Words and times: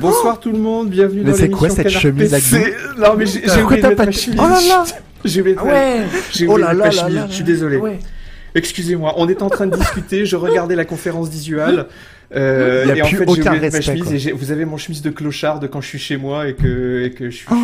Bonsoir 0.00 0.40
tout 0.40 0.50
le 0.50 0.58
monde, 0.58 0.90
bienvenue 0.90 1.20
Mais 1.22 1.30
dans 1.30 1.36
c'est 1.36 1.42
l'émission 1.42 1.58
quoi 1.58 1.68
cette 1.70 1.86
Canard 1.86 2.00
chemise 2.00 2.30
PC. 2.30 2.74
Non 2.98 3.14
mais 3.16 3.26
j'ai 3.26 3.32
j'ai 3.40 3.46
Pourquoi 3.46 3.62
oublié 3.64 3.76
de 3.76 3.82
t'as 3.82 3.88
mettre 3.88 3.96
pas 3.96 4.04
ma 4.04 4.10
de- 4.10 4.16
chemise. 4.16 4.40
Oh 4.42 4.48
là 4.48 4.60
là 4.68 4.84
J'ai 5.24 5.40
oublié 5.40 5.54
de 5.56 5.60
Ah 5.60 5.64
mettre- 5.64 5.76
ouais 5.76 6.06
j'ai 6.32 6.46
Oh 6.48 6.56
là 6.56 6.74
de 6.74 6.78
là 6.78 6.84
mettre 6.84 6.96
ma 6.96 7.02
là 7.02 7.08
chemise, 7.08 7.16
là 7.20 7.26
je 7.28 7.34
suis 7.34 7.44
désolé. 7.44 7.76
Ouais. 7.76 7.98
Excusez-moi, 8.56 9.14
on 9.16 9.28
est 9.28 9.42
en 9.42 9.50
train 9.50 9.66
de 9.66 9.76
discuter, 9.76 10.26
je 10.26 10.36
regardais 10.36 10.76
la 10.76 10.84
conférence 10.84 11.28
visuelle. 11.28 11.86
Euh, 12.34 12.84
Il 12.86 12.88
y 12.88 12.92
a 12.92 12.96
et 12.96 13.02
en 13.02 13.06
plus 13.06 13.16
fait, 13.18 13.24
j'ai 13.24 13.30
aucun 13.30 13.32
oublié 13.32 13.42
de 13.42 13.50
mettre 13.50 13.60
ma 13.60 13.78
respect, 13.78 13.82
chemise 13.82 14.04
quoi. 14.04 14.12
et 14.14 14.18
j'ai- 14.18 14.32
vous 14.32 14.50
avez 14.52 14.64
mon 14.64 14.76
chemise 14.76 15.02
de 15.02 15.10
clochard 15.10 15.60
de 15.60 15.66
quand 15.66 15.80
je 15.80 15.88
suis 15.88 15.98
chez 15.98 16.16
moi 16.16 16.48
et 16.48 16.54
que, 16.54 17.02
et 17.04 17.10
que 17.10 17.30
je 17.30 17.36
suis. 17.36 17.46
Oh. 17.50 17.54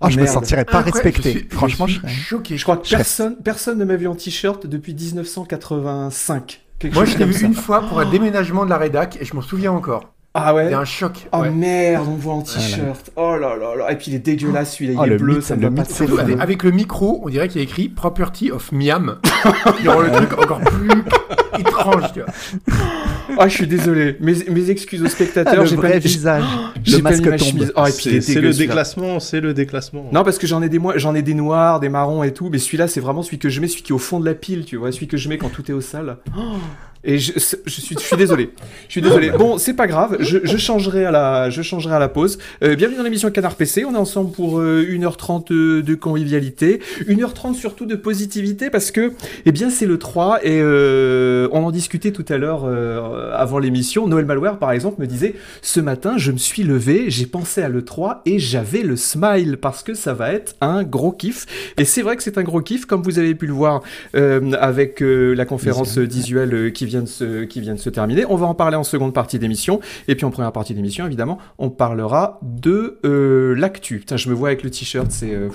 Oh, 0.00 0.08
je 0.10 0.16
me 0.16 0.22
merde. 0.22 0.34
sentirais 0.34 0.64
pas 0.64 0.78
Incroyable, 0.78 1.02
respecté. 1.08 1.32
je 1.32 1.38
suis- 1.38 1.48
Franchement, 1.50 1.86
je 1.86 1.92
suis 1.92 2.00
serais- 2.02 2.12
choqué. 2.12 2.56
Je 2.56 2.62
crois 2.62 2.76
que 2.76 2.86
Je 2.86 2.96
personne, 2.96 3.36
personne 3.42 3.78
ne 3.78 3.84
m'a 3.84 3.96
vu 3.96 4.06
en 4.08 4.14
t-shirt 4.14 4.66
depuis 4.66 4.94
1985. 4.94 6.60
Quelque 6.78 6.94
Moi, 6.94 7.04
chose 7.04 7.12
je 7.12 7.18
t'ai 7.18 7.24
comme 7.24 7.32
vu 7.32 7.38
ça. 7.40 7.46
une 7.46 7.54
fois 7.54 7.80
pour 7.88 8.00
un 8.00 8.10
déménagement 8.10 8.64
de 8.64 8.70
la 8.70 8.78
rédac 8.78 9.16
et 9.20 9.24
je 9.24 9.34
m'en 9.34 9.42
souviens 9.42 9.72
encore. 9.72 10.13
Ah 10.36 10.52
ouais. 10.52 10.64
C'était 10.64 10.74
un 10.74 10.84
choc. 10.84 11.28
Oh 11.32 11.38
ouais. 11.38 11.50
merde, 11.50 12.06
on 12.08 12.12
me 12.14 12.18
voit 12.20 12.34
en 12.34 12.42
t-shirt. 12.42 13.10
Oh 13.14 13.36
là 13.40 13.56
là 13.56 13.76
là. 13.76 13.92
Et 13.92 13.96
puis 13.96 14.06
il 14.10 14.14
est 14.16 14.18
dégueulasse 14.18 14.74
celui-là, 14.74 14.94
Oh, 14.98 15.02
il 15.04 15.06
est 15.06 15.10
le 15.12 15.16
bleu, 15.18 15.34
mythe, 15.34 15.42
ça 15.44 15.54
me 15.54 15.70
pas 15.70 15.84
fameux. 15.84 16.18
avec, 16.18 16.40
avec 16.40 16.62
le 16.64 16.72
micro, 16.72 17.20
on 17.24 17.28
dirait 17.28 17.46
qu'il 17.46 17.60
y 17.60 17.64
a 17.64 17.64
écrit 17.64 17.88
Property 17.88 18.50
of 18.50 18.72
Miam. 18.72 19.18
Il 19.82 19.88
rend 19.88 20.00
le 20.00 20.10
truc 20.10 20.32
encore 20.36 20.58
plus 20.60 20.90
étrange, 21.60 22.12
tu 22.14 22.20
vois. 22.22 22.30
Ah, 23.38 23.46
je 23.48 23.54
suis 23.54 23.66
désolé. 23.68 24.16
Mes, 24.20 24.34
mes 24.50 24.70
excuses 24.70 25.02
aux 25.02 25.06
Ah, 25.06 25.10
spectateurs. 25.10 25.62
le 25.62 25.66
j'ai 25.66 25.76
vrai 25.76 25.90
pas, 25.92 25.98
visage. 25.98 26.44
j'ai 26.82 26.96
Le 26.96 27.02
pas 27.04 27.10
mis 27.12 27.20
ma 27.20 27.38
chemise. 27.38 27.72
Oh, 27.76 27.86
et 27.86 27.92
puis 27.92 28.10
il 28.16 28.22
C'est 28.22 28.32
est 28.34 28.40
le 28.40 28.52
déclassement, 28.52 29.20
c'est 29.20 29.40
le 29.40 29.54
déclassement. 29.54 30.08
Non, 30.12 30.24
parce 30.24 30.38
que 30.38 30.46
j'en 30.48 30.62
ai 30.62 30.68
des 30.68 30.80
j'en 30.96 31.14
ai 31.14 31.22
des 31.22 31.34
noirs, 31.34 31.78
des 31.78 31.88
marrons 31.88 32.24
et 32.24 32.32
tout, 32.32 32.48
mais 32.50 32.58
celui-là, 32.58 32.88
c'est 32.88 33.00
vraiment 33.00 33.22
celui 33.22 33.38
que 33.38 33.48
je 33.48 33.60
mets, 33.60 33.68
celui 33.68 33.82
qui 33.82 33.92
est 33.92 33.94
au 33.94 33.98
fond 33.98 34.18
de 34.18 34.24
la 34.26 34.34
pile, 34.34 34.64
tu 34.64 34.76
vois, 34.76 34.90
celui 34.90 35.06
que 35.06 35.16
je 35.16 35.28
mets 35.28 35.38
quand 35.38 35.48
tout 35.50 35.68
est 35.70 35.74
au 35.74 35.80
sale. 35.80 36.16
Oh. 36.36 36.56
Et 37.04 37.18
je, 37.18 37.38
suis, 37.38 37.58
je 37.66 38.00
suis 38.00 38.16
désolé. 38.16 38.50
Je 38.88 38.92
suis 38.92 39.02
désolé. 39.02 39.30
Bon, 39.30 39.58
c'est 39.58 39.74
pas 39.74 39.86
grave. 39.86 40.16
Je, 40.20 40.38
je 40.42 40.56
changerai 40.56 41.04
à 41.04 41.10
la, 41.10 41.50
je 41.50 41.60
changerai 41.60 41.94
à 41.94 41.98
la 41.98 42.08
pause. 42.08 42.38
Euh, 42.62 42.76
bienvenue 42.76 42.96
dans 42.96 43.04
l'émission 43.04 43.30
Canard 43.30 43.56
PC. 43.56 43.84
On 43.84 43.94
est 43.94 43.98
ensemble 43.98 44.32
pour 44.32 44.58
euh, 44.58 44.86
1h30 44.88 45.48
de, 45.48 45.80
de 45.82 45.94
convivialité, 45.94 46.80
1h30 47.06 47.54
surtout 47.54 47.84
de 47.84 47.94
positivité 47.94 48.70
parce 48.70 48.90
que, 48.90 49.12
eh 49.44 49.52
bien, 49.52 49.68
c'est 49.68 49.84
le 49.84 49.98
3 49.98 50.40
et 50.44 50.60
euh, 50.62 51.48
on 51.52 51.64
en 51.64 51.70
discutait 51.70 52.10
tout 52.10 52.24
à 52.28 52.38
l'heure 52.38 52.62
euh, 52.64 53.32
avant 53.34 53.58
l'émission. 53.58 54.06
Noël 54.06 54.24
Malware, 54.24 54.58
par 54.58 54.72
exemple, 54.72 55.00
me 55.02 55.06
disait 55.06 55.34
ce 55.60 55.80
matin, 55.80 56.14
je 56.16 56.32
me 56.32 56.38
suis 56.38 56.62
levé, 56.62 57.06
j'ai 57.08 57.26
pensé 57.26 57.60
à 57.60 57.68
le 57.68 57.84
3 57.84 58.22
et 58.24 58.38
j'avais 58.38 58.82
le 58.82 58.96
smile 58.96 59.58
parce 59.60 59.82
que 59.82 59.92
ça 59.92 60.14
va 60.14 60.32
être 60.32 60.54
un 60.62 60.82
gros 60.84 61.12
kiff. 61.12 61.44
Et 61.76 61.84
c'est 61.84 62.02
vrai 62.02 62.16
que 62.16 62.22
c'est 62.22 62.38
un 62.38 62.42
gros 62.42 62.62
kiff, 62.62 62.86
comme 62.86 63.02
vous 63.02 63.18
avez 63.18 63.34
pu 63.34 63.46
le 63.46 63.52
voir 63.52 63.82
euh, 64.16 64.52
avec 64.60 65.02
euh, 65.02 65.34
la 65.34 65.44
conférence 65.44 65.98
euh, 65.98 66.02
visuelle 66.02 66.54
euh, 66.54 66.70
qui 66.70 66.86
vient 66.86 66.93
de 67.02 67.08
se 67.08 67.44
qui 67.44 67.60
vient 67.60 67.74
de 67.74 67.80
se 67.80 67.90
terminer. 67.90 68.24
On 68.28 68.36
va 68.36 68.46
en 68.46 68.54
parler 68.54 68.76
en 68.76 68.84
seconde 68.84 69.14
partie 69.14 69.38
d'émission 69.38 69.80
et 70.08 70.14
puis 70.14 70.24
en 70.24 70.30
première 70.30 70.52
partie 70.52 70.74
d'émission, 70.74 71.06
évidemment, 71.06 71.38
on 71.58 71.70
parlera 71.70 72.38
de 72.42 72.98
euh, 73.04 73.54
l'actu. 73.56 73.98
Putain, 73.98 74.16
je 74.16 74.28
me 74.28 74.34
vois 74.34 74.48
avec 74.48 74.62
le 74.62 74.70
t-shirt, 74.70 75.10
c'est 75.10 75.34
euh, 75.34 75.48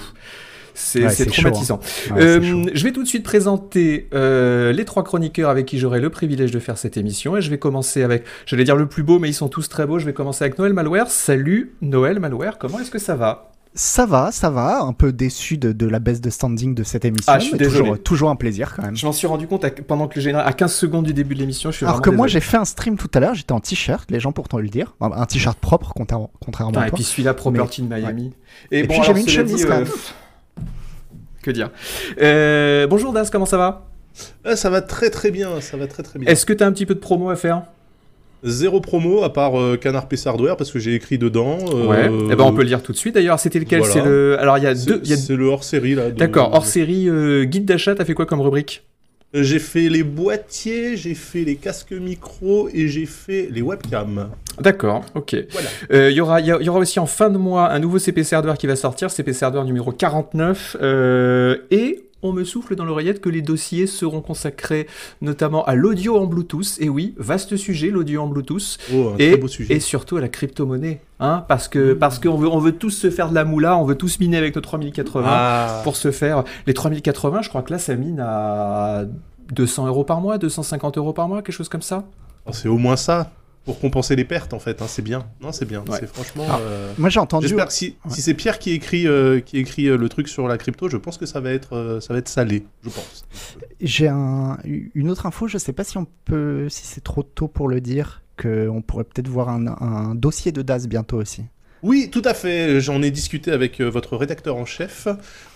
c'est 0.73 1.03
Ouais, 1.03 1.13
chaud, 1.13 1.25
traumatisant. 1.25 1.79
Ouais, 2.11 2.21
Euh, 2.23 2.63
je 2.73 2.83
vais 2.83 2.91
tout 2.93 3.03
de 3.03 3.07
suite 3.07 3.23
présenter 3.23 4.07
euh, 4.13 4.71
les 4.71 4.85
trois 4.85 5.03
chroniqueurs 5.03 5.49
avec 5.49 5.65
qui 5.65 5.77
j'aurai 5.77 5.99
le 5.99 6.09
privilège 6.09 6.51
de 6.51 6.59
faire 6.59 6.77
cette 6.77 6.95
émission. 6.95 7.35
Et 7.35 7.41
je 7.41 7.49
vais 7.49 7.57
commencer 7.57 8.01
avec, 8.01 8.23
j'allais 8.45 8.63
dire 8.63 8.77
le 8.77 8.85
plus 8.87 9.03
beau, 9.03 9.19
mais 9.19 9.27
ils 9.29 9.33
sont 9.33 9.49
tous 9.49 9.67
très 9.67 9.85
beaux. 9.85 9.99
Je 9.99 10.05
vais 10.05 10.13
commencer 10.13 10.45
avec 10.45 10.57
Noël 10.57 10.71
Malware. 10.73 11.09
Salut 11.11 11.73
Noël 11.81 12.19
Malware, 12.19 12.57
comment 12.57 12.79
est-ce 12.79 12.91
que 12.91 12.99
ça 12.99 13.15
va? 13.15 13.51
Ça 13.81 14.05
va, 14.05 14.29
ça 14.33 14.49
va. 14.49 14.81
Un 14.81 14.91
peu 14.91 15.13
déçu 15.13 15.57
de, 15.57 15.71
de 15.71 15.87
la 15.87 15.99
baisse 15.99 16.19
de 16.19 16.29
standing 16.29 16.75
de 16.75 16.83
cette 16.83 17.05
émission. 17.05 17.31
Ah, 17.31 17.39
je 17.39 17.45
suis 17.45 17.53
mais 17.53 17.59
désolé. 17.59 17.79
toujours, 17.79 18.03
toujours 18.03 18.29
un 18.29 18.35
plaisir 18.35 18.73
quand 18.75 18.83
même. 18.83 18.97
Je 18.97 19.05
m'en 19.05 19.13
suis 19.13 19.25
rendu 19.25 19.47
compte 19.47 19.63
à- 19.63 19.71
pendant 19.71 20.09
que 20.09 20.15
le 20.15 20.21
général, 20.21 20.45
à 20.45 20.51
15 20.51 20.73
secondes 20.73 21.05
du 21.05 21.13
début 21.13 21.33
de 21.33 21.39
l'émission, 21.39 21.71
je 21.71 21.77
suis 21.77 21.85
Alors 21.85 22.01
que 22.01 22.09
moi, 22.09 22.27
j'ai 22.27 22.41
fait 22.41 22.57
un 22.57 22.65
stream 22.65 22.97
tout 22.97 23.09
à 23.13 23.21
l'heure, 23.21 23.35
j'étais 23.35 23.53
en 23.53 23.61
t-shirt, 23.61 24.11
les 24.11 24.19
gens 24.19 24.33
pourront 24.33 24.57
le 24.57 24.67
dire. 24.67 24.97
Un, 24.99 25.25
t-shirt 25.25 25.57
propre, 25.57 25.93
contrairement, 25.95 26.29
contrairement 26.43 26.71
Putain, 26.71 26.81
à 26.81 26.87
et 26.87 26.89
toi. 26.89 26.95
puis 26.97 27.05
celui-là, 27.05 27.33
Property 27.33 27.83
de 27.83 27.87
Miami. 27.87 28.33
Et 28.69 28.83
bon, 28.83 28.95
puis 28.95 29.03
j'avais 29.05 29.21
une 29.21 29.29
chemise 29.29 29.55
dit, 29.55 29.63
quand 29.63 29.71
euh, 29.75 29.85
même. 29.85 30.65
Que 31.41 31.51
dire 31.51 31.69
Euh, 32.21 32.85
Bonjour 32.87 33.13
Das, 33.13 33.29
comment 33.29 33.45
ça 33.45 33.57
va? 33.57 33.87
Ah, 34.43 34.57
ça 34.57 34.69
va 34.69 34.81
très 34.81 35.09
très 35.09 35.31
bien, 35.31 35.61
ça 35.61 35.77
va 35.77 35.87
très 35.87 36.03
très 36.03 36.19
bien. 36.19 36.29
Est-ce 36.29 36.45
que 36.45 36.51
tu 36.51 36.65
as 36.65 36.67
un 36.67 36.73
petit 36.73 36.85
peu 36.85 36.95
de 36.95 36.99
promo 36.99 37.29
à 37.29 37.37
faire? 37.37 37.63
Zéro 38.43 38.79
promo 38.81 39.23
à 39.23 39.33
part 39.33 39.59
euh, 39.59 39.75
Canard 39.77 40.07
PC 40.07 40.29
Hardware 40.29 40.55
parce 40.57 40.71
que 40.71 40.79
j'ai 40.79 40.93
écrit 40.95 41.17
dedans. 41.17 41.57
euh, 41.73 41.85
Ouais. 41.87 42.09
Eh 42.31 42.35
ben, 42.35 42.43
on 42.45 42.53
peut 42.53 42.61
le 42.61 42.67
lire 42.69 42.81
tout 42.81 42.91
de 42.93 42.97
suite. 42.97 43.15
D'ailleurs, 43.15 43.39
c'était 43.39 43.59
lequel? 43.59 43.79
voilà. 43.79 43.93
C'est 43.93 44.03
le. 44.03 44.37
Alors, 44.39 44.57
il 44.57 44.63
y 44.63 44.67
a 44.67 44.73
deux. 44.73 45.01
a- 45.01 45.17
c'est 45.17 45.35
le 45.35 45.45
hors 45.47 45.63
série 45.63 45.95
là. 45.95 46.09
de- 46.09 46.17
D'accord. 46.17 46.51
Hors 46.53 46.65
série, 46.65 47.09
euh, 47.09 47.43
guide 47.43 47.65
d'achat. 47.65 47.95
T'as 47.95 48.05
fait 48.05 48.13
quoi 48.13 48.25
comme 48.25 48.41
rubrique? 48.41 48.83
Euh, 49.35 49.43
J'ai 49.43 49.59
fait 49.59 49.89
les 49.89 50.01
boîtiers, 50.03 50.97
j'ai 50.97 51.13
fait 51.13 51.43
les 51.43 51.55
casques 51.55 51.91
micro 51.91 52.67
et 52.73 52.87
j'ai 52.87 53.05
fait 53.05 53.47
les 53.51 53.61
webcams. 53.61 54.29
D'accord, 54.59 55.05
ok. 55.13 55.35
Voilà. 55.51 55.67
Euh, 55.93 56.09
Il 56.09 56.15
y, 56.17 56.21
aura, 56.21 56.39
il 56.41 56.45
y 56.47 56.49
y 56.65 56.69
aura 56.69 56.79
aussi 56.79 56.99
en 56.99 57.05
fin 57.05 57.29
de 57.29 57.37
mois 57.37 57.69
un 57.69 57.77
nouveau 57.79 57.99
CPC 57.99 58.35
Hardware 58.35 58.57
qui 58.57 58.65
va 58.67 58.75
sortir, 58.75 59.11
CPC 59.11 59.43
Hardware 59.45 59.65
numéro 59.65 59.91
49. 59.91 60.77
euh, 60.81 61.57
et 61.71 62.05
on 62.21 62.33
me 62.33 62.43
souffle 62.43 62.75
dans 62.75 62.85
l'oreillette 62.85 63.21
que 63.21 63.29
les 63.29 63.41
dossiers 63.41 63.87
seront 63.87 64.21
consacrés 64.21 64.87
notamment 65.21 65.63
à 65.65 65.75
l'audio 65.75 66.17
en 66.17 66.25
Bluetooth. 66.25 66.77
Et 66.79 66.89
oui, 66.89 67.15
vaste 67.17 67.55
sujet, 67.57 67.89
l'audio 67.89 68.21
en 68.21 68.27
Bluetooth. 68.27 68.77
Oh, 68.93 69.13
Et, 69.19 69.79
surtout 69.79 70.17
à 70.17 70.21
la 70.21 70.27
crypto-monnaie. 70.27 71.01
Hein, 71.21 71.43
parce 71.47 71.67
que 71.67 71.93
parce 71.93 72.19
qu'on 72.19 72.37
veut, 72.37 72.47
on 72.47 72.59
veut 72.59 72.71
tous 72.71 72.91
se 72.91 73.09
faire 73.09 73.29
de 73.29 73.35
la 73.35 73.43
moula, 73.43 73.77
on 73.77 73.83
veut 73.83 73.95
tous 73.95 74.19
miner 74.19 74.37
avec 74.37 74.55
nos 74.55 74.61
3080 74.61 75.27
Ah. 75.29 75.81
pour 75.83 75.95
se 75.95 76.11
faire. 76.11 76.43
Les 76.65 76.73
3080, 76.73 77.41
je 77.41 77.49
crois 77.49 77.61
que 77.61 77.71
là, 77.71 77.79
ça 77.79 77.95
mine 77.95 78.19
à 78.21 79.03
200 79.53 79.87
euros 79.87 80.03
par 80.03 80.21
mois, 80.21 80.37
250 80.37 80.97
euros 80.97 81.13
par 81.13 81.27
mois, 81.27 81.41
quelque 81.41 81.55
chose 81.55 81.69
comme 81.69 81.81
ça. 81.81 82.05
Oh, 82.45 82.51
c'est 82.53 82.69
au 82.69 82.77
moins 82.77 82.95
ça 82.95 83.31
pour 83.65 83.79
compenser 83.79 84.15
les 84.15 84.25
pertes 84.25 84.53
en 84.53 84.59
fait. 84.59 84.81
hein, 84.81 84.85
c'est 84.87 85.01
bien. 85.01 85.27
Non, 85.41 85.51
c'est 85.51 85.65
bien. 85.65 85.81
Ouais. 85.87 85.97
C'est 85.99 86.07
franchement. 86.07 86.45
Ah, 86.49 86.59
euh, 86.59 86.91
Moi, 86.97 87.09
j'ai 87.09 87.19
entendu. 87.19 87.47
J'espère 87.47 87.67
que 87.67 87.73
si, 87.73 87.95
si 88.09 88.21
c'est 88.21 88.33
Pierre 88.33 88.57
qui 88.59 88.71
écrit, 88.71 89.07
euh, 89.07 89.39
qui 89.39 89.57
écrit 89.57 89.87
euh, 89.87 89.97
le 89.97 90.09
truc 90.09 90.27
sur 90.27 90.47
la 90.47 90.57
crypto, 90.57 90.89
je 90.89 90.97
pense 90.97 91.17
que 91.17 91.25
ça 91.25 91.39
va 91.39 91.51
être, 91.51 91.73
euh, 91.75 91.99
ça 91.99 92.13
va 92.13 92.19
être 92.19 92.29
salé, 92.29 92.65
je 92.83 92.89
pense. 92.89 93.25
J'ai 93.81 94.07
un, 94.07 94.57
une 94.63 95.09
autre 95.09 95.25
info, 95.25 95.47
je 95.47 95.57
sais 95.57 95.73
pas 95.73 95.83
si 95.83 95.97
on 95.97 96.07
peut, 96.25 96.67
si 96.69 96.85
c'est 96.85 97.03
trop 97.03 97.23
tôt 97.23 97.47
pour 97.47 97.67
le 97.67 97.81
dire, 97.81 98.21
qu'on 98.41 98.81
pourrait 98.81 99.03
peut-être 99.03 99.27
voir 99.27 99.49
un, 99.49 99.67
un 99.67 100.15
dossier 100.15 100.51
de 100.51 100.61
DAS 100.61 100.87
bientôt 100.87 101.17
aussi. 101.17 101.43
Oui, 101.81 102.09
tout 102.11 102.21
à 102.25 102.33
fait. 102.33 102.81
J'en 102.81 103.01
ai 103.01 103.09
discuté 103.09 103.51
avec 103.51 103.79
euh, 103.79 103.85
votre 103.89 104.17
rédacteur 104.17 104.57
en 104.57 104.65
chef. 104.65 105.07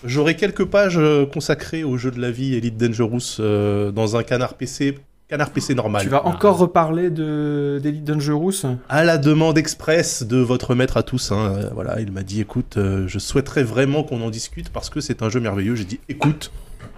J'aurai 0.04 0.36
quelques 0.36 0.64
pages 0.64 0.96
euh, 0.96 1.26
consacrées 1.26 1.84
au 1.84 1.98
jeu 1.98 2.10
de 2.10 2.18
la 2.18 2.30
vie 2.30 2.54
Elite 2.54 2.78
Dangerous 2.78 3.36
euh, 3.40 3.90
dans 3.92 4.16
un 4.16 4.22
canard 4.22 4.54
PC, 4.54 4.98
canard 5.28 5.50
PC 5.50 5.74
normal. 5.74 6.02
Tu 6.02 6.08
vas 6.08 6.26
encore 6.26 6.58
reparler 6.58 7.10
de 7.10 7.80
d'Elite 7.82 8.04
Dangerous 8.04 8.66
À 8.88 9.04
la 9.04 9.18
demande 9.18 9.58
express 9.58 10.22
de 10.22 10.36
votre 10.38 10.74
maître 10.74 10.96
à 10.96 11.02
tous. 11.02 11.32
hein, 11.32 11.54
euh, 11.56 11.70
voilà, 11.72 12.00
il 12.00 12.12
m'a 12.12 12.22
dit 12.22 12.40
écoute, 12.40 12.76
euh, 12.76 13.06
je 13.08 13.18
souhaiterais 13.18 13.62
vraiment 13.62 14.02
qu'on 14.02 14.20
en 14.20 14.30
discute 14.30 14.70
parce 14.70 14.90
que 14.90 15.00
c'est 15.00 15.22
un 15.22 15.28
jeu 15.28 15.40
merveilleux. 15.40 15.74
J'ai 15.74 15.84
dit 15.84 16.00
écoute. 16.08 16.50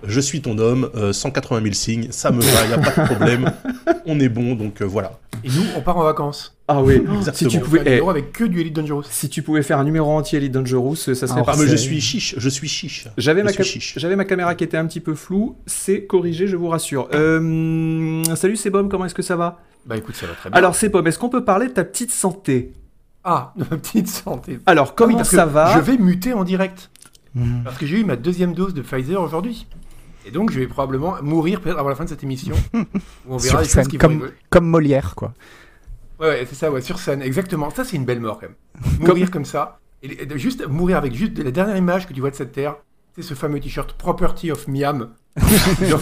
Je 0.07 0.21
suis 0.21 0.41
ton 0.41 0.59
homme, 0.59 0.91
euh, 0.95 1.13
180 1.13 1.63
000 1.63 1.75
signes, 1.75 2.09
ça 2.11 2.31
me 2.31 2.41
va, 2.41 2.67
il 2.67 2.73
a 2.73 2.79
pas 2.79 3.03
de 3.03 3.07
problème, 3.07 3.53
on 4.07 4.19
est 4.21 4.29
bon, 4.29 4.55
donc 4.55 4.81
euh, 4.81 4.85
voilà. 4.85 5.19
Et 5.45 5.49
nous, 5.49 5.63
on 5.77 5.81
part 5.81 5.97
en 5.97 6.05
vacances. 6.05 6.57
Ah 6.69 6.83
oui, 6.83 6.95
si 7.07 7.17
Exactement. 7.17 7.51
tu 7.51 7.61
pouvais, 7.61 7.81
un 7.81 7.85
eh, 7.85 7.91
numéro 7.91 8.11
avec 8.11 8.33
que 8.33 8.45
du 8.45 8.61
Elite 8.61 8.75
Dangerous. 8.75 9.05
si 9.09 9.29
tu 9.29 9.43
pouvais 9.43 9.63
faire 9.63 9.79
un 9.79 9.85
numéro 9.85 10.11
entier 10.11 10.39
Elite 10.39 10.53
Dangerous, 10.53 10.97
ça 10.97 11.15
serait 11.15 11.41
Ah, 11.41 11.45
parfait. 11.45 11.63
mais 11.63 11.69
je 11.69 11.77
c'est- 11.77 11.83
suis 11.85 12.01
chiche, 12.01 12.35
je 12.37 12.49
suis 12.49 12.69
chiche. 12.69 13.09
J'avais 13.17 13.43
ma, 13.43 13.51
j'avais 13.53 14.25
caméra 14.27 14.55
qui 14.55 14.65
était 14.65 14.77
un 14.77 14.87
petit 14.87 15.01
peu 15.01 15.15
floue, 15.15 15.57
c'est 15.67 16.05
corrigé, 16.07 16.47
je 16.47 16.57
vous 16.57 16.69
rassure. 16.69 17.09
Euh, 17.15 18.25
salut 18.35 18.57
Sebom, 18.57 18.89
comment 18.89 19.05
est-ce 19.07 19.15
que 19.15 19.23
ça 19.23 19.37
va? 19.37 19.61
Bah 19.87 19.97
écoute, 19.97 20.17
ça 20.17 20.27
va 20.27 20.35
très 20.35 20.51
bien. 20.51 20.59
Alors 20.59 20.75
Sebom, 20.75 21.07
est-ce 21.07 21.19
qu'on 21.19 21.29
peut 21.29 21.45
parler 21.45 21.67
de 21.69 21.73
ta 21.73 21.85
petite 21.85 22.11
santé? 22.11 22.73
Ah, 23.23 23.53
de 23.57 23.65
ma 23.71 23.77
petite 23.77 24.09
santé. 24.09 24.59
Alors, 24.67 24.89
Ah 24.91 24.95
comment 24.97 25.09
oui, 25.11 25.17
parce 25.17 25.31
ça 25.31 25.45
que 25.45 25.51
va? 25.51 25.75
Je 25.75 25.81
vais 25.81 25.99
muter 25.99 26.33
en 26.33 26.45
direct. 26.45 26.91
Hmm. 27.35 27.63
Parce 27.65 27.77
que 27.77 27.85
j'ai 27.87 27.99
eu 28.01 28.05
ma 28.05 28.17
deuxième 28.17 28.55
dose 28.55 28.73
de 28.73 28.83
Pfizer 28.83 29.21
aujourd'hui. 29.21 29.67
Et 30.27 30.31
donc, 30.33 30.51
je 30.51 30.59
vais 30.59 30.67
probablement 30.67 31.15
mourir 31.23 31.61
peut-être 31.61 31.79
avant 31.79 31.89
la 31.89 31.95
fin 31.95 32.05
de 32.05 32.09
cette 32.09 32.25
émission. 32.25 32.55
où 32.75 32.79
on 33.31 33.39
Sur 33.39 33.53
verra 33.59 33.65
scène, 33.65 33.87
qui 33.87 33.97
comme- 33.97 34.31
Molière, 34.61 35.15
quoi. 35.15 35.33
Ouais, 36.19 36.27
ouais, 36.29 36.47
c'est 36.49 36.57
ça, 36.57 36.71
ouais, 36.71 36.81
sur 36.81 36.99
scène, 36.99 37.23
exactement. 37.23 37.71
Ça, 37.71 37.85
c'est 37.85 37.97
une 37.97 38.05
belle 38.05 38.21
mort, 38.21 38.41
quand 38.41 38.49
même. 38.49 38.57
Mourir 39.07 39.31
comme 39.31 39.45
ça. 39.45 39.79
Et 40.03 40.27
juste 40.39 40.67
mourir 40.67 40.97
avec 40.99 41.15
juste 41.15 41.39
la 41.39 41.51
dernière 41.51 41.77
image 41.77 42.07
que 42.07 42.13
tu 42.13 42.21
vois 42.21 42.31
de 42.31 42.35
cette 42.37 42.53
terre, 42.53 42.77
c'est 43.15 43.23
ce 43.23 43.35
fameux 43.35 43.61
t-shirt 43.61 43.93
Property 43.95 44.51
of 44.53 44.67
Miam. 44.69 45.09
Genre, 45.83 46.01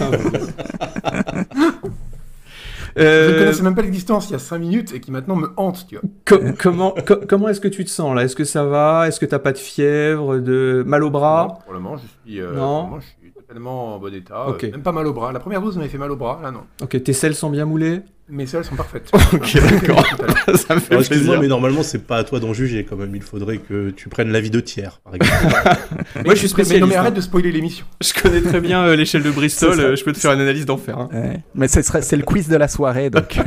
Je 2.96 3.00
ne 3.00 3.06
Euh, 3.06 3.38
connaissais 3.40 3.62
même 3.62 3.74
pas 3.74 3.82
l'existence 3.82 4.28
il 4.28 4.32
y 4.32 4.36
a 4.36 4.38
5 4.38 4.58
minutes 4.58 4.92
et 4.94 5.00
qui 5.00 5.10
maintenant 5.10 5.34
me 5.36 5.50
hante, 5.56 5.86
tu 5.88 5.96
vois. 5.96 6.04
co- 6.24 6.38
comment 6.60 6.92
co- 7.06 7.20
comment 7.28 7.48
est-ce 7.48 7.60
que 7.60 7.66
tu 7.68 7.84
te 7.84 7.90
sens 7.90 8.14
là? 8.14 8.22
Est-ce 8.22 8.36
que 8.36 8.44
ça 8.44 8.64
va? 8.64 9.08
Est-ce 9.08 9.18
que 9.18 9.26
t'as 9.26 9.40
pas 9.40 9.52
de 9.52 9.58
fièvre, 9.58 10.38
de 10.38 10.84
mal 10.86 11.02
au 11.02 11.06
Non, 11.06 11.12
bras 11.12 11.58
pour 11.64 11.72
le 11.74 11.80
moment, 11.80 11.96
je 11.96 12.06
suis, 12.30 12.40
euh. 12.40 12.52
Non. 12.54 12.84
moment, 12.84 13.00
je 13.00 13.06
suis 13.06 13.23
totalement 13.46 13.96
en 13.96 13.98
bon 13.98 14.14
état. 14.14 14.46
Euh, 14.48 14.70
même 14.70 14.82
pas 14.82 14.92
mal 14.92 15.06
au 15.06 15.12
bras. 15.12 15.30
La 15.32 15.38
première 15.40 15.60
dose 15.60 15.76
m'avait 15.76 15.88
fait 15.90 15.98
mal 15.98 16.10
au 16.10 16.16
bras, 16.16 16.40
là 16.42 16.50
non. 16.50 16.62
Ok, 16.82 17.02
tes 17.02 17.12
selles 17.12 17.34
sont 17.34 17.50
bien 17.50 17.66
moulées? 17.66 18.00
Mes 18.30 18.46
selles 18.46 18.64
sont 18.64 18.74
parfaites. 18.74 19.10
Ok, 19.34 19.54
d'accord. 19.70 20.06
ça 20.54 20.74
me 20.74 20.80
fait 20.80 20.96
excuse-moi, 20.96 21.38
mais 21.40 21.48
normalement, 21.48 21.82
c'est 21.82 22.06
pas 22.06 22.16
à 22.18 22.24
toi 22.24 22.40
d'en 22.40 22.54
juger 22.54 22.86
quand 22.88 22.96
même. 22.96 23.14
Il 23.14 23.22
faudrait 23.22 23.58
que 23.58 23.90
tu 23.90 24.08
prennes 24.08 24.30
l'avis 24.30 24.50
de 24.50 24.60
tiers, 24.60 25.00
par 25.04 25.14
exemple. 25.16 25.34
Moi, 26.24 26.34
je 26.34 26.46
suis 26.46 26.46
Mais 26.46 26.62
non, 26.62 26.64
spécialiste. 26.64 26.88
mais 26.88 26.96
arrête 26.96 27.12
hein. 27.12 27.16
de 27.16 27.20
spoiler 27.20 27.52
l'émission. 27.52 27.84
Je 28.00 28.14
connais 28.14 28.40
très 28.40 28.60
bien 28.60 28.82
euh, 28.84 28.96
l'échelle 28.96 29.22
de 29.22 29.30
Bristol. 29.30 29.78
Euh, 29.78 29.94
je 29.96 30.04
peux 30.04 30.12
te 30.12 30.18
faire 30.18 30.32
une 30.32 30.40
analyse 30.40 30.64
d'enfer. 30.64 30.96
hein. 30.98 31.08
Ouais. 31.12 31.42
Mais 31.54 31.68
c'est 31.68 32.16
le 32.16 32.22
quiz 32.22 32.48
de 32.48 32.56
la 32.56 32.68
soirée, 32.68 33.10
donc. 33.10 33.38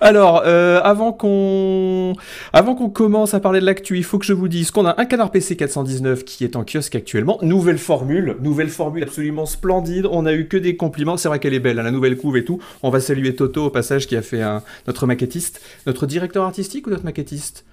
Alors, 0.00 0.42
euh, 0.46 0.80
avant 0.82 1.12
qu'on 1.12 2.14
avant 2.52 2.74
qu'on 2.74 2.88
commence 2.88 3.34
à 3.34 3.40
parler 3.40 3.60
de 3.60 3.66
l'actu, 3.66 3.96
il 3.96 4.04
faut 4.04 4.18
que 4.18 4.26
je 4.26 4.32
vous 4.32 4.48
dise 4.48 4.70
qu'on 4.70 4.86
a 4.86 4.94
un 5.00 5.04
canard 5.04 5.30
PC 5.30 5.56
419 5.56 6.24
qui 6.24 6.44
est 6.44 6.56
en 6.56 6.64
kiosque 6.64 6.94
actuellement. 6.94 7.38
Nouvelle 7.42 7.78
formule, 7.78 8.36
nouvelle 8.40 8.68
formule 8.68 9.02
absolument 9.02 9.46
splendide. 9.46 10.06
On 10.10 10.26
a 10.26 10.32
eu 10.32 10.46
que 10.46 10.56
des 10.56 10.76
compliments. 10.76 11.16
C'est 11.16 11.28
vrai 11.28 11.38
qu'elle 11.38 11.54
est 11.54 11.60
belle, 11.60 11.78
hein, 11.78 11.84
la 11.84 11.90
nouvelle 11.90 12.16
couve 12.16 12.36
et 12.36 12.44
tout. 12.44 12.60
On 12.82 12.90
va 12.90 13.00
saluer 13.00 13.34
Toto 13.34 13.66
au 13.66 13.70
passage 13.70 14.06
qui 14.06 14.16
a 14.16 14.22
fait 14.22 14.42
notre 14.86 15.06
maquettiste, 15.06 15.60
notre 15.86 16.06
directeur 16.06 16.44
artistique 16.44 16.86
ou 16.86 16.90
notre 16.90 17.04
maquettiste? 17.04 17.64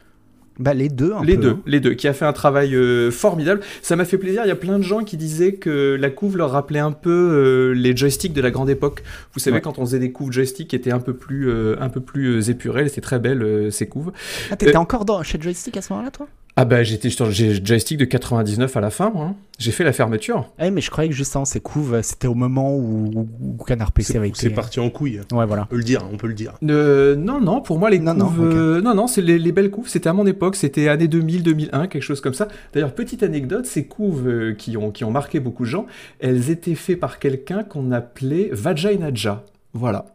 Bah 0.58 0.74
les 0.74 0.88
deux. 0.90 1.12
Un 1.14 1.24
les 1.24 1.36
peu, 1.36 1.42
deux, 1.42 1.50
hein. 1.50 1.60
les 1.66 1.80
deux, 1.82 1.94
qui 1.96 2.08
a 2.08 2.14
fait 2.14 2.24
un 2.26 2.32
travail 2.34 2.76
euh, 2.76 3.12
formidable. 3.12 3.60
Ça 3.82 3.96
m'a 3.96 4.06
fait 4.06 4.18
plaisir. 4.18 4.42
Il 4.46 4.48
y 4.48 4.52
a 4.52 4.56
plein 4.56 4.78
de 4.78 4.84
gens 4.84 5.04
qui 5.04 5.18
disaient 5.18 5.54
que 5.56 5.98
la 6.00 6.10
couve 6.10 6.38
leur 6.38 6.52
rappelait 6.52 6.80
un 6.80 6.94
peu 6.94 7.10
euh, 7.12 7.74
les 7.74 7.96
joysticks 7.96 8.32
de 8.34 8.42
la 8.42 8.52
grande 8.52 8.70
époque. 8.70 9.04
Vous 9.34 9.40
savez, 9.40 9.56
Ouais. 9.58 9.62
quand 9.62 9.80
on 9.80 9.86
faisait 9.86 10.00
des 10.00 10.12
couves 10.14 10.32
joysticks 10.32 10.70
qui 10.70 10.76
étaient 10.76 10.92
un 10.94 11.00
peu 11.00 11.14
plus, 11.14 11.50
euh, 11.50 11.76
un 11.82 11.90
peu 11.90 12.00
plus 12.00 12.38
euh, 12.38 12.50
épurées, 12.52 12.88
c'était 12.88 13.02
très 13.02 13.20
belle 13.20 13.70
ces 13.72 13.88
couves. 13.88 14.12
Ah, 14.50 14.56
t'étais 14.56 14.78
encore 14.78 15.04
dans, 15.06 15.22
chez 15.24 15.40
Joystick 15.42 15.76
à 15.78 15.82
ce 15.82 15.92
moment-là, 15.94 16.12
toi? 16.12 16.28
Ah 16.58 16.64
bah 16.64 16.84
j'étais 16.84 17.10
sur 17.10 17.26
le 17.26 17.32
joystick 17.34 17.98
de 17.98 18.06
99 18.06 18.78
à 18.78 18.80
la 18.80 18.90
fin, 18.90 19.10
moi. 19.10 19.26
hein. 19.26 19.36
J'ai 19.60 19.72
fait 19.72 19.84
la 19.84 19.92
fermeture. 19.92 20.50
Eh, 20.60 20.72
mais 20.72 20.80
je 20.80 20.90
croyais 20.90 21.10
que 21.10 21.16
justement, 21.16 21.44
ces 21.44 21.60
couves, 21.60 22.00
c'était 22.02 22.28
au 22.28 22.34
moment 22.34 22.74
où, 22.76 23.28
où 23.42 23.64
Canard 23.66 23.92
PC 23.92 24.18
avait 24.18 24.30
été. 24.30 24.40
c'est 24.40 24.50
parti 24.52 24.80
en 24.80 24.90
couille. 24.90 25.20
Ouais, 25.34 25.46
voilà. 25.46 25.64
On 25.64 25.66
peut 25.68 25.76
le 25.78 25.84
dire, 25.84 26.06
on 26.12 26.16
peut 26.18 26.28
le 26.28 26.34
dire. 26.34 26.54
Euh, 26.64 27.16
non, 27.18 27.42
non, 27.42 27.60
pour 27.62 27.78
moi 27.78 27.90
les 27.90 28.00
Non, 28.00 28.14
couves, 28.16 28.40
non, 28.40 28.46
euh, 28.56 28.82
non, 28.82 28.96
non, 28.96 29.08
c'est 29.08 29.22
les, 29.22 29.38
les 29.38 29.52
belles 29.52 29.70
couves. 29.72 29.90
C'était 29.90 30.08
à 30.10 30.14
mon 30.14 30.26
époque, 30.26 30.56
c'était 30.56 30.88
année 30.88 31.10
2000, 31.10 31.44
2001, 31.44 31.88
quelque 31.88 32.02
chose 32.02 32.22
comme 32.22 32.34
ça. 32.34 32.48
D'ailleurs, 32.74 32.94
petite 32.96 33.22
anecdote, 33.24 33.66
ces 33.66 33.86
couves 33.86 34.28
euh, 34.28 34.54
qui 34.54 34.78
ont 34.78 34.92
qui 34.92 35.04
ont 35.04 35.12
marqué 35.12 35.42
beaucoup 35.42 35.64
de 35.66 35.70
gens, 35.70 35.86
elles 36.22 36.50
étaient 36.52 36.76
faites 36.76 37.00
par 37.02 37.20
quelqu'un 37.20 37.64
qu'on 37.64 37.92
appelait 37.92 38.50
Vajayanaja. 38.54 39.44
Voilà, 39.78 40.06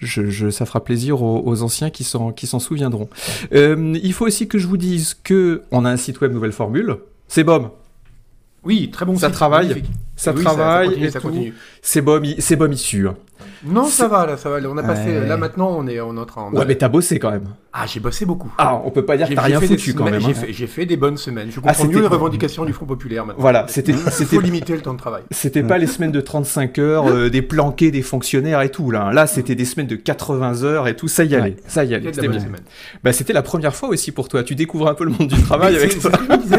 je, 0.00 0.26
je- 0.28 0.50
ça 0.50 0.66
fera 0.66 0.82
plaisir 0.82 1.22
aux, 1.22 1.40
aux 1.46 1.62
anciens 1.62 1.88
qui 1.90 2.02
s'en 2.02 2.32
qui 2.32 2.48
s'en 2.48 2.58
souviendront. 2.58 3.08
Euh, 3.54 3.96
il 4.02 4.12
faut 4.12 4.26
aussi 4.26 4.48
que 4.48 4.58
je 4.58 4.66
vous 4.66 4.76
dise 4.76 5.14
que 5.22 5.62
on 5.70 5.84
a 5.84 5.90
un 5.90 5.96
site 5.96 6.20
web 6.20 6.32
nouvelle 6.32 6.50
formule. 6.50 6.96
C'est 7.28 7.44
BOM, 7.44 7.70
Oui, 8.64 8.90
très 8.90 9.04
bon 9.06 9.16
Ça 9.16 9.28
site, 9.28 9.34
travaille, 9.34 9.68
magnifique. 9.68 9.90
ça 10.16 10.32
Oui, 10.32 10.42
travaille 10.42 10.88
continue, 10.88 11.06
et 11.06 11.10
ça 11.10 11.20
tout. 11.20 11.28
continue. 11.28 11.54
C'est 11.80 12.00
BOM, 12.02 12.24
i- 12.24 12.36
c'est 12.40 12.56
BOM 12.56 12.72
issu. 12.72 13.06
hein. 13.08 13.16
Non, 13.64 13.84
ça 13.84 14.08
va, 14.08 14.26
là, 14.26 14.36
ça 14.36 14.50
va. 14.50 14.58
On 14.68 14.76
a 14.78 14.82
passé. 14.82 15.06
Ouais. 15.20 15.26
Là, 15.26 15.36
maintenant, 15.36 15.68
on 15.70 15.86
est, 15.86 16.00
on 16.00 16.16
est 16.16 16.20
en 16.20 16.26
train. 16.26 16.50
Ouais, 16.50 16.64
mais 16.66 16.74
t'as 16.76 16.88
bossé 16.88 17.18
quand 17.20 17.30
même. 17.30 17.48
Ah, 17.76 17.86
j'ai 17.88 17.98
bossé 17.98 18.24
beaucoup. 18.24 18.54
Ah, 18.56 18.80
on 18.84 18.90
peut 18.92 19.04
pas 19.04 19.16
dire 19.16 19.28
que 19.28 19.34
t'as 19.34 19.42
rien 19.42 19.60
foutu 19.60 19.94
quand 19.94 20.06
semaines- 20.06 20.22
même. 20.22 20.22
J'ai 20.22 20.30
hein. 20.30 20.34
fait, 20.46 20.52
j'ai 20.52 20.66
fait 20.68 20.86
des 20.86 20.96
bonnes 20.96 21.16
semaines. 21.16 21.48
Je 21.50 21.58
Ah, 21.64 21.70
comprends 21.70 21.84
mieux 21.86 21.90
c'était- 21.90 22.00
les 22.02 22.06
revendications 22.06 22.64
du 22.64 22.72
Front 22.72 22.86
Populaire 22.86 23.26
maintenant. 23.26 23.40
Voilà, 23.42 23.66
c'était 23.68 23.90
Il 23.90 23.98
c'était 24.12 24.36
faut 24.36 24.40
limiter 24.40 24.74
le 24.74 24.80
temps 24.80 24.92
de 24.94 24.98
travail. 24.98 25.22
C'était 25.32 25.64
pas 25.64 25.76
les 25.76 25.88
semaines 25.88 26.12
de 26.12 26.20
35 26.20 26.78
heures, 26.78 27.08
euh, 27.08 27.28
des 27.30 27.42
planqués, 27.42 27.90
des 27.90 28.02
fonctionnaires 28.02 28.60
et 28.62 28.68
tout. 28.70 28.92
Là, 28.92 29.10
là 29.12 29.26
c'était 29.26 29.56
des 29.56 29.64
semaines 29.64 29.88
de 29.88 29.96
80 29.96 30.62
heures 30.62 30.86
et 30.86 30.94
tout. 30.94 31.08
Ça 31.08 31.24
y 31.24 31.34
allait, 31.34 31.42
Ouais. 31.50 31.56
ça 31.66 31.82
y 31.82 31.94
allait. 31.96 32.12
C'était 32.12 32.26
C'était 32.28 32.38
semaine. 32.38 32.60
Bah, 33.02 33.12
c'était 33.12 33.32
la 33.32 33.42
première 33.42 33.74
fois 33.74 33.88
aussi 33.88 34.12
pour 34.12 34.28
toi. 34.28 34.44
Tu 34.44 34.54
découvres 34.54 34.86
un 34.88 34.94
peu 34.94 35.02
le 35.04 35.10
monde 35.10 35.26
du 35.26 35.42
travail 35.42 35.74
avec 35.76 35.90
ça. 35.92 36.10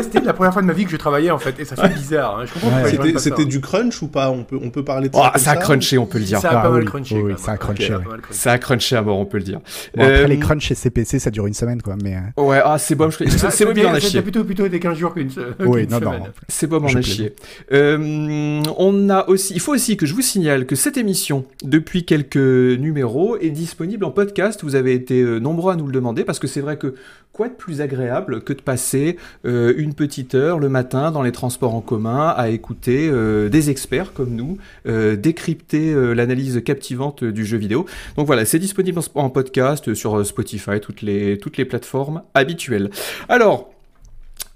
c'était 0.04 0.20
la 0.20 0.34
première 0.34 0.52
fois 0.52 0.62
de 0.64 0.68
ma 0.68 0.74
vie 0.74 0.84
que 0.84 0.92
je 0.92 0.98
travaillais 0.98 1.32
en 1.32 1.40
fait, 1.40 1.58
et 1.62 1.64
ça 1.66 1.78
fait 1.78 1.94
bizarre. 1.94 2.40
hein. 2.40 2.44
Je 2.46 2.52
comprends 2.54 2.76
Ouais. 2.84 2.90
C'était 2.92 3.14
pas 3.14 3.20
ça. 3.20 3.24
c'était 3.30 3.46
du 3.46 3.62
crunch 3.62 4.02
ou 4.02 4.08
pas? 4.08 4.30
On 4.32 4.44
peut, 4.44 4.60
on 4.62 4.70
peut 4.70 4.84
parler 4.84 5.08
de 5.08 5.16
Oh, 5.16 5.24
ça 5.36 5.40
ça 5.40 5.52
a 5.52 5.56
crunché, 5.56 5.98
on 5.98 6.06
peut 6.06 6.18
le 6.18 6.26
dire. 6.26 6.40
Ça 6.42 6.50
a 6.50 6.60
Ah 6.60 6.64
pas 6.64 6.70
mal 6.72 6.84
crunché. 6.84 7.16
oui, 7.16 7.22
quand 7.22 7.26
oui, 7.28 7.32
même. 7.36 7.42
ça 7.42 7.52
a 7.54 7.58
crunché. 7.58 7.96
Ça 8.32 8.52
a 8.52 8.58
crunché 8.58 8.98
à 8.98 9.02
mort, 9.02 9.18
on 9.18 9.26
peut 9.26 9.38
le 9.38 9.44
dire. 9.44 9.60
Bon, 9.96 10.04
après, 10.04 10.24
Euh, 10.24 10.28
les 10.28 10.40
crunchs 10.40 10.64
chez 10.66 10.76
Ça 11.06 11.32
dure 11.32 11.48
une 11.48 11.54
semaine, 11.54 11.82
quoi. 11.82 11.96
Mais 12.04 12.16
euh, 12.38 12.42
Ouais, 12.44 12.60
ah, 12.64 12.78
c'est 12.78 12.96
bon, 12.96 13.10
je... 13.10 13.18
C'est 13.30 13.52
c'est 13.52 13.66
bon, 13.66 13.74
il 13.76 13.86
en 13.86 13.94
a 13.94 14.00
chier. 14.00 14.22
plutôt, 14.22 14.44
plutôt 14.44 14.68
des 14.68 14.80
15 14.80 14.98
jours 14.98 15.14
qu'une 15.14 15.30
se- 15.30 15.40
oui, 15.66 15.82
qu'une 15.88 15.92
non, 15.92 16.00
non. 16.00 16.12
semaine. 16.14 16.32
C'est 16.50 16.68
bon, 16.68 16.80
on 16.84 16.88
Je 16.88 16.98
a 16.98 17.02
chié. 17.02 17.34
Euh, 17.72 18.62
on 18.78 19.10
a 19.10 19.28
aussi, 19.30 19.54
il 19.54 19.60
faut 19.60 19.74
aussi 19.74 19.98
que 19.98 20.06
je 20.06 20.14
vous 20.14 20.22
signale 20.22 20.66
que 20.66 20.76
cette 20.76 20.98
émission, 20.98 21.46
depuis 21.64 22.06
quelques 22.06 22.36
numéros, 22.38 23.38
est 23.38 23.50
disponible 23.50 24.06
en 24.06 24.12
podcast. 24.12 24.64
Vous 24.64 24.76
avez 24.76 24.94
été 24.94 25.22
euh, 25.22 25.40
nombreux 25.40 25.74
à 25.74 25.76
nous 25.76 25.86
le 25.88 25.92
demander 25.94 26.24
parce 26.24 26.40
que 26.40 26.48
c'est 26.48 26.62
vrai 26.62 26.78
que 26.78 26.96
quoi 27.34 27.50
de 27.50 27.54
plus 27.54 27.82
agréable 27.82 28.42
que 28.42 28.54
de 28.54 28.62
passer 28.62 29.18
euh, 29.46 29.74
une 29.78 29.94
petite 29.94 30.36
heure 30.36 30.58
le 30.58 30.70
matin 30.70 31.12
dans 31.12 31.22
les 31.22 31.34
transports 31.34 31.76
en 31.76 31.82
commun 31.82 32.30
à 32.36 32.48
écouter 32.48 33.10
euh, 33.12 33.50
des 33.50 33.70
experts 33.70 34.14
comme 34.14 34.30
nous 34.36 34.58
euh, 34.88 35.18
décrypter 35.18 35.92
euh, 35.94 36.14
l'analyse 36.14 36.62
captivante 36.64 37.26
du 37.26 37.46
jeu 37.46 37.58
vidéo. 37.58 37.86
Donc 38.16 38.26
voilà, 38.26 38.46
c'est 38.46 38.60
disponible 38.60 39.00
en, 39.16 39.22
en 39.22 39.30
podcast 39.30 39.94
sur 39.94 40.26
Spotify, 40.26 40.80
toutes 40.96 41.02
les 41.02 41.38
toutes 41.38 41.58
les 41.58 41.66
plateformes 41.66 42.24
habituelles. 42.34 42.90
Alors. 43.30 43.70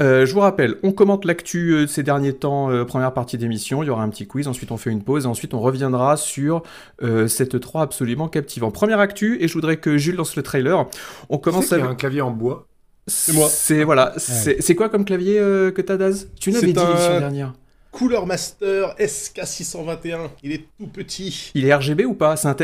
Euh, 0.02 0.26
je 0.26 0.34
vous 0.34 0.40
rappelle, 0.40 0.78
on 0.82 0.94
commente 0.94 1.26
l'actu 1.26 1.72
euh, 1.74 1.86
ces 1.88 2.04
derniers 2.04 2.32
temps, 2.32 2.70
euh, 2.72 2.86
première 2.86 3.14
partie 3.14 3.38
d'émission, 3.38 3.84
il 3.84 3.88
y 3.88 3.90
aura 3.90 4.02
un 4.02 4.08
petit 4.08 4.28
quiz, 4.28 4.48
ensuite 4.48 4.72
on 4.72 4.78
fait 4.78 4.92
une 4.92 5.04
pause, 5.04 5.26
et 5.26 5.28
ensuite 5.28 5.54
on 5.54 5.60
reviendra 5.60 6.16
sur 6.16 6.64
euh, 7.04 7.28
cette 7.28 7.60
3 7.60 7.82
absolument 7.82 8.30
captivant. 8.30 8.72
Première 8.72 9.00
actu, 9.02 9.38
et 9.44 9.50
je 9.50 9.54
voudrais 9.54 9.76
que 9.76 9.98
Jules 9.98 10.16
lance 10.16 10.38
le 10.38 10.44
trailer. 10.44 10.86
On 11.30 11.38
commence 11.38 11.74
avec... 11.74 11.86
un 11.86 11.96
clavier 11.96 12.22
en 12.22 12.32
bois. 12.32 12.66
C'est 13.08 13.34
moi. 13.34 13.50
C'est 13.50 13.84
voilà, 13.84 14.14
c'est 14.16 14.62
c'est 14.62 14.74
quoi 14.76 14.88
comme 14.88 15.04
clavier 15.04 15.38
euh, 15.38 15.70
que 15.72 15.82
t'as 15.82 15.98
Daz? 15.98 16.30
Tu 16.40 16.52
l'avais 16.52 16.68
C'est 16.68 16.74
dit 16.74 16.80
un- 16.80 16.88
l'émission 16.88 17.20
dernière. 17.20 17.54
Cooler 17.92 18.22
Master 18.26 18.96
SK621. 19.00 20.30
Il 20.44 20.54
est 20.54 20.66
tout 20.80 20.88
petit. 20.88 21.52
Il 21.56 21.66
est 21.66 21.74
RGB 21.76 22.06
ou 22.06 22.14
pas? 22.14 22.38
C'est 22.38 22.48
un 22.48 22.54
te- 22.54 22.64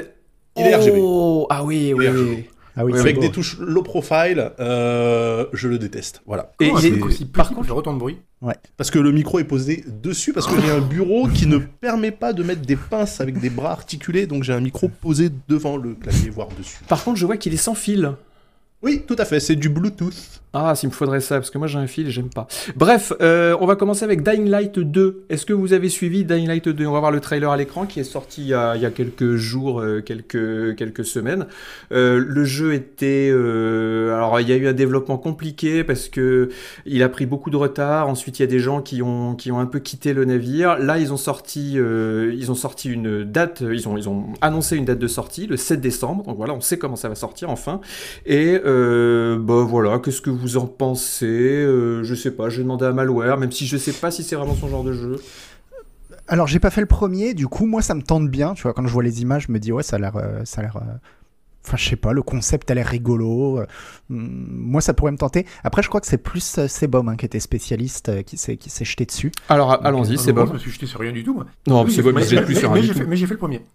Il 0.55 0.65
est 0.65 0.75
RGB. 0.75 0.99
Oh 1.01 1.47
Ah 1.49 1.65
oui, 1.65 1.93
oui, 1.93 2.05
Il 2.05 2.07
est 2.07 2.11
oui. 2.13 2.45
Ah 2.77 2.83
oui, 2.85 2.91
Ouais, 2.93 2.99
Avec 2.99 3.15
beau. 3.15 3.21
des 3.21 3.31
touches 3.31 3.57
low 3.59 3.81
profile, 3.83 4.51
euh, 4.59 5.45
je 5.53 5.67
le 5.67 5.77
déteste. 5.79 6.21
Voilà. 6.25 6.51
Et 6.59 6.67
il 6.67 6.85
est- 6.85 6.89
truc 6.91 7.05
aussi 7.05 7.25
par 7.25 7.53
pour 7.53 7.65
faire 7.65 7.75
autant 7.77 7.93
de 7.93 7.99
bruit. 7.99 8.17
Parce 8.77 8.91
que 8.91 8.99
le 8.99 9.11
micro 9.11 9.39
est 9.39 9.43
posé 9.45 9.83
dessus, 10.03 10.31
parce 10.33 10.45
que 10.45 10.59
j'ai 10.61 10.69
un 10.69 10.81
bureau 10.81 11.27
qui 11.27 11.47
ne 11.47 11.57
permet 11.57 12.11
pas 12.11 12.31
de 12.33 12.43
mettre 12.43 12.61
des 12.61 12.75
pinces 12.75 13.19
avec 13.21 13.39
des 13.39 13.49
bras 13.49 13.71
articulés, 13.71 14.27
donc 14.27 14.43
j'ai 14.43 14.53
un 14.53 14.59
micro 14.59 14.87
posé 14.87 15.29
devant 15.47 15.77
le 15.77 15.95
clavier, 15.95 16.29
voire 16.29 16.49
dessus. 16.57 16.77
Par 16.87 17.03
contre, 17.03 17.17
je 17.17 17.25
vois 17.25 17.37
qu'il 17.37 17.53
est 17.53 17.57
sans 17.57 17.73
fil. 17.75 18.11
Oui, 18.83 19.01
tout 19.07 19.15
à 19.17 19.25
fait, 19.25 19.39
c'est 19.39 19.55
du 19.55 19.69
Bluetooth. 19.69 20.41
Ah, 20.57 20.73
s'il 20.73 20.87
me 20.87 20.93
faudrait 20.93 21.19
ça, 21.19 21.35
parce 21.35 21.49
que 21.49 21.57
moi 21.57 21.67
j'ai 21.67 21.79
un 21.79 21.85
fil 21.85 22.09
j'aime 22.09 22.29
pas. 22.29 22.47
Bref, 22.77 23.11
euh, 23.19 23.57
on 23.59 23.65
va 23.65 23.75
commencer 23.75 24.05
avec 24.05 24.23
Dying 24.23 24.47
Light 24.47 24.79
2. 24.79 25.25
Est-ce 25.27 25.45
que 25.45 25.51
vous 25.51 25.73
avez 25.73 25.89
suivi 25.89 26.23
Dying 26.23 26.47
Light 26.47 26.69
2 26.69 26.85
On 26.85 26.93
va 26.93 27.01
voir 27.01 27.11
le 27.11 27.19
trailer 27.19 27.51
à 27.51 27.57
l'écran 27.57 27.85
qui 27.85 27.99
est 27.99 28.05
sorti 28.05 28.43
il 28.43 28.47
y 28.47 28.53
a, 28.53 28.89
quelques 28.89 29.35
jours, 29.35 29.81
euh, 29.81 29.99
quelques, 29.99 31.03
semaines. 31.03 31.47
Euh, 31.91 32.23
le 32.25 32.45
jeu 32.45 32.73
était... 32.73 33.29
alors, 33.33 34.39
il 34.39 34.47
y 34.47 34.53
a 34.53 34.55
eu 34.55 34.65
un 34.65 34.73
développement 34.73 35.17
compliqué 35.17 35.83
parce 35.83 36.07
que 36.07 36.47
il 36.85 37.03
a 37.03 37.09
pris 37.09 37.25
beaucoup 37.25 37.49
de 37.49 37.57
retard. 37.57 38.07
Ensuite, 38.07 38.39
il 38.39 38.43
y 38.43 38.45
a 38.45 38.47
des 38.47 38.59
gens 38.59 38.81
qui 38.81 39.01
ont, 39.01 39.35
un 39.49 39.65
peu 39.65 39.79
quitté 39.79 40.13
le 40.13 40.23
navire. 40.23 40.79
Là, 40.79 40.99
ils 40.99 41.11
ont 41.11 41.17
sorti, 41.17 41.73
une 41.75 43.23
date, 43.25 43.61
ils 43.61 43.89
ont, 43.89 44.27
annoncé 44.39 44.77
une 44.77 44.85
date 44.85 44.99
de 44.99 45.07
sortie, 45.07 45.47
le 45.47 45.57
7 45.57 45.81
décembre. 45.81 46.23
Donc 46.23 46.37
voilà, 46.37 46.53
on 46.53 46.61
sait 46.61 46.77
comment 46.77 46.95
ça 46.95 47.09
va 47.09 47.15
sortir 47.15 47.49
enfin. 47.49 47.81
Et 48.25 48.57
bah 48.63 49.65
voilà, 49.67 49.99
qu'est-ce 49.99 50.21
que 50.21 50.29
vous 50.29 50.44
en 50.57 50.67
pensez 50.67 51.25
Euh, 51.27 52.03
Je 52.03 52.15
sais 52.15 52.31
pas, 52.31 52.49
je 52.49 52.57
vais 52.57 52.63
demander 52.63 52.85
à 52.85 52.93
Malware, 52.93 53.37
même 53.37 53.51
si 53.51 53.65
je 53.67 53.77
sais 53.77 53.93
pas 53.93 54.11
si 54.11 54.23
c'est 54.23 54.35
vraiment 54.35 54.55
son 54.55 54.67
genre 54.69 54.83
de 54.83 54.93
jeu. 54.93 55.15
Alors, 56.27 56.47
j'ai 56.47 56.59
pas 56.59 56.69
fait 56.71 56.81
le 56.81 56.87
premier, 56.87 57.33
du 57.33 57.47
coup, 57.47 57.65
moi, 57.65 57.81
ça 57.81 57.93
me 57.93 58.01
tente 58.01 58.29
bien. 58.29 58.53
Tu 58.55 58.63
vois, 58.63 58.73
quand 58.73 58.85
je 58.87 58.91
vois 58.91 59.03
les 59.03 59.21
images, 59.21 59.45
je 59.47 59.51
me 59.51 59.59
dis, 59.59 59.71
ouais, 59.71 59.83
ça 59.83 59.97
a 59.97 59.99
l'air. 59.99 60.15
euh, 60.15 60.41
ça 60.45 60.61
a 60.61 60.63
l'air. 60.63 60.77
euh, 60.77 60.81
Enfin, 61.67 61.77
je 61.77 61.89
sais 61.89 61.95
pas, 61.95 62.13
le 62.13 62.21
concept 62.21 62.69
a 62.69 62.75
l'air 62.75 62.85
rigolo. 62.85 63.57
euh, 63.59 63.65
hum, 64.11 64.47
moi, 64.51 64.81
ça 64.81 64.93
pourrait 64.93 65.11
me 65.11 65.17
tenter. 65.17 65.47
Après, 65.63 65.81
je 65.81 65.89
crois 65.89 65.99
que 65.99 66.05
c'est 66.07 66.19
plus 66.19 66.59
euh, 66.59 66.67
Sebum 66.67 67.09
hein, 67.09 67.15
qui 67.15 67.25
était 67.25 67.39
spécialiste, 67.39 68.09
euh, 68.09 68.21
qui 68.21 68.37
s'est 68.37 68.55
qui 68.57 68.69
s'est 68.69 68.85
jeté 68.85 69.05
dessus. 69.05 69.31
Alors 69.49 69.71
allons-y, 69.83 70.15
Ah, 70.27 70.31
bon. 70.31 70.45
Je 70.45 70.53
me 70.53 70.57
suis 70.59 70.69
jeté 70.71 70.85
sur 70.85 70.99
rien 70.99 71.11
du 71.11 71.23
tout. 71.23 71.33
moi. 71.33 71.45
Non, 71.67 71.83
Oui, 71.83 71.91
c'est 71.91 72.03
bon, 72.03 72.09
mais- 72.09 72.21
mais 72.21 72.27
j'ai 72.27 72.35
mais- 72.35 72.41
plus 72.43 72.53
mais- 72.53 72.59
sur 72.59 72.71
un 72.71 72.75
mais 72.75 72.81
du 72.81 72.87
j'ai 72.87 72.93
tout. 72.93 72.99
fait- 72.99 73.05
Mais 73.07 73.15
j'ai 73.17 73.25
fait 73.25 73.33
le 73.33 73.39
premier. 73.39 73.65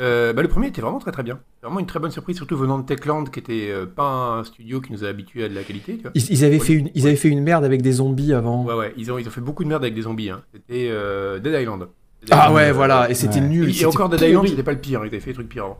Euh, 0.00 0.32
bah, 0.32 0.42
le 0.42 0.48
premier 0.48 0.68
était 0.68 0.80
vraiment 0.80 0.98
très 0.98 1.10
très 1.10 1.22
bien. 1.22 1.40
Vraiment 1.62 1.80
une 1.80 1.86
très 1.86 1.98
bonne 1.98 2.10
surprise, 2.10 2.36
surtout 2.36 2.56
venant 2.56 2.78
de 2.78 2.86
Techland, 2.86 3.24
qui 3.24 3.40
était 3.40 3.68
euh, 3.70 3.84
pas 3.86 4.38
un 4.38 4.44
studio 4.44 4.80
qui 4.80 4.92
nous 4.92 5.04
a 5.04 5.08
habitués 5.08 5.44
à 5.44 5.48
de 5.48 5.54
la 5.54 5.62
qualité. 5.64 5.96
Tu 5.96 6.02
vois. 6.02 6.12
Ils, 6.14 6.30
ils 6.30 6.44
avaient 6.44 6.60
fait 6.60 6.74
une, 6.74 6.90
ils 6.94 7.06
avaient 7.06 7.16
fait 7.16 7.28
une 7.28 7.42
merde 7.42 7.64
avec 7.64 7.82
des 7.82 7.92
zombies 7.92 8.32
avant. 8.32 8.64
Ouais, 8.64 8.74
ouais, 8.74 8.94
ils 8.96 9.10
ont, 9.10 9.18
ils 9.18 9.26
ont 9.26 9.30
fait 9.30 9.40
beaucoup 9.40 9.64
de 9.64 9.68
merde 9.68 9.82
avec 9.82 9.94
des 9.94 10.02
zombies. 10.02 10.30
Hein. 10.30 10.42
C'était 10.52 10.88
euh, 10.90 11.40
Dead 11.40 11.60
Island. 11.60 11.80
Dead 12.22 12.30
Ah 12.30 12.36
Island, 12.36 12.54
ouais, 12.56 12.68
euh, 12.68 12.72
voilà, 12.72 13.10
et 13.10 13.14
c'était 13.14 13.40
ouais. 13.40 13.48
nul. 13.48 13.70
Et, 13.70 13.82
et 13.82 13.86
encore 13.86 14.08
Dead 14.08 14.22
Island, 14.22 14.46
c'était 14.46 14.62
pas 14.62 14.72
le 14.72 14.80
pire, 14.80 15.00
ils 15.04 15.08
avaient 15.08 15.20
fait 15.20 15.30
des 15.30 15.34
trucs 15.34 15.48
pires 15.48 15.64
avant. 15.64 15.78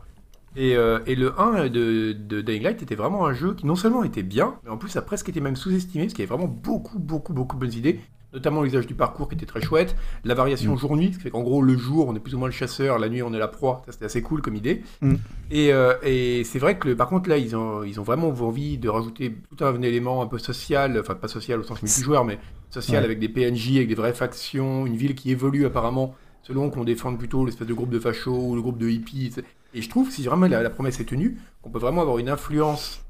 Et, 0.55 0.75
euh, 0.75 0.99
et 1.05 1.15
le 1.15 1.39
1 1.39 1.69
de, 1.69 2.11
de 2.11 2.41
Dying 2.41 2.63
Light 2.63 2.81
était 2.81 2.95
vraiment 2.95 3.25
un 3.27 3.33
jeu 3.33 3.53
qui 3.53 3.65
non 3.67 3.75
seulement 3.75 4.03
était 4.03 4.23
bien, 4.23 4.55
mais 4.63 4.71
en 4.71 4.77
plus 4.77 4.95
a 4.97 5.01
presque 5.01 5.29
été 5.29 5.41
même 5.41 5.55
sous-estimé, 5.55 6.05
parce 6.05 6.13
qu'il 6.13 6.25
y 6.25 6.27
avait 6.27 6.35
vraiment 6.35 6.51
beaucoup, 6.51 6.99
beaucoup, 6.99 7.33
beaucoup 7.33 7.55
de 7.55 7.61
bonnes 7.61 7.73
idées, 7.73 7.99
notamment 8.33 8.61
l'usage 8.63 8.85
du 8.87 8.93
parcours 8.95 9.27
qui 9.29 9.35
était 9.35 9.45
très 9.45 9.61
chouette, 9.61 9.95
la 10.23 10.33
variation 10.35 10.75
jour-nuit, 10.77 11.11
ce 11.13 11.17
qui 11.17 11.23
fait 11.23 11.29
qu'en 11.31 11.41
gros 11.41 11.61
le 11.61 11.77
jour 11.77 12.07
on 12.07 12.15
est 12.15 12.19
plus 12.19 12.35
ou 12.35 12.37
moins 12.39 12.47
le 12.47 12.53
chasseur, 12.53 12.99
la 12.99 13.09
nuit 13.09 13.23
on 13.23 13.33
est 13.33 13.39
la 13.39 13.47
proie, 13.47 13.81
ça 13.85 13.91
c'était 13.91 14.05
assez 14.05 14.21
cool 14.21 14.41
comme 14.41 14.55
idée. 14.55 14.83
Mm. 15.01 15.15
Et, 15.51 15.73
euh, 15.73 15.93
et 16.03 16.43
c'est 16.43 16.59
vrai 16.59 16.77
que 16.77 16.87
le- 16.89 16.95
par 16.95 17.07
contre 17.09 17.29
là 17.29 17.37
ils 17.37 17.55
ont, 17.55 17.83
ils 17.83 17.99
ont 17.99 18.03
vraiment 18.03 18.29
envie 18.29 18.77
de 18.77 18.87
rajouter 18.89 19.35
tout 19.55 19.63
un 19.65 19.81
élément 19.81 20.21
un 20.21 20.27
peu 20.27 20.37
social, 20.37 20.97
enfin 20.99 21.15
pas 21.15 21.27
social 21.27 21.59
au 21.59 21.63
sens 21.63 21.81
multijoueur, 21.81 22.23
mais 22.25 22.39
social 22.69 22.99
Ouais. 23.01 23.05
avec 23.05 23.19
des 23.19 23.29
PNJ, 23.29 23.77
avec 23.77 23.87
des 23.87 23.95
vraies 23.95 24.13
factions, 24.13 24.85
une 24.85 24.95
ville 24.95 25.15
qui 25.15 25.31
évolue 25.31 25.65
apparemment 25.65 26.13
selon 26.43 26.69
qu'on 26.69 26.83
défende 26.83 27.17
plutôt 27.17 27.45
l'espèce 27.45 27.67
de 27.67 27.73
groupe 27.73 27.89
de 27.89 27.99
fachos 27.99 28.31
ou 28.49 28.55
le 28.55 28.61
groupe 28.61 28.77
de 28.77 28.87
hippies. 28.89 29.33
Et 29.73 29.81
je 29.81 29.89
trouve, 29.89 30.09
si 30.09 30.23
vraiment 30.23 30.47
la, 30.47 30.63
la 30.63 30.69
promesse 30.69 30.99
est 30.99 31.05
tenue, 31.05 31.37
qu'on 31.61 31.69
peut 31.69 31.77
vraiment 31.79 32.01
avoir 32.01 32.17
une 32.17 32.29
influence 32.29 33.01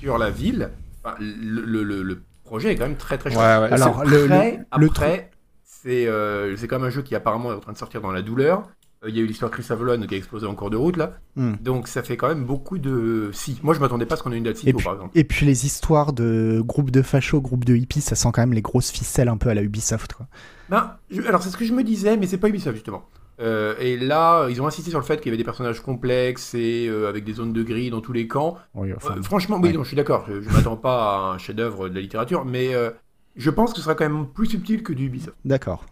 sur 0.00 0.18
la 0.18 0.30
ville. 0.30 0.70
Enfin, 1.02 1.16
le, 1.18 1.62
le- 1.62 1.82
le- 1.82 2.02
le 2.02 2.22
projet 2.44 2.72
est 2.72 2.76
quand 2.76 2.86
même 2.86 2.96
très 2.96 3.18
très 3.18 3.30
chouette. 3.30 3.40
ouais. 3.40 3.72
Alors, 3.72 4.00
Après, 4.00 4.04
le- 4.10 4.26
le- 4.26 4.78
le 4.78 4.86
après, 4.86 5.30
c'est 5.64 6.06
euh, 6.06 6.56
même 6.78 6.84
un 6.84 6.90
jeu 6.90 7.02
qui 7.02 7.14
apparemment 7.14 7.52
est 7.52 7.56
en 7.56 7.60
train 7.60 7.72
de 7.72 7.78
sortir 7.78 8.00
dans 8.00 8.12
la 8.12 8.22
douleur. 8.22 8.62
Euh, 9.04 9.10
Il 9.10 9.16
y 9.16 9.18
a 9.18 9.22
eu 9.22 9.26
l'histoire 9.26 9.50
de 9.50 9.56
Chris 9.56 9.66
Avalon 9.70 10.00
qui 10.06 10.14
a 10.14 10.16
explosé 10.16 10.46
en 10.46 10.54
cours 10.54 10.70
de 10.70 10.76
route 10.78 10.96
là. 10.96 11.18
Hmm. 11.36 11.54
Donc 11.60 11.88
ça 11.88 12.02
fait 12.02 12.16
quand 12.16 12.28
même 12.28 12.44
beaucoup 12.44 12.78
de. 12.78 13.28
Si, 13.34 13.58
moi 13.62 13.74
je 13.74 13.80
m'attendais 13.80 14.06
pas 14.06 14.14
à 14.14 14.18
ce 14.18 14.22
qu'on 14.22 14.32
ait 14.32 14.38
une 14.38 14.44
date 14.44 14.56
si 14.56 14.66
tôt 14.72 14.78
puis, 14.78 14.84
par 14.84 14.94
exemple. 14.94 15.10
et 15.18 15.24
puis 15.24 15.44
les 15.44 15.66
histoires 15.66 16.12
de 16.14 16.62
groupes 16.64 16.90
de 16.90 17.02
fachos, 17.02 17.40
groupes 17.42 17.64
de 17.66 17.74
hippies, 17.76 18.00
ça 18.00 18.14
sent 18.14 18.28
quand 18.32 18.40
même 18.42 18.54
les 18.54 18.62
grosses 18.62 18.90
ficelles 18.90 19.28
un 19.28 19.36
peu 19.36 19.50
à 19.50 19.54
la 19.54 19.62
Ubisoft. 19.62 20.14
Quoi. 20.14 20.26
Ben, 20.70 20.96
je- 21.10 21.20
alors 21.22 21.42
c'est 21.42 21.50
ce 21.50 21.56
que 21.58 21.66
je 21.66 21.72
me 21.74 21.84
disais, 21.84 22.16
mais 22.16 22.26
c'est 22.26 22.38
pas 22.38 22.48
Ubisoft 22.48 22.76
justement. 22.76 23.04
Euh, 23.40 23.74
et 23.80 23.96
là, 23.96 24.46
ils 24.48 24.62
ont 24.62 24.66
insisté 24.66 24.90
sur 24.90 24.98
le 25.00 25.04
fait 25.04 25.16
qu'il 25.16 25.26
y 25.26 25.28
avait 25.30 25.36
des 25.36 25.44
personnages 25.44 25.80
complexes 25.80 26.54
et 26.54 26.86
euh, 26.88 27.08
avec 27.08 27.24
des 27.24 27.32
zones 27.34 27.52
de 27.52 27.62
gris 27.62 27.90
dans 27.90 28.00
tous 28.00 28.12
les 28.12 28.28
camps. 28.28 28.56
Oui, 28.74 28.92
enfin, 28.94 29.16
Euh, 29.18 29.22
franchement, 29.22 29.58
oui, 29.60 29.68
ouais. 29.70 29.72
non, 29.72 29.82
je 29.82 29.88
suis 29.88 29.96
d'accord. 29.96 30.24
Je, 30.28 30.40
je 30.40 30.50
m'attends 30.50 30.76
pas 30.76 31.16
à 31.16 31.32
un 31.34 31.38
chef-d'œuvre 31.38 31.88
de 31.88 31.94
la 31.94 32.00
littérature, 32.00 32.44
mais 32.44 32.74
euh, 32.74 32.90
je 33.36 33.50
pense 33.50 33.72
que 33.72 33.78
ce 33.78 33.82
sera 33.82 33.94
quand 33.96 34.08
même 34.08 34.28
plus 34.28 34.46
subtil 34.46 34.82
que 34.82 34.92
du 34.92 35.06
Ubisoft. 35.06 35.36
D'accord. 35.44 35.84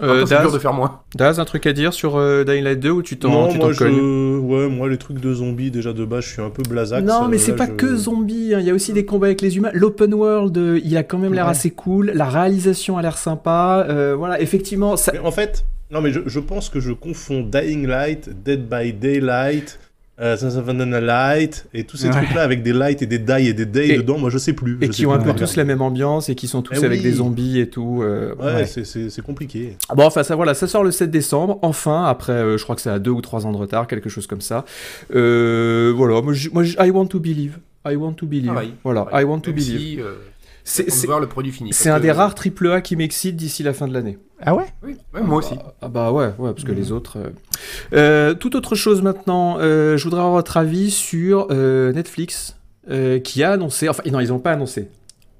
Euh, 0.00 0.24
c'est 0.26 0.40
dur 0.40 0.52
de 0.52 0.58
faire 0.58 0.72
moins. 0.72 1.00
Daz, 1.16 1.40
un 1.40 1.44
truc 1.44 1.66
à 1.66 1.72
dire 1.72 1.92
sur 1.92 2.16
euh, 2.16 2.44
Dying 2.44 2.62
Light 2.62 2.78
2 2.80 2.90
ou 2.90 3.02
tu 3.02 3.18
t'en 3.18 3.30
Non, 3.30 3.48
tu 3.48 3.58
moi, 3.58 3.72
je... 3.72 4.38
ouais, 4.38 4.68
moi, 4.68 4.88
les 4.88 4.96
trucs 4.98 5.18
de 5.20 5.34
zombies, 5.34 5.70
déjà 5.70 5.92
de 5.92 6.04
base, 6.04 6.24
je 6.24 6.28
suis 6.34 6.42
un 6.42 6.50
peu 6.50 6.62
blasax. 6.62 7.04
Non, 7.06 7.26
mais 7.28 7.36
Euh, 7.36 7.40
c'est 7.40 7.56
pas 7.56 7.66
je- 7.66 7.72
que 7.72 7.96
zombie, 7.96 8.54
hein, 8.54 8.60
il 8.60 8.66
y 8.66 8.70
a 8.70 8.74
aussi 8.74 8.92
des 8.92 9.04
combats 9.04 9.26
avec 9.26 9.40
les 9.40 9.56
humains. 9.56 9.70
L'open 9.72 10.14
world, 10.14 10.56
euh, 10.56 10.80
il 10.84 10.96
a 10.96 11.02
quand 11.02 11.18
même 11.18 11.34
l'air 11.34 11.46
Ouais. 11.46 11.50
assez 11.50 11.70
cool. 11.70 12.12
La 12.14 12.26
réalisation 12.28 12.96
a 12.98 13.02
l'air 13.02 13.18
sympa. 13.18 13.86
euh, 13.88 14.14
voilà, 14.16 14.40
effectivement, 14.40 14.96
ça... 14.96 15.10
Mais 15.12 15.18
en 15.18 15.30
fait, 15.32 15.64
non, 15.90 16.00
mais 16.00 16.12
je, 16.12 16.20
je 16.26 16.40
pense 16.40 16.68
que 16.68 16.78
je 16.80 16.92
confonds 16.92 17.40
Dying 17.42 17.86
Light, 17.86 18.30
Dead 18.44 18.68
by 18.68 18.92
Daylight, 18.92 19.78
euh, 20.20 20.36
Sons 20.36 20.56
of 20.58 20.66
Light, 20.68 21.66
et 21.72 21.84
tous 21.84 21.96
ces 21.96 22.06
Ouais. 22.08 22.12
trucs-là 22.12 22.42
avec 22.42 22.62
des 22.62 22.72
light 22.72 23.02
et 23.02 23.06
des 23.06 23.18
die 23.18 23.48
et 23.48 23.52
des 23.52 23.66
day 23.66 23.88
Et- 23.88 23.96
dedans, 23.98 24.18
moi 24.18 24.30
je 24.30 24.38
sais 24.38 24.52
plus. 24.52 24.76
et 24.80 24.86
je 24.86 24.90
qui 24.90 25.02
sais 25.02 25.06
ont 25.06 25.12
un 25.12 25.18
peu 25.18 25.32
tous 25.34 25.56
la 25.56 25.64
même 25.64 25.80
ambiance 25.82 26.28
et 26.28 26.34
qui 26.34 26.48
sont 26.48 26.62
tous 26.62 26.74
Eh 26.80 26.84
avec 26.84 26.98
oui. 26.98 27.04
des 27.04 27.12
zombies 27.12 27.60
et 27.60 27.68
tout. 27.68 28.00
euh, 28.02 28.34
Ouais, 28.36 28.54
ouais. 28.54 28.66
c'est- 28.66 28.84
compliqué. 29.22 29.76
Bon, 29.94 30.04
enfin, 30.04 30.22
ça, 30.22 30.34
voilà, 30.36 30.54
ça 30.54 30.66
sort 30.66 30.82
le 30.84 30.90
7 30.90 31.10
décembre, 31.10 31.58
enfin, 31.62 32.04
après, 32.04 32.32
euh, 32.32 32.58
je 32.58 32.64
crois 32.64 32.74
que 32.76 32.82
c'est 32.82 32.90
à 32.90 32.98
deux 32.98 33.10
ou 33.10 33.20
trois 33.20 33.46
ans 33.46 33.52
de 33.52 33.56
retard, 33.58 33.86
quelque 33.86 34.08
chose 34.08 34.26
comme 34.26 34.40
ça. 34.40 34.64
Euh, 35.14 35.92
voilà, 35.96 36.20
moi, 36.22 36.32
je- 36.32 36.50
moi, 36.50 36.62
je- 36.62 36.76
I 36.80 36.90
want 36.90 37.06
to 37.06 37.20
believe. 37.20 37.58
I 37.86 37.94
want 37.96 38.14
to 38.14 38.26
believe. 38.26 38.52
Voilà. 38.84 39.06
I 39.12 39.24
want 39.24 39.40
to 39.40 39.50
Même 39.50 39.56
believe. 39.60 39.78
si, 39.80 40.00
euh, 40.00 40.14
C'est- 40.70 40.82
on 40.82 40.86
veut 40.86 40.90
C'est 40.92 41.06
voir 41.06 41.20
le 41.20 41.26
produit 41.28 41.50
fini. 41.52 41.72
c'est 41.72 41.88
Parce 41.88 41.96
un 41.98 42.00
des 42.00 42.12
rares 42.12 42.34
triple 42.34 42.70
A 42.70 42.80
qui 42.82 42.94
m'excite 42.94 43.36
d'ici 43.36 43.62
la 43.62 43.72
fin 43.72 43.88
de 43.88 43.94
l'année. 43.94 44.18
Ah 44.40 44.54
ouais? 44.54 44.66
Oui, 44.82 44.96
ouais, 45.14 45.22
moi 45.22 45.38
aussi. 45.38 45.54
Ah 45.80 45.88
bah 45.88 46.12
ouais, 46.12 46.26
ouais 46.38 46.52
parce 46.52 46.64
que 46.64 46.72
les 46.72 46.92
autres. 46.92 47.16
euh. 47.18 47.30
Euh, 47.94 48.34
toute 48.34 48.54
autre 48.54 48.74
chose 48.74 49.00
maintenant, 49.02 49.56
euh, 49.58 49.96
je 49.96 50.04
voudrais 50.04 50.20
avoir 50.20 50.34
votre 50.34 50.56
avis 50.58 50.90
sur 50.90 51.48
euh, 51.50 51.92
Netflix 51.92 52.56
euh, 52.90 53.18
qui 53.18 53.42
a 53.42 53.52
annoncé, 53.52 53.88
enfin 53.88 54.02
non, 54.10 54.20
ils 54.20 54.28
n'ont 54.28 54.38
pas 54.38 54.52
annoncé. 54.52 54.90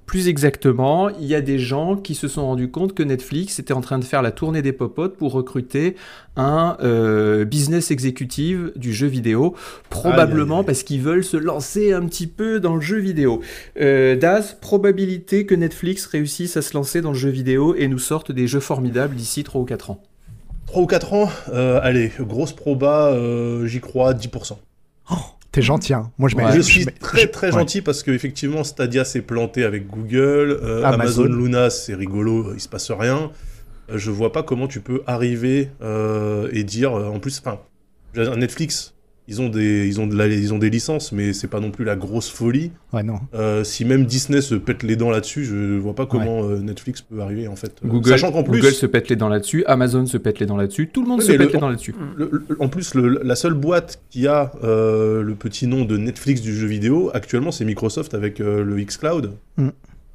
Plus 0.09 0.27
exactement, 0.27 1.09
il 1.09 1.27
y 1.27 1.35
a 1.35 1.41
des 1.41 1.59
gens 1.59 1.95
qui 1.95 2.15
se 2.15 2.27
sont 2.27 2.47
rendus 2.47 2.71
compte 2.71 2.95
que 2.95 3.03
Netflix 3.03 3.59
était 3.59 3.73
en 3.75 3.81
train 3.81 3.99
de 3.99 4.03
faire 4.03 4.23
la 4.23 4.31
tournée 4.31 4.63
des 4.63 4.73
popotes 4.73 5.17
pour 5.17 5.33
recruter 5.33 5.95
un 6.35 6.77
euh, 6.81 7.45
business 7.45 7.91
exécutive 7.91 8.71
du 8.75 8.91
jeu 8.91 9.05
vidéo, 9.05 9.53
probablement 9.91 10.41
Aïe, 10.41 10.49
aïe, 10.49 10.59
aïe. 10.61 10.65
parce 10.65 10.81
qu'ils 10.81 11.01
veulent 11.01 11.23
se 11.23 11.37
lancer 11.37 11.93
un 11.93 12.01
petit 12.07 12.25
peu 12.25 12.59
dans 12.59 12.73
le 12.73 12.81
jeu 12.81 12.97
vidéo. 12.97 13.41
Euh, 13.79 14.15
Daz, 14.15 14.57
probabilité 14.59 15.45
que 15.45 15.53
Netflix 15.53 16.07
réussisse 16.07 16.57
à 16.57 16.63
se 16.63 16.73
lancer 16.73 17.01
dans 17.01 17.11
le 17.11 17.15
jeu 17.15 17.29
vidéo 17.29 17.75
et 17.75 17.87
nous 17.87 17.99
sorte 17.99 18.31
des 18.31 18.47
jeux 18.47 18.61
formidables 18.61 19.13
d'ici 19.13 19.43
3 19.43 19.61
ou 19.61 19.65
4 19.65 19.91
ans. 19.91 20.01
3 20.65 20.81
ou 20.81 20.87
4 20.87 21.13
ans, 21.13 21.29
euh, 21.53 21.79
allez, 21.83 22.11
grosse 22.19 22.53
proba, 22.53 23.11
euh, 23.11 23.67
j'y 23.67 23.79
crois 23.79 24.15
10%. 24.15 24.57
T'es 25.51 25.61
gentil, 25.63 25.93
hein. 25.93 26.11
Moi, 26.19 26.29
je. 26.29 26.35
Ouais, 26.35 26.51
je 26.55 26.61
suis 26.61 26.85
très 26.85 27.21
je- 27.21 27.27
très 27.27 27.47
ouais. 27.47 27.53
gentil 27.59 27.81
parce 27.81 28.03
que 28.03 28.11
effectivement 28.11 28.63
Stadia 28.63 29.03
s'est 29.03 29.21
planté 29.21 29.63
avec 29.63 29.87
Google, 29.87 30.59
euh, 30.61 30.83
Amazon. 30.83 31.23
Amazon. 31.25 31.35
Luna 31.43 31.69
c'est 31.71 31.95
rigolo, 31.95 32.53
il 32.53 32.59
se 32.59 32.69
passe 32.69 32.91
rien. 32.91 33.31
Euh, 33.89 33.97
je 33.97 34.11
vois 34.11 34.31
pas 34.31 34.43
comment 34.43 34.67
tu 34.67 34.79
peux 34.79 35.01
arriver 35.07 35.71
euh, 35.81 36.49
et 36.51 36.63
dire 36.63 36.93
euh, 36.97 37.07
en 37.07 37.19
plus, 37.19 37.39
enfin, 37.43 37.59
Netflix, 38.15 38.93
ils 39.29 39.41
ont 39.41 39.47
des 39.49 39.87
ils 39.87 40.01
ont 40.01 40.07
de 40.07 40.15
la- 40.17 40.27
ils 40.27 40.53
ont 40.53 40.57
des 40.57 40.69
licences, 40.69 41.11
mais 41.13 41.31
c'est 41.33 41.47
pas 41.47 41.59
non 41.59 41.71
plus 41.71 41.85
la 41.85 41.95
grosse 41.95 42.29
folie. 42.29 42.71
Ouais, 42.91 43.03
non. 43.03 43.19
Euh, 43.35 43.63
si 43.63 43.85
même 43.85 44.05
Disney 44.05 44.41
se 44.41 44.55
pète 44.55 44.83
les 44.83 44.95
dents 44.95 45.11
là-dessus, 45.11 45.45
je 45.45 45.77
vois 45.77 45.93
pas 45.95 46.05
comment 46.05 46.43
euh, 46.43 46.59
Netflix 46.59 47.01
peut 47.01 47.21
arriver 47.21 47.47
en 47.47 47.55
fait. 47.55 47.73
Euh, 47.85 47.87
Google, 47.87 48.09
Sachant 48.09 48.31
qu'en 48.31 48.43
plus, 48.43 48.59
Google 48.59 48.73
se 48.73 48.85
pète 48.87 49.07
les 49.09 49.15
dents 49.15 49.29
là-dessus, 49.29 49.63
Amazon 49.67 50.05
se 50.07 50.17
pète 50.17 50.39
les 50.39 50.45
dents 50.47 50.57
là-dessus, 50.57 50.87
tout 50.89 51.03
le 51.03 51.07
monde 51.07 51.21
se 51.21 51.27
pète 51.31 51.39
le- 51.39 51.45
les 51.53 51.59
dents 51.59 51.69
là-dessus. 51.69 51.95
En 52.59 52.67
plus, 52.67 52.95
le- 52.95 53.21
la 53.23 53.35
seule 53.35 53.53
boîte 53.53 54.01
qui 54.09 54.27
a 54.27 54.51
euh, 54.63 55.21
le 55.21 55.35
petit 55.35 55.67
nom 55.67 55.85
de 55.85 55.95
Netflix 55.97 56.41
du 56.41 56.53
jeu 56.55 56.67
vidéo, 56.67 57.11
actuellement, 57.13 57.51
c'est 57.51 57.65
Microsoft 57.65 58.13
avec 58.15 58.39
le 58.39 58.75
xCloud. 58.83 59.31
Mm. 59.57 59.69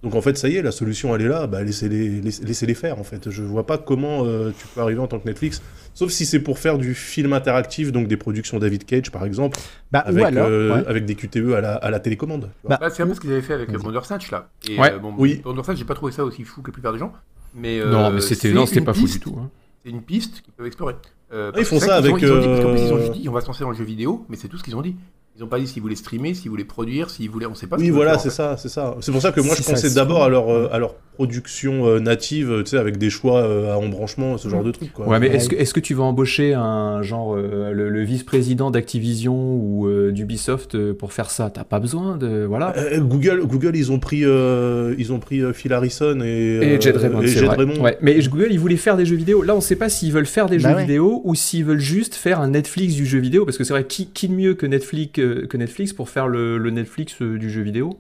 Donc 0.04 0.14
en 0.14 0.20
fait, 0.20 0.38
ça 0.38 0.49
y 0.49 0.56
est, 0.56 0.62
la 0.62 0.70
solution, 0.70 1.12
elle 1.16 1.23
est 1.23 1.28
là. 1.28 1.46
Bah, 1.49 1.64
laissez-les 1.64 2.20
laissez, 2.20 2.44
laissez-les 2.44 2.75
faire, 2.75 2.99
en 3.00 3.04
fait. 3.04 3.30
Je 3.30 3.42
vois 3.42 3.66
pas 3.66 3.78
comment 3.78 4.25
euh, 4.25 4.50
tu 4.56 4.66
peux 4.68 4.80
arriver 4.80 5.00
en 5.00 5.06
tant 5.08 5.18
que 5.18 5.26
Netflix. 5.26 5.61
Sauf 5.94 6.11
si 6.11 6.26
c'est 6.26 6.40
pour 6.40 6.58
faire 6.58 6.78
du 6.78 6.94
film 6.94 7.32
interactif, 7.32 7.90
donc 7.90 8.06
des 8.06 8.16
productions 8.16 8.58
David 8.58 8.84
Cage, 8.84 9.11
par 9.11 9.25
exemple, 9.25 9.58
Bah, 9.90 10.00
avec, 10.00 10.23
ou 10.23 10.26
alors. 10.26 10.46
euh, 10.49 10.75
ouais. 10.75 10.84
avec 10.87 11.04
des 11.06 11.14
QTE 11.14 11.54
à 11.56 11.61
la, 11.61 11.75
à 11.75 11.90
la 11.90 11.99
télécommande. 12.00 12.50
Bah, 12.68 12.76
Bah, 12.80 12.90
c'est 12.90 13.02
un 13.02 13.06
peu 13.06 13.14
ce 13.14 13.20
qu'ils 13.20 13.32
avaient 13.32 13.42
fait 13.42 13.54
avec 13.54 13.70
euh, 13.70 13.78
Bandersnatch 13.78 14.30
là. 14.30 14.50
Et, 14.68 14.78
Ouais. 14.78 14.92
euh, 14.92 14.99
bon, 14.99 15.14
Oui. 15.18 15.40
Bandersnatch, 15.42 15.78
j'ai 15.78 15.84
pas 15.84 15.94
trouvé 15.94 16.12
ça 16.12 16.25
aussi 16.25 16.44
fou 16.44 16.62
que 16.62 16.68
la 16.70 16.75
plupart 16.75 16.92
des 16.92 16.99
gens. 16.99 17.12
Mais, 17.54 17.80
euh, 17.80 17.90
non, 17.90 18.11
mais 18.11 18.20
c'était 18.20 18.52
pas 18.82 18.92
fou 18.92 19.00
piste- 19.02 19.14
du 19.14 19.20
tout. 19.20 19.37
hein. 19.40 19.50
C'est 19.82 19.90
une 19.90 20.02
piste 20.02 20.42
qu'ils 20.42 20.52
peuvent 20.52 20.66
explorer. 20.66 20.94
Euh, 21.32 21.50
Ah, 21.54 21.58
ils 21.61 21.64
font 21.64 21.78
ça 21.80 21.96
avec, 21.96 22.12
ont- 22.14 22.18
ils 22.18 22.30
ont 22.30 22.40
dit- 22.40 22.46
parce 22.46 22.61
qu'en 22.61 22.70
plus, 22.73 22.80
ils 22.82 22.92
ont 22.92 22.99
juste 22.99 23.12
dit 23.12 23.28
on 23.28 23.32
va 23.32 23.40
se 23.40 23.46
lancer 23.46 23.64
dans 23.64 23.70
le 23.70 23.76
jeu 23.76 23.84
vidéo, 23.84 24.26
mais 24.28 24.37
c'est 24.37 24.49
tout 24.49 24.58
ce 24.58 24.62
qu'ils 24.64 24.76
ont 24.76 24.82
dit. 24.82 24.96
Ils 25.37 25.43
ont 25.43 25.49
pas 25.49 25.59
dit 25.59 25.67
s'ils 25.67 25.83
voulaient 25.83 25.97
streamer, 25.97 26.33
s'ils 26.35 26.49
voulaient 26.50 26.64
produire, 26.64 27.11
s'ils 27.11 27.29
voulaient. 27.29 27.47
On 27.47 27.55
sait 27.57 27.67
pas. 27.67 27.76
Oui, 27.76 27.91
voilà, 27.91 28.19
c'est 28.19 28.31
ça, 28.31 28.57
c'est 28.57 28.69
ça. 28.69 28.97
C'est 29.00 29.11
pour 29.11 29.21
ça 29.21 29.33
que 29.33 29.41
moi, 29.41 29.57
Si 29.57 29.62
je 29.64 29.69
pensais 29.69 29.91
d'abord 29.93 30.23
à 30.23 30.29
leur, 30.29 30.49
euh, 30.49 30.69
à 30.73 30.79
leur 30.79 30.95
production 31.14 31.87
euh, 31.87 31.99
native, 32.00 32.50
euh, 32.50 32.62
tu 32.62 32.71
sais, 32.71 32.76
avec 32.76 32.99
des 32.99 33.11
choix 33.11 33.41
euh, 33.43 33.73
à 33.73 33.76
embranchement, 33.79 34.37
ce 34.38 34.49
genre 34.49 34.62
de 34.62 34.71
trucs, 34.71 34.93
quoi. 34.93 35.09
Ouais, 35.09 35.19
mais 35.19 35.26
est-ce 35.29 35.49
que, 35.49 35.57
est-ce 35.57 35.75
que 35.75 35.81
tu 35.81 35.95
vas 35.95 36.05
embaucher 36.05 36.55
un 36.55 37.03
genre 37.03 37.35
euh, 37.37 37.73
le, 37.73 37.88
le 37.88 38.03
vice-président 38.05 38.71
d'Activision 38.71 39.57
ou 39.57 39.88
euh, 39.88 40.12
d'Ubisoft 40.12 40.93
pour 40.93 41.12
faire 41.12 41.31
ça? 41.31 41.50
T'as 41.50 41.64
pas 41.64 41.81
besoin 41.81 42.17
de 42.17 42.45
voilà. 42.45 42.73
Euh, 42.76 43.00
Google, 43.00 43.45
Google, 43.45 43.76
ils 43.76 43.91
ont 43.91 43.99
pris, 43.99 44.25
euh, 44.25 44.95
ils 44.99 45.12
ont 45.12 45.19
pris 45.19 45.41
Phil 45.53 45.73
Harrison 45.73 46.21
et, 46.21 46.75
Et 46.75 46.81
Jed 46.81 46.97
Raymond, 46.97 47.23
et 47.23 47.26
c'est 47.26 47.41
Jed 47.41 47.47
vrai. 47.47 47.57
Raymond. 47.57 47.81
Ouais, 47.83 47.99
mais 48.03 48.17
Google, 48.21 48.49
ils 48.53 48.61
voulaient 48.61 48.76
faire 48.76 48.97
des 48.97 49.05
jeux 49.07 49.17
vidéo. 49.17 49.43
Là, 49.43 49.57
on 49.57 49.61
sait 49.61 49.76
pas 49.76 49.88
s'ils 49.88 50.12
veulent 50.12 50.26
faire 50.26 50.49
des 50.49 50.59
Bah 50.59 50.69
jeux 50.71 50.75
ouais. 50.76 50.83
vidéo 50.83 51.23
ou 51.25 51.35
s'ils 51.35 51.64
veulent 51.64 51.79
juste 51.81 52.14
faire 52.14 52.41
un 52.41 52.50
Netflix 52.50 52.95
du 52.95 53.05
jeu 53.07 53.19
vidéo. 53.19 53.45
Parce 53.45 53.59
que 53.59 53.64
c'est 53.64 53.73
vrai, 53.73 53.85
qui, 53.85 54.07
qui 54.07 54.29
de 54.29 54.35
mieux 54.35 54.55
que 54.55 54.67
Netflix, 54.67 55.21
euh, 55.25 55.47
que 55.47 55.57
Netflix 55.57 55.93
pour 55.93 56.09
faire 56.09 56.28
le, 56.28 56.59
le 56.59 56.71
Netflix 56.71 57.21
euh, 57.23 57.38
du 57.38 57.50
jeu 57.50 57.62
vidéo 57.62 57.99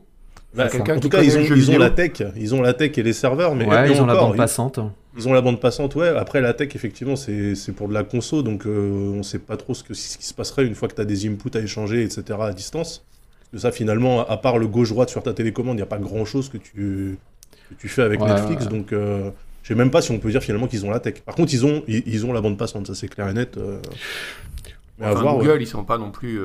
Bah, 0.54 0.68
Quelqu'un 0.68 0.92
en 0.92 0.96
qui 0.96 1.02
tout 1.02 1.08
cas, 1.08 1.22
ils 1.22 1.36
ont, 1.36 1.42
ils 1.42 1.78
la 1.78 1.90
tech, 1.90 2.22
ils 2.36 2.54
ont 2.54 2.62
la 2.62 2.74
tech 2.74 2.96
et 2.98 3.02
les 3.02 3.12
serveurs, 3.12 3.54
mais 3.54 3.66
Ouais, 3.66 3.90
ils 3.90 4.00
ont 4.00 4.06
la 4.06 4.14
bande 4.14 4.34
ils- 4.34 4.38
passante. 4.38 4.78
Ils 5.16 5.28
ont 5.28 5.32
la 5.32 5.40
bande 5.42 5.60
passante, 5.60 5.94
ouais. 5.94 6.08
Après, 6.08 6.40
la 6.40 6.54
tech, 6.54 6.74
effectivement, 6.74 7.14
c'est 7.16 7.54
c'est 7.54 7.70
pour 7.72 7.88
de 7.88 7.94
la 7.94 8.02
conso, 8.02 8.42
donc 8.42 8.66
euh, 8.66 9.12
on 9.14 9.22
sait 9.22 9.38
pas 9.38 9.56
trop 9.56 9.72
ce, 9.74 9.84
que, 9.84 9.94
ce 9.94 10.18
qui 10.18 10.26
se 10.26 10.34
passerait 10.34 10.66
une 10.66 10.74
fois 10.74 10.88
que 10.88 10.94
tu 10.94 11.00
as 11.00 11.04
des 11.04 11.26
inputs 11.28 11.56
à 11.56 11.60
échanger, 11.60 12.02
etc. 12.02 12.22
à 12.40 12.52
distance. 12.52 13.04
Que 13.52 13.58
ça, 13.58 13.70
finalement, 13.70 14.26
à 14.28 14.36
part 14.36 14.58
le 14.58 14.66
gauche-droite 14.66 15.10
sur 15.10 15.22
ta 15.22 15.32
télécommande, 15.32 15.74
il 15.74 15.76
n'y 15.76 15.82
a 15.82 15.86
pas 15.86 15.98
grand-chose 15.98 16.48
que 16.48 16.56
tu, 16.58 17.16
que 17.70 17.74
tu 17.78 17.88
fais 17.88 18.02
avec 18.02 18.20
Ouais, 18.20 18.28
Netflix, 18.28 18.64
ouais. 18.64 18.70
donc 18.70 18.92
euh, 18.92 19.30
je 19.62 19.68
sais 19.68 19.74
même 19.76 19.92
pas 19.92 20.02
si 20.02 20.10
on 20.10 20.18
peut 20.18 20.30
dire 20.30 20.42
finalement 20.42 20.66
qu'ils 20.66 20.84
ont 20.84 20.90
la 20.90 20.98
tech. 20.98 21.20
Par 21.24 21.36
contre, 21.36 21.52
ils 21.54 21.64
ont, 21.64 21.84
ils, 21.86 22.02
ils 22.08 22.26
ont 22.26 22.32
la 22.32 22.40
bande 22.40 22.58
passante, 22.58 22.88
ça 22.88 22.96
c'est 22.96 23.06
clair 23.08 23.28
et 23.28 23.34
net. 23.34 23.56
euh. 23.56 23.78
Mais 24.98 25.06
à 25.06 25.12
Enfin, 25.12 25.20
voir, 25.22 25.36
ouais. 25.38 25.44
Google, 25.46 25.62
ils 25.62 25.66
sont 25.68 25.84
pas 25.84 25.98
non 25.98 26.10
plus. 26.10 26.38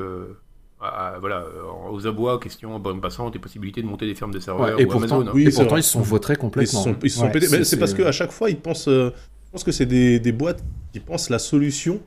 À- 0.82 1.18
voilà, 1.20 1.38
euh, 1.40 1.90
aux 1.92 2.06
abois, 2.06 2.38
question 2.40 2.78
bande 2.78 3.00
passante 3.00 3.36
et 3.36 3.38
possibilité 3.38 3.82
de 3.82 3.86
monter 3.86 4.06
des 4.06 4.14
fermes 4.14 4.32
de 4.32 4.40
serveurs 4.40 4.76
Ouais, 4.76 4.82
et 4.82 4.86
ou 4.86 4.88
pourtant, 4.88 5.16
Amazon. 5.16 5.28
hein. 5.28 5.32
oui, 5.34 5.46
et 5.46 5.50
pourtant 5.50 5.76
ils 5.76 5.82
se 5.82 5.90
sont 5.90 6.00
vautrés 6.00 6.34
Ils 6.34 6.38
complètement. 6.38 6.82
sont, 6.82 6.96
ils 7.02 7.10
se 7.10 7.18
sont 7.18 7.24
Ouais, 7.26 7.30
pétés. 7.30 7.46
c'est- 7.46 7.58
Mais 7.58 7.64
c'est 7.64 7.76
parce 7.78 7.94
qu'à 7.94 8.12
chaque 8.12 8.32
fois, 8.32 8.50
ils 8.50 8.56
pensent. 8.58 8.88
euh, 8.88 9.10
je 9.46 9.50
pense 9.52 9.64
que 9.64 9.72
c'est 9.72 9.86
des, 9.86 10.18
des 10.20 10.32
boîtes 10.32 10.62
qui 10.92 11.00
pensent 11.00 11.28
la 11.30 11.38
solution 11.38 12.00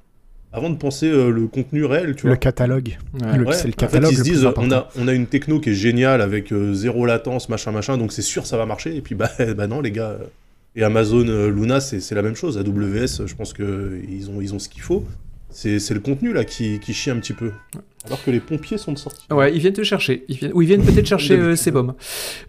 avant 0.51 0.70
de 0.70 0.75
penser 0.77 1.08
euh, 1.10 1.30
le 1.30 1.48
contenu 1.48 1.84
réel, 1.86 2.15
tu 2.15 2.25
Le 2.27 2.32
vois. 2.34 2.38
catalogue. 2.38 2.98
Ouais. 3.22 3.38
Le- 3.38 3.46
Ouais, 3.46 3.53
c'est 3.53 3.63
le 3.68 3.70
en 3.70 3.72
fait, 3.72 3.86
catalogue 3.88 4.12
ils 4.12 4.18
se 4.18 4.24
disent, 4.24 4.46
on 4.56 4.72
a, 4.72 4.88
on 4.98 5.08
a 5.08 5.13
une 5.13 5.27
techno 5.27 5.60
qui 5.60 5.72
est 5.72 5.74
géniale 5.75 6.22
avec 6.22 6.51
euh, 6.51 6.74
zéro 6.74 7.06
latence, 7.06 7.50
machin, 7.50 7.72
machin, 7.72 7.98
donc 7.98 8.12
c'est 8.13 8.22
sûr 8.22 8.46
ça 8.46 8.58
va 8.58 8.65
marcher. 8.65 8.96
Et 8.96 9.01
puis 9.01 9.15
bah, 9.15 9.30
bah 9.58 9.68
non, 9.68 9.82
les 9.82 9.92
gars. 9.92 10.18
Et 10.75 10.84
Amazon 10.84 11.27
euh, 11.27 11.50
Luna, 11.50 11.80
c'est 11.80 12.00
c'est 12.00 12.15
la 12.15 12.22
même 12.24 12.36
chose. 12.36 12.58
AWS, 12.58 13.27
je 13.27 13.36
pense 13.36 13.53
qu'ils 13.53 14.30
ont, 14.32 14.42
ils 14.42 14.53
ont 14.56 14.60
ce 14.60 14.70
qu'il 14.70 14.82
faut. 14.82 15.06
C'est 15.50 15.77
c'est 15.80 15.94
le 15.94 16.00
contenu 16.00 16.34
là 16.34 16.44
qui, 16.46 16.80
qui 16.80 16.94
chie 16.96 17.12
un 17.12 17.18
petit 17.18 17.34
peu. 17.34 17.51
Alors 18.05 18.22
que 18.24 18.31
les 18.31 18.39
pompiers 18.41 18.77
sont 18.77 18.91
de 18.91 18.98
sortie. 18.98 19.25
Ouais, 19.31 19.53
ils 19.53 19.60
viennent 19.60 19.74
te 19.74 19.83
chercher. 19.83 20.25
Ils 20.27 20.36
viennent... 20.38 20.51
Ou 20.53 20.62
ils 20.62 20.67
viennent 20.67 20.83
peut-être 20.83 21.05
chercher 21.05 21.29
D'habitude. 21.38 21.51
euh, 21.53 21.55
ces 21.55 21.72
bombes. 21.72 21.93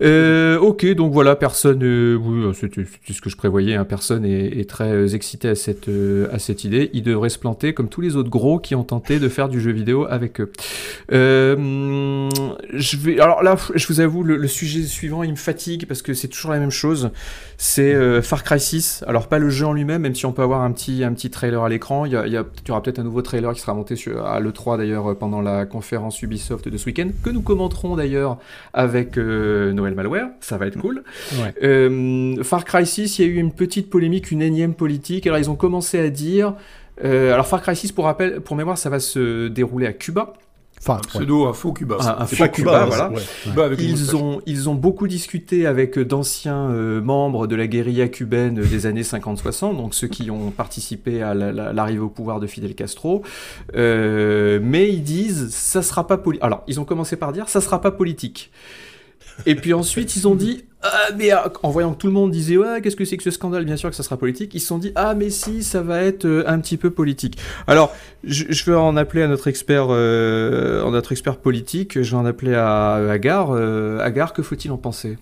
Euh, 0.03 0.59
ok, 0.59 0.85
donc 0.95 1.13
voilà, 1.13 1.37
personne. 1.37 1.83
euh, 1.85 2.17
oui, 2.17 2.53
c'était 2.55 2.85
c'était 2.85 3.13
ce 3.13 3.21
que 3.21 3.31
je 3.31 3.37
prévoyais. 3.37 3.75
hein, 3.77 3.85
personne 3.85 4.25
est, 4.25 4.59
est 4.59 4.69
très 4.69 4.91
euh, 4.91 5.07
excité 5.09 5.49
à 5.49 5.55
cette, 5.55 5.89
euh, 5.89 6.27
à 6.33 6.39
cette 6.41 6.65
idée. 6.65 6.91
Ils 6.93 7.03
devraient 7.05 7.29
se 7.29 7.39
planter 7.39 7.73
comme 7.73 7.89
tous 7.89 8.01
les 8.01 8.17
autres 8.17 8.31
gros 8.31 8.59
qui 8.59 8.75
ont 8.75 8.83
tenté 8.85 9.19
de 9.21 9.29
faire 9.29 9.49
du 9.49 9.61
jeu 9.61 9.71
vidéo 9.71 10.07
avec 10.11 10.41
eux. 10.41 10.51
Euh, 11.13 12.29
je 12.73 12.97
vais. 12.97 13.21
Alors 13.21 13.43
là, 13.43 13.57
je 13.75 13.87
vous 13.87 14.01
avoue, 14.01 14.23
le, 14.23 14.37
le 14.37 14.49
sujet 14.49 14.83
suivant, 14.83 15.23
il 15.23 15.31
me 15.31 15.37
fatigue 15.37 15.87
parce 15.87 16.03
que 16.03 16.15
c'est 16.15 16.29
toujours 16.29 16.51
la 16.51 16.59
même 16.59 16.71
chose. 16.71 17.11
C'est 17.57 17.95
euh, 17.95 18.23
Far 18.23 18.43
Cry 18.43 18.59
6. 18.61 19.05
Alors 19.07 19.29
pas 19.29 19.39
le 19.39 19.49
jeu 19.51 19.67
en 19.67 19.73
lui-même, 19.73 20.03
même 20.03 20.15
si 20.15 20.27
on 20.27 20.33
peut 20.33 20.43
avoir 20.43 20.63
un 20.63 20.73
petit, 20.73 21.05
un 21.05 21.13
petit 21.13 21.31
trailer 21.31 21.63
à 21.63 21.69
l'écran. 21.69 22.05
Il 22.07 22.13
y, 22.13 22.17
a, 22.17 22.27
il 22.27 22.33
y, 22.33 22.37
a, 22.37 22.45
il 22.65 22.69
y 22.69 22.71
aura 22.73 22.83
peut-être 22.83 22.99
un 22.99 23.05
nouveau 23.05 23.23
trailer 23.23 23.53
qui 23.55 23.61
sera 23.61 23.75
monté 23.75 23.97
sur, 23.97 24.25
à 24.27 24.41
l'E3 24.41 24.79
d'ailleurs 24.79 25.11
euh, 25.13 25.15
pendant 25.15 25.41
la 25.45 25.67
conférence 25.67 26.21
Ubisoft 26.23 26.69
de 26.69 26.77
ce 26.77 26.87
week-end, 26.87 27.09
que 27.23 27.31
nous 27.31 27.43
commenterons 27.43 27.95
d'ailleurs 27.97 28.39
avec 28.73 29.17
euh, 29.19 29.73
Noël 29.73 29.95
Malware. 29.95 30.29
Ça 30.41 30.59
va 30.59 30.67
être 30.67 30.79
cool. 30.79 31.05
Ouais. 31.35 31.55
Euh, 31.63 32.43
Far 32.43 32.65
Cry 32.65 32.87
6, 32.87 33.19
il 33.19 33.25
y 33.25 33.29
a 33.29 33.31
eu 33.31 33.37
une 33.37 33.53
petite 33.53 33.91
polémique, 33.91 34.31
une 34.31 34.43
énième 34.43 34.75
politique. 34.75 35.27
Alors 35.27 35.39
ils 35.39 35.51
ont 35.51 35.57
commencé 35.57 35.99
à 35.99 36.11
dire 36.11 36.55
Euh, 37.05 37.33
alors 37.35 37.47
Far 37.47 37.61
Cry 37.61 37.75
6, 37.75 37.93
pour 37.93 38.05
rappel, 38.05 38.41
pour 38.41 38.57
mémoire, 38.57 38.79
ça 38.79 38.89
va 38.89 39.01
se 39.01 39.49
dérouler 39.49 39.87
à 39.87 39.93
Cuba. 39.93 40.35
Enfin, 40.87 40.95
Un 40.95 40.97
ouais. 40.97 41.09
pseudo, 41.09 41.47
un 41.47 41.55
faux 41.55 41.73
Cuba. 41.73 41.97
Un, 42.19 42.27
faux 42.27 42.37
pas 42.37 42.49
Cuba, 42.49 42.85
voilà. 42.85 43.11
ouais. 43.11 43.23
Cuba 43.43 43.65
avec. 43.65 43.81
Ils 43.81 44.15
ont, 44.17 44.43
ils 44.45 44.69
ont 44.69 44.75
beaucoup 44.75 45.09
discuté 45.09 45.67
avec 45.67 45.99
d'anciens 45.99 46.69
euh, 46.71 47.01
membres 47.01 47.47
de 47.47 47.57
la 47.57 47.67
guérilla 47.67 48.09
cubaine 48.09 48.57
des 48.61 48.85
années 48.87 49.03
50-60, 49.03 49.77
donc 49.79 49.95
ceux 49.95 50.09
qui 50.09 50.31
ont 50.31 50.51
participé 50.51 51.23
à 51.23 51.33
la- 51.33 51.53
la- 51.53 51.73
l'arrivée 51.73 52.01
au 52.01 52.11
pouvoir 52.11 52.39
de 52.39 52.47
Fidel 52.47 52.75
Castro. 52.75 53.23
Euh, 53.77 54.61
mais 54.63 54.91
ils 54.93 55.03
disent, 55.03 55.49
ça 55.51 55.83
sera 55.83 56.07
pas 56.07 56.19
politique. 56.19 56.45
Alors, 56.45 56.63
ils 56.67 56.79
ont 56.81 56.85
commencé 56.85 57.17
par 57.17 57.33
dire, 57.33 57.49
ça 57.49 57.61
sera 57.61 57.81
pas 57.81 57.91
politique. 57.91 58.51
Et 59.47 59.55
puis 59.55 59.73
ensuite, 59.75 60.17
ils 60.17 60.29
ont 60.29 60.35
dit, 60.35 60.65
ah, 60.83 61.09
mais 61.17 61.31
ah, 61.31 61.53
en 61.63 61.71
voyant 61.71 61.93
que 61.93 61.99
tout 61.99 62.07
le 62.07 62.13
monde 62.13 62.31
disait, 62.31 62.57
ouais, 62.57 62.81
qu'est-ce 62.83 62.97
que 62.97 63.05
c'est 63.05 63.17
que 63.17 63.23
ce 63.23 63.31
scandale? 63.31 63.65
Bien 63.65 63.77
sûr 63.77 63.91
que 63.91 63.97
ça 63.97 64.03
sera 64.03 64.17
politique. 64.17 64.55
Ils 64.55 64.61
se 64.61 64.67
sont 64.69 64.79
dit, 64.79 64.93
ah, 64.95 65.15
mais 65.15 65.31
si, 65.31 65.63
ça 65.63 65.83
va 65.83 66.03
être 66.03 66.25
euh, 66.25 66.45
un 66.47 66.61
petit 66.61 66.77
peu 66.77 66.91
politique. 66.91 67.39
Alors, 67.67 67.95
je, 68.23 68.45
je 68.49 68.65
vais 68.71 68.77
en 68.77 68.97
appeler 68.97 69.23
à 69.23 69.29
notre 69.29 69.49
expert, 69.49 69.87
euh, 69.91 70.87
à 70.87 70.91
notre 70.91 71.13
expert 71.13 71.39
politique. 71.39 72.01
Je 72.03 72.11
vais 72.11 72.17
en 72.17 72.27
appeler 72.27 72.55
à 72.55 72.95
Agar. 73.11 73.49
Euh, 73.51 73.99
Agar, 74.01 74.33
que 74.33 74.43
faut-il 74.43 74.71
en 74.71 74.79
penser? 74.79 75.19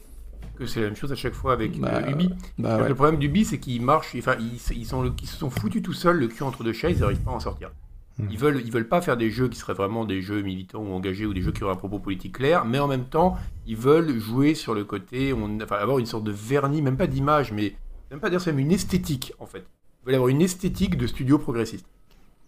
Que 0.58 0.66
c'est 0.66 0.80
la 0.80 0.86
même 0.88 0.96
chose 0.96 1.10
à 1.10 1.16
chaque 1.16 1.32
fois 1.34 1.54
avec 1.54 1.80
Bah, 1.80 2.02
Ubi. 2.08 2.28
Bah 2.58 2.86
Le 2.86 2.94
problème 2.94 3.18
d'Ubi, 3.18 3.44
c'est 3.44 3.58
qu'ils 3.58 3.80
marchent, 3.82 4.14
enfin, 4.18 4.34
ils, 4.38 4.76
ils, 4.76 4.84
sont 4.84 5.00
le- 5.02 5.12
ils 5.22 5.26
se 5.28 5.36
sont 5.38 5.48
foutus 5.50 5.82
tout 5.82 5.94
seuls 5.94 6.18
le 6.18 6.28
cul 6.28 6.42
entre 6.42 6.62
deux 6.62 6.74
chaises, 6.74 6.96
ils 6.98 7.00
n'arrivent 7.00 7.20
pas 7.22 7.30
à 7.30 7.34
en 7.34 7.40
sortir. 7.40 7.70
Hmm. 8.18 8.26
Ils 8.30 8.38
veulent, 8.38 8.62
ils 8.64 8.70
veulent 8.70 8.88
pas 8.88 9.00
faire 9.00 9.16
des 9.16 9.30
jeux 9.30 9.48
qui 9.48 9.58
seraient 9.58 9.72
vraiment 9.74 10.04
des 10.04 10.20
jeux 10.20 10.42
militants 10.42 10.82
ou 10.82 10.92
engagés 10.92 11.24
ou 11.26 11.32
des 11.32 11.40
jeux 11.40 11.52
qui 11.52 11.64
auraient 11.64 11.72
un 11.72 11.76
propos 11.76 11.98
politique 11.98 12.34
clair, 12.36 12.64
mais 12.66 12.78
en 12.78 12.86
même 12.88 13.06
temps, 13.06 13.36
ils 13.66 13.76
veulent 13.76 14.18
jouer 14.18 14.54
sur 14.54 14.74
le 14.74 14.84
côté, 14.84 15.32
on, 15.32 15.58
enfin, 15.62 15.76
avoir 15.76 15.98
une 15.98 16.06
sorte 16.06 16.24
de 16.24 16.32
vernis, 16.32 16.82
même 16.82 16.96
pas 16.98 17.06
d'image, 17.06 17.52
mais 17.52 17.74
même 18.10 18.20
pas 18.20 18.28
dire 18.28 18.40
ça, 18.40 18.52
mais 18.52 18.62
une 18.62 18.72
esthétique 18.72 19.32
en 19.38 19.46
fait. 19.46 19.64
Ils 20.02 20.06
veulent 20.06 20.16
avoir 20.16 20.28
une 20.28 20.42
esthétique 20.42 20.96
de 20.98 21.06
studio 21.06 21.38
progressiste. 21.38 21.86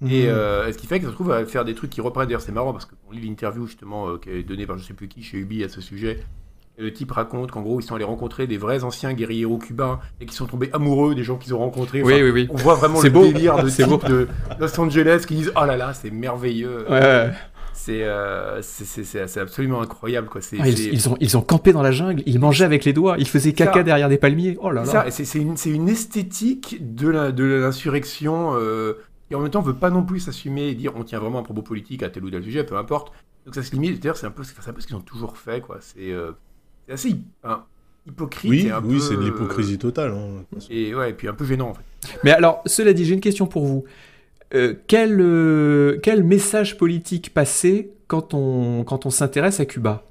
Et 0.03 0.25
Mhm. 0.25 0.29
euh, 0.29 0.73
ce 0.73 0.77
qui 0.77 0.87
fait 0.87 0.97
qu'ils 0.97 1.07
se 1.07 1.11
retrouvent 1.11 1.31
à 1.31 1.47
faire 1.47 1.65
des 1.65 1.75
trucs 1.75 1.89
qui 1.91 2.01
reprennent. 2.03 2.27
D'ailleurs, 2.27 2.43
c'est 2.43 2.53
marrant 2.53 2.73
parce 2.73 2.85
qu'on 2.85 3.13
lit 3.13 3.21
l'interview 3.27 3.67
justement 3.67 4.09
euh, 4.09 4.19
qui 4.19 4.29
est 4.31 4.43
donnée 4.43 4.67
par 4.67 4.77
je 4.77 4.85
sais 4.85 4.93
plus 4.93 5.09
qui 5.09 5.23
chez 5.23 5.39
Ubi 5.39 5.65
à 5.65 5.69
ce 5.71 5.81
sujet. 5.81 6.23
Et 6.77 6.83
le 6.83 6.93
type 6.93 7.13
raconte 7.13 7.53
qu'en 7.53 7.63
gros, 7.63 7.79
ils 7.81 7.85
sont 7.85 7.95
allés 7.95 8.05
rencontrer 8.05 8.47
des 8.49 8.57
vrais 8.57 8.83
anciens 8.83 9.13
guerrieros 9.13 9.59
cubains 9.59 10.01
et 10.21 10.27
qui 10.27 10.35
sont 10.35 10.47
tombés 10.47 10.71
amoureux 10.73 11.15
des 11.15 11.23
gens 11.23 11.37
qu'ils 11.37 11.55
ont 11.55 11.59
rencontrés. 11.59 12.03
Enfin, 12.03 12.13
Oui, 12.15 12.23
oui, 12.23 12.31
oui. 12.31 12.49
On 12.51 12.57
voit 12.57 12.75
vraiment 12.75 13.01
le 13.01 13.11
beau. 13.11 13.23
délire 13.27 13.63
de 13.63 13.69
type 13.71 13.87
beau. 13.87 13.99
de 13.99 14.27
Los 14.59 14.81
Angeles 14.81 15.25
qui 15.29 15.37
disent 15.37 15.53
Oh 15.55 15.65
là 15.65 15.77
là, 15.77 15.95
c'est 15.95 16.11
merveilleux. 16.11 16.85
Ouais. 16.91 17.31
C'est 17.77 18.03
euh, 18.05 18.63
c'est- 18.63 18.85
c'est- 18.85 19.05
c'est- 19.05 19.27
c'est 19.29 19.41
absolument 19.41 19.81
incroyable. 19.83 20.29
quoi. 20.29 20.41
Ah, 20.59 20.69
ils, 20.69 21.09
ont, 21.09 21.17
ils 21.21 21.37
ont 21.37 21.43
campé 21.43 21.73
dans 21.73 21.83
la 21.83 21.91
jungle, 21.93 22.23
ils 22.27 22.39
mangeaient 22.41 22.65
avec 22.65 22.85
les 22.85 22.93
doigts, 22.93 23.17
ils 23.19 23.29
faisaient 23.29 23.53
caca 23.53 23.73
Ça. 23.75 23.83
derrière 23.83 24.09
des 24.09 24.17
palmiers. 24.19 24.57
Oh 24.61 24.71
là 24.71 24.85
C'est 24.85 24.95
là. 24.95 25.07
et 25.07 25.11
c'est 25.11 25.25
c'est 25.25 25.39
une, 25.41 25.57
c'est 25.57 25.71
une 25.71 25.89
esthétique 25.89 26.79
de 26.95 27.09
la- 27.09 27.31
de 27.33 27.45
l'insurrection 27.45 28.53
euh, 28.55 28.95
qui 29.29 29.35
en 29.35 29.41
même 29.41 29.51
temps 29.51 29.61
veut 29.61 29.75
pas 29.75 29.91
non 29.91 30.03
plus 30.03 30.21
s'assumer 30.21 30.69
et 30.69 30.75
dire 30.75 30.93
on 30.97 31.05
tient 31.05 31.19
vraiment 31.19 31.41
un 31.41 31.43
propos 31.45 31.63
politique 31.63 32.03
à 32.03 32.09
tel 32.11 32.25
ou 32.25 32.31
tel 32.31 32.43
sujet, 32.43 32.65
peu 32.65 32.77
importe. 32.77 33.13
Donc 33.45 33.55
ça 33.55 33.63
se 33.63 33.73
limite. 33.73 34.01
D'ailleurs, 34.03 34.17
c'est 34.17 34.27
un 34.27 34.31
peu, 34.31 34.43
c'est 34.45 34.69
un 34.69 34.73
peu 34.73 34.81
ce 34.81 34.87
qu'ils 34.87 34.97
ont 34.97 35.01
toujours 35.01 35.37
fait, 35.37 35.61
quoi. 35.61 35.77
C'est 35.81 36.11
euh, 36.13 36.33
c'est 36.87 36.93
assez 36.93 37.17
hypocrite. 38.07 38.51
Oui, 38.51 38.71
oui, 38.85 38.97
peu, 38.97 39.01
c'est 39.01 39.17
de 39.17 39.21
euh, 39.21 39.25
l'hypocrisie 39.25 39.79
totale. 39.79 40.13
hein, 40.13 40.45
façon. 40.53 40.69
Et 40.71 40.95
ouais, 40.95 41.11
et 41.11 41.13
puis 41.15 41.29
un 41.29 41.35
peu 41.35 41.45
gênant 41.45 41.71
en 41.71 41.75
fait. 41.75 41.83
Mais 42.23 42.31
alors, 42.31 42.63
cela 42.67 42.93
dit, 42.93 43.05
j'ai 43.05 43.15
une 43.15 43.21
question 43.21 43.47
pour 43.47 43.65
vous. 43.65 43.85
Euh, 44.55 44.75
quel, 44.87 45.21
euh, 45.21 45.99
quel 46.03 46.23
message 46.23 46.77
politique 46.77 47.33
passer 47.33 47.91
quand 48.07 48.35
on, 48.35 48.85
quand 48.85 49.07
on 49.07 49.11
s'intéresse 49.11 49.59
à 49.59 49.65
Cuba? 49.65 50.05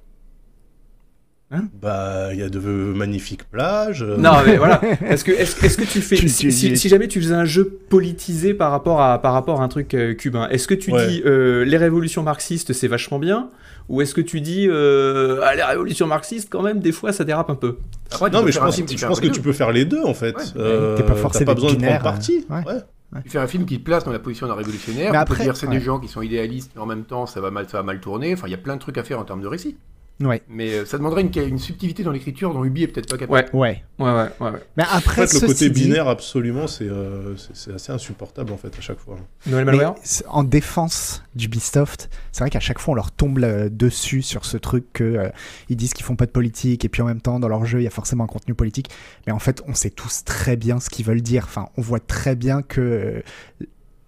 Bah, 1.82 2.30
il 2.34 2.40
y 2.40 2.44
a 2.44 2.50
de 2.50 2.60
magnifiques 2.60 3.44
plages. 3.50 4.02
euh, 4.04 4.18
Non, 4.18 4.32
mais 4.46 4.58
voilà. 4.58 4.82
Est-ce 5.08 5.24
que, 5.24 5.32
est-ce, 5.32 5.56
que 5.78 5.84
tu 5.86 6.02
fais. 6.02 6.16
Tu- 6.16 6.30
si, 6.30 6.40
tu- 6.44 6.52
si- 6.52 6.78
si 6.78 6.90
jamais 6.90 7.08
tu 7.08 7.22
faisais 7.22 7.34
un 7.36 7.46
jeu 7.46 7.80
politisé 7.90 8.54
par 8.54 8.72
rapport 8.72 9.02
à, 9.02 9.22
par 9.22 9.34
rapport 9.34 9.62
à 9.62 9.64
un 9.64 9.68
truc 9.68 9.94
euh, 9.94 10.14
cubain, 10.14 10.48
est-ce 10.50 10.68
que 10.68 10.74
tu 10.74 10.92
Ouais. 10.92 11.08
dis 11.08 11.22
euh, 11.26 11.64
les 11.66 11.78
révolutions 11.78 12.24
marxistes 12.24 12.74
c'est 12.74 12.88
vachement 12.88 13.20
bien 13.20 13.50
Ou 13.90 14.02
est-ce 14.02 14.14
que 14.14 14.22
tu 14.22 14.42
dis 14.42 14.68
euh, 14.70 15.42
ah, 15.44 15.56
les 15.56 15.64
révolutions 15.64 16.08
marxistes, 16.08 16.48
quand 16.52 16.62
même, 16.62 16.80
des 16.80 16.92
fois 16.92 17.12
ça 17.14 17.24
dérape 17.24 17.50
un 17.50 17.56
peu? 17.56 17.78
Après, 18.12 18.30
Non, 18.30 18.42
mais 18.44 18.52
je 18.52 18.60
pense, 18.60 18.76
je 18.78 19.22
que 19.22 19.28
tu 19.28 19.42
peux 19.42 19.54
faire 19.54 19.72
les 19.72 19.86
deux 19.86 20.04
en 20.04 20.14
fait. 20.14 20.36
Ouais. 20.36 20.44
Euh, 20.58 20.98
T'es 20.98 21.04
pas 21.04 21.16
forcé 21.16 21.40
t'as 21.40 21.46
pas 21.46 21.54
d'être 21.56 21.64
besoin 21.64 21.80
de 21.80 21.86
prendre 21.86 22.02
parti. 22.04 22.46
euh, 22.50 22.56
ouais. 22.56 22.66
ouais. 22.74 23.22
Tu 23.26 23.30
fais 23.30 23.38
un 23.38 23.46
film 23.48 23.66
qui 23.66 23.78
te 23.78 23.84
place 23.84 24.04
dans 24.06 24.12
la 24.12 24.18
position 24.18 24.48
d'un 24.48 24.56
révolutionnaire. 24.56 25.12
Mais 25.12 25.20
tu 25.20 25.26
peux 25.26 25.34
après- 25.34 25.44
dire 25.44 25.56
c'est 25.56 25.68
ouais. 25.68 25.78
des 25.78 25.82
gens 25.84 26.00
qui 26.00 26.08
sont 26.08 26.24
idéalistes, 26.24 26.72
mais 26.76 26.82
en 26.82 26.88
même 26.88 27.04
temps 27.04 27.28
ça 27.28 27.42
va 27.42 27.52
mal, 27.52 27.68
ça 27.70 27.78
va 27.78 27.84
mal 27.84 28.00
tourner. 28.00 28.34
Enfin, 28.34 28.48
il 28.48 28.52
y 28.52 28.56
a 28.56 28.58
plein 28.58 28.74
de 28.76 28.80
trucs 28.82 28.98
à 28.98 29.04
faire 29.04 29.20
en 29.20 29.24
termes 29.24 29.42
de 29.42 29.48
récit. 29.48 29.76
Ouais. 30.22 30.42
Mais 30.48 30.74
euh, 30.74 30.86
ça 30.86 30.98
demanderait 30.98 31.22
une, 31.24 31.32
une 31.50 31.58
subtilité 31.58 32.04
dans 32.04 32.12
l'écriture 32.12 32.54
dont 32.54 32.64
Ubi 32.64 32.84
est 32.84 32.88
peut-être 32.88 33.10
pas 33.10 33.18
capable. 33.18 33.34
Ouais. 33.34 33.50
Ouais. 33.54 33.84
Ouais, 34.00 34.12
ouais, 34.12 34.30
ouais. 34.40 34.50
ouais. 34.52 34.60
Mais 34.78 34.84
En 34.84 34.98
après, 34.98 35.28
fait, 35.28 35.42
le 35.42 35.48
côté 35.48 35.70
dit- 35.70 35.84
binaire, 35.86 36.08
absolument, 36.08 36.68
c'est 36.68 36.88
euh, 36.88 37.36
assez 37.74 37.92
insupportable 37.92 38.54
en 38.54 38.58
fait 38.58 38.78
à 38.78 38.82
chaque 38.82 39.00
fois. 39.00 39.18
Noël 39.48 39.66
Malware 39.66 39.96
en 40.28 40.44
défense 40.44 41.24
d'Ubisoft, 41.36 42.10
c'est 42.32 42.42
vrai 42.42 42.50
qu'à 42.52 42.60
chaque 42.60 42.80
fois 42.80 42.92
on 42.94 42.96
leur 42.96 43.12
tombe 43.12 43.40
dessus 43.70 44.22
sur 44.22 44.46
ce 44.46 44.58
truc 44.58 44.86
que 44.94 45.04
euh, 45.04 45.30
ils 45.70 45.76
disent 45.76 45.94
qu'ils 45.94 46.06
font 46.06 46.16
pas 46.16 46.26
de 46.28 46.32
politique 46.32 46.86
et 46.86 46.90
puis 46.90 47.02
en 47.02 47.06
même 47.06 47.22
temps 47.22 47.40
dans 47.40 47.48
leur 47.50 47.66
jeu 47.66 47.82
il 47.82 47.84
y 47.84 47.88
a 47.88 47.92
forcément 47.92 48.24
un 48.24 48.28
contenu 48.28 48.54
politique. 48.54 48.90
Mais 49.26 49.34
en 49.34 49.40
fait 49.40 49.62
on 49.68 49.74
sait 49.74 49.90
tous 49.90 50.24
très 50.24 50.56
bien 50.56 50.80
ce 50.80 50.90
qu'ils 50.90 51.06
veulent 51.06 51.22
dire. 51.22 51.44
Enfin 51.46 51.70
on 51.76 51.82
voit 51.82 52.00
très 52.00 52.36
bien 52.36 52.62
que 52.62 53.24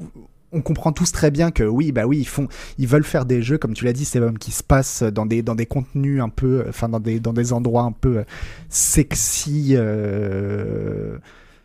euh, 0.01 0.05
on 0.51 0.61
comprend 0.61 0.91
tous 0.91 1.11
très 1.11 1.31
bien 1.31 1.51
que 1.51 1.63
oui 1.63 1.91
bah 1.91 2.05
oui 2.05 2.19
ils 2.19 2.27
font 2.27 2.47
ils 2.77 2.87
veulent 2.87 3.03
faire 3.03 3.25
des 3.25 3.41
jeux 3.41 3.57
comme 3.57 3.73
tu 3.73 3.85
l'as 3.85 3.93
dit 3.93 4.05
c'est 4.05 4.19
même 4.19 4.37
qui 4.37 4.51
se 4.51 4.63
passent 4.63 5.03
dans 5.03 5.25
des 5.25 5.65
contenus 5.65 6.21
un 6.21 6.29
peu 6.29 6.65
enfin 6.69 6.89
dans 6.89 6.99
des 6.99 7.53
endroits 7.53 7.83
un 7.83 7.91
peu 7.91 8.19
euh, 8.19 8.23
sexy 8.69 9.71
euh, 9.71 11.17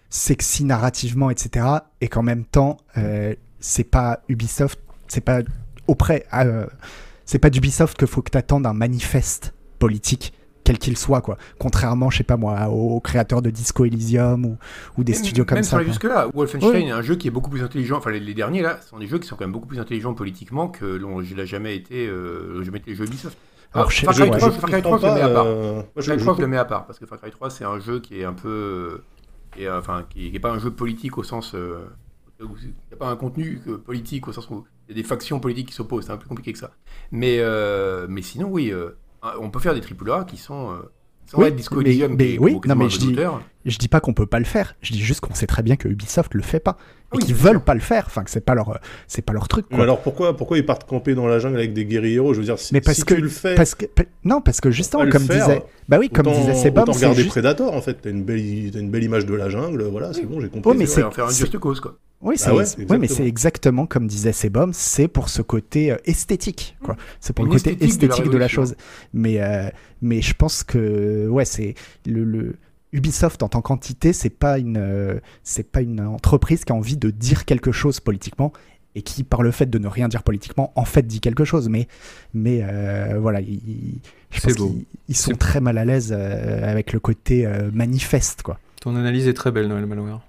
sexy 0.09 0.64
narrativement 0.64 1.31
etc 1.31 1.66
et 2.01 2.09
qu'en 2.09 2.23
même 2.23 2.45
temps 2.45 2.79
euh, 2.97 3.35
c'est 3.61 3.85
pas 3.85 4.21
Ubisoft 4.29 4.81
c'est 5.09 5.21
pas 5.21 5.40
auprès 5.87 6.27
c'est 7.25 7.38
pas 7.38 7.51
d'Ubisoft 7.51 7.97
que 7.97 8.07
faut 8.07 8.23
que 8.23 8.31
t'attendes 8.31 8.66
un 8.66 8.73
manifeste 8.73 9.55
politique 9.79 10.33
quel 10.70 10.78
qu'il 10.78 10.96
soit 10.96 11.20
quoi 11.20 11.37
contrairement 11.59 12.11
je 12.11 12.18
sais 12.18 12.22
pas 12.22 12.37
moi 12.37 12.68
aux 12.68 13.00
créateurs 13.00 13.42
de 13.42 13.50
Disco 13.50 13.85
Elysium 13.85 14.44
ou, 14.46 14.56
ou 14.98 15.02
des 15.02 15.12
Même- 15.14 15.20
studios 15.24 15.44
comme 15.44 15.56
même 15.56 15.64
ça 15.64 15.78
quoi. 15.78 15.85
jusque-là, 15.85 16.28
Wolfenstein 16.33 16.87
est 16.87 16.90
un 16.92 17.02
jeu 17.02 17.16
qui 17.16 17.26
est 17.26 17.30
beaucoup 17.33 17.50
plus 17.50 17.64
intelligent. 17.64 17.96
Enfin, 17.98 18.12
les, 18.12 18.20
les 18.20 18.35
derniers 18.35 18.62
là 18.62 18.78
sont 18.80 18.98
des 18.98 19.09
jeux 19.09 19.18
qui 19.18 19.26
sont 19.26 19.35
quand 19.35 19.44
même 19.44 19.52
beaucoup 19.52 19.66
plus 19.66 19.80
intelligents 19.80 20.14
politiquement 20.14 20.68
que 20.68 20.85
l'on 20.85 21.18
l'a 21.18 21.44
jamais 21.44 21.74
été, 21.74 22.06
euh, 22.06 22.62
jamais 22.62 22.78
été 22.78 22.90
les 22.92 22.96
jeux 22.96 23.06
Ubisoft. 23.06 23.37
Alors, 23.72 23.83
Alors, 23.87 23.90
je 23.90 23.96
sais- 23.98 24.04
Far 24.06 24.14
je- 24.14 24.20
Cry 24.22 24.30
ouais, 24.30 24.38
3, 24.38 24.50
je 24.50 24.54
Far 24.61 24.70
Cry 24.70 24.83
3, 24.83 24.98
je 24.98 25.06
le 25.06 25.12
mets 25.14 25.20
à 25.22 25.28
part. 25.28 25.44
euh, 25.46 25.83
je- 25.96 26.02
Far 26.02 26.04
Cry 26.04 26.18
je 26.18 26.24
3, 26.24 26.35
je 26.37 26.40
le 26.42 26.46
mets 26.46 26.56
à 26.56 26.64
part 26.64 26.87
parce 26.87 26.98
que 27.00 27.06
Far 27.06 27.18
Cry 27.20 27.30
3 27.33 27.50
c'est 27.50 27.64
un 27.64 27.80
jeu 27.80 27.98
qui 27.98 28.20
est 28.20 28.24
un 28.24 28.33
peu, 28.33 28.48
euh, 28.48 29.04
qui 29.56 29.62
est, 29.64 29.66
euh, 29.66 29.78
enfin, 29.80 30.04
qui, 30.09 30.30
qui 30.30 30.37
est 30.37 30.40
pas 30.40 30.52
un 30.52 30.59
jeu 30.61 30.70
politique 30.70 31.18
au 31.18 31.24
sens, 31.24 31.52
euh, 31.56 31.78
il 32.40 32.46
n'y 32.46 32.72
a 32.92 32.96
pas 32.96 33.09
un 33.11 33.16
contenu 33.16 33.61
euh, 33.68 33.76
politique 33.78 34.28
au 34.28 34.33
sens 34.33 34.48
où 34.50 34.64
il 34.88 34.92
y 34.96 34.98
a 34.98 35.02
des 35.02 35.06
factions 35.06 35.40
politiques 35.40 35.68
qui 35.68 35.74
s'opposent. 35.74 36.06
C'est 36.06 36.12
un 36.12 36.16
peu 36.16 36.20
plus 36.20 36.28
compliqué 36.28 36.52
que 36.52 36.59
ça. 36.59 36.70
Mais, 37.12 37.37
euh, 37.40 38.06
mais 38.09 38.22
sinon, 38.22 38.48
oui, 38.50 38.70
euh, 38.72 38.90
on 39.40 39.50
peut 39.50 39.59
faire 39.61 39.74
des 39.74 39.80
AAA 39.80 40.24
qui 40.24 40.37
sont, 40.37 40.70
euh, 40.72 40.76
sans 41.26 41.38
Oui, 41.38 41.46
être 41.46 41.56
Disco 41.56 41.80
mais- 41.83 41.96
mais 42.09 42.38
oui, 42.38 42.59
non, 42.66 42.88
je 42.88 42.98
dis-. 42.98 43.16
Je 43.66 43.77
dis 43.77 43.88
pas 43.88 44.01
qu'on 44.01 44.14
peut 44.14 44.25
pas 44.27 44.38
le 44.38 44.46
faire, 44.46 44.75
je 44.81 44.92
dis 44.92 45.01
juste 45.03 45.20
qu'on 45.20 45.35
sait 45.35 45.46
très 45.46 45.62
bien 45.62 45.77
que 45.77 45.87
Ubisoft 45.87 46.33
le 46.35 46.40
fait 46.42 46.61
pas 46.61 46.79
et 47.12 47.16
Oui, 47.18 47.25
qu'ils 47.25 47.35
veulent 47.35 47.57
sûr. 47.57 47.62
pas 47.64 47.75
le 47.75 47.81
faire, 47.81 48.05
enfin 48.07 48.25
que 48.25 48.31
c'est 48.31 48.40
pas 48.40 48.55
leur 48.55 48.81
c'est 49.07 49.20
pas 49.20 49.35
leur 49.35 49.49
truc 49.49 49.66
Mais 49.70 49.83
alors 49.83 50.01
pourquoi, 50.01 50.35
pourquoi 50.35 50.57
ils 50.57 50.64
partent 50.64 50.88
camper 50.88 51.14
dans 51.14 51.27
la 51.27 51.38
jungle 51.40 51.59
avec 51.59 51.75
des 51.75 51.85
guerrieros 51.85 52.33
Je 52.33 52.38
veux 52.38 52.44
dire, 52.46 52.59
si, 52.59 52.73
Mais 52.73 52.81
parce 52.81 52.96
si 52.99 53.05
que- 53.05 53.14
tu 53.14 53.20
le 53.20 53.29
fais, 53.29 53.55
Parce 53.57 53.75
que 53.75 53.85
pa- 53.85 54.05
non, 54.25 54.40
parce 54.40 54.62
que 54.62 54.70
justement 54.70 55.07
comme 55.11 55.25
faire, 55.27 55.46
disait 55.46 55.62
bah 55.88 55.99
oui, 55.99 56.09
comme 56.09 56.27
autant, 56.29 56.40
disait 56.40 56.55
Sebum, 56.55 56.85
c'est 56.87 56.92
regarder 56.92 57.16
juste 57.23 57.29
Predator 57.31 57.75
en 57.75 57.83
fait. 57.83 57.99
T'as 58.01 58.11
une 58.11 58.23
belle, 58.25 58.70
t'as 58.73 58.79
une 58.81 58.90
belle 58.90 59.05
image 59.05 59.27
de 59.27 59.35
la 59.35 59.51
jungle, 59.51 59.83
voilà, 59.85 60.14
c'est 60.14 60.25
bon, 60.25 60.40
j'ai 60.40 60.49
compris. 60.49 60.70
Oh, 60.70 60.75
mais 60.75 60.87
c'est- 60.87 61.03
en 61.03 61.11
faire 61.11 61.29
une 61.29 61.59
cause 61.59 61.81
quoi. 61.81 61.99
Oui, 62.23 62.37
c'est 62.38 62.49
Ah 62.51 62.55
ouais, 62.55 62.64
oui, 62.88 62.99
mais 62.99 63.09
c'est 63.09 63.27
exactement 63.27 63.87
comme 63.87 64.07
disait 64.07 64.33
Sebum, 64.33 64.73
c'est 64.73 65.09
pour 65.09 65.29
ce 65.29 65.42
côté 65.42 65.90
euh, 65.92 65.96
esthétique, 66.07 66.77
quoi. 66.83 66.96
C'est 67.18 67.35
pour 67.35 67.44
Une 67.46 67.53
le 67.53 67.59
côté 67.59 67.73
esthétique 67.73 68.31
de 68.31 68.37
la 68.38 68.46
de 68.46 68.51
chose. 68.51 68.75
Mais 69.14 69.40
euh, 69.42 69.68
mais 70.03 70.20
je 70.23 70.35
pense 70.35 70.62
que 70.62 71.29
ouais, 71.29 71.44
c'est 71.46 71.75
le, 72.07 72.25
le 72.25 72.57
Ubisoft 72.92 73.42
en 73.42 73.48
tant 73.48 73.61
qu'entité, 73.61 74.12
c'est 74.12 74.31
pas 74.31 74.59
une 74.59 74.76
euh, 74.79 75.20
c'est 75.44 75.70
pas 75.70 75.81
une 75.81 76.00
entreprise 76.00 76.64
qui 76.64 76.72
a 76.72 76.74
envie 76.74 76.96
de 76.96 77.11
dire 77.11 77.44
quelque 77.44 77.72
chose 77.72 78.00
politiquement 78.00 78.53
et 78.96 79.03
qui 79.03 79.22
par 79.22 79.42
le 79.42 79.53
fait 79.53 79.66
de 79.66 79.79
ne 79.79 79.87
rien 79.87 80.09
dire 80.09 80.22
politiquement 80.24 80.72
en 80.74 80.85
fait 80.85 81.07
dit 81.07 81.20
quelque 81.20 81.44
chose. 81.44 81.68
Mais 81.68 81.87
mais 82.35 82.61
euh, 82.64 83.18
voilà, 83.20 83.40
ils- 83.40 84.00
je 84.33 84.40
pense 84.40 84.55
beau. 84.57 84.66
qu'ils 84.68 84.85
ils 85.09 85.16
sont 85.16 85.35
très 85.37 85.61
mal 85.61 85.79
à 85.79 85.85
l'aise 85.85 86.12
euh, 86.16 86.68
avec 86.70 86.92
le 86.92 86.98
côté 87.00 87.46
euh, 87.46 87.70
manifeste, 87.72 88.42
quoi. 88.42 88.59
Ton 88.81 88.96
analyse 88.96 89.29
est 89.29 89.35
très 89.35 89.50
belle, 89.53 89.68
Noël 89.68 89.87
Malware. 89.87 90.20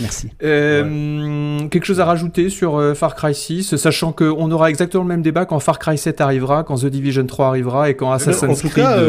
Merci. 0.00 0.30
Euh, 0.42 1.68
Quelque 1.68 1.84
chose 1.84 2.00
à 2.00 2.04
rajouter 2.04 2.48
sur 2.50 2.76
euh, 2.76 2.94
Far 2.94 3.14
Cry 3.14 3.32
6, 3.34 3.76
sachant 3.76 4.12
qu'on 4.12 4.50
aura 4.50 4.68
exactement 4.70 5.04
le 5.04 5.08
même 5.08 5.22
débat 5.22 5.44
quand 5.46 5.60
Far 5.60 5.78
Cry 5.78 5.96
7 5.96 6.20
arrivera, 6.20 6.64
quand 6.64 6.76
The 6.80 6.86
Division 6.86 7.24
3 7.26 7.46
arrivera 7.46 7.90
et 7.90 7.94
quand 7.94 8.10
Assassin's 8.10 8.60
Creed 8.60 8.72
cas, 8.74 9.00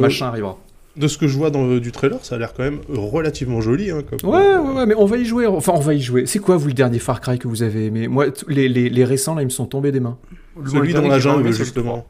machin 0.00 0.28
arrivera. 0.28 0.56
De 0.94 1.08
ce 1.08 1.16
que 1.16 1.26
je 1.26 1.38
vois 1.38 1.50
dans, 1.50 1.64
euh, 1.66 1.80
du 1.80 1.90
trailer, 1.90 2.18
ça 2.22 2.34
a 2.34 2.38
l'air 2.38 2.52
quand 2.52 2.62
même 2.64 2.80
relativement 2.88 3.60
joli. 3.62 3.90
Hein, 3.90 4.02
comme- 4.08 4.30
Ouais, 4.30 4.56
ouais, 4.56 4.72
ouais, 4.76 4.86
mais 4.86 4.94
on 4.94 5.06
va 5.06 5.16
y 5.16 5.24
jouer. 5.24 5.46
Enfin, 5.46 5.72
on 5.74 5.80
va 5.80 5.94
y 5.94 6.00
jouer. 6.02 6.26
C'est 6.26 6.38
quoi, 6.38 6.56
vous, 6.58 6.66
le 6.68 6.74
dernier 6.74 6.98
Far 6.98 7.20
Cry 7.22 7.38
que 7.38 7.48
vous 7.48 7.62
avez 7.62 7.86
aimé? 7.86 8.08
Moi, 8.08 8.26
les, 8.48 8.68
les, 8.68 8.90
les 8.90 9.04
récents, 9.04 9.34
là, 9.34 9.40
ils 9.42 9.46
me 9.46 9.50
sont 9.50 9.64
tombés 9.66 9.90
des 9.90 10.00
mains. 10.00 10.18
Celui 10.66 10.92
dans 10.92 11.00
la 11.02 11.18
jungle, 11.18 11.50
justement. 11.52 12.06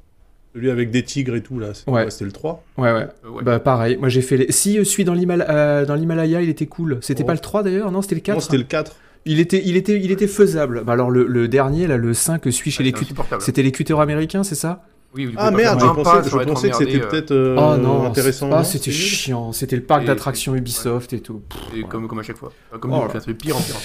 Celui 0.55 0.69
avec 0.71 0.91
des 0.91 1.03
tigres 1.03 1.35
et 1.37 1.43
tout, 1.43 1.59
là. 1.59 1.69
c'est- 1.75 1.89
Ouais. 1.89 2.05
ouais, 2.05 2.11
C'était 2.11 2.25
le 2.27 2.33
3. 2.33 2.63
Ouais, 2.77 2.93
ouais. 2.93 3.07
3. 3.23 3.31
Euh, 3.31 3.35
ouais. 3.37 3.43
Bah, 3.43 3.59
pareil. 3.61 3.97
Moi, 3.99 4.09
j'ai 4.11 4.21
fait 4.21 4.37
les. 4.37 4.53
Si, 4.53 4.79
euh, 4.79 4.85
celui 4.85 5.05
dans 5.05 5.15
l'Himal- 5.15 5.47
euh, 5.49 5.87
dans 5.87 5.95
l'Himalaya, 5.95 6.43
il 6.43 6.49
était 6.51 6.67
cool. 6.67 6.99
C'était 7.01 7.23
Oh. 7.23 7.27
pas 7.27 7.33
le 7.33 7.39
3 7.39 7.63
d'ailleurs? 7.63 7.91
Non, 7.91 8.03
c'était 8.03 8.17
le 8.17 8.21
4. 8.21 8.35
Non, 8.37 8.41
c'était 8.41 8.59
le 8.59 8.65
4. 8.65 8.97
Il 9.25 9.39
était, 9.39 9.63
il 9.65 9.77
était, 9.77 9.99
il 10.01 10.11
était 10.11 10.27
faisable. 10.27 10.83
Bah 10.85 10.95
alors 10.95 11.09
le, 11.09 11.25
le 11.27 11.47
dernier, 11.47 11.87
là, 11.87 11.97
le 11.97 12.13
5, 12.13 12.43
celui 12.51 12.73
chez 12.73 12.83
Ah, 12.83 12.91
les. 12.91 13.41
C'était 13.41 13.63
les 13.63 13.71
cutters 13.71 14.01
américains, 14.01 14.43
c'est 14.43 14.57
ça? 14.57 14.85
Oui, 15.15 15.35
Ah 15.37 15.51
merde, 15.51 15.79
je 15.79 15.85
pensais, 15.87 16.03
pas 16.03 16.23
je 16.23 16.37
pensais 16.45 16.71
que 16.71 16.77
c'était 16.77 17.03
euh, 17.03 17.07
peut-être 17.09 17.31
euh, 17.33 17.57
Oh 17.59 17.77
non, 17.77 18.07
intéressant. 18.07 18.49
Ah, 18.51 18.59
non 18.59 18.65
c'était 18.65 18.91
chiant. 18.91 19.53
C'était 19.53 19.77
le 19.77 19.83
parc 19.83 20.05
Et- 20.05 20.07
d'attractions 20.07 20.55
Ubisoft 20.55 21.13
et 21.13 21.21
tout. 21.21 21.43
Pff, 21.49 21.61
C'est 21.75 21.83
comme, 21.83 22.09
comme 22.09 22.19
à 22.19 22.23
chaque 22.23 22.39
fois. 22.39 22.51
Comme 22.81 22.93
Oh 22.95 23.07
c'est 23.13 23.35
pire 23.35 23.57
en 23.57 23.61
pire. 23.61 23.77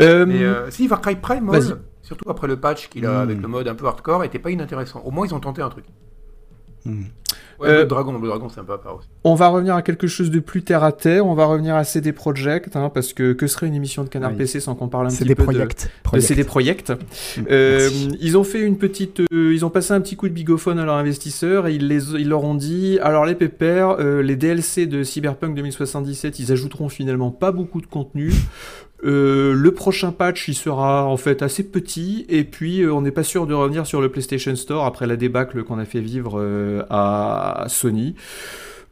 Euh, 0.00 0.26
Mais 0.26 0.42
euh, 0.42 0.70
si, 0.70 0.88
Far 0.88 1.00
Cry 1.00 1.14
Prime, 1.16 1.50
surtout 2.02 2.28
après 2.30 2.48
le 2.48 2.58
patch 2.58 2.88
qu'il 2.88 3.06
a 3.06 3.12
Mm. 3.12 3.22
avec 3.22 3.40
le 3.40 3.46
mode 3.48 3.68
un 3.68 3.74
peu 3.76 3.86
hardcore, 3.86 4.24
était 4.24 4.40
pas 4.40 4.50
inintéressant. 4.50 5.00
Au 5.04 5.10
moins, 5.12 5.24
ils 5.26 5.34
ont 5.34 5.40
tenté 5.40 5.62
un 5.62 5.68
truc. 5.68 5.84
Hmm. 6.84 7.04
Ouais, 7.60 7.68
Euh, 7.68 7.84
Dragon, 7.84 8.12
c'est 8.52 8.60
un 8.60 8.64
peu 8.64 8.72
à 8.72 8.78
part 8.78 8.96
aussi. 8.96 9.08
On 9.24 9.34
va 9.34 9.48
revenir 9.48 9.74
à 9.74 9.82
quelque 9.82 10.06
chose 10.06 10.30
de 10.30 10.40
plus 10.40 10.62
terre 10.62 10.82
à 10.84 10.92
terre. 10.92 11.26
On 11.26 11.34
va 11.34 11.44
revenir 11.46 11.74
à 11.74 11.84
CD 11.84 12.12
Projekt, 12.12 12.76
hein, 12.76 12.90
parce 12.92 13.12
que 13.12 13.32
que 13.32 13.46
serait 13.46 13.66
une 13.68 13.74
émission 13.74 14.04
de 14.04 14.08
Canard 14.08 14.30
Oui. 14.32 14.36
PC 14.38 14.60
sans 14.60 14.74
qu'on 14.74 14.88
parle 14.88 15.06
un 15.06 15.10
petit 15.10 15.24
des 15.24 15.34
peu 15.34 15.42
de, 15.42 15.44
projets. 15.44 15.66
de 16.14 16.20
CD 16.20 16.44
Projekt. 16.44 16.90
Euh, 17.50 17.78
Merci. 17.80 18.18
ils 18.20 18.36
ont 18.38 18.44
fait 18.44 18.60
une 18.60 18.78
petite, 18.78 19.20
euh, 19.32 19.52
ils 19.54 19.64
ont 19.64 19.70
passé 19.70 19.92
un 19.92 20.00
petit 20.00 20.16
coup 20.16 20.28
de 20.28 20.34
bigophone 20.34 20.78
à 20.78 20.84
leurs 20.84 20.96
investisseurs 20.96 21.66
et 21.66 21.74
ils, 21.74 21.86
les, 21.88 22.10
ils 22.14 22.28
leur 22.28 22.44
ont 22.44 22.54
dit, 22.54 22.98
alors 23.02 23.24
les 23.26 23.34
pépères, 23.34 23.96
euh, 23.98 24.22
les 24.22 24.36
DLC 24.36 24.86
de 24.86 25.02
Cyberpunk 25.04 25.54
2077, 25.54 26.38
ils 26.38 26.52
ajouteront 26.52 26.88
finalement 26.88 27.30
pas 27.30 27.52
beaucoup 27.52 27.80
de 27.80 27.86
contenu. 27.86 28.32
Euh, 29.04 29.52
le 29.54 29.72
prochain 29.72 30.12
patch, 30.12 30.48
il 30.48 30.54
sera 30.54 31.06
en 31.06 31.16
fait 31.16 31.42
assez 31.42 31.64
petit 31.64 32.24
et 32.28 32.44
puis 32.44 32.82
euh, 32.82 32.92
on 32.92 33.00
n'est 33.02 33.10
pas 33.10 33.24
sûr 33.24 33.46
de 33.46 33.54
revenir 33.54 33.86
sur 33.86 34.00
le 34.00 34.08
PlayStation 34.08 34.54
Store 34.54 34.84
après 34.86 35.06
la 35.06 35.16
débâcle 35.16 35.64
qu'on 35.64 35.78
a 35.78 35.84
fait 35.84 36.00
vivre 36.00 36.38
euh, 36.38 36.84
à 36.88 37.64
Sony. 37.68 38.14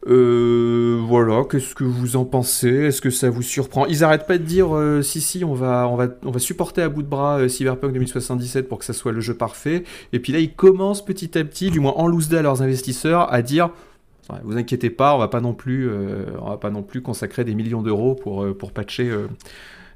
Voilà, 0.03 1.43
qu'est-ce 1.49 1.75
que 1.75 1.83
vous 1.83 2.15
en 2.15 2.25
pensez? 2.25 2.69
Est-ce 2.69 3.01
que 3.01 3.11
ça 3.11 3.29
vous 3.29 3.43
surprend? 3.43 3.85
Ils 3.85 4.03
arrêtent 4.03 4.27
pas 4.27 4.37
de 4.37 4.43
dire 4.43 4.69
si 5.03 5.21
si, 5.21 5.45
on 5.45 5.53
va 5.53 5.87
on 5.87 5.95
va 5.95 6.07
on 6.23 6.31
va 6.31 6.39
supporter 6.39 6.81
à 6.81 6.89
bout 6.89 7.03
de 7.03 7.07
bras 7.07 7.47
Cyberpunk 7.47 7.93
2077 7.93 8.67
pour 8.67 8.79
que 8.79 8.85
ça 8.85 8.93
soit 8.93 9.11
le 9.11 9.21
jeu 9.21 9.35
parfait. 9.35 9.83
Et 10.11 10.19
puis 10.19 10.33
là, 10.33 10.39
ils 10.39 10.53
commencent 10.53 11.05
petit 11.05 11.37
à 11.37 11.43
petit, 11.43 11.69
du 11.69 11.79
moins 11.79 11.93
en 11.93 12.07
loose 12.07 12.33
à 12.33 12.41
leurs 12.41 12.63
investisseurs, 12.63 13.31
à 13.31 13.41
dire 13.43 13.69
vous 14.43 14.57
inquiétez 14.57 14.89
pas, 14.89 15.13
on 15.13 15.19
va 15.19 15.27
pas 15.27 15.41
non 15.41 15.53
plus 15.53 15.87
va 15.87 16.57
pas 16.57 16.71
non 16.71 16.81
plus 16.81 17.01
consacrer 17.01 17.43
des 17.43 17.53
millions 17.53 17.83
d'euros 17.83 18.15
pour 18.15 18.71
patcher 18.71 19.11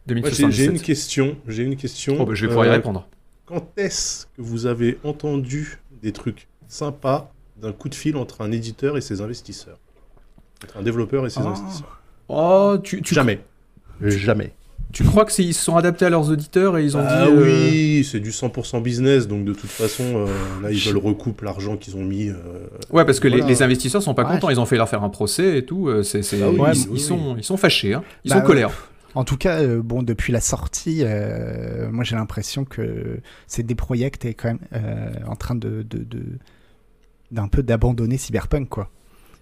J'ai- 0.08 0.14
2077. 0.16 0.52
J'ai 0.52 0.66
une 0.66 0.80
question. 0.80 1.36
J'ai 1.48 1.64
une 1.64 1.76
question. 1.76 2.18
Oh, 2.20 2.26
bah, 2.26 2.34
je 2.36 2.42
vais 2.42 2.48
pouvoir 2.48 2.66
y 2.66 2.70
Euh, 2.70 2.74
répondre. 2.74 3.08
Quand 3.46 3.72
est-ce 3.78 4.26
que 4.36 4.42
vous 4.42 4.66
avez 4.66 4.98
entendu 5.04 5.80
des 6.02 6.12
trucs 6.12 6.48
sympas 6.68 7.32
d'un 7.62 7.72
coup 7.72 7.90
de 7.90 7.96
fil 7.96 8.16
entre 8.18 8.42
un 8.42 8.52
éditeur 8.52 8.98
et 8.98 9.02
ses 9.02 9.22
investisseurs? 9.22 9.80
Entre 10.64 10.78
un 10.78 10.84
développeur 10.84 11.26
et 11.26 11.30
ses 11.30 11.40
Ah. 11.44 11.48
investisseurs 11.50 12.02
Oh, 12.28 12.78
tu, 12.84 13.02
tu, 13.02 13.14
Jamais. 13.14 13.40
Jamais. 14.02 14.52
tu 14.92 15.04
crois 15.04 15.26
que 15.26 15.42
ils 15.42 15.54
se 15.54 15.64
sont 15.64 15.76
adaptés 15.78 16.06
à 16.06 16.10
leurs 16.10 16.30
auditeurs 16.30 16.78
et 16.78 16.84
ils 16.84 16.98
ont 16.98 17.04
Ah 17.08 17.26
dit 17.28 17.32
euh, 17.32 17.44
oui, 17.44 18.04
c'est 18.10 18.20
du 18.20 18.32
100% 18.32 18.82
business, 18.82 19.28
donc 19.28 19.46
de 19.46 19.54
toute 19.54 19.70
façon, 19.70 20.04
euh, 20.04 20.26
là, 20.64 20.72
ils 20.72 20.80
veulent 20.80 20.98
recouper 20.98 21.46
l'argent 21.46 21.78
qu'ils 21.78 21.96
ont 21.96 22.04
mis. 22.04 22.30
euh, 22.30 22.34
Ouais, 22.92 23.06
parce 23.06 23.20
que 23.20 23.28
les, 23.28 23.38
Voilà. 23.38 23.52
les 23.52 23.62
investisseurs 23.62 24.02
sont 24.02 24.16
pas 24.16 24.24
Ouais. 24.24 24.32
contents. 24.32 24.50
Ils 24.50 24.60
ont 24.60 24.66
fait 24.66 24.78
leur 24.78 24.90
faire 24.90 25.04
un 25.04 25.10
procès 25.10 25.60
et 25.60 25.66
tout. 25.66 25.90
C'est, 26.04 26.24
c'est- 26.24 26.42
Ah 26.42 26.50
oui, 26.50 26.56
ils, 26.56 26.62
ouais, 26.62 26.72
ils 26.74 26.90
oui, 26.90 27.00
sont, 27.00 27.36
ils 27.38 27.44
sont 27.44 27.58
fâchés. 27.58 27.94
Hein. 27.94 28.04
Ils 28.24 28.30
Bah, 28.30 28.38
sont 28.38 28.42
en 28.42 28.46
colère. 28.46 28.72
En 29.16 29.24
tout 29.24 29.38
cas, 29.38 29.62
euh, 29.62 29.82
bon, 29.82 30.04
depuis 30.04 30.34
la 30.34 30.42
sortie, 30.42 31.00
euh, 31.04 31.90
moi 31.90 32.04
j'ai 32.04 32.18
l'impression 32.18 32.66
que 32.66 33.22
CD 33.48 33.74
Projekt 33.74 34.26
est 34.26 34.34
quand 34.34 34.50
même 34.50 34.60
euh, 34.74 35.14
en 35.26 35.38
train 35.38 35.56
de, 35.56 35.88
d'un 37.32 37.48
peu 37.48 37.64
d'abandonner 37.64 38.18
Cyberpunk, 38.18 38.68
quoi. 38.68 38.92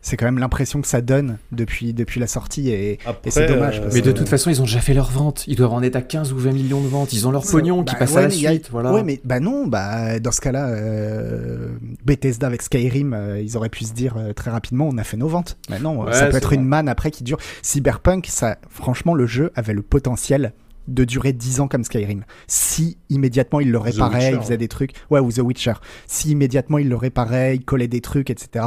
C'est 0.05 0.17
quand 0.17 0.25
même 0.25 0.37
l'impression 0.37 0.81
que 0.81 0.87
ça 0.87 0.99
donne 1.01 1.37
depuis, 1.53 1.93
depuis 1.93 2.19
la 2.19 2.27
sortie 2.27 2.69
et, 2.69 2.99
c'est 3.29 3.47
dommage, 3.47 3.81
parce 3.81 3.93
Mais 3.95 4.01
de 4.01 4.09
euh, 4.09 4.13
toute 4.13 4.27
façon, 4.27 4.49
ils 4.49 4.61
ont 4.61 4.65
déjà 4.65 4.81
fait 4.81 4.93
leur 4.93 5.09
vente. 5.09 5.45
Ils 5.47 5.55
doivent 5.55 5.71
en 5.73 5.81
être 5.81 5.95
à 5.95 6.01
15 6.01 6.33
ou 6.33 6.37
20 6.37 6.51
millions 6.51 6.81
de 6.81 6.87
ventes. 6.89 7.13
Ils 7.13 7.25
ont 7.25 7.31
leur 7.31 7.43
pognon 7.43 7.83
qui 7.85 7.93
Bah, 7.93 7.99
passe 7.99 8.11
ouais, 8.11 8.17
à 8.17 8.21
la 8.23 8.27
a- 8.27 8.29
suite. 8.31 8.67
Voilà. 8.69 8.91
Ouais, 8.93 9.01
mais 9.03 9.21
bah 9.23 9.39
non, 9.39 9.65
bah 9.65 10.19
dans 10.19 10.31
ce 10.33 10.41
cas-là, 10.41 10.67
euh, 10.67 11.69
Bethesda 12.05 12.47
avec 12.47 12.61
Skyrim, 12.61 13.13
euh, 13.13 13.41
ils 13.41 13.55
auraient 13.57 13.69
pu 13.69 13.85
se 13.85 13.93
dire 13.93 14.15
euh, 14.17 14.33
très 14.33 14.51
rapidement, 14.51 14.89
on 14.91 14.97
a 14.97 15.03
fait 15.05 15.17
nos 15.17 15.27
ventes. 15.29 15.57
Mais 15.69 15.79
non, 15.79 16.03
euh, 16.03 16.07
Ouais, 16.07 16.13
ça 16.13 16.27
peut 16.27 16.35
être 16.37 16.47
vrai. 16.47 16.55
une 16.57 16.65
manne 16.65 16.89
après 16.89 17.09
qui 17.09 17.23
dure. 17.23 17.37
Cyberpunk, 17.61 18.27
ça, 18.29 18.57
franchement, 18.69 19.13
le 19.13 19.25
jeu 19.25 19.51
avait 19.55 19.73
le 19.73 19.81
potentiel 19.83 20.53
de 20.87 21.03
durer 21.05 21.33
10 21.33 21.59
ans 21.61 21.67
comme 21.67 21.83
Skyrim. 21.83 22.23
Si 22.47 22.97
immédiatement 23.09 23.59
il 23.59 23.71
le 23.71 23.77
réparait, 23.77 24.15
Witcher, 24.17 24.31
il 24.35 24.39
faisait 24.41 24.53
hein. 24.55 24.57
des 24.57 24.67
trucs. 24.67 24.91
Ouais, 25.09 25.19
ou 25.19 25.31
The 25.31 25.39
Witcher. 25.39 25.73
Si 26.07 26.31
immédiatement 26.31 26.77
il 26.77 26.89
le 26.89 26.95
réparait, 26.95 27.55
il 27.55 27.63
collait 27.65 27.87
des 27.87 28.01
trucs, 28.01 28.29
etc. 28.29 28.65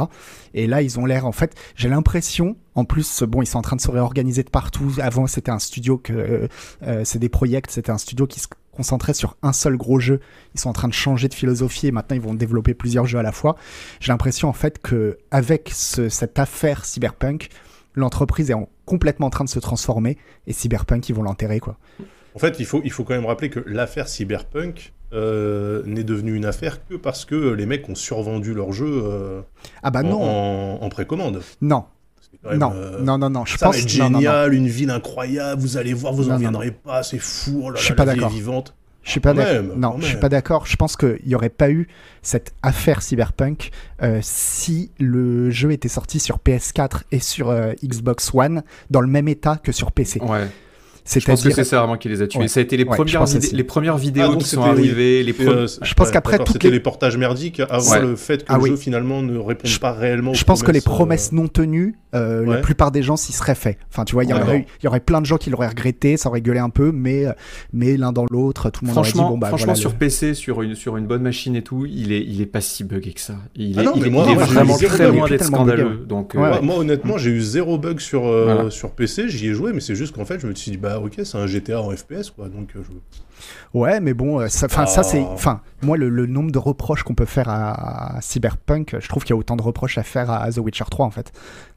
Et 0.53 0.67
là, 0.67 0.81
ils 0.81 0.99
ont 0.99 1.05
l'air, 1.05 1.25
en 1.25 1.31
fait, 1.31 1.53
j'ai 1.75 1.89
l'impression, 1.89 2.55
en 2.75 2.85
plus, 2.85 3.23
bon, 3.23 3.41
ils 3.41 3.45
sont 3.47 3.59
en 3.59 3.61
train 3.61 3.75
de 3.75 3.81
se 3.81 3.91
réorganiser 3.91 4.43
de 4.43 4.49
partout. 4.49 4.93
Avant, 5.01 5.27
c'était 5.27 5.51
un 5.51 5.59
studio 5.59 5.97
que, 5.97 6.13
euh, 6.13 6.47
euh, 6.83 7.01
c'est 7.03 7.19
des 7.19 7.29
projets, 7.29 7.61
c'était 7.69 7.91
un 7.91 7.97
studio 7.97 8.25
qui 8.27 8.39
se 8.39 8.47
concentrait 8.71 9.13
sur 9.15 9.37
un 9.41 9.53
seul 9.53 9.75
gros 9.75 9.99
jeu. 9.99 10.19
Ils 10.55 10.59
sont 10.59 10.69
en 10.69 10.73
train 10.73 10.87
de 10.87 10.93
changer 10.93 11.27
de 11.27 11.33
philosophie 11.33 11.87
et 11.87 11.91
maintenant 11.91 12.15
ils 12.15 12.21
vont 12.21 12.35
développer 12.35 12.73
plusieurs 12.75 13.05
jeux 13.07 13.17
à 13.17 13.23
la 13.23 13.31
fois. 13.31 13.55
J'ai 13.99 14.11
l'impression, 14.11 14.47
en 14.49 14.53
fait, 14.53 14.79
que 14.79 15.17
avec 15.31 15.71
ce- 15.73 16.09
cette 16.09 16.37
affaire 16.39 16.85
Cyberpunk, 16.85 17.49
l'entreprise 17.99 18.49
est 18.49 18.53
en- 18.53 18.69
complètement 18.85 19.27
en 19.27 19.29
train 19.31 19.43
de 19.43 19.49
se 19.49 19.59
transformer 19.59 20.17
et 20.47 20.53
Cyberpunk, 20.53 21.07
ils 21.09 21.15
vont 21.15 21.23
l'enterrer, 21.23 21.59
quoi. 21.59 21.77
En 22.35 22.39
fait, 22.39 22.57
il 22.59 22.65
faut, 22.65 22.81
il 22.83 22.91
faut 22.91 23.03
quand 23.03 23.15
même 23.15 23.25
rappeler 23.25 23.49
que 23.49 23.59
l'affaire 23.65 24.07
Cyberpunk 24.07 24.93
euh, 25.13 25.81
n'est 25.85 26.03
devenue 26.03 26.35
une 26.35 26.45
affaire 26.45 26.85
que 26.85 26.95
parce 26.95 27.25
que 27.25 27.35
les 27.53 27.65
mecs 27.65 27.87
ont 27.89 27.95
survendu 27.95 28.53
leur 28.53 28.73
jeu 28.73 29.01
euh, 29.05 29.41
Ah 29.81 29.89
bah 29.89 30.01
en, 30.01 30.09
non, 30.09 30.21
en- 30.21 30.83
en 30.83 30.89
précommande. 30.89 31.41
non, 31.61 31.85
non, 32.55 32.73
euh, 32.75 32.99
non, 33.01 33.17
non, 33.17 33.29
non, 33.29 33.45
je 33.45 33.57
ça 33.57 33.67
pense 33.67 33.75
va 33.77 33.81
être 33.81 33.97
non, 33.97 34.03
non, 34.05 34.09
non. 34.11 34.17
génial, 34.19 34.53
une 34.53 34.67
ville 34.67 34.89
incroyable, 34.91 35.61
vous 35.61 35.77
allez 35.77 35.93
voir, 35.93 36.13
vous 36.13 36.23
Non, 36.25 36.29
en 36.31 36.33
non, 36.33 36.39
viendrez 36.39 36.71
pas, 36.71 37.01
c'est 37.03 37.17
fou, 37.19 37.61
oh 37.63 37.69
là 37.71 37.75
Je 37.77 37.81
là, 37.81 37.85
suis 37.85 37.93
pas 37.95 38.05
la 38.05 38.13
vie 38.13 38.23
est 38.23 38.27
vivante. 38.29 38.75
Je 39.07 39.11
suis 39.11 39.19
pas 39.21 39.33
d'accord. 39.33 39.77
Non, 39.77 39.95
je 39.99 40.05
suis 40.05 40.17
pas 40.17 40.27
d'accord. 40.27 40.65
Je 40.65 40.75
pense 40.75 40.97
qu'il 40.97 41.21
n'y 41.25 41.33
aurait 41.33 41.47
pas 41.47 41.71
eu 41.71 41.87
cette 42.21 42.53
affaire 42.61 43.01
Cyberpunk 43.01 43.71
euh, 44.03 44.19
si 44.21 44.91
le 44.99 45.49
jeu 45.49 45.71
était 45.71 45.87
sorti 45.87 46.19
sur 46.19 46.39
PS4 46.39 47.03
et 47.13 47.21
sur 47.21 47.49
euh, 47.49 47.71
Xbox 47.81 48.31
One 48.33 48.63
dans 48.89 48.99
le 48.99 49.07
même 49.07 49.29
état 49.29 49.55
que 49.63 49.71
sur 49.71 49.93
PC. 49.93 50.19
Ouais. 50.21 50.47
Je 51.09 51.25
pense 51.25 51.43
que 51.43 51.51
c'est 51.51 51.63
ça 51.63 51.79
vraiment 51.79 51.97
qui 51.97 52.09
les 52.09 52.21
a 52.21 52.27
tués. 52.27 52.39
Ouais. 52.41 52.47
Ça 52.47 52.59
a 52.59 52.63
été 52.63 52.77
les, 52.77 52.83
Ouais, 52.83 52.95
premières, 52.95 53.25
les 53.53 53.63
premières 53.63 53.97
vidéos 53.97 54.31
Ah, 54.33 54.37
qui 54.37 54.47
sont 54.47 54.61
arrivées. 54.61 55.23
Les 55.23 55.31
Et, 55.31 55.33
pre- 55.33 55.47
euh, 55.49 55.67
Je 55.81 55.93
pense 55.93 56.11
qu'après, 56.11 56.33
d'accord, 56.33 56.45
toutes 56.47 56.53
c'était 56.55 56.67
les- 56.67 56.73
les 56.75 56.79
portages 56.79 57.17
merdiques 57.17 57.61
avant 57.69 57.91
Ouais. 57.91 58.01
le 58.01 58.15
fait 58.15 58.43
que 58.43 58.49
Ah 58.49 58.57
le 58.57 58.63
oui. 58.63 58.69
jeu 58.71 58.75
finalement 58.75 59.21
ne 59.21 59.37
réponde 59.37 59.69
Je- 59.71 59.79
pas 59.79 59.93
réellement 59.93 60.31
aux 60.31 60.35
je 60.35 60.43
pense 60.43 60.63
que 60.63 60.71
les 60.71 60.81
promesses, 60.81 61.29
promesses 61.29 61.31
non 61.31 61.47
tenues, 61.47 61.95
euh, 62.15 62.43
la 62.45 62.51
ouais. 62.51 62.61
plupart 62.61 62.91
des 62.91 63.01
gens 63.03 63.15
s'y 63.15 63.31
seraient 63.33 63.55
fait. 63.55 63.77
Enfin, 63.91 64.03
tu 64.05 64.13
vois, 64.13 64.23
il 64.23 64.29
y, 64.29 64.33
Ouais. 64.33 64.65
aurait 64.85 64.99
plein 64.99 65.21
de 65.21 65.25
gens 65.25 65.37
qui 65.37 65.49
l'auraient 65.49 65.67
regretté, 65.67 66.17
ça 66.17 66.29
aurait 66.29 66.41
gueulé 66.41 66.59
un 66.59 66.69
peu, 66.69 66.91
mais, 66.91 67.25
euh, 67.25 67.31
mais 67.73 67.97
l'un 67.97 68.11
dans 68.11 68.25
l'autre, 68.29 68.69
tout 68.69 68.81
le 68.83 68.87
monde 68.87 68.95
Franchement, 68.95 69.23
aurait 69.23 69.29
dit 69.31 69.33
bon 69.35 69.37
bah 69.39 69.47
franchement 69.47 69.65
voilà, 69.67 69.79
sur 69.79 69.89
le- 69.91 69.95
PC, 69.97 70.33
sur 70.33 70.61
une, 70.61 70.75
sur 70.75 70.97
une 70.97 71.05
bonne 71.07 71.21
machine 71.21 71.55
et 71.55 71.61
tout, 71.61 71.85
il 71.85 72.11
est, 72.11 72.21
il 72.23 72.41
est 72.41 72.45
pas 72.45 72.61
si 72.61 72.83
buggé 72.83 73.13
que 73.13 73.21
ça. 73.21 73.35
Il 73.55 73.77
Ah 73.79 73.81
est, 73.83 73.85
vraiment 74.09 74.77
très 74.77 75.11
loin 75.11 75.27
d'être 75.27 75.43
scandaleux. 75.45 76.05
Donc, 76.07 76.35
euh, 76.35 76.39
Ouais, 76.39 76.61
Moi, 76.61 76.77
honnêtement, 76.77 77.17
j'ai 77.17 77.31
eu 77.31 77.41
zéro 77.41 77.77
bug 77.77 77.99
sur, 77.99 78.25
euh, 78.27 78.69
sur 78.69 78.91
PC, 78.91 79.29
j'y 79.29 79.47
ai 79.49 79.53
joué, 79.53 79.71
mais 79.73 79.79
c'est 79.79 79.95
juste 79.95 80.15
qu'en 80.15 80.25
fait, 80.25 80.39
je 80.39 80.47
me 80.47 80.55
suis 80.55 80.71
dit, 80.71 80.77
bah 80.77 80.96
ok, 80.99 81.21
c'est 81.23 81.37
un 81.37 81.47
GTA 81.47 81.81
en 81.81 81.91
FPS, 81.91 82.31
quoi. 82.35 82.49
Donc, 82.49 82.69
euh, 82.75 82.79
je... 82.83 82.93
Ouais, 83.77 83.99
mais 83.99 84.13
bon, 84.13 84.39
euh, 84.39 84.47
ça, 84.47 84.65
enfin, 84.65 84.85
ça 84.87 85.03
c'est, 85.03 85.19
Ah. 85.21 85.29
enfin, 85.33 85.61
moi 85.83 85.95
le, 85.97 86.09
le 86.09 86.25
nombre 86.25 86.51
de 86.51 86.57
reproches 86.57 87.03
qu'on 87.03 87.13
peut 87.13 87.25
faire 87.25 87.49
à, 87.49 88.17
à 88.17 88.21
Cyberpunk, 88.21 88.95
je 88.99 89.07
trouve 89.07 89.23
qu'il 89.23 89.31
y 89.31 89.33
a 89.33 89.37
autant 89.37 89.55
de 89.55 89.61
reproches 89.61 89.97
à 89.99 90.03
faire 90.03 90.31
à, 90.31 90.49
The 90.51 90.57
Witcher 90.57 90.85
3 90.89 91.05
en 91.05 91.11
fait. 91.11 91.31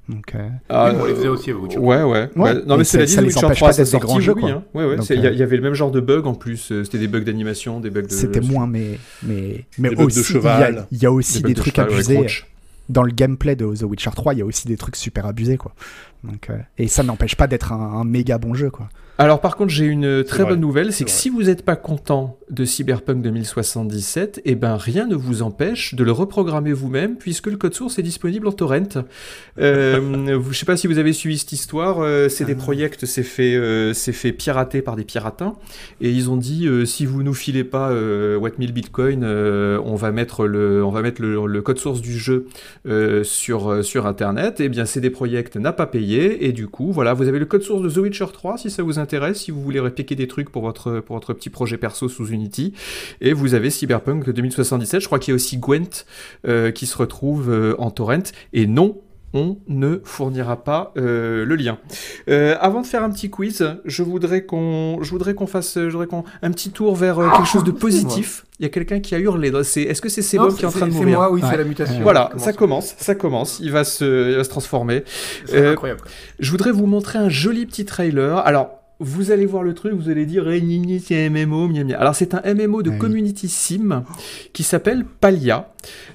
Donc, 0.09 0.35
euh, 0.35 0.49
ah, 0.71 0.91
Oui, 0.93 0.99
on 1.01 1.05
les 1.07 1.15
faisait 1.15 1.29
aussi 1.29 1.51
à 1.51 1.55
Witcher. 1.55 1.79
Ouais, 1.79 2.03
ouais. 2.03 2.05
Ouais, 2.05 2.29
Bah, 2.35 2.55
non, 2.55 2.61
mais 2.69 2.77
mais 2.79 2.85
cela 2.85 3.07
ça- 3.07 3.17
The 3.17 3.21
les 3.21 3.27
Witcher 3.29 3.45
empêche 3.47 3.59
3, 3.59 3.69
pas 3.69 3.73
c'est 3.75 3.83
d'être 3.83 3.87
des 3.87 3.91
sorti, 3.93 4.07
grands 4.07 4.21
jeux, 4.21 4.33
oui. 4.35 4.41
quoi. 4.41 4.51
hein. 4.51 4.63
Ouais, 4.75 4.85
ouais, 4.87 4.97
Donc, 4.97 5.05
c'est- 5.07 5.15
Il 5.17 5.23
y, 5.23 5.27
euh, 5.27 5.43
avait 5.45 5.57
le 5.57 5.63
même 5.63 5.75
genre 5.75 5.91
de 5.91 6.01
bugs 6.01 6.23
en 6.25 6.35
plus. 6.35 6.73
C'était 6.85 6.99
des 6.99 7.09
bugs 7.09 7.21
d'animation, 7.21 7.79
des 7.81 7.91
bugs 7.91 8.03
de. 8.03 8.09
c'était 8.11 8.41
moins, 8.41 8.67
mais, 8.67 8.99
mais, 9.23 9.65
mais 9.79 9.91
Des 9.91 9.97
bugs 9.97 10.03
de 10.05 10.07
aussi, 10.07 10.21
il 10.21 10.23
y 10.23 10.39
a- 10.39 10.41
cheval. 10.41 10.87
il 10.91 11.03
y, 11.03 11.07
a 11.07 11.13
aussi 11.13 11.43
des 11.43 11.53
de 11.55 11.61
trucs 11.61 11.77
cheval, 11.77 11.93
abusés 11.93 12.27
dans 12.89 13.03
le 13.05 13.13
gameplay 13.13 13.55
de 13.55 13.67
The 13.77 13.83
Witcher 13.83 14.11
3. 14.17 14.33
Il 14.35 14.39
y 14.39 14.43
a 14.43 14.47
aussi 14.47 14.67
des 14.67 14.77
trucs 14.79 14.97
super 14.97 15.27
abusés, 15.27 15.59
quoi. 15.59 15.75
Donc, 16.25 16.51
euh, 16.51 16.57
et 16.79 16.89
ça 16.89 17.03
n'empêche 17.05 17.37
pas 17.37 17.47
d'être 17.47 17.73
un, 17.73 17.77
un 18.01 18.05
méga 18.05 18.39
bon 18.39 18.55
jeu, 18.55 18.71
quoi. 18.71 18.89
Alors 19.21 19.43
par 19.43 19.57
contre, 19.57 19.71
j'ai 19.71 19.85
une 19.85 20.25
très 20.25 20.47
bonne 20.47 20.61
nouvelle, 20.61 20.95
c'est 20.95 21.05
que 21.05 21.11
si 21.11 21.29
vous 21.29 21.43
n'êtes 21.43 21.63
pas 21.63 21.77
content 21.77 22.39
de 22.49 22.65
Cyberpunk 22.65 23.21
2077, 23.21 24.41
eh 24.47 24.55
ben 24.55 24.77
rien 24.77 25.07
ne 25.07 25.15
vous 25.15 25.43
empêche 25.43 25.95
de 25.95 26.03
le 26.03 26.11
reprogrammer 26.11 26.73
vous-même, 26.73 27.17
puisque 27.17 27.49
le 27.49 27.59
code 27.59 27.75
source 27.75 27.99
est 27.99 28.03
disponible 28.03 28.49
en 28.49 28.53
torrent. 28.53 29.05
Euh, 29.59 30.41
je 30.51 30.59
sais 30.59 30.65
pas 30.65 30.79
si 30.79 30.87
vous 30.87 30.97
avez 30.97 31.13
suivi 31.13 31.37
cette 31.37 31.53
histoire. 31.53 32.01
euh, 32.01 32.31
CD 32.31 32.55
Projekt 32.55 33.05
s'est 33.05 33.23
fait 33.23 33.55
euh, 33.57 33.93
fait 33.93 34.33
pirater 34.33 34.81
par 34.81 34.97
des 34.97 35.05
piratins, 35.05 35.55
et 36.01 36.11
ils 36.11 36.31
ont 36.31 36.39
dit 36.39 36.67
euh, 36.67 36.87
si 36.87 37.05
vous 37.05 37.23
nous 37.23 37.35
filez 37.35 37.65
pas 37.65 37.91
euh, 37.91 38.39
What 38.39 38.53
1000 38.59 38.73
Bitcoin, 38.73 39.23
euh, 39.23 39.79
on 39.85 39.97
va 39.97 40.13
mettre 40.13 40.47
le 40.47 40.83
on 40.83 40.91
va 40.91 41.03
mettre 41.03 41.21
le, 41.21 41.47
le 41.47 41.63
code 41.63 41.79
source 41.79 42.01
du 42.01 42.19
jeu 42.19 42.47
euh, 42.89 43.23
sur 43.23 43.71
euh, 43.71 43.83
sur 43.83 44.07
internet. 44.07 44.61
Et 44.61 44.71
bien 44.71 44.87
CD 44.87 45.11
Projekt 45.11 45.57
n'a 45.57 45.75
pas 45.75 45.87
payé, 45.87 46.47
et 46.47 46.53
du 46.53 46.69
coup 46.69 46.91
voilà, 46.91 47.13
vous 47.13 47.29
avez 47.29 47.39
le 47.39 47.45
code 47.45 47.63
source 47.63 47.83
de 47.83 47.91
The 47.91 47.99
Witcher 47.99 48.27
3 48.33 48.57
si 48.57 48.71
ça 48.71 48.83
vous 48.83 48.99
intéresse, 48.99 49.10
si 49.35 49.51
vous 49.51 49.61
voulez 49.63 49.81
répliquer 49.81 50.15
des 50.15 50.29
trucs 50.29 50.51
pour 50.51 50.63
votre 50.63 51.01
pour 51.01 51.17
votre 51.17 51.33
petit 51.33 51.51
projet 51.51 51.77
perso 51.79 52.09
sous 52.09 52.29
Unity, 52.29 52.75
et 53.21 53.33
vous 53.33 53.55
avez 53.55 53.71
Cyberpunk 53.71 54.29
2077. 54.31 55.01
Je 55.01 55.07
crois 55.07 55.19
qu'il 55.19 55.33
y 55.33 55.35
a 55.35 55.37
aussi 55.37 55.57
Gwent 55.59 56.05
euh, 56.47 56.71
qui 56.71 56.87
se 56.87 56.97
retrouve 56.97 57.51
euh, 57.51 57.75
en 57.79 57.91
torrent. 57.91 58.11
Et 58.53 58.67
non, 58.67 58.99
on 59.33 59.59
ne 59.69 60.01
fournira 60.03 60.65
pas 60.65 60.93
euh, 60.97 61.45
le 61.45 61.55
lien. 61.55 61.79
Euh, 62.29 62.57
avant 62.61 62.81
de 62.83 62.87
faire 62.87 63.05
un 63.05 63.11
petit 63.11 63.31
quiz, 63.31 63.65
je 63.85 64.03
voudrais 64.03 64.43
qu'on, 64.45 64.99
je 65.03 65.11
voudrais 65.11 65.35
qu'on 65.35 65.47
fasse, 65.47 65.75
je 65.75 65.89
voudrais 65.89 66.09
qu'on 66.09 66.25
un 66.43 66.51
petit 66.51 66.71
tour 66.71 66.97
vers 66.97 67.21
euh, 67.21 67.31
quelque 67.31 67.47
chose 67.47 67.63
de 67.63 67.71
c'est 67.71 67.79
positif. 67.79 68.45
Il 68.59 68.65
y 68.65 68.67
a 68.67 68.71
quelqu'un 68.71 68.99
qui 68.99 69.15
a 69.15 69.19
hurlé. 69.21 69.53
C'est, 69.63 69.83
est-ce 69.83 70.03
que 70.03 70.09
c'est 70.09 70.23
Sebum 70.23 70.53
qui 70.55 70.63
est 70.65 70.67
en 70.67 70.71
train 70.73 70.87
de 70.89 70.91
c'est 70.93 70.99
mourir 70.99 71.19
moi, 71.19 71.31
oui, 71.31 71.43
Ouais. 71.43 71.49
c'est 71.51 71.57
la 71.57 71.65
mutation. 71.65 72.01
Voilà, 72.03 72.31
ça 72.39 72.53
commence, 72.53 72.95
ça 72.99 73.15
commence. 73.15 73.61
Il 73.63 73.71
va 73.71 73.85
se, 73.85 74.31
il 74.33 74.37
va 74.37 74.43
se 74.45 74.49
transformer. 74.51 75.05
C'est 75.47 75.65
incroyable. 75.65 76.01
Je 76.41 76.51
voudrais 76.51 76.73
vous 76.73 76.87
montrer 76.87 77.19
un 77.21 77.29
joli 77.29 77.67
petit 77.67 77.85
trailer. 77.85 78.39
Alors, 78.39 78.80
vous 79.01 79.31
allez 79.31 79.47
voir 79.47 79.63
le 79.63 79.75
truc, 79.75 79.95
vous 79.95 80.11
allez 80.11 80.27
dire, 80.27 80.49
eh, 80.51 80.63
c'est 81.05 81.27
un 81.27 81.31
MMO, 81.31 81.69
mia, 81.69 81.85
mia. 81.85 81.99
Alors, 81.99 82.15
c'est 82.15 82.35
un 82.35 82.43
MMO 82.55 82.83
de 82.83 82.91
oui. 82.91 82.99
Community 82.99 83.49
Sim 83.49 84.05
qui 84.53 84.63
s'appelle 84.63 85.05
Palia, 85.21 85.73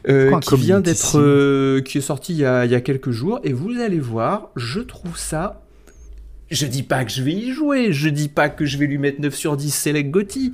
euh, 0.08 0.30
quoi 0.30 0.40
qui 0.40 0.56
vient 0.56 0.80
d'être, 0.82 1.20
euh, 1.20 1.82
qui 1.82 1.98
est 1.98 2.02
sorti 2.02 2.34
il 2.34 2.40
y, 2.40 2.46
a, 2.46 2.66
il 2.66 2.72
y 2.72 2.76
a 2.76 2.82
quelques 2.82 3.12
jours. 3.12 3.40
Et 3.44 3.54
vous 3.54 3.80
allez 3.80 4.00
voir, 4.00 4.52
je 4.56 4.80
trouve 4.80 5.18
ça. 5.18 5.62
Je 6.52 6.68
dis 6.68 6.84
pas 6.84 7.04
que 7.06 7.12
je 7.12 7.24
vais 7.24 7.34
y 7.34 7.52
jouer, 7.54 7.92
je 7.92 8.08
dis 8.08 8.30
pas 8.30 8.50
que 8.50 8.66
je 8.66 8.78
vais 8.78 8.86
lui 8.86 9.00
mettre 9.00 9.20
9 9.20 9.34
sur 9.34 9.58
10 9.58 9.72
Select 9.74 10.12
Gotti, 10.12 10.54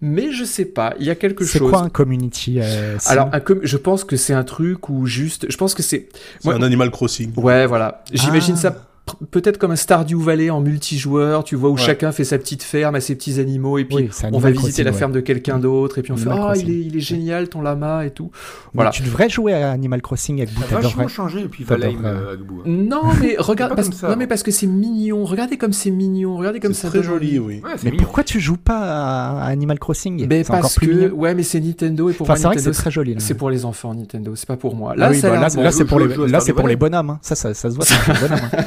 mais 0.00 0.32
je 0.32 0.44
sais 0.44 0.64
pas, 0.64 0.94
il 0.98 1.04
y 1.04 1.10
a 1.10 1.14
quelque 1.14 1.44
C'est 1.44 1.58
chose. 1.58 1.70
quoi 1.70 1.80
un 1.82 1.90
community 1.90 2.58
euh, 2.60 2.98
sim 2.98 3.10
Alors, 3.10 3.28
un 3.32 3.40
com- 3.40 3.60
je 3.62 3.76
pense 3.76 4.04
que 4.04 4.16
c'est 4.16 4.32
un 4.32 4.44
truc 4.44 4.88
où 4.88 5.04
juste. 5.04 5.44
Je 5.50 5.56
pense 5.58 5.74
que 5.74 5.82
c'est. 5.82 6.08
C'est 6.40 6.48
un 6.48 6.62
Animal 6.62 6.90
Crossing. 6.90 7.32
Ouais, 7.36 7.66
voilà. 7.66 8.02
J'imagine 8.14 8.54
Ah. 8.56 8.60
ça 8.60 8.88
peut-être 9.30 9.58
comme 9.58 9.70
un 9.70 9.76
Stardew 9.76 10.16
Valley 10.20 10.50
en 10.50 10.60
multijoueur, 10.60 11.44
tu 11.44 11.54
vois, 11.56 11.70
où 11.70 11.74
Ouais. 11.74 11.80
chacun 11.80 12.10
fait 12.12 12.24
sa 12.24 12.38
petite 12.38 12.62
ferme, 12.62 12.94
a 12.96 13.00
ses 13.00 13.14
petits 13.14 13.38
animaux, 13.40 13.78
et 13.78 13.84
puis 13.84 13.96
Oui, 13.96 14.08
c'est 14.10 14.26
on 14.26 14.30
va 14.38 14.48
Animal 14.48 14.52
visiter 14.52 14.68
Crossing, 14.70 14.84
la 14.84 14.90
ouais. 14.90 14.96
ferme 14.98 15.12
de 15.12 15.20
quelqu'un 15.20 15.58
d'autre, 15.58 15.98
et 15.98 16.02
puis 16.02 16.12
on 16.12 16.16
fait 16.16 16.28
Ah, 16.30 16.52
il 16.56 16.70
est, 16.70 16.80
il 16.80 16.96
est 16.96 17.00
génial 17.00 17.48
ton 17.48 17.62
lama 17.62 18.04
et 18.04 18.10
tout. 18.10 18.30
Mais 18.32 18.70
Voilà. 18.74 18.90
Tu 18.90 19.02
devrais 19.02 19.28
jouer 19.28 19.52
à 19.54 19.70
Animal 19.70 20.02
Crossing 20.02 20.38
avec 20.42 20.50
Ça 20.50 20.54
a 20.56 20.58
Bout, 20.60 20.74
vachement 20.74 20.88
t'adorerais. 20.90 21.08
changé 21.08 21.42
depuis 21.42 21.64
T'adorerais. 21.64 21.94
Valheim 21.94 22.04
euh. 22.04 22.36
Non, 22.66 23.02
mais 23.20 23.36
regarde, 23.38 23.74
parce, 23.76 23.90
ça, 23.90 24.08
non, 24.08 24.12
hein. 24.14 24.16
mais 24.18 24.26
parce 24.26 24.42
que 24.42 24.50
c'est 24.50 24.66
mignon. 24.66 25.24
Regardez 25.24 25.56
comme 25.56 25.72
c'est 25.72 25.90
mignon. 25.90 26.36
Regardez 26.36 26.58
comme 26.60 26.74
C'est 26.74 26.82
ça 26.82 26.88
très 26.88 26.98
donne 26.98 27.06
joli, 27.08 27.38
oui. 27.38 27.60
Ouais, 27.64 27.70
c'est 27.76 27.84
Mais 27.84 27.90
mignon. 27.92 28.02
pourquoi 28.04 28.24
tu 28.24 28.40
joues 28.40 28.56
pas 28.56 28.78
à 28.80 29.42
à 29.42 29.44
Animal 29.46 29.78
Crossing? 29.78 30.26
Mais 30.28 30.42
C'est 30.42 30.50
encore 30.50 30.62
parce 30.62 30.74
plus 30.76 30.86
que, 30.88 30.92
mignon. 30.92 31.14
ouais, 31.16 31.34
mais 31.34 31.42
c'est 31.44 31.60
Nintendo 31.60 32.10
et 32.10 32.12
pour 32.12 32.24
Enfin, 32.24 32.32
moi 32.32 32.36
c'est 32.38 32.42
vrai 32.46 32.54
que 32.56 32.60
Nintendo, 32.60 32.74
c'est 32.74 32.82
très 32.82 32.90
joli. 32.90 33.14
c'est 33.18 33.34
pour 33.34 33.50
les 33.50 33.64
enfants 33.64 33.94
Nintendo, 33.94 34.34
c'est 34.34 34.46
pas 34.48 34.56
pour 34.56 34.74
moi. 34.74 34.94
Là, 34.96 35.12
ça 35.14 35.70
c'est 35.70 35.84
pour 35.84 36.00
les, 36.00 36.08
je 36.08 36.14
joue 36.14 36.24
à 36.24 36.26
là, 36.28 36.40
c'est 36.40 36.44
Stardew 36.46 36.58
pour 36.60 36.68
les 36.68 36.76
bonhommes. 36.76 37.10
hein. 37.10 37.18
Ça, 37.22 37.34
ça, 37.34 37.54
ça 37.54 37.70
se 37.70 37.74
voit, 37.76 37.84
c'est 37.86 37.96
pour 38.02 38.14
les 38.14 38.20
bonhommes. 38.20 38.48
hein. 38.52 38.64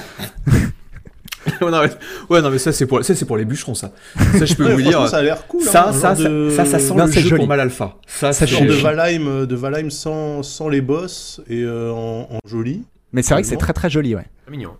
Ouais, 1.47 1.48
non, 1.71 1.81
mais, 1.81 1.89
ouais, 2.29 2.41
non, 2.41 2.49
mais 2.49 2.57
ça 2.57 2.71
c'est 2.71 2.85
pour, 2.85 3.03
ça 3.03 3.15
c'est 3.15 3.25
pour 3.25 3.37
les 3.37 3.45
bûcherons, 3.45 3.75
ça. 3.75 3.91
Ça, 4.37 4.45
je 4.45 4.53
peux 4.55 4.65
Ouais, 4.65 4.75
vous 4.75 4.81
dire. 4.81 5.07
ça 5.07 5.17
a 5.17 5.21
l'air 5.21 5.45
cool. 5.47 5.61
Ça, 5.61 5.89
hein, 5.89 5.93
ça, 5.93 6.15
ça, 6.15 6.23
de- 6.29 6.49
ça, 6.49 6.65
ça 6.65 6.79
sent 6.79 6.93
Non, 6.95 7.05
le 7.05 7.11
jeu 7.11 7.21
joli. 7.21 7.39
pour 7.41 7.47
mal 7.47 7.59
alpha. 7.59 7.95
Ça, 8.07 8.31
Ça, 8.33 8.45
c'est 8.45 8.47
genre 8.53 8.63
de 8.65 8.73
Valheim, 8.73 9.27
euh, 9.27 9.45
de 9.45 9.55
Valheim 9.55 9.89
sans, 9.89 10.43
sans 10.43 10.69
les 10.69 10.81
boss 10.81 11.41
et 11.49 11.61
euh, 11.63 11.91
en, 11.91 12.27
en 12.31 12.39
joli. 12.47 12.83
Mais 13.13 13.21
c'est 13.21 13.33
vrai 13.33 13.41
que 13.43 13.47
c'est 13.47 13.57
très 13.57 13.73
très 13.73 13.89
joli, 13.89 14.15
ouais. 14.15 14.25
C'est 14.45 14.51
mignon. 14.51 14.71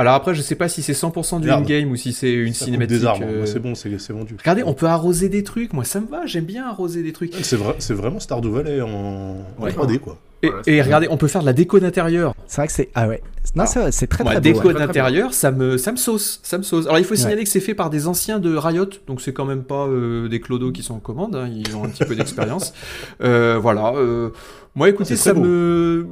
Alors 0.00 0.14
après, 0.14 0.32
je 0.32 0.42
sais 0.42 0.54
pas 0.54 0.68
si 0.68 0.80
c'est 0.80 0.92
100% 0.92 1.40
du 1.40 1.50
in-game 1.50 1.90
ou 1.90 1.96
si 1.96 2.12
c'est 2.12 2.32
une 2.32 2.54
Ça 2.54 2.66
cinématique. 2.66 2.98
des 3.00 3.04
arbres. 3.04 3.24
euh, 3.28 3.46
C'est 3.46 3.58
bon, 3.58 3.74
c'est 3.74 3.98
c'est 3.98 4.12
vendu. 4.12 4.36
Regardez, 4.38 4.62
on 4.64 4.72
peut 4.72 4.86
arroser 4.86 5.28
des 5.28 5.42
trucs. 5.42 5.72
Moi, 5.72 5.82
ça 5.84 6.00
me 6.00 6.06
va. 6.06 6.24
J'aime 6.24 6.44
bien 6.44 6.68
arroser 6.68 7.02
des 7.02 7.12
trucs. 7.12 7.32
C'est 7.42 7.56
vrai, 7.56 7.74
c'est 7.80 7.94
vraiment 7.94 8.20
Stardew 8.20 8.48
Valley 8.48 8.80
en, 8.80 8.88
en 8.88 9.62
Ouais. 9.62 9.72
3D 9.72 9.98
quoi. 9.98 10.16
Et, 10.42 10.48
Voilà, 10.48 10.62
et 10.66 10.82
regardez, 10.82 11.08
on 11.10 11.16
peut 11.16 11.26
faire 11.28 11.40
de 11.40 11.46
la 11.46 11.52
déco 11.52 11.80
d'intérieur. 11.80 12.34
C'est 12.46 12.60
vrai 12.60 12.66
que 12.68 12.72
c'est. 12.72 12.90
Ah 12.94 13.08
ouais. 13.08 13.22
Non, 13.56 13.64
c'est 13.66 13.80
vrai, 13.80 13.92
c'est 13.92 14.06
très 14.06 14.22
Moi, 14.24 14.34
très 14.34 14.40
beau. 14.40 14.44
déco 14.44 14.58
ouais. 14.58 14.74
très, 14.74 14.74
très 14.74 14.86
d'intérieur, 14.86 15.32
ça 15.34 15.50
me, 15.50 15.78
ça 15.78 15.90
me 15.90 15.96
sauce, 15.96 16.38
ça 16.42 16.58
me 16.58 16.62
sauce. 16.62 16.86
Alors, 16.86 16.98
il 16.98 17.04
faut 17.04 17.12
Ouais. 17.12 17.16
signaler 17.16 17.42
que 17.44 17.48
c'est 17.50 17.60
fait 17.60 17.74
par 17.74 17.88
des 17.90 18.06
anciens 18.06 18.38
de 18.38 18.54
Riot, 18.54 18.86
donc 19.06 19.20
c'est 19.20 19.32
quand 19.32 19.46
même 19.46 19.64
pas 19.64 19.86
euh, 19.86 20.28
des 20.28 20.38
clodos 20.40 20.70
qui 20.70 20.82
sont 20.82 20.94
en 20.94 21.00
commande. 21.00 21.34
hein, 21.34 21.48
ils 21.52 21.74
ont 21.74 21.82
un 21.84 21.88
petit 21.88 22.04
peu 22.04 22.14
d'expérience. 22.14 22.72
Euh, 23.22 23.58
voilà. 23.60 23.94
euh, 23.96 24.30
moi, 24.74 24.88
écoutez, 24.90 25.16
ça 25.16 25.32
beau. 25.34 25.40
me, 25.40 26.06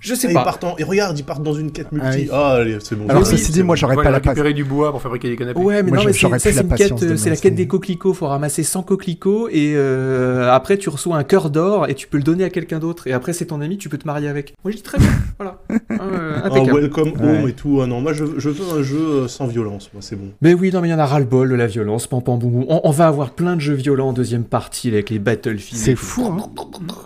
je 0.00 0.14
sais 0.14 0.26
Et, 0.28 0.30
ils 0.30 0.34
pas. 0.34 0.44
partent 0.44 0.64
en- 0.64 0.76
et 0.78 0.84
regarde, 0.84 1.18
ils 1.18 1.24
partent 1.24 1.42
dans 1.42 1.54
une 1.54 1.72
quête 1.72 1.88
Ah 1.92 1.94
multi. 2.10 2.22
oui. 2.24 2.28
Ah, 2.32 2.52
allez, 2.54 2.78
c'est 2.80 2.94
bon. 2.96 3.08
Alors, 3.08 3.22
Oui, 3.22 3.28
ceci 3.28 3.44
c'est 3.44 3.52
dit, 3.52 3.62
moi, 3.62 3.76
j'aurais 3.76 3.96
pas 3.96 4.04
la 4.04 4.20
place. 4.20 4.32
récupérer 4.34 4.54
du 4.54 4.64
bois 4.64 4.90
pour 4.92 5.00
fabriquer 5.02 5.28
des 5.30 5.36
canapés. 5.36 5.58
Ouais, 5.60 5.82
mais 5.82 5.88
Moi, 5.90 5.98
non, 5.98 6.04
mais 6.06 6.12
c'est 6.12 6.22
la 6.28 6.36
une 6.62 6.68
patience 6.68 7.00
quête, 7.00 7.16
c'est 7.18 7.30
la 7.30 7.36
quête 7.36 7.54
des 7.54 7.66
coquelicots. 7.66 8.12
Faut 8.14 8.26
ramasser 8.26 8.62
100 8.62 8.82
coquelicots 8.82 9.48
et 9.50 9.72
euh, 9.76 10.50
après 10.52 10.76
tu 10.78 10.88
reçois 10.88 11.16
un 11.16 11.24
cœur 11.24 11.50
d'or 11.50 11.88
et 11.88 11.94
tu 11.94 12.06
peux 12.08 12.16
le 12.18 12.22
donner 12.22 12.44
à 12.44 12.50
quelqu'un 12.50 12.78
d'autre. 12.78 13.06
Et 13.06 13.12
après 13.12 13.32
c'est 13.32 13.46
ton 13.46 13.60
ami, 13.60 13.78
tu 13.78 13.88
peux 13.88 13.98
te 13.98 14.06
marier 14.06 14.28
avec. 14.28 14.54
Moi 14.64 14.70
je 14.72 14.76
dis 14.76 14.82
très 14.82 14.98
bien, 14.98 15.08
voilà. 15.38 15.58
Euh, 15.90 16.40
Un 16.44 16.64
welcome 16.64 17.12
home 17.20 17.44
Ouais. 17.44 17.50
et 17.50 17.52
tout. 17.52 17.80
Ah 17.82 17.86
non, 17.86 18.00
moi 18.00 18.12
je, 18.12 18.24
je 18.38 18.48
veux 18.50 18.78
un 18.78 18.82
jeu 18.82 18.98
euh, 18.98 19.28
sans 19.28 19.46
violence, 19.46 19.90
moi 19.92 20.02
c'est 20.02 20.16
bon. 20.16 20.28
Mais 20.42 20.54
oui, 20.54 20.70
non, 20.72 20.80
mais 20.80 20.88
il 20.88 20.92
y 20.92 20.94
en 20.94 20.98
a 20.98 21.06
ras-le-bol 21.06 21.48
de 21.48 21.54
la 21.54 21.66
violence, 21.66 22.06
pam 22.06 22.22
pam 22.22 22.38
boum 22.38 22.50
boum. 22.50 22.64
On, 22.68 22.80
on 22.84 22.90
va 22.90 23.06
avoir 23.08 23.30
plein 23.30 23.56
de 23.56 23.60
jeux 23.60 23.74
violents 23.74 24.08
en 24.08 24.12
deuxième 24.12 24.44
partie 24.44 24.88
avec 24.88 25.10
les 25.10 25.18
Battlefield. 25.18 25.80
C'est 25.82 25.96
fou, 25.96 26.26
hein. 26.26 26.36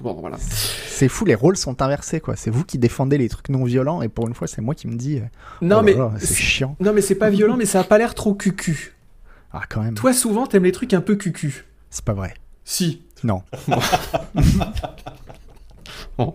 Bon, 0.03 0.17
voilà. 0.21 0.37
C'est 0.41 1.09
fou, 1.09 1.25
les 1.25 1.35
rôles 1.35 1.57
sont 1.57 1.81
inversés, 1.83 2.21
quoi. 2.21 2.35
C'est 2.37 2.51
vous 2.51 2.65
qui 2.65 2.79
défendez 2.91 3.19
les 3.19 3.29
trucs 3.29 3.49
non 3.49 3.65
violents, 3.65 4.03
et 4.03 4.09
pour 4.09 4.27
une 4.29 4.35
fois, 4.35 4.47
c'est 4.49 4.61
moi 4.61 4.75
qui 4.75 4.89
me 4.89 4.97
dis. 4.97 5.19
euh, 5.19 5.23
Non, 5.63 5.79
oh 5.83 5.87
là 5.87 6.11
mais. 6.13 6.19
c'est 6.21 6.35
chiant. 6.35 6.77
Non, 6.81 6.93
mais 6.93 7.01
c'est 7.01 7.15
pas 7.15 7.31
violent, 7.31 7.57
mais 7.57 7.67
ça 7.67 7.81
a 7.81 7.85
pas 7.85 7.99
l'air 7.99 8.15
trop 8.15 8.35
cucu. 8.35 8.95
Ah, 9.53 9.63
quand 9.69 9.83
même. 9.83 9.95
Toi, 9.95 10.13
souvent, 10.13 10.47
t'aimes 10.47 10.65
les 10.65 10.73
trucs 10.73 10.93
un 10.95 11.01
peu 11.01 11.15
cucu. 11.17 11.65
C'est 11.91 12.05
pas 12.05 12.13
vrai. 12.15 12.35
Si. 12.65 13.03
Non. 13.25 13.43
Bon, 16.19 16.35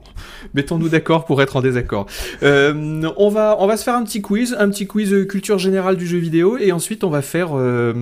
mettons-nous 0.53 0.89
d'accord 0.89 1.25
pour 1.25 1.41
être 1.41 1.55
en 1.55 1.61
désaccord. 1.61 2.07
Euh, 2.43 3.09
on, 3.17 3.29
va, 3.29 3.55
on 3.59 3.67
va 3.67 3.77
se 3.77 3.83
faire 3.83 3.95
un 3.95 4.03
petit 4.03 4.21
quiz, 4.21 4.55
un 4.57 4.69
petit 4.69 4.85
quiz 4.87 5.13
euh, 5.13 5.25
culture 5.25 5.59
générale 5.59 5.95
du 5.95 6.07
jeu 6.07 6.17
vidéo, 6.17 6.57
et 6.57 6.71
ensuite 6.71 7.03
on 7.03 7.09
va 7.09 7.21
faire. 7.21 7.49
euh, 7.53 7.93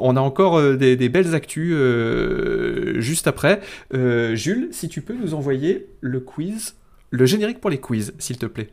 on 0.00 0.16
a 0.16 0.20
encore 0.20 0.76
des, 0.76 0.96
des 0.96 1.08
belles 1.08 1.34
actus 1.34 1.72
euh, 1.74 3.00
juste 3.00 3.26
après. 3.26 3.60
Jules, 3.92 4.68
si 4.70 4.88
tu 4.88 5.00
peux 5.00 5.14
nous 5.14 5.34
envoyer 5.34 5.86
le 6.00 6.20
quiz, 6.20 6.76
le 7.12 7.26
générique 7.26 7.60
pour 7.60 7.70
les 7.70 7.78
quiz, 7.78 8.14
s'il 8.18 8.38
te 8.38 8.46
plaît. 8.46 8.70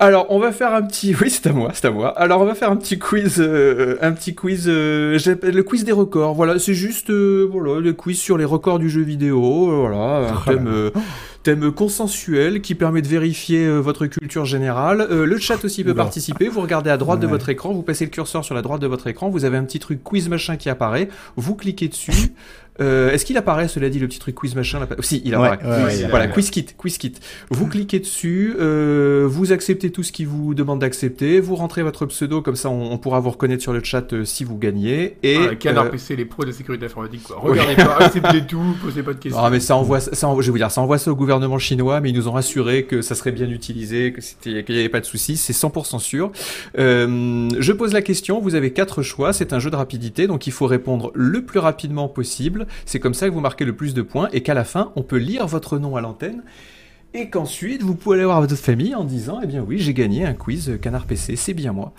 Alors, 0.00 0.26
on 0.30 0.40
va 0.40 0.50
faire 0.52 0.74
un 0.74 0.82
petit. 0.82 1.14
Oui, 1.20 1.30
c'est 1.30 1.46
à 1.46 1.52
moi, 1.52 1.70
c'est 1.72 1.86
à 1.86 1.90
moi. 1.90 2.08
Alors, 2.18 2.40
on 2.40 2.44
va 2.44 2.54
faire 2.54 2.70
un 2.70 2.76
petit 2.76 2.98
quiz, 2.98 3.36
euh, 3.38 3.96
un 4.02 4.12
petit 4.12 4.34
quiz, 4.34 4.64
euh, 4.66 5.16
le 5.42 5.62
quiz 5.62 5.84
des 5.84 5.92
records. 5.92 6.34
Voilà, 6.34 6.58
c'est 6.58 6.74
juste, 6.74 7.10
euh, 7.10 7.48
voilà, 7.50 7.80
le 7.80 7.92
quiz 7.92 8.18
sur 8.18 8.36
les 8.36 8.44
records 8.44 8.80
du 8.80 8.90
jeu 8.90 9.02
vidéo. 9.02 9.70
euh, 9.70 9.76
Voilà, 9.88 10.30
un 10.30 10.34
Oh 10.34 10.50
thème, 10.50 10.90
thème 11.44 11.70
consensuel 11.72 12.60
qui 12.60 12.74
permet 12.74 13.02
de 13.02 13.08
vérifier 13.08 13.70
votre 13.78 14.06
culture 14.06 14.44
générale. 14.44 15.06
Le 15.10 15.38
chat 15.38 15.64
aussi 15.64 15.84
peut 15.84 15.90
Oula. 15.92 16.02
participer. 16.02 16.48
Vous 16.48 16.60
regardez 16.60 16.90
à 16.90 16.96
droite 16.96 17.20
de 17.20 17.26
votre 17.28 17.48
écran, 17.48 17.72
vous 17.72 17.82
passez 17.82 18.04
le 18.04 18.10
curseur 18.10 18.44
sur 18.44 18.54
la 18.56 18.62
droite 18.62 18.80
de 18.80 18.86
votre 18.88 19.06
écran, 19.06 19.28
vous 19.30 19.44
avez 19.44 19.56
un 19.58 19.64
petit 19.64 19.78
truc 19.78 20.02
quiz 20.02 20.28
machin 20.28 20.56
qui 20.56 20.68
apparaît. 20.70 21.08
Vous 21.36 21.54
cliquez 21.54 21.88
dessus. 21.88 22.32
Euh, 22.80 23.10
Est-ce 23.12 23.24
qu'il 23.24 23.36
apparaît, 23.36 23.68
cela 23.68 23.88
dit, 23.88 23.98
le 24.00 24.08
petit 24.08 24.18
truc 24.18 24.34
quiz 24.34 24.54
machin 24.56 24.80
là 24.80 24.88
Si, 25.00 25.22
il 25.24 25.34
apparaît. 25.34 25.58
ouais, 25.64 25.84
ouais, 25.84 25.98
il 26.00 26.06
Voilà, 26.08 26.26
quiz 26.26 26.50
kit, 26.50 26.66
quiz 26.76 26.98
kit. 26.98 27.12
Vous 27.50 27.66
cliquez 27.68 28.00
dessus, 28.00 28.54
euh, 28.58 29.26
vous 29.30 29.52
acceptez 29.52 29.90
tout 29.90 30.02
ce 30.02 30.10
qui 30.12 30.24
vous 30.24 30.54
demande 30.54 30.80
d'accepter, 30.80 31.38
vous 31.40 31.54
rentrez 31.54 31.82
votre 31.84 32.06
pseudo, 32.06 32.42
comme 32.42 32.56
ça 32.56 32.70
on, 32.70 32.90
on 32.92 32.98
pourra 32.98 33.20
vous 33.20 33.30
reconnaître 33.30 33.62
sur 33.62 33.72
le 33.72 33.82
chat 33.84 34.12
euh, 34.12 34.24
si 34.24 34.42
vous 34.44 34.58
gagnez. 34.58 35.16
Et 35.22 35.36
Ah, 35.50 35.54
Canard 35.54 35.84
euh, 35.86 35.90
PC, 35.90 36.16
les 36.16 36.24
pros 36.24 36.42
de 36.42 36.48
la 36.48 36.52
sécurité 36.56 36.86
informatique, 36.86 37.22
quoi. 37.22 37.38
Regardez 37.40 37.76
pas, 37.76 37.96
acceptez 38.00 38.44
tout, 38.46 38.76
posez 38.82 39.02
pas 39.02 39.12
de 39.12 39.18
questions. 39.18 39.40
ah, 39.42 39.50
mais 39.50 39.60
ça 39.60 39.76
envoie, 39.76 40.00
ça 40.00 40.26
envoie- 40.28 40.42
je 40.42 40.48
vais 40.48 40.52
vous 40.52 40.58
dire, 40.58 40.70
ça 40.70 40.80
envoie 40.80 40.98
ça 40.98 41.12
au 41.12 41.16
gouvernement 41.16 41.58
chinois, 41.58 42.00
mais 42.00 42.10
ils 42.10 42.16
nous 42.16 42.26
ont 42.28 42.32
rassuré 42.32 42.84
que 42.86 43.02
ça 43.02 43.14
serait 43.14 43.32
bien 43.32 43.48
utilisé, 43.50 44.12
que 44.12 44.20
c'était, 44.20 44.64
qu'il 44.64 44.74
n'y 44.74 44.80
avait 44.80 44.88
pas 44.88 45.00
de 45.00 45.06
soucis, 45.06 45.36
c'est 45.36 45.52
100% 45.52 46.00
sûr. 46.00 46.32
Euh, 46.78 47.48
je 47.58 47.72
pose 47.72 47.92
la 47.92 48.02
question, 48.02 48.40
vous 48.40 48.54
avez 48.54 48.72
quatre 48.72 49.02
choix, 49.02 49.32
c'est 49.32 49.52
un 49.52 49.58
jeu 49.58 49.70
de 49.70 49.76
rapidité, 49.76 50.26
donc 50.26 50.46
il 50.46 50.52
faut 50.52 50.66
répondre 50.66 51.12
le 51.14 51.42
plus 51.44 51.60
rapidement 51.60 52.08
possible. 52.08 52.63
C'est 52.86 53.00
comme 53.00 53.14
ça 53.14 53.28
que 53.28 53.34
vous 53.34 53.40
marquez 53.40 53.64
le 53.64 53.74
plus 53.74 53.94
de 53.94 54.02
points 54.02 54.28
et 54.32 54.42
qu'à 54.42 54.54
la 54.54 54.64
fin, 54.64 54.92
on 54.96 55.02
peut 55.02 55.16
lire 55.18 55.46
votre 55.46 55.78
nom 55.78 55.96
à 55.96 56.00
l'antenne. 56.00 56.42
Et 57.16 57.30
qu'ensuite, 57.30 57.82
vous 57.82 57.94
pouvez 57.94 58.16
aller 58.16 58.24
voir 58.24 58.40
votre 58.40 58.56
famille 58.56 58.94
en 58.94 59.04
disant, 59.04 59.38
eh 59.42 59.46
bien 59.46 59.62
oui, 59.62 59.78
j'ai 59.78 59.94
gagné 59.94 60.24
un 60.26 60.34
quiz 60.34 60.78
Canard 60.82 61.06
PC, 61.06 61.36
c'est 61.36 61.54
bien 61.54 61.72
moi. 61.72 61.92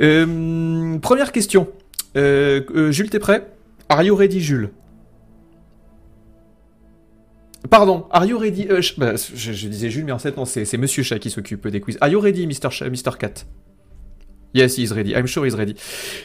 Euh, 0.00 0.98
première 0.98 1.30
question. 1.30 1.68
Euh, 2.16 2.62
euh, 2.74 2.90
Jules, 2.90 3.10
t'es 3.10 3.20
prêt? 3.20 3.46
Are 3.88 4.02
you 4.02 4.16
ready, 4.16 4.40
Jules? 4.40 4.70
Pardon, 7.70 8.06
are 8.10 8.24
you 8.24 8.38
ready 8.38 8.68
je, 8.80 8.92
bah, 8.96 9.14
je- 9.16 9.68
disais 9.68 9.90
Jules, 9.90 10.04
mais 10.04 10.12
en 10.12 10.18
fait, 10.18 10.36
non, 10.36 10.44
c'est 10.44 10.76
Monsieur 10.76 11.02
Chat 11.02 11.18
qui 11.18 11.30
s'occupe 11.30 11.66
des 11.68 11.80
quiz. 11.80 11.98
Are 12.00 12.08
you 12.08 12.20
ready, 12.20 12.46
Mr. 12.46 12.68
Mr. 12.90 13.16
Cat? 13.18 13.44
Yes, 14.54 14.76
he 14.78 14.82
is 14.82 14.92
ready. 14.92 15.12
I'm 15.14 15.26
sure 15.26 15.44
he's 15.46 15.54
ready. 15.54 15.74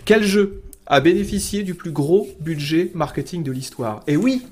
Quel 0.06 0.24
jeu 0.24 0.62
a 0.92 1.00
bénéficié 1.00 1.64
du 1.64 1.74
plus 1.74 1.92
gros 1.92 2.28
budget 2.42 2.92
marketing 2.94 3.42
de 3.44 3.52
l'histoire 3.52 4.02
Et 4.08 4.16
oui 4.18 4.46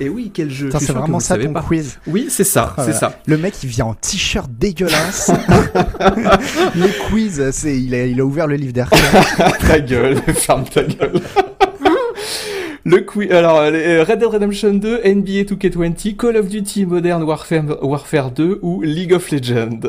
Et 0.00 0.08
oui, 0.08 0.30
quel 0.32 0.50
jeu 0.50 0.68
c'est 0.70 0.86
que 0.86 0.92
vraiment 0.92 1.18
ça 1.18 1.36
ton 1.38 1.52
pas. 1.52 1.62
quiz. 1.62 1.98
Oui, 2.06 2.26
c'est 2.28 2.44
ça, 2.44 2.74
Oh 2.78 2.82
c'est 2.84 2.92
ça. 2.92 3.18
Le 3.26 3.36
mec, 3.38 3.54
il 3.62 3.68
vient 3.70 3.86
en 3.86 3.94
t-shirt 3.94 4.48
dégueulasse. 4.50 5.30
le 6.76 7.08
quiz, 7.08 7.50
c'est, 7.52 7.76
il, 7.76 7.94
a, 7.94 8.04
il 8.06 8.20
a 8.20 8.24
ouvert 8.24 8.46
le 8.46 8.54
livre 8.56 8.72
d'Hercule. 8.72 9.00
ta 9.66 9.80
gueule, 9.80 10.16
ferme 10.34 10.64
ta 10.64 10.84
gueule. 10.84 11.20
Le 12.84 12.98
qui- 13.00 13.30
alors 13.32 13.70
les- 13.70 14.02
Red 14.02 14.18
Dead 14.20 14.28
Redemption 14.28 14.74
2, 14.74 15.00
NBA 15.04 15.42
2K20, 15.44 16.16
Call 16.16 16.36
of 16.36 16.48
Duty 16.48 16.86
Modern 16.86 17.22
Warfare, 17.22 17.82
Warfare 17.82 18.30
2 18.30 18.60
ou 18.62 18.82
League 18.82 19.12
of 19.14 19.30
Legends? 19.30 19.80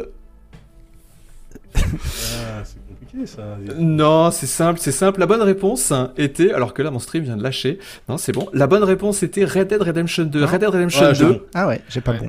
Ah, 3.21 3.25
c'est 3.25 3.37
compliqué 3.37 3.71
ça. 3.73 3.77
Non, 3.79 4.31
c'est 4.31 4.45
simple, 4.47 4.79
c'est 4.81 4.91
simple. 4.91 5.19
La 5.19 5.25
bonne 5.25 5.41
réponse 5.41 5.93
était, 6.17 6.51
alors 6.53 6.73
que 6.73 6.81
là 6.81 6.91
mon 6.91 6.99
stream 6.99 7.23
vient 7.23 7.37
de 7.37 7.43
lâcher. 7.43 7.79
Non, 8.07 8.17
c'est 8.17 8.31
bon. 8.31 8.47
La 8.53 8.67
bonne 8.67 8.83
réponse 8.83 9.23
était 9.23 9.45
Red 9.45 9.67
Dead 9.67 9.81
Redemption 9.81 10.23
2. 10.25 10.43
Red 10.43 10.59
Dead 10.61 10.69
Redemption 10.69 11.05
Ah, 11.05 11.13
j'ai 11.13 11.25
2. 11.25 11.31
bon. 11.33 11.41
Ah 11.53 11.67
ouais, 11.67 11.81
j'ai 11.89 12.01
pas 12.01 12.11
Ouais. 12.13 12.19
bon. 12.19 12.27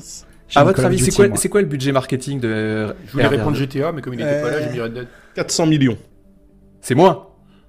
À 0.57 0.64
votre 0.64 0.85
avis, 0.85 0.98
c'est 0.98 1.48
quoi, 1.48 1.61
le 1.61 1.66
budget 1.68 1.92
marketing 1.92 2.40
de 2.40 2.88
Je 3.07 3.12
voulais 3.12 3.24
RDR2? 3.24 3.29
répondre 3.31 3.57
GTA, 3.57 3.92
mais 3.92 4.03
comme 4.03 4.14
il 4.14 4.20
était 4.20 4.42
pas 4.42 4.50
là, 4.50 4.61
j'ai 4.62 4.70
mis 4.72 4.81
Red 4.81 4.92
Dead. 4.94 5.07
400 5.35 5.66
millions. 5.66 5.96
C'est 6.81 6.94
moins. 6.96 7.26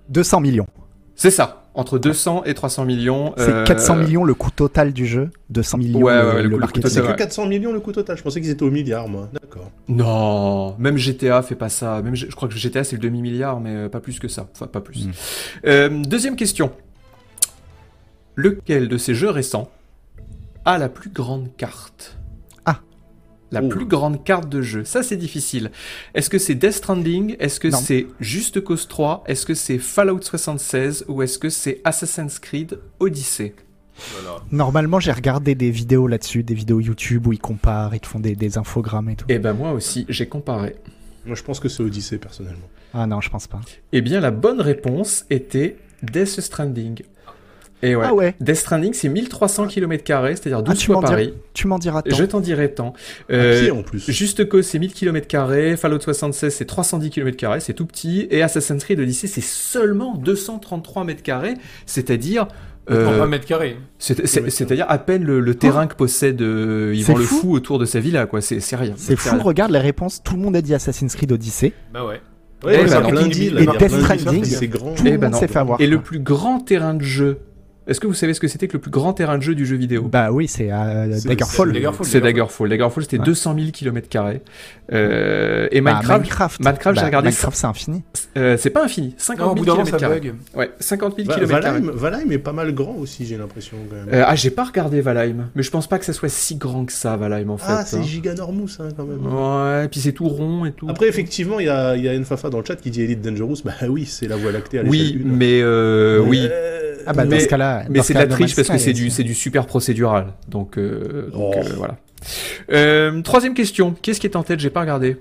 200 0.10 0.42
millions. 0.42 0.68
C'est 1.16 1.30
ça. 1.32 1.61
Entre 1.74 1.98
200 2.00 2.44
et 2.44 2.54
300 2.54 2.84
millions. 2.84 3.34
C'est 3.38 3.50
euh, 3.50 3.64
400 3.64 3.96
millions 3.96 4.24
le 4.26 4.34
coût 4.34 4.52
total 4.52 4.92
du 4.92 5.06
jeu, 5.06 5.30
200 5.52 5.78
millions 5.78 6.00
Ouais, 6.02 6.14
ouais, 6.14 6.22
le, 6.22 6.28
ouais, 6.28 6.36
le 6.36 6.42
le 6.42 6.50
coût- 6.50 6.50
le 6.50 6.56
coût 6.58 6.60
marketing. 6.60 6.84
total. 6.84 7.06
C'est 7.06 7.12
que 7.14 7.18
400 7.18 7.46
millions 7.46 7.72
le 7.72 7.80
coût 7.80 7.92
total. 7.94 8.18
Je 8.18 8.24
pensais 8.24 8.42
qu'ils 8.42 8.50
étaient 8.50 8.64
au 8.64 8.72
milliard, 8.72 9.08
moi. 9.08 9.30
D'accord. 9.32 9.72
Non, 9.88 10.76
même 10.78 10.98
GTA 10.98 11.42
fait 11.44 11.56
pas 11.56 11.70
ça. 11.70 12.02
Même, 12.02 12.16
je 12.16 12.26
crois 12.28 12.50
que 12.50 12.56
GTA 12.56 12.84
c'est 12.84 12.98
le 12.98 13.02
demi-milliard, 13.02 13.62
mais 13.62 13.74
euh, 13.74 13.90
pas 13.90 14.02
plus 14.02 14.20
que 14.20 14.28
ça. 14.28 14.48
Enfin, 14.54 14.68
pas 14.68 14.82
plus. 14.82 15.08
Mm. 15.08 15.12
Euh, 15.68 15.90
deuxième 16.04 16.36
question. 16.36 16.72
Lequel 18.36 18.88
de 18.88 18.98
ces 18.98 19.14
jeux 19.16 19.30
récents 19.30 19.70
a 20.66 20.78
la 20.78 20.90
plus 20.90 21.10
grande 21.10 21.50
carte? 21.58 22.18
La 23.52 23.62
Oh. 23.62 23.68
plus 23.68 23.86
grande 23.86 24.24
carte 24.24 24.48
de 24.50 24.62
jeu. 24.62 24.86
Ça, 24.86 25.04
c'est 25.04 25.18
difficile. 25.18 25.72
Est-ce 26.14 26.30
que 26.30 26.38
c'est 26.38 26.56
Death 26.56 26.72
Stranding? 26.74 27.36
Est-ce 27.40 27.60
que 27.60 27.70
c'est 27.70 28.08
Juste 28.22 28.62
Cause 28.62 28.88
3 28.88 29.24
Est-ce 29.28 29.46
que 29.46 29.54
c'est 29.54 29.78
Fallout 29.78 30.22
76 30.22 31.06
Ou 31.10 31.22
est-ce 31.22 31.38
que 31.38 31.50
c'est 31.50 31.82
Assassin's 31.84 32.40
Creed 32.40 32.80
Odyssey? 33.00 33.54
Voilà. 34.14 34.38
Normalement, 34.52 35.00
j'ai 35.00 35.12
regardé 35.12 35.54
des 35.54 35.70
vidéos 35.70 36.08
là-dessus, 36.08 36.44
des 36.44 36.54
vidéos 36.54 36.80
YouTube 36.80 37.28
où 37.28 37.34
ils 37.34 37.40
comparent, 37.40 37.94
ils 37.94 38.00
te 38.00 38.08
font 38.08 38.20
des, 38.20 38.36
des 38.36 38.58
infogrammes 38.58 39.10
et 39.10 39.16
tout. 39.16 39.26
Eh 39.30 39.38
ben, 39.38 39.54
moi 39.54 39.74
aussi, 39.74 40.06
j'ai 40.10 40.28
comparé. 40.28 40.78
Moi, 41.26 41.36
je 41.36 41.44
pense 41.44 41.60
que 41.60 41.68
c'est 41.70 41.84
Odyssey, 41.84 42.18
personnellement. 42.18 42.68
Ah 42.94 43.06
non, 43.06 43.22
je 43.22 43.30
pense 43.30 43.48
pas. 43.48 43.60
Eh 43.92 44.02
bien, 44.02 44.20
la 44.22 44.32
bonne 44.32 44.60
réponse 44.62 45.26
était 45.30 45.78
Death 46.04 46.40
Stranding. 46.40 47.02
Et 47.84 47.96
ouais. 47.96 48.06
Ah 48.08 48.14
ouais, 48.14 48.36
Death 48.40 48.56
Stranding, 48.58 48.94
c'est 48.94 49.10
1300 49.10 49.68
km, 49.68 50.04
c'est-à-dire 50.36 50.62
12 50.62 50.78
Ah, 50.80 50.86
fois 50.86 51.02
Paris. 51.02 51.34
tu 51.54 51.68
m'en 51.68 51.80
diras 51.80 52.02
tant. 52.02 52.16
Je 52.16 52.24
t'en 52.26 52.40
dirai 52.40 52.74
tant. 52.74 52.94
À 53.30 53.34
Euh, 53.34 53.72
en 53.72 53.82
plus. 53.84 54.10
Juste 54.12 54.48
Cause, 54.48 54.66
c'est 54.68 54.80
1000 54.80 54.94
km, 54.94 55.28
Fallout 55.78 56.00
76, 56.00 56.54
c'est 56.54 56.66
310 56.66 57.10
km, 57.10 57.60
c'est 57.60 57.74
tout 57.74 57.86
petit, 57.86 58.28
et 58.30 58.42
Assassin's 58.44 58.84
Creed 58.84 59.00
Odyssey, 59.00 59.28
c'est 59.28 59.42
seulement 59.42 60.16
233 60.16 61.04
mètres 61.06 61.24
carrés, 61.24 61.56
c'est-à-dire... 61.86 62.48
euh, 62.90 63.08
En 63.08 63.12
20 63.14 63.26
mètres 63.28 63.46
carrés. 63.46 63.78
c'est- 64.00 64.26
c'est- 64.28 64.50
C'est-à-dire 64.50 64.86
à 64.90 64.98
peine 64.98 65.24
le, 65.24 65.40
le 65.40 65.56
terrain 65.56 65.88
que 65.88 65.96
possède 65.96 66.42
euh, 66.42 66.94
Yvan 66.96 67.16
le 67.18 67.24
fou. 67.24 67.36
Fou 67.42 67.54
autour 67.54 67.80
de 67.80 67.86
sa 67.86 68.00
villa, 68.00 68.26
quoi. 68.26 68.42
C'est 68.42 68.60
c'est 68.60 68.76
rien. 68.76 68.94
C'est 68.98 69.16
fou, 69.16 69.30
rien. 69.36 69.44
regarde 69.44 69.72
les 69.72 69.80
réponses. 69.80 70.22
Tout 70.24 70.36
le 70.36 70.42
monde 70.42 70.56
a 70.56 70.62
dit 70.62 70.74
Assassin's 70.74 71.16
Creed 71.16 71.32
Odyssey. 71.32 71.74
Bah 71.94 72.06
ouais. 72.06 72.20
Ouais, 72.64 72.80
Eh 72.82 72.86
ben 72.86 73.02
plein. 73.02 73.26
Et 73.26 73.30
Death 73.66 73.78
plein 73.78 73.88
d'îles, 73.88 74.20
Stranding, 74.20 74.44
C'est 74.46 74.68
grand. 74.68 74.94
Tout 74.94 75.04
Eh 75.06 75.12
le 75.12 75.18
ben 75.18 75.28
monde 75.28 75.34
non. 75.34 75.40
s'est 75.40 75.48
fait 75.48 75.60
avoir. 75.60 75.82
Et 75.82 75.88
le 75.88 76.00
plus 76.02 76.20
grand 76.20 76.60
terrain 76.60 76.94
de 76.94 77.04
jeu, 77.04 77.40
est-ce 77.88 78.00
que 78.00 78.08
vous 78.08 78.14
savez 78.14 78.34
ce 78.34 78.40
que 78.40 78.48
c'était 78.48 78.68
que 78.68 78.74
le 78.74 78.80
plus 78.80 78.92
grand 78.92 79.14
terrain 79.14 79.38
de 79.38 79.44
jeu 79.44 79.56
du 79.56 79.66
jeu 79.66 79.76
vidéo? 79.76 80.04
Bah 80.04 80.32
oui, 80.32 80.48
c'est 80.48 80.70
euh, 80.72 81.08
Daggerfall. 81.26 81.74
c'est 82.04 82.22
Daggerfall. 82.22 82.70
Daggerfall. 82.70 83.04
C'était 83.04 83.18
Ouais. 83.20 83.26
200 83.26 83.56
000 83.58 83.72
km 83.72 84.08
euh, 84.94 85.68
Et 85.72 85.82
Bah, 85.82 85.94
Minecraft, 85.94 86.22
Minecraft. 86.22 86.60
Minecraft, 86.60 86.96
j'ai 86.96 87.02
Bah, 87.02 87.06
regardé 87.08 87.28
Minecraft, 87.30 87.58
c'est 87.58 87.68
infini. 87.68 88.04
euh, 88.38 88.58
c'est 88.58 88.70
pas 88.70 88.84
infini. 88.84 89.08
Non, 89.10 89.14
50 89.18 89.40
au 89.40 89.54
000 89.54 89.56
bout 89.56 89.66
d'un 89.66 89.72
moment, 89.74 89.86
ça 89.86 89.98
km 89.98 90.22
bug. 90.22 90.34
Ouais, 90.56 90.72
50 90.80 91.16
000 91.18 91.28
Va- 91.28 91.36
km 91.36 91.52
Valheim, 91.52 91.92
Valheim 91.94 92.32
est 92.32 92.38
pas 92.38 92.54
mal 92.54 92.74
grand 92.74 92.96
aussi, 92.96 93.26
j'ai 93.26 93.38
l'impression, 93.38 93.78
quand 93.90 93.96
même. 93.96 94.08
Euh, 94.14 94.24
ah, 94.28 94.36
j'ai 94.36 94.50
pas 94.52 94.64
regardé 94.66 95.02
Valheim, 95.02 95.50
mais 95.56 95.64
je 95.64 95.72
pense 95.72 95.88
pas 95.88 95.98
que 96.00 96.06
ça 96.06 96.14
soit 96.14 96.30
si 96.30 96.56
grand 96.56 96.86
que 96.86 96.94
ça, 96.94 97.16
Valheim, 97.18 97.50
en 97.50 97.58
fait. 97.58 97.66
ah, 97.68 97.84
c'est 97.86 97.98
hein. 97.98 98.04
giganormous, 98.04 98.70
hein, 98.80 98.90
quand 98.96 99.06
même. 99.06 99.26
Ouais, 99.26 99.88
puis 99.88 100.00
c'est 100.00 100.12
tout 100.14 100.28
rond 100.28 100.66
et 100.66 100.72
tout. 100.72 100.88
Après, 100.90 101.08
effectivement, 101.08 101.60
il 101.60 101.66
y 101.66 101.70
a, 101.70 101.96
y 101.96 102.08
a 102.10 102.20
Enfafa 102.20 102.50
dans 102.50 102.60
le 102.60 102.66
chat 102.66 102.76
qui 102.76 102.92
dit 102.92 103.02
Elite 103.02 103.22
Dangerous. 103.22 103.58
Bah 103.66 103.74
oui, 103.90 104.06
c'est 104.06 104.28
la 104.28 104.36
voie 104.36 104.52
lactée 104.52 104.80
à 104.80 104.84
oui, 104.84 105.00
l'échelle 105.00 105.18
d'une. 105.24 105.36
mais 105.38 105.62
euh, 105.62 106.20
oui. 106.26 106.48
Ah 107.06 107.14
bah 107.14 107.24
dans 107.24 107.30
Mais- 107.32 107.40
ce 107.42 107.48
cas-là. 107.48 107.84
Mais 107.90 107.98
dans 108.00 108.04
c'est 108.04 108.14
ce 108.14 108.18
de 108.20 108.24
la 108.24 108.28
triche 108.30 108.56
parce 108.56 108.68
que 108.70 108.78
c'est 108.78 108.94
du, 108.94 109.34
super 109.34 109.66
procédural. 109.66 110.34
Donc, 110.48 110.78
euh, 110.78 111.30
donc 111.32 111.56
Oh. 111.56 111.60
euh, 111.60 111.74
voilà. 111.78 111.98
Euh, 112.72 113.22
troisième 113.22 113.54
question. 113.54 113.96
Qu'est-ce 114.02 114.20
qui 114.20 114.28
est 114.28 114.36
en 114.36 114.44
tête? 114.44 114.60
J'ai 114.60 114.70
pas 114.70 114.82
regardé. 114.82 115.18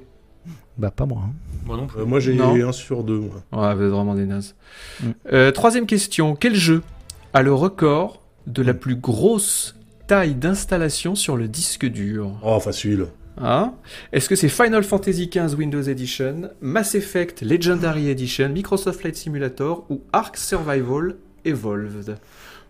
Bah 0.79 0.91
pas 0.91 1.07
moi. 1.07 1.23
hein. 1.27 1.33
Moi 1.67 1.77
non 1.77 1.87
plus. 1.87 2.01
Euh, 2.01 2.05
moi, 2.05 2.21
j'ai 2.21 2.35
Non. 2.35 2.55
un 2.69 2.73
sur 2.73 3.05
deux, 3.05 3.21
moi. 3.21 3.43
Ouais, 3.69 3.75
vous 3.75 3.83
êtes 3.83 3.91
vraiment 3.91 4.15
des 4.15 4.27
nazes. 4.27 4.55
Mm. 5.03 5.07
Euh, 5.33 5.51
troisième 5.51 5.87
question. 5.87 6.35
Quel 6.35 6.55
jeu 6.55 6.83
a 7.35 7.43
le 7.43 7.53
record 7.53 8.23
de 8.47 8.63
la 8.63 8.75
plus 8.75 8.97
grosse 8.97 9.77
taille 10.07 10.35
d'installation 10.35 11.15
sur 11.15 11.37
le 11.37 11.49
disque 11.49 11.87
dur? 11.87 12.33
Oh, 12.43 12.59
facile. 12.61 13.07
Hein? 13.43 13.73
Est-ce 14.13 14.29
que 14.29 14.35
c'est 14.37 14.49
Final 14.49 14.83
Fantasy 14.83 15.29
XV 15.33 15.55
Windows 15.57 15.83
Edition, 15.83 16.51
Mass 16.61 16.95
Effect 16.95 17.41
Legendary 17.43 18.09
Edition, 18.11 18.49
Microsoft 18.51 19.01
Flight 19.01 19.17
Simulator 19.17 19.87
ou 19.89 20.03
Ark 20.13 20.37
Survival? 20.37 21.17
Evolved 21.45 22.17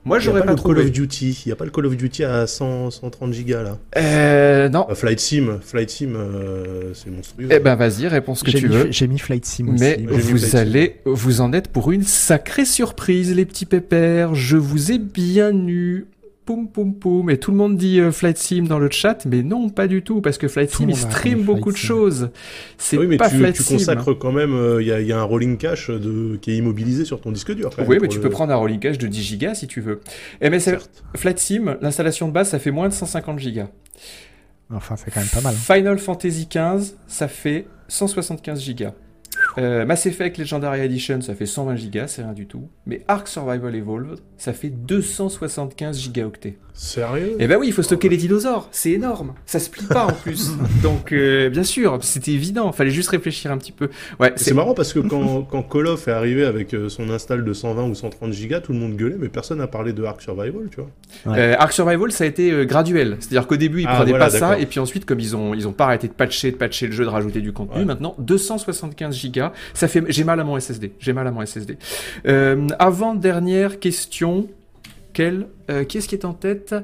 Moi, 0.04 0.18
j'aurais 0.18 0.40
pas, 0.40 0.46
pas, 0.46 0.52
le 0.52 0.56
Call 0.56 0.64
trouvé. 0.64 0.80
of 0.82 0.90
Duty. 0.92 1.42
Il 1.44 1.48
n'y 1.48 1.52
a 1.52 1.56
pas 1.56 1.64
le 1.64 1.70
Call 1.70 1.86
of 1.86 1.96
Duty 1.96 2.24
à 2.24 2.46
100, 2.46 2.90
130 2.90 3.32
gigas, 3.32 3.62
là. 3.62 3.78
Euh, 3.98 4.68
non. 4.68 4.86
Bah, 4.88 4.94
Flight 4.94 5.20
Sim, 5.20 5.58
Flight 5.60 5.90
Sim, 5.90 6.14
euh, 6.16 6.92
c'est 6.94 7.10
monstrueux. 7.10 7.48
Eh 7.50 7.58
ben, 7.58 7.74
vas-y, 7.74 8.06
réponds 8.08 8.34
ce 8.34 8.44
que 8.44 8.50
J'ai 8.50 8.60
tu 8.60 8.68
mis, 8.68 8.74
veux. 8.76 8.90
j'ai 8.90 9.06
mis 9.08 9.18
Flight 9.18 9.44
Sim 9.44 9.68
aussi. 9.74 9.80
Mais 9.84 9.96
j'ai 9.98 10.04
mis 10.06 10.22
vous 10.22 10.38
Sim. 10.38 10.56
allez, 10.58 10.96
vous 11.04 11.40
en 11.40 11.52
êtes 11.52 11.68
pour 11.68 11.90
une 11.92 12.02
sacrée 12.04 12.64
surprise, 12.64 13.34
les 13.34 13.44
petits 13.44 13.66
pépères. 13.66 14.34
Je 14.34 14.56
vous 14.56 14.92
ai 14.92 14.98
bien 14.98 15.52
eu. 15.52 16.06
Poum 16.50 16.68
poum 16.68 16.94
poum. 16.94 17.30
Et 17.30 17.38
tout 17.38 17.52
le 17.52 17.56
monde 17.56 17.76
dit 17.76 18.00
euh, 18.00 18.10
Flight 18.10 18.36
Sim 18.36 18.62
dans 18.64 18.80
le 18.80 18.90
chat, 18.90 19.24
mais 19.24 19.42
non, 19.44 19.68
pas 19.68 19.86
du 19.86 20.02
tout, 20.02 20.20
parce 20.20 20.36
que 20.36 20.48
Flight 20.48 20.70
Sim, 20.70 20.86
il 20.88 20.94
a 20.94 20.96
stream 20.96 21.42
beaucoup 21.42 21.70
de 21.70 21.76
Sim. 21.76 21.86
choses. 21.86 22.30
C'est 22.76 22.98
oui, 22.98 23.06
mais 23.06 23.16
pas 23.18 23.30
tu, 23.30 23.36
Flight 23.36 23.54
tu 23.54 23.62
Sim. 23.62 23.74
consacres 23.76 24.12
quand 24.18 24.32
même. 24.32 24.52
Il 24.80 24.86
y, 24.86 24.90
a- 24.92 25.00
y 25.00 25.12
a 25.12 25.18
un 25.20 25.22
rolling 25.22 25.56
cache 25.58 25.90
de, 25.90 26.36
qui 26.42 26.50
est 26.50 26.56
immobilisé 26.56 27.04
sur 27.04 27.20
ton 27.20 27.30
disque 27.30 27.54
dur. 27.54 27.70
quand 27.74 27.82
Oui, 27.82 27.90
même, 27.90 28.02
mais 28.02 28.08
tu 28.08 28.16
le- 28.16 28.22
peux 28.22 28.30
prendre 28.30 28.52
un 28.52 28.56
rolling 28.56 28.80
cache 28.80 28.98
de 28.98 29.06
10 29.06 29.22
gigas 29.22 29.54
si 29.54 29.68
tu 29.68 29.80
veux. 29.80 30.00
Eh, 30.40 30.50
mais 30.50 30.58
c'est- 30.58 30.70
Certes. 30.72 31.04
Flight 31.16 31.38
Sim, 31.38 31.76
l'installation 31.80 32.26
de 32.26 32.32
base, 32.32 32.48
ça 32.48 32.58
fait 32.58 32.72
moins 32.72 32.88
de 32.88 32.94
150 32.94 33.38
gigas. 33.38 33.68
Enfin, 34.72 34.96
c'est 34.96 35.12
quand 35.12 35.20
même 35.20 35.28
pas 35.28 35.40
mal. 35.40 35.54
hein. 35.54 35.74
Final 35.74 35.98
Fantasy 35.98 36.48
XV, 36.52 36.94
ça 37.06 37.28
fait 37.28 37.66
175 37.88 38.60
gigas. 38.60 38.92
Euh, 39.58 39.86
Mass 39.86 40.06
Effect 40.06 40.38
Legendary 40.38 40.80
Edition, 40.80 41.20
ça 41.20 41.34
fait 41.34 41.46
120 41.46 41.76
gigas, 41.76 42.08
c'est 42.08 42.22
rien 42.22 42.32
du 42.32 42.46
tout. 42.46 42.68
Mais 42.86 43.02
Ark 43.08 43.26
Survival 43.28 43.74
Evolved, 43.74 44.18
ça 44.40 44.54
fait 44.54 44.70
275 44.70 45.98
gigaoctets. 46.00 46.56
Sérieux? 46.72 47.36
Et 47.38 47.46
ben 47.46 47.58
oui, 47.60 47.66
il 47.66 47.72
faut 47.74 47.82
stocker 47.82 48.08
les 48.08 48.16
dinosaures, 48.16 48.68
c'est 48.70 48.92
énorme. 48.92 49.34
Ça 49.44 49.58
se 49.58 49.68
plie 49.68 49.84
pas 49.84 50.06
en 50.06 50.12
plus. 50.12 50.52
Donc, 50.82 51.12
euh, 51.12 51.50
bien 51.50 51.62
sûr, 51.64 51.98
c'était 52.00 52.30
évident, 52.30 52.72
fallait 52.72 52.90
juste 52.90 53.10
réfléchir 53.10 53.50
un 53.52 53.58
petit 53.58 53.72
peu. 53.72 53.90
Ouais, 54.18 54.32
C'est 54.36 54.54
marrant 54.54 54.72
parce 54.72 54.94
que 54.94 55.00
quand, 55.00 55.42
quand 55.50 55.62
Call 55.62 55.88
of 55.88 56.08
est 56.08 56.12
arrivé 56.12 56.46
avec 56.46 56.72
euh, 56.72 56.88
son 56.88 57.10
install 57.10 57.44
de 57.44 57.52
120 57.52 57.84
ou 57.90 57.94
130 57.94 58.32
gigas, 58.32 58.60
tout 58.60 58.72
le 58.72 58.78
monde 58.78 58.96
gueulait, 58.96 59.16
mais 59.18 59.28
personne 59.28 59.58
n'a 59.58 59.66
parlé 59.66 59.92
de 59.92 60.02
Ark 60.04 60.22
Survival, 60.22 60.68
tu 60.70 60.76
vois. 60.80 61.36
Euh, 61.36 61.54
Ark 61.58 61.72
Survival, 61.72 62.10
ça 62.12 62.24
a 62.24 62.26
été 62.26 62.50
euh, 62.50 62.64
graduel. 62.64 63.16
C'est-à-dire 63.20 63.46
qu'au 63.46 63.56
début, 63.56 63.82
ils 63.82 63.86
Ah, 63.86 63.96
prenaient 63.96 64.10
voilà, 64.12 64.26
pas 64.26 64.30
ça, 64.30 64.58
et 64.58 64.64
puis 64.64 64.80
ensuite, 64.80 65.04
comme 65.04 65.20
ils 65.20 65.36
ont, 65.36 65.52
ils 65.52 65.68
ont 65.68 65.72
pas 65.72 65.84
arrêté 65.84 66.08
de 66.08 66.14
patcher, 66.14 66.50
de 66.52 66.56
patcher 66.56 66.86
le 66.86 66.92
jeu, 66.92 67.04
de 67.04 67.10
rajouter 67.10 67.42
du 67.42 67.52
contenu, 67.52 67.80
Ouais. 67.80 67.84
maintenant 67.84 68.14
275 68.18 69.14
gigas. 69.14 69.52
Ça 69.74 69.86
fait, 69.86 70.02
j'ai 70.08 70.24
mal 70.24 70.40
à 70.40 70.44
mon 70.44 70.58
SSD. 70.58 70.92
J'ai 70.98 71.12
mal 71.12 71.26
à 71.26 71.30
mon 71.30 71.44
SSD. 71.44 71.76
Euh, 72.26 72.66
avant 72.78 73.14
dernière 73.14 73.80
question, 73.80 74.29
quel, 75.12 75.48
euh, 75.70 75.84
qui 75.84 75.98
est-ce 75.98 76.08
qui 76.08 76.14
est 76.14 76.24
en 76.24 76.32
tête? 76.34 76.74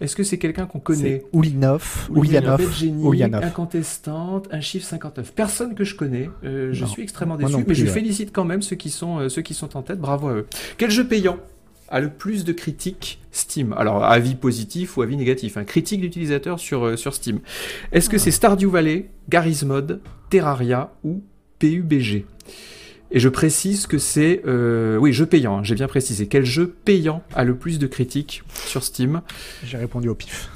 Est-ce 0.00 0.16
que 0.16 0.22
c'est 0.22 0.38
quelqu'un 0.38 0.66
qu'on 0.66 0.80
connaît? 0.80 1.24
Oulinov, 1.32 2.08
Oulianov, 2.10 2.60
Oulianov. 3.02 3.44
incontestante, 3.44 4.48
un 4.50 4.60
chiffre 4.60 4.86
59. 4.86 5.32
Personne 5.32 5.74
que 5.74 5.84
je 5.84 5.94
connais. 5.94 6.28
Euh, 6.44 6.70
je 6.72 6.82
Non. 6.82 6.86
suis 6.88 7.02
extrêmement 7.02 7.36
déçu, 7.36 7.54
mais 7.66 7.74
je 7.74 7.84
ouais. 7.84 7.90
félicite 7.90 8.30
quand 8.32 8.44
même 8.44 8.62
ceux 8.62 8.76
qui 8.76 8.90
sont 8.90 9.18
euh, 9.18 9.28
ceux 9.28 9.42
qui 9.42 9.54
sont 9.54 9.76
en 9.76 9.82
tête. 9.82 9.98
Bravo 10.00 10.28
à 10.28 10.32
eux. 10.34 10.46
Quel 10.78 10.90
jeu 10.90 11.06
payant 11.06 11.38
a 11.88 12.00
le 12.00 12.08
plus 12.10 12.44
de 12.44 12.52
critiques 12.52 13.20
Steam? 13.32 13.72
Alors 13.74 14.02
avis 14.04 14.34
positif 14.34 14.96
ou 14.96 15.02
avis 15.02 15.16
négatif. 15.16 15.56
Un 15.56 15.64
critique 15.64 16.00
d'utilisateur 16.00 16.58
sur 16.58 16.98
sur 16.98 17.14
Steam. 17.14 17.40
Est-ce 17.92 18.08
que 18.10 18.18
c'est 18.18 18.30
Stardew 18.32 18.68
Valley, 18.70 19.08
Garry's 19.28 19.62
Mod, 19.64 20.00
Terraria 20.30 20.92
ou 21.04 21.22
PUBG 21.58 22.24
et 23.12 23.20
je 23.20 23.28
précise 23.28 23.86
que 23.86 23.98
c'est... 23.98 24.42
euh, 24.46 24.96
oui, 24.96 25.12
jeu 25.12 25.26
payant, 25.26 25.58
hein, 25.58 25.62
j'ai 25.62 25.74
bien 25.74 25.86
précisé. 25.88 26.26
Quel 26.26 26.44
jeu 26.44 26.74
payant 26.84 27.22
a 27.34 27.44
le 27.44 27.54
plus 27.54 27.78
de 27.78 27.86
critiques 27.86 28.42
sur 28.66 28.82
Steam? 28.82 29.20
J'ai 29.64 29.76
répondu 29.78 30.08
au 30.08 30.14
pif. 30.14 30.50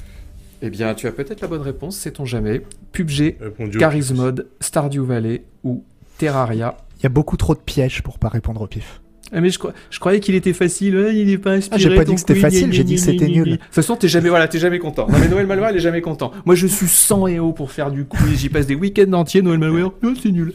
Eh 0.61 0.69
bien, 0.69 0.95
tu 0.95 1.05
as 1.07 1.11
peut-être 1.11 1.41
la 1.41 1.47
bonne 1.47 1.61
réponse, 1.61 1.97
sait-on 1.97 2.25
jamais. 2.25 2.63
PUBG, 2.91 3.15
J'ai 3.15 3.37
répondu 3.39 3.77
au 3.77 3.79
Garry's 3.79 4.07
plus. 4.07 4.17
Mod, 4.17 4.47
Stardew 4.59 5.03
Valley 5.03 5.43
ou 5.63 5.83
Terraria. 6.17 6.77
Il 6.99 7.03
y 7.03 7.05
a 7.05 7.09
beaucoup 7.09 7.37
trop 7.37 7.53
de 7.53 7.59
pièges 7.59 8.01
pour 8.01 8.17
pas 8.17 8.29
répondre 8.29 8.61
au 8.61 8.67
pif. 8.67 9.01
Ah, 9.33 9.41
mais 9.41 9.49
je, 9.49 9.59
crois- 9.59 9.73
je 9.89 9.99
croyais 9.99 10.19
qu'il 10.19 10.35
était 10.35 10.53
facile. 10.53 10.95
Ouais, 10.95 11.15
il 11.15 11.29
est 11.29 11.37
pas 11.37 11.51
inspiré. 11.51 11.75
Ah, 11.75 11.89
j'ai 11.89 11.95
pas 11.95 12.05
dit 12.05 12.13
que 12.13 12.19
c'était 12.19 12.35
facile, 12.35 12.71
j'ai 12.71 12.83
dit 12.83 12.95
que 12.95 13.01
c'était 13.01 13.27
nul. 13.27 13.45
De 13.51 13.55
toute 13.57 13.63
façon, 13.73 13.95
t'es 13.95 14.07
jamais, 14.07 14.29
voilà, 14.29 14.47
t'es 14.47 14.59
jamais 14.59 14.79
content. 14.79 15.07
Non, 15.09 15.17
mais 15.19 15.27
Noël 15.27 15.45
Malware, 15.47 15.71
il 15.71 15.77
est 15.77 15.81
jamais 15.81 16.01
content. 16.01 16.31
Moi, 16.45 16.55
je 16.55 16.67
suis 16.67 16.87
100 16.87 17.27
et 17.27 17.39
haut 17.39 17.51
pour 17.53 17.71
faire 17.71 17.91
du 17.91 18.05
quiz. 18.05 18.39
J'y 18.39 18.49
passe 18.49 18.67
des 18.67 18.75
week-ends 18.75 19.11
entiers, 19.13 19.41
Noël 19.41 19.59
Malware. 19.59 19.91
Non, 20.01 20.13
c'est 20.21 20.31
nul. 20.31 20.53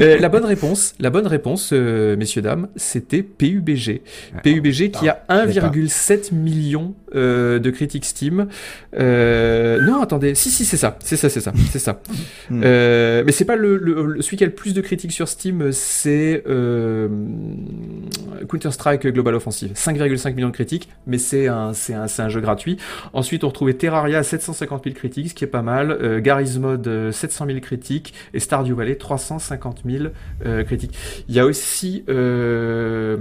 Euh, 0.00 0.18
la 0.18 0.28
bonne 0.28 0.44
réponse, 0.44 0.94
la 0.98 1.10
bonne 1.10 1.26
réponse, 1.26 1.70
euh, 1.72 2.16
messieurs, 2.16 2.42
dames, 2.42 2.68
c'était 2.76 3.22
PUBG. 3.22 4.02
PUBG 4.42 4.90
qui 4.90 5.08
a 5.08 5.22
l'ai 5.28 5.54
pas. 5.60 5.68
1,7 5.68 6.32
million 6.34 6.94
euh, 7.14 7.58
de 7.58 7.70
critiques 7.70 8.04
Steam. 8.04 8.48
Euh, 8.98 9.80
non, 9.82 10.02
attendez. 10.02 10.34
Si, 10.34 10.50
si, 10.50 10.64
c'est 10.64 10.76
ça. 10.76 10.98
C'est 11.02 11.16
ça, 11.16 11.28
c'est 11.28 11.40
ça. 11.40 11.52
C'est 11.70 11.78
ça. 11.78 12.00
Hmm. 12.50 12.62
Euh, 12.64 13.24
mais 13.26 13.32
c'est 13.32 13.44
pas 13.44 13.56
le, 13.56 13.76
le- 13.76 14.22
celui 14.22 14.38
qui 14.38 14.44
a 14.44 14.46
le 14.46 14.54
plus 14.54 14.72
de 14.72 14.80
critiques 14.80 15.12
sur 15.12 15.28
Steam, 15.28 15.70
c'est 15.70 16.42
euh, 16.48 17.08
Counter-Strike 18.48 19.06
Global 19.08 19.34
Offensive. 19.34 19.72
5,5 19.74 20.34
millions 20.34 20.48
de 20.48 20.54
critiques, 20.54 20.88
mais 21.06 21.18
c'est 21.18 21.46
un, 21.48 21.74
c'est 21.74 21.92
un, 21.92 22.06
un 22.18 22.28
jeu 22.30 22.40
gratuit. 22.40 22.78
Ensuite, 23.12 23.44
on 23.44 23.48
retrouvait 23.48 23.74
Terraria 23.74 24.22
750 24.22 24.84
000 24.84 24.96
critiques, 24.96 25.28
ce 25.30 25.34
qui 25.34 25.44
est 25.44 25.48
pas 25.48 25.60
mal. 25.62 26.20
Garry's 26.22 26.56
Mod 26.58 26.86
euh, 26.88 27.12
700 27.12 27.44
000 27.46 27.60
critiques 27.60 28.14
et 28.32 28.40
Stardew 28.40 28.72
Valley 28.74 28.94
350 28.96 29.82
000 29.84 30.04
euh, 30.46 30.64
critiques. 30.64 30.96
Il 31.28 31.34
y 31.34 31.40
a 31.40 31.44
aussi 31.44 32.04
un 32.08 33.18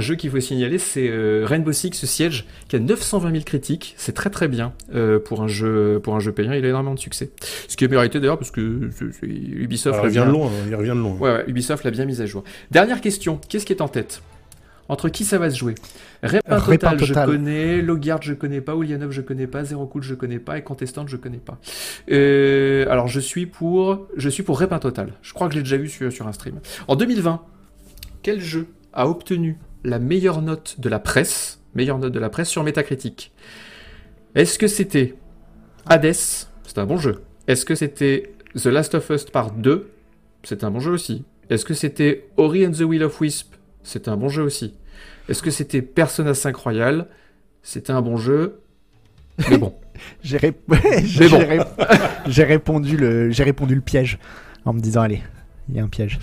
jeu 0.00 0.14
qu'il 0.14 0.30
faut 0.30 0.38
signaler, 0.40 0.78
c'est 0.78 1.10
Rainbow 1.44 1.72
Six 1.72 2.04
Siege, 2.06 2.46
qui 2.68 2.76
a 2.76 2.78
920 2.78 3.30
000 3.32 3.44
critiques. 3.44 3.94
C'est 3.96 4.12
très 4.12 4.30
très 4.30 4.48
bien 4.48 4.72
euh, 4.94 5.18
pour 5.18 5.42
un 5.42 5.48
jeu 5.48 6.00
pour 6.02 6.14
un 6.16 6.20
jeu 6.20 6.32
payant. 6.32 6.52
Il 6.52 6.64
a 6.64 6.68
énormément 6.68 6.94
de 6.94 7.00
succès. 7.00 7.30
Ce 7.68 7.76
qui 7.76 7.84
est 7.84 7.88
mérité 7.88 8.20
d'ailleurs 8.20 8.38
parce 8.38 8.50
que 8.50 8.90
Ubisoft 9.22 9.94
Alors, 9.94 10.06
il 10.06 10.12
bien- 10.12 10.28
hein, 10.28 10.50
il 10.68 10.74
revient 10.74 10.88
de 10.90 10.94
loin. 10.94 11.12
Ouais, 11.14 11.32
ouais, 11.32 11.44
Ubisoft 11.48 11.84
l'a 11.84 11.90
bien 11.90 12.04
mise 12.04 12.20
à 12.20 12.26
jour. 12.26 12.44
Dernière 12.70 13.00
question, 13.00 13.40
qu'est-ce 13.48 13.66
qui 13.66 13.72
est 13.72 13.82
en 13.82 13.88
tête? 13.88 14.22
Entre 14.88 15.08
qui 15.08 15.24
ça 15.24 15.38
va 15.38 15.50
se 15.50 15.56
jouer? 15.58 15.74
Répin 16.22 16.60
Total, 16.60 17.04
je 17.04 17.12
connais, 17.12 17.82
Logard, 17.82 18.22
je 18.22 18.34
connais 18.34 18.60
pas, 18.60 18.74
Ulyanov, 18.76 19.10
je 19.10 19.20
connais 19.20 19.48
pas, 19.48 19.64
Zero 19.64 19.84
Cool, 19.86 20.02
je 20.04 20.14
connais 20.14 20.38
pas, 20.38 20.58
et 20.58 20.62
Contestant, 20.62 21.04
je 21.08 21.16
connais 21.16 21.38
pas. 21.38 21.58
Euh, 22.10 22.86
alors, 22.88 23.08
je 23.08 23.18
suis 23.18 23.46
pour, 23.46 24.06
je 24.16 24.28
suis 24.28 24.44
pour 24.44 24.60
Répin 24.60 24.78
Total. 24.78 25.12
Je 25.22 25.32
crois 25.34 25.48
que 25.48 25.54
je 25.54 25.58
l'ai 25.58 25.64
déjà 25.64 25.76
vu 25.76 25.88
sur, 25.88 26.12
sur 26.12 26.28
un 26.28 26.32
stream. 26.32 26.60
En 26.86 26.94
2020, 26.94 27.42
quel 28.22 28.40
jeu 28.40 28.68
a 28.92 29.08
obtenu 29.08 29.58
la 29.82 29.98
meilleure 29.98 30.40
note 30.40 30.76
de 30.78 30.88
la 30.88 31.00
presse, 31.00 31.60
meilleure 31.76 31.98
note 31.98 32.12
de 32.12 32.18
la 32.18 32.30
presse 32.30 32.48
sur 32.48 32.64
Metacritic 32.64 33.32
Est-ce 34.34 34.58
que 34.58 34.66
c'était 34.66 35.14
Hades? 35.86 36.14
C'est 36.14 36.78
un 36.78 36.86
bon 36.86 36.98
jeu. 36.98 37.22
Est-ce 37.46 37.64
que 37.64 37.74
c'était 37.74 38.32
The 38.54 38.66
Last 38.66 38.94
of 38.94 39.08
Us 39.10 39.24
Part 39.26 39.52
2 39.52 39.90
C'est 40.42 40.64
un 40.64 40.70
bon 40.70 40.80
jeu 40.80 40.90
aussi. 40.90 41.24
Est-ce 41.48 41.64
que 41.64 41.74
c'était 41.74 42.28
Ori 42.36 42.66
and 42.66 42.72
the 42.72 42.80
Will 42.80 43.04
of 43.04 43.20
Wisp? 43.20 43.54
C'est 43.84 44.08
un 44.08 44.16
bon 44.16 44.28
jeu 44.28 44.42
aussi. 44.42 44.74
Est-ce 45.28 45.42
que 45.42 45.50
c'était 45.50 45.82
Persona 45.82 46.34
5 46.34 46.56
Royal 46.56 47.06
C'était 47.62 47.92
un 47.92 48.02
bon 48.02 48.16
jeu. 48.16 48.60
Mais 49.50 49.58
bon. 49.58 49.74
J'ai 50.22 50.38
bon. 50.38 51.38
le 52.26 52.42
répondu 53.44 53.74
le 53.74 53.80
piège 53.80 54.18
en 54.64 54.72
me 54.72 54.80
disant 54.80 55.02
allez, 55.02 55.22
il 55.68 55.76
y 55.76 55.80
a 55.80 55.82
un 55.82 55.88
piège. 55.88 56.18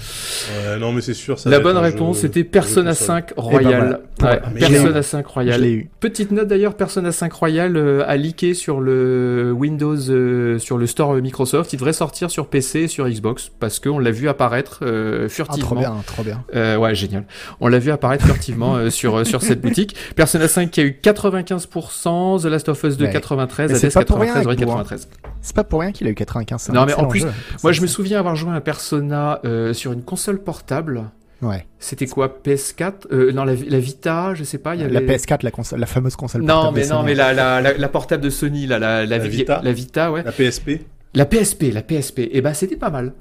Ouais, 0.67 0.77
non, 0.79 0.91
mais 0.93 1.01
c'est 1.01 1.13
sûr. 1.13 1.37
ça 1.37 1.49
La 1.49 1.59
bonne 1.59 1.77
réponse 1.77 2.21
jeu- 2.21 2.31
jeu 2.33 2.43
Persona 2.45 2.91
console. 2.91 3.07
5 3.07 3.33
Royal. 3.35 3.99
voilà. 4.21 4.33
Ouais, 4.35 4.41
Ah, 4.45 4.49
Persona 4.57 4.97
je 4.97 5.01
5 5.01 5.25
Je 5.27 5.33
Royal. 5.33 5.61
l'ai 5.61 5.71
eu. 5.71 5.89
Petite 5.99 6.31
note 6.31 6.47
d'ailleurs, 6.47 6.75
Persona 6.75 7.11
5 7.11 7.33
Royal 7.33 7.75
euh, 7.75 8.03
a 8.07 8.15
leaké 8.15 8.53
sur 8.53 8.79
le 8.79 9.51
Windows, 9.53 9.97
euh, 10.09 10.59
sur 10.59 10.77
le 10.77 10.87
store 10.87 11.15
Microsoft. 11.15 11.73
Il 11.73 11.75
devrait 11.77 11.91
sortir 11.93 12.31
sur 12.31 12.47
PC 12.47 12.81
et 12.81 12.87
sur 12.87 13.07
Xbox 13.09 13.51
parce 13.59 13.79
qu'on 13.79 13.99
l'a 13.99 14.11
vu 14.11 14.29
apparaître 14.29 14.79
euh, 14.83 15.23
Ah, 15.25 15.29
furtivement. 15.29 15.65
trop 15.67 15.75
bien, 15.75 15.95
trop 16.05 16.23
bien. 16.23 16.43
Euh, 16.55 16.77
ouais, 16.77 16.95
génial. 16.95 17.25
On 17.59 17.67
l'a 17.67 17.79
vu 17.79 17.91
apparaître 17.91 18.25
furtivement 18.25 18.75
euh, 18.77 18.89
sur, 18.89 19.17
euh, 19.19 19.23
sur 19.25 19.41
cette 19.41 19.61
boutique. 19.61 19.95
Persona 20.15 20.47
5 20.47 20.71
qui 20.71 20.79
a 20.79 20.83
eu 20.85 20.97
95%, 21.01 22.39
The 22.41 22.45
Last 22.45 22.69
of 22.69 22.81
Us 22.83 22.97
2 22.97 23.05
Ouais. 23.05 23.11
93, 23.11 23.71
Mais 23.71 23.77
c'est 23.77 23.87
Hades 23.87 23.93
pas 23.93 24.05
pour 24.05 24.17
rien 24.21 24.33
93, 24.33 24.45
Ori 24.47 24.55
avec 24.55 24.65
moi. 24.67 24.75
93. 24.83 25.07
C'est 25.43 25.55
pas 25.55 25.63
pour 25.63 25.81
rien 25.81 25.91
qu'il 25.91 26.07
a 26.07 26.09
eu 26.09 26.15
95. 26.15 26.59
c'est 26.61 26.71
un 26.71 26.73
Non, 26.73 26.85
mais 26.87 26.93
en 26.95 27.05
plus, 27.05 27.19
jeu. 27.19 27.31
Moi, 27.61 27.71
je 27.73 27.81
me 27.81 27.87
souviens 27.87 28.17
avoir 28.17 28.35
joué 28.35 28.49
à 28.51 28.53
un 28.53 28.61
Persona 28.61 29.39
euh, 29.45 29.73
sur 29.73 29.91
une 29.91 30.01
console 30.01 30.39
portable. 30.41 31.03
Ouais. 31.41 31.67
C'était 31.79 32.07
quoi 32.07 32.33
PS4 32.43 32.93
euh, 33.11 33.31
Non, 33.33 33.43
la, 33.43 33.53
la 33.53 33.79
Vita, 33.79 34.33
je 34.33 34.43
sais 34.45 34.57
pas. 34.57 34.75
Il 34.75 34.81
y 34.81 34.89
La 34.89 34.99
avait... 34.99 35.15
PS4, 35.17 35.39
la, 35.43 35.51
console, 35.51 35.79
la 35.79 35.85
fameuse 35.85 36.15
console 36.15 36.41
Non, 36.43 36.47
portable 36.71 36.77
mais 36.77 36.83
non, 36.83 36.95
Sony. 36.95 37.05
mais 37.05 37.13
la, 37.15 37.33
la, 37.33 37.61
la, 37.61 37.73
la 37.77 37.89
portable 37.89 38.23
de 38.23 38.29
Sony, 38.29 38.65
là, 38.65 38.79
la, 38.79 39.05
la, 39.05 39.17
La 39.17 39.23
vi- 39.23 39.29
Vita 39.39 39.59
la 39.61 39.73
Vita, 39.73 40.11
ouais. 40.13 40.23
La 40.23 40.31
PSP 40.31 40.79
La 41.13 41.25
PSP, 41.25 41.63
la 41.73 41.81
PSP. 41.81 42.19
Et 42.31 42.39
ben, 42.41 42.53
c'était 42.53 42.77
pas 42.77 42.89
mal. 42.89 43.11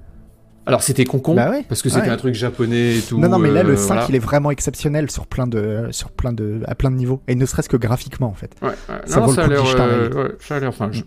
Alors, 0.65 0.85
c'était 0.85 1.05
concon, 1.05 1.35
Bah 1.35 1.51
ouais, 1.51 1.65
parce 1.69 1.83
que 1.83 1.89
c'était 1.89 2.03
ouais. 2.07 2.13
un 2.13 2.17
truc 2.17 2.37
japonais 2.37 2.99
et 2.99 3.01
tout. 3.01 3.19
Non, 3.19 3.29
non, 3.29 3.41
mais 3.41 3.51
là, 3.51 3.61
euh, 3.63 3.71
le 3.71 3.77
5, 3.77 3.87
voilà. 3.89 4.07
il 4.09 4.15
est 4.15 4.21
vraiment 4.21 4.53
exceptionnel 4.53 5.11
sur 5.11 5.27
plein 5.27 5.49
de, 5.49 5.89
sur 5.91 6.13
plein 6.13 6.33
de, 6.33 6.61
à 6.69 6.77
plein 6.77 6.93
de 6.93 6.95
niveaux. 6.97 7.21
Et 7.27 7.35
ne 7.35 7.45
serait-ce 7.45 7.69
que 7.69 7.77
graphiquement, 7.77 8.29
en 8.29 8.35
fait. 8.35 8.53
Ouais, 8.63 8.69
ouais. 8.69 8.75
Ça 9.07 9.19
non, 9.19 9.27
vaut 9.27 9.33
le 9.33 9.35
ça 9.35 9.43
a 9.43 9.45
coup 9.47 9.51
de 9.51 9.55
l'air. 9.57 9.67
jeter 9.67 9.81
un 9.81 9.89
euh, 9.89 10.07
œil. 10.07 10.15
ouais, 10.15 10.31
ça 10.39 10.55
a 10.55 10.61
l'air. 10.61 10.69
Enfin, 10.69 10.91
je, 10.93 11.03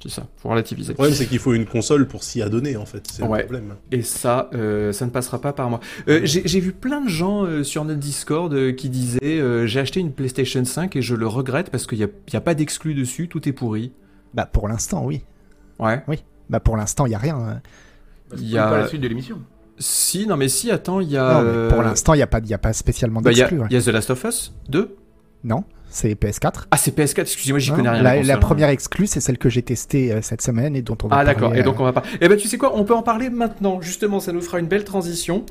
dis 0.00 0.10
ça 0.10 0.26
pour 0.40 0.50
relativiser. 0.50 0.90
Le 0.90 0.94
problème, 0.94 1.14
c'est 1.14 1.26
qu'il 1.26 1.38
faut 1.38 1.54
une 1.54 1.66
console 1.66 2.06
pour 2.06 2.22
s'y 2.22 2.40
adonner, 2.42 2.76
en 2.76 2.86
fait. 2.86 3.06
C'est 3.12 3.22
Ouais. 3.24 3.38
le 3.40 3.44
problème. 3.44 3.74
Et 3.92 4.02
ça, 4.02 4.48
euh, 4.54 4.92
ça 4.92 5.04
ne 5.06 5.10
passera 5.10 5.40
pas 5.40 5.52
par 5.52 5.70
moi. 5.70 5.80
Euh, 6.08 6.20
J'ai 6.24 6.42
j'ai 6.46 6.60
vu 6.60 6.72
plein 6.72 7.00
de 7.00 7.08
gens 7.08 7.44
euh, 7.44 7.62
sur 7.64 7.84
notre 7.84 7.98
Discord 8.00 8.52
euh, 8.54 8.72
qui 8.72 8.88
disaient 8.90 9.18
euh, 9.40 9.66
j'ai 9.66 9.80
acheté 9.80 10.00
une 10.00 10.12
PlayStation 10.12 10.64
5 10.64 10.94
et 10.96 11.02
je 11.02 11.14
le 11.14 11.26
regrette 11.26 11.70
parce 11.70 11.86
qu'il 11.86 11.98
n'y 11.98 12.04
a, 12.04 12.08
il 12.28 12.34
y 12.34 12.36
a 12.36 12.40
pas 12.40 12.54
d'exclus 12.54 12.94
dessus, 12.94 13.28
tout 13.28 13.48
est 13.48 13.52
pourri. 13.52 13.92
Bah, 14.34 14.46
pour 14.46 14.68
l'instant, 14.68 15.04
oui. 15.04 15.22
Ouais. 15.78 16.02
Bah, 16.50 16.60
pour 16.60 16.76
l'instant, 16.76 17.06
il 17.06 17.12
y 17.12 17.14
a 17.14 17.18
rien. 17.18 17.36
hein. 17.36 17.60
Bah, 18.30 18.36
Il 18.36 18.38
c'est 18.40 18.44
y 18.54 18.58
a- 18.58 18.68
pas 18.68 18.78
la 18.78 18.86
suite 18.88 19.00
de 19.00 19.08
l'émission. 19.08 19.40
Si, 19.80 20.26
non, 20.26 20.36
mais 20.36 20.48
si, 20.48 20.70
attends, 20.70 21.00
il 21.00 21.08
y 21.10 21.16
a. 21.16 21.34
Non, 21.42 21.42
mais 21.62 21.68
pour 21.68 21.82
l'instant, 21.82 22.12
il 22.14 22.18
y 22.18 22.22
a 22.22 22.26
pas, 22.26 22.40
y 22.44 22.52
a 22.52 22.58
pas 22.58 22.72
spécialement 22.72 23.20
bah, 23.20 23.30
il 23.32 23.38
y, 23.38 23.42
a- 23.42 23.44
d'exclus. 23.44 23.60
ouais. 23.60 23.66
il 23.70 23.74
y 23.74 23.76
a 23.76 23.82
The 23.82 23.88
Last 23.94 24.10
of 24.10 24.24
Us 24.24 24.52
2. 24.68 24.96
Non, 25.44 25.62
c'est 25.90 26.12
PS4. 26.20 26.66
Ah, 26.70 26.76
c'est 26.76 26.96
PS4, 26.96 27.20
excusez-moi, 27.22 27.58
j'y 27.58 27.70
Non, 27.70 27.76
connais 27.76 27.90
rien. 27.90 28.22
la, 28.22 28.34
hein. 28.34 28.38
première 28.38 28.68
exclue, 28.68 29.06
c'est 29.06 29.20
celle 29.20 29.38
que 29.38 29.48
j'ai 29.48 29.62
testée 29.62 30.12
euh, 30.12 30.20
cette 30.22 30.42
semaine 30.42 30.76
et 30.76 30.82
dont 30.82 30.96
on 31.02 31.08
va 31.08 31.16
Ah 31.16 31.24
parler. 31.24 31.34
d'accord, 31.34 31.54
et 31.54 31.60
euh, 31.60 31.62
donc 31.62 31.80
on 31.80 31.84
va 31.84 31.92
pas. 31.92 32.02
Eh 32.20 32.28
ben 32.28 32.36
tu 32.36 32.46
sais 32.48 32.58
quoi, 32.58 32.76
on 32.76 32.84
peut 32.84 32.94
en 32.94 33.02
parler 33.02 33.30
maintenant. 33.30 33.80
Justement, 33.80 34.20
ça 34.20 34.32
nous 34.32 34.40
fera 34.42 34.58
une 34.60 34.66
belle 34.66 34.84
transition. 34.84 35.44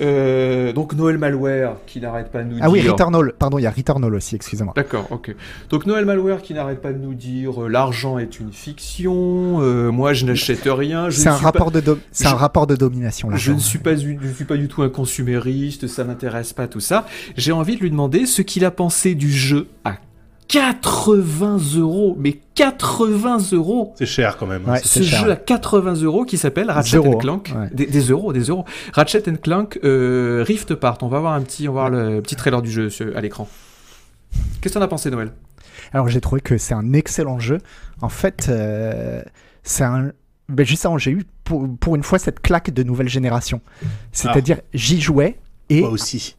Euh, 0.00 0.72
donc 0.72 0.94
Noël 0.94 1.18
Malware 1.18 1.76
qui 1.86 2.00
n'arrête 2.00 2.30
pas 2.30 2.42
de 2.42 2.48
nous 2.48 2.56
Ah 2.60 2.70
oui, 2.70 2.80
dire. 2.80 2.92
Returnal. 2.92 3.32
Pardon, 3.38 3.58
il 3.58 3.62
y 3.62 3.66
a 3.66 3.70
Returnal 3.70 4.14
aussi, 4.14 4.34
excusez-moi. 4.36 4.72
D'accord, 4.74 5.06
ok. 5.10 5.34
Donc 5.70 5.86
Noël 5.86 6.04
Malware 6.06 6.40
qui 6.42 6.54
n'arrête 6.54 6.80
pas 6.80 6.92
de 6.92 6.98
nous 6.98 7.14
dire 7.14 7.64
euh, 7.64 7.68
l'argent 7.68 8.18
est 8.18 8.40
une 8.40 8.52
fiction. 8.52 9.60
euh, 9.60 9.90
moi 9.90 10.12
je 10.14 10.24
n'achète 10.24 10.62
rien. 10.66 11.10
C'est 11.10 11.28
ne 11.28 11.34
un 11.34 11.36
rapport 11.36 11.70
de 11.70 11.80
do- 11.80 11.98
je- 12.18 12.26
un 12.26 12.34
rapport 12.34 12.66
de 12.66 12.76
domination 12.76 13.28
là. 13.30 13.36
je 13.36 13.52
ne 13.52 13.58
suis 13.58 13.78
pas, 13.78 13.94
du- 13.94 14.18
je 14.22 14.32
suis 14.32 14.44
pas 14.44 14.56
du 14.56 14.68
tout 14.68 14.82
un 14.82 14.88
consumériste. 14.88 15.86
Ça 15.86 16.04
m'intéresse 16.04 16.52
pas 16.52 16.66
tout 16.68 16.80
ça. 16.80 17.06
J'ai 17.36 17.52
envie 17.52 17.76
de 17.76 17.80
lui 17.80 17.90
demander 17.90 18.26
ce 18.26 18.42
qu'il 18.42 18.64
a 18.64 18.70
pensé 18.70 19.14
du 19.14 19.30
jeu 19.30 19.68
à 19.84 19.96
80 20.52 21.58
euros. 21.78 22.14
Mais 22.18 22.38
80 22.54 23.38
euros. 23.52 23.94
C'est 23.96 24.04
cher, 24.06 24.36
quand 24.36 24.46
même. 24.46 24.62
hein. 24.66 24.72
Ouais. 24.72 24.80
ce 24.84 25.02
cher, 25.02 25.24
jeu 25.24 25.30
à 25.32 25.36
80 25.36 25.94
euros 26.02 26.24
qui 26.24 26.36
s'appelle 26.36 26.70
Ratchet 26.70 26.90
Zéro, 26.90 27.14
and 27.14 27.18
Clank. 27.18 27.50
hein, 27.56 27.62
ouais. 27.62 27.70
Des, 27.72 27.86
des 27.86 28.00
euros, 28.10 28.32
des 28.34 28.42
euros. 28.44 28.64
Ratchet 28.92 29.28
and 29.30 29.36
Clank 29.42 29.78
euh, 29.82 30.44
Rift 30.46 30.74
Part. 30.74 30.98
On 31.02 31.08
va 31.08 31.20
voir 31.20 31.32
un 31.32 31.40
petit, 31.40 31.68
on 31.68 31.72
va 31.72 31.88
voir 31.88 31.90
le 31.90 32.20
petit 32.20 32.36
trailer 32.36 32.60
du 32.60 32.70
jeu 32.70 32.90
à 33.16 33.20
l'écran. 33.22 33.48
Qu'est-ce 34.60 34.74
que 34.74 34.78
t'en 34.78 34.84
as 34.84 34.88
pensé, 34.88 35.10
Noël? 35.10 35.32
Alors 35.94 36.08
j'ai 36.08 36.20
trouvé 36.20 36.40
que 36.40 36.58
c'est 36.58 36.74
un 36.74 36.92
excellent 36.92 37.38
jeu. 37.38 37.58
En 38.02 38.08
fait, 38.10 38.46
euh, 38.50 39.22
c'est 39.62 39.84
un. 39.84 40.12
Ben, 40.48 40.66
juste 40.66 40.84
avant, 40.84 40.98
j'ai 40.98 41.12
eu 41.12 41.24
pour, 41.44 41.66
pour 41.80 41.96
une 41.96 42.02
fois 42.02 42.18
cette 42.18 42.40
claque 42.40 42.70
de 42.70 42.82
nouvelle 42.82 43.08
génération. 43.08 43.60
C'est-à-dire, 44.12 44.58
j'y 44.74 45.00
jouais 45.00 45.38
et 45.70 45.80
Moi 45.80 45.90
aussi. 45.90 46.36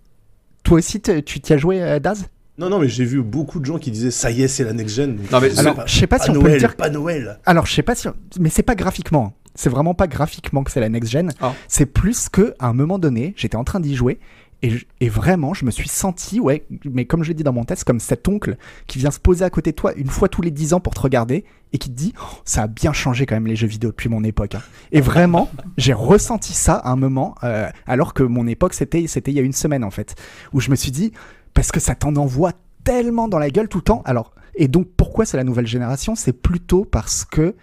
toi 0.64 0.78
aussi, 0.78 1.02
tu 1.02 1.24
t'y 1.24 1.54
as 1.54 1.58
joué, 1.58 1.82
euh, 1.82 2.00
Daz? 2.00 2.26
Non, 2.58 2.70
non, 2.70 2.78
mais 2.80 2.88
j'ai 2.88 3.04
vu 3.06 3.22
beaucoup 3.24 3.60
de 3.60 3.66
gens 3.66 3.80
qui 3.80 3.90
disaient 3.90 4.12
ça 4.12 4.30
y 4.30 4.44
est, 4.44 4.48
c'est 4.48 4.64
la 4.64 4.74
next-gen. 4.74 5.18
Non, 5.32 5.40
mais 5.42 5.58
Alors, 5.60 5.84
je 5.88 5.96
sais 6.00 6.06
pas 6.08 6.20
pas 6.20 6.24
si 6.26 6.30
on 6.30 6.40
peut 6.42 6.52
le 6.52 6.60
dire. 6.60 6.76
pas 6.76 6.90
Noël. 6.90 7.40
Alors, 7.46 7.66
je 7.66 7.74
sais 7.74 7.82
pas 7.82 7.96
si. 7.96 8.08
on- 8.08 8.14
Mais 8.40 8.50
c'est 8.50 8.62
pas 8.64 8.76
graphiquement. 8.76 9.28
hein. 9.28 9.34
C'est 9.56 9.70
vraiment 9.70 9.94
pas 9.96 10.08
graphiquement 10.08 10.64
que 10.64 10.72
c'est 10.72 10.80
la 10.80 10.90
next-gen. 10.90 11.32
Ah. 11.42 11.54
C'est 11.68 11.86
plus 11.88 12.30
que 12.30 12.54
à 12.60 12.68
un 12.68 12.74
moment 12.74 13.00
donné, 13.00 13.34
j'étais 13.38 13.56
en 13.56 13.64
train 13.64 13.80
d'y 13.80 13.96
jouer. 13.96 14.20
Et, 14.62 14.70
je- 14.70 14.86
et 15.02 15.10
vraiment, 15.10 15.54
je 15.54 15.66
me 15.66 15.72
suis 15.72 15.90
senti, 15.90 16.40
ouais, 16.40 16.64
mais 16.86 17.04
comme 17.06 17.22
je 17.24 17.28
l'ai 17.30 17.34
dit 17.34 17.44
dans 17.44 17.52
mon 17.52 17.66
test, 17.66 17.84
comme 17.84 18.00
cet 18.00 18.28
oncle 18.30 18.56
qui 18.88 18.98
vient 18.98 19.12
se 19.12 19.20
poser 19.20 19.44
à 19.44 19.50
côté 19.50 19.72
de 19.72 19.76
toi 19.76 19.92
une 19.98 20.08
fois 20.08 20.30
tous 20.30 20.42
les 20.42 20.52
10 20.52 20.74
ans 20.74 20.80
pour 20.80 20.94
te 20.94 21.02
regarder 21.02 21.44
et 21.74 21.78
qui 21.80 21.90
te 21.90 21.96
dit 21.96 22.14
Oh, 22.22 22.24
Ça 22.46 22.62
a 22.64 22.68
bien 22.68 22.94
changé 22.94 23.26
quand 23.26 23.36
même 23.36 23.48
les 23.48 23.56
jeux 23.58 23.68
vidéo 23.68 23.90
depuis 23.90 24.10
mon 24.10 24.24
époque. 24.24 24.56
hein. 24.56 24.62
Et 24.92 25.02
vraiment, 25.02 25.50
j'ai 25.78 25.92
ressenti 25.94 26.54
ça 26.54 26.76
à 26.76 26.92
un 26.92 26.96
moment, 26.96 27.36
euh, 27.44 27.68
alors 27.88 28.14
que 28.14 28.24
mon 28.24 28.48
époque, 28.48 28.74
c'était 28.76 29.06
c'était 29.08 29.32
il 29.32 29.36
y 29.38 29.40
a 29.40 29.44
une 29.44 29.54
semaine 29.54 29.84
en 29.84 29.92
fait, 29.92 30.16
où 30.54 30.62
je 30.62 30.70
me 30.72 30.76
suis 30.76 30.92
dit 30.92 31.12
Parce 31.54 31.72
que 31.72 31.80
ça 31.80 31.96
t'en 31.96 32.16
envoie 32.16 32.52
tellement 32.84 33.28
dans 33.28 33.40
la 33.40 33.50
gueule 33.50 33.68
tout 33.68 33.78
le 33.80 33.84
temps. 33.84 34.02
Alors, 34.06 34.34
et 34.56 34.68
donc 34.68 34.88
pourquoi 34.98 35.26
c'est 35.26 35.38
la 35.38 35.44
nouvelle 35.44 35.68
génération? 35.68 36.16
C'est 36.16 36.34
plutôt 36.34 36.86
parce 36.86 37.26
que 37.26 37.56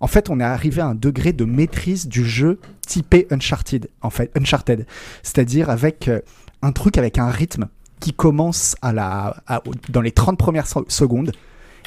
en 0.00 0.06
fait, 0.06 0.28
on 0.28 0.38
est 0.40 0.44
arrivé 0.44 0.82
à 0.82 0.86
un 0.86 0.94
degré 0.94 1.32
de 1.32 1.44
maîtrise 1.44 2.08
du 2.08 2.24
jeu 2.24 2.58
typé 2.86 3.26
Uncharted, 3.30 3.88
en 4.02 4.10
fait, 4.10 4.30
Uncharted, 4.36 4.86
c'est-à-dire 5.22 5.70
avec 5.70 6.08
euh, 6.08 6.20
un 6.60 6.72
truc 6.72 6.98
avec 6.98 7.16
un 7.18 7.30
rythme 7.30 7.68
qui 8.00 8.12
commence 8.12 8.76
à 8.82 8.92
la, 8.92 9.36
à- 9.46 9.62
dans 9.88 10.02
les 10.02 10.10
30 10.12 10.36
premières 10.36 10.66
se- 10.66 10.80
secondes 10.88 11.32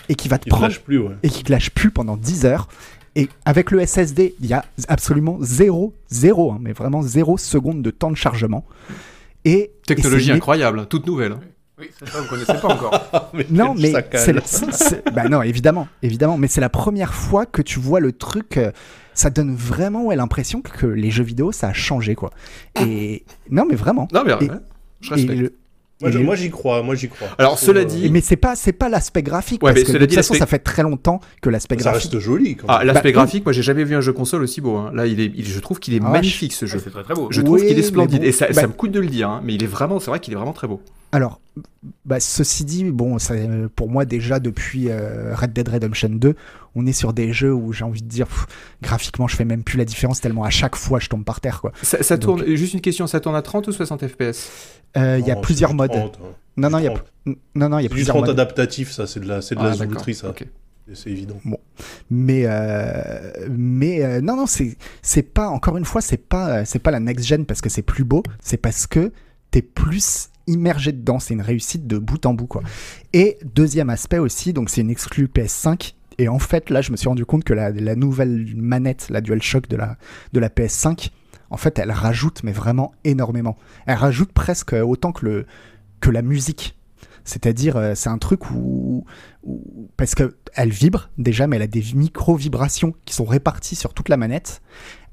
et 0.09 0.15
qui 0.15 0.29
va 0.29 0.39
te 0.39 0.47
Il 0.47 0.49
prendre 0.49 0.63
lâche 0.67 0.79
plus, 0.79 0.97
ouais. 0.99 1.15
et 1.21 1.29
qui 1.29 1.43
te 1.43 1.51
lâche 1.51 1.69
plus 1.71 1.91
pendant 1.91 2.17
10 2.17 2.45
heures. 2.45 2.67
Et 3.15 3.29
avec 3.45 3.69
le 3.71 3.81
SSD, 3.85 4.33
il 4.39 4.47
y 4.47 4.53
a 4.53 4.63
absolument 4.87 5.37
zéro, 5.41 5.93
zéro, 6.09 6.51
hein, 6.53 6.57
mais 6.61 6.71
vraiment 6.71 7.01
zéro 7.03 7.37
seconde 7.37 7.81
de 7.83 7.91
temps 7.91 8.09
de 8.11 8.15
chargement. 8.17 8.65
Et 9.49 9.71
Technologie 9.85 10.31
incroyable, 10.31 10.87
toute 10.87 11.05
nouvelle. 11.07 11.35
Oui, 11.79 11.89
c'est 11.99 12.09
ça, 12.09 12.21
vous 12.21 12.27
connaissez 12.27 12.53
pas 12.55 12.67
encore. 12.69 13.29
Mais 13.33 13.45
Non, 13.51 13.75
mais 13.75 13.93
c'est, 14.15 14.33
la- 14.33 14.41
bah 15.11 15.29
non, 15.29 15.43
évidemment, 15.43 15.87
évidemment, 16.01 16.35
mais 16.37 16.47
c'est 16.47 16.59
la 16.61 16.69
première 16.69 17.13
fois 17.13 17.45
que 17.45 17.61
tu 17.61 17.79
vois 17.79 17.99
le 17.99 18.11
truc. 18.11 18.57
euh, 18.57 18.71
ça 19.13 19.29
donne 19.29 19.55
vraiment 19.55 20.05
ouais, 20.05 20.15
l'impression 20.15 20.61
que 20.61 20.85
les 20.87 21.09
jeux 21.11 21.23
vidéo 21.23 21.51
ça 21.51 21.69
a 21.69 21.73
changé 21.73 22.13
quoi. 22.15 22.31
Et 22.81 23.23
non, 23.49 23.65
mais 23.69 23.75
vraiment. 23.75 24.07
Non, 24.11 24.23
mais 24.25 24.31
Et- 24.33 24.49
ouais, 24.49 24.57
je 25.01 25.09
respecte. 25.13 25.31
et 25.33 25.35
le- 25.35 25.53
moi, 26.01 26.35
j'y 26.35 26.49
crois, 26.49 26.83
moi 26.83 26.95
j'y 26.95 27.09
crois. 27.09 27.27
Alors, 27.37 27.57
cela 27.57 27.83
dit- 27.83 28.09
mais 28.11 28.21
c'est 28.21 28.35
pas 28.35 28.55
c'est 28.55 28.71
pas 28.73 28.89
l'aspect 28.89 29.23
graphique 29.23 29.63
Ouais, 29.63 29.73
parce 29.73 29.83
que 29.85 29.91
de 29.93 29.97
dit, 29.99 30.07
toute 30.07 30.15
façon 30.15 30.33
ça 30.35 30.45
fait 30.45 30.59
très 30.59 30.83
longtemps 30.83 31.19
que 31.41 31.49
l'aspect 31.49 31.75
ça 31.79 31.91
graphique. 31.91 32.11
reste 32.11 32.23
joli. 32.23 32.55
Quand 32.55 32.67
Ah, 32.69 32.79
même. 32.79 32.87
l'aspect 32.87 33.09
Bah, 33.11 33.21
graphique, 33.23 33.45
moi 33.45 33.53
j'ai 33.53 33.63
jamais 33.63 33.83
vu 33.83 33.95
un 33.95 34.01
jeu 34.01 34.13
console 34.13 34.43
aussi 34.43 34.61
beau. 34.61 34.75
hein. 34.77 34.91
Là, 34.93 35.07
il 35.07 35.19
est, 35.19 35.31
il- 35.35 35.45
je 35.45 35.59
trouve 35.59 35.79
qu'il 35.79 35.93
est 35.95 36.01
Ah, 36.03 36.09
magnifique 36.09 36.53
ce 36.53 36.65
Ouais, 36.65 36.71
jeu. 36.71 36.81
c'est 36.83 36.89
très 36.91 37.03
très 37.03 37.13
beau. 37.15 37.27
Je 37.31 37.41
trouve 37.41 37.55
Oui, 37.59 37.67
qu'il 37.67 37.79
est 37.79 37.83
splendide. 37.83 38.21
bon, 38.21 38.27
Et 38.27 38.31
ça, 38.31 38.47
bah- 38.47 38.53
ça 38.61 38.67
me 38.67 38.73
coûte 38.73 38.91
de 38.91 38.99
le 38.99 39.07
dire, 39.07 39.29
hein, 39.29 39.41
mais 39.43 39.55
il 39.55 39.63
est 39.63 39.67
vraiment, 39.67 39.99
c'est 39.99 40.09
vrai 40.11 40.19
qu'il 40.19 40.33
est 40.33 40.37
vraiment 40.37 40.53
très 40.53 40.67
beau. 40.67 40.81
Alors, 41.17 41.41
bah, 42.05 42.19
ceci 42.19 42.63
dit, 42.63 42.83
bon, 42.85 43.17
ça, 43.17 43.33
pour 43.75 43.89
moi 43.89 44.05
déjà 44.05 44.39
depuis 44.39 44.89
euh, 44.89 45.33
Red 45.35 45.51
Dead 45.53 45.67
Redemption 45.67 46.09
2, 46.09 46.35
on 46.75 46.85
est 46.85 46.93
sur 46.93 47.11
des 47.13 47.33
jeux 47.33 47.51
où 47.53 47.73
j'ai 47.73 47.83
envie 47.83 48.01
de 48.03 48.07
dire, 48.07 48.27
pff, 48.27 48.45
graphiquement, 48.83 49.27
je 49.27 49.35
fais 49.35 49.45
même 49.45 49.63
plus 49.63 49.77
la 49.77 49.85
différence 49.85 50.21
tellement 50.21 50.43
à 50.43 50.49
chaque 50.51 50.75
fois 50.75 50.99
je 50.99 51.09
tombe 51.09 51.23
par 51.23 51.41
terre 51.41 51.59
quoi. 51.61 51.71
Ça, 51.81 52.03
ça 52.03 52.17
Donc- 52.17 52.39
tourne, 52.39 52.55
juste 52.55 52.73
une 52.75 52.81
question, 52.81 53.07
ça 53.07 53.19
tourne 53.19 53.35
à 53.35 53.41
30 53.41 53.67
ou 53.67 53.71
60 53.71 54.07
FPS 54.07 54.49
Euh, 54.95 55.17
Il 55.19 55.27
y 55.27 55.31
a 55.31 55.35
Non, 55.35 55.41
plusieurs 55.41 55.73
modes. 55.73 55.91
30, 55.91 56.19
hein. 56.23 56.27
Non 56.57 56.69
non, 56.69 56.77
il 56.79 56.83
y 56.85 56.87
a 56.87 56.91
30. 56.91 57.03
non 57.55 57.69
non, 57.69 57.79
il 57.79 57.83
y 57.83 57.85
a 57.87 57.89
plusieurs 57.89 58.15
30 58.15 58.27
modes. 58.27 58.39
adaptatif, 58.39 58.91
ça, 58.91 59.07
c'est 59.07 59.19
de 59.19 59.27
la, 59.27 59.41
c'est 59.41 59.55
de 59.55 59.59
la 59.61 59.71
Ah, 59.71 59.73
ça. 60.13 60.33
C'est- 60.93 61.09
évident. 61.09 61.37
Mais 62.09 62.43
euh, 62.45 63.47
mais 63.49 64.03
euh, 64.03 64.21
non 64.21 64.37
non, 64.37 64.45
c'est 64.45 64.77
c'est 65.01 65.21
pas 65.23 65.49
encore 65.49 65.75
une 65.77 65.83
fois, 65.83 65.99
c'est 65.99 66.15
pas 66.17 66.63
c'est 66.63 66.79
pas 66.79 66.91
la 66.91 67.01
next 67.01 67.25
gen 67.25 67.45
parce 67.45 67.59
que 67.59 67.67
c'est 67.69 67.81
plus 67.81 68.05
beau, 68.05 68.23
c'est 68.39 68.55
parce 68.57 68.87
que 68.87 69.11
t'es 69.51 69.61
plus 69.61 70.29
immergé 70.47 70.91
dedans, 70.91 71.19
c'est 71.19 71.33
une 71.33 71.41
réussite 71.41 71.87
de 71.87 71.97
bout 71.97 72.25
en 72.25 72.33
bout 72.33 72.47
quoi. 72.47 72.63
Et 73.13 73.37
deuxième 73.55 73.89
aspect 73.89 74.17
aussi, 74.19 74.53
donc 74.53 74.69
c'est 74.69 74.81
une 74.81 74.89
exclue 74.89 75.27
PS5 75.27 75.93
et 76.17 76.27
en 76.29 76.39
fait 76.39 76.69
là 76.69 76.81
je 76.81 76.91
me 76.91 76.97
suis 76.97 77.07
rendu 77.07 77.25
compte 77.25 77.43
que 77.43 77.53
la, 77.53 77.71
nouvelle 77.95 78.53
manette, 78.55 79.07
la 79.09 79.21
DualShock 79.21 79.67
de 79.67 79.77
la 79.77 79.97
de 80.33 80.39
la 80.39 80.49
PS5, 80.49 81.11
en 81.49 81.57
fait 81.57 81.77
elle 81.79 81.91
rajoute 81.91 82.43
mais 82.43 82.51
vraiment 82.51 82.93
énormément. 83.03 83.57
Elle 83.85 83.97
rajoute 83.97 84.31
presque 84.31 84.73
autant 84.73 85.11
que 85.11 85.25
le 85.25 85.45
que 85.99 86.09
la 86.09 86.21
musique. 86.21 86.73
C'est-à-dire, 87.23 87.75
euh, 87.75 87.93
c'est 87.93 88.07
un 88.07 88.19
truc 88.19 88.51
où, 88.51 89.03
où- 89.43 89.89
parce 89.97 90.15
que 90.15 90.37
elle 90.55 90.69
vibre 90.69 91.09
déjà, 91.17 91.45
mais 91.45 91.57
elle 91.57 91.63
a 91.63 91.67
des 91.67 91.83
micro-vibrations 91.93 92.93
qui 93.03 93.13
sont 93.13 93.25
réparties 93.25 93.75
sur 93.75 93.93
toute 93.93 94.07
la 94.07 94.15
manette. 94.15 94.61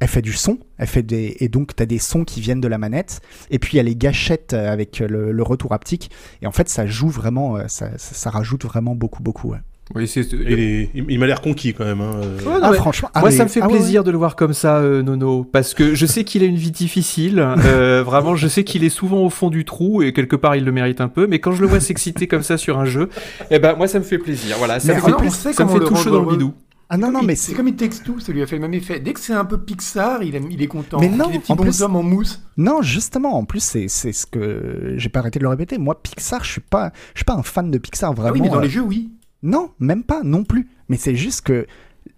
Elle 0.00 0.08
fait 0.08 0.22
du 0.22 0.32
son, 0.32 0.58
elle 0.76 0.86
fait 0.88 1.02
des, 1.02 1.36
et 1.40 1.48
donc 1.48 1.74
tu 1.76 1.82
as 1.82 1.86
des 1.86 1.98
sons 1.98 2.24
qui 2.24 2.40
viennent 2.40 2.60
de 2.60 2.68
la 2.68 2.78
manette. 2.78 3.20
Et 3.50 3.58
puis 3.58 3.74
il 3.74 3.76
y 3.76 3.80
a 3.80 3.84
les 3.84 3.96
gâchettes 3.96 4.52
euh, 4.52 4.70
avec 4.72 4.98
le, 4.98 5.32
le 5.32 5.42
retour 5.42 5.72
haptique. 5.72 6.10
Et 6.42 6.46
en 6.46 6.52
fait, 6.52 6.68
ça 6.68 6.84
joue 6.86 7.08
vraiment, 7.08 7.56
euh, 7.56 7.64
ça, 7.68 7.90
ça, 7.96 8.14
ça 8.14 8.30
rajoute 8.30 8.64
vraiment 8.64 8.94
beaucoup, 8.94 9.22
beaucoup. 9.22 9.50
ouais. 9.52 9.58
Oui, 9.94 10.08
c'est. 10.08 10.22
Il, 10.32 10.58
est- 10.58 10.90
il- 10.94 11.04
il 11.10 11.18
m'a 11.18 11.26
l'air 11.26 11.42
conquis 11.42 11.74
quand 11.74 11.84
même. 11.84 12.00
hein, 12.00 12.12
euh. 12.22 12.38
Ouais, 12.38 12.44
non, 12.54 12.58
Ah, 12.62 12.70
mais 12.70 12.76
franchement, 12.78 13.10
ah, 13.12 13.20
Moi, 13.20 13.28
mais- 13.28 13.36
ça 13.36 13.44
me 13.44 13.48
fait 13.50 13.60
ah, 13.62 13.66
ouais, 13.68 13.74
plaisir 13.76 14.02
de 14.02 14.10
le 14.10 14.16
voir 14.16 14.34
comme 14.34 14.54
ça, 14.54 14.78
euh, 14.78 15.02
Nono, 15.02 15.44
parce 15.44 15.74
que 15.74 15.94
je 15.94 16.06
sais 16.06 16.24
qu'il 16.24 16.42
a 16.42 16.46
une 16.46 16.56
vie 16.56 16.70
difficile. 16.70 17.38
euh, 17.38 18.02
vraiment, 18.06 18.34
je 18.34 18.48
sais 18.48 18.64
qu'il 18.64 18.82
est 18.82 18.88
souvent 18.88 19.18
au 19.18 19.28
fond 19.30 19.50
du 19.50 19.66
trou 19.66 20.02
et 20.02 20.14
quelque 20.14 20.36
part 20.36 20.56
il 20.56 20.64
le 20.64 20.72
mérite 20.72 21.02
un 21.02 21.08
peu. 21.08 21.26
Mais 21.26 21.38
quand 21.38 21.52
je 21.52 21.60
le 21.60 21.66
vois 21.68 21.80
s'exciter 21.80 22.26
comme 22.26 22.42
ça 22.42 22.56
sur 22.56 22.78
un 22.78 22.86
jeu, 22.86 23.10
eh 23.50 23.58
ben 23.58 23.76
moi, 23.76 23.86
ça 23.86 23.98
me 23.98 24.04
fait 24.04 24.16
plaisir. 24.18 24.56
Voilà, 24.58 24.80
ça 24.80 24.88
Mais 24.94 25.00
me 25.00 25.04
fait, 25.04 25.12
plus- 25.16 25.30
sait 25.30 25.52
ça 25.52 25.64
me 25.66 25.70
fait 25.70 25.80
tout 25.84 25.94
chaud 25.96 26.10
dans 26.10 26.24
le 26.24 26.30
bidou. 26.30 26.54
Ah 26.90 26.96
non, 26.98 27.10
non, 27.10 27.22
mais 27.22 27.34
c'est 27.34 27.50
c'est 27.50 27.54
comme 27.56 27.68
il 27.68 27.76
texte 27.76 28.04
tout, 28.04 28.20
ça 28.20 28.32
lui 28.32 28.42
a 28.42 28.46
fait 28.46 28.56
le 28.56 28.62
même 28.62 28.74
effet. 28.74 29.00
Dès 29.00 29.12
que 29.14 29.20
c'est 29.20 29.32
un 29.32 29.44
peu 29.44 29.58
Pixar, 29.58 30.22
il, 30.22 30.34
aime- 30.34 30.50
il 30.50 30.60
est 30.62 30.66
content. 30.66 31.00
Mais 31.00 31.08
non, 31.08 31.30
des 31.30 31.38
petits 31.38 31.52
en 31.52 31.56
plus- 31.56 31.82
en 31.82 32.02
mousse. 32.02 32.42
Non, 32.56 32.82
justement, 32.82 33.36
en 33.38 33.44
plus, 33.44 33.60
c'est 33.60 33.88
c'est 33.88 34.12
ce 34.12 34.26
que 34.26 34.94
j'ai 34.96 35.08
pas 35.08 35.20
arrêté 35.20 35.38
de 35.38 35.44
le 35.44 35.48
répéter. 35.50 35.78
Moi, 35.78 36.00
Pixar, 36.02 36.44
je 36.44 36.52
suis 36.52 36.60
pas, 36.60 36.92
je 37.14 37.18
suis 37.20 37.24
pas 37.24 37.34
un 37.34 37.42
fan 37.42 37.70
de 37.70 37.78
Pixar 37.78 38.10
Ah 38.10 38.14
vraiment. 38.14 38.34
oui, 38.34 38.40
mais 38.42 38.48
dans 38.48 38.58
euh, 38.58 38.62
les 38.62 38.68
jeux, 38.68 38.82
oui. 38.82 39.10
Non, 39.42 39.70
même 39.78 40.04
pas, 40.04 40.22
non 40.22 40.44
plus. 40.44 40.68
Mais 40.88 40.96
c'est 40.96 41.16
juste 41.16 41.40
que 41.42 41.66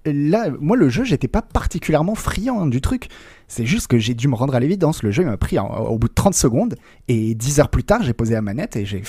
là, 0.04 0.48
moi, 0.60 0.76
le 0.76 0.88
jeu, 0.88 1.04
j'étais 1.04 1.28
pas 1.28 1.42
particulièrement 1.42 2.14
friand 2.14 2.60
hein, 2.62 2.66
du 2.66 2.80
truc. 2.80 3.08
C'est 3.48 3.66
juste 3.66 3.86
que 3.86 3.98
j'ai 3.98 4.14
dû 4.14 4.26
me 4.28 4.34
rendre 4.34 4.54
à 4.56 4.60
l'évidence. 4.60 5.02
Le 5.04 5.10
jeu 5.12 5.22
il 5.22 5.26
m'a 5.26 5.36
pris 5.36 5.58
en- 5.58 5.68
au 5.68 5.98
bout 5.98 6.08
de 6.08 6.14
30 6.14 6.34
secondes 6.34 6.74
et 7.08 7.34
10 7.34 7.60
heures 7.60 7.68
plus 7.68 7.84
tard, 7.84 8.02
j'ai 8.02 8.12
posé 8.12 8.34
la 8.34 8.42
manette 8.42 8.76
et 8.76 8.84
j'ai 8.84 9.02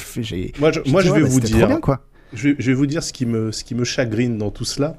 Moi, 0.59 0.71
je, 0.71 0.79
moi, 0.91 1.01
dit, 1.01 1.07
je 1.07 1.13
vais 1.13 1.21
bah, 1.21 1.27
vous 1.27 1.39
dire, 1.39 1.67
bien, 1.67 1.79
quoi. 1.79 2.01
je 2.33 2.49
vais, 2.49 2.55
je 2.59 2.71
vais 2.71 2.75
vous 2.75 2.85
dire 2.85 3.01
ce 3.03 3.11
qui 3.13 3.25
me, 3.25 3.51
ce 3.51 3.63
qui 3.63 3.73
me 3.75 3.83
chagrine 3.83 4.37
dans 4.37 4.51
tout 4.51 4.65
cela, 4.65 4.97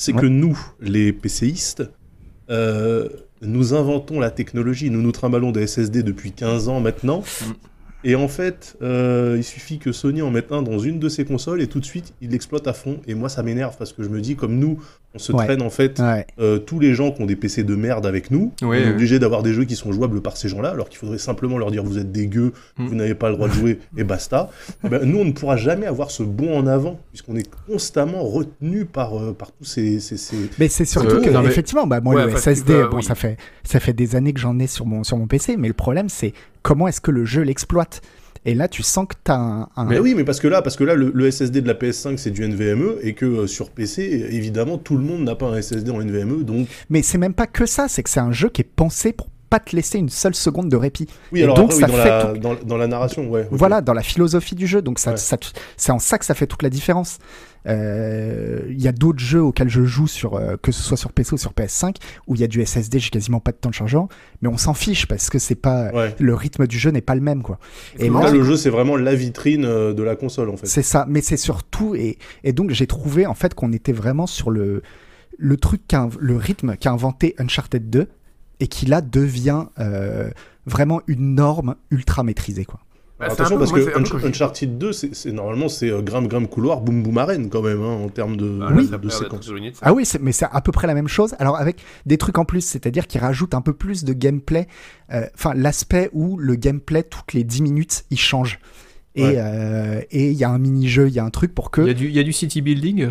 c'est 0.00 0.14
Ouais. 0.14 0.22
que 0.22 0.26
nous, 0.26 0.58
les 0.80 1.12
PCistes, 1.12 1.82
euh, 2.48 3.06
nous 3.42 3.74
inventons 3.74 4.18
la 4.18 4.30
technologie, 4.30 4.88
nous 4.88 5.02
nous 5.02 5.12
trimballons 5.12 5.52
des 5.52 5.66
SSD 5.66 6.02
depuis 6.02 6.32
15 6.32 6.68
ans 6.68 6.80
maintenant. 6.80 7.20
Mm. 7.20 7.52
Et 8.04 8.14
en 8.14 8.28
fait, 8.28 8.78
euh, 8.80 9.34
il 9.36 9.44
suffit 9.44 9.78
que 9.78 9.92
Sony 9.92 10.22
en 10.22 10.30
mette 10.30 10.52
un 10.52 10.62
dans 10.62 10.78
une 10.78 10.98
de 10.98 11.10
ses 11.10 11.26
consoles 11.26 11.60
et 11.60 11.66
tout 11.66 11.80
de 11.80 11.84
suite, 11.84 12.14
il 12.22 12.30
l'exploite 12.30 12.66
à 12.66 12.72
fond. 12.72 12.98
Et 13.06 13.12
moi, 13.12 13.28
ça 13.28 13.42
m'énerve 13.42 13.76
parce 13.76 13.92
que 13.92 14.02
je 14.02 14.08
me 14.08 14.22
dis, 14.22 14.36
comme 14.36 14.58
nous, 14.58 14.82
on 15.14 15.18
se 15.18 15.32
Ouais. 15.32 15.44
traîne 15.44 15.62
en 15.62 15.70
fait 15.70 15.98
Ouais. 15.98 16.26
euh, 16.38 16.58
tous 16.58 16.78
les 16.78 16.94
gens 16.94 17.10
qui 17.10 17.20
ont 17.22 17.26
des 17.26 17.34
PC 17.36 17.64
de 17.64 17.74
merde 17.74 18.06
avec 18.06 18.30
nous. 18.30 18.52
Ouais, 18.62 18.66
on 18.68 18.72
est 18.74 18.84
ouais. 18.84 18.90
obligé 18.90 19.18
d'avoir 19.18 19.42
des 19.42 19.52
jeux 19.52 19.64
qui 19.64 19.74
sont 19.76 19.90
jouables 19.92 20.20
par 20.20 20.36
ces 20.36 20.48
gens-là, 20.48 20.70
alors 20.70 20.88
qu'il 20.88 20.98
faudrait 20.98 21.18
simplement 21.18 21.58
leur 21.58 21.70
dire 21.72 21.82
vous 21.82 21.98
êtes 21.98 22.12
des 22.12 22.26
gueux, 22.28 22.52
Mm. 22.78 22.86
vous 22.86 22.94
n'avez 22.94 23.14
pas 23.14 23.28
le 23.30 23.34
droit 23.36 23.48
de 23.48 23.52
jouer 23.52 23.80
et 23.96 24.04
basta. 24.04 24.50
Eh 24.84 24.88
ben, 24.88 25.04
nous, 25.04 25.18
on 25.18 25.24
ne 25.24 25.32
pourra 25.32 25.56
jamais 25.56 25.86
avoir 25.86 26.10
ce 26.10 26.22
bond 26.22 26.56
en 26.56 26.66
avant 26.66 27.00
puisqu'on 27.10 27.34
est 27.36 27.48
constamment 27.66 28.22
retenu 28.22 28.84
par, 28.84 29.18
euh, 29.20 29.32
par 29.32 29.50
tous 29.52 29.64
ces, 29.64 29.98
ces- 30.00 30.16
ces- 30.16 30.50
Mais 30.58 30.68
c'est 30.68 30.84
surtout 30.84 31.16
Euh, 31.16 31.20
que, 31.20 31.30
non, 31.30 31.42
mais- 31.42 31.48
effectivement, 31.48 31.86
bah, 31.86 32.00
moi, 32.00 32.14
Ouais, 32.14 32.26
le 32.26 32.36
SSD, 32.36 32.72
euh, 32.74 32.88
bon, 32.88 32.98
oui. 32.98 33.02
ça, 33.02 33.14
fait, 33.14 33.36
ça 33.64 33.80
fait 33.80 33.92
des 33.92 34.14
années 34.16 34.32
que 34.32 34.40
j'en 34.40 34.58
ai 34.58 34.66
sur 34.66 34.86
mon, 34.86 35.02
sur 35.02 35.16
mon 35.16 35.26
PC, 35.26 35.56
mais 35.56 35.68
le 35.68 35.74
problème, 35.74 36.08
c'est 36.08 36.32
comment 36.62 36.86
est-ce 36.88 37.00
que 37.00 37.10
le 37.10 37.24
jeu 37.24 37.42
l'exploite? 37.42 38.00
Et 38.46 38.54
là, 38.54 38.68
tu 38.68 38.82
sens 38.82 39.06
que 39.06 39.14
tu 39.22 39.30
as 39.30 39.36
un. 39.36 39.68
un- 39.76 39.84
Mais 39.84 39.98
oui, 39.98 40.14
mais 40.16 40.24
parce 40.24 40.40
que 40.40 40.48
là, 40.48 40.62
parce 40.62 40.76
que 40.76 40.84
là, 40.84 40.94
le, 40.94 41.10
le 41.14 41.30
SSD 41.30 41.60
de 41.60 41.66
la 41.68 41.74
PS5 41.74 42.16
c'est 42.16 42.30
du 42.30 42.42
NVMe 42.42 42.94
et 43.02 43.12
que 43.14 43.26
euh, 43.26 43.46
sur 43.46 43.70
PC, 43.70 44.02
évidemment, 44.30 44.78
tout 44.78 44.96
le 44.96 45.02
monde 45.04 45.22
n'a 45.24 45.34
pas 45.34 45.46
un 45.46 45.60
SSD 45.60 45.90
en 45.90 46.00
NVMe, 46.00 46.42
donc 46.44 46.66
Mais 46.88 47.02
c'est 47.02 47.18
même 47.18 47.34
pas 47.34 47.46
que 47.46 47.66
ça, 47.66 47.86
c'est 47.88 48.02
que 48.02 48.08
c'est 48.10 48.20
un 48.20 48.32
jeu 48.32 48.48
qui 48.48 48.62
est 48.62 48.70
pensé 48.76 49.12
pour 49.12 49.28
pas 49.50 49.58
te 49.58 49.74
laisser 49.74 49.98
une 49.98 50.08
seule 50.08 50.34
seconde 50.36 50.68
de 50.68 50.76
répit. 50.76 51.08
oui. 51.32 51.40
Et 51.40 51.42
Alors 51.42 51.56
donc, 51.56 51.72
après, 51.72 51.80
ça 51.80 51.86
oui, 51.86 51.92
dans, 51.92 52.02
fait 52.02 52.08
la, 52.08 52.24
tout- 52.32 52.38
dans, 52.38 52.54
dans 52.54 52.76
la 52.76 52.86
narration, 52.86 53.28
ouais. 53.28 53.48
Voilà, 53.50 53.80
dans 53.80 53.94
la 53.94 54.02
philosophie 54.02 54.54
du 54.54 54.66
jeu. 54.68 54.80
Donc 54.80 54.98
ça, 55.00 55.10
Ouais. 55.10 55.16
ça 55.16 55.36
te- 55.36 55.48
c'est 55.76 55.90
en 55.92 55.98
ça 55.98 56.18
que 56.18 56.24
ça 56.24 56.34
fait 56.34 56.46
toute 56.46 56.62
la 56.62 56.70
différence. 56.70 57.18
Euh, 57.66 58.62
Il 58.68 58.80
y 58.80 58.88
a 58.88 58.92
d'autres 58.92 59.18
jeux 59.20 59.42
auxquels 59.42 59.68
je 59.68 59.84
joue 59.84 60.06
sur 60.06 60.34
euh, 60.34 60.56
que 60.60 60.72
ce 60.72 60.82
soit 60.82 60.96
sur 60.96 61.12
PC 61.12 61.34
ou 61.34 61.38
sur 61.38 61.52
PS5 61.52 61.96
où 62.26 62.34
il 62.34 62.40
y 62.40 62.44
a 62.44 62.46
du 62.46 62.64
SSD, 62.64 62.98
j'ai 62.98 63.10
quasiment 63.10 63.40
pas 63.40 63.52
de 63.52 63.56
temps 63.58 63.68
de 63.70 63.74
chargement, 63.74 64.08
mais 64.42 64.48
on 64.48 64.56
s'en 64.56 64.74
fiche 64.74 65.06
parce 65.06 65.28
que 65.30 65.38
c'est 65.38 65.54
pas 65.54 65.90
Ouais. 65.92 66.14
le 66.18 66.34
rythme 66.34 66.66
du 66.66 66.78
jeu 66.78 66.90
n'est 66.90 67.00
pas 67.00 67.14
le 67.14 67.20
même 67.20 67.42
quoi. 67.42 67.58
Et 67.98 68.08
là, 68.08 68.30
le 68.30 68.42
jeu, 68.44 68.56
c'est 68.56 68.70
vraiment 68.70 68.96
la 68.96 69.14
vitrine 69.14 69.64
euh, 69.64 69.92
de 69.92 70.02
la 70.02 70.16
console, 70.16 70.48
en 70.50 70.56
fait. 70.56 70.66
C'est 70.66 70.82
ça, 70.82 71.04
mais 71.08 71.20
c'est 71.20 71.36
surtout 71.36 71.94
et, 71.94 72.18
et 72.44 72.52
donc 72.52 72.70
j'ai 72.70 72.86
trouvé 72.86 73.26
en 73.26 73.34
fait 73.34 73.54
qu'on 73.54 73.72
était 73.72 73.92
vraiment 73.92 74.26
sur 74.26 74.50
le 74.50 74.82
le 75.38 75.56
truc 75.56 75.82
qu'a 75.88 76.08
le 76.18 76.36
rythme 76.36 76.76
qu'a 76.76 76.90
inventé 76.92 77.34
Uncharted 77.38 77.88
2 77.90 78.08
et 78.60 78.66
qui 78.68 78.84
là 78.86 79.00
devient 79.00 79.64
euh, 79.78 80.30
vraiment 80.66 81.00
une 81.06 81.34
norme 81.34 81.76
ultra 81.90 82.22
maîtrisée 82.24 82.64
quoi. 82.66 82.80
Bah, 83.20 83.26
Alors, 83.26 83.34
attention, 83.34 83.56
peu- 83.56 83.60
parce 83.60 83.70
moi, 83.72 83.80
que 83.80 83.98
Unch- 83.98 84.26
Uncharted 84.26 84.78
2, 84.78 84.92
c'est 84.92 85.30
normalement, 85.30 85.68
c'est 85.68 85.90
euh, 85.90 86.00
grimpe, 86.00 86.26
grimpe, 86.28 86.48
couloir, 86.48 86.80
boum, 86.80 87.02
boum, 87.02 87.18
arène, 87.18 87.50
quand 87.50 87.60
même, 87.60 87.82
hein, 87.82 87.98
en 88.04 88.08
termes 88.08 88.36
de, 88.38 88.48
Bah, 88.58 88.70
là, 88.70 88.98
de, 88.98 89.08
séquence. 89.10 89.50
Ah 89.82 89.92
oui, 89.92 90.06
c'est- 90.06 90.18
mais 90.20 90.32
c'est 90.32 90.46
à 90.50 90.60
peu 90.62 90.72
près 90.72 90.86
la 90.86 90.94
même 90.94 91.06
chose. 91.08 91.34
Alors 91.38 91.56
avec 91.58 91.76
des 92.06 92.16
trucs 92.16 92.38
en 92.38 92.46
plus, 92.46 92.62
c'est-à-dire 92.62 93.06
qu'ils 93.06 93.20
rajoutent 93.20 93.54
un 93.54 93.60
peu 93.60 93.74
plus 93.74 94.04
de 94.04 94.12
gameplay. 94.14 94.66
euh, 95.12 95.26
Enfin, 95.34 95.52
l'aspect 95.54 96.08
où 96.14 96.38
le 96.38 96.54
gameplay 96.54 97.02
toutes 97.02 97.34
les 97.34 97.44
10 97.44 97.60
minutes 97.62 98.04
il 98.10 98.18
change. 98.18 98.58
Et 99.16 99.24
Ouais. 99.24 99.34
euh, 99.36 100.00
et 100.10 100.30
il 100.30 100.36
y 100.38 100.44
a 100.44 100.50
un 100.50 100.58
mini-jeu, 100.58 101.08
il 101.08 101.14
y 101.14 101.18
a 101.18 101.24
un 101.24 101.30
truc 101.30 101.54
pour 101.54 101.70
que. 101.70 101.82
Il 101.82 101.88
y, 101.88 101.90
a 101.90 101.94
du, 101.94 102.06
il 102.08 102.14
y 102.14 102.20
a 102.20 102.22
du 102.22 102.32
city 102.32 102.62
building? 102.62 103.08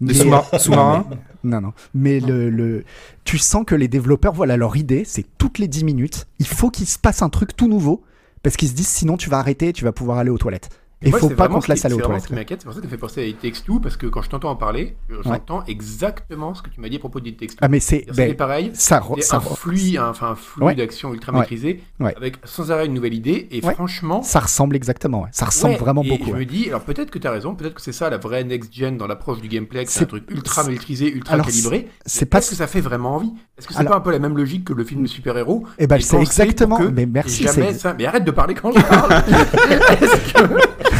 Des 0.00 0.14
Mais- 0.14 0.14
sous-mar- 0.14 0.48
sous-marins? 0.60 1.06
Non, 1.44 1.60
non. 1.60 1.72
Mais 1.94 2.18
le, 2.18 2.50
le, 2.50 2.82
tu 3.22 3.38
sens 3.38 3.64
que 3.64 3.76
les 3.76 3.86
développeurs, 3.86 4.32
voilà, 4.32 4.56
leur 4.56 4.76
idée, 4.76 5.04
c'est 5.06 5.24
toutes 5.38 5.60
les 5.60 5.68
10 5.68 5.84
minutes, 5.84 6.26
il 6.40 6.46
faut 6.46 6.70
qu'il 6.70 6.86
se 6.86 6.98
passe 6.98 7.22
un 7.22 7.28
truc 7.28 7.54
tout 7.56 7.68
nouveau, 7.68 8.02
parce 8.42 8.56
qu'ils 8.56 8.68
se 8.68 8.74
disent 8.74 8.88
sinon 8.88 9.16
tu 9.16 9.30
vas 9.30 9.38
arrêter 9.38 9.72
tu 9.72 9.84
vas 9.84 9.92
pouvoir 9.92 10.18
aller 10.18 10.30
aux 10.30 10.38
toilettes. 10.38 10.68
Et 11.02 11.08
il 11.08 11.12
faut 11.12 11.28
c'est 11.28 11.34
pas 11.34 11.48
qu'on 11.48 11.60
ce 11.60 11.68
laisse 11.68 11.84
aller 11.84 11.94
aux 11.94 11.98
C'est 11.98 12.04
toilettes. 12.04 12.22
ce 12.22 12.28
qui 12.28 12.34
m'inquiète, 12.34 12.60
c'est 12.60 12.64
pour 12.66 12.74
ça 12.74 12.80
que 12.80 12.86
ça 12.86 12.90
fait 12.90 12.96
penser 12.96 13.20
à 13.22 13.24
It 13.26 13.40
Takes 13.40 13.64
Two, 13.64 13.80
parce 13.80 13.96
que 13.96 14.06
quand 14.06 14.22
je 14.22 14.30
t'entends 14.30 14.50
en 14.50 14.56
parler, 14.56 14.96
j'entends 15.24 15.64
exactement 15.66 16.54
ce 16.54 16.62
que 16.62 16.70
tu 16.70 16.80
m'as 16.80 16.88
dit 16.88 16.96
à 16.96 16.98
propos 17.00 17.20
d'It 17.20 17.36
Takes 17.38 17.50
Two. 17.50 17.58
Ah, 17.60 17.68
mais 17.68 17.80
c'est. 17.80 18.04
C'est 18.08 18.16
ben, 18.16 18.36
pareil, 18.36 18.70
ça, 18.74 19.02
c'est 19.16 19.22
ça, 19.22 19.36
un 19.36 19.40
flux, 19.40 19.98
enfin 19.98 20.30
un 20.30 20.34
flux 20.34 20.64
Ouais. 20.64 20.74
d'action 20.74 21.12
ultra 21.12 21.32
Ouais. 21.32 21.40
maîtrisé, 21.40 21.82
Ouais. 22.00 22.14
avec 22.16 22.36
sans 22.44 22.70
arrêt 22.70 22.86
une 22.86 22.94
nouvelle 22.94 23.14
idée, 23.14 23.48
et 23.50 23.64
Ouais. 23.64 23.74
franchement, 23.74 24.22
ça 24.22 24.40
ressemble 24.40 24.76
exactement. 24.76 25.22
ouais. 25.22 25.28
Ça 25.32 25.46
ressemble 25.46 25.74
Ouais, 25.74 25.80
vraiment 25.80 26.02
et 26.02 26.08
beaucoup. 26.08 26.26
Je 26.26 26.32
ouais. 26.32 26.38
me 26.40 26.44
dis, 26.44 26.68
alors 26.68 26.82
peut-être 26.82 27.10
que 27.10 27.18
tu 27.18 27.26
as 27.26 27.30
raison, 27.30 27.54
peut-être 27.54 27.74
que 27.74 27.82
c'est 27.82 27.92
ça 27.92 28.08
la 28.10 28.18
vraie 28.18 28.44
next-gen 28.44 28.96
dans 28.96 29.06
l'approche 29.06 29.40
du 29.40 29.48
gameplay, 29.48 29.84
c'est 29.86 29.98
C'est- 29.98 30.04
un 30.04 30.06
truc 30.06 30.24
ultra 30.30 30.62
c'est- 30.64 30.70
maîtrisé, 30.70 31.12
ultra 31.12 31.34
alors, 31.34 31.46
calibré. 31.46 31.88
C'est 32.06 32.26
pas. 32.26 32.38
Est-ce 32.38 32.50
que 32.50 32.56
ça 32.56 32.66
fait 32.66 32.80
vraiment 32.80 33.16
envie? 33.16 33.32
Est-ce 33.58 33.66
que 33.68 33.74
c'est 33.74 33.84
pas 33.84 33.96
un 33.96 34.00
peu 34.00 34.10
la 34.12 34.18
même 34.18 34.36
logique 34.36 34.64
que 34.64 34.72
le 34.72 34.84
film 34.84 35.02
de 35.02 35.08
super-héros 35.08 35.64
Eh 35.78 35.86
ben, 35.86 36.00
c'est 36.00 36.20
exactement. 36.20 36.78
Mais 36.92 37.06
merci. 37.06 37.46
C'est-. 37.48 37.94
Mais 37.98 38.06
arrête 38.06 38.24
de 38.24 38.30
parler 38.30 38.54
quand 38.54 38.72
je 38.72 38.80
parle 38.80 39.22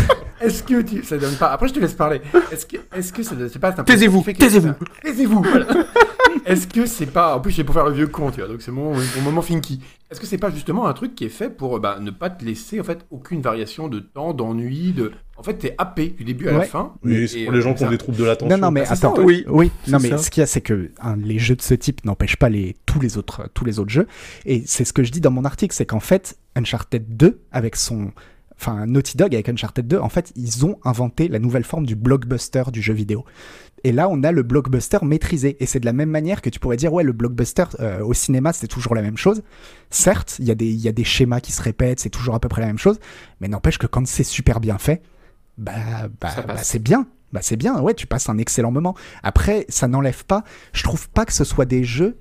Est-ce 0.43 0.63
que. 0.63 0.83
Tu. 0.83 1.03
Ça 1.05 1.19
donne 1.19 1.35
pas. 1.37 1.53
Après, 1.53 1.69
je 1.69 1.75
te 1.75 1.81
laisse 1.81 1.95
parler. 1.95 2.21
Est-ce 2.51 2.67
que, 2.67 2.77
est-ce 2.95 3.13
que 3.13 3.23
ça 3.23 3.35
donne. 3.35 3.49
C'est 3.49 3.59
pas. 3.59 3.73
Taisez-vous, 3.73 4.23
taisez-vous. 4.23 4.73
Taisez-vous 5.03 5.43
voilà. 5.43 5.67
Est-ce 6.47 6.67
que 6.67 6.87
c'est 6.87 7.07
pas. 7.07 7.37
En 7.37 7.41
plus, 7.41 7.53
c'est 7.53 7.65
pour 7.65 7.75
faire 7.75 7.85
le 7.85 7.93
vieux 7.93 8.07
con, 8.07 8.31
tu 8.31 8.41
vois, 8.41 8.49
donc 8.49 8.63
c'est 8.63 8.71
mon, 8.71 8.93
mon 8.95 9.23
moment 9.23 9.43
Finky. 9.43 9.81
Est-ce 10.11 10.21
que 10.21 10.27
c'est 10.27 10.39
pas 10.39 10.51
justement 10.51 10.87
un 10.87 10.93
truc 10.93 11.15
qui 11.15 11.25
est 11.25 11.31
fait 11.31 11.49
pour 11.49 11.81
bah, 11.81 11.99
ne 12.01 12.11
pas 12.11 12.29
te 12.29 12.45
laisser 12.45 12.79
en 12.81 12.85
fait 12.85 13.07
aucune 13.11 13.41
variation 13.41 13.89
de 13.89 14.01
temps, 14.01 14.35
d'ennui, 14.35 14.93
de. 14.93 15.13
En 15.37 15.43
fait, 15.43 15.55
t'es 15.55 15.75
happé 15.79 16.09
du 16.09 16.25
début 16.25 16.49
à 16.49 16.53
la 16.53 16.63
fin. 16.63 16.93
Oui, 17.03 17.27
c'est 17.27 17.45
pour 17.45 17.55
les 17.55 17.63
gens 17.63 17.75
qui 17.75 17.85
ont 17.85 17.91
des 17.91 17.99
troubles 17.99 18.19
de 18.19 18.25
l'attention. 18.25 18.57
Non, 18.57 18.67
non, 18.67 18.71
mais 18.71 18.85
ça, 18.85 18.95
attends. 18.95 19.19
oui. 19.19 19.45
Oui, 19.49 19.71
non, 19.89 19.99
mais 20.01 20.11
ça. 20.11 20.19
ce 20.19 20.31
qu'il 20.31 20.43
y 20.43 20.45
a, 20.45 20.47
c'est 20.47 20.61
que 20.61 20.91
hein, 21.01 21.17
les 21.17 21.39
jeux 21.39 21.57
de 21.57 21.63
ce 21.63 21.75
type 21.75 22.05
n'empêchent 22.05 22.37
pas 22.37 22.51
les, 22.51 22.77
tous, 22.87 23.01
les 23.01 23.17
autres, 23.17 23.49
tous 23.55 23.65
les 23.65 23.79
autres 23.79 23.91
jeux. 23.91 24.07
Et 24.45 24.63
c'est 24.67 24.85
ce 24.85 24.93
que 24.93 25.03
je 25.03 25.11
dis 25.11 25.21
dans 25.21 25.31
mon 25.31 25.45
article, 25.45 25.75
c'est 25.75 25.87
qu'en 25.87 26.01
fait, 26.01 26.37
Uncharted 26.57 27.17
2, 27.17 27.41
avec 27.51 27.77
son. 27.77 28.13
Enfin, 28.59 28.87
Naughty 28.87 29.17
Dog 29.17 29.35
avec 29.35 29.49
Uncharted 29.49 29.87
2, 29.87 29.99
en 29.99 30.09
fait, 30.09 30.33
ils 30.37 30.65
ont 30.67 30.79
inventé 30.85 31.29
la 31.29 31.39
nouvelle 31.39 31.65
forme 31.65 31.85
du 31.87 31.97
blockbuster 31.97 32.65
du 32.73 32.81
jeu 32.83 32.93
vidéo. 32.95 33.25
Et 33.85 33.91
là, 33.91 34.09
on 34.09 34.23
a 34.23 34.31
le 34.31 34.43
blockbuster 34.45 34.99
maîtrisé. 35.03 35.57
Et 35.59 35.67
c'est 35.67 35.81
de 35.81 35.87
la 35.87 35.93
même 35.93 36.11
manière 36.11 36.41
que 36.43 36.51
tu 36.51 36.61
pourrais 36.61 36.77
dire, 36.77 36.93
ouais, 36.93 37.03
le 37.03 37.13
blockbuster 37.13 37.65
euh, 37.81 38.05
au 38.05 38.15
cinéma, 38.15 38.53
c'est 38.53 38.69
toujours 38.69 38.95
la 38.95 39.03
même 39.03 39.17
chose. 39.17 39.43
Certes, 39.91 40.37
il 40.39 40.45
y, 40.47 40.51
a 40.51 40.55
des- 40.55 40.71
il 40.71 40.81
y 40.81 40.89
a 40.89 40.93
des 40.93 41.03
schémas 41.05 41.41
qui 41.41 41.51
se 41.53 41.61
répètent, 41.63 41.99
c'est 41.99 42.11
toujours 42.11 42.35
à 42.37 42.41
peu 42.41 42.49
près 42.49 42.61
la 42.61 42.69
même 42.69 42.79
chose. 42.79 43.01
Mais 43.41 43.49
n'empêche 43.49 43.79
que 43.79 43.87
quand 43.89 44.07
c'est 44.07 44.23
super 44.25 44.61
bien 44.61 44.79
fait, 44.79 45.03
bah, 45.59 45.73
bah, 46.21 46.31
bah, 46.47 46.57
c'est 46.63 46.79
bien. 46.83 47.07
Bah, 47.33 47.41
c'est 47.43 47.57
bien, 47.57 47.81
ouais, 47.81 47.95
tu 47.95 48.07
passes 48.07 48.29
un 48.29 48.39
excellent 48.39 48.71
moment. 48.71 48.95
Après, 49.23 49.65
ça 49.71 49.89
n'enlève 49.89 50.25
pas. 50.27 50.45
Je 50.75 50.83
trouve 50.83 51.09
pas 51.09 51.25
que 51.25 51.33
ce 51.33 51.45
soit 51.45 51.65
des 51.65 51.83
jeux. 51.83 52.19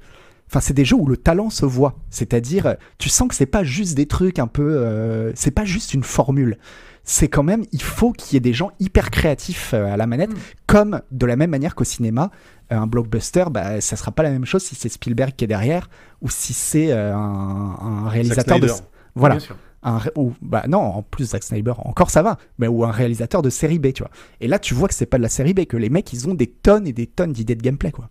Enfin, 0.51 0.59
c'est 0.59 0.73
des 0.73 0.83
jeux 0.83 0.97
où 0.97 1.07
le 1.07 1.15
talent 1.15 1.49
se 1.49 1.65
voit. 1.65 1.95
C'est-à-dire, 2.09 2.75
tu 2.97 3.07
sens 3.07 3.29
que 3.29 3.35
c'est 3.35 3.45
pas 3.45 3.63
juste 3.63 3.95
des 3.95 4.05
trucs 4.05 4.37
un 4.37 4.47
peu. 4.47 4.75
euh, 4.75 5.31
c'est 5.33 5.51
pas 5.51 5.63
juste 5.63 5.93
une 5.93 6.03
formule. 6.03 6.57
C'est 7.05 7.29
quand 7.29 7.41
même, 7.41 7.63
il 7.71 7.81
faut 7.81 8.11
qu'il 8.11 8.35
y 8.35 8.37
ait 8.37 8.41
des 8.41 8.53
gens 8.53 8.71
hyper 8.79 9.09
créatifs 9.11 9.73
euh, 9.73 9.85
à 9.91 9.97
la 9.97 10.05
manette, 10.07 10.29
Mm. 10.31 10.35
comme 10.67 11.01
de 11.11 11.25
la 11.25 11.35
même 11.37 11.49
manière 11.49 11.73
qu'au 11.73 11.83
cinéma, 11.85 12.29
euh, 12.71 12.77
un 12.77 12.85
blockbuster, 12.85 13.45
bah, 13.49 13.79
ça 13.81 13.95
sera 13.95 14.11
pas 14.11 14.23
la 14.23 14.29
même 14.29 14.45
chose 14.45 14.61
si 14.63 14.75
c'est 14.75 14.89
Spielberg 14.89 15.33
qui 15.35 15.45
est 15.45 15.47
derrière 15.47 15.89
ou 16.21 16.29
si 16.29 16.53
c'est 16.53 16.91
euh, 16.91 17.15
un, 17.15 17.77
un 18.05 18.09
réalisateur 18.09 18.59
de. 18.59 18.67
Voilà. 19.15 19.35
Bien 19.35 19.39
sûr. 19.45 19.55
Un, 19.83 19.99
ou, 20.15 20.33
bah 20.43 20.65
non, 20.67 20.77
en 20.79 21.01
plus 21.01 21.29
Zack 21.29 21.43
Snyder, 21.43 21.73
encore 21.77 22.11
ça 22.11 22.21
va, 22.21 22.37
mais 22.59 22.67
ou 22.67 22.83
un 22.83 22.91
réalisateur 22.91 23.41
de 23.41 23.49
série 23.49 23.79
B, 23.79 23.93
tu 23.93 24.03
vois. 24.03 24.11
Et 24.39 24.47
là, 24.47 24.59
tu 24.59 24.75
vois 24.75 24.87
que 24.87 24.93
c'est 24.93 25.07
pas 25.07 25.17
de 25.17 25.23
la 25.23 25.29
série 25.29 25.55
B, 25.55 25.65
que 25.65 25.75
les 25.77 25.89
mecs, 25.89 26.13
ils 26.13 26.27
ont 26.29 26.35
des 26.35 26.45
tonnes 26.47 26.85
et 26.87 26.93
des 26.93 27.07
tonnes 27.07 27.33
d'idées 27.33 27.55
de 27.55 27.63
gameplay, 27.63 27.91
quoi. 27.91 28.09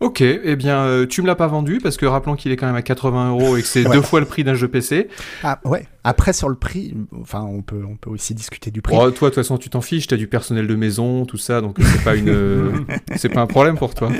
Ok, 0.00 0.20
eh 0.20 0.56
bien, 0.56 0.80
euh, 0.84 1.06
tu 1.06 1.22
me 1.22 1.26
l'as 1.26 1.34
pas 1.36 1.46
vendu 1.46 1.78
parce 1.82 1.96
que 1.96 2.04
rappelons 2.04 2.36
qu'il 2.36 2.52
est 2.52 2.56
quand 2.56 2.66
même 2.66 2.74
à 2.76 2.82
80 2.82 3.30
euros 3.30 3.56
et 3.56 3.62
que 3.62 3.66
c'est 3.66 3.86
Ouais. 3.86 3.94
deux 3.96 4.02
fois 4.02 4.20
le 4.20 4.26
prix 4.26 4.44
d'un 4.44 4.52
jeu 4.54 4.68
PC. 4.68 5.08
Ah 5.42 5.58
ouais. 5.64 5.86
Après 6.04 6.34
sur 6.34 6.50
le 6.50 6.54
prix, 6.54 6.94
enfin 7.18 7.40
on 7.40 7.62
peut 7.62 7.82
on 7.88 7.96
peut 7.96 8.10
aussi 8.10 8.34
discuter 8.34 8.70
du 8.70 8.82
prix. 8.82 8.94
Oh, 8.94 9.10
toi, 9.10 9.30
de 9.30 9.34
toute 9.34 9.42
façon, 9.42 9.56
tu 9.56 9.70
t'en 9.70 9.80
fiches, 9.80 10.06
t'as 10.06 10.16
du 10.16 10.26
personnel 10.28 10.66
de 10.66 10.74
maison, 10.74 11.24
tout 11.24 11.38
ça, 11.38 11.62
donc 11.62 11.78
c'est 11.80 12.04
pas 12.04 12.14
une, 12.14 12.84
c'est 13.16 13.30
pas 13.30 13.40
un 13.40 13.46
problème 13.46 13.78
pour 13.78 13.94
toi. 13.94 14.10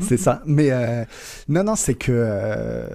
c'est 0.00 0.18
ça. 0.18 0.42
Mais 0.44 0.68
euh, 0.70 1.04
non 1.48 1.64
non, 1.64 1.76
c'est 1.76 1.94
que 1.94 2.12
euh, 2.12 2.86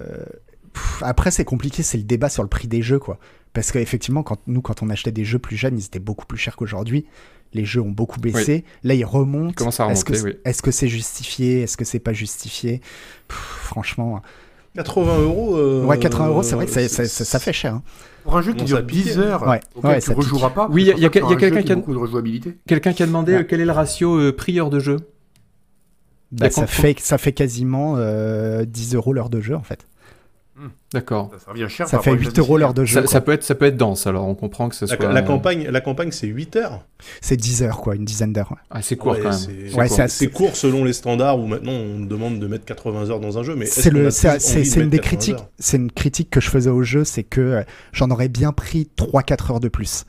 pff, 0.72 1.02
après 1.02 1.32
c'est 1.32 1.44
compliqué, 1.44 1.82
c'est 1.82 1.98
le 1.98 2.04
débat 2.04 2.28
sur 2.28 2.44
le 2.44 2.48
prix 2.48 2.68
des 2.68 2.82
jeux 2.82 3.00
quoi. 3.00 3.18
Parce 3.52 3.72
qu'effectivement, 3.72 4.22
quand 4.22 4.38
nous 4.46 4.62
quand 4.62 4.82
on 4.82 4.90
achetait 4.90 5.10
des 5.12 5.24
jeux 5.24 5.38
plus 5.40 5.56
jeunes, 5.56 5.76
ils 5.76 5.84
étaient 5.86 5.98
beaucoup 5.98 6.24
plus 6.24 6.38
chers 6.38 6.54
qu'aujourd'hui. 6.56 7.04
Les 7.54 7.64
jeux 7.64 7.80
ont 7.82 7.90
beaucoup 7.90 8.18
baissé. 8.20 8.64
Là, 8.82 8.94
ils 8.94 9.04
remontent. 9.04 9.52
Commencent 9.54 9.80
à 9.80 9.88
Est-ce 9.90 10.04
que 10.62 10.70
c'est- 10.70 10.88
justifié? 10.88 11.62
Est-ce 11.62 11.76
que 11.76 11.84
c'est 11.84 11.98
pas 11.98 12.12
justifié? 12.12 12.80
Pff, 13.28 13.36
Franchement, 13.64 14.22
80 14.74 15.18
euros. 15.18 15.56
euh, 15.56 15.84
ouais, 15.84 15.98
80 15.98 16.28
euros, 16.28 16.42
c'est 16.42 16.54
vrai 16.54 16.64
que 16.66 16.72
ça, 16.72 16.86
ça- 16.88 17.04
ça- 17.06 17.24
ça 17.24 17.38
fait 17.38 17.52
cher. 17.52 17.74
hein. 17.74 17.82
Pour 18.24 18.36
un 18.36 18.42
jeu 18.42 18.52
qui 18.54 18.64
dure 18.64 18.76
ça 18.78 18.82
pique. 18.82 19.02
10 19.04 19.18
heures, 19.18 19.42
Ouais. 19.46 19.60
auquel 19.74 19.90
Ouais, 19.90 20.00
tu 20.00 20.06
ça 20.06 20.14
pique. 20.14 20.22
rejoueras 20.22 20.50
pas. 20.50 20.68
Oui, 20.70 20.84
c'est 20.86 20.92
il 20.92 21.02
y 21.02 21.04
a- 21.06 21.08
ça 21.08 21.08
quelqu'un 21.36 21.62
qui 21.62 21.72
a- 21.72 21.74
beaucoup 21.74 21.92
de 21.92 21.98
rejouabilité. 21.98 22.56
Quelqu'un 22.66 22.92
qui 22.92 23.02
a 23.02 23.06
demandé 23.06 23.32
Ouais. 23.32 23.38
euh, 23.40 23.44
quel 23.48 23.60
est 23.60 23.64
le 23.66 23.72
ratio 23.72 24.16
euh, 24.18 24.32
prix-heure 24.32 24.70
de 24.70 24.78
jeu? 24.78 24.96
Bah, 26.30 26.48
ça, 26.50 26.66
fait, 26.66 26.98
ça 27.00 27.18
fait 27.18 27.32
quasiment 27.32 27.94
euh, 27.98 28.64
10 28.64 28.94
euros 28.94 29.12
l'heure 29.12 29.28
de 29.28 29.40
jeu 29.42 29.54
en 29.54 29.62
fait. 29.62 29.86
D'accord. 30.92 31.30
Ça, 31.32 31.46
ça 31.46 31.50
revient 31.52 31.66
cher. 31.68 31.88
Ça 31.88 31.96
par 31.96 32.04
fait 32.04 32.10
rapport 32.10 32.26
à 32.26 32.28
8 32.30 32.38
euros 32.38 32.58
l'heure 32.58 32.74
de 32.74 32.84
jeu. 32.84 33.06
Ça, 33.06 33.20
peut 33.22 33.32
être, 33.32 33.42
ça 33.42 33.54
peut 33.54 33.64
être 33.64 33.76
dense, 33.78 34.06
alors 34.06 34.26
on 34.28 34.34
comprend 34.34 34.68
que 34.68 34.74
ça 34.74 34.84
La, 34.86 34.96
soit. 34.96 35.12
la 35.12 35.22
campagne, 35.22 35.66
la 35.68 35.80
campagne 35.80 36.10
c'est 36.12 36.26
8 36.26 36.56
heures. 36.56 36.84
C'est 37.22 37.36
10 37.38 37.62
heures, 37.62 37.80
quoi, 37.80 37.96
une 37.96 38.04
dizaine 38.04 38.32
d'heures. 38.34 38.50
ouais. 38.52 38.58
Ah, 38.70 38.82
c'est 38.82 38.96
court 38.96 39.12
Ouais, 39.12 39.20
quand 39.22 39.30
même. 39.30 39.38
c'est- 39.38 39.74
Ouais, 39.74 40.28
court. 40.28 40.32
court 40.48 40.56
selon 40.56 40.84
les 40.84 40.92
standards 40.92 41.38
où 41.40 41.46
maintenant 41.46 41.72
on 41.72 42.00
demande 42.00 42.38
de 42.38 42.46
mettre 42.46 42.66
80 42.66 43.08
heures 43.10 43.20
dans 43.20 43.38
un 43.38 43.42
jeu. 43.42 43.56
Mais 43.56 43.64
C'est 43.66 43.82
c'est 43.82 43.88
une 44.80 44.90
des 44.90 44.98
80 44.98 45.00
critiques. 45.00 45.44
C'est 45.58 45.78
une 45.78 45.90
critique 45.90 46.28
que 46.30 46.40
je 46.40 46.50
faisais 46.50 46.70
au 46.70 46.82
jeu, 46.82 47.04
c'est 47.04 47.22
que 47.24 47.40
euh, 47.40 47.62
j'en 47.92 48.10
aurais 48.10 48.28
bien 48.28 48.52
pris 48.52 48.88
3-4 48.96 49.52
heures 49.52 49.60
de 49.60 49.68
plus. 49.68 50.04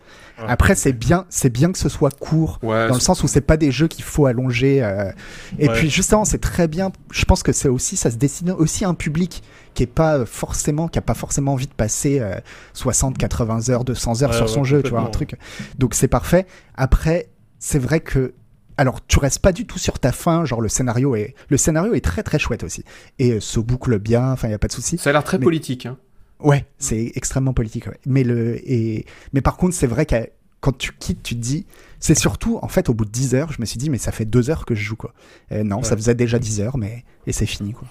Après, 0.45 0.75
c'est 0.75 0.91
bien, 0.93 1.25
c'est 1.29 1.51
bien 1.51 1.71
que 1.71 1.77
ce 1.77 1.87
soit 1.87 2.09
court. 2.17 2.59
Ouais, 2.63 2.87
Dans 2.89 2.95
le 2.95 2.99
sens 2.99 3.23
où 3.23 3.27
c'est 3.27 3.39
pas 3.39 3.55
des 3.55 3.71
jeux 3.71 3.87
qu'il 3.87 4.03
faut 4.03 4.25
allonger. 4.25 4.83
euh, 4.83 5.09
Et 5.57 5.69
Ouais. 5.69 5.73
puis 5.75 5.89
justement, 5.89 6.25
c'est 6.25 6.39
très 6.39 6.67
bien. 6.67 6.91
Je 7.11 7.23
pense 7.23 7.43
que 7.43 7.53
c'est 7.53 7.69
aussi, 7.69 7.95
ça 7.95 8.11
se 8.11 8.17
destine 8.17 8.51
aussi 8.51 8.83
à 8.83 8.89
un 8.89 8.93
public 8.93 9.41
qui 9.73 9.83
est 9.83 9.87
pas 9.87 10.25
forcément, 10.25 10.87
qui 10.87 10.99
a 10.99 11.01
pas 11.01 11.13
forcément 11.13 11.53
envie 11.53 11.67
de 11.67 11.73
passer 11.73 12.19
euh, 12.19 12.35
60, 12.73 13.17
80 13.17 13.69
heures, 13.69 13.83
200 13.83 14.21
heures 14.23 14.29
Ouais, 14.29 14.35
sur 14.35 14.45
ouais, 14.45 14.51
son 14.51 14.63
jeu, 14.63 14.83
tu 14.83 14.89
vois, 14.91 15.01
un 15.01 15.09
truc. 15.09 15.35
Donc 15.79 15.93
c'est 15.93 16.07
parfait. 16.07 16.45
Après, 16.75 17.27
c'est 17.59 17.79
vrai 17.79 17.99
que 17.99 18.33
alors, 18.75 19.05
tu 19.05 19.19
restes 19.19 19.37
pas 19.39 19.51
du 19.51 19.67
tout 19.67 19.77
sur 19.77 19.99
ta 19.99 20.11
fin, 20.11 20.45
genre 20.45 20.59
le 20.59 20.67
scénario 20.67 21.15
est 21.15 21.35
le 21.49 21.57
scénario 21.57 21.93
est 21.93 22.01
très 22.01 22.23
très 22.23 22.39
chouette 22.39 22.63
aussi 22.63 22.83
et 23.19 23.33
euh, 23.33 23.39
se 23.39 23.59
boucle 23.59 23.99
bien, 23.99 24.31
enfin 24.31 24.47
il 24.47 24.51
y 24.51 24.55
a 24.55 24.59
pas 24.59 24.67
de 24.67 24.73
souci. 24.73 24.97
Ça 24.97 25.11
a 25.11 25.13
l'air 25.13 25.23
très 25.23 25.37
Mais- 25.37 25.43
politique. 25.43 25.85
hein. 25.85 25.97
Ouais, 26.39 26.65
c'est 26.79 27.11
extrêmement 27.15 27.53
politique. 27.53 27.85
ouais. 27.87 27.99
Mais 28.07 28.23
le 28.23 28.59
et 28.69 29.05
mais 29.31 29.41
par 29.41 29.57
contre, 29.57 29.75
c'est 29.75 29.85
vrai 29.87 30.05
que 30.07 30.15
quand 30.59 30.75
tu 30.77 30.91
quittes, 30.97 31.21
tu 31.21 31.35
te 31.35 31.39
dis, 31.39 31.67
c'est 31.99 32.15
surtout 32.17 32.57
en 32.63 32.67
fait 32.67 32.89
au 32.89 32.93
bout 32.95 33.05
de 33.05 33.11
10 33.11 33.35
heures, 33.35 33.51
je 33.53 33.61
me 33.61 33.65
suis 33.65 33.77
dit 33.77 33.89
mais 33.91 33.97
ça 33.99 34.11
fait 34.11 34.25
2 34.25 34.49
heures 34.49 34.65
que 34.65 34.73
je 34.73 34.83
joue 34.83 34.95
quoi. 34.95 35.13
Euh, 35.51 35.63
non, 35.63 35.83
ça 35.83 35.95
faisait 35.95 36.15
déjà 36.15 36.39
10 36.39 36.59
heures, 36.61 36.77
mais 36.77 37.05
et 37.27 37.31
c'est 37.31 37.45
fini 37.45 37.73
quoi. 37.73 37.87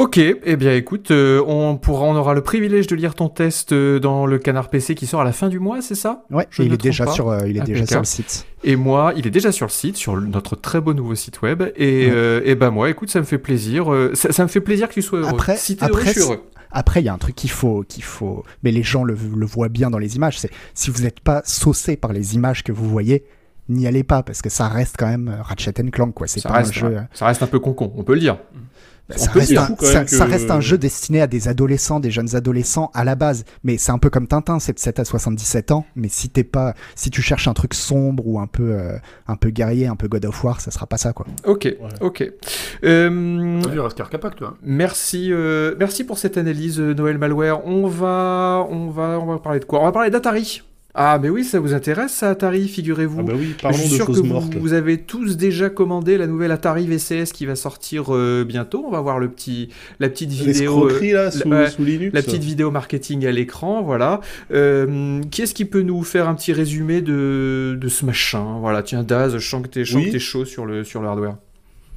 Ok, 0.00 0.16
eh 0.18 0.56
bien 0.56 0.72
écoute, 0.74 1.10
euh, 1.10 1.42
on 1.46 1.76
pourra, 1.76 2.04
on 2.06 2.16
aura 2.16 2.32
le 2.32 2.40
privilège 2.40 2.86
de 2.86 2.96
lire 2.96 3.14
ton 3.14 3.28
test 3.28 3.72
euh, 3.72 3.98
dans 4.00 4.24
le 4.24 4.38
Canard 4.38 4.70
PC 4.70 4.94
qui 4.94 5.06
sort 5.06 5.20
à 5.20 5.24
la 5.24 5.32
fin 5.32 5.48
du 5.48 5.58
mois, 5.58 5.82
c'est 5.82 5.94
ça? 5.94 6.24
Ouais, 6.30 6.46
Je 6.48 6.62
ne 6.62 6.68
il 6.68 6.72
est 6.72 6.76
déjà 6.78 7.04
pas. 7.04 7.12
sur 7.12 7.28
euh, 7.28 7.40
il 7.46 7.58
est 7.58 7.60
déjà 7.64 7.84
sur 7.84 7.98
le 7.98 8.04
site. 8.06 8.46
Et 8.64 8.76
moi, 8.76 9.12
il 9.16 9.26
est 9.26 9.30
déjà 9.30 9.52
sur 9.52 9.66
le 9.66 9.70
site, 9.70 9.96
sur 9.98 10.16
le- 10.16 10.26
notre 10.26 10.56
très 10.56 10.80
beau 10.80 10.94
nouveau 10.94 11.14
site 11.14 11.42
web. 11.42 11.62
Et, 11.76 12.06
Ouais. 12.06 12.12
euh, 12.14 12.40
et 12.46 12.54
ben 12.54 12.70
moi, 12.70 12.88
écoute, 12.88 13.10
ça 13.10 13.18
me 13.20 13.26
fait 13.26 13.36
plaisir. 13.36 13.92
euh, 13.92 14.12
ça, 14.14 14.32
ça 14.32 14.42
me 14.42 14.48
fait 14.48 14.62
plaisir 14.62 14.88
que 14.88 14.94
tu 14.94 15.02
sois 15.02 15.18
heureux. 15.18 15.28
Après- 15.34 15.56
si 15.58 15.76
t'es 15.76 15.84
heureux, 15.84 15.92
après, 15.98 16.06
je 16.06 16.12
suis 16.12 16.20
heureux. 16.22 16.40
Après, 16.72 17.00
il 17.02 17.04
y 17.04 17.08
a 17.10 17.12
un 17.12 17.18
truc 17.18 17.34
qu'il 17.34 17.50
faut, 17.50 17.84
qu'il 17.86 18.04
faut, 18.04 18.42
mais 18.62 18.70
les 18.72 18.82
gens 18.82 19.04
le, 19.04 19.14
le 19.36 19.44
voient 19.46 19.68
bien 19.68 19.90
dans 19.90 19.98
les 19.98 20.16
images. 20.16 20.38
C'est 20.38 20.50
si 20.72 20.90
vous 20.90 21.02
n'êtes 21.02 21.20
pas 21.20 21.42
saucé 21.44 21.96
par 21.96 22.14
les 22.14 22.36
images 22.36 22.62
que 22.64 22.72
vous 22.72 22.88
voyez, 22.88 23.24
n'y 23.68 23.86
allez 23.86 24.02
pas 24.02 24.22
parce 24.22 24.40
que 24.40 24.48
ça 24.48 24.66
reste 24.68 24.96
quand 24.98 25.06
même 25.08 25.28
euh, 25.28 25.42
Ratchet 25.42 25.72
Clank 25.92 26.14
quoi. 26.14 26.26
C'est 26.26 26.40
Ça 26.40 26.48
pas 26.48 26.56
reste, 26.56 26.70
un 26.70 26.72
jeu. 26.72 26.86
euh, 26.96 27.00
ça 27.12 27.26
reste 27.26 27.42
un 27.42 27.46
peu 27.46 27.58
concon, 27.58 27.92
on 27.96 28.02
peut 28.02 28.14
le 28.14 28.20
dire. 28.20 28.38
Bah, 29.10 29.16
ça, 29.18 29.30
reste 29.32 29.56
un, 29.58 29.76
ça- 29.80 30.06
ça 30.06 30.24
reste 30.24 30.50
jeu 30.60 30.78
destiné 30.78 31.20
à 31.20 31.26
des 31.26 31.48
adolescents, 31.48 32.00
des 32.00 32.10
jeunes 32.10 32.34
adolescents 32.36 32.90
à 32.94 33.04
la 33.04 33.14
base. 33.14 33.44
Mais 33.64 33.76
c'est 33.76 33.92
un 33.92 33.98
peu 33.98 34.08
comme 34.10 34.26
Tintin, 34.26 34.58
c'est 34.60 34.72
de 34.72 34.78
7 34.78 34.98
à 35.00 35.04
77 35.04 35.72
ans. 35.72 35.84
Mais 35.96 36.08
si 36.08 36.28
t'es 36.30 36.44
pas, 36.44 36.74
si 36.94 37.10
tu 37.10 37.20
cherches 37.22 37.48
un 37.48 37.54
truc 37.54 37.74
sombre 37.74 38.26
ou 38.26 38.38
un 38.40 38.46
peu, 38.46 38.72
euh, 38.72 38.96
un 39.28 39.36
peu 39.36 39.50
guerrier, 39.50 39.86
un 39.86 39.96
peu 39.96 40.08
God 40.08 40.24
of 40.26 40.44
War, 40.44 40.60
ça 40.60 40.70
sera 40.70 40.86
pas 40.86 40.96
ça 40.96 41.12
quoi. 41.12 41.26
Ok, 41.44 41.68
ok. 42.00 42.30
Euh, 42.84 43.60
Capac, 44.10 44.36
toi. 44.36 44.56
merci, 44.62 45.28
euh, 45.32 45.74
merci 45.78 46.04
pour 46.04 46.18
cette 46.18 46.36
analyse, 46.38 46.80
euh, 46.80 46.94
Noël 46.94 47.18
Malware. 47.18 47.66
On 47.66 47.86
va, 47.86 48.66
on 48.70 48.88
va, 48.90 49.18
on 49.20 49.26
va 49.26 49.38
parler 49.38 49.60
de 49.60 49.64
quoi? 49.64 49.80
On 49.80 49.84
va 49.84 49.92
parler 49.92 50.10
d'Atari. 50.10 50.62
Ah, 50.94 51.18
mais 51.22 51.28
oui, 51.28 51.44
ça 51.44 51.60
vous 51.60 51.72
intéresse, 51.72 52.12
ça, 52.12 52.30
Atari, 52.30 52.66
figurez-vous. 52.66 53.20
Ah 53.20 53.22
bah 53.22 53.32
oui, 53.36 53.54
Je 53.56 53.62
parlons 53.62 53.78
suis 53.78 53.90
de 53.90 53.94
sûr 53.94 54.06
que 54.06 54.58
vous, 54.58 54.72
avez 54.72 54.98
tous 54.98 55.36
déjà 55.36 55.70
commandé 55.70 56.18
la 56.18 56.26
nouvelle 56.26 56.50
Atari 56.50 56.86
VCS 56.86 57.32
qui 57.32 57.46
va 57.46 57.54
sortir 57.54 58.06
euh, 58.08 58.44
bientôt. 58.44 58.84
On 58.86 58.90
va 58.90 59.00
voir 59.00 59.20
le 59.20 59.28
petit, 59.28 59.68
la 60.00 60.08
petite 60.08 60.30
vidéo. 60.30 60.50
euh, 60.50 60.88
L'escroquerie 60.88 61.12
là, 61.12 61.30
sous, 61.30 61.48
ouais, 61.48 61.70
sous 61.70 61.84
Linux. 61.84 62.12
la 62.12 62.22
petite 62.22 62.42
vidéo 62.42 62.70
marketing 62.72 63.24
à 63.26 63.30
l'écran, 63.30 63.82
voilà. 63.82 64.20
Euh, 64.52 65.20
qui 65.30 65.42
est-ce 65.42 65.54
qui 65.54 65.64
peut 65.64 65.82
nous 65.82 66.02
faire 66.02 66.28
un 66.28 66.34
petit 66.34 66.52
résumé 66.52 67.02
de, 67.02 67.78
de 67.80 67.88
ce 67.88 68.04
machin 68.04 68.58
Voilà, 68.60 68.82
tiens, 68.82 69.04
Daz, 69.04 69.36
je 69.38 69.48
sens 69.48 69.62
que 69.62 69.68
t'es 69.68 69.84
je 69.84 69.92
sens 69.92 70.00
Oui. 70.00 70.06
que 70.08 70.12
t'es 70.12 70.18
chaud 70.18 70.44
sur 70.44 70.66
le, 70.66 70.82
sur 70.82 71.00
le 71.02 71.08
hardware. 71.08 71.36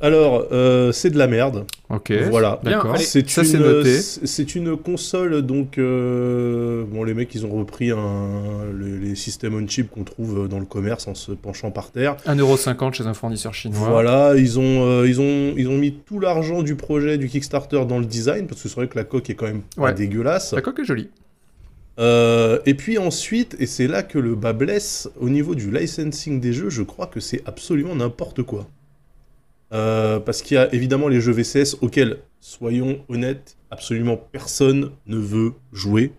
Alors, 0.04 0.47
euh, 0.51 0.91
c'est 0.91 1.10
de 1.12 1.18
la 1.18 1.28
merde. 1.28 1.66
Ok. 1.89 2.12
Voilà. 2.30 2.60
D'accord. 2.62 2.97
C'est 2.97 3.28
Ça, 3.30 3.41
une, 3.41 3.47
c'est 3.47 3.58
noté. 3.58 3.97
c'est 4.01 4.54
une 4.56 4.76
console, 4.76 5.41
donc 5.43 5.78
euh, 5.78 6.84
bon, 6.91 7.04
les 7.06 7.14
mecs 7.14 7.34
ils 7.34 7.45
ont 7.45 7.51
repris 7.58 7.91
un, 7.91 8.66
les 9.01 9.16
systèmes 9.16 9.56
on 9.56 9.66
chip 9.68 9.89
qu'on 9.89 10.04
trouve 10.04 10.49
dans 10.49 10.60
le 10.60 10.66
commerce 10.66 11.08
en 11.08 11.16
se 11.16 11.32
penchant 11.32 11.72
par 11.72 11.91
terre. 11.91 12.18
1,50€ 12.28 12.93
chez 12.93 13.08
un 13.08 13.14
fournisseur 13.14 13.54
chinois. 13.54 13.88
Voilà, 13.89 14.34
ils 14.36 14.60
ont, 14.60 14.86
euh, 14.86 15.08
ils 15.08 15.22
ont, 15.22 15.54
ils 15.56 15.70
ont 15.70 15.78
mis 15.78 15.93
tout 15.93 16.20
l'argent 16.20 16.64
du 16.64 16.76
projet 16.76 17.18
du 17.18 17.30
Kickstarter 17.30 17.86
dans 17.88 17.99
le 17.99 18.06
design 18.06 18.45
parce 18.47 18.62
que 18.62 18.68
c'est 18.68 18.76
vrai 18.76 18.88
que 18.89 18.97
la 18.97 19.06
coque 19.06 19.30
est 19.30 19.36
quand 19.36 19.47
même 19.47 19.62
pas 19.78 19.84
Ouais. 19.84 19.93
dégueulasse. 19.93 20.54
La 20.54 20.62
coque 20.62 20.80
est 20.80 20.86
jolie. 20.86 21.10
Euh, 21.99 22.60
et 22.66 22.74
puis 22.74 22.97
ensuite, 22.97 23.56
et 23.60 23.68
c'est 23.68 23.88
là 23.88 24.04
que 24.04 24.18
le 24.20 24.36
bas 24.36 24.54
blesse, 24.54 25.10
au 25.20 25.30
niveau 25.30 25.54
du 25.56 25.72
licensing 25.72 26.39
des 26.39 26.51
jeux, 26.51 26.70
je 26.70 26.82
crois 26.82 27.06
que 27.08 27.20
c'est 27.20 27.41
absolument 27.45 27.95
n'importe 27.95 28.41
quoi. 28.43 28.68
Euh, 29.74 30.20
parce 30.20 30.42
qu'il 30.42 30.56
y 30.56 30.58
a 30.58 30.72
évidemment 30.74 31.08
les 31.08 31.20
jeux 31.20 31.32
VCS 31.32 31.78
auxquels, 31.82 32.20
soyons 32.40 33.04
honnêtes, 33.10 33.58
absolument 33.72 34.18
personne 34.18 34.92
ne 35.08 35.18
veut 35.18 35.54
jouer. 35.72 36.12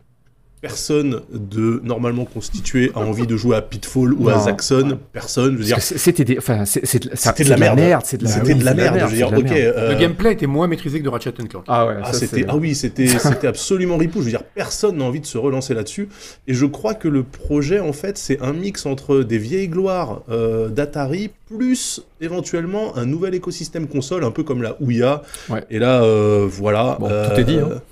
Personne 0.65 1.21
de 1.31 1.83
normalement 1.85 2.25
constitué 2.25 2.91
a 2.95 3.01
envie 3.01 3.27
de 3.27 3.37
jouer 3.37 3.55
à 3.55 3.61
Pitfall 3.61 4.15
ou 4.15 4.31
à. 4.31 4.39
Zaxxon. 4.39 4.99
Personne. 5.13 5.53
Je 5.53 5.59
veux 5.59 5.65
dire, 5.65 5.83
C'était 5.83 6.25
des, 6.25 6.39
enfin, 6.39 6.65
de, 6.65 7.51
la 7.51 7.75
merde. 7.75 7.79
De 7.79 8.25
la, 8.25 8.31
C'était 8.31 8.47
oui, 8.47 8.55
de 8.55 8.65
la 8.65 8.71
c'est 8.71 8.77
merde. 8.77 8.99
Je 9.01 9.05
veux 9.05 9.17
dire, 9.17 9.29
ok. 9.29 9.51
la 9.51 9.57
euh, 9.57 9.93
Le 9.93 10.01
gameplay 10.01 10.33
était 10.33 10.47
moins 10.47 10.67
maîtrisé 10.67 11.01
que 11.01 11.05
de 11.05 11.11
Ratchet 11.11 11.33
Clank. 11.33 11.65
Ah 11.69 11.87
ouais, 11.87 11.97
Ah, 12.03 12.15
c'était, 12.15 12.47
ah 12.49 12.57
oui, 12.57 12.75
c'était, 12.75 13.07
c'était 13.19 13.47
absolument 13.47 13.99
ripou. 13.99 14.21
Je 14.21 14.25
veux 14.25 14.31
dire, 14.31 14.43
personne 14.43 14.97
n'a 14.97 15.05
envie 15.05 15.21
de 15.21 15.27
se 15.27 15.37
relancer 15.37 15.75
là-dessus. 15.75 16.09
Et 16.49 16.55
je 16.55 16.65
crois 16.65 16.95
que 16.95 17.09
le 17.09 17.25
projet, 17.25 17.79
en 17.79 17.93
fait, 17.93 18.17
c'est 18.17 18.41
un 18.41 18.55
mix 18.55 18.87
entre 18.87 19.19
des 19.19 19.39
vieilles 19.39 19.69
gloires 19.69 20.23
euh, 20.31 20.69
d'Atari, 20.71 21.31
plus 21.47 22.01
éventuellement 22.23 22.97
un 22.97 23.05
nouvel 23.05 23.35
écosystème 23.35 23.87
console, 23.87 24.25
un 24.25 24.31
peu 24.31 24.45
comme 24.45 24.63
la 24.63 24.81
Ouya. 24.81 25.23
Ouais. 25.51 25.63
Et 25.69 25.79
là, 25.79 26.03
euh, 26.03 26.47
voilà. 26.49 26.97
Bon, 26.99 27.09
euh, 27.11 27.29
tout 27.29 27.41
est 27.41 27.45
dit, 27.45 27.59
hein. 27.59 27.83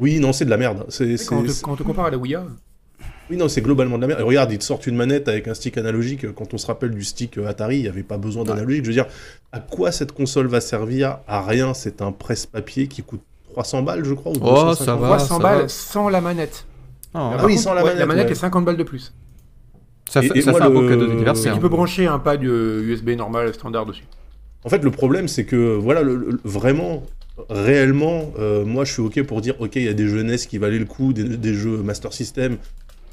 Oui, 0.00 0.18
non, 0.18 0.32
c'est 0.32 0.44
de 0.46 0.50
la 0.50 0.56
merde. 0.56 0.84
C'est, 0.88 1.16
c'est- 1.16 1.26
Quand 1.26 1.38
on, 1.38 1.42
te, 1.44 1.48
c'est- 1.50 1.62
quand 1.62 1.72
on 1.72 1.76
te 1.76 1.82
compare 1.82 2.06
à 2.06 2.10
la 2.10 2.16
Ouya, 2.18 2.44
Oui, 3.30 3.36
non, 3.36 3.48
c'est 3.48 3.60
globalement 3.60 3.96
de 3.96 4.00
la 4.02 4.06
merde. 4.08 4.20
Et 4.20 4.24
regarde, 4.24 4.50
ils 4.50 4.58
te 4.58 4.64
sortent 4.64 4.86
une 4.88 4.96
manette 4.96 5.28
avec 5.28 5.46
un 5.46 5.54
stick 5.54 5.78
analogique. 5.78 6.32
Quand 6.34 6.52
on 6.52 6.58
se 6.58 6.66
rappelle 6.66 6.90
du 6.90 7.04
stick 7.04 7.38
euh, 7.38 7.46
Atari, 7.46 7.76
il 7.76 7.82
n'y 7.82 7.88
avait 7.88 8.02
pas 8.02 8.18
besoin 8.18 8.42
d'analogique. 8.42 8.82
Je 8.84 8.88
veux 8.88 8.94
dire, 8.94 9.06
à 9.52 9.60
quoi 9.60 9.92
cette 9.92 10.10
console 10.12 10.48
va 10.48 10.60
servir? 10.60 11.18
À 11.28 11.42
rien. 11.46 11.72
C'est 11.74 12.02
un 12.02 12.10
presse-papier 12.10 12.88
qui 12.88 13.02
coûte 13.04 13.20
300 13.52 13.82
balles, 13.82 14.04
je 14.04 14.14
crois. 14.14 14.32
Ou 14.32 14.36
Oh, 14.42 14.64
250. 14.72 14.76
ça 14.78 14.96
va, 14.96 15.06
voit 15.08 15.18
100 15.20 15.36
ça 15.36 15.42
balles 15.42 15.60
va. 15.62 15.68
sans 15.68 16.08
la 16.08 16.20
manette. 16.20 16.64
Ah, 17.14 17.34
Par 17.36 17.44
oui, 17.44 17.52
contre, 17.52 17.62
sans 17.64 17.74
la 17.74 17.82
ouais, 17.82 17.86
manette, 17.90 18.00
La 18.00 18.06
manette 18.06 18.26
ouais. 18.26 18.32
est 18.32 18.34
50 18.36 18.64
balles 18.64 18.76
de 18.76 18.82
plus. 18.84 19.12
Ça 20.08 20.24
Et- 20.24 20.28
fait, 20.28 20.38
et 20.38 20.42
ça 20.42 20.50
moi, 20.50 20.60
fait 20.60 20.66
un 20.66 20.70
beau 20.70 20.88
cadeau 20.88 21.04
Et 21.04 21.08
d'anniversaire. 21.08 21.54
tu 21.54 21.60
peux 21.60 21.68
brancher 21.68 22.06
un 22.08 22.18
pad 22.18 22.42
euh, 22.42 22.82
USB 22.82 23.10
normal, 23.10 23.54
standard 23.54 23.86
dessus. 23.86 24.04
En 24.64 24.68
fait, 24.68 24.82
le 24.82 24.90
problème, 24.90 25.28
c'est 25.28 25.44
que, 25.44 25.76
voilà, 25.76 26.02
le- 26.02 26.16
le- 26.16 26.40
vraiment, 26.44 27.04
réellement, 27.48 28.32
euh, 28.38 28.64
moi, 28.64 28.84
je 28.84 28.92
suis 28.92 29.02
OK 29.02 29.22
pour 29.22 29.40
dire, 29.40 29.54
OK, 29.60 29.76
il 29.76 29.82
y 29.84 29.88
a 29.88 29.92
des 29.94 30.08
jeux 30.08 30.22
NES 30.22 30.36
qui 30.36 30.58
valaient 30.58 30.78
le 30.78 30.84
coup, 30.84 31.12
des, 31.12 31.24
des 31.24 31.54
jeux 31.54 31.78
Master 31.78 32.12
System, 32.12 32.56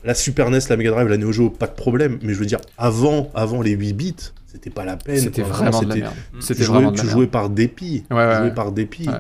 la 0.03 0.13
Super 0.13 0.49
NES, 0.49 0.59
la 0.69 0.78
Mega 0.78 0.91
Drive, 0.91 1.07
la 1.07 1.17
Neo 1.17 1.32
Geo, 1.32 1.49
pas 1.49 1.67
de 1.67 1.73
problème. 1.75 2.19
Mais 2.21 2.34
je 2.34 2.39
veux 2.39 2.45
dire, 2.45 2.59
avant, 2.78 3.32
avant 3.36 3.61
les 3.61 3.71
8 3.71 3.93
bits, 3.93 4.15
c'était 4.45 4.69
pas 4.69 4.86
la 4.86 4.97
peine. 4.97 5.17
C'était 5.19 5.41
vraiment 5.41 5.82
de 5.82 5.88
la 5.88 5.93
c'était- 5.95 6.01
merde. 6.01 6.13
Tu 6.45 6.63
jouais, 6.63 6.91
tu 6.93 7.07
jouais 7.07 7.28
par 7.28 7.49
dépit. 7.49 8.03
Ouais, 8.11 8.17
ouais, 8.17 8.30
tu 8.32 8.38
jouais 8.38 8.47
ouais. 8.49 8.53
par 8.53 8.71
dépit. 8.71 9.07
Ouais. 9.07 9.15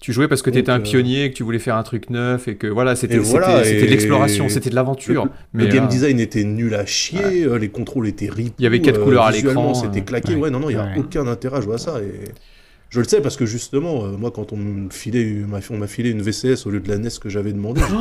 Tu 0.00 0.12
jouais 0.12 0.28
parce 0.28 0.42
que 0.42 0.50
tu 0.50 0.58
étais 0.58 0.70
un 0.70 0.80
euh, 0.80 0.82
pionnier, 0.82 1.30
que 1.30 1.36
tu 1.36 1.44
voulais 1.44 1.58
faire 1.58 1.76
un 1.76 1.82
truc 1.82 2.10
neuf 2.10 2.46
et 2.46 2.56
que 2.56 2.66
voilà, 2.66 2.94
c'était 2.94 3.16
voilà, 3.16 3.66
et- 3.66 3.80
de 3.80 3.86
l'exploration, 3.86 4.50
c'était 4.50 4.68
de 4.68 4.74
l'aventure. 4.74 5.24
Le 5.54 5.64
Mais 5.64 5.70
game 5.70 5.84
là- 5.84 5.88
design 5.90 6.20
était 6.20 6.44
nul 6.44 6.74
à 6.74 6.84
chier, 6.84 7.44
euh, 7.44 7.56
les 7.56 7.70
contrôles 7.70 8.06
étaient 8.08 8.28
ripoux. 8.28 8.52
Il 8.58 8.64
y 8.64 8.66
avait 8.66 8.80
quatre 8.82 9.02
couleurs 9.02 9.24
à 9.24 9.30
l'écran, 9.30 9.72
C'était 9.72 10.00
euh, 10.00 10.02
claqué. 10.02 10.34
ouais. 10.34 10.42
Ouais, 10.42 10.50
non, 10.50 10.60
non, 10.60 10.68
il 10.68 10.74
n'y 10.76 10.80
a 10.82 10.84
Ouais. 10.84 10.98
aucun 10.98 11.26
intérêt 11.26 11.56
à 11.56 11.60
jouer 11.62 11.76
à 11.76 11.78
ça. 11.78 12.00
Et 12.02 12.20
je 12.94 13.00
le 13.00 13.08
sais 13.08 13.20
parce 13.20 13.36
que 13.36 13.44
justement, 13.44 14.04
euh, 14.04 14.16
moi, 14.16 14.30
quand 14.32 14.52
on 14.52 14.56
me 14.56 14.88
filait, 14.88 15.42
on 15.44 15.48
m'a- 15.48 15.58
on 15.70 15.76
m'a 15.78 15.88
filé 15.88 16.10
une 16.10 16.22
VCS 16.22 16.64
au 16.64 16.70
lieu 16.70 16.78
de 16.78 16.88
la 16.88 16.96
NES 16.96 17.08
que 17.20 17.28
j'avais 17.28 17.52
demandé, 17.52 17.80
j'étais- 17.80 17.92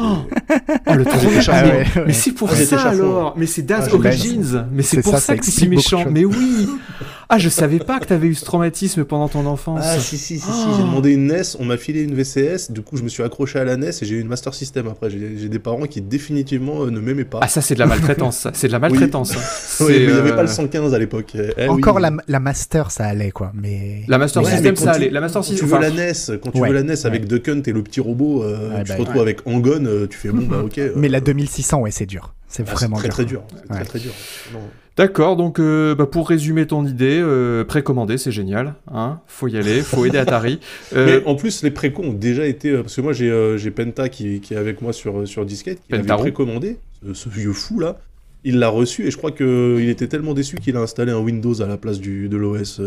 Oh, 0.87 0.93
le 0.95 1.03
truc. 1.03 1.19
Ah 1.47 1.63
ouais, 1.65 1.71
ouais. 1.95 2.03
Mais 2.07 2.13
c'est 2.13 2.31
pour 2.33 2.49
Ah, 2.51 2.55
ça 2.55 2.81
alors. 2.89 3.33
Mais 3.35 3.47
c'est 3.47 3.63
Daz 3.63 3.89
Ah, 3.91 3.95
Origins. 3.95 4.67
Mais 4.71 4.83
c'est 4.83 5.01
pour 5.01 5.13
ça, 5.13 5.19
ça, 5.19 5.35
que 5.37 5.43
c'est 5.43 5.49
si 5.51 5.67
méchant. 5.67 6.05
Mais 6.11 6.25
oui 6.25 6.67
Ah, 7.35 7.39
je 7.39 7.49
savais 7.49 7.79
pas 7.79 7.99
que 7.99 8.05
t'avais 8.05 8.27
eu 8.27 8.35
ce 8.35 8.45
traumatisme 8.45 9.05
pendant 9.05 9.27
ton 9.27 9.47
enfance. 9.47 9.79
Ah 9.83 9.97
si 9.97 10.17
si 10.19 10.37
si, 10.37 10.51
si, 10.51 10.51
j'ai 10.77 10.83
demandé 10.83 11.13
une 11.13 11.25
NES, 11.27 11.41
on 11.59 11.65
m'a 11.65 11.77
filé 11.77 12.01
une 12.03 12.13
VCS, 12.13 12.69
du 12.71 12.81
coup 12.83 12.95
je 12.95 13.01
me 13.01 13.09
suis 13.09 13.23
accroché 13.23 13.57
à 13.57 13.63
la 13.63 13.75
NES 13.75 13.87
et 13.89 14.05
j'ai 14.05 14.15
eu 14.15 14.21
une 14.21 14.27
Master 14.27 14.53
System 14.53 14.87
après. 14.87 15.09
J'ai 15.09 15.49
des 15.49 15.57
parents 15.59 15.81
qui 15.87 15.99
définitivement 16.01 16.83
euh, 16.83 16.91
ne 16.91 16.99
m'aimaient 16.99 17.23
pas. 17.25 17.39
Ah, 17.41 17.47
ça, 17.47 17.61
c'est 17.61 17.73
de 17.73 17.79
la 17.79 17.87
maltraitance. 17.87 18.47
C'est 18.53 18.67
de 18.67 18.71
la 18.73 18.77
maltraitance. 18.79 19.35
hein. 19.35 19.39
Ouais, 19.83 19.89
mais 19.89 20.03
il 20.03 20.05
n'y 20.07 20.13
avait 20.13 20.31
euh, 20.31 20.35
pas 20.35 20.43
le 20.43 20.47
115 20.47 20.93
à 20.93 20.99
l'époque. 20.99 21.35
Eh 21.57 21.67
Encore 21.67 21.95
oui. 21.95 22.01
la, 22.03 22.11
la 22.27 22.39
Master, 22.39 22.91
ça 22.91 23.05
allait, 23.05 23.31
quoi. 23.31 23.51
Mais. 23.55 24.03
La 24.07 24.19
Master 24.19 24.43
Ouais, 24.43 24.51
System, 24.51 24.75
ça 24.75 24.91
tu- 24.91 24.95
allait. 24.97 25.09
La 25.09 25.19
Master 25.21 25.41
Quand 25.41 25.47
tu 25.47 25.51
System. 25.53 25.69
veux 25.69 25.75
enfin, 25.75 25.89
la 25.89 26.05
NES, 26.11 26.37
quand 26.43 26.51
tu 26.51 26.59
Ouais, 26.59 26.67
veux 26.69 26.75
la 26.75 26.83
NES 26.83 27.05
avec. 27.05 27.25
Duck 27.25 27.47
Hunt 27.47 27.61
et 27.65 27.71
le 27.71 27.81
petit 27.81 27.99
robot, 28.01 28.43
euh, 28.43 28.83
tu 28.83 28.89
bah, 28.89 28.95
te 28.95 28.99
retrouves 29.01 29.21
avec 29.21 29.39
Angon, 29.47 29.85
euh, 29.85 30.05
tu 30.07 30.17
fais 30.19 30.29
bon 30.29 30.45
bah 30.45 30.61
ok. 30.63 30.77
euh, 30.77 30.91
Mais 30.95 31.09
la 31.09 31.19
2600, 31.19 31.79
ouais, 31.81 31.89
c'est 31.91 32.05
dur. 32.05 32.33
C'est 32.47 32.61
ah, 32.61 32.65
c'est 32.67 32.73
vraiment 32.73 32.97
très 32.97 33.09
très 33.09 33.25
dur. 33.25 33.41
dur. 33.49 33.57
C'est 33.63 33.69
Ouais. 33.71 33.75
très 33.77 33.85
très 33.85 33.99
dur. 33.99 34.11
Non. 34.53 34.59
D'accord, 34.95 35.35
donc 35.35 35.59
euh, 35.59 35.95
bah, 35.95 36.05
pour 36.05 36.29
résumer 36.29 36.67
ton 36.67 36.85
idée, 36.85 37.19
euh, 37.19 37.63
précommander, 37.63 38.19
c'est 38.19 38.31
génial. 38.31 38.75
Hein 38.93 39.19
faut 39.25 39.47
y 39.47 39.57
aller, 39.57 39.81
faut 39.81 40.05
aider 40.05 40.17
Atari. 40.19 40.59
Euh, 40.95 41.21
Mais 41.21 41.27
en 41.27 41.35
plus, 41.35 41.63
les 41.63 41.71
précos 41.71 42.03
ont 42.03 42.13
déjà 42.13 42.45
été. 42.45 42.71
Parce 42.77 42.95
que 42.95 43.01
moi, 43.01 43.13
j'ai 43.13 43.71
Penta 43.71 44.09
qui, 44.09 44.41
qui 44.41 44.53
est 44.53 44.57
avec 44.57 44.81
moi 44.81 44.93
sur, 44.93 45.27
sur 45.27 45.45
Disquette, 45.45 45.79
qui 45.85 45.91
l'avait 45.91 46.07
précommandé, 46.07 46.77
ce, 47.03 47.13
ce 47.13 47.29
vieux 47.29 47.53
fou 47.53 47.79
là. 47.79 47.99
Il 48.43 48.59
l'a 48.59 48.67
reçu 48.67 49.07
et 49.07 49.11
je 49.11 49.17
crois 49.17 49.31
qu'il 49.31 49.89
était 49.89 50.07
tellement 50.07 50.33
déçu 50.33 50.57
qu'il 50.57 50.75
a 50.75 50.81
installé 50.81 51.11
un 51.11 51.19
Windows 51.19 51.61
à 51.61 51.65
la 51.65 51.77
place 51.77 51.99
du, 51.99 52.27
de 52.27 52.37
l'OS 52.37 52.81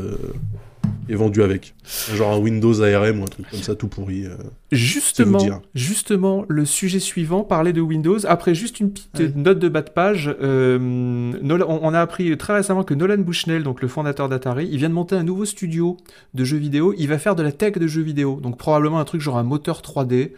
et 1.08 1.14
vendu 1.14 1.42
avec. 1.42 1.74
Genre 2.14 2.32
un 2.32 2.38
Windows 2.38 2.80
ARM 2.82 3.20
ou 3.20 3.22
un 3.22 3.26
truc 3.26 3.48
comme 3.50 3.60
ça, 3.60 3.74
tout 3.74 3.88
pourri. 3.88 4.26
euh. 4.26 4.36
Justement, 4.72 5.38
justement, 5.74 6.44
le 6.48 6.64
sujet 6.64 6.98
suivant 7.00 7.44
parlait 7.44 7.72
de 7.72 7.80
Windows. 7.80 8.18
Après, 8.26 8.54
juste 8.54 8.80
une 8.80 8.90
petite 8.92 9.18
Ouais. 9.18 9.32
note 9.34 9.58
de 9.58 9.68
bas 9.68 9.82
de 9.82 9.90
page. 9.90 10.34
euh, 10.42 10.78
Nolan- 10.80 11.66
on, 11.68 11.80
on 11.82 11.94
a 11.94 12.00
appris 12.00 12.36
très 12.36 12.54
récemment 12.54 12.82
que 12.84 12.94
Nolan 12.94 13.18
Bushnell, 13.18 13.62
donc 13.62 13.82
le 13.82 13.88
fondateur 13.88 14.28
d'Atari, 14.28 14.68
il 14.70 14.78
vient 14.78 14.88
de 14.88 14.94
monter 14.94 15.14
un 15.16 15.22
nouveau 15.22 15.44
studio 15.44 15.96
de 16.34 16.44
jeux 16.44 16.56
vidéo. 16.58 16.94
Il 16.98 17.08
va 17.08 17.18
faire 17.18 17.36
de 17.36 17.42
la 17.42 17.52
tech 17.52 17.74
de 17.74 17.86
jeux 17.86 18.02
vidéo. 18.02 18.40
Donc 18.42 18.58
probablement 18.58 18.98
un 18.98 19.04
truc 19.04 19.20
genre 19.20 19.38
un 19.38 19.42
moteur 19.44 19.82
3D. 19.82 20.32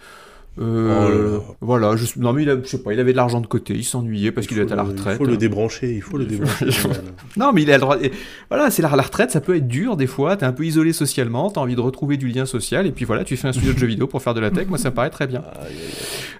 Euh, 0.61 0.89
Oh 0.89 1.09
là 1.09 1.09
là. 1.09 1.41
Voilà, 1.61 1.97
je, 1.97 2.07
non 2.19 2.33
mais 2.33 2.43
il 2.43 2.51
a, 2.51 2.57
je 2.63 2.69
sais 2.69 2.83
pas, 2.83 2.93
il 2.93 3.01
avait 3.01 3.13
de 3.13 3.17
l'argent 3.17 3.41
de 3.41 3.47
côté, 3.47 3.75
il 3.75 3.85
s'ennuyait 3.85 4.33
parce 4.33 4.47
Il 4.47 4.49
qu'il 4.49 4.59
était 4.59 4.73
à 4.73 4.77
la 4.77 4.83
retraite. 4.83 5.15
Il 5.21 5.25
faut 5.25 5.31
le 5.31 5.37
débrancher, 5.37 5.95
il 5.95 6.03
faut 6.03 6.17
le 6.19 6.25
débrancher. 6.25 6.67
Non, 7.37 7.53
mais 7.53 7.63
il 7.63 7.71
a 7.71 7.75
le 7.75 7.81
droit. 7.81 7.97
et 8.03 8.11
Voilà, 8.51 8.71
c'est 8.71 8.83
la, 8.83 8.95
la 8.97 9.03
retraite, 9.03 9.31
ça 9.31 9.41
peut 9.41 9.57
être 9.57 9.69
dur 9.69 9.97
des 9.97 10.07
fois. 10.07 10.37
T'es 10.37 10.47
un 10.47 10.53
peu 10.53 10.65
isolé 10.65 10.93
socialement, 10.93 11.51
t'as 11.51 11.61
envie 11.61 11.77
de 11.77 11.81
retrouver 11.81 12.17
du 12.17 12.29
lien 12.29 12.47
social, 12.47 12.87
et 12.87 12.93
puis 12.93 13.05
voilà, 13.05 13.25
tu 13.25 13.37
fais 13.37 13.49
un 13.49 13.53
studio 13.53 13.73
de 13.73 13.79
jeux 13.79 13.87
vidéo 13.87 14.07
pour 14.07 14.23
faire 14.23 14.35
de 14.35 14.41
la 14.41 14.51
tech. 14.51 14.67
Moi, 14.69 14.79
ça 14.79 14.91
me 14.91 14.95
paraît 14.95 15.11
très 15.11 15.27
bien. 15.27 15.45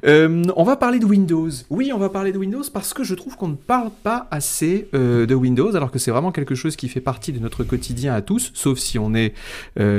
Euh, 0.07 0.45
on 0.57 0.65
va 0.65 0.77
parler 0.77 0.99
de 0.99 1.05
Windows. 1.05 1.51
Oui, 1.71 1.91
on 1.95 1.99
va 1.99 2.09
parler 2.09 2.33
de 2.33 2.39
Windows 2.39 2.63
parce 2.73 2.95
que 2.95 3.05
je 3.05 3.15
trouve 3.15 3.37
qu'on 3.37 3.49
ne 3.49 3.55
parle 3.55 3.91
pas 4.03 4.27
assez 4.31 4.89
euh, 4.95 5.27
de 5.27 5.35
Windows, 5.35 5.75
alors 5.77 5.91
que 5.91 5.99
c'est 5.99 6.11
vraiment 6.11 6.33
quelque 6.33 6.55
chose 6.55 6.77
qui 6.77 6.89
fait 6.89 7.01
partie 7.01 7.33
de 7.33 7.39
notre 7.39 7.65
quotidien 7.65 8.15
à 8.15 8.23
tous, 8.23 8.51
sauf 8.55 8.79
si 8.79 8.99
on 8.99 9.15
est, 9.15 9.35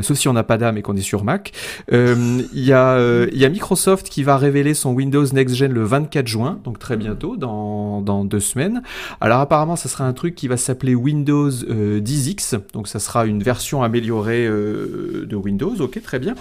sauf 0.02 0.18
si 0.18 0.28
on 0.28 0.34
n'a 0.34 0.44
pas 0.44 0.58
d'âme 0.58 0.78
et 0.78 0.82
qu'on 0.82 0.96
est 0.96 1.02
sur 1.02 1.24
Mac. 1.24 1.52
Il 1.92 2.48
y 2.54 2.74
a, 2.74 3.26
il 3.32 3.38
y 3.38 3.46
a 3.46 3.50
Microsoft 3.50 4.09
qui 4.10 4.24
va 4.24 4.38
révéler 4.38 4.74
son 4.74 4.92
Windows 4.94 5.26
Next 5.34 5.56
Gen 5.56 5.72
le 5.72 5.84
24 5.84 6.28
juin, 6.28 6.60
donc 6.64 6.80
très 6.80 6.98
bientôt, 6.98 7.38
dans, 7.38 8.02
dans 8.02 8.26
deux 8.26 8.40
semaines. 8.40 8.82
Alors 9.22 9.40
apparemment, 9.40 9.76
ça 9.76 9.88
sera 9.90 10.06
un 10.06 10.14
truc 10.14 10.36
qui 10.36 10.48
va 10.48 10.58
s'appeler 10.58 10.96
Windows 10.96 11.50
euh, 11.70 12.02
10X, 12.02 12.60
donc 12.74 12.88
ça 12.88 13.00
sera 13.00 13.26
une 13.26 13.42
version 13.44 13.84
améliorée 13.84 14.46
euh, 14.48 15.26
de 15.30 15.36
Windows. 15.36 15.74
Ok, 15.80 16.02
très 16.02 16.20
bien. 16.20 16.36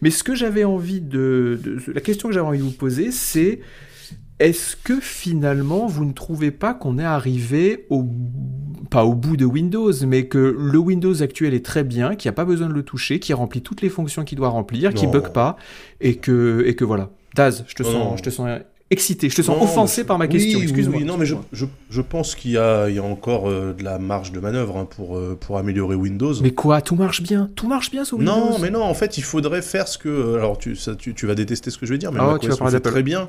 Mais 0.00 0.10
ce 0.10 0.22
que 0.22 0.34
j'avais 0.34 0.64
envie 0.64 1.00
de, 1.00 1.58
de- 1.62 1.78
la 1.92 2.00
question 2.00 2.28
que 2.28 2.34
j'avais 2.34 2.46
envie 2.46 2.58
de 2.58 2.64
vous 2.64 2.70
poser, 2.70 3.10
c'est 3.10 3.60
est-ce 4.40 4.76
que 4.76 5.00
finalement 5.00 5.86
vous 5.86 6.04
ne 6.04 6.12
trouvez 6.12 6.50
pas 6.50 6.74
qu'on 6.74 6.98
est 6.98 7.04
arrivé 7.04 7.86
au 7.90 8.06
pas 8.90 9.04
au 9.04 9.14
bout 9.14 9.36
de 9.36 9.44
Windows, 9.44 9.92
mais 10.06 10.26
que 10.28 10.38
le 10.58 10.78
Windows 10.78 11.22
actuel 11.22 11.52
est 11.52 11.64
très 11.64 11.84
bien, 11.84 12.14
qu'il 12.14 12.28
n'y 12.28 12.32
a 12.32 12.36
pas 12.36 12.46
besoin 12.46 12.68
de 12.68 12.72
le 12.72 12.82
toucher, 12.82 13.18
qui 13.20 13.34
remplit 13.34 13.60
toutes 13.60 13.82
les 13.82 13.90
fonctions 13.90 14.24
qu'il 14.24 14.38
doit 14.38 14.48
remplir, 14.48 14.94
qui 14.94 15.04
Non. 15.06 15.12
bug 15.12 15.28
pas, 15.32 15.56
et 16.00 16.14
que 16.14 16.62
et 16.66 16.74
que 16.74 16.84
voilà. 16.84 17.10
Daz, 17.34 17.64
je 17.68 17.74
te 17.74 17.82
sens, 17.82 17.92
non. 17.94 18.16
je 18.16 18.22
te 18.22 18.30
sens 18.30 18.48
excité, 18.90 19.28
je 19.28 19.36
te 19.36 19.42
sens 19.42 19.58
Non, 19.58 19.64
offensé 19.64 20.04
par 20.04 20.16
ma 20.16 20.26
question. 20.26 20.58
oui, 20.58 20.64
Excuse-moi. 20.64 20.98
oui, 21.00 21.04
non, 21.04 21.18
mais 21.18 21.26
je, 21.26 21.34
je, 21.52 21.66
je 21.90 22.00
pense 22.00 22.34
qu'il 22.34 22.52
y 22.52 22.54
y 22.54 22.58
a 22.58 23.02
encore 23.02 23.50
euh, 23.50 23.74
de 23.74 23.84
la 23.84 23.98
marge 23.98 24.32
de 24.32 24.40
manœuvre 24.40 24.78
hein, 24.78 24.86
pour, 24.88 25.18
euh, 25.18 25.36
pour 25.38 25.58
améliorer 25.58 25.94
Windows. 25.94 26.32
Mais 26.40 26.52
quoi, 26.52 26.80
tout 26.80 26.96
marche 26.96 27.22
bien, 27.22 27.50
tout 27.54 27.68
marche 27.68 27.90
bien 27.90 28.04
sur 28.06 28.16
Windows. 28.16 28.32
Non, 28.34 28.58
mais 28.58 28.70
non, 28.70 28.82
en 28.82 28.94
fait, 28.94 29.18
il 29.18 29.24
faudrait 29.24 29.60
faire 29.60 29.86
ce 29.88 29.98
que. 29.98 30.36
Alors, 30.36 30.56
tu, 30.56 30.74
ça, 30.74 30.94
tu, 30.96 31.12
tu 31.12 31.26
vas 31.26 31.34
détester 31.34 31.70
ce 31.70 31.76
que 31.76 31.84
je 31.84 31.92
vais 31.92 31.98
dire, 31.98 32.10
mais 32.12 32.20
Ah 32.22 32.28
ouais, 32.28 32.32
macOS 32.34 32.40
tu 32.44 32.48
vas 32.48 32.54
le 32.54 32.58
parler 32.58 32.70
fait 32.72 32.76
d'Apple. 32.78 32.90
très 32.94 33.02
bien. 33.02 33.28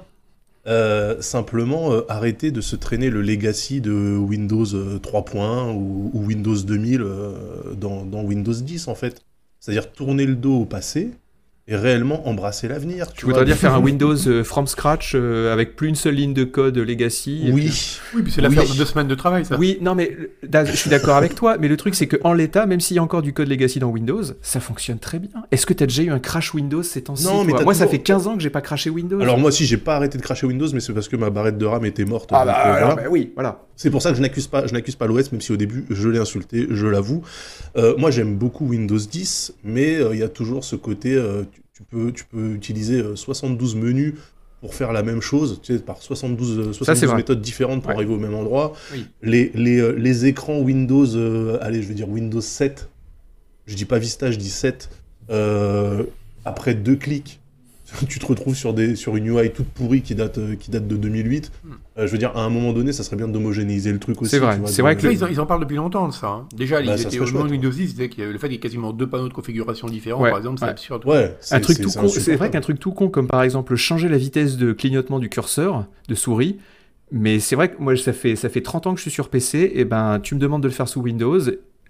Euh, 0.68 1.22
simplement, 1.22 1.93
euh, 1.93 2.01
arrêter 2.10 2.51
de 2.51 2.62
se 2.62 2.76
traîner 2.76 3.10
le 3.10 3.22
legacy 3.22 3.82
de 3.82 4.18
Windows 4.18 4.66
euh, 4.76 4.99
3.1 4.99 5.74
ou, 5.74 6.12
ou 6.14 6.26
Windows 6.26 6.55
2000 6.55 7.01
euh, 7.01 7.74
dans, 7.76 8.05
dans 8.05 8.24
Windows 8.24 8.53
10, 8.53 8.88
en 8.88 8.95
fait. 8.95 9.22
C'est-à-dire 9.60 9.91
tourner 9.91 10.26
le 10.26 10.36
dos 10.36 10.62
au 10.62 10.66
passé 10.66 11.12
et 11.70 11.76
réellement 11.76 12.28
embrasser 12.28 12.68
l'avenir. 12.68 13.14
Tu 13.14 13.26
voudrais 13.26 13.46
dire 13.46 13.56
faire 13.56 13.76
un 13.76 13.80
Windows 13.80 14.16
euh, 14.28 14.44
from 14.44 14.66
scratch 14.66 15.12
euh, 15.14 15.54
avec 15.54 15.76
plus 15.76 15.88
une 15.88 15.96
seule 15.96 16.16
ligne 16.16 16.34
de 16.34 16.44
code 16.44 16.78
legacy 16.78 17.42
et 17.48 17.52
puis- 17.52 17.54
Oui. 17.54 18.00
Oui, 18.16 18.22
puis 18.24 18.32
c'est 18.32 18.42
l'affaire 18.42 18.64
Oui. 18.64 18.74
de 18.74 18.78
deux 18.78 18.86
semaines 18.86 19.08
de 19.08 19.14
travail, 19.16 19.46
ça. 19.46 19.56
Oui, 19.58 19.78
non, 19.82 19.94
mais 19.94 20.18
je 20.44 20.76
suis 20.76 20.90
d'accord 20.90 21.16
avec 21.16 21.36
toi, 21.36 21.58
mais 21.60 21.68
le 21.68 21.78
truc 21.78 21.94
c'est 21.94 22.08
que 22.08 22.18
en 22.24 22.34
l'état, 22.34 22.66
même 22.66 22.80
s'il 22.80 22.96
y 22.96 23.00
a 23.00 23.04
encore 23.04 23.22
du 23.22 23.34
code 23.34 23.48
legacy 23.48 23.78
dans 23.80 23.90
Windows, 23.90 24.24
ça 24.42 24.60
fonctionne 24.60 24.98
très 24.98 25.20
bien. 25.20 25.30
Est-ce 25.52 25.66
que 25.68 25.74
tu 25.74 25.84
as 25.84 25.88
déjà 25.88 26.02
eu 26.04 26.10
un 26.10 26.20
crash 26.20 26.54
Windows 26.56 26.82
ces 26.82 27.04
temps-ci 27.04 27.26
Non, 27.26 27.44
mais 27.44 27.54
Moi, 27.64 27.74
ça 27.76 27.88
fait 27.88 28.00
15 28.00 28.28
ans 28.28 28.36
que 28.36 28.42
j'ai 28.42 28.50
pas 28.50 28.62
crashé 28.62 28.90
Windows. 28.90 29.20
Alors 29.22 29.38
moi, 29.38 29.52
si 29.52 29.66
j'ai 29.66 29.78
pas 29.78 29.96
arrêté 29.96 30.18
de 30.18 30.24
cracher 30.24 30.48
Windows, 30.48 30.68
mais 30.74 30.80
c'est 30.80 30.94
parce 30.94 31.08
que 31.08 31.16
ma 31.16 31.30
barrette 31.30 31.58
de 31.60 31.66
RAM 31.66 31.86
était 31.86 32.06
morte. 32.06 32.30
ah 32.34 32.46
donc, 32.46 32.48
bah, 32.48 32.64
euh, 32.66 32.80
voilà. 32.80 32.96
bah 32.96 33.02
oui, 33.12 33.32
voilà. 33.36 33.62
C'est 33.76 33.92
pour 33.92 34.02
ça 34.02 34.10
que 34.10 34.18
je 34.18 34.22
n'accuse 34.22 34.48
pas, 34.48 34.68
je 34.68 34.74
n'accuse 34.74 34.96
pas 34.96 35.08
l'OS, 35.08 35.32
même 35.32 35.40
si 35.40 35.54
au 35.54 35.58
début 35.58 35.86
je 35.90 36.10
l'ai 36.10 36.20
insulté, 36.20 36.68
je 36.70 36.86
l'avoue. 36.88 37.22
Euh, 37.78 37.96
moi 37.98 38.12
j'aime 38.12 38.36
beaucoup 38.36 38.68
Windows 38.68 38.98
10, 38.98 39.54
mais 39.64 39.96
euh, 39.96 40.10
il 40.14 40.20
y 40.20 40.24
a 40.24 40.28
toujours 40.28 40.66
ce 40.66 40.76
côté, 40.76 41.16
euh, 41.16 41.44
tu, 41.50 41.59
tu 41.80 41.84
peux, 41.90 42.12
tu 42.12 42.26
peux 42.26 42.52
utiliser 42.54 43.02
euh, 43.02 43.16
72 43.16 43.76
menus 43.76 44.14
pour 44.60 44.74
faire 44.76 44.92
la 44.92 45.04
même 45.04 45.22
chose, 45.22 45.62
tu 45.64 45.74
sais, 45.78 45.82
par 45.82 46.02
72, 46.02 46.60
euh, 46.60 46.64
c'est 46.74 46.80
72 46.80 47.08
vrai. 47.08 47.16
méthodes 47.18 47.40
différentes 47.42 47.82
pour 47.82 47.90
Ouais. 47.92 47.96
arriver 47.96 48.14
au 48.14 48.18
même 48.20 48.34
endroit. 48.36 48.74
Oui. 48.94 49.06
Les, 49.22 49.52
les, 49.56 49.80
euh, 49.80 49.92
les 49.94 50.26
écrans 50.26 50.60
Windows, 50.60 51.06
euh, 51.16 51.58
allez, 51.62 51.82
je 51.82 51.88
veux 51.88 51.94
dire 51.94 52.10
Windows 52.10 52.42
7, 52.42 52.90
je 53.68 53.76
dis 53.76 53.86
pas 53.86 53.98
Vista, 54.00 54.30
je 54.32 54.38
dis 54.38 54.50
7, 54.50 54.90
euh, 55.30 56.04
après 56.44 56.74
deux 56.74 56.98
clics 56.98 57.39
tu 58.10 58.20
te 58.20 58.26
retrouves 58.26 58.56
sur, 58.56 58.74
des, 58.74 58.96
sur 58.96 59.16
une 59.16 59.28
UI 59.28 59.52
toute 59.52 59.68
pourrie 59.68 60.02
qui 60.02 60.16
date, 60.16 60.38
euh, 60.38 60.56
qui 60.56 60.72
date 60.72 60.88
de 60.88 60.96
2008. 60.98 61.52
Hmm. 61.64 61.70
Euh, 61.98 62.08
je 62.08 62.12
veux 62.12 62.18
dire, 62.18 62.32
à 62.36 62.42
un 62.44 62.50
moment 62.50 62.74
donné, 62.74 62.92
ça 62.94 63.04
serait 63.04 63.16
bien 63.16 63.28
d'homogénéiser 63.28 63.92
le 63.92 64.00
truc 64.00 64.22
aussi. 64.22 64.32
C'est 64.32 64.40
vrai, 64.40 64.56
tu 64.56 64.60
vois, 64.62 64.70
c'est 64.70 64.82
vrai 64.82 64.96
que 64.96 65.06
le- 65.08 65.14
ils, 65.14 65.24
en, 65.24 65.28
ils 65.28 65.40
en 65.40 65.46
parlent 65.46 65.62
depuis 65.62 65.76
longtemps 65.78 66.08
de 66.08 66.14
ça. 66.14 66.28
hein. 66.28 66.48
Déjà, 66.56 66.78
Bah, 66.82 66.94
ils 66.96 67.00
ça 67.00 67.08
étaient 67.10 67.18
au 67.20 67.26
moment 67.26 67.44
de 67.44 67.50
chouette. 67.50 67.52
Windows 67.52 67.70
10, 67.70 67.82
ils 67.84 67.88
disaient 67.88 68.10
que 68.10 68.22
le 68.22 68.38
fait 68.38 68.48
qu'il 68.48 68.54
y 68.54 68.56
ait 68.56 68.60
quasiment 68.60 68.94
deux 68.94 69.08
panneaux 69.08 69.28
de 69.28 69.34
configuration 69.34 69.88
différents, 69.88 70.22
Ouais, 70.22 70.30
par 70.30 70.40
exemple, 70.40 70.60
c'est 70.60 70.66
ouais. 70.66 70.72
absurde. 70.72 71.06
Ouais, 71.06 71.36
c'est 71.42 71.56
un 71.56 71.60
truc 71.60 71.78
c'est- 71.78 71.84
tout 71.84 71.90
c'est 71.90 72.00
con. 72.00 72.08
C'est 72.08 72.36
vrai 72.36 72.50
qu'un 72.52 72.62
truc 72.62 72.80
tout 72.80 72.92
con, 72.92 73.10
comme 73.10 73.28
par 73.28 73.44
exemple 73.44 73.76
changer 73.76 74.08
la 74.10 74.18
vitesse 74.18 74.58
de 74.58 74.72
clignotement 74.74 75.20
du 75.20 75.30
curseur 75.30 75.86
de 76.08 76.16
souris. 76.16 76.58
Mais 77.12 77.40
c'est 77.40 77.56
vrai 77.56 77.72
que 77.72 77.82
moi, 77.82 77.96
ça 77.98 78.14
fait, 78.14 78.36
ça 78.36 78.50
fait 78.50 78.62
30 78.62 78.86
ans 78.86 78.92
que 78.94 78.98
je 78.98 79.02
suis 79.02 79.12
sur 79.12 79.30
PC, 79.30 79.72
et 79.74 79.84
ben, 79.84 80.20
tu 80.22 80.36
me 80.36 80.40
demandes 80.40 80.62
de 80.62 80.68
le 80.68 80.74
faire 80.74 80.88
sous 80.88 81.02
Windows. 81.02 81.40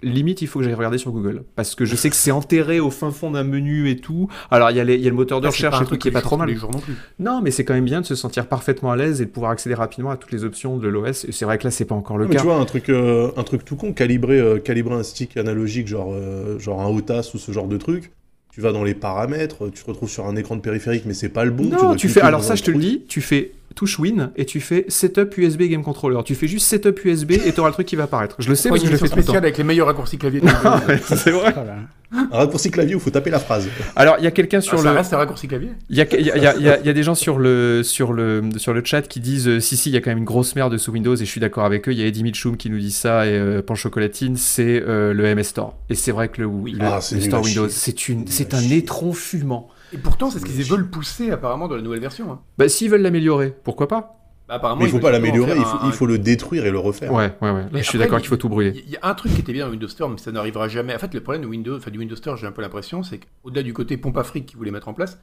Limite, 0.01 0.41
il 0.41 0.47
faut 0.47 0.59
que 0.59 0.65
j'aille 0.65 0.73
regarder 0.73 0.97
sur 0.97 1.11
Google. 1.11 1.43
Parce 1.55 1.75
que 1.75 1.83
je 1.85 1.95
sais 1.95 2.09
que 2.09 2.15
c'est 2.15 2.31
enterré 2.31 2.79
au 2.79 2.89
fin 2.89 3.11
fond 3.11 3.31
d'un 3.31 3.43
menu 3.43 3.89
et 3.89 3.97
tout. 3.97 4.29
Alors, 4.49 4.71
il 4.71 4.77
y, 4.77 4.79
a 4.79 4.83
les- 4.83 4.95
il 4.95 5.01
y 5.01 5.07
a 5.07 5.09
le 5.09 5.15
moteur 5.15 5.41
de 5.41 5.45
c'est 5.47 5.51
recherche 5.51 5.75
un 5.75 5.79
et 5.79 5.81
tout 5.81 5.87
truc 5.89 6.01
qui 6.01 6.07
est 6.07 6.11
pas 6.11 6.21
trop 6.21 6.37
mal. 6.37 6.47
les 6.47 6.55
jours 6.55 6.71
non 6.71 6.79
plus. 6.79 6.93
Non, 7.19 7.41
mais 7.43 7.51
c'est 7.51 7.65
quand 7.65 7.73
même 7.73 7.85
bien 7.85 8.01
de 8.01 8.05
se 8.05 8.15
sentir 8.15 8.47
parfaitement 8.47 8.91
à 8.91 8.95
l'aise 8.95 9.21
et 9.21 9.25
de 9.25 9.29
pouvoir 9.29 9.51
accéder 9.51 9.75
rapidement 9.75 10.11
à 10.11 10.17
toutes 10.17 10.31
les 10.31 10.43
options 10.45 10.77
de 10.77 10.87
l'OS. 10.87 11.25
Et 11.25 11.31
c'est 11.31 11.45
vrai 11.45 11.57
que 11.57 11.65
là, 11.65 11.71
c'est 11.71 11.85
pas 11.85 11.95
encore 11.95 12.17
le 12.17 12.23
Non, 12.25 12.29
mais 12.29 12.35
cas. 12.35 12.41
tu 12.41 12.47
vois, 12.47 12.55
un 12.57 12.65
truc, 12.65 12.89
euh, 12.89 13.31
un 13.37 13.43
truc 13.43 13.65
tout 13.65 13.75
con, 13.75 13.91
calibrer, 13.93 14.39
euh, 14.39 14.59
calibrer 14.59 14.95
un 14.95 15.03
stick 15.03 15.35
analogique, 15.37 15.87
genre, 15.87 16.13
euh, 16.13 16.57
genre 16.59 16.81
un 16.81 16.87
OTAS 16.89 17.31
ou 17.33 17.37
ce 17.37 17.51
genre 17.51 17.67
de 17.67 17.77
truc. 17.77 18.11
Tu 18.59 18.63
vas 18.63 18.73
dans 18.73 18.83
les 18.83 18.93
paramètres, 18.93 19.71
tu 19.73 19.81
te 19.81 19.87
retrouves 19.87 20.09
sur 20.09 20.25
un 20.25 20.35
écran 20.35 20.57
de 20.57 20.59
périphérique, 20.59 21.03
mais 21.05 21.13
c'est 21.13 21.29
pas 21.29 21.45
le 21.45 21.51
bon. 21.51 21.69
Non, 21.69 21.95
tu 21.95 22.09
fais. 22.09 22.19
Alors 22.19 22.43
ça, 22.43 22.55
je 22.55 22.63
te 22.63 22.71
le 22.71 22.77
dis, 22.77 23.05
tu 23.07 23.21
fais 23.21 23.53
touche 23.73 23.97
Win 23.99 24.31
et 24.35 24.43
tu 24.43 24.59
fais 24.59 24.83
Setup 24.89 25.37
USB 25.37 25.61
Game 25.61 25.81
Controller. 25.81 26.19
Tu 26.25 26.35
fais 26.35 26.49
juste 26.49 26.67
Setup 26.67 27.05
USB 27.05 27.31
et 27.31 27.53
t'auras 27.53 27.69
le 27.69 27.73
truc 27.73 27.87
qui 27.87 27.95
va 27.95 28.03
apparaître. 28.03 28.35
Je 28.39 28.49
le 28.49 28.55
sais 28.55 28.67
parce 28.67 28.81
que 28.81 28.87
je 28.87 28.91
le 28.91 28.97
fais 28.97 29.07
tout 29.07 29.15
le 29.15 29.23
temps. 29.23 29.33
avec 29.35 29.57
les 29.57 29.63
meilleurs 29.63 29.87
raccourcis 29.87 30.17
clavier. 30.17 30.41
C'est 31.05 31.31
vrai. 31.31 31.53
Voilà. 31.53 31.77
Un 32.11 32.27
raccourci 32.37 32.71
clavier 32.71 32.95
où 32.95 32.97
il 32.97 33.01
faut 33.01 33.11
taper 33.11 33.29
la 33.29 33.39
phrase. 33.39 33.67
Alors, 33.95 34.15
il 34.17 34.23
y 34.23 34.27
a 34.27 34.31
quelqu'un 34.31 34.61
sur 34.61 34.79
Ah, 34.79 34.83
ça 34.83 34.89
le. 34.91 34.97
reste 34.97 35.13
un 35.13 35.17
raccourci 35.17 35.47
clavier? 35.47 35.69
Il 35.89 35.95
y 35.97 36.01
a, 36.01 36.05
il 36.11 36.25
y, 36.25 36.31
a, 36.31 36.35
il 36.37 36.41
y, 36.61 36.63
y 36.65 36.69
a- 36.69 36.79
il 36.79 36.85
y 36.85 36.89
a 36.89 36.93
des 36.93 37.03
gens 37.03 37.13
sur 37.13 37.37
le, 37.37 37.83
sur, 37.83 38.13
le, 38.13 38.49
sur 38.57 38.73
le 38.73 38.83
chat 38.83 39.03
qui 39.03 39.19
disent 39.19 39.47
euh, 39.47 39.59
si, 39.59 39.77
si, 39.77 39.89
il 39.89 39.93
y 39.93 39.97
a 39.97 40.01
quand 40.01 40.09
même 40.09 40.17
une 40.17 40.23
grosse 40.25 40.55
merde 40.55 40.75
sous 40.77 40.91
Windows 40.91 41.15
et 41.15 41.19
je 41.19 41.23
suis 41.29 41.39
d'accord 41.41 41.65
avec 41.65 41.87
eux. 41.87 41.91
Il 41.91 41.99
y 41.99 42.03
a 42.03 42.07
Eddie 42.07 42.23
Mitchum 42.23 42.57
qui 42.57 42.69
nous 42.71 42.79
dit 42.79 42.91
ça 42.91 43.27
et 43.27 43.31
euh, 43.37 43.61
Pan 43.61 43.75
Chocolatine, 43.75 44.37
c'est 44.37 44.81
euh, 44.87 45.13
le 45.13 45.35
MS 45.35 45.43
Store. 45.43 45.75
Et 45.89 45.95
c'est 45.95 46.11
vrai 46.11 46.29
que 46.29 46.41
le, 46.41 46.47
le, 46.47 46.77
Ah, 46.81 46.99
c'est 47.01 47.15
le 47.15 47.21
nul 47.21 47.29
Store. 47.29 47.43
Windows, 47.43 47.69
c'est 47.69 48.53
un 48.55 48.69
étron 48.71 49.13
fumant. 49.13 49.67
Et 49.93 49.97
pourtant, 49.97 50.29
c'est 50.29 50.39
ce 50.39 50.45
qu'ils 50.45 50.63
veulent 50.63 50.89
pousser 50.89 51.31
apparemment 51.31 51.67
dans 51.67 51.75
la 51.75 51.81
nouvelle 51.81 51.99
version. 51.99 52.31
hein. 52.31 52.39
Bah, 52.57 52.69
s'ils 52.69 52.89
veulent 52.91 53.01
l'améliorer, 53.01 53.55
pourquoi 53.63 53.87
pas? 53.87 54.18
Bah, 54.49 54.55
apparemment, 54.55 54.81
Mais 54.81 54.87
il 54.87 54.91
faut 54.91 54.99
pas 54.99 55.11
l'améliorer, 55.11 55.53
il 55.55 55.63
faut, 55.63 55.77
un- 55.77 55.85
il 55.85 55.91
faut 55.93 56.05
le 56.07 56.17
détruire 56.17 56.65
et 56.65 56.71
le 56.71 56.79
refaire. 56.79 57.13
Ouais, 57.13 57.33
ouais, 57.41 57.51
ouais. 57.51 57.61
Là, 57.61 57.69
Mais 57.71 57.83
je 57.83 57.87
suis 57.89 57.99
d'accord 57.99 58.17
qu'il 58.19 58.27
faut 58.29 58.35
tout 58.37 58.49
brûler. 58.49 58.83
Il 58.85 58.91
y 58.91 58.97
a 58.97 58.99
un 59.07 59.13
truc 59.13 59.31
qui 59.33 59.39
était 59.41 59.53
bien 59.53 59.65
dans 59.65 59.71
Windows 59.71 59.87
Store, 59.87 60.09
mais 60.09 60.17
ça 60.17 60.31
n'arrivera 60.31 60.67
jamais. 60.67 60.93
En 60.93 60.99
fait, 60.99 61.13
le 61.13 61.21
problème 61.21 61.43
de 61.43 61.47
Windows, 61.47 61.77
enfin, 61.77 61.91
du 61.91 61.99
Windows 61.99 62.15
Store, 62.15 62.35
j'ai 62.35 62.47
un 62.47 62.51
peu 62.51 62.61
l'impression, 62.63 63.03
c'est 63.03 63.19
qu'au-delà 63.19 63.61
du 63.63 63.73
côté 63.73 63.95
pompe 63.97 64.17
à 64.17 64.23
fric 64.23 64.47
qu'ils 64.47 64.57
voulaient 64.57 64.71
mettre 64.71 64.87
en 64.89 64.93
place, 64.93 65.19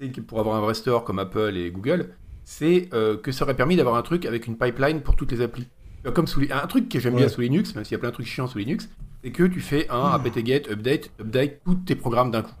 c'est 0.00 0.20
pour 0.22 0.40
avoir 0.40 0.56
un 0.56 0.60
vrai 0.60 0.74
store 0.74 1.04
comme 1.04 1.18
Apple 1.18 1.52
et 1.56 1.70
Google, 1.70 2.14
c'est 2.42 2.88
euh, 2.94 3.16
que 3.18 3.32
ça 3.32 3.44
aurait 3.44 3.54
permis 3.54 3.76
d'avoir 3.76 3.96
un 3.96 4.02
truc 4.02 4.24
avec 4.26 4.46
une 4.46 4.56
pipeline 4.56 5.02
pour 5.02 5.14
toutes 5.14 5.30
les 5.32 5.40
applis. 5.42 5.68
Euh, 6.06 6.10
Comme 6.10 6.26
sous 6.26 6.40
les- 6.40 6.50
un 6.52 6.66
truc 6.66 6.88
que 6.88 6.98
j'aime 7.00 7.14
bien 7.16 7.28
sous 7.28 7.42
Linux, 7.42 7.74
même 7.74 7.84
s'il 7.84 7.92
y 7.92 7.96
a 7.96 7.98
plein 7.98 8.08
de 8.10 8.14
trucs 8.14 8.26
chiants 8.26 8.46
sous 8.46 8.58
Linux, 8.58 8.88
c'est 9.22 9.30
que 9.30 9.42
tu 9.44 9.60
fais 9.60 9.86
un 9.90 10.08
apt-get, 10.14 10.70
update, 10.70 11.10
update 11.20 11.60
tous 11.64 11.74
tes 11.76 11.94
programmes 11.96 12.30
d'un 12.30 12.42
coup. 12.42 12.52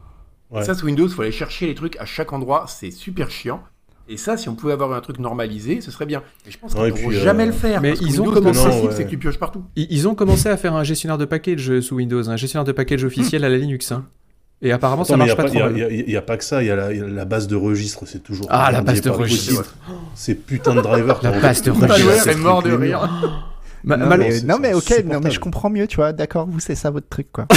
Et 0.60 0.64
ça, 0.64 0.74
sous 0.74 0.86
Windows, 0.86 1.06
il 1.06 1.12
faut 1.12 1.22
aller 1.22 1.32
chercher 1.32 1.66
les 1.66 1.74
trucs 1.74 1.96
à 1.96 2.04
chaque 2.04 2.32
endroit, 2.32 2.66
c'est 2.68 2.90
super 2.90 3.30
chiant. 3.30 3.62
Et 4.08 4.16
ça, 4.18 4.36
si 4.36 4.48
on 4.50 4.54
pouvait 4.54 4.74
avoir 4.74 4.92
un 4.92 5.00
truc 5.00 5.18
normalisé, 5.18 5.80
ce 5.80 5.90
serait 5.90 6.04
bien. 6.06 6.22
Mais 6.44 6.52
je 6.52 6.58
pense 6.58 6.74
qu'ils 6.74 6.82
ne 6.84 6.90
puis, 6.90 7.06
euh, 7.16 7.22
jamais 7.24 7.46
le 7.46 7.52
faire. 7.52 7.80
mais 7.80 7.90
parce 7.90 8.00
que 8.00 8.04
ils 8.06 8.20
ont 8.20 8.24
Windows, 8.24 8.40
commencé- 8.40 8.68
Non, 8.68 8.90
c'est 8.90 8.98
ouais. 8.98 9.04
que 9.04 9.10
tu 9.10 9.16
pioches 9.18 9.38
partout. 9.38 9.62
Ils, 9.76 9.86
ils 9.90 10.06
ont 10.08 10.14
commencé 10.14 10.48
à 10.50 10.56
faire 10.58 10.74
un 10.74 10.84
gestionnaire 10.84 11.16
de 11.18 11.24
package 11.24 11.70
euh, 11.70 11.80
sous 11.80 11.96
Windows, 11.96 12.28
un 12.28 12.36
gestionnaire 12.36 12.64
de 12.66 12.72
package 12.72 13.02
officiel 13.04 13.44
à 13.44 13.48
la 13.48 13.56
Linux. 13.56 13.92
hein. 13.92 14.04
Et 14.62 14.72
apparemment, 14.72 15.04
ça 15.04 15.14
Attends, 15.14 15.24
mais 15.24 15.34
marche 15.34 15.36
pas 15.36 15.42
il 15.44 15.58
trop 15.60 15.70
n'y 15.70 15.82
a, 15.82 15.86
mal. 15.86 15.92
y 15.96 16.02
a- 16.02 16.10
y 16.10 16.16
a 16.16 16.22
pas 16.22 16.36
que 16.36 16.44
ça, 16.44 16.62
il 16.62 16.66
y, 16.66 16.70
a 16.70 16.76
la- 16.76 16.92
y 16.92 17.00
a 17.00 17.06
la 17.06 17.24
base 17.24 17.46
de 17.48 17.56
registre, 17.56 18.04
c'est 18.06 18.22
toujours. 18.22 18.46
Ah, 18.50 18.70
la 18.72 18.82
base 18.82 19.00
de 19.00 19.10
registre. 19.10 19.56
possible. 19.62 19.74
Ces 20.14 20.34
putains 20.34 20.74
de 20.74 20.80
drivers. 20.82 21.20
La 21.22 21.32
base 21.40 21.62
de 21.62 21.70
registre. 21.70 22.22
C'est 22.24 22.32
est 22.32 22.34
mort 22.36 22.62
de 22.62 22.72
rire. 22.72 23.08
Ma- 23.84 23.96
Non, 23.96 24.16
mais, 24.16 24.30
c'est- 24.32 24.46
non, 24.46 24.54
c'est 24.56 24.60
mais 24.60 24.74
ok, 24.74 25.04
non, 25.12 25.20
mais 25.22 25.30
je 25.30 25.40
comprends 25.40 25.70
mieux, 25.70 25.86
tu 25.86 25.96
vois. 25.96 26.12
D'accord, 26.12 26.46
vous, 26.46 26.60
c'est 26.60 26.74
ça 26.74 26.90
votre 26.90 27.08
truc, 27.08 27.26
quoi. 27.32 27.46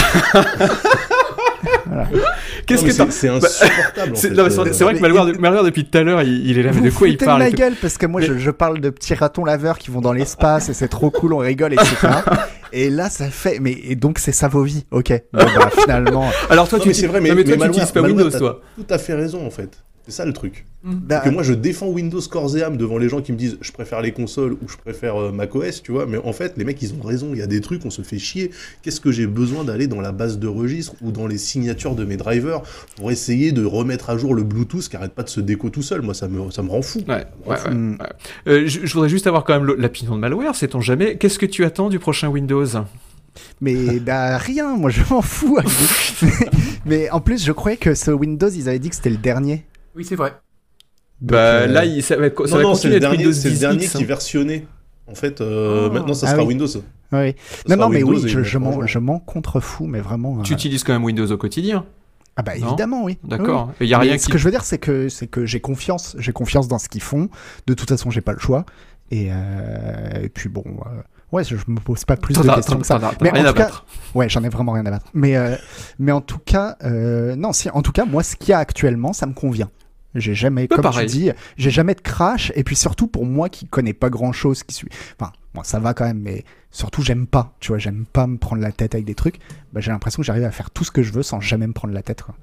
Qu'est-ce 2.66 2.84
que 2.84 2.92
c'est 2.92 3.12
c'est 3.12 3.30
insupportable. 3.30 4.12
non, 4.36 4.44
mais 4.44 4.50
c'est 4.50 4.60
euh, 4.60 4.74
c'est 4.74 4.84
vrai 4.84 4.96
que 4.96 5.00
Malware, 5.00 5.26
de- 5.26 5.38
Malware, 5.38 5.64
depuis 5.64 5.86
tout 5.86 5.98
à 5.98 6.04
l'heure, 6.04 6.22
il, 6.22 6.48
il 6.50 6.58
est 6.60 6.64
là, 6.64 6.72
mais 6.74 6.82
de 6.82 6.90
quoi 6.94 7.08
il 7.08 7.18
parle 7.18 7.40
de 7.40 7.46
ma 7.46 7.52
gueule 7.52 7.74
parce 7.82 7.98
que 7.98 8.06
moi 8.06 8.22
je, 8.22 8.38
je 8.38 8.52
parle 8.52 8.80
de 8.80 8.90
petits 8.90 9.14
ratons 9.14 9.46
laveurs 9.46 9.78
qui 9.78 9.92
vont 9.92 10.02
dans 10.02 10.14
l'espace 10.14 10.70
et 10.70 10.74
c'est 10.74 10.88
trop 10.88 11.10
cool, 11.12 11.34
on 11.34 11.38
rigole, 11.40 11.74
etc. 11.74 12.08
et 12.74 12.90
là 12.90 13.10
ça 13.10 13.30
fait, 13.30 13.60
mais 13.60 13.72
et 13.84 13.96
donc 13.96 14.20
c'est 14.20 14.32
ça 14.32 14.48
vos 14.48 14.64
vies, 14.64 14.86
ok. 14.92 15.12
Bon 15.34 15.40
bah 15.56 15.70
finalement, 15.78 16.30
Alors 16.50 16.68
toi, 16.68 16.78
Non, 16.78 16.84
tu 16.84 16.90
mais 16.90 16.94
c'est 16.94 17.08
vrai, 17.08 17.22
mais, 17.22 17.30
non, 17.30 17.36
mais 17.36 17.44
toi, 17.44 17.54
mais 17.58 17.62
tu 17.64 17.68
n'utilises 17.70 17.92
pas 17.92 18.02
Malware- 18.02 18.18
Windows, 18.24 18.38
toi. 18.40 18.62
Tout 18.76 18.94
à 18.94 18.98
fait 18.98 19.14
raison, 19.14 19.46
en 19.46 19.50
fait. 19.52 19.70
C'est 20.10 20.14
ça 20.14 20.26
le 20.26 20.32
truc. 20.32 20.66
bah, 20.86 21.20
que 21.20 21.30
moi 21.30 21.44
je 21.44 21.52
défends 21.54 21.88
Windows 21.90 22.22
corps 22.32 22.56
et 22.56 22.64
âme 22.64 22.78
devant 22.78 22.98
les 22.98 23.10
gens 23.10 23.20
qui 23.22 23.34
me 23.34 23.38
disent 23.38 23.58
je 23.60 23.74
préfère 23.74 24.02
les 24.02 24.14
consoles 24.14 24.54
ou 24.54 24.70
je 24.70 24.78
préfère 24.78 25.18
euh, 25.22 25.32
macOS, 25.34 25.84
tu 25.84 25.92
vois, 25.92 26.06
mais 26.06 26.18
en 26.18 26.32
fait 26.32 26.54
les 26.56 26.64
mecs 26.64 26.82
ils 26.82 26.94
ont 26.94 27.02
raison, 27.06 27.32
il 27.34 27.40
y 27.40 27.42
a 27.42 27.48
des 27.48 27.60
trucs, 27.60 27.86
on 27.86 27.90
se 27.90 28.04
fait 28.04 28.18
chier. 28.18 28.52
Qu'est-ce 28.82 29.02
que 29.02 29.12
j'ai 29.12 29.28
besoin 29.28 29.66
d'aller 29.66 29.88
dans 29.88 30.00
la 30.00 30.14
base 30.14 30.40
de 30.40 30.48
registre 30.48 30.94
ou 31.02 31.12
dans 31.12 31.28
les 31.28 31.38
signatures 31.38 31.94
de 31.94 32.06
mes 32.06 32.16
drivers 32.16 32.62
pour 32.96 33.12
essayer 33.12 33.52
de 33.52 33.66
remettre 33.66 34.10
à 34.10 34.18
jour 34.18 34.34
le 34.34 34.44
Bluetooth 34.44 34.88
qui 34.88 34.96
arrête 34.96 35.12
pas 35.12 35.24
de 35.24 35.30
se 35.30 35.42
déco 35.42 35.70
tout 35.70 35.82
seul? 35.82 36.02
Moi 36.02 36.14
ça 36.14 36.30
me, 36.30 36.52
ça 36.52 36.64
me 36.64 36.70
rend 36.70 36.82
fou. 36.82 37.00
Ouais, 37.06 37.26
Ça 37.26 37.26
me 37.26 37.44
rend 37.44 37.52
ouais, 37.52 37.58
fou. 37.58 37.68
ouais, 37.70 37.76
ouais. 38.00 38.54
Euh, 38.54 38.64
je, 38.68 38.86
je 38.86 38.94
voudrais 38.94 39.10
juste 39.10 39.28
avoir 39.28 39.44
quand 39.44 39.60
même 39.60 39.66
l'opinion 39.66 40.16
de 40.16 40.22
Malware, 40.22 40.56
sait-on 40.56 40.80
jamais? 40.80 41.18
Qu'est-ce 41.18 41.38
que 41.38 41.46
tu 41.46 41.66
attends 41.66 41.90
du 41.90 42.00
prochain 42.00 42.30
Windows? 42.30 42.66
Mais 43.62 44.00
bah 44.00 44.38
rien, 44.38 44.78
moi 44.78 44.90
je 44.90 45.02
m'en 45.10 45.22
fous. 45.22 45.60
mais 46.86 47.10
en 47.12 47.20
plus 47.20 47.44
je 47.44 47.52
croyais 47.52 47.78
que 47.78 47.94
ce 47.94 48.10
Windows 48.12 48.50
ils 48.50 48.70
avaient 48.70 48.80
dit 48.80 48.90
que 48.90 48.96
c'était 48.96 49.10
le 49.10 49.18
dernier. 49.18 49.66
Oui, 49.98 50.06
c'est 50.06 50.16
vrai. 50.16 50.30
Donc, 51.22 51.32
Bah 51.32 51.38
euh, 51.38 51.68
là, 51.68 51.84
il, 51.86 52.04
ça 52.04 52.16
va, 52.16 52.28
ça 52.30 52.34
Non, 52.38 52.46
va 52.58 52.62
non, 52.64 52.76
c'est 52.76 52.90
continuer 52.90 52.92
le 52.92 52.98
à 52.98 53.00
dernier, 53.10 53.18
Windows 53.26 53.34
c'est 53.34 53.48
le 53.50 53.54
10 53.56 53.60
dernier 53.60 53.84
X, 53.84 53.92
qui 53.96 54.04
hein. 54.04 54.06
versionnait. 54.08 54.68
En 55.10 55.16
fait, 55.16 55.42
euh, 55.42 55.88
Ah. 55.90 55.94
maintenant 55.94 56.14
ça 56.14 56.28
Ah 56.28 56.32
sera 56.32 56.42
oui. 56.44 56.50
Windows. 56.50 56.68
Ça 56.68 56.80
oui. 57.14 57.36
sera 57.66 57.76
Non 57.76 57.84
non 57.84 57.90
mais 57.90 58.04
Windows 58.04 58.22
oui, 58.24 58.30
je, 58.30 58.44
je 58.44 58.58
à 58.58 58.60
m'en 58.60 58.72
jour. 58.74 58.86
je 58.88 59.00
m'en 59.00 59.20
contrefous, 59.20 59.88
mais 59.88 60.00
vraiment. 60.00 60.42
Tu 60.44 60.54
euh, 60.54 60.56
utilises 60.56 60.84
quand 60.84 60.94
même 60.94 61.04
Windows 61.04 61.32
au 61.32 61.38
quotidien, 61.38 61.86
Ah 62.36 62.44
bah 62.44 62.54
Non 62.60 62.68
évidemment 62.68 63.04
oui. 63.04 63.18
d'accord. 63.24 63.72
Et 63.80 63.86
il 63.86 63.90
y 63.90 63.94
a 63.94 63.98
Mais 64.00 64.04
rien 64.10 64.18
ce 64.20 64.26
qui. 64.26 64.32
que 64.32 64.38
je 64.38 64.44
veux 64.46 64.52
dire, 64.52 64.64
c'est 64.64 64.78
que 64.78 65.10
c'est 65.10 65.28
que 65.28 65.46
j'ai 65.46 65.60
confiance, 65.60 66.16
j'ai 66.20 66.34
confiance 66.34 66.68
dans 66.68 66.78
ce 66.78 66.88
qu'ils 66.90 67.02
font. 67.02 67.30
De 67.66 67.74
toute 67.74 67.90
façon, 67.90 68.12
j'ai 68.12 68.22
pas 68.22 68.34
le 68.34 68.40
choix. 68.40 68.66
Et, 69.10 69.30
euh, 69.32 70.22
et 70.24 70.30
puis 70.30 70.50
bon, 70.50 70.66
euh, 70.68 70.90
ouais, 71.32 71.44
je, 71.46 71.56
me 71.68 71.80
pose 71.80 72.04
pas 72.04 72.18
plus 72.18 72.36
de 72.36 72.42
questions 72.44 72.78
que 72.78 72.86
ça. 72.86 73.00
Mais 73.22 73.30
rien 73.32 73.44
en 73.44 73.46
à 73.46 73.50
tout 73.54 73.58
cas- 73.58 73.64
battre. 73.64 73.86
Ouais, 74.14 74.28
j'en 74.30 74.44
ai 74.44 74.50
vraiment 74.50 74.74
rien 74.74 74.86
à 74.86 74.92
battre. 74.92 75.06
Mais 75.14 75.38
euh, 75.38 75.56
mais 75.98 76.12
en 76.12 76.20
tout 76.22 76.40
cas, 76.46 76.76
euh, 76.84 77.36
non, 77.38 77.54
si, 77.54 77.70
en 77.70 77.82
tout 77.82 77.94
cas, 77.94 78.04
moi, 78.06 78.22
ce 78.24 78.36
qu'il 78.36 78.50
y 78.50 78.54
a 78.54 78.60
actuellement, 78.60 79.14
ça 79.14 79.26
me 79.26 79.34
convient. 79.34 79.70
J'ai 80.20 80.34
jamais, 80.36 80.68
comme 80.68 80.82
pareil. 80.82 81.08
tu 81.08 81.18
dis, 81.18 81.32
j'ai 81.58 81.70
jamais 81.70 81.94
de 81.96 82.02
crash. 82.02 82.52
Et 82.56 82.64
puis 82.64 82.76
surtout 82.76 83.08
pour 83.08 83.26
moi 83.26 83.50
qui 83.50 83.66
connais 83.68 83.94
pas 83.94 84.10
grand 84.10 84.32
chose, 84.34 84.64
qui 84.64 84.74
suis, 84.76 84.88
enfin, 85.20 85.32
moi 85.54 85.64
ça 85.64 85.80
va 85.80 85.94
quand 85.94 86.06
même, 86.06 86.20
mais 86.20 86.44
surtout 86.72 87.02
j'aime 87.02 87.28
pas. 87.28 87.56
Tu 87.60 87.70
vois, 87.70 87.78
j'aime 87.78 88.06
pas 88.12 88.28
me 88.28 88.38
prendre 88.38 88.62
la 88.62 88.72
tête 88.72 88.94
avec 88.96 89.06
des 89.06 89.16
trucs. 89.16 89.40
Bah, 89.74 89.80
j'ai 89.82 89.92
l'impression 89.92 90.22
que 90.22 90.26
j'arrive 90.26 90.44
à 90.44 90.52
faire 90.52 90.70
tout 90.72 90.84
ce 90.84 90.92
que 90.92 91.04
je 91.04 91.12
veux 91.14 91.24
sans 91.24 91.40
jamais 91.40 91.68
me 91.68 91.74
prendre 91.74 91.94
la 91.94 92.02
tête. 92.04 92.22
Quoi. 92.24 92.36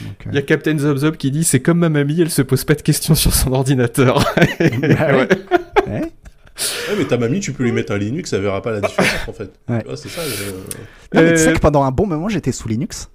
Donc, 0.00 0.26
euh, 0.26 0.30
Il 0.32 0.34
y 0.34 0.38
a 0.38 0.42
Captain 0.42 0.76
Zob 0.78 0.96
Zob 0.96 1.16
qui 1.16 1.30
dit 1.30 1.44
c'est 1.44 1.60
comme 1.60 1.78
ma 1.78 1.88
mamie, 1.88 2.20
elle 2.20 2.30
se 2.30 2.42
pose 2.42 2.64
pas 2.64 2.74
de 2.74 2.82
questions 2.82 3.14
sur 3.14 3.32
son 3.34 3.52
ordinateur. 3.52 4.24
Bah 4.58 5.16
ouais. 5.16 5.28
Ouais. 5.86 6.02
ouais. 6.02 6.12
Mais 6.98 7.04
ta 7.06 7.16
mamie, 7.16 7.40
tu 7.40 7.52
peux 7.52 7.64
lui 7.64 7.72
mettre 7.72 7.92
un 7.92 7.98
Linux, 7.98 8.32
elle 8.34 8.42
verra 8.42 8.60
pas 8.60 8.70
la 8.72 8.80
différence 8.82 9.28
en 9.28 9.32
fait. 9.32 9.50
Ouais. 9.68 9.80
Tu 9.80 9.86
vois, 9.86 9.96
c'est 9.96 10.08
ça. 10.10 10.20
le- 10.22 11.18
Non, 11.18 11.26
mais 11.26 11.32
tu 11.32 11.38
sais 11.38 11.48
Euh, 11.48 11.54
que 11.54 11.58
pendant 11.58 11.82
un 11.84 11.90
bon 11.90 12.06
moment, 12.06 12.28
j'étais 12.28 12.52
sous 12.52 12.68
Linux. 12.68 13.08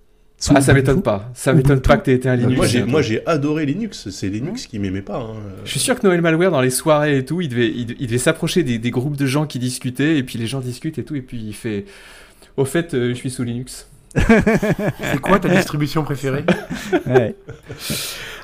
Ah, 0.53 0.61
ça 0.61 0.73
m'étonne 0.73 1.01
pas. 1.01 1.31
Ça 1.33 1.53
m'étonne 1.53 1.79
pas 1.81 1.97
que 1.97 2.03
t'aies 2.05 2.13
été 2.13 2.29
un 2.29 2.35
Linux. 2.35 2.57
Moi 2.57 2.67
j'ai, 2.67 2.79
moi 2.81 2.91
toi. 2.91 3.01
j'ai 3.01 3.25
adoré 3.25 3.65
Linux. 3.65 4.09
C'est 4.09 4.27
Linux 4.27 4.67
qui 4.67 4.79
m'aimait 4.79 5.01
pas. 5.01 5.17
hein. 5.17 5.35
Je 5.63 5.71
suis 5.71 5.79
sûr 5.79 5.97
que 5.99 6.05
Noël 6.05 6.21
Malware, 6.21 6.51
dans 6.51 6.61
les 6.61 6.69
soirées 6.69 7.17
et 7.17 7.25
tout, 7.25 7.41
il 7.41 7.49
devait, 7.49 7.69
il, 7.69 7.95
il 7.99 8.07
devait 8.07 8.17
s'approcher 8.17 8.63
des, 8.63 8.77
des 8.77 8.91
groupes 8.91 9.17
de 9.17 9.25
gens 9.25 9.45
qui 9.47 9.59
discutaient, 9.59 10.17
et 10.17 10.23
puis 10.23 10.37
les 10.37 10.45
gens 10.47 10.59
discutent 10.59 10.97
et 10.99 11.03
tout, 11.03 11.15
et 11.15 11.21
puis 11.21 11.37
il 11.37 11.53
fait 11.53 11.85
Au 12.57 12.65
fait, 12.65 12.93
euh, 12.93 13.09
je 13.09 13.13
suis 13.15 13.31
sous 13.31 13.43
Linux. 13.43 13.87
C'est 14.15 15.19
quoi 15.21 15.39
ta 15.39 15.49
distribution 15.49 16.03
préférée? 16.03 16.45
Ouais. 17.05 17.35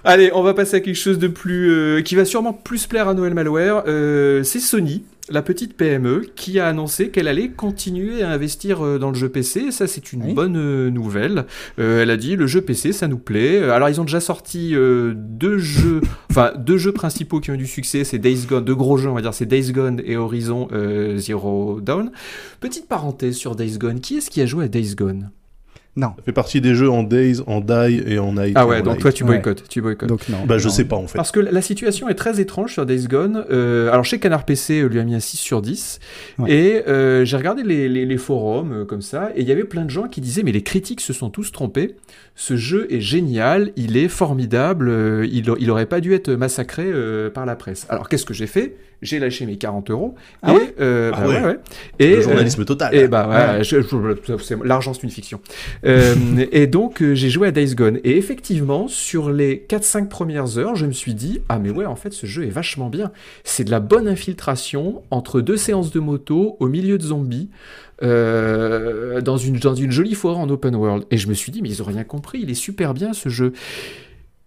Allez, 0.04 0.32
on 0.34 0.42
va 0.42 0.54
passer 0.54 0.78
à 0.78 0.80
quelque 0.80 0.96
chose 0.96 1.20
de 1.20 1.28
plus. 1.28 1.70
euh, 1.72 2.02
qui 2.02 2.16
va 2.16 2.26
sûrement 2.26 2.54
plus 2.54 2.88
plaire 2.88 3.08
à 3.08 3.14
Noël 3.14 3.34
Malware. 3.34 3.84
Euh, 3.88 4.42
c'est 4.44 4.60
Sony, 4.60 5.04
la 5.30 5.44
petite 5.44 5.78
PME, 5.78 6.26
qui 6.36 6.60
a 6.60 6.68
annoncé 6.68 7.10
qu'elle 7.10 7.28
allait 7.28 7.50
continuer 7.50 8.24
à 8.24 8.32
investir 8.32 8.84
euh, 8.84 8.98
dans 8.98 9.10
le 9.10 9.16
jeu 9.16 9.30
PC. 9.30 9.66
Et 9.68 9.72
ça, 9.72 9.86
c'est 9.86 10.12
une 10.12 10.24
Oui. 10.24 10.34
bonne 10.34 10.58
euh, 10.58 10.90
nouvelle. 10.90 11.46
Euh, 11.78 12.02
elle 12.02 12.10
a 12.10 12.18
dit 12.18 12.36
le 12.36 12.48
jeu 12.48 12.62
PC, 12.62 12.94
ça 12.94 13.08
nous 13.08 13.20
plaît. 13.20 13.62
Euh, 13.62 13.74
Alors, 13.74 13.90
ils 13.90 14.02
ont 14.02 14.06
déjà 14.06 14.20
sorti 14.22 14.72
euh, 14.74 15.14
deux 15.16 15.60
jeux, 15.60 16.02
enfin 16.32 16.52
deux 16.58 16.78
jeux 16.78 16.94
principaux 16.94 17.40
qui 17.40 17.52
ont 17.52 17.54
eu 17.54 17.58
du 17.58 17.68
succès. 17.68 18.04
C'est 18.04 18.18
Days 18.18 18.46
Gone, 18.50 18.66
deux 18.66 18.76
gros 18.76 18.98
jeux, 18.98 19.10
on 19.10 19.14
va 19.14 19.22
dire. 19.22 19.36
C'est 19.36 19.46
Days 19.46 19.72
Gone 19.72 20.02
et 20.04 20.18
Horizon 20.18 20.68
euh, 20.72 21.18
Zero 21.18 21.80
Dawn. 21.80 22.12
Petite 22.60 22.88
parenthèse 22.88 23.36
sur 23.36 23.56
Days 23.56 23.78
Gone. 23.78 24.00
Qui 24.00 24.18
est-ce 24.18 24.32
qui 24.32 24.42
a 24.42 24.48
joué 24.48 24.66
à 24.66 24.68
Days 24.68 24.96
Gone? 24.96 25.30
Non. 25.98 26.14
Ça 26.18 26.24
fait 26.24 26.32
partie 26.32 26.62
des 26.62 26.74
jeux 26.74 26.90
en 26.90 27.04
Days, 27.04 27.42
en 27.48 27.60
Die 27.60 28.02
et 28.08 28.18
en 28.18 28.32
Night. 28.34 28.54
Ah 28.56 28.66
ouais, 28.66 28.78
donc 28.82 28.94
Light. 28.94 29.02
toi 29.02 29.12
tu 29.12 29.24
Ouais. 29.24 29.30
boycottes, 29.32 29.68
tu 29.68 29.82
boycottes. 29.82 30.08
Donc 30.08 30.30
non. 30.30 30.38
Bah 30.46 30.58
je 30.58 30.68
non. 30.68 30.74
sais 30.74 30.86
pas 30.86 30.96
en 30.96 31.06
fait. 31.08 31.18
Parce 31.18 31.32
que 31.32 31.42
la 31.42 31.62
situation 31.62 32.08
est 32.08 32.16
très 32.16 32.40
étrange 32.40 32.72
sur 32.72 32.86
Days 32.86 33.08
Gone. 33.10 33.44
Euh, 33.52 33.92
alors 33.92 34.06
chez 34.06 34.18
Canard 34.20 34.46
PC 34.46 34.80
euh, 34.82 34.88
lui 34.88 35.00
a 35.00 35.04
mis 35.04 35.16
un 35.16 35.20
6 35.20 35.36
sur 35.38 35.62
10. 35.62 36.00
Ouais. 36.40 36.50
Et 36.52 36.88
euh, 36.88 37.26
j'ai 37.26 37.36
regardé 37.36 37.64
les, 37.64 37.90
les- 37.90 38.06
les 38.06 38.18
forums 38.18 38.72
euh, 38.72 38.86
comme 38.86 39.02
ça. 39.02 39.32
Et 39.36 39.42
il 39.42 39.48
y 39.48 39.52
avait 39.52 39.66
plein 39.66 39.84
de 39.84 39.90
gens 39.90 40.08
qui 40.08 40.22
disaient 40.22 40.44
Mais 40.44 40.54
les 40.54 40.64
critiques 40.64 41.02
se 41.02 41.12
sont 41.12 41.30
tous 41.30 41.52
trompés. 41.52 41.96
Ce 42.36 42.56
jeu 42.56 42.88
est 42.90 43.02
génial, 43.02 43.72
il 43.76 43.98
est 43.98 44.08
formidable. 44.08 44.88
euh, 44.88 45.28
il, 45.30 45.44
il 45.60 45.70
aurait 45.70 45.86
pas 45.88 46.00
dû 46.00 46.14
être 46.14 46.32
massacré 46.32 46.86
euh, 46.86 47.30
par 47.30 47.46
la 47.46 47.58
presse. 47.58 47.86
Alors 47.90 48.08
qu'est-ce 48.08 48.26
que 48.26 48.34
j'ai 48.34 48.48
fait? 48.48 48.78
J'ai 49.02 49.18
lâché 49.18 49.48
mes 49.48 49.58
40 49.58 49.90
euros. 49.90 50.14
Ah 50.44 50.52
et, 50.52 50.56
ouais? 50.56 50.76
euh, 50.80 51.12
Ah 51.14 51.22
bah 51.22 51.28
ouais. 51.28 51.36
ouais, 51.42 51.46
ouais. 51.48 51.60
Et, 51.98 52.16
Le 52.18 52.22
journalisme 52.22 52.66
total. 52.66 52.94
et 52.96 53.08
bah 53.08 53.58
ouais, 53.58 53.64
c'est- 53.64 54.64
l'argent 54.64 54.94
c'est 54.94 55.02
une 55.04 55.10
fiction. 55.10 55.42
Euh, 55.86 56.46
et 56.52 56.68
donc 56.68 57.02
euh, 57.02 57.16
j'ai 57.16 57.30
joué 57.30 57.48
à 57.48 57.52
Days 57.52 57.74
Gone 57.74 58.00
et 58.04 58.18
effectivement 58.18 58.88
sur 58.88 59.32
les 59.32 59.66
4-5 59.68 60.08
premières 60.10 60.58
heures, 60.60 60.76
je 60.76 60.86
me 60.86 60.92
suis 60.92 61.16
dit 61.16 61.42
ah 61.50 61.58
mais 61.58 61.72
ouais 61.72 61.86
en 61.86 61.96
fait 61.96 62.14
ce 62.14 62.28
jeu 62.28 62.46
est 62.46 62.52
vachement 62.52 62.90
bien. 62.90 63.12
C'est 63.44 63.64
de 63.64 63.72
la 63.72 63.80
bonne 63.80 64.08
infiltration 64.08 65.02
entre 65.10 65.42
deux 65.42 65.58
séances 65.58 65.92
de 65.92 66.00
moto 66.00 66.58
au 66.60 66.68
milieu 66.68 66.98
de 66.98 67.04
zombies. 67.04 67.50
euh, 68.04 69.22
dans, 69.22 69.38
une, 69.38 69.58
dans 69.58 69.76
une 69.76 69.92
jolie 69.92 70.16
forêt 70.16 70.40
en 70.40 70.50
open 70.50 70.76
world. 70.76 71.06
Et 71.12 71.18
je 71.18 71.28
me 71.28 71.34
suis 71.36 71.52
dit, 71.52 71.62
mais 71.62 71.70
ils 71.70 71.82
ont 71.82 71.86
rien 71.86 72.04
compris, 72.04 72.40
il 72.42 72.50
est 72.50 72.56
super 72.56 72.94
bien 72.94 73.14
ce 73.14 73.30
jeu. 73.30 73.54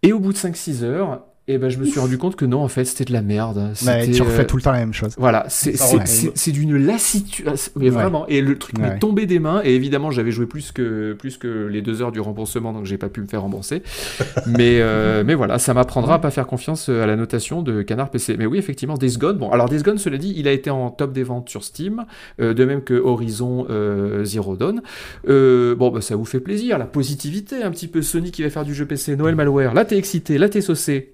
Et 0.03 0.12
au 0.12 0.18
bout 0.18 0.32
de 0.32 0.39
5-6 0.39 0.82
heures, 0.82 1.22
eh 1.47 1.59
ben, 1.59 1.68
je 1.68 1.78
me 1.78 1.84
suis 1.84 2.01
rendu 2.01 2.16
compte 2.16 2.36
que 2.36 2.45
non, 2.47 2.62
en 2.62 2.68
fait, 2.68 2.84
c'était 2.86 3.05
de 3.05 3.12
la 3.12 3.20
merde. 3.20 3.72
C'était, 3.74 4.11
tu 4.11 4.22
refais 4.22 4.42
euh, 4.42 4.47
tout 4.47 4.57
le 4.57 4.62
temps 4.62 4.72
la 4.72 4.78
même 4.78 4.95
chose. 4.95 5.14
voilà, 5.18 5.45
c'est 5.49 6.53
d'une 6.53 6.76
lassitude, 6.76 7.47
ah, 7.49 7.55
mais 7.76 7.84
Ouais. 7.84 7.90
vraiment. 7.90 8.26
Et 8.28 8.40
le 8.40 8.57
truc 8.59 8.78
Ouais. 8.78 8.95
m'est 8.95 8.99
tombé 8.99 9.26
des 9.26 9.38
mains. 9.38 9.61
Et 9.62 9.74
évidemment, 9.74 10.11
j'avais 10.11 10.30
joué 10.30 10.47
plus 10.47 10.72
que 10.72 11.12
plus 11.12 11.36
que 11.36 11.66
les 11.66 11.82
deux 11.82 12.01
heures 12.01 12.12
du 12.12 12.20
remboursement, 12.20 12.72
donc 12.72 12.86
j'ai 12.86 12.97
pas 12.97 13.09
pu 13.11 13.20
me 13.20 13.26
faire 13.26 13.42
rembourser. 13.42 13.82
mais 14.47 14.80
euh, 14.80 15.22
mais 15.26 15.34
voilà, 15.34 15.59
ça 15.59 15.74
m'apprendra 15.74 16.14
à 16.14 16.18
pas 16.18 16.30
faire 16.30 16.47
confiance 16.47 16.88
euh, 16.88 17.03
à 17.03 17.07
la 17.07 17.16
notation 17.16 17.61
de 17.62 17.82
Canard 17.82 18.11
PC. 18.11 18.36
Mais 18.38 18.47
oui, 18.47 18.57
effectivement, 18.59 18.95
Days 18.95 19.18
Gone. 19.18 19.36
Bon, 19.38 19.51
alors 19.51 19.68
Days 19.68 19.82
Gone, 19.82 19.99
cela 19.99 20.16
dit, 20.16 20.32
il 20.36 20.49
a 20.49 20.53
été 20.53 20.70
en 20.70 20.90
top 20.90 21.12
des 21.12 21.24
ventes 21.24 21.49
sur 21.51 21.62
Steam, 21.62 22.05
euh, 22.40 22.55
de 22.55 22.64
même 22.64 22.82
que 22.82 22.95
Horizon 22.95 23.66
euh, 23.68 24.24
Zero 24.24 24.57
Dawn. 24.57 24.80
Euh, 25.28 25.74
bon, 25.74 25.90
bah, 25.90 26.01
ça 26.01 26.16
vous 26.16 26.24
fait 26.24 26.40
plaisir, 26.40 26.78
la 26.78 26.86
positivité, 26.86 27.62
un 27.62 27.70
petit 27.70 27.88
peu 27.88 28.01
Sony 28.03 28.30
qui 28.30 28.42
va 28.42 28.51
faire 28.51 28.64
du 28.64 28.74
jeu 28.74 28.86
PC, 28.86 29.16
Noël 29.16 29.34
Malware. 29.34 29.74
Là, 29.74 29.84
t'es 29.84 29.99
excité, 29.99 30.38
là, 30.38 30.49
t'es 30.49 30.61
saucé. 30.61 31.13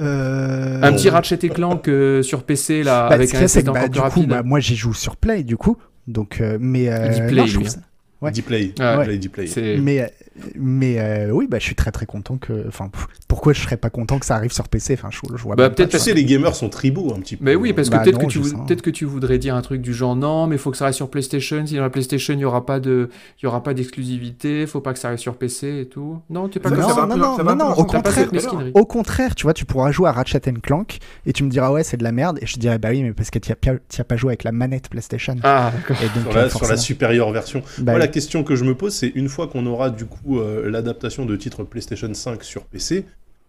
Euh... 0.00 0.80
Un 0.82 0.92
petit 0.92 1.08
Ratchet 1.10 1.38
et 1.42 1.48
Clank 1.48 1.88
euh, 1.88 2.22
sur 2.22 2.42
PC 2.44 2.82
là, 2.82 3.08
Bah, 3.08 3.14
avec 3.14 3.34
un 3.34 3.40
que, 3.46 3.70
bah, 3.72 3.88
du 3.88 3.98
coup, 3.98 4.04
rapide. 4.04 4.28
bah, 4.28 4.42
moi 4.42 4.60
j'y 4.60 4.76
joue 4.76 4.94
sur 4.94 5.16
Play 5.16 5.42
du 5.42 5.56
coup. 5.56 5.76
Donc, 6.06 6.40
euh, 6.40 6.56
mais 6.60 6.88
euh, 6.88 7.26
Play, 7.28 7.36
non, 7.40 7.46
je 7.46 7.52
trouve 7.54 7.64
lui, 7.64 7.70
ça- 7.70 7.78
Ouais. 8.22 8.30
Play. 8.42 8.72
Ouais. 8.78 9.04
Play, 9.04 9.18
dit 9.18 9.28
Play. 9.28 9.46
C'est- 9.46 9.76
Mais, 9.78 10.00
euh, 10.00 10.06
mais 10.58 10.98
euh, 10.98 11.30
oui, 11.30 11.46
bah, 11.48 11.58
je 11.58 11.64
suis 11.64 11.74
très 11.74 11.90
très 11.92 12.06
content 12.06 12.36
que. 12.36 12.64
Enfin, 12.68 12.90
pourquoi 13.28 13.52
je 13.52 13.60
serais 13.62 13.76
pas 13.76 13.90
content 13.90 14.18
que 14.18 14.26
ça 14.26 14.34
arrive 14.36 14.52
sur 14.52 14.68
PC 14.68 14.94
Enfin, 14.94 15.08
je, 15.10 15.18
je 15.36 15.42
vois 15.42 15.56
Bah, 15.56 15.70
peut-être 15.70 15.90
Tu 15.90 15.96
tu 15.96 16.02
sais, 16.02 16.14
les 16.14 16.24
gamers 16.24 16.54
sont 16.54 16.68
tribaux 16.68 17.12
un 17.14 17.20
petit 17.20 17.36
peu. 17.36 17.44
Mais 17.44 17.54
oui, 17.54 17.72
parce 17.72 17.88
que 17.88 17.94
Bah 17.96 18.02
peut-être 18.02 18.20
non, 18.20 18.26
que, 18.26 18.32
tu 18.32 18.38
je 18.38 18.42
vou- 18.44 18.48
sais. 18.50 18.56
peut-être 18.66 18.82
que 18.82 18.90
tu 18.90 19.04
voudrais 19.04 19.38
dire 19.38 19.54
un 19.54 19.62
truc 19.62 19.80
du 19.82 19.94
genre 19.94 20.16
non, 20.16 20.46
mais 20.46 20.56
il 20.56 20.58
faut 20.58 20.70
que 20.70 20.76
ça 20.76 20.86
reste 20.86 20.96
sur 20.96 21.10
PlayStation. 21.10 21.66
Si 21.66 21.74
dans 21.76 21.82
la 21.82 21.90
PlayStation 21.90 22.34
il 22.34 22.40
y 22.40 22.44
aura 22.44 22.64
pas 22.66 22.80
de, 22.80 23.08
il 23.40 23.44
y 23.44 23.46
aura 23.46 23.62
pas 23.62 23.74
d'exclusivité, 23.74 24.66
faut 24.66 24.80
pas 24.80 24.92
que 24.92 24.98
ça 24.98 25.08
reste 25.10 25.22
sur 25.22 25.36
PC 25.36 25.80
et 25.80 25.86
tout. 25.86 26.18
Non, 26.30 26.48
t'es 26.48 26.60
pas 26.60 26.68
Ça- 26.70 26.76
comme 26.76 26.84
ça 26.84 26.94
ça. 26.94 27.06
Non, 27.06 27.16
non, 27.16 27.36
ça 27.36 27.42
non, 27.42 27.56
non, 27.56 27.72
au 27.72 27.84
contraire. 27.84 28.28
Au 28.74 28.84
contraire, 28.86 29.34
tu 29.34 29.44
vois, 29.44 29.54
tu 29.54 29.64
pourras 29.64 29.90
jouer 29.90 30.08
à 30.08 30.12
Ratchet 30.12 30.40
Clank 30.62 30.98
et 31.24 31.32
tu 31.32 31.44
me 31.44 31.50
diras 31.50 31.70
ouais, 31.72 31.82
c'est 31.84 31.96
de 31.96 32.04
la 32.04 32.12
merde. 32.12 32.38
Et 32.42 32.46
je 32.46 32.54
te 32.54 32.58
dirais 32.60 32.78
bah 32.78 32.88
oui, 32.90 33.02
mais 33.02 33.12
parce 33.12 33.30
que 33.30 33.38
tu 33.38 33.52
as, 33.52 34.04
pas 34.04 34.16
joué 34.16 34.30
avec 34.30 34.44
la 34.44 34.52
manette 34.52 34.88
PlayStation. 34.88 35.34
Ah, 35.42 35.72
d'accord. 35.74 35.96
Sur 35.96 36.04
la, 36.06 36.10
euh, 36.12 36.22
sur 36.24 36.34
la 36.34 36.48
forcément. 36.48 36.76
supérieure 36.80 37.30
version. 37.32 37.62
Bah 37.78 37.92
Moi, 37.92 37.98
la 37.98 38.08
question 38.08 38.44
que 38.44 38.54
je 38.56 38.64
me 38.64 38.74
pose, 38.74 38.94
c'est 38.94 39.08
une 39.14 39.28
fois 39.28 39.46
qu'on 39.48 39.66
aura 39.66 39.90
du 39.90 40.04
coup 40.06 40.18
euh, 40.38 40.68
l'adaptation 40.70 41.24
de 41.26 41.36
titres 41.36 41.62
PlayStation 41.64 42.12
5 42.12 42.42
sur 42.42 42.64
PC, 42.64 43.04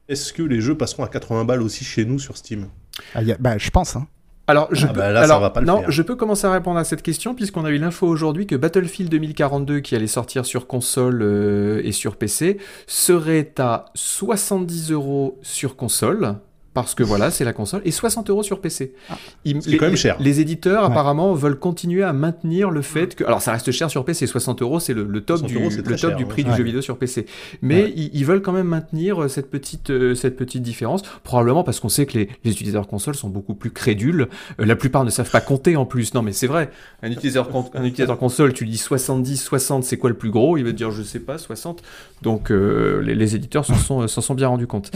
est-ce 0.07 0.31
que 0.33 0.43
les 0.43 0.61
jeux 0.61 0.75
passeront 0.77 1.03
à 1.03 1.07
80 1.07 1.43
balles 1.45 1.61
aussi 1.61 1.83
chez 1.83 2.05
nous 2.05 2.19
sur 2.19 2.37
Steam? 2.37 2.67
Ah, 3.13 3.23
y 3.23 3.31
a- 3.31 3.37
bah, 3.39 3.57
je 3.57 3.69
pense. 3.69 3.95
Hein. 3.95 4.07
Alors, 4.49 4.69
je 4.73 4.85
Ah 4.85 4.93
peux, 4.93 4.99
bah 4.99 5.11
là, 5.11 5.19
ça 5.19 5.25
alors, 5.25 5.41
va 5.41 5.49
pas 5.49 5.59
le 5.59 5.67
non, 5.67 5.79
faire. 5.81 5.91
je 5.91 6.01
peux 6.01 6.15
commencer 6.15 6.47
à 6.47 6.51
répondre 6.53 6.79
à 6.79 6.85
cette 6.85 7.01
question 7.01 7.35
puisqu'on 7.35 7.65
a 7.65 7.69
eu 7.69 7.77
l'info 7.79 8.07
aujourd'hui 8.07 8.47
que 8.47 8.55
Battlefield 8.55 9.11
2042, 9.11 9.81
qui 9.81 9.93
allait 9.93 10.07
sortir 10.07 10.45
sur 10.45 10.67
console 10.67 11.21
euh, 11.21 11.81
et 11.83 11.91
sur 11.91 12.15
PC, 12.15 12.57
serait 12.87 13.53
à 13.57 13.85
70 13.95 14.91
euros 14.93 15.37
sur 15.41 15.75
console. 15.75 16.35
Parce 16.81 16.93
que 16.95 17.03
voilà, 17.03 17.31
c'est 17.31 17.43
la 17.43 17.53
console, 17.53 17.81
et 17.85 17.91
60 17.91 18.29
euros 18.29 18.43
sur 18.43 18.61
PC. 18.61 18.93
Ah. 19.09 19.15
Ils- 19.45 19.61
Ce 19.61 19.67
qui 19.67 19.75
est 19.75 19.77
quand 19.77 19.87
même 19.87 19.95
cher. 19.95 20.15
Les 20.19 20.39
éditeurs, 20.41 20.83
Ouais. 20.83 20.91
apparemment, 20.91 21.33
veulent 21.33 21.57
continuer 21.59 22.03
à 22.03 22.13
maintenir 22.13 22.69
le 22.69 22.81
fait 22.81 23.15
que. 23.15 23.23
Alors, 23.23 23.41
ça 23.41 23.51
reste 23.51 23.71
cher 23.71 23.89
sur 23.89 24.05
PC, 24.05 24.27
60 24.27 24.61
euros, 24.61 24.79
c'est 24.79 24.93
le, 24.93 25.03
le 25.03 25.21
top, 25.21 25.39
60 25.39 25.49
du, 25.51 25.55
euros, 25.61 25.69
c'est 25.71 25.77
le 25.77 25.83
très 25.83 25.95
top 25.95 26.09
cher, 26.11 26.17
du 26.17 26.23
ouais. 26.23 26.29
prix 26.29 26.43
du 26.43 26.53
jeu 26.55 26.63
vidéo 26.63 26.81
sur 26.81 26.97
PC. 26.97 27.25
Mais 27.61 27.83
Ouais. 27.85 27.93
ils, 27.95 28.09
ils 28.13 28.25
veulent 28.25 28.41
quand 28.41 28.51
même 28.51 28.67
maintenir 28.67 29.23
euh, 29.23 29.27
cette 29.27 29.49
petite, 29.49 29.89
euh, 29.89 30.13
cette 30.15 30.35
petite 30.37 30.61
différence, 30.61 31.01
probablement 31.23 31.63
parce 31.63 31.79
qu'on 31.79 31.89
sait 31.89 32.05
que 32.05 32.17
les, 32.17 32.29
les 32.43 32.51
utilisateurs 32.51 32.87
console 32.87 33.15
sont 33.15 33.29
beaucoup 33.29 33.55
plus 33.55 33.71
crédules. 33.71 34.27
Euh, 34.59 34.65
la 34.65 34.75
plupart 34.75 35.03
ne 35.03 35.09
savent 35.09 35.31
pas 35.31 35.41
compter 35.41 35.75
en 35.77 35.85
plus. 35.85 36.13
Non, 36.13 36.21
mais 36.21 36.31
c'est 36.31 36.47
vrai. 36.47 36.69
Un 37.03 37.11
utilisateur, 37.11 37.49
un 37.73 37.83
utilisateur 37.83 38.17
console, 38.19 38.53
tu 38.53 38.63
lui 38.65 38.71
dis 38.71 38.77
70, 38.77 39.37
60, 39.43 39.83
c'est 39.83 39.97
quoi 39.97 40.09
le 40.09 40.15
plus 40.17 40.29
gros? 40.29 40.57
Il 40.57 40.63
va 40.63 40.71
te 40.71 40.75
dire, 40.75 40.91
je 40.91 41.01
sais 41.03 41.19
pas, 41.19 41.37
60. 41.37 41.81
Donc, 42.21 42.51
euh, 42.51 43.01
les, 43.01 43.15
les 43.15 43.35
éditeurs 43.35 43.65
s'en 43.65 44.07
sont, 44.07 44.33
bien 44.35 44.47
rendus 44.47 44.67
compte. 44.67 44.91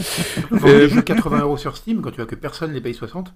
Euh, 0.64 0.88
jeux 0.88 1.02
80 1.02 1.40
euros 1.40 1.56
sur 1.56 1.71
Steam 1.76 2.00
quand 2.02 2.10
tu 2.10 2.16
vois 2.16 2.26
que 2.26 2.34
personne 2.34 2.72
les 2.72 2.80
paye 2.80 2.94
60. 2.94 3.32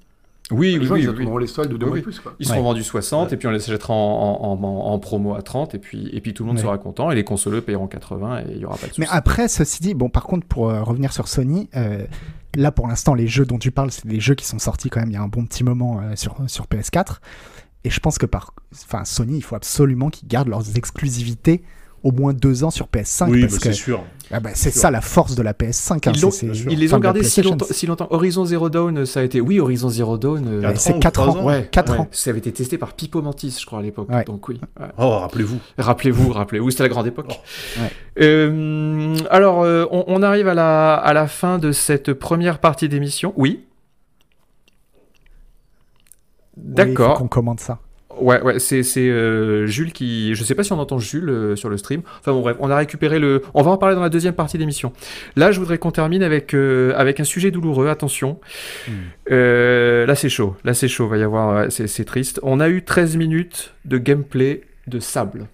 Oui, 0.52 0.72
les 0.74 0.78
oui, 0.78 0.86
gens, 0.86 0.94
oui. 0.94 1.02
ils 1.02 1.08
oui. 1.28 1.40
les 1.40 1.46
soldes 1.48 1.72
de 1.72 1.76
deux 1.76 1.86
Oui, 1.86 1.90
mois 1.90 1.94
oui. 1.96 2.00
de 2.00 2.04
plus. 2.04 2.20
Quoi. 2.20 2.34
Ils 2.38 2.46
seront 2.46 2.58
Ouais. 2.58 2.62
vendus 2.64 2.84
60 2.84 3.32
et 3.32 3.36
puis 3.36 3.48
on 3.48 3.50
les 3.50 3.58
achètera 3.60 3.92
en, 3.94 3.96
en, 3.98 4.62
en- 4.62 4.92
en 4.92 4.98
promo 5.00 5.34
à 5.34 5.42
30 5.42 5.74
et 5.74 5.78
puis, 5.80 6.08
et 6.12 6.20
puis 6.20 6.34
tout 6.34 6.44
le 6.44 6.48
monde 6.48 6.56
Ouais. 6.58 6.62
sera 6.62 6.78
content 6.78 7.10
et 7.10 7.16
les 7.16 7.24
consoleux 7.24 7.62
paieront 7.62 7.88
80 7.88 8.40
et 8.42 8.44
il 8.52 8.58
y 8.58 8.64
aura 8.64 8.76
pas 8.76 8.82
de 8.86 8.90
soucis. 8.90 9.00
Mais 9.00 9.08
après, 9.10 9.48
ceci 9.48 9.82
dit, 9.82 9.94
bon, 9.94 10.08
par 10.08 10.22
contre, 10.22 10.46
pour 10.46 10.70
euh, 10.70 10.84
revenir 10.84 11.12
sur 11.12 11.26
Sony, 11.26 11.68
euh, 11.74 12.04
là 12.54 12.70
pour 12.70 12.86
l'instant, 12.86 13.14
les 13.14 13.26
jeux 13.26 13.44
dont 13.44 13.58
tu 13.58 13.72
parles, 13.72 13.90
c'est 13.90 14.06
des 14.06 14.20
jeux 14.20 14.36
qui 14.36 14.46
sont 14.46 14.60
sortis 14.60 14.88
quand 14.88 15.00
même 15.00 15.10
il 15.10 15.14
y 15.14 15.18
a 15.18 15.22
un 15.22 15.26
bon 15.28 15.44
petit 15.46 15.64
moment 15.64 16.00
euh, 16.00 16.14
sur, 16.14 16.36
sur 16.46 16.66
PS4. 16.66 17.16
Et 17.82 17.90
je 17.90 17.98
pense 17.98 18.16
que 18.18 18.26
par, 18.26 18.54
enfin, 18.72 19.04
Sony, 19.04 19.38
il 19.38 19.42
faut 19.42 19.56
absolument 19.56 20.10
qu'ils 20.10 20.28
gardent 20.28 20.48
leurs 20.48 20.76
exclusivités 20.76 21.64
au 22.06 22.12
moins 22.12 22.32
deux 22.32 22.62
ans 22.62 22.70
sur 22.70 22.86
PS5 22.86 23.28
Oui, 23.30 23.40
parce 23.40 23.54
bah, 23.54 23.58
que 23.58 23.64
c'est 23.64 23.72
sûr. 23.72 24.04
ah 24.30 24.38
bah, 24.38 24.50
c'est 24.54 24.70
ça 24.70 24.90
la 24.92 25.00
force 25.00 25.34
de 25.34 25.42
la 25.42 25.52
PS5. 25.52 26.08
hein, 26.08 26.12
Ils 26.70 26.78
les 26.78 26.94
ont 26.94 27.00
gardés 27.00 27.24
si 27.24 27.42
longtemps, 27.42 27.66
si 27.68 27.86
longtemps. 27.86 28.06
Horizon 28.10 28.44
Zero 28.44 28.70
Dawn, 28.70 29.04
ça 29.06 29.20
a 29.20 29.22
été. 29.24 29.40
Oui, 29.40 29.58
Horizon 29.58 29.88
Zero 29.88 30.16
Dawn. 30.16 30.46
euh, 30.46 30.72
c'est 30.76 30.92
ans 30.92 30.96
ou 30.98 31.00
4 31.00 31.12
trois 31.12 31.28
ans. 31.28 31.40
ans 31.40 31.44
ouais, 31.44 31.68
4 31.72 31.92
ouais. 31.92 31.98
ans. 31.98 32.08
Ça 32.12 32.30
avait 32.30 32.38
été 32.38 32.52
testé 32.52 32.78
par 32.78 32.92
Pipo 32.94 33.22
Mantis, 33.22 33.58
je 33.60 33.66
crois, 33.66 33.80
à 33.80 33.82
l'époque. 33.82 34.08
Ouais. 34.08 34.22
Donc 34.24 34.48
oui. 34.48 34.60
ouais. 34.78 34.86
Oh, 34.98 35.18
rappelez-vous. 35.18 35.58
Rappelez-vous, 35.78 36.32
rappelez-vous, 36.32 36.70
c'était 36.70 36.84
la 36.84 36.88
grande 36.90 37.08
époque. 37.08 37.40
Ouais. 37.78 37.90
Euh, 38.22 39.16
alors, 39.30 39.62
euh, 39.62 39.84
on, 39.90 40.04
on 40.06 40.22
arrive 40.22 40.46
à 40.46 40.54
la, 40.54 40.94
à 40.94 41.12
la 41.12 41.26
fin 41.26 41.58
de 41.58 41.72
cette 41.72 42.12
première 42.12 42.60
partie 42.60 42.88
d'émission. 42.88 43.32
Oui. 43.36 43.64
Oui, 46.56 46.62
il 46.62 46.70
faut 46.70 46.74
D'accord. 46.74 47.18
qu'on 47.18 47.28
commande 47.28 47.60
ça. 47.60 47.80
Ouais, 48.18 48.40
ouais, 48.42 48.58
c'est 48.58 48.82
c'est, 48.82 49.08
euh, 49.08 49.66
Jules 49.66 49.92
qui. 49.92 50.34
Je 50.34 50.44
sais 50.44 50.54
pas 50.54 50.62
si 50.62 50.72
on 50.72 50.78
entend 50.78 50.98
Jules 50.98 51.28
euh, 51.28 51.56
sur 51.56 51.68
le 51.68 51.76
stream. 51.76 52.02
Enfin 52.20 52.32
bon, 52.32 52.40
bref, 52.40 52.56
on 52.60 52.70
a 52.70 52.76
récupéré 52.76 53.18
le. 53.18 53.42
On 53.54 53.62
va 53.62 53.70
en 53.70 53.76
parler 53.76 53.94
dans 53.94 54.02
la 54.02 54.08
deuxième 54.08 54.34
partie 54.34 54.58
d'émission. 54.58 54.92
Là, 55.36 55.52
je 55.52 55.60
voudrais 55.60 55.78
qu'on 55.78 55.90
termine 55.90 56.22
avec, 56.22 56.54
euh, 56.54 56.92
avec 56.96 57.20
un 57.20 57.24
sujet 57.24 57.50
douloureux. 57.50 57.88
Attention. 57.88 58.38
Hmm. 58.88 58.92
Euh, 59.30 60.06
là, 60.06 60.14
c'est 60.14 60.28
chaud. 60.28 60.56
Là, 60.64 60.74
c'est 60.74 60.88
chaud. 60.88 61.08
Va 61.08 61.18
y 61.18 61.22
avoir. 61.22 61.70
c'est 61.70 62.04
triste. 62.04 62.40
On 62.42 62.60
a 62.60 62.68
eu 62.68 62.82
13 62.82 63.16
minutes 63.16 63.74
de 63.84 63.98
gameplay 63.98 64.62
de 64.86 64.98
sable. 65.00 65.48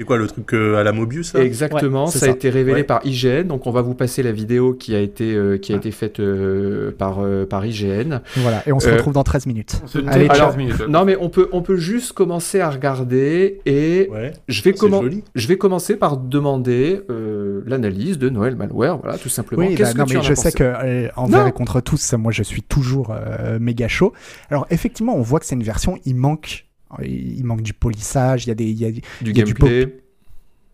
C'est 0.00 0.06
quoi 0.06 0.16
le 0.16 0.26
truc 0.28 0.54
euh, 0.54 0.76
à 0.76 0.82
la 0.82 0.92
Mobius 0.92 1.34
là? 1.34 1.44
Exactement, 1.44 2.06
Ouais, 2.06 2.10
ça, 2.10 2.16
a 2.16 2.20
ça. 2.20 2.28
été 2.30 2.48
révélé 2.48 2.78
Ouais. 2.78 2.84
par 2.84 3.02
IGN. 3.04 3.42
Donc, 3.46 3.66
on 3.66 3.70
va 3.70 3.82
vous 3.82 3.92
passer 3.92 4.22
la 4.22 4.32
vidéo 4.32 4.72
qui 4.72 4.94
a 4.94 4.98
été, 4.98 5.34
euh, 5.34 5.58
qui 5.58 5.72
a 5.72 5.74
Ah. 5.74 5.78
été 5.78 5.90
faite 5.90 6.20
euh, 6.20 6.90
par, 6.90 7.18
euh, 7.20 7.44
par 7.44 7.66
IGN. 7.66 8.20
Voilà, 8.36 8.62
et 8.66 8.72
on 8.72 8.80
se 8.80 8.88
Euh, 8.88 8.92
retrouve 8.94 9.12
dans 9.12 9.24
13 9.24 9.44
minutes. 9.44 9.82
Allez, 10.06 10.26
tait 10.28 10.34
ciao. 10.36 10.46
15 10.46 10.56
minutes. 10.56 10.88
Non, 10.88 11.04
mais 11.04 11.16
on 11.20 11.28
peut, 11.28 11.50
on 11.52 11.60
peut 11.60 11.76
juste 11.76 12.12
commencer 12.12 12.60
à 12.60 12.70
regarder 12.70 13.60
et 13.66 14.08
Ouais. 14.10 14.32
je 14.48 14.62
vais 14.62 14.72
comment. 14.72 15.02
Je 15.34 15.46
vais 15.48 15.58
commencer 15.58 15.96
par 15.96 16.16
demander 16.16 17.02
euh, 17.10 17.60
l'analyse 17.66 18.16
de 18.18 18.30
Noël 18.30 18.56
Malware, 18.56 18.96
voilà, 19.02 19.18
tout 19.18 19.28
simplement. 19.28 19.62
Oui, 19.66 19.74
Qu'est-ce 19.74 19.90
bah, 19.90 19.92
que 19.92 19.98
non, 19.98 20.04
tu 20.06 20.12
mais 20.14 20.20
en 20.20 20.22
as 20.22 20.28
je 20.28 20.34
sais 20.34 20.52
que 20.52 21.10
envers 21.20 21.46
et 21.46 21.52
contre 21.52 21.82
tous, 21.82 22.14
moi 22.14 22.32
je 22.32 22.42
suis 22.42 22.62
toujours 22.62 23.10
euh, 23.14 23.58
méga 23.60 23.86
chaud. 23.86 24.14
Alors 24.50 24.66
effectivement, 24.70 25.14
on 25.14 25.20
voit 25.20 25.40
que 25.40 25.44
c'est 25.46 25.56
une 25.56 25.62
version, 25.62 25.98
il 26.06 26.16
manque, 26.16 26.64
il 27.02 27.42
manque 27.44 27.62
du 27.62 27.72
polissage, 27.74 28.44
il 28.44 28.48
y 28.48 28.50
a 28.52 28.54
des, 28.54 28.66
il 28.70 28.78
y 28.78 28.84
a- 28.84 28.90
du 28.90 29.00
il 29.22 29.36
y 29.36 29.40
a 29.40 29.44
du 29.44 29.54
gameplay 29.54 29.96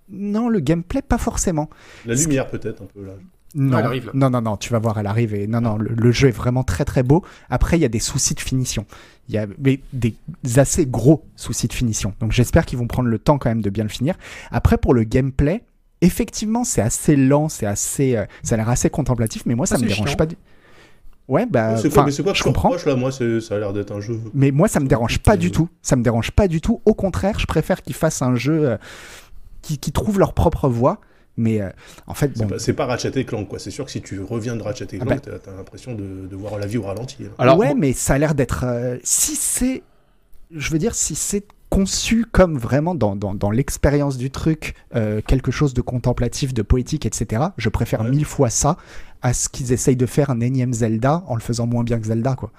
non 0.08 0.48
le 0.48 0.60
gameplay 0.60 1.02
pas 1.02 1.18
forcément. 1.18 1.68
La 2.04 2.14
lumière 2.14 2.46
peut-être 2.48 2.82
un 2.82 2.86
peu 2.86 3.04
là. 3.04 3.12
Non, 3.54 3.78
elle 3.78 3.84
arrive, 3.86 4.06
là. 4.06 4.12
non, 4.14 4.28
non, 4.28 4.42
non, 4.42 4.56
tu 4.58 4.70
vas 4.70 4.78
voir, 4.78 4.98
elle 4.98 5.06
arrive 5.06 5.34
et 5.34 5.46
non, 5.46 5.60
non, 5.62 5.78
le, 5.78 5.90
le 5.94 6.12
jeu 6.12 6.28
est 6.28 6.32
vraiment 6.32 6.62
très 6.62 6.84
très 6.84 7.02
beau. 7.02 7.24
Après, 7.48 7.78
il 7.78 7.80
y 7.80 7.84
a 7.86 7.88
des 7.88 8.00
soucis 8.00 8.34
de 8.34 8.40
finition. 8.40 8.84
Il 9.28 9.34
y 9.34 9.38
a 9.38 9.46
mais 9.58 9.80
des 9.92 10.14
assez 10.56 10.84
gros 10.86 11.24
soucis 11.36 11.66
de 11.66 11.72
finition. 11.72 12.12
Donc 12.20 12.32
j'espère 12.32 12.66
qu'ils 12.66 12.78
vont 12.78 12.86
prendre 12.86 13.08
le 13.08 13.18
temps 13.18 13.38
quand 13.38 13.48
même 13.48 13.62
de 13.62 13.70
bien 13.70 13.82
le 13.84 13.88
finir. 13.90 14.14
Après, 14.50 14.76
pour 14.78 14.94
le 14.94 15.04
gameplay, 15.04 15.62
effectivement, 16.02 16.64
c'est 16.64 16.82
assez 16.82 17.16
lent, 17.16 17.48
c'est 17.48 17.66
assez, 17.66 18.16
euh, 18.16 18.26
ça 18.42 18.54
a 18.54 18.58
l'air 18.58 18.68
assez 18.68 18.90
contemplatif, 18.90 19.42
mais 19.46 19.54
moi 19.54 19.66
ça 19.66 19.76
Ah, 19.76 19.78
me 19.78 19.84
c'est 19.88 19.94
dérange 19.94 20.08
chiant. 20.10 20.16
pas. 20.18 20.26
Ouais, 21.28 21.44
bah, 21.44 21.76
c'est 21.76 21.88
quoi, 21.88 21.98
enfin, 22.02 22.06
mais 22.06 22.12
c'est 22.12 22.22
quoi 22.22 22.32
que 22.32 22.38
je 22.38 22.44
comprends. 22.44 22.72
là 22.72 22.94
Moi, 22.96 23.10
c'est- 23.10 23.40
ça 23.40 23.56
a 23.56 23.58
l'air 23.58 23.72
d'être 23.72 23.90
un 23.92 24.00
jeu. 24.00 24.20
Mais 24.32 24.52
moi, 24.52 24.68
ça 24.68 24.78
me 24.80 24.86
dérange 24.86 25.18
pas 25.18 25.36
du 25.36 25.50
tout. 25.50 25.68
Ça 25.82 25.96
me 25.96 26.02
dérange 26.02 26.30
pas 26.30 26.46
du 26.46 26.60
tout. 26.60 26.80
Au 26.84 26.94
contraire, 26.94 27.38
je 27.40 27.46
préfère 27.46 27.82
qu'ils 27.82 27.96
fassent 27.96 28.22
un 28.22 28.34
jeu. 28.36 28.68
euh, 28.70 28.76
qui, 29.62 29.78
qui 29.78 29.90
trouvent 29.90 30.20
leur 30.20 30.32
propre 30.32 30.68
voix. 30.68 31.00
Mais 31.36 31.60
euh, 31.60 31.68
en 32.06 32.14
fait, 32.14 32.30
C'est 32.36 32.42
bon, 32.44 32.48
pas- 32.50 32.58
C'est 32.60 32.72
pas 32.72 32.86
Ratchet 32.86 33.10
et 33.16 33.24
Clank, 33.24 33.48
quoi. 33.48 33.58
C'est 33.58 33.72
sûr 33.72 33.84
que 33.84 33.90
si 33.90 34.00
tu 34.00 34.22
reviens 34.22 34.54
de 34.56 34.62
Ratchet 34.62 34.86
et 34.92 34.98
Ah 35.00 35.04
Clank, 35.04 35.22
t'as 35.22 35.38
t'as 35.40 35.54
l'impression 35.56 35.94
de, 35.94 36.26
de 36.30 36.36
voir 36.36 36.58
la 36.58 36.66
vie 36.66 36.78
au 36.78 36.82
ralenti. 36.84 37.16
hein. 37.24 37.30
Alors, 37.38 37.58
ouais, 37.58 37.66
moi- 37.66 37.74
mais 37.76 37.92
ça 37.92 38.14
a 38.14 38.18
l'air 38.18 38.34
d'être. 38.36 38.64
euh, 38.64 38.96
si 39.02 39.34
c'est. 39.34 39.82
Je 40.54 40.70
veux 40.70 40.78
dire, 40.78 40.94
si 40.94 41.16
c'est 41.16 41.44
conçu 41.70 42.24
comme 42.30 42.56
vraiment 42.58 42.94
dans, 42.94 43.16
dans, 43.16 43.34
dans 43.34 43.50
l'expérience 43.50 44.16
du 44.16 44.30
truc, 44.30 44.74
euh, 44.94 45.20
quelque 45.26 45.50
chose 45.50 45.74
de 45.74 45.80
contemplatif, 45.82 46.54
de 46.54 46.62
poétique, 46.62 47.06
etc., 47.06 47.46
je 47.56 47.68
préfère 47.68 48.00
Ouais. 48.02 48.10
mille 48.10 48.24
fois 48.24 48.50
ça 48.50 48.76
à 49.22 49.32
ce 49.32 49.48
qu'ils 49.48 49.72
essayent 49.72 49.96
de 49.96 50.06
faire 50.06 50.30
un 50.30 50.40
énième 50.40 50.72
Zelda 50.72 51.24
en 51.26 51.34
le 51.34 51.40
faisant 51.40 51.66
moins 51.66 51.82
bien 51.84 51.98
que 51.98 52.06
Zelda, 52.06 52.34
quoi. 52.34 52.52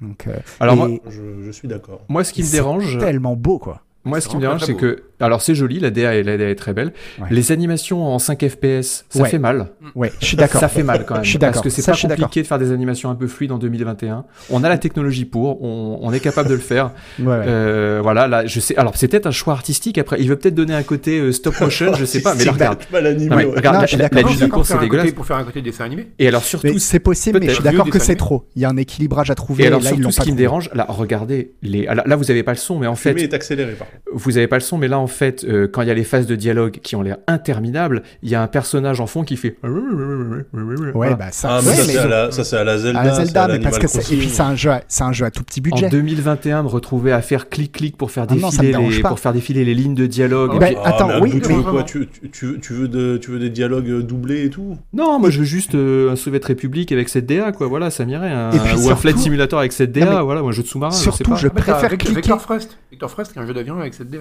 Donc, 0.00 0.26
euh, 0.26 0.36
Alors 0.60 0.74
et 0.74 0.78
moi, 0.78 0.88
Je, 1.10 1.42
je 1.44 1.50
suis 1.50 1.68
d'accord. 1.68 2.00
moi, 2.08 2.24
ce 2.24 2.32
qui 2.32 2.40
me 2.40 2.46
c'est 2.46 2.52
dérange, 2.52 2.98
tellement 2.98 3.36
beau, 3.36 3.58
quoi. 3.58 3.82
moi, 4.04 4.20
ce 4.20 4.28
qui 4.28 4.36
me 4.36 4.40
dérange, 4.40 4.64
c'est 4.64 4.74
que, 4.76 5.02
alors 5.20 5.42
c'est 5.42 5.54
joli, 5.54 5.78
la 5.80 5.90
DA, 5.90 6.14
est- 6.16 6.22
la 6.22 6.36
DA 6.36 6.48
est 6.50 6.54
très 6.54 6.72
belle. 6.72 6.92
Ouais. 7.20 7.26
Les 7.30 7.52
animations 7.52 8.06
en 8.06 8.18
5 8.18 8.46
FPS, 8.48 9.04
ça 9.08 9.22
Ouais. 9.22 9.28
fait 9.28 9.38
mal. 9.38 9.68
Ouais, 9.94 10.12
je 10.20 10.26
suis 10.26 10.36
d'accord. 10.36 10.60
Ça 10.60 10.68
fait 10.68 10.82
mal 10.82 11.04
quand 11.06 11.14
même. 11.14 11.24
Je 11.24 11.30
suis 11.30 11.38
Parce 11.38 11.52
d'accord. 11.52 11.62
que 11.64 11.70
c'est 11.70 11.84
pas 11.84 11.96
compliqué 11.96 12.42
de 12.42 12.46
faire 12.46 12.58
des 12.58 12.72
animations 12.72 13.10
un 13.10 13.14
peu 13.14 13.26
fluides 13.26 13.52
en 13.52 13.58
2021. 13.58 14.24
On 14.50 14.64
a 14.64 14.68
la 14.68 14.78
technologie 14.78 15.24
pour, 15.24 15.62
on, 15.62 15.98
on 16.02 16.12
est 16.12 16.20
capable 16.20 16.48
de 16.48 16.54
le 16.54 16.60
faire. 16.60 16.90
Ouais. 17.20 17.26
Euh, 17.46 18.00
voilà, 18.02 18.26
là, 18.28 18.46
je 18.46 18.60
sais. 18.60 18.76
Alors, 18.76 18.96
c'est 18.96 19.06
peut-être 19.08 19.26
un 19.26 19.30
choix 19.30 19.52
artistique. 19.52 19.98
Après, 19.98 20.16
il 20.20 20.28
veut 20.28 20.36
peut-être 20.36 20.54
donner 20.54 20.74
un 20.74 20.82
côté 20.82 21.18
euh, 21.20 21.32
stop 21.32 21.60
motion, 21.60 21.92
je 21.94 22.04
sais 22.04 22.22
pas. 22.22 22.34
Mais 22.34 22.44
là, 22.46 22.52
regarde. 22.52 22.78
Mal 22.90 23.06
animé, 23.06 23.26
Non, 23.28 23.36
mais 23.36 23.44
regarde, 23.44 23.76
Non, 23.76 23.82
la- 23.98 24.08
la, 24.10 24.22
la 24.22 24.48
course, 24.48 24.68
c'est 24.68 24.78
dégueulasse. 24.78 25.12
Pour 25.12 25.26
faire 25.26 25.36
un 25.36 25.44
côté 25.44 25.60
dessin 25.60 25.84
animé. 25.84 26.08
Et 26.18 26.26
alors 26.28 26.42
surtout, 26.44 26.78
c'est 26.78 26.98
possible, 27.00 27.40
mais 27.40 27.48
je 27.48 27.54
suis 27.54 27.62
d'accord 27.64 27.88
que 27.90 27.98
c'est 27.98 28.16
trop. 28.16 28.46
Il 28.56 28.62
y 28.62 28.64
a 28.64 28.68
un 28.70 28.76
équilibrage 28.76 29.30
à 29.30 29.34
trouver. 29.34 29.64
et 29.64 29.66
alors 29.66 29.82
surtout, 29.82 30.10
ce 30.10 30.20
qui 30.20 30.32
me 30.32 30.36
dérange, 30.36 30.70
là, 30.74 30.86
regardez 30.88 31.52
les. 31.62 31.82
Là, 31.84 32.16
vous 32.16 32.30
avez 32.30 32.42
pas 32.42 32.52
le 32.52 32.56
son, 32.58 32.78
mais 32.78 32.86
en 32.86 32.94
fait, 32.96 33.12
Le 33.12 33.20
est 33.22 33.34
accéléré, 33.34 33.72
par 33.72 33.88
contre. 33.88 34.02
vous 34.12 34.38
avez 34.38 34.46
pas 34.46 34.56
le 34.56 34.60
son, 34.62 34.78
mais 34.78 34.88
là, 34.88 34.98
en 34.98 35.06
fait, 35.10 35.44
euh, 35.44 35.68
quand 35.70 35.82
il 35.82 35.88
y 35.88 35.90
a 35.90 35.94
les 35.94 36.04
phases 36.04 36.26
de 36.26 36.34
dialogue 36.36 36.78
qui 36.82 36.96
ont 36.96 37.02
l'air 37.02 37.18
interminables, 37.26 38.02
il 38.22 38.30
y 38.30 38.34
a 38.34 38.42
un 38.42 38.46
personnage 38.46 39.00
en 39.00 39.06
fond 39.06 39.22
qui 39.24 39.36
fait. 39.36 39.56
Ouais, 39.62 40.90
Voilà. 40.94 41.14
bah 41.16 41.26
ça. 41.32 41.48
Ah, 41.50 41.56
ouais, 41.60 41.74
ça, 41.74 41.84
c'est 41.84 41.98
à 41.98 42.06
la, 42.06 42.30
ça, 42.30 42.44
c'est 42.44 42.56
à 42.56 42.64
la 42.64 42.78
Zelda. 42.78 43.00
à 43.00 43.04
la 43.04 43.12
Zelda, 43.14 43.42
à 43.44 43.48
mais 43.48 43.58
parce 43.60 43.78
que 43.78 43.86
c'est. 43.86 44.12
Et 44.12 44.16
puis 44.18 44.28
c'est 44.28 44.42
un 44.42 44.54
jeu, 44.56 44.70
c'est 44.88 45.04
un 45.04 45.12
jeu 45.12 45.24
à 45.26 45.30
tout 45.30 45.42
petit 45.42 45.60
budget. 45.60 45.86
En 45.86 45.90
2021, 45.90 46.62
me 46.62 46.68
retrouver 46.68 47.12
à 47.12 47.20
faire 47.22 47.48
clic-clic 47.48 47.96
pour 47.96 48.10
faire 48.10 48.26
Ah 48.28 48.34
non, 48.34 48.48
défiler 48.48 48.72
les, 48.72 49.00
pour 49.02 49.18
faire 49.18 49.32
défiler 49.32 49.64
les 49.64 49.74
lignes 49.74 49.94
de 49.94 50.06
dialogue. 50.06 50.52
Ah 50.54 50.58
ben, 50.58 50.74
Ah, 50.84 50.88
attends, 50.88 51.08
mais 51.08 51.20
oui, 51.20 51.40
tu 51.42 51.48
mais- 51.48 51.56
veux 51.56 51.62
quoi 51.62 51.82
tu, 51.82 52.08
tu, 52.08 52.30
tu, 52.30 52.60
tu 52.60 52.72
veux 52.72 52.88
de, 52.88 53.16
tu 53.18 53.30
veux 53.30 53.38
des 53.38 53.50
dialogues 53.50 53.88
euh, 53.90 54.02
doublés 54.02 54.44
et 54.44 54.50
tout? 54.50 54.78
Non, 54.92 55.18
moi 55.18 55.30
je 55.30 55.40
veux 55.40 55.44
juste 55.44 55.74
euh, 55.74 56.12
un 56.12 56.16
Soviet 56.16 56.44
République 56.44 56.92
avec 56.92 57.08
cette 57.08 57.26
DA, 57.26 57.52
quoi. 57.52 57.66
Voilà, 57.68 57.90
ça 57.90 58.04
m'irait. 58.04 58.30
Un, 58.30 58.50
Et 58.52 58.58
puis 58.58 58.76
ou 58.86 58.90
un 58.90 58.96
flight 58.96 59.18
simulator 59.18 59.58
avec 59.58 59.72
cette 59.72 59.92
DA, 59.92 60.04
Non, 60.06 60.16
mais 60.18 60.22
voilà, 60.24 60.40
un 60.40 60.52
jeu 60.52 60.62
de 60.62 60.68
sous-marin. 60.68 60.90
je 60.92 60.96
sais 60.96 61.02
surtout, 61.04 61.30
pas. 61.30 61.36
je 61.36 61.48
Ah, 61.48 61.50
préfère 61.50 61.88
cliquer. 61.90 62.12
Vector 62.14 62.40
Frost. 62.40 62.78
Vector 62.90 63.10
Frost, 63.10 63.32
qui 63.32 63.38
est 63.38 63.42
un 63.42 63.46
jeu 63.46 63.54
d'avion 63.54 63.78
avec 63.80 63.94
cette 63.94 64.10
DA. 64.10 64.20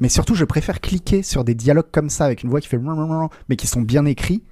Mais 0.00 0.08
surtout, 0.08 0.34
je 0.34 0.44
préfère 0.44 0.80
cliquer 0.80 1.22
sur 1.22 1.44
des 1.44 1.54
dialogues 1.54 1.90
comme 1.92 2.10
ça 2.10 2.24
avec 2.24 2.42
une 2.42 2.50
voix 2.50 2.60
qui 2.60 2.68
fait 2.68 2.80
mais 3.48 3.56
qui 3.56 3.66
sont 3.66 3.80
bien 3.82 4.04
écrits 4.06 4.42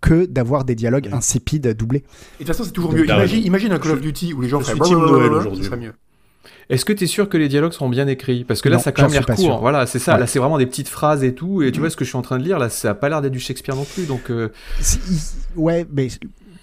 que 0.00 0.26
d'avoir 0.26 0.64
des 0.64 0.74
dialogues 0.74 1.06
Ouais. 1.06 1.14
insipides 1.14 1.66
doublés. 1.76 1.98
Et 1.98 2.02
de 2.04 2.38
toute 2.38 2.48
façon, 2.48 2.64
c'est 2.64 2.72
toujours 2.72 2.90
Donc, 2.92 3.00
mieux. 3.00 3.36
Imagine, 3.46 3.72
un 3.72 3.78
Call 3.78 3.92
of 3.92 4.00
Duty 4.00 4.34
où 4.34 4.40
les 4.42 4.48
gens 4.48 4.60
feraient 4.60 4.78
team 4.78 4.98
Noël 4.98 5.32
aujourd'hui. 5.32 5.62
Ce 5.62 5.68
serait 5.70 5.78
mieux. 5.78 5.94
Est-ce 6.70 6.84
que 6.84 6.92
tu 6.92 7.04
es 7.04 7.06
sûr 7.06 7.28
que 7.28 7.36
les 7.38 7.48
dialogues 7.48 7.72
seront 7.72 7.88
bien 7.88 8.06
écrits? 8.06 8.44
Parce 8.44 8.60
que 8.62 8.68
là, 8.68 8.76
Non, 8.76 8.82
ça 8.82 8.90
a 8.90 8.92
quand 8.92 9.02
même 9.02 9.12
l'air 9.12 9.26
court. 9.26 9.38
sûr. 9.38 9.58
Voilà, 9.60 9.86
c'est 9.86 9.98
ça. 9.98 10.14
Ouais. 10.14 10.20
Là, 10.20 10.26
c'est 10.26 10.38
vraiment 10.38 10.58
des 10.58 10.66
petites 10.66 10.88
phrases 10.88 11.24
et 11.24 11.34
tout. 11.34 11.62
Et 11.62 11.72
tu 11.72 11.78
Mhm. 11.78 11.82
vois 11.84 11.90
ce 11.90 11.96
que 11.96 12.04
je 12.04 12.10
suis 12.10 12.16
en 12.18 12.22
train 12.22 12.38
de 12.38 12.44
lire 12.44 12.58
là, 12.58 12.68
ça 12.70 12.90
a 12.90 12.94
pas 12.94 13.08
l'air 13.08 13.20
d'être 13.22 13.32
du 13.32 13.40
Shakespeare 13.40 13.76
non 13.76 13.84
plus. 13.84 14.04
Donc, 14.06 14.30
euh, 14.30 14.50
Ouais, 15.56 15.86
mais 15.92 16.08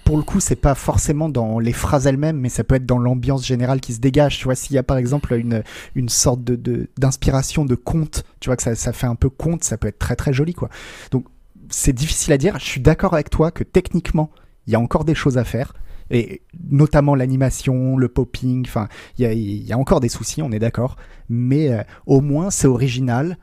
pour 0.04 0.18
le 0.18 0.24
coup, 0.24 0.40
c'est 0.40 0.56
pas 0.56 0.76
forcément 0.76 1.30
dans 1.30 1.60
les 1.60 1.74
phrases 1.74 2.08
elles-mêmes, 2.08 2.38
mais 2.38 2.50
ça 2.50 2.64
peut 2.64 2.76
être 2.76 2.86
dans 2.86 2.98
l'ambiance 2.98 3.46
générale 3.46 3.80
qui 3.80 3.94
se 3.94 4.00
dégage. 4.00 4.38
Tu 4.38 4.46
vois, 4.46 4.56
s'il 4.56 4.76
y 4.76 4.80
a 4.80 4.84
par 4.84 4.98
exemple 4.98 5.34
une, 5.34 5.64
une 5.96 6.10
sorte 6.10 6.42
d'inspiration 6.44 7.66
de 7.66 7.76
conte, 7.76 8.24
tu 8.40 8.50
vois 8.50 8.58
que 8.58 8.64
ça, 8.64 8.76
ça 8.76 8.94
fait 8.94 9.08
un 9.08 9.16
peu 9.16 9.30
conte, 9.30 9.64
ça 9.64 9.78
peut 9.78 9.88
être 9.88 10.00
très 10.00 10.16
très 10.16 10.34
joli, 10.34 10.54
quoi. 10.54 10.70
Donc, 11.12 11.26
c'est 11.70 11.94
difficile 11.94 12.34
à 12.34 12.38
dire. 12.38 12.60
Je 12.60 12.66
suis 12.66 12.82
d'accord 12.82 13.14
avec 13.14 13.30
toi 13.30 13.52
que 13.52 13.64
techniquement, 13.64 14.32
il 14.68 14.74
y 14.74 14.76
a 14.76 14.80
encore 14.80 15.06
des 15.06 15.16
choses 15.16 15.38
à 15.38 15.44
faire. 15.44 15.74
Et 16.10 16.42
notamment 16.70 17.16
l'animation, 17.16 17.96
le 17.96 18.10
popping, 18.10 18.66
enfin, 18.66 18.90
il 19.18 19.24
y 19.24 19.26
a, 19.26 19.34
y 19.34 19.72
a 19.72 19.78
encore 19.78 20.02
des 20.02 20.10
soucis, 20.10 20.42
on 20.42 20.52
est 20.52 20.60
d'accord. 20.60 20.98
Mais 21.30 21.72
euh, 21.72 21.84
au 22.06 22.20
moins, 22.20 22.50
c'est 22.50 22.68
original. 22.68 23.38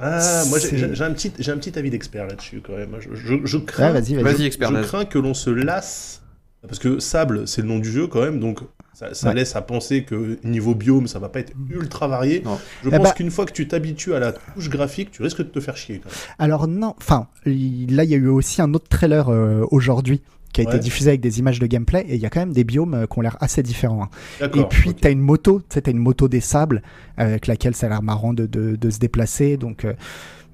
Ah, 0.00 0.44
moi 0.48 0.58
j'ai- 0.58 1.02
un 1.02 1.12
petit, 1.12 1.30
j'ai 1.38 1.52
un 1.52 1.58
petit 1.58 1.78
avis 1.78 1.90
d'expert 1.90 2.26
là-dessus 2.26 2.62
quand 2.64 2.76
même. 2.76 2.96
Je, 3.00 3.14
je, 3.14 3.34
je 3.44 3.58
crains, 3.58 3.92
Ouais, 3.92 4.00
vas-y, 4.00 4.14
vas-y. 4.14 4.22
vas-y, 4.34 4.44
expert. 4.46 4.70
je 4.74 4.82
crains 4.82 5.04
que 5.04 5.18
l'on 5.18 5.34
se 5.34 5.50
lasse 5.50 6.22
parce 6.66 6.78
que 6.78 6.98
Sable 6.98 7.46
c'est 7.46 7.62
le 7.62 7.68
nom 7.68 7.78
du 7.78 7.90
jeu 7.90 8.06
quand 8.06 8.22
même, 8.22 8.38
donc 8.40 8.60
ça, 8.94 9.14
ça 9.14 9.28
Ouais. 9.28 9.34
laisse 9.34 9.56
à 9.56 9.62
penser 9.62 10.04
que 10.04 10.38
niveau 10.44 10.74
biome 10.74 11.06
ça 11.06 11.18
va 11.18 11.28
pas 11.28 11.40
être 11.40 11.52
ultra 11.70 12.06
varié. 12.08 12.42
Non. 12.44 12.58
Je 12.82 12.88
Eh 12.88 12.92
pense 12.96 13.02
bah- 13.02 13.12
qu'une 13.16 13.30
fois 13.30 13.46
que 13.46 13.52
tu 13.52 13.66
t'habitues 13.68 14.14
à 14.14 14.18
la 14.20 14.32
touche 14.32 14.68
graphique, 14.70 15.10
tu 15.10 15.22
risques 15.22 15.38
de 15.38 15.44
te 15.44 15.60
faire 15.60 15.76
chier 15.76 16.00
quand 16.02 16.08
même. 16.10 16.18
Alors 16.38 16.66
non, 16.68 16.94
enfin, 16.98 17.28
il- 17.46 17.94
là 17.94 18.04
il 18.04 18.10
y 18.10 18.14
a 18.14 18.18
eu 18.18 18.28
aussi 18.28 18.60
un 18.62 18.72
autre 18.74 18.88
trailer 18.88 19.28
euh, 19.30 19.64
aujourd'hui 19.70 20.20
qui 20.52 20.60
a 20.62 20.64
été 20.64 20.78
diffusé 20.80 21.10
avec 21.10 21.20
des 21.20 21.38
images 21.38 21.58
de 21.60 21.66
gameplay 21.66 22.04
et 22.08 22.16
il 22.16 22.20
y 22.20 22.26
a 22.26 22.30
quand 22.30 22.40
même 22.40 22.52
des 22.52 22.64
biomes 22.64 22.94
euh, 22.94 23.06
qui 23.06 23.18
ont 23.18 23.22
l'air 23.22 23.36
assez 23.40 23.62
différents. 23.62 24.04
hein. 24.04 24.48
Et 24.54 24.64
puis 24.64 24.94
t'as 24.94 25.10
une 25.10 25.20
moto, 25.20 25.62
tu 25.68 25.80
t'as 25.80 25.90
une 25.90 25.98
moto 25.98 26.26
des 26.28 26.40
sables 26.40 26.82
avec 27.16 27.46
laquelle 27.46 27.74
ça 27.76 27.86
a 27.86 27.88
l'air 27.90 28.02
marrant 28.02 28.32
de, 28.32 28.46
de, 28.46 28.76
de 28.76 28.90
se 28.90 28.98
déplacer. 28.98 29.56
Donc 29.56 29.84
euh, 29.84 29.94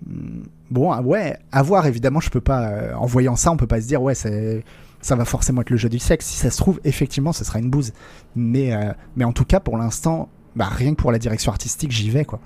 hmm, 0.07 0.43
bon, 0.71 0.93
ah 0.93 1.01
ouais, 1.03 1.37
à 1.53 1.63
voir 1.63 1.87
évidemment. 1.87 2.21
Je 2.21 2.31
peux 2.31 2.41
pas, 2.43 2.69
euh, 2.69 2.95
en 2.95 3.07
voyant 3.07 3.37
ça, 3.37 3.51
on 3.53 3.57
peut 3.57 3.67
pas 3.67 3.81
se 3.81 3.87
dire 3.87 4.03
ouais, 4.03 4.15
c'est 4.15 4.65
ça 5.01 5.15
va 5.15 5.25
forcément 5.25 5.61
être 5.63 5.71
le 5.71 5.77
jeu 5.77 5.89
du 5.89 5.99
siècle. 5.99 6.25
Si 6.25 6.37
ça 6.37 6.51
se 6.51 6.57
trouve, 6.57 6.81
effectivement, 6.85 7.33
ce 7.33 7.45
sera 7.45 7.59
une 7.59 7.71
bouse. 7.71 7.93
Mais 8.35 8.75
euh, 8.75 8.93
mais 9.17 9.25
en 9.25 9.33
tout 9.33 9.45
cas, 9.45 9.61
pour 9.61 9.79
l'instant, 9.79 10.29
bah, 10.57 10.69
rien 10.71 10.91
que 10.95 11.01
pour 11.01 11.13
la 11.13 11.19
direction 11.19 11.53
artistique, 11.53 11.93
j'y 11.93 12.11
vais 12.11 12.25
quoi. 12.25 12.41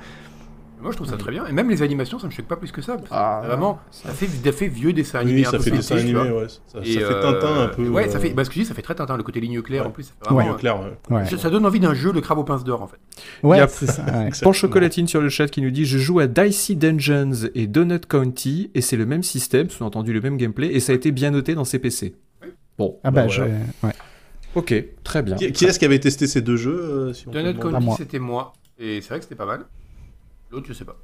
Moi, 0.83 0.91
je 0.93 0.97
trouve 0.97 1.09
ça 1.09 1.17
très 1.17 1.31
bien. 1.31 1.47
Et 1.47 1.53
même 1.53 1.69
les 1.69 1.83
animations, 1.83 2.19
ça 2.19 2.27
me 2.27 2.33
choque 2.33 2.47
pas 2.47 2.57
plus 2.57 2.73
que 2.73 2.81
ça. 2.83 2.97
Ah, 3.11 3.43
Vraiment, 3.47 3.79
ça 3.91 4.11
fait, 4.11 4.27
ça 4.27 4.53
fait 4.53 4.69
vieux 4.69 4.93
dessin 4.93 5.19
animé. 5.21 5.41
Oui, 5.41 5.47
un 5.47 5.51
ça 5.51 5.57
peu 5.59 5.63
fait 5.65 5.71
dessin 5.73 5.97
animé, 5.97 6.19
ouais. 6.31 6.47
Ça, 6.67 6.81
fait 6.83 7.03
euh, 7.03 7.21
Tintin 7.23 7.61
un 7.65 7.69
peu. 7.69 7.89
Ouais, 7.89 8.09
ça 8.09 8.17
euh, 8.17 8.21
fait. 8.21 8.31
Bah, 8.31 8.45
ce 8.45 8.51
que 8.51 8.55
je 8.57 8.61
dis, 8.61 8.67
ça 8.67 8.75
fait 8.75 8.83
très 8.83 8.95
Tintin. 8.95 9.17
Le 9.17 9.23
côté 9.23 9.41
ligne 9.41 9.61
claire, 9.63 9.83
Ouais. 9.83 9.89
en 9.89 9.91
plus. 9.91 10.05
ça 10.05 10.13
fait 10.23 10.35
Ouais. 10.35 10.43
vraiment, 10.45 10.57
clair, 10.59 10.81
ouais. 10.81 11.17
Ouais, 11.17 11.27
Ça, 11.27 11.37
ça 11.39 11.51
donne 11.51 11.67
envie 11.67 11.81
d'un 11.81 11.95
jeu, 11.95 12.13
le 12.13 12.21
crabe 12.21 12.39
aux 12.39 12.45
pinces 12.45 12.65
d'or, 12.65 12.83
en 12.83 12.87
fait. 12.87 12.99
ouais 13.43 13.59
Yep. 13.59 13.71
c'est 13.71 13.87
ça. 13.87 14.05
ouais. 14.05 14.31
Pan 14.43 14.53
Chocolatine 14.53 15.07
sur 15.07 15.21
le 15.21 15.29
chat 15.29 15.49
qui 15.49 15.61
nous 15.63 15.71
dit 15.71 15.85
Je 15.85 15.99
joue 15.99 16.21
à 16.21 16.27
Dicey 16.27 16.75
Dungeons 16.77 17.49
et 17.55 17.67
Donut 17.67 18.07
County 18.07 18.71
et 18.75 18.81
c'est 18.81 18.97
le 18.97 19.07
même 19.07 19.23
système, 19.23 19.69
sous-entendu 19.71 20.13
le 20.13 20.21
même 20.21 20.37
gameplay, 20.37 20.69
et 20.75 20.81
ça 20.81 20.93
a 20.93 20.95
été 20.95 21.11
bien 21.13 21.31
noté 21.31 21.55
dans 21.55 21.65
CPC. 21.65 22.15
Bon, 22.79 22.99
Ah 23.05 23.11
bah, 23.11 23.23
Bah, 23.25 23.29
je- 23.29 23.43
ouais. 23.43 23.93
ok, 24.55 24.85
très 25.05 25.23
bien. 25.23 25.37
Qui, 25.37 25.53
qui 25.53 25.67
est-ce 25.67 25.79
qui 25.79 25.85
avait 25.85 25.99
testé 26.01 26.27
ces 26.27 26.41
deux 26.41 26.57
jeux 26.57 26.81
euh, 26.81 27.13
si 27.13 27.27
Donut 27.27 27.59
County, 27.59 27.87
c'était 27.99 28.19
moi. 28.19 28.55
Et 28.79 29.01
c'est 29.03 29.09
vrai 29.11 29.19
que 29.19 29.25
c'était 29.25 29.35
pas 29.35 29.45
mal. 29.47 29.67
L'autre, 30.51 30.67
je 30.69 30.73
sais 30.73 30.85
pas. 30.85 30.97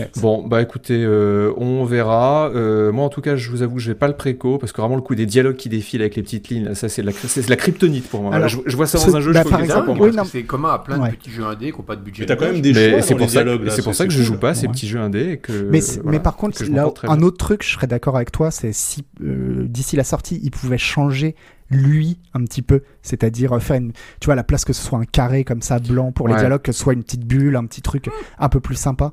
Ouais. 0.00 0.10
Bon, 0.20 0.44
bah 0.44 0.60
écoutez, 0.60 1.04
euh, 1.04 1.52
on 1.56 1.84
verra. 1.84 2.48
Euh, 2.52 2.90
moi, 2.90 3.04
en 3.04 3.08
tout 3.10 3.20
cas, 3.20 3.36
je 3.36 3.48
vous 3.50 3.62
avoue, 3.62 3.78
je 3.78 3.90
vais 3.92 3.94
pas 3.94 4.08
le 4.08 4.16
préco 4.16 4.58
parce 4.58 4.72
que 4.72 4.80
vraiment 4.80 4.96
le 4.96 5.02
coup 5.02 5.14
des 5.14 5.26
dialogues 5.26 5.54
qui 5.54 5.68
défilent 5.68 6.00
avec 6.00 6.16
les 6.16 6.22
petites 6.22 6.48
lignes, 6.48 6.64
là, 6.64 6.74
ça 6.74 6.88
c'est 6.88 7.02
de 7.02 7.06
la, 7.06 7.12
c'est 7.12 7.48
la 7.48 7.54
kryptonite 7.54 8.08
pour 8.08 8.22
moi. 8.22 8.34
Alors, 8.34 8.48
je, 8.48 8.58
je 8.66 8.74
vois 8.76 8.86
ça 8.88 8.98
dans 8.98 9.14
un 9.16 9.20
jeu, 9.20 9.32
bah, 9.32 9.42
je 9.44 9.48
par 9.50 9.60
que 9.60 9.66
ça 9.66 9.72
exemple, 9.74 9.86
pour 9.86 9.96
moi. 9.96 10.08
oui, 10.08 10.16
que 10.16 10.24
c'est 10.26 10.42
commun 10.42 10.70
à 10.70 10.78
plein 10.80 10.98
Ouais. 11.00 11.10
de 11.10 11.16
petits 11.16 11.30
jeux 11.30 11.44
indés 11.44 11.70
qui 11.70 11.78
n'ont 11.78 11.84
pas 11.84 11.94
de 11.94 12.00
budget. 12.00 12.22
Mais 12.22 12.26
t'as 12.26 12.34
quand 12.36 12.46
même 12.50 12.60
des 12.60 12.74
choix 12.74 13.02
c'est 13.02 13.10
dans 13.14 13.18
pour 13.18 13.26
les 13.26 13.32
ça, 13.32 13.44
dialogues. 13.44 13.64
là, 13.66 13.70
c'est 13.70 13.82
pour 13.82 13.94
ça 13.94 14.06
que 14.06 14.12
je 14.12 14.22
joue 14.22 14.38
pas 14.38 14.54
ces 14.54 14.66
petits 14.66 14.88
jeux 14.88 14.98
indés. 15.00 15.32
et 15.32 15.36
Que, 15.38 15.52
Mais, 15.70 15.80
c'est- 15.80 16.00
voilà, 16.00 16.18
mais 16.18 16.22
par 16.22 16.34
contre, 16.36 16.58
que 16.58 16.64
là, 16.72 16.90
un 17.04 17.20
autre 17.20 17.36
truc, 17.36 17.62
je 17.62 17.70
serais 17.70 17.86
d'accord 17.86 18.16
avec 18.16 18.32
toi, 18.32 18.50
c'est 18.50 18.72
si 18.72 19.04
euh, 19.22 19.64
d'ici 19.68 19.94
la 19.94 20.04
sortie, 20.04 20.40
il 20.42 20.50
pouvait 20.50 20.78
changer 20.78 21.36
lui 21.74 22.18
un 22.34 22.44
petit 22.44 22.62
peu, 22.62 22.82
c'est-à-dire 23.02 23.52
euh, 23.52 23.58
faire 23.60 23.76
une, 23.76 23.92
tu 24.20 24.26
vois, 24.26 24.32
à 24.32 24.36
la 24.36 24.44
place 24.44 24.64
que 24.64 24.72
ce 24.72 24.82
soit 24.82 24.98
un 24.98 25.04
carré 25.04 25.44
comme 25.44 25.62
ça 25.62 25.78
blanc 25.78 26.12
pour 26.12 26.28
les 26.28 26.34
Ouais. 26.34 26.40
dialogues, 26.40 26.62
que 26.62 26.72
ce 26.72 26.78
soit 26.80 26.92
une 26.94 27.02
petite 27.02 27.26
bulle, 27.26 27.56
un 27.56 27.66
petit 27.66 27.82
truc 27.82 28.08
un 28.38 28.48
peu 28.48 28.60
plus 28.60 28.76
sympa. 28.76 29.12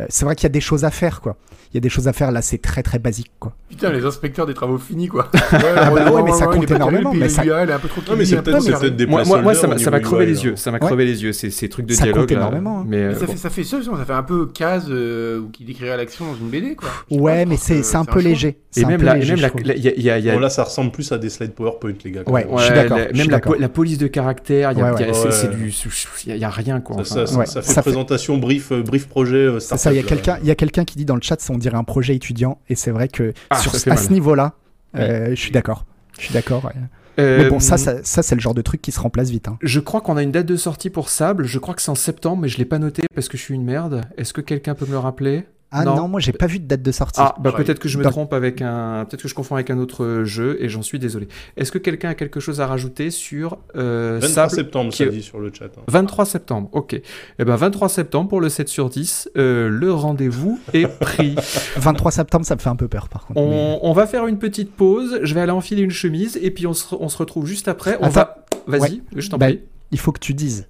Euh, 0.00 0.06
c'est 0.08 0.24
vrai 0.24 0.34
qu'il 0.34 0.44
y 0.44 0.46
a 0.46 0.50
des 0.50 0.60
choses 0.60 0.84
à 0.84 0.90
faire, 0.90 1.20
quoi. 1.20 1.36
Il 1.72 1.76
y 1.76 1.78
a 1.78 1.80
des 1.80 1.88
choses 1.88 2.08
à 2.08 2.12
faire. 2.12 2.32
Là, 2.32 2.42
c'est 2.42 2.58
très 2.58 2.82
très 2.82 2.98
basique, 2.98 3.30
quoi. 3.38 3.54
Putain, 3.68 3.90
les 3.92 4.04
inspecteurs 4.04 4.46
des 4.46 4.54
travaux 4.54 4.78
finis, 4.78 5.06
quoi. 5.08 5.30
Ah 5.52 5.90
bah 5.90 6.10
ouais, 6.12 6.22
mais 6.22 6.32
ça 6.32 6.46
compte 6.46 6.70
énormément, 6.70 7.12
mais 7.14 7.28
ça- 7.28 7.42
Elle 7.44 7.70
est 7.70 7.72
un 7.72 7.78
peu 7.78 7.88
trop 7.88 8.00
Non, 8.08 8.16
mais 8.16 8.24
c'est 8.24 8.42
peut-être 8.42 8.96
des 8.96 9.06
Moi, 9.06 9.22
moi, 9.24 9.40
moi, 9.42 9.54
ça 9.54 9.66
m'a 9.68 9.78
ça 9.78 9.90
crevé 10.00 10.24
UI, 10.24 10.30
les 10.30 10.44
yeux. 10.44 10.56
Ça 10.56 10.70
m'a 10.70 10.78
Ouais. 10.78 10.86
crevé 10.86 11.04
les 11.04 11.22
yeux, 11.22 11.32
ces, 11.32 11.50
ces 11.50 11.68
trucs 11.68 11.86
de 11.86 11.92
Ça 11.94 12.04
dialogue. 12.04 12.22
compte 12.22 12.30
là. 12.32 12.36
énormément, 12.38 12.80
hein. 12.80 12.84
Mais, 12.88 12.96
euh, 12.96 13.14
Ça 13.14 13.26
bon. 13.26 13.32
fait, 13.32 13.38
ça 13.38 13.50
fait 13.50 13.64
ça, 13.64 13.78
ça 13.82 14.04
fait 14.04 14.12
un 14.12 14.22
peu 14.22 14.46
case 14.46 14.86
euh, 14.88 15.42
qui 15.52 15.64
décrirait 15.64 15.96
l'action 15.96 16.24
dans 16.26 16.36
une 16.36 16.48
BD, 16.48 16.74
quoi. 16.74 16.88
Ouais, 17.10 17.44
mais 17.46 17.56
c'est 17.56 17.96
un 17.96 18.04
peu 18.04 18.20
léger. 18.20 18.58
Et 18.76 18.84
même 18.84 19.02
là, 19.02 19.16
là, 19.16 20.50
ça 20.50 20.64
ressemble 20.64 20.90
plus 20.90 21.10
à 21.12 21.18
des 21.18 21.28
slides 21.30 21.52
PowerPoint, 21.52 21.92
les 22.04 22.10
gars. 22.10 22.22
Ouais, 22.26 22.46
je 22.56 22.62
suis 22.62 22.70
Ouais, 22.72 22.76
d'accord, 22.76 22.98
même 23.14 23.30
la, 23.58 23.68
police 23.68 23.98
de 23.98 24.06
caractère, 24.06 24.72
il 24.72 24.78
y 24.78 24.80
a, 24.80 24.92
Ouais, 24.92 25.00
ouais. 25.00 25.06
Ouais. 25.10 26.46
rien 26.50 26.80
quoi. 26.80 27.04
Ça, 27.04 27.26
ça, 27.26 27.38
Ouais, 27.38 27.46
ça 27.46 27.62
fait 27.62 27.72
ça 27.72 27.82
présentation 27.82 28.38
brief, 28.38 28.72
euh, 28.72 28.82
brief 28.82 29.08
projet. 29.08 29.36
euh, 29.36 29.60
startup, 29.60 29.89
ça, 29.90 29.94
il 29.94 29.96
y 29.96 30.04
a 30.04 30.08
quelqu'un 30.08 30.38
il 30.42 30.46
y 30.48 30.50
a 30.50 30.54
quelqu'un 30.54 30.84
qui 30.84 30.96
dit 30.96 31.04
dans 31.04 31.14
le 31.16 31.20
chat, 31.22 31.36
on 31.50 31.58
dirait 31.58 31.76
un 31.76 31.84
projet 31.84 32.14
étudiant, 32.16 32.58
et 32.68 32.74
c'est 32.74 32.90
vrai 32.90 33.08
que 33.08 33.32
Ah, 33.50 33.58
sur, 33.58 33.74
à 33.74 33.78
mal. 33.94 33.98
ce 33.98 34.12
niveau-là, 34.12 34.54
euh, 34.96 35.30
je 35.30 35.34
suis 35.40 35.52
d'accord. 35.52 35.84
Je 36.18 36.24
suis 36.26 36.34
d'accord. 36.34 36.64
ouais. 36.64 36.72
Euh, 37.18 37.42
Mais 37.42 37.50
bon, 37.50 37.60
ça, 37.60 37.76
ça, 37.76 37.96
ça, 38.02 38.22
c'est 38.22 38.34
le 38.34 38.40
genre 38.40 38.54
de 38.54 38.62
truc 38.62 38.80
qui 38.80 38.92
se 38.92 39.00
remplace 39.00 39.30
vite. 39.30 39.48
hein. 39.48 39.58
Je 39.62 39.80
crois 39.80 40.00
qu'on 40.00 40.16
a 40.16 40.22
une 40.22 40.30
date 40.32 40.46
de 40.46 40.56
sortie 40.56 40.90
pour 40.90 41.08
Sable. 41.10 41.44
Je 41.44 41.58
crois 41.58 41.74
que 41.74 41.82
c'est 41.82 41.90
en 41.90 41.94
septembre, 41.96 42.42
mais 42.42 42.48
je 42.48 42.56
l'ai 42.58 42.64
pas 42.64 42.78
noté 42.78 43.02
parce 43.14 43.28
que 43.28 43.36
je 43.36 43.42
suis 43.42 43.54
une 43.54 43.64
merde. 43.64 44.02
Est-ce 44.16 44.32
que 44.32 44.40
quelqu'un 44.40 44.74
peut 44.74 44.86
me 44.86 44.92
le 44.92 44.98
rappeler? 44.98 45.44
Ah 45.72 45.84
Non. 45.84 45.94
non, 45.96 46.08
moi 46.08 46.18
j'ai 46.20 46.32
pas 46.32 46.46
vu 46.46 46.58
de 46.58 46.66
date 46.66 46.82
de 46.82 46.90
sortie. 46.92 47.20
Ah, 47.22 47.36
bah 47.40 47.52
peut-être 47.52 47.78
que 47.78 47.88
je 47.88 47.96
me 47.98 48.02
Dans- 48.02 48.10
trompe 48.10 48.32
avec 48.32 48.60
un. 48.60 49.04
Peut-être 49.08 49.22
que 49.22 49.28
je 49.28 49.34
confonds 49.34 49.54
avec 49.54 49.70
un 49.70 49.78
autre 49.78 50.22
jeu 50.24 50.56
et 50.60 50.68
j'en 50.68 50.82
suis 50.82 50.98
désolé. 50.98 51.28
Est-ce 51.56 51.70
que 51.70 51.78
quelqu'un 51.78 52.08
a 52.10 52.14
quelque 52.14 52.40
chose 52.40 52.60
à 52.60 52.66
rajouter 52.66 53.10
sur 53.10 53.56
euh, 53.76 54.18
23 54.20 54.28
Sable 54.28 54.50
septembre, 54.50 54.90
qui 54.92 55.04
ça 55.04 55.06
dit 55.10 55.22
sur 55.22 55.38
le 55.38 55.52
chat. 55.52 55.66
hein. 55.66 55.82
23 55.86 56.24
septembre, 56.24 56.68
ok. 56.72 57.00
Eh 57.38 57.44
ben 57.44 57.54
23 57.54 57.88
septembre 57.88 58.28
pour 58.28 58.40
le 58.40 58.48
7 58.48 58.68
sur 58.68 58.90
10, 58.90 59.30
euh, 59.36 59.68
le 59.68 59.92
rendez-vous 59.92 60.58
est 60.72 60.88
pris. 60.88 61.36
23 61.76 62.10
septembre, 62.10 62.44
ça 62.44 62.56
me 62.56 62.60
fait 62.60 62.68
un 62.70 62.76
peu 62.76 62.88
peur 62.88 63.08
par 63.08 63.26
contre. 63.26 63.40
mais- 63.40 63.78
On, 63.82 63.88
on 63.88 63.92
va 63.92 64.06
faire 64.08 64.26
une 64.26 64.38
petite 64.38 64.72
pause, 64.72 65.20
je 65.22 65.34
vais 65.34 65.40
aller 65.40 65.52
enfiler 65.52 65.82
une 65.82 65.90
chemise 65.92 66.36
et 66.42 66.50
puis 66.50 66.66
on 66.66 66.74
se, 66.74 66.94
on 66.98 67.08
se 67.08 67.16
retrouve 67.16 67.46
juste 67.46 67.68
après. 67.68 67.96
On 68.00 68.06
Attends. 68.06 68.10
va... 68.12 68.44
Vas-y, 68.66 68.80
Ouais. 68.94 69.00
je 69.16 69.30
t'en 69.30 69.38
Bah, 69.38 69.46
prie. 69.46 69.60
Il 69.92 69.98
faut 70.00 70.10
que 70.12 70.18
tu 70.20 70.34
dises 70.34 70.66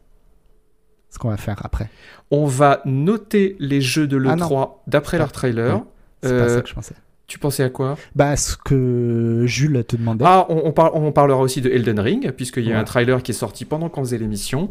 ce 1.10 1.18
qu'on 1.18 1.28
va 1.30 1.36
faire 1.36 1.60
après. 1.64 1.88
On 2.30 2.46
va 2.46 2.80
noter 2.84 3.56
les 3.58 3.80
jeux 3.80 4.06
de 4.06 4.16
Ah 4.28 4.36
non. 4.36 4.48
l'E3 4.48 4.70
d'après 4.86 5.18
leur 5.18 5.32
trailer. 5.32 5.76
Ouais. 5.76 5.82
C'est 6.22 6.28
pas 6.30 6.34
Euh, 6.36 6.54
ça 6.56 6.62
que 6.62 6.68
je 6.68 6.74
pensais. 6.74 6.94
Tu 7.30 7.38
pensais 7.38 7.62
à 7.62 7.70
quoi 7.70 7.96
Bah, 8.16 8.34
ce 8.34 8.56
que 8.56 9.44
Jules 9.46 9.84
te 9.86 9.94
demandait. 9.94 10.24
Ah, 10.26 10.46
on, 10.48 10.62
on, 10.64 10.72
par- 10.72 10.96
on 10.96 11.12
parlera 11.12 11.38
aussi 11.40 11.60
de 11.60 11.70
Elden 11.70 12.00
Ring, 12.00 12.32
puisqu'il 12.32 12.64
y 12.64 12.70
a 12.72 12.74
Ouais. 12.74 12.80
un 12.80 12.82
trailer 12.84 13.22
qui 13.22 13.30
est 13.30 13.34
sorti 13.34 13.64
pendant 13.64 13.88
qu'on 13.88 14.00
faisait 14.02 14.18
l'émission. 14.18 14.68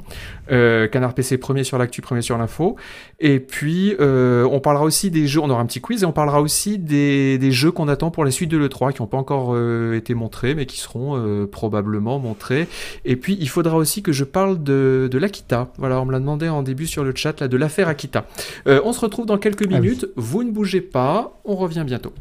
Euh, 0.51 0.89
Canard 0.89 1.13
PC 1.13 1.37
premier 1.37 1.63
sur 1.63 1.77
l'actu, 1.77 2.01
premier 2.01 2.21
sur 2.21 2.37
l'info. 2.37 2.75
Et 3.21 3.39
puis, 3.39 3.95
euh, 4.01 4.45
on 4.51 4.59
parlera 4.59 4.83
aussi 4.83 5.09
des 5.09 5.25
jeux, 5.25 5.39
on 5.39 5.49
aura 5.49 5.61
un 5.61 5.65
petit 5.67 5.79
quiz, 5.79 6.03
et 6.03 6.05
on 6.05 6.11
parlera 6.11 6.41
aussi 6.41 6.77
des, 6.77 7.37
des 7.37 7.51
jeux 7.53 7.71
qu'on 7.71 7.87
attend 7.87 8.11
pour 8.11 8.25
la 8.25 8.31
suite 8.31 8.51
de 8.51 8.57
l'E3, 8.57 8.91
qui 8.91 9.01
n'ont 9.01 9.07
pas 9.07 9.17
encore 9.17 9.53
euh, 9.55 9.93
été 9.95 10.13
montrés, 10.13 10.53
mais 10.53 10.65
qui 10.65 10.79
seront 10.81 11.47
probablement 11.49 12.19
montrés. 12.19 12.67
Et 13.05 13.15
puis, 13.15 13.37
il 13.39 13.47
faudra 13.47 13.77
aussi 13.77 14.01
que 14.03 14.11
je 14.11 14.25
parle 14.25 14.61
de, 14.61 15.07
de 15.09 15.17
l'Akita. 15.17 15.69
Voilà, 15.77 16.01
on 16.01 16.05
me 16.05 16.11
l'a 16.11 16.19
demandé 16.19 16.49
en 16.49 16.61
début 16.61 16.87
sur 16.87 17.05
le 17.05 17.13
chat, 17.15 17.39
là, 17.39 17.47
de 17.47 17.55
l'affaire 17.55 17.87
Akita. 17.87 18.25
On 18.65 18.91
se 18.91 18.99
retrouve 18.99 19.25
dans 19.27 19.37
quelques 19.37 19.61
Ah 19.71 19.75
oui. 19.75 19.79
minutes. 19.79 20.07
Vous 20.17 20.43
ne 20.43 20.51
bougez 20.51 20.81
pas, 20.81 21.39
on 21.45 21.55
revient 21.55 21.83
bientôt. 21.85 22.11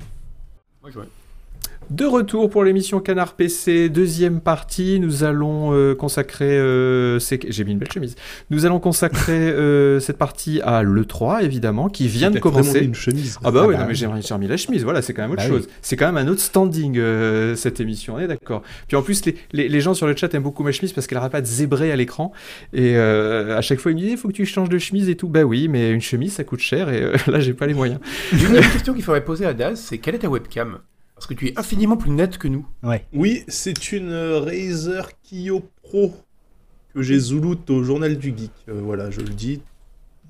Moi, 0.88 0.92
je 0.92 0.98
vois. 1.00 1.17
De 1.90 2.04
retour 2.04 2.50
pour 2.50 2.64
l'émission 2.64 3.00
Canard 3.00 3.32
PC, 3.32 3.88
deuxième 3.88 4.40
partie. 4.42 5.00
Nous 5.00 5.24
allons 5.24 5.72
euh, 5.72 5.94
consacrer. 5.94 6.58
euh, 6.58 7.18
c'est- 7.18 7.50
J'ai 7.50 7.64
mis 7.64 7.72
une 7.72 7.78
belle 7.78 7.90
chemise. 7.90 8.14
Nous 8.50 8.66
allons 8.66 8.78
consacrer 8.78 9.32
euh, 9.32 9.98
cette 9.98 10.18
partie 10.18 10.60
à 10.60 10.82
l'E3, 10.82 11.42
évidemment, 11.42 11.88
qui 11.88 12.06
vient 12.06 12.30
de 12.30 12.38
commencer. 12.40 12.80
une 12.80 12.94
chemise. 12.94 13.38
Ah 13.42 13.50
bah 13.50 13.60
Ah 13.62 13.66
oui, 13.68 13.74
bah 13.74 13.80
non, 13.82 13.86
mais 13.88 13.94
j'ai 13.94 14.06
remis 14.06 14.46
la 14.48 14.58
chemise, 14.58 14.84
voilà, 14.84 15.00
c'est 15.00 15.14
quand 15.14 15.22
même 15.22 15.30
autre 15.30 15.42
Bah 15.42 15.48
oui. 15.50 15.56
chose. 15.60 15.68
C'est 15.80 15.96
quand 15.96 16.04
même 16.12 16.18
un 16.18 16.28
autre 16.30 16.42
standing, 16.42 16.98
euh, 16.98 17.56
cette 17.56 17.80
émission, 17.80 18.16
on 18.16 18.18
est 18.18 18.28
d'accord. 18.28 18.62
Puis 18.86 18.96
en 18.96 19.02
plus, 19.02 19.24
les, 19.24 19.36
les, 19.52 19.68
les 19.70 19.80
gens 19.80 19.94
sur 19.94 20.06
le 20.06 20.14
chat 20.14 20.32
aiment 20.34 20.42
beaucoup 20.42 20.62
ma 20.64 20.72
chemise 20.72 20.92
parce 20.92 21.06
qu'elle 21.06 21.16
n'arrête 21.16 21.32
pas 21.32 21.40
de 21.40 21.46
zébrer 21.46 21.90
à 21.90 21.96
l'écran. 21.96 22.32
Et 22.74 22.96
euh, 22.98 23.56
à 23.56 23.62
chaque 23.62 23.80
fois, 23.80 23.92
ils 23.92 23.94
me 23.94 24.00
disent, 24.00 24.10
il 24.12 24.18
faut 24.18 24.28
que 24.28 24.34
tu 24.34 24.44
changes 24.44 24.68
de 24.68 24.78
chemise 24.78 25.08
et 25.08 25.16
tout. 25.16 25.28
Bah 25.30 25.44
oui, 25.44 25.68
mais 25.68 25.90
une 25.92 26.02
chemise, 26.02 26.34
ça 26.34 26.44
coûte 26.44 26.60
cher 26.60 26.90
et 26.90 27.02
euh, 27.02 27.14
là, 27.28 27.40
j'ai 27.40 27.54
pas 27.54 27.66
les 27.66 27.72
moyens. 27.74 27.98
Une 28.32 28.52
des 28.52 28.60
questions 28.60 28.92
qu'il 28.92 29.02
faudrait 29.02 29.24
poser 29.24 29.46
à 29.46 29.54
Daz, 29.54 29.80
c'est 29.80 29.96
quelle 29.96 30.16
est 30.16 30.18
ta 30.18 30.28
webcam? 30.28 30.78
Parce 31.18 31.26
que 31.26 31.34
tu 31.34 31.48
es 31.48 31.58
infiniment 31.58 31.96
plus 31.96 32.12
net 32.12 32.38
que 32.38 32.46
nous. 32.46 32.64
Oui, 33.12 33.42
c'est 33.48 33.90
une 33.90 34.12
euh, 34.12 34.38
Razer 34.38 35.10
Kio 35.24 35.64
Pro 35.82 36.14
que 36.94 37.02
j'ai 37.02 37.18
zouloute 37.18 37.68
au 37.70 37.82
journal 37.82 38.16
du 38.16 38.32
geek. 38.36 38.52
Euh, 38.68 38.80
voilà, 38.84 39.10
je 39.10 39.20
le 39.20 39.30
dis. 39.30 39.60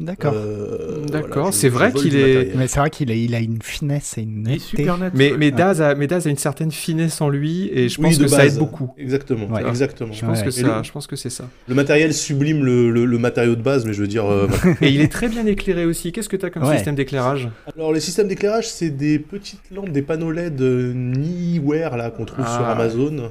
D'accord. 0.00 0.32
Euh, 0.36 1.04
D'accord, 1.06 1.28
voilà, 1.44 1.52
c'est 1.52 1.68
vrai 1.68 1.92
qu'il 1.92 2.14
est- 2.14 2.20
matériel. 2.22 2.52
Mais 2.56 2.68
c'est 2.68 2.78
vrai 2.78 2.90
qu'il 2.90 3.10
a, 3.10 3.14
il 3.14 3.34
a 3.34 3.40
une 3.40 3.60
finesse 3.60 4.16
et 4.16 4.22
une 4.22 4.44
netteté. 4.44 4.60
super 4.60 4.96
net. 4.96 5.12
Mais, 5.16 5.32
ouais. 5.32 5.36
mais, 5.38 5.50
Daz 5.50 5.82
a, 5.82 5.96
mais 5.96 6.06
Daz 6.06 6.26
a 6.26 6.30
une 6.30 6.36
certaine 6.36 6.70
finesse 6.70 7.20
en 7.20 7.28
lui 7.28 7.68
et 7.72 7.88
je 7.88 8.00
pense 8.00 8.16
Oui, 8.16 8.22
que 8.22 8.28
ça 8.28 8.46
aide 8.46 8.58
beaucoup. 8.58 8.92
Exactement, 8.96 9.46
Ouais. 9.48 9.66
exactement. 9.68 10.12
Je 10.12 10.24
pense, 10.24 10.38
Ouais. 10.38 10.44
que 10.44 10.50
ça, 10.52 10.78
le- 10.78 10.84
je 10.84 10.92
pense 10.92 11.06
que 11.08 11.16
c'est 11.16 11.30
ça. 11.30 11.48
Le 11.66 11.74
matériel 11.74 12.14
sublime 12.14 12.64
le, 12.64 12.90
le- 12.90 13.06
le 13.06 13.18
matériau 13.18 13.56
de 13.56 13.62
base, 13.62 13.84
mais 13.86 13.92
je 13.92 14.00
veux 14.00 14.06
dire. 14.08 14.26
euh, 14.30 14.46
Et 14.80 14.90
il 14.90 15.00
est 15.00 15.10
très 15.10 15.28
bien 15.28 15.44
éclairé 15.46 15.84
aussi. 15.84 16.12
Qu'est-ce 16.12 16.28
que 16.28 16.36
tu 16.36 16.46
as 16.46 16.50
comme 16.50 16.62
Ouais. 16.62 16.76
système 16.76 16.94
d'éclairage? 16.94 17.48
Alors, 17.76 17.92
les 17.92 18.00
systèmes 18.00 18.28
d'éclairage, 18.28 18.68
c'est 18.68 18.90
des 18.90 19.18
petites 19.18 19.62
lampes, 19.74 19.90
des 19.90 20.02
panneaux 20.02 20.30
LED 20.30 20.60
euh, 20.60 20.92
Niware 20.94 21.96
là 21.96 22.10
qu'on 22.10 22.24
trouve 22.24 22.44
Ah. 22.46 22.54
sur 22.56 22.64
Amazon. 22.66 23.30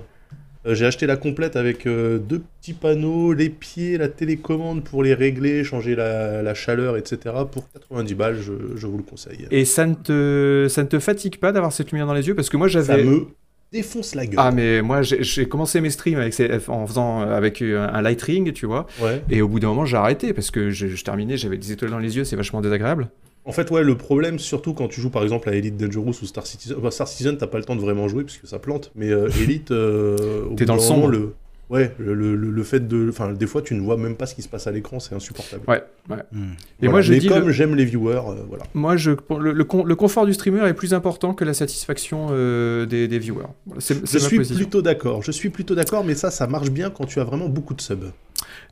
Euh, 0.67 0.75
J'ai 0.75 0.85
acheté 0.85 1.07
la 1.07 1.15
complète 1.15 1.55
avec 1.55 1.87
euh, 1.87 2.17
deux 2.19 2.41
petits 2.59 2.73
panneaux, 2.73 3.31
les 3.33 3.49
pieds, 3.49 3.97
la 3.97 4.09
télécommande 4.09 4.83
pour 4.83 5.01
les 5.03 5.13
régler, 5.13 5.63
changer 5.63 5.95
la, 5.95 6.41
la 6.41 6.53
chaleur, 6.53 6.97
etc. 6.97 7.35
Pour 7.51 7.65
90 7.71 8.13
balles, 8.15 8.37
je, 8.41 8.51
je 8.75 8.87
vous 8.87 8.97
le 8.97 9.03
conseille. 9.03 9.47
Et 9.51 9.63
ça 9.65 9.85
ne 9.85 9.93
te, 9.95 10.67
ça 10.69 10.83
ne 10.83 10.87
te 10.87 10.99
fatigue 10.99 11.37
pas 11.37 11.51
d'avoir 11.51 11.71
cette 11.71 11.91
lumière 11.91 12.07
dans 12.07 12.13
les 12.13 12.27
yeux? 12.27 12.35
Parce 12.35 12.49
que 12.49 12.57
moi 12.57 12.67
Ça 12.69 12.81
j'avais. 12.81 13.03
me 13.03 13.27
défonce 13.71 14.15
la 14.15 14.25
gueule. 14.25 14.35
Ah 14.37 14.51
mais 14.51 14.81
moi 14.81 15.01
j'ai 15.01 15.47
commencé 15.47 15.81
mes 15.81 15.89
streams 15.89 16.19
avec 16.19 16.33
ces- 16.33 16.49
en 16.69 16.85
faisant 16.87 17.21
euh, 17.21 17.35
avec 17.35 17.61
un, 17.61 17.83
un 17.93 18.01
light 18.01 18.21
ring, 18.21 18.53
tu 18.53 18.65
vois. 18.65 18.87
Ouais. 19.01 19.21
Et 19.29 19.41
au 19.41 19.47
bout 19.47 19.59
d'un 19.59 19.67
moment 19.67 19.85
j'ai 19.85 19.97
arrêté 19.97 20.33
parce 20.33 20.51
que 20.51 20.69
je, 20.69 20.87
je 20.87 21.03
terminais, 21.03 21.37
j'avais 21.37 21.57
des 21.57 21.71
étoiles 21.73 21.91
dans 21.91 21.99
les 21.99 22.15
yeux, 22.17 22.23
c'est 22.23 22.35
vachement 22.37 22.61
désagréable. 22.61 23.09
En 23.47 23.53
fait, 23.53 23.71
ouais, 23.71 23.81
le 23.81 23.95
problème, 23.95 24.39
surtout 24.39 24.73
quand 24.73 24.89
tu 24.89 24.99
joues 24.99 25.09
par 25.09 25.23
exemple 25.23 25.47
à 25.49 25.53
Elite 25.55 25.77
Dangerous 25.77 26.15
ou 26.21 26.25
Star 26.25 26.45
Citizen, 26.45 26.75
enfin, 26.77 26.91
Star 26.91 27.07
Citizen, 27.07 27.37
t'as 27.37 27.47
pas 27.47 27.57
le 27.57 27.63
temps 27.63 27.77
de 27.77 27.81
vraiment 27.81 28.09
jouer 28.09 28.25
parce 28.25 28.37
que 28.37 28.45
ça 28.45 28.59
plante, 28.59 28.91
mais 28.93 29.09
euh, 29.09 29.29
Elite, 29.39 29.71
euh, 29.71 30.47
T'es 30.57 30.65
dans 30.65 30.73
le 30.73 30.81
sombre. 30.81 31.07
le, 31.07 31.33
ouais, 31.69 31.93
le, 31.99 32.13
le- 32.13 32.35
le- 32.35 32.63
fait 32.63 32.87
de, 32.87 33.07
enfin, 33.09 33.31
des 33.33 33.47
fois, 33.47 33.61
tu 33.61 33.73
ne 33.75 33.81
vois 33.81 33.97
même 33.97 34.15
pas 34.15 34.25
ce 34.25 34.35
qui 34.35 34.41
se 34.41 34.49
passe 34.49 34.67
à 34.67 34.71
l'écran, 34.71 34.99
c'est 34.99 35.15
insupportable. 35.15 35.63
Ouais, 35.67 35.83
ouais. 36.09 36.17
Et 36.17 36.35
Voilà. 36.79 36.91
moi 36.91 37.01
je 37.01 37.13
mais 37.13 37.19
dis 37.19 37.27
comme 37.27 37.47
le- 37.47 37.51
j'aime 37.51 37.75
les 37.75 37.85
viewers, 37.85 38.15
euh, 38.29 38.43
voilà. 38.47 38.63
Moi, 38.73 38.97
je, 38.97 39.11
le, 39.39 39.51
le 39.53 39.63
con- 39.63 39.83
le 39.83 39.95
confort 39.95 40.25
du 40.25 40.33
streamer 40.33 40.67
est 40.67 40.73
plus 40.73 40.93
important 40.93 41.33
que 41.33 41.43
la 41.45 41.53
satisfaction 41.53 42.27
euh, 42.31 42.85
des, 42.85 43.07
des 43.07 43.19
viewers. 43.19 43.45
Voilà, 43.65 43.81
Je 43.81 43.93
ma 44.13 44.19
suis 44.19 44.39
plutôt 44.55 44.81
d'accord. 44.81 45.23
Je 45.23 45.31
suis 45.31 45.49
plutôt 45.49 45.75
d'accord, 45.75 46.03
mais 46.03 46.15
ça, 46.15 46.31
ça 46.31 46.47
marche 46.47 46.69
bien 46.71 46.89
quand 46.89 47.05
tu 47.05 47.19
as 47.19 47.23
vraiment 47.23 47.49
beaucoup 47.49 47.73
de 47.73 47.81
subs. 47.81 48.11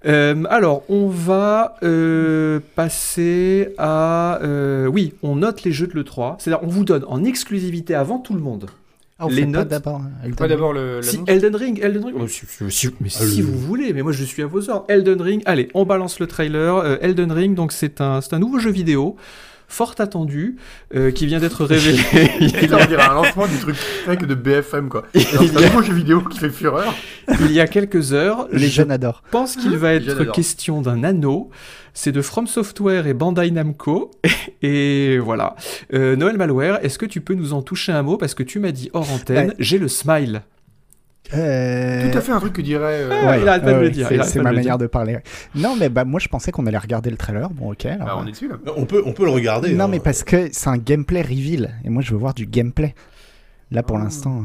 Euh, 0.06 0.44
alors, 0.50 0.84
on 0.90 1.08
va 1.08 1.76
euh, 1.82 2.60
passer 2.76 3.70
à... 3.80 4.40
euh, 4.44 4.86
oui, 4.86 5.14
on 5.24 5.38
note 5.38 5.64
les 5.64 5.72
jeux 5.72 5.88
de 5.88 5.94
l'E3. 6.00 6.36
C'est-à-dire, 6.38 6.64
on 6.64 6.70
vous 6.70 6.86
donne 6.86 7.04
en 7.08 7.24
exclusivité 7.24 7.96
avant 7.96 8.20
tout 8.20 8.34
le 8.36 8.40
monde. 8.42 8.68
Ah, 9.18 9.26
on 9.28 9.30
Les 9.30 9.36
fait 9.36 9.42
pas 9.44 9.48
notes- 9.60 9.68
d'abord. 9.70 9.96
hein, 10.02 10.12
Elden 10.24 10.36
Pas 10.36 10.44
Ring. 10.44 10.50
d'abord 10.54 10.74
le. 10.74 11.02
Si, 11.02 11.20
Elden 11.26 11.56
Ring, 11.56 11.80
Elden 11.82 12.04
Ring. 12.06 12.16
Oh, 12.20 12.28
si- 12.28 12.46
si- 12.48 12.70
si- 12.72 12.90
mais 13.00 13.08
si 13.10 13.24
Allez. 13.24 13.42
vous 13.44 13.58
voulez, 13.58 13.94
mais 13.94 14.02
moi 14.02 14.12
je 14.12 14.24
suis 14.26 14.44
à 14.44 14.46
vos 14.48 14.70
ordres. 14.70 14.86
Elden 14.90 15.22
Ring, 15.22 15.42
allez, 15.46 15.70
on 15.74 15.86
balance 15.86 16.20
le 16.20 16.28
trailer. 16.28 16.76
Euh, 16.76 16.98
Elden 17.02 17.32
Ring, 17.32 17.56
donc 17.56 17.72
c'est 17.72 18.02
un, 18.02 18.20
c'est 18.20 18.34
un 18.34 18.40
nouveau 18.40 18.60
jeu 18.60 18.72
vidéo, 18.72 19.16
fort 19.68 19.96
attendu, 20.00 20.58
euh, 20.96 21.12
qui 21.12 21.26
vient 21.26 21.40
d'être 21.40 21.66
révélé. 21.66 22.00
il, 22.40 22.48
y 22.70 22.74
on 22.74 22.78
a, 22.78 22.86
dirait 22.86 23.04
un 23.10 23.14
lancement 23.14 23.48
du 23.48 23.58
truc 23.58 23.76
de 24.26 24.36
BFM 24.36 24.90
quoi. 24.90 25.04
C'est 25.14 25.22
y 25.24 25.56
a- 25.56 25.60
un 25.60 25.62
nouveau 25.64 25.82
jeu 25.82 25.94
vidéo 25.94 26.22
qui 26.22 26.40
fait 26.40 26.50
fureur. 26.50 26.94
il 27.42 27.52
y 27.52 27.60
a 27.60 27.68
quelques 27.68 28.14
heures. 28.14 28.48
Les 28.52 28.68
je 28.68 28.74
jeunes 28.76 28.92
adorent. 28.92 29.24
pense 29.32 29.56
qu'il 29.56 29.76
va 29.78 29.94
être 29.94 30.24
question 30.32 30.82
d'un 30.82 31.04
anneau. 31.04 31.50
C'est 31.98 32.12
de 32.12 32.22
From 32.22 32.46
Software 32.46 33.08
et 33.08 33.14
Bandai 33.14 33.52
Namco. 33.52 34.12
Et 34.62 35.18
voilà. 35.20 35.56
Euh, 35.94 36.16
Noël 36.16 36.36
Malware, 36.38 36.80
est-ce 36.84 36.98
que 36.98 37.06
tu 37.06 37.22
peux 37.22 37.36
nous 37.36 37.54
en 37.54 37.62
toucher 37.62 37.92
un 37.94 38.02
mot? 38.02 38.18
Parce 38.18 38.34
que 38.34 38.44
tu 38.44 38.60
m'as 38.60 38.72
dit 38.72 38.90
hors 38.94 39.10
antenne, 39.12 39.50
Ouais. 39.50 39.56
j'ai 39.60 39.78
le 39.78 39.88
smile. 39.88 40.42
Euh, 41.34 42.12
Tout 42.12 42.18
à 42.18 42.22
fait 42.22 42.32
un 42.32 42.40
truc 42.40 42.54
que 42.54 42.62
dirait. 42.62 43.02
euh, 43.02 43.10
Ouais, 43.28 43.42
il 43.42 43.48
arrête 43.50 43.64
pas 43.64 43.74
de 43.74 43.80
le 43.80 43.90
dire, 43.90 44.08
c'est- 44.24 44.40
ma 44.42 44.52
manière 44.52 44.78
de 44.78 44.88
parler. 44.88 45.18
Non, 45.56 45.76
mais 45.80 45.90
bah, 45.90 46.06
moi 46.06 46.20
je 46.20 46.28
pensais 46.28 46.52
qu'on 46.52 46.66
allait 46.68 46.78
regarder 46.78 47.10
le 47.10 47.18
trailer. 47.18 47.50
Bon, 47.50 47.72
ok. 47.72 47.86
alors, 47.86 48.06
bah, 48.06 48.16
on 48.20 48.24
euh, 48.24 48.28
est 48.28 48.32
dessus 48.32 48.48
là. 48.48 48.56
On 48.78 48.86
peut, 48.86 49.02
on 49.06 49.12
peut 49.14 49.26
le 49.26 49.32
regarder. 49.32 49.74
Non, 49.74 49.86
hein. 49.86 49.88
mais 49.88 50.00
parce 50.00 50.24
que 50.24 50.50
c'est 50.52 50.70
un 50.70 50.78
gameplay 50.78 51.22
reveal. 51.22 51.76
Et 51.84 51.90
moi 51.90 52.02
je 52.04 52.12
veux 52.12 52.18
voir 52.18 52.34
du 52.34 52.46
gameplay. 52.46 52.94
Là 53.72 53.82
pour 53.82 53.98
Ah. 53.98 54.04
l'instant, 54.04 54.44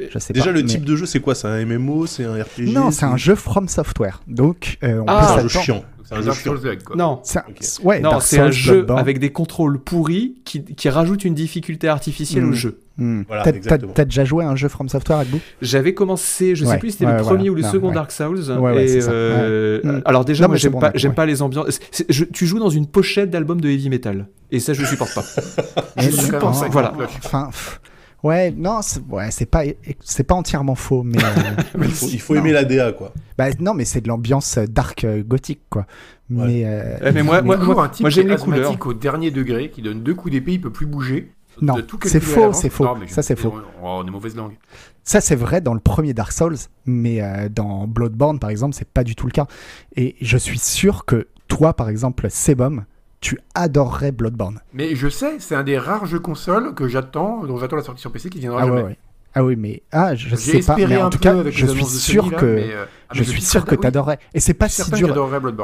euh, 0.00 0.06
je 0.12 0.18
sais 0.20 0.32
Déjà, 0.32 0.46
pas. 0.46 0.52
le 0.52 0.60
mais- 0.60 0.66
type 0.68 0.84
de 0.84 0.94
jeu, 0.96 1.06
c'est 1.06 1.20
quoi? 1.20 1.34
C'est 1.34 1.48
un 1.48 1.58
MMO 1.66 2.06
C'est 2.06 2.24
un 2.24 2.34
RPG 2.40 2.72
Non, 2.72 2.90
c'est 2.92 3.06
un 3.06 3.16
jeu 3.16 3.34
From 3.34 3.66
Software. 3.68 4.20
Donc, 4.28 4.78
euh, 4.84 5.00
on 5.00 5.04
Ah, 5.08 5.26
C'est 5.34 5.40
un 5.40 5.48
jeu 5.48 5.60
chiant. 5.60 5.84
C'est 6.04 6.14
un 6.16 6.22
jeu 6.22 6.32
chiant. 6.32 6.54
Quoi. 6.84 6.96
Non. 6.96 7.20
C'est 7.22 7.38
un- 7.38 7.44
Ok. 7.48 7.84
ouais, 7.84 8.00
Non, 8.00 8.14
un 8.14 8.50
jeu 8.50 8.72
Bloodborne. 8.74 8.98
avec 9.00 9.18
des 9.18 9.30
contrôles 9.30 9.78
pourris 9.80 10.36
qui, 10.44 10.64
qui 10.64 10.88
rajoute 10.88 11.24
une 11.24 11.34
difficulté 11.34 11.88
artificielle 11.88 12.44
au 12.44 12.48
Mm. 12.50 12.54
jeu. 12.54 12.80
Hmm. 13.00 13.22
Voilà, 13.26 13.42
T'as- 13.94 14.04
déjà 14.04 14.24
joué 14.24 14.44
à 14.44 14.48
un 14.48 14.56
jeu 14.56 14.68
From 14.68 14.88
Software 14.88 15.18
avec 15.20 15.30
vous 15.32 15.40
J'avais 15.62 15.94
commencé, 15.94 16.54
je 16.54 16.64
sais 16.64 16.70
Ouais, 16.72 16.78
plus 16.78 16.90
si 16.90 16.92
c'était 16.98 17.06
ouais, 17.06 17.12
le 17.16 17.22
voilà. 17.22 17.36
premier 17.36 17.50
ou 17.50 17.54
le 17.54 17.62
Non, 17.62 17.70
second 17.72 17.88
ouais. 17.88 17.94
Dark 17.94 18.12
Souls. 18.12 18.38
Ouais, 18.50 18.58
ouais, 18.58 18.84
et, 18.84 18.88
c'est 18.88 19.00
ça, 19.00 19.10
euh, 19.10 19.80
ouais. 19.82 19.90
Mm. 19.92 20.02
Alors 20.04 20.24
déjà, 20.24 20.44
Non, 20.44 20.48
moi 20.48 20.56
j'aime 20.58 20.72
bon, 20.72 20.80
pas, 20.80 20.92
j'aime 20.94 21.14
les 21.26 21.42
ambiances. 21.42 21.80
Je- 22.08 22.24
tu 22.24 22.46
joues 22.46 22.58
dans 22.58 22.68
une 22.70 22.86
pochette 22.86 23.30
d'album 23.30 23.60
de 23.60 23.68
heavy 23.68 23.88
metal. 23.88 24.28
Et 24.50 24.60
ça, 24.60 24.72
je 24.74 24.84
supporte 24.84 25.14
pas. 25.14 25.24
Je 25.96 26.10
supporte 26.10 26.54
ça, 26.56 26.68
voilà. 26.68 26.92
Enfin, 27.24 27.46
pff, 27.50 27.80
ouais, 28.22 28.50
non, 28.56 28.80
c'est 28.82 29.00
ouais, 29.08 29.30
c'est 29.30 29.46
pas, 29.46 29.62
c'est 30.00 30.24
pas 30.24 30.34
entièrement 30.34 30.74
faux, 30.74 31.02
mais 31.02 31.18
euh, 31.18 31.62
Il 31.82 31.90
faut, 31.90 32.06
il 32.08 32.20
faut 32.20 32.34
Non. 32.34 32.40
aimer 32.40 32.52
la 32.52 32.64
DA, 32.64 32.92
quoi. 32.92 33.12
bah, 33.38 33.46
non, 33.60 33.74
mais 33.74 33.84
c'est 33.84 34.00
de 34.00 34.08
l'ambiance 34.08 34.58
euh, 34.58 34.66
dark 34.66 35.04
euh, 35.04 35.22
gothique, 35.22 35.62
quoi. 35.70 35.86
Ouais. 36.30 36.46
Mais, 36.46 36.62
euh, 36.64 36.96
Eh, 37.06 37.12
mais 37.12 37.22
moi, 37.22 37.42
moi, 37.42 37.56
Toujours 37.56 37.74
moi, 37.74 37.90
moi, 38.00 38.10
j'aime 38.10 38.26
qui 38.26 38.30
est 38.32 38.36
les 38.36 38.40
couleurs. 38.42 38.76
au 38.86 38.92
dernier 38.94 39.30
degré, 39.30 39.70
qui 39.70 39.82
donne 39.82 40.02
deux 40.02 40.14
coups 40.14 40.32
d'épée, 40.32 40.52
il 40.52 40.60
peut 40.60 40.70
plus 40.72 40.86
bouger. 40.86 41.32
Non, 41.60 41.74
De 41.74 41.80
tout 41.82 41.98
c'est 42.04 42.20
faux, 42.20 42.52
c'est 42.52 42.70
faux. 42.70 42.84
Non, 42.84 42.96
mais 42.96 43.06
je- 43.06 43.12
Ça, 43.12 43.22
c'est 43.22 43.36
faux. 43.36 43.54
On 43.82 44.06
est 44.06 44.10
mauvaise 44.10 44.34
langue. 44.36 44.56
Ça, 45.04 45.20
c'est 45.20 45.34
vrai 45.36 45.60
dans 45.60 45.74
le 45.74 45.80
premier 45.80 46.14
Dark 46.14 46.32
Souls, 46.32 46.56
mais 46.86 47.20
euh, 47.22 47.48
dans 47.48 47.86
Bloodborne, 47.86 48.38
par 48.38 48.50
exemple, 48.50 48.74
c'est 48.74 48.88
pas 48.88 49.04
du 49.04 49.14
tout 49.16 49.26
le 49.26 49.32
cas. 49.32 49.46
Et 49.96 50.16
je 50.20 50.36
suis 50.38 50.58
sûr 50.58 51.04
que 51.04 51.26
toi, 51.48 51.74
par 51.74 51.88
exemple, 51.88 52.28
Sebum, 52.30 52.84
tu 53.20 53.38
adorerais 53.54 54.12
Bloodborne. 54.12 54.60
Mais 54.72 54.94
je 54.94 55.08
sais, 55.08 55.38
c'est 55.40 55.54
un 55.54 55.62
des 55.64 55.78
rares 55.78 56.06
jeux 56.06 56.20
consoles 56.20 56.74
que 56.74 56.88
j'attends, 56.88 57.44
dont 57.44 57.58
j'attends 57.58 57.76
la 57.76 57.82
sortie 57.82 58.00
sur 58.00 58.12
PC 58.12 58.30
qui 58.30 58.38
viendra 58.38 58.62
Ah 58.62 58.66
jamais. 58.66 58.76
ouais, 58.78 58.86
ouais. 58.88 58.98
Ah 59.34 59.44
oui, 59.44 59.54
mais 59.56 59.82
ah, 59.92 60.14
je 60.16 60.30
J'ai 60.30 60.36
sais 60.36 60.60
pas. 60.60 60.76
Mais 60.76 61.00
en 61.00 61.08
tout 61.10 61.18
cas, 61.18 61.36
je 61.50 61.66
les 61.66 61.74
suis 61.74 61.84
sûr 61.84 62.34
que 62.34 62.44
mais, 62.46 62.72
euh, 62.72 62.84
ah, 63.08 63.12
je 63.14 63.22
suis 63.22 63.40
sûr 63.42 63.64
que 63.64 63.76
oui, 63.76 63.80
t'adorerais. 63.80 64.18
Et 64.34 64.40
c'est 64.40 64.54
pas 64.54 64.68
si 64.68 64.90
dur. 64.90 65.14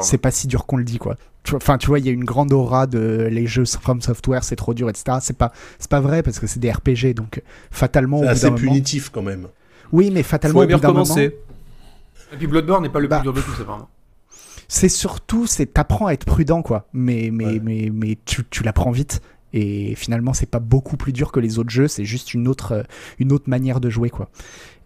C'est 0.01 0.17
pas 0.17 0.31
si 0.31 0.47
dur 0.47 0.65
qu'on 0.65 0.77
le 0.77 0.85
dit, 0.85 0.97
quoi. 0.99 1.15
Enfin, 1.53 1.77
tu 1.77 1.87
vois, 1.87 1.99
il 1.99 2.05
y 2.05 2.09
a 2.09 2.11
une 2.13 2.23
grande 2.25 2.53
aura 2.53 2.87
de 2.87 3.27
les 3.29 3.45
jeux 3.45 3.65
From 3.65 4.01
Software, 4.01 4.43
c'est 4.43 4.55
trop 4.55 4.73
dur, 4.73 4.89
etc. 4.89 5.17
C'est 5.21 5.37
pas, 5.37 5.51
c'est 5.79 5.89
pas 5.89 5.99
vrai 6.01 6.23
parce 6.23 6.39
que 6.39 6.47
c'est 6.47 6.59
des 6.59 6.71
RPG, 6.71 7.13
donc 7.13 7.37
euh, 7.39 7.41
fatalement. 7.71 8.19
C'est 8.21 8.27
assez 8.27 8.45
moment- 8.45 8.57
punitif 8.57 9.09
quand 9.09 9.21
même. 9.21 9.47
Oui, 9.91 10.11
mais 10.13 10.23
Faut 10.23 10.29
fatalement 10.29 10.59
au 10.61 10.65
bien 10.65 10.77
moment. 10.77 10.89
recommencer. 10.89 11.37
Et 12.33 12.37
puis 12.37 12.47
Bloodborne 12.47 12.83
n'est 12.83 12.89
pas 12.89 12.99
le 12.99 13.07
Bah. 13.07 13.17
plus 13.19 13.23
dur 13.23 13.33
de 13.33 13.41
tous, 13.41 13.61
apparemment. 13.61 13.89
C'est 14.69 14.89
surtout, 14.89 15.47
c'est 15.47 15.65
t'apprends 15.73 16.07
à 16.07 16.11
être 16.13 16.25
prudent, 16.25 16.61
quoi. 16.61 16.87
Mais, 16.91 17.29
mais, 17.31 17.45
Ouais. 17.45 17.61
mais, 17.63 17.89
mais 17.93 18.17
tu, 18.25 18.43
tu 18.49 18.63
l'apprends 18.63 18.91
vite. 18.91 19.21
Et 19.59 19.95
finalement, 19.95 20.33
c'est 20.33 20.45
pas 20.49 20.59
beaucoup 20.59 20.97
plus 20.97 21.13
dur 21.13 21.31
que 21.31 21.39
les 21.39 21.57
autres 21.57 21.69
jeux. 21.71 21.87
C'est 21.87 22.05
juste 22.05 22.33
une 22.35 22.47
autre, 22.47 22.73
euh, 22.73 22.83
une 23.17 23.31
autre 23.31 23.49
manière 23.49 23.79
de 23.79 23.89
jouer, 23.89 24.09
quoi. 24.11 24.29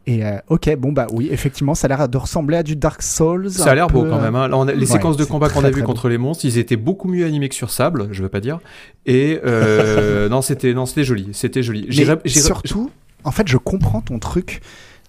Et 0.07 0.25
euh, 0.25 0.37
ok, 0.47 0.75
bon 0.77 0.91
bah 0.93 1.05
oui, 1.11 1.27
effectivement, 1.31 1.75
ça 1.75 1.85
a 1.85 1.89
l'air 1.89 2.09
de 2.09 2.17
ressembler 2.17 2.57
à 2.57 2.63
du 2.63 2.75
Dark 2.75 3.03
Souls. 3.03 3.51
Ça 3.51 3.71
a 3.71 3.75
l'air 3.75 3.87
beau 3.87 4.03
quand 4.05 4.19
même. 4.19 4.35
hein. 4.35 4.47
Là, 4.47 4.57
on 4.57 4.67
a- 4.67 4.71
les 4.73 4.79
Ouais, 4.79 4.85
séquences 4.85 5.17
de 5.17 5.25
combat 5.25 5.49
qu'on 5.49 5.63
a 5.63 5.69
vues 5.69 5.83
contre 5.83 6.09
les 6.09 6.17
monstres, 6.17 6.45
ils 6.45 6.57
étaient 6.57 6.75
beaucoup 6.77 7.07
mieux 7.07 7.25
animés 7.25 7.49
que 7.49 7.55
sur 7.55 7.69
sable, 7.69 8.07
je 8.11 8.23
veux 8.23 8.29
pas 8.29 8.39
dire. 8.39 8.59
Et 9.05 9.39
euh, 9.45 10.27
non, 10.29 10.41
c'était 10.41 10.73
non, 10.73 10.85
c'était 10.87 11.03
joli, 11.03 11.29
c'était 11.33 11.61
joli. 11.63 11.85
Mais 11.89 12.29
surtout, 12.29 12.89
en 13.23 13.31
fait, 13.31 13.47
je 13.47 13.57
comprends 13.57 14.01
ton 14.01 14.17
truc 14.19 14.61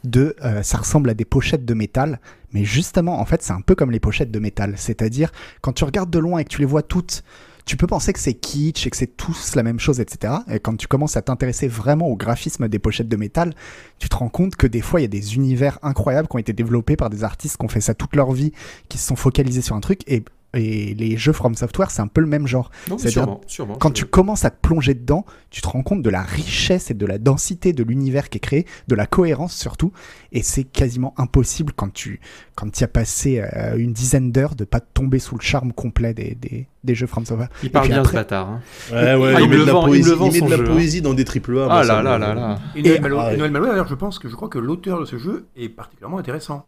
de 0.04 0.34
euh, 0.44 0.62
ça 0.62 0.78
ressemble 0.78 1.08
à 1.08 1.14
des 1.14 1.24
pochettes 1.24 1.64
de 1.64 1.74
métal, 1.74 2.20
mais 2.52 2.64
justement, 2.64 3.20
en 3.20 3.24
fait, 3.24 3.42
c'est 3.42 3.52
un 3.54 3.60
peu 3.62 3.74
comme 3.74 3.92
les 3.92 4.00
pochettes 4.00 4.30
de 4.32 4.38
métal. 4.40 4.74
C'est-à-dire, 4.76 5.30
quand 5.62 5.72
tu 5.72 5.84
regardes 5.84 6.10
de 6.10 6.18
loin 6.18 6.38
et 6.40 6.44
que 6.44 6.50
tu 6.50 6.58
les 6.60 6.66
vois 6.66 6.82
toutes, 6.82 7.22
tu 7.64 7.76
peux 7.76 7.86
penser 7.86 8.12
que 8.12 8.18
c'est 8.18 8.34
kitsch 8.34 8.86
et 8.86 8.90
que 8.90 8.96
c'est 8.96 9.16
tous 9.16 9.54
la 9.54 9.62
même 9.62 9.78
chose, 9.78 10.00
etc. 10.00 10.34
Et 10.50 10.58
quand 10.58 10.76
tu 10.76 10.88
commences 10.88 11.16
à 11.16 11.22
t'intéresser 11.22 11.68
vraiment 11.68 12.08
au 12.08 12.16
graphisme 12.16 12.68
des 12.68 12.78
pochettes 12.78 13.08
de 13.08 13.16
métal, 13.16 13.54
tu 13.98 14.08
te 14.08 14.16
rends 14.16 14.28
compte 14.28 14.56
que 14.56 14.66
des 14.66 14.80
fois, 14.80 15.00
il 15.00 15.04
y 15.04 15.06
a 15.06 15.08
des 15.08 15.36
univers 15.36 15.78
incroyables 15.82 16.28
qui 16.28 16.36
ont 16.36 16.40
été 16.40 16.52
développés 16.52 16.96
par 16.96 17.10
des 17.10 17.24
artistes 17.24 17.56
qui 17.56 17.64
ont 17.64 17.68
fait 17.68 17.80
ça 17.80 17.94
toute 17.94 18.16
leur 18.16 18.32
vie, 18.32 18.52
qui 18.88 18.98
se 18.98 19.06
sont 19.06 19.16
focalisés 19.16 19.62
sur 19.62 19.76
un 19.76 19.80
truc. 19.80 20.00
Et, 20.06 20.24
et 20.54 20.94
les 20.94 21.16
jeux 21.16 21.32
From 21.32 21.54
Software, 21.54 21.90
c'est 21.90 22.02
un 22.02 22.06
peu 22.06 22.20
le 22.20 22.26
même 22.26 22.46
genre. 22.46 22.70
Non, 22.90 22.98
sûrement, 22.98 23.40
sûrement. 23.46 23.74
Quand 23.76 23.90
tu 23.90 24.04
commences 24.04 24.44
à 24.44 24.50
te 24.50 24.60
plonger 24.60 24.94
dedans, 24.94 25.24
tu 25.50 25.60
te 25.62 25.68
rends 25.68 25.82
compte 25.82 26.02
de 26.02 26.10
la 26.10 26.22
richesse 26.22 26.90
et 26.90 26.94
de 26.94 27.06
la 27.06 27.18
densité 27.18 27.72
de 27.72 27.82
l'univers 27.82 28.28
qui 28.28 28.38
est 28.38 28.40
créé, 28.40 28.66
de 28.88 28.94
la 28.94 29.06
cohérence 29.06 29.56
surtout, 29.56 29.92
et 30.32 30.42
c'est 30.42 30.64
quasiment 30.64 31.14
impossible 31.16 31.72
quand 31.74 31.92
tu 31.92 32.20
quand 32.54 32.70
tu 32.70 32.84
as 32.84 32.88
passé 32.88 33.40
euh, 33.40 33.76
une 33.76 33.92
dizaine 33.94 34.30
d'heures 34.30 34.54
de 34.54 34.64
pas 34.64 34.80
tomber 34.80 35.18
sous 35.18 35.36
le 35.36 35.40
charme 35.40 35.72
complet 35.72 36.12
des, 36.12 36.36
des, 36.40 36.66
des 36.84 36.94
jeux 36.94 37.06
From 37.06 37.24
Software. 37.24 37.48
Il 37.62 37.70
parle 37.70 37.88
bien 37.88 37.98
après- 38.00 38.10
ce 38.10 38.16
bâtard. 38.16 38.48
hein. 38.50 38.60
Ouais, 38.90 39.14
ouais, 39.14 39.32
Ah, 39.36 39.40
il, 39.40 39.44
il 39.44 39.50
met 39.50 39.56
me 39.56 39.60
de 39.62 39.66
la 39.66 39.72
poésie, 39.72 40.10
il 40.12 40.32
met 40.32 40.40
de 40.42 40.50
la 40.50 40.56
jeu, 40.58 40.62
hein. 40.68 40.72
poésie 40.72 41.00
dans 41.02 41.14
des 41.14 41.24
triple 41.24 41.58
A. 41.60 41.66
Ah 41.70 41.82
là 41.84 42.02
là 42.02 42.18
là 42.18 42.34
là. 42.34 42.58
Et 42.76 42.80
Et- 42.80 42.98
Noël 43.00 43.00
Malo, 43.00 43.18
Ah 43.18 43.30
ouais. 43.32 43.68
d'ailleurs, 43.70 43.88
je 43.88 43.94
pense 43.94 44.18
que 44.18 44.28
je 44.28 44.34
crois 44.36 44.48
que 44.48 44.58
l'auteur 44.58 45.00
de 45.00 45.06
ce 45.06 45.16
jeu 45.16 45.46
est 45.56 45.70
particulièrement 45.70 46.18
intéressant. 46.18 46.66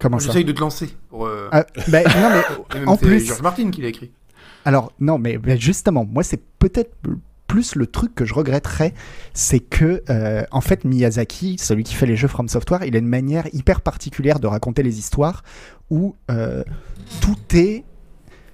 Comment 0.00 0.18
ça 0.18 0.26
J'essaye 0.28 0.44
de 0.44 0.52
te 0.52 0.60
lancer. 0.60 0.88
Pour, 1.08 1.26
euh, 1.26 1.48
Ah, 1.52 1.64
ben, 1.88 2.04
non 2.04 2.30
mais 2.74 2.86
en 2.86 2.96
c'est 2.96 3.06
plus- 3.06 3.26
George 3.26 3.42
Martin 3.42 3.70
qui 3.70 3.82
l'a 3.82 3.88
écrit. 3.88 4.10
Alors, 4.64 4.92
non, 5.00 5.18
mais 5.18 5.38
mais 5.44 5.56
justement, 5.58 6.04
moi, 6.04 6.22
c'est 6.22 6.42
peut-être 6.58 6.94
plus 7.46 7.74
le 7.74 7.86
truc 7.86 8.14
que 8.14 8.24
je 8.24 8.32
regretterais, 8.34 8.94
c'est 9.34 9.58
que, 9.58 10.02
euh, 10.08 10.44
en 10.52 10.60
fait, 10.60 10.84
Miyazaki, 10.84 11.56
celui 11.58 11.82
qui 11.82 11.94
fait 11.94 12.06
les 12.06 12.14
jeux 12.16 12.28
From 12.28 12.48
Software, 12.48 12.84
il 12.84 12.94
a 12.94 12.98
une 12.98 13.08
manière 13.08 13.46
hyper 13.52 13.80
particulière 13.80 14.38
de 14.38 14.46
raconter 14.46 14.82
les 14.82 14.98
histoires 14.98 15.42
où 15.90 16.14
euh, 16.30 16.62
tout 17.20 17.56
est. 17.56 17.84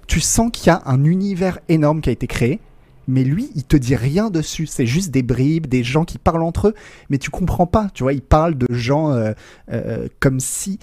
Tu 0.06 0.20
sens 0.20 0.51
qu'il 0.52 0.68
y 0.68 0.70
a 0.70 0.82
un 0.86 1.05
univers 1.05 1.59
énorme 1.68 2.01
qui 2.01 2.09
a 2.09 2.12
été 2.12 2.27
créé. 2.27 2.60
Mais 3.09 3.23
lui, 3.23 3.51
il 3.55 3.64
te 3.64 3.77
dit 3.77 3.94
rien 3.97 4.31
dessus. 4.31 4.66
C'est 4.66 4.86
juste 4.86 5.10
des 5.10 5.23
bribes, 5.23 5.66
des 5.66 5.85
gens 5.85 6.05
qui 6.05 6.18
parlent 6.18 6.43
entre 6.43 6.68
eux, 6.68 6.74
mais 7.10 7.18
tu 7.18 7.31
comprends 7.31 7.66
pas. 7.66 7.89
Tu 7.94 8.02
vois, 8.02 8.12
il 8.12 8.23
parle 8.23 8.56
de 8.56 8.66
gens 8.70 9.12
euh, 9.12 10.09
comme 10.20 10.40
si, 10.40 10.78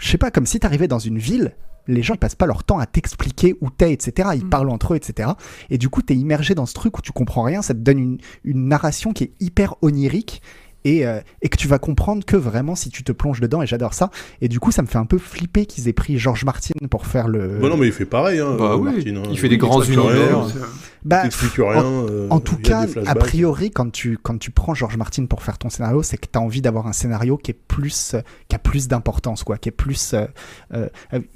je 0.00 0.10
sais 0.10 0.18
pas, 0.18 0.30
comme 0.30 0.46
si 0.46 0.58
t'arrivais 0.58 0.88
dans 0.88 0.98
une 0.98 1.18
ville 1.18 1.54
les 1.86 2.02
gens 2.02 2.14
ils 2.14 2.18
passent 2.18 2.36
pas 2.36 2.46
leur 2.46 2.62
temps 2.62 2.78
à 2.78 2.86
t'expliquer 2.86 3.56
où 3.60 3.70
t'es, 3.70 3.92
etc. 3.92 4.28
Ils 4.34 4.44
Mm. 4.44 4.50
parlent 4.50 4.70
entre 4.70 4.92
eux, 4.92 4.96
etc. 4.96 5.30
Et 5.70 5.78
du 5.78 5.88
coup, 5.88 6.02
t'es 6.02 6.14
immergé 6.14 6.54
dans 6.54 6.66
ce 6.66 6.74
truc 6.74 6.96
où 6.98 7.00
tu 7.02 7.10
comprends 7.10 7.42
rien. 7.42 7.62
Ça 7.62 7.74
te 7.74 7.80
donne 7.80 7.98
une, 7.98 8.18
une 8.44 8.68
narration 8.68 9.12
qui 9.12 9.24
est 9.24 9.32
hyper 9.40 9.74
onirique 9.82 10.40
et, 10.84 11.06
euh, 11.06 11.20
et 11.42 11.48
que 11.48 11.56
tu 11.56 11.68
vas 11.68 11.78
comprendre 11.78 12.24
que 12.24 12.36
vraiment 12.36 12.74
si 12.74 12.90
tu 12.90 13.04
te 13.04 13.12
plonges 13.12 13.40
dedans. 13.40 13.62
Et 13.62 13.66
j'adore 13.66 13.94
ça. 13.94 14.10
Et 14.40 14.48
du 14.48 14.60
coup, 14.60 14.70
ça 14.72 14.82
me 14.82 14.86
fait 14.86 14.98
un 14.98 15.04
peu 15.06 15.18
flipper 15.18 15.66
qu'ils 15.66 15.88
aient 15.88 15.92
pris 15.92 16.18
George 16.18 16.44
Martin 16.44 16.74
pour 16.90 17.06
faire 17.06 17.28
le. 17.28 17.58
Bah 17.60 17.68
non, 17.68 17.76
mais 17.76 17.86
il 17.86 17.92
fait 17.92 18.04
pareil, 18.06 18.38
hein, 18.40 18.56
Bah 18.58 18.72
euh, 18.72 18.76
oui, 18.76 18.92
Martin, 18.94 19.16
hein. 19.16 19.22
il 19.30 19.38
fait 19.38 19.48
des 19.48 19.58
grands 19.58 19.82
univers. 19.82 20.46
C'est- 20.52 20.58
Bah, 21.02 21.22
rien. 21.22 21.82
euh, 21.82 22.26
En 22.28 22.40
tout 22.40 22.56
cas, 22.58 22.84
a 23.06 23.14
priori, 23.14 23.70
quand 23.70 23.90
tu, 23.90 24.18
quand 24.22 24.38
tu 24.38 24.50
prends 24.50 24.74
George 24.74 24.98
Martin 24.98 25.24
pour 25.24 25.42
faire 25.42 25.56
ton 25.56 25.70
scénario, 25.70 26.02
c'est 26.02 26.18
que 26.18 26.26
tu 26.30 26.38
as 26.38 26.42
envie 26.42 26.60
d'avoir 26.60 26.86
un 26.86 26.92
scénario 26.92 27.38
qui 27.38 27.52
est 27.52 27.54
plus, 27.54 28.12
euh, 28.14 28.20
qui 28.48 28.56
a 28.56 28.58
plus 28.58 28.86
d'importance, 28.86 29.42
quoi, 29.42 29.56
qui 29.56 29.70
est 29.70 29.72
plus, 29.72 30.12
euh, 30.12 30.26
euh, 30.74 30.88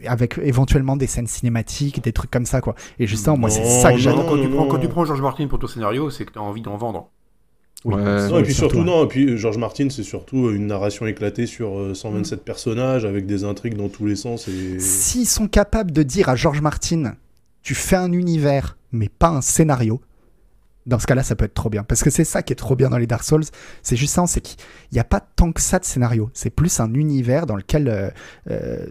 avec 0.07 0.39
éventuellement 0.43 0.97
des 0.97 1.07
scènes 1.07 1.27
cinématiques, 1.27 2.03
des 2.05 2.13
trucs 2.13 2.31
comme 2.31 2.45
ça, 2.45 2.61
quoi. 2.61 2.75
Et 2.99 3.07
justement, 3.07 3.39
moi, 3.39 3.49
c'est 3.49 3.65
ça 3.65 3.91
que 3.93 3.99
j'adore. 3.99 4.27
Quand, 4.27 4.67
quand 4.69 4.79
tu 4.79 4.89
prends 4.89 5.05
George 5.07 5.23
Martin 5.23 5.47
pour 5.47 5.59
ton 5.59 5.67
scénario, 5.67 6.11
c'est 6.11 6.27
que 6.27 6.33
tu 6.33 6.39
as 6.39 6.43
envie 6.43 6.61
d'en 6.61 6.77
vendre. 6.77 7.09
Oui, 7.85 7.95
Ouais. 7.95 8.29
Non, 8.29 8.39
et 8.39 8.43
puis 8.43 8.55
surtout, 8.55 8.77
surtout, 8.77 8.85
non, 8.87 9.05
et 9.05 9.09
puis 9.09 9.37
George 9.37 9.59
Martin, 9.59 9.89
c'est 9.91 10.03
surtout 10.03 10.51
une 10.51 10.67
narration 10.67 11.07
éclatée 11.07 11.47
sur 11.47 11.79
euh, 11.79 11.95
127 11.95 12.43
personnages 12.43 13.05
avec 13.05 13.27
des 13.27 13.45
intrigues 13.45 13.77
dans 13.77 13.89
tous 13.89 14.07
les 14.07 14.17
sens. 14.17 14.49
Et... 14.49 14.79
S'ils 14.81 15.27
sont 15.27 15.49
capables 15.49 15.93
de 15.93 16.03
dire 16.03 16.29
à 16.29 16.37
George 16.37 16.61
Martin, 16.63 17.15
tu 17.63 17.75
fais 17.75 17.97
un 17.97 18.13
univers, 18.13 18.79
mais 18.93 19.09
pas 19.11 19.29
un 19.29 19.43
scénario, 19.43 20.01
dans 20.87 20.99
ce 20.99 21.07
cas-là, 21.07 21.23
ça 21.23 21.35
peut 21.37 21.45
être 21.47 21.55
trop 21.55 21.71
bien. 21.71 21.83
Parce 21.83 22.03
que 22.03 22.11
c'est 22.11 22.25
ça 22.25 22.43
qui 22.43 22.53
est 22.53 22.57
trop 22.57 22.77
bien 22.77 22.91
dans 22.91 22.99
les 22.99 23.07
Dark 23.07 23.23
Souls. 23.25 23.45
C'est 23.83 23.97
juste 23.97 24.15
ça, 24.15 24.27
c'est 24.27 24.41
qu'il 24.41 24.59
n'y 24.93 24.99
a 24.99 25.05
pas 25.05 25.21
tant 25.21 25.53
que 25.53 25.61
ça 25.61 25.79
de 25.79 25.85
scénario. 25.85 26.31
C'est 26.35 26.51
plus 26.51 26.81
un 26.81 26.93
univers 26.95 27.47
dans 27.47 27.57
lequel. 27.57 27.89
euh, 27.89 28.11
euh, 28.51 28.87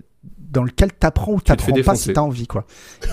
dans 0.52 0.64
lequel 0.64 0.94
t'apprends 0.94 1.34
ou 1.34 1.42
t'apprends 1.42 1.74
pas 1.84 1.96
si 1.96 2.14
t'as 2.14 2.22
envie 2.22 2.46
quoi. 2.46 2.66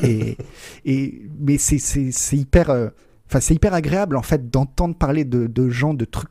Et, 0.03 0.37
et 0.85 1.23
mais 1.41 1.57
c'est 1.59 2.37
hyper 2.37 2.69
euh, 2.69 2.89
enfin 3.31 3.41
c'est 3.41 3.55
hyper 3.55 3.73
agréable 3.75 4.17
en 4.17 4.23
fait 4.23 4.51
d'entendre 4.51 4.97
parler 4.97 5.25
de, 5.25 5.69
gens 5.71 5.95
de 5.95 6.05
trucs 6.05 6.31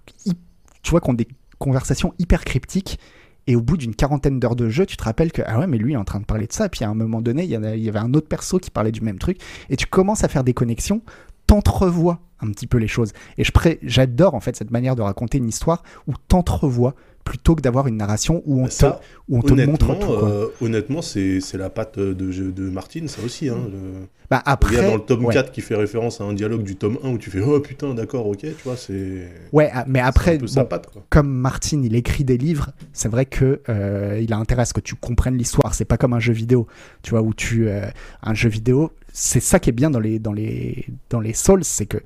tu 0.84 0.92
vois 0.92 1.00
qui 1.00 1.10
ont 1.10 1.14
des 1.14 1.28
conversations 1.58 2.14
hyper 2.20 2.44
cryptiques 2.44 3.00
et 3.48 3.56
au 3.56 3.62
bout 3.62 3.78
d'une 3.78 3.96
quarantaine 3.96 4.40
d'heures 4.40 4.56
de 4.56 4.70
jeu, 4.70 4.86
tu 4.86 4.96
te 4.96 5.04
rappelles 5.04 5.32
que, 5.32 5.42
ah 5.44 5.58
ouais, 5.58 5.66
mais 5.66 5.80
lui 5.80 5.94
est 5.94 5.98
en 5.98 6.04
train 6.04 6.20
de 6.20 6.26
parler 6.26 6.46
de 6.46 6.54
ça. 6.54 6.68
Et 6.68 6.70
puis 6.70 6.86
à 6.86 6.90
un 6.90 6.94
moment 6.94 7.20
donné, 7.20 7.46
il 7.46 7.50
y, 7.50 7.56
a- 7.56 7.76
il 7.76 7.82
y 7.84 7.90
avait 7.90 7.98
un 7.98 8.14
autre 8.14 8.28
perso 8.28 8.60
qui 8.60 8.70
parlait 8.70 8.92
du 8.92 9.02
même 9.02 9.18
truc. 9.18 9.40
Et 9.70 9.76
tu 9.76 9.88
commences 9.88 10.24
à 10.24 10.28
faire 10.28 10.44
des 10.44 10.54
connexions, 10.54 11.02
t'entrevois 11.48 12.20
un 12.42 12.52
petit 12.52 12.68
peu 12.68 12.78
les 12.78 12.88
choses. 12.88 13.12
Et 13.40 13.44
j'adore 13.82 14.36
en 14.36 14.40
fait 14.40 14.56
cette 14.56 14.70
manière 14.70 14.96
de 14.96 15.02
raconter 15.02 15.40
une 15.40 15.50
histoire 15.50 15.82
où 16.06 16.14
t'entrevois 16.28 16.94
plutôt 17.30 17.54
que 17.54 17.62
d'avoir 17.62 17.86
une 17.86 17.98
narration 17.98 18.42
où 18.48 18.64
on 18.64 18.66
te, 18.66 18.74
Ça, 18.74 19.02
où 19.30 19.38
on 19.38 19.42
te 19.44 19.54
montre 19.54 19.86
tout. 19.96 20.06
quoi. 20.06 20.28
euh, 20.28 20.48
honnêtement, 20.62 21.04
c'est 21.04 21.40
la 21.54 21.70
patte 21.70 22.00
de, 22.00 22.14
de, 22.14 22.70
Martin, 22.72 23.06
ça 23.06 23.22
aussi. 23.24 23.50
Hein, 23.50 23.70
le... 23.72 24.08
Bah, 24.32 24.42
Il 24.44 24.48
y 24.48 24.50
a 24.50 24.52
après, 24.52 24.88
dans 24.88 24.96
le 24.96 25.02
tome 25.02 25.26
ouais. 25.26 25.34
4 25.34 25.52
qui 25.52 25.62
fait 25.62 25.76
référence 25.76 26.22
à 26.22 26.24
un 26.24 26.34
dialogue 26.34 26.64
du 26.64 26.76
tome 26.76 26.98
1 27.04 27.10
où 27.10 27.18
tu 27.20 27.30
fais 27.30 27.40
Oh 27.40 27.60
putain, 27.60 27.94
d'accord, 27.94 28.26
ok, 28.26 28.40
tu 28.40 28.56
vois, 28.64 28.78
c'est. 28.78 29.28
Ouais, 29.54 29.70
ah, 29.72 29.86
mais 29.88 30.00
après, 30.00 30.40
sa 30.48 30.66
patte, 30.66 30.88
comme 31.12 31.30
Martin, 31.30 31.84
il 31.84 31.96
écrit 31.96 32.24
des 32.24 32.38
livres, 32.38 32.72
c'est 32.94 33.10
vrai 33.10 33.28
que 33.28 33.62
euh, 33.70 34.20
il 34.20 34.34
a 34.34 34.38
intérêt 34.38 34.64
à 34.64 34.66
ce 34.66 34.74
que 34.74 34.82
tu 34.82 34.96
comprennes 34.96 35.38
l'histoire. 35.38 35.76
C'est 35.76 35.86
pas 35.86 35.98
comme 35.98 36.14
un 36.14 36.20
jeu 36.20 36.34
vidéo, 36.34 36.66
tu 37.04 37.12
vois, 37.12 37.22
où 37.22 37.36
tu 37.36 37.68
euh, 37.68 37.86
un 38.24 38.34
jeu 38.34 38.50
vidéo, 38.50 38.92
c'est 39.14 39.40
ça 39.40 39.60
qui 39.60 39.70
est 39.70 39.74
bien 39.74 39.92
dans 39.92 40.00
les 40.00 40.18
dans 40.18 40.34
les 40.34 40.88
dans 41.12 41.20
les 41.20 41.34
Souls, 41.34 41.64
c'est 41.64 41.86
que 41.86 41.98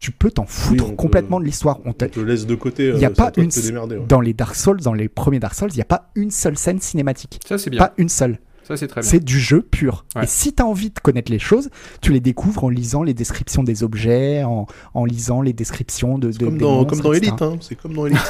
tu 0.00 0.12
peux 0.12 0.30
t'en 0.30 0.46
foutre 0.46 0.86
on 0.86 0.90
te- 0.90 0.94
complètement 0.96 1.40
de 1.40 1.44
l'histoire. 1.44 1.80
On 1.84 1.90
On 1.90 1.92
te- 1.92 2.20
laisse 2.20 2.46
de 2.46 2.54
côté. 2.54 2.88
Il 2.94 2.98
y 3.00 3.04
a 3.04 3.08
euh, 3.08 3.12
pas 3.12 3.32
une 3.36 3.46
ouais. 3.48 4.04
Dans 4.08 4.20
les 4.20 4.32
Dark 4.34 4.54
Souls, 4.54 4.80
dans 4.80 4.94
les 4.94 5.08
premiers 5.08 5.40
Dark 5.40 5.54
Souls, 5.54 5.70
il 5.72 5.76
n'y 5.76 5.82
a 5.82 5.86
pas 5.86 6.10
une 6.14 6.30
seule 6.30 6.56
scène 6.56 6.80
cinématique. 6.80 7.40
Ça, 7.46 7.58
c'est 7.58 7.70
bien. 7.70 7.78
Pas 7.80 7.94
une 7.98 8.08
seule. 8.08 8.38
Ça, 8.62 8.76
c'est 8.76 8.86
très 8.86 9.00
bien. 9.00 9.08
C'est 9.10 9.24
du 9.24 9.40
jeu 9.40 9.62
pur. 9.62 10.04
Ouais. 10.14 10.24
Et 10.24 10.26
si 10.26 10.52
tu 10.54 10.62
as 10.62 10.66
envie 10.66 10.90
de 10.90 10.98
connaître 11.00 11.32
les 11.32 11.38
choses, 11.38 11.70
tu 12.02 12.12
les 12.12 12.20
découvres 12.20 12.64
en 12.64 12.68
lisant 12.68 13.02
les 13.02 13.14
descriptions 13.14 13.62
des 13.64 13.82
objets, 13.82 14.44
en, 14.44 14.66
en 14.92 15.04
lisant 15.06 15.40
les 15.40 15.54
descriptions 15.54 16.18
de, 16.18 16.30
de 16.30 16.44
Comme 16.44 16.58
des 16.58 16.60
dans, 16.60 16.74
monstres, 16.76 16.90
comme 16.92 17.00
dans. 17.00 17.12
Elite, 17.14 17.40
hein. 17.42 17.56
c'est 17.62 17.76
comme 17.76 17.94
dans 17.94 18.04
Elite. 18.06 18.20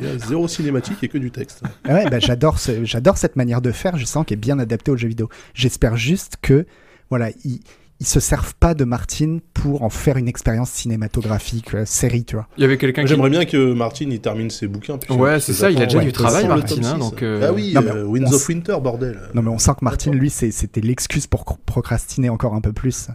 Il 0.00 0.06
y 0.06 0.10
a 0.10 0.18
zéro 0.18 0.48
cinématique 0.48 0.96
et 1.02 1.08
que 1.08 1.18
du 1.18 1.30
texte. 1.30 1.62
Ah 1.84 1.94
Ouais, 1.94 2.10
bah, 2.10 2.18
j'adore, 2.18 2.58
ce- 2.58 2.84
j'adore 2.84 3.16
cette 3.16 3.36
manière 3.36 3.62
de 3.62 3.70
faire. 3.70 3.96
Je 3.96 4.04
sens 4.04 4.26
qu'elle 4.26 4.38
est 4.38 4.40
bien 4.40 4.58
adaptée 4.58 4.90
aux 4.90 4.96
jeux 4.96 5.06
vidéo. 5.08 5.28
J'espère 5.54 5.96
juste 5.96 6.34
que, 6.42 6.66
voilà, 7.08 7.30
ils, 7.44 7.60
ils 8.00 8.06
se 8.06 8.18
servent 8.18 8.54
pas 8.54 8.72
de 8.72 8.84
Martin 8.84 9.38
pour 9.52 9.82
en 9.82 9.90
faire 9.90 10.16
une 10.16 10.26
expérience 10.26 10.70
cinématographique, 10.70 11.74
euh, 11.74 11.84
série, 11.84 12.24
tu 12.24 12.36
vois. 12.36 12.46
Il 12.56 12.62
y 12.62 12.64
avait 12.64 12.78
quelqu'un 12.78 13.02
qui. 13.02 13.08
J'aimerais 13.08 13.28
bien 13.28 13.44
que 13.44 13.74
Martin 13.74 14.06
il 14.10 14.20
termine 14.20 14.48
ses 14.48 14.66
bouquins. 14.66 14.98
Ouais, 15.10 15.36
on 15.36 15.40
c'est 15.40 15.52
ça, 15.52 15.70
il 15.70 15.80
a 15.82 15.84
déjà 15.84 15.98
ouais, 15.98 16.04
du 16.04 16.12
travail, 16.12 16.48
Martin, 16.48 16.82
hein, 16.82 16.94
6. 16.94 16.98
donc, 16.98 17.22
euh, 17.22 17.46
Ah 17.48 17.52
oui, 17.52 17.72
non, 17.74 17.82
mais 17.82 17.90
euh, 17.90 18.04
Winds 18.04 18.32
of 18.32 18.48
Winter, 18.48 18.76
bordel. 18.82 19.20
Non, 19.34 19.42
mais 19.42 19.50
on 19.50 19.58
sent 19.58 19.72
que 19.78 19.84
Martin, 19.84 20.12
lui, 20.12 20.30
c'était 20.30 20.80
l'excuse 20.80 21.26
pour 21.26 21.44
procrastiner 21.44 22.30
encore 22.30 22.54
un 22.54 22.62
peu 22.62 22.72
plus. 22.72 23.08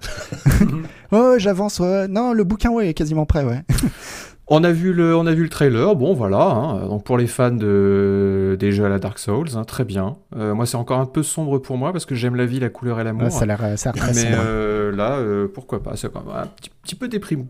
oh, 1.11 1.33
j'avance, 1.37 1.79
ouais. 1.79 2.07
Non, 2.07 2.33
le 2.33 2.43
bouquin, 2.43 2.69
ouais, 2.69 2.89
est 2.89 2.93
quasiment 2.93 3.25
prêt, 3.25 3.43
ouais. 3.43 3.63
On 4.47 4.63
a 4.63 4.71
vu 4.71 4.93
le, 4.93 5.15
on 5.15 5.25
a 5.25 5.33
vu 5.33 5.41
le 5.43 5.49
trailer. 5.49 5.95
Bon, 5.95 6.13
voilà. 6.13 6.41
hein. 6.43 6.87
Donc 6.87 7.03
pour 7.03 7.17
les 7.17 7.25
fans 7.25 7.49
de, 7.49 8.55
des 8.59 8.71
jeux 8.71 8.85
à 8.85 8.89
la 8.89 8.99
Dark 8.99 9.17
Souls, 9.17 9.47
hein, 9.55 9.63
très 9.63 9.85
bien. 9.85 10.17
Euh, 10.37 10.53
moi, 10.53 10.67
c'est 10.67 10.77
encore 10.77 10.99
un 10.99 11.07
peu 11.07 11.23
sombre 11.23 11.57
pour 11.57 11.77
moi 11.77 11.91
parce 11.91 12.05
que 12.05 12.13
j'aime 12.13 12.35
la 12.35 12.45
vie, 12.45 12.59
la 12.59 12.69
couleur 12.69 12.99
et 12.99 13.03
l'amour. 13.03 13.23
Ouais, 13.23 13.29
ça 13.31 13.41
a 13.41 13.45
l'air 13.47 13.63
euh, 13.63 13.75
ça 13.75 13.89
a 13.89 13.93
Mais 13.93 14.13
sombre. 14.13 14.35
euh, 14.37 14.95
là, 14.95 15.13
euh, 15.17 15.47
pourquoi 15.51 15.81
pas? 15.81 15.95
C'est 15.95 16.11
quand 16.13 16.23
même 16.23 16.35
un 16.35 16.45
petit, 16.45 16.69
petit 16.83 16.93
peu 16.93 17.07
déprimant. 17.07 17.47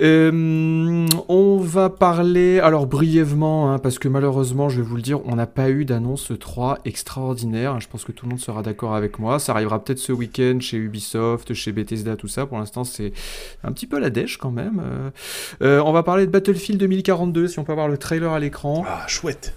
On 0.00 1.58
va 1.60 1.90
parler, 1.90 2.60
alors 2.60 2.86
brièvement, 2.86 3.72
hein, 3.72 3.78
parce 3.80 3.98
que 3.98 4.06
malheureusement, 4.08 4.68
je 4.68 4.76
vais 4.80 4.86
vous 4.86 4.94
le 4.96 5.02
dire, 5.02 5.20
on 5.26 5.34
n'a 5.34 5.46
pas 5.48 5.70
eu 5.70 5.84
d'annonce 5.84 6.30
3 6.38 6.78
extraordinaire. 6.84 7.80
Je 7.80 7.88
pense 7.88 8.04
que 8.04 8.12
tout 8.12 8.26
le 8.26 8.30
monde 8.30 8.38
sera 8.40 8.62
d'accord 8.62 8.94
avec 8.94 9.18
moi. 9.18 9.40
Ça 9.40 9.52
arrivera 9.52 9.82
peut-être 9.82 9.98
ce 9.98 10.12
week-end 10.12 10.58
chez 10.60 10.76
Ubisoft, 10.76 11.52
chez 11.54 11.72
Bethesda, 11.72 12.14
tout 12.14 12.28
ça. 12.28 12.46
Pour 12.46 12.58
l'instant, 12.58 12.84
c'est 12.84 13.12
un 13.64 13.72
petit 13.72 13.86
peu 13.88 13.98
la 13.98 14.10
dèche 14.10 14.38
quand 14.38 14.52
même. 14.52 14.80
On 15.60 15.92
va 15.92 16.02
parler 16.04 16.27
Battlefield 16.28 16.78
2042, 16.80 17.48
si 17.48 17.58
on 17.58 17.64
peut 17.64 17.72
avoir 17.72 17.88
le 17.88 17.98
trailer 17.98 18.32
à 18.32 18.38
l'écran. 18.40 18.84
Ah, 18.86 19.04
chouette. 19.08 19.54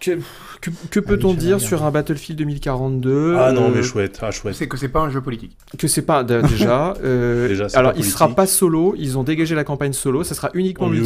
Que, 0.00 0.12
que- 0.60 0.70
que 0.92 1.00
peut-on 1.00 1.30
oui, 1.30 1.36
dire 1.36 1.60
sur 1.60 1.84
un 1.84 1.90
Battlefield 1.90 2.38
2042 2.38 3.34
Ah 3.36 3.50
non, 3.50 3.64
Euh, 3.64 3.72
mais 3.74 3.82
chouette. 3.82 4.20
Ah, 4.22 4.30
chouette. 4.30 4.54
C'est 4.54 4.68
que 4.68 4.76
c'est 4.76 4.88
pas 4.88 5.00
un 5.00 5.10
jeu 5.10 5.20
politique. 5.20 5.56
que 5.76 5.88
c'est 5.88 6.02
pas 6.02 6.22
déjà. 6.22 6.94
euh, 7.04 7.48
Déjà, 7.48 7.66
alors, 7.74 7.92
pas 7.92 7.98
il 7.98 8.04
sera 8.04 8.28
pas 8.28 8.46
solo. 8.46 8.94
Ils 8.96 9.18
ont 9.18 9.24
dégagé 9.24 9.56
la 9.56 9.64
campagne 9.64 9.92
solo. 9.92 10.22
Ça 10.22 10.36
sera 10.36 10.50
uniquement 10.54 10.86
Tant 10.86 10.92
mieux. 10.92 11.00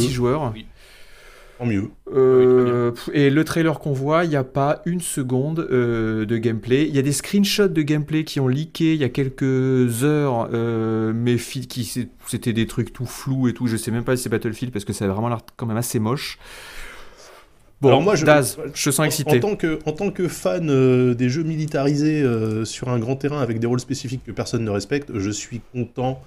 Tant 1.57 1.65
mieux. 1.65 1.89
Euh, 2.13 2.91
pff, 2.91 3.09
et 3.13 3.29
le 3.29 3.43
trailer 3.45 3.79
qu'on 3.79 3.93
voit, 3.93 4.25
il 4.25 4.29
n'y 4.29 4.35
a 4.35 4.43
pas 4.43 4.81
une 4.85 4.99
seconde 4.99 5.59
euh, 5.71 6.25
de 6.25 6.37
gameplay. 6.37 6.85
Il 6.85 6.93
y 6.93 6.99
a 6.99 7.01
des 7.01 7.13
screenshots 7.13 7.69
de 7.69 7.81
gameplay 7.81 8.25
qui 8.25 8.41
ont 8.41 8.49
leaké 8.49 8.93
il 8.93 8.99
y 8.99 9.05
a 9.05 9.09
quelques 9.09 10.03
heures, 10.03 10.49
euh, 10.53 11.13
mais 11.15 11.37
qui 11.37 12.09
c'était 12.27 12.51
des 12.53 12.67
trucs 12.67 12.91
tout 12.91 13.05
flous 13.05 13.47
et 13.47 13.53
tout. 13.53 13.67
Je 13.67 13.77
sais 13.77 13.89
même 13.91 14.03
pas 14.03 14.17
si 14.17 14.23
c'est 14.23 14.29
Battlefield 14.29 14.73
parce 14.73 14.83
que 14.83 14.91
ça 14.91 15.05
a 15.05 15.07
vraiment 15.07 15.29
l'air 15.29 15.39
quand 15.55 15.65
même 15.65 15.77
assez 15.77 15.97
moche. 15.99 16.39
Bon, 17.81 17.89
Alors 17.89 18.01
moi, 18.01 18.15
je- 18.15 18.25
Daz, 18.25 18.57
je 18.73 18.89
sens 18.89 18.99
En, 18.99 19.03
excité. 19.03 19.37
en 19.37 19.39
tant 19.39 19.55
que, 19.55 19.79
en 19.85 19.91
tant 19.91 20.09
que 20.09 20.27
fan 20.27 20.69
euh, 20.69 21.13
des 21.13 21.29
jeux 21.29 21.43
militarisés 21.43 22.21
euh, 22.21 22.65
sur 22.65 22.89
un 22.89 22.99
grand 22.99 23.15
terrain 23.17 23.41
avec 23.41 23.59
des 23.59 23.67
rôles 23.67 23.79
spécifiques 23.81 24.23
que 24.25 24.31
personne 24.31 24.63
ne 24.63 24.69
respecte, 24.69 25.17
je 25.17 25.29
suis 25.29 25.61
content 25.73 26.21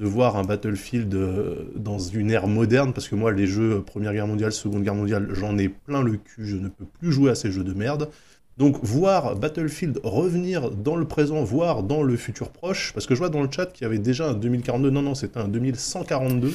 de 0.00 0.06
voir 0.06 0.36
un 0.36 0.42
Battlefield 0.42 1.14
euh, 1.14 1.70
dans 1.76 1.98
une 1.98 2.30
ère 2.30 2.48
moderne, 2.48 2.92
parce 2.92 3.08
que 3.08 3.14
moi, 3.14 3.32
les 3.32 3.46
jeux 3.46 3.74
euh, 3.74 3.80
Première 3.80 4.12
Guerre 4.12 4.26
mondiale, 4.26 4.52
Seconde 4.52 4.82
Guerre 4.82 4.96
mondiale, 4.96 5.28
j'en 5.32 5.56
ai 5.56 5.68
plein 5.68 6.02
le 6.02 6.16
cul, 6.16 6.46
je 6.46 6.56
ne 6.56 6.68
peux 6.68 6.84
plus 6.84 7.12
jouer 7.12 7.30
à 7.30 7.34
ces 7.34 7.52
jeux 7.52 7.64
de 7.64 7.72
merde. 7.72 8.10
Donc 8.56 8.78
voir 8.82 9.36
Battlefield 9.36 10.00
revenir 10.04 10.70
dans 10.70 10.96
le 10.96 11.06
présent, 11.06 11.42
voire 11.42 11.82
dans 11.82 12.02
le 12.02 12.16
futur 12.16 12.50
proche, 12.50 12.92
parce 12.92 13.06
que 13.06 13.14
je 13.14 13.18
vois 13.18 13.28
dans 13.28 13.42
le 13.42 13.48
chat 13.50 13.66
qu'il 13.66 13.82
y 13.82 13.86
avait 13.86 13.98
déjà 13.98 14.28
un 14.30 14.34
2042, 14.34 14.90
non, 14.90 15.02
non, 15.02 15.14
c'était 15.14 15.40
un 15.40 15.48
2142 15.48 16.48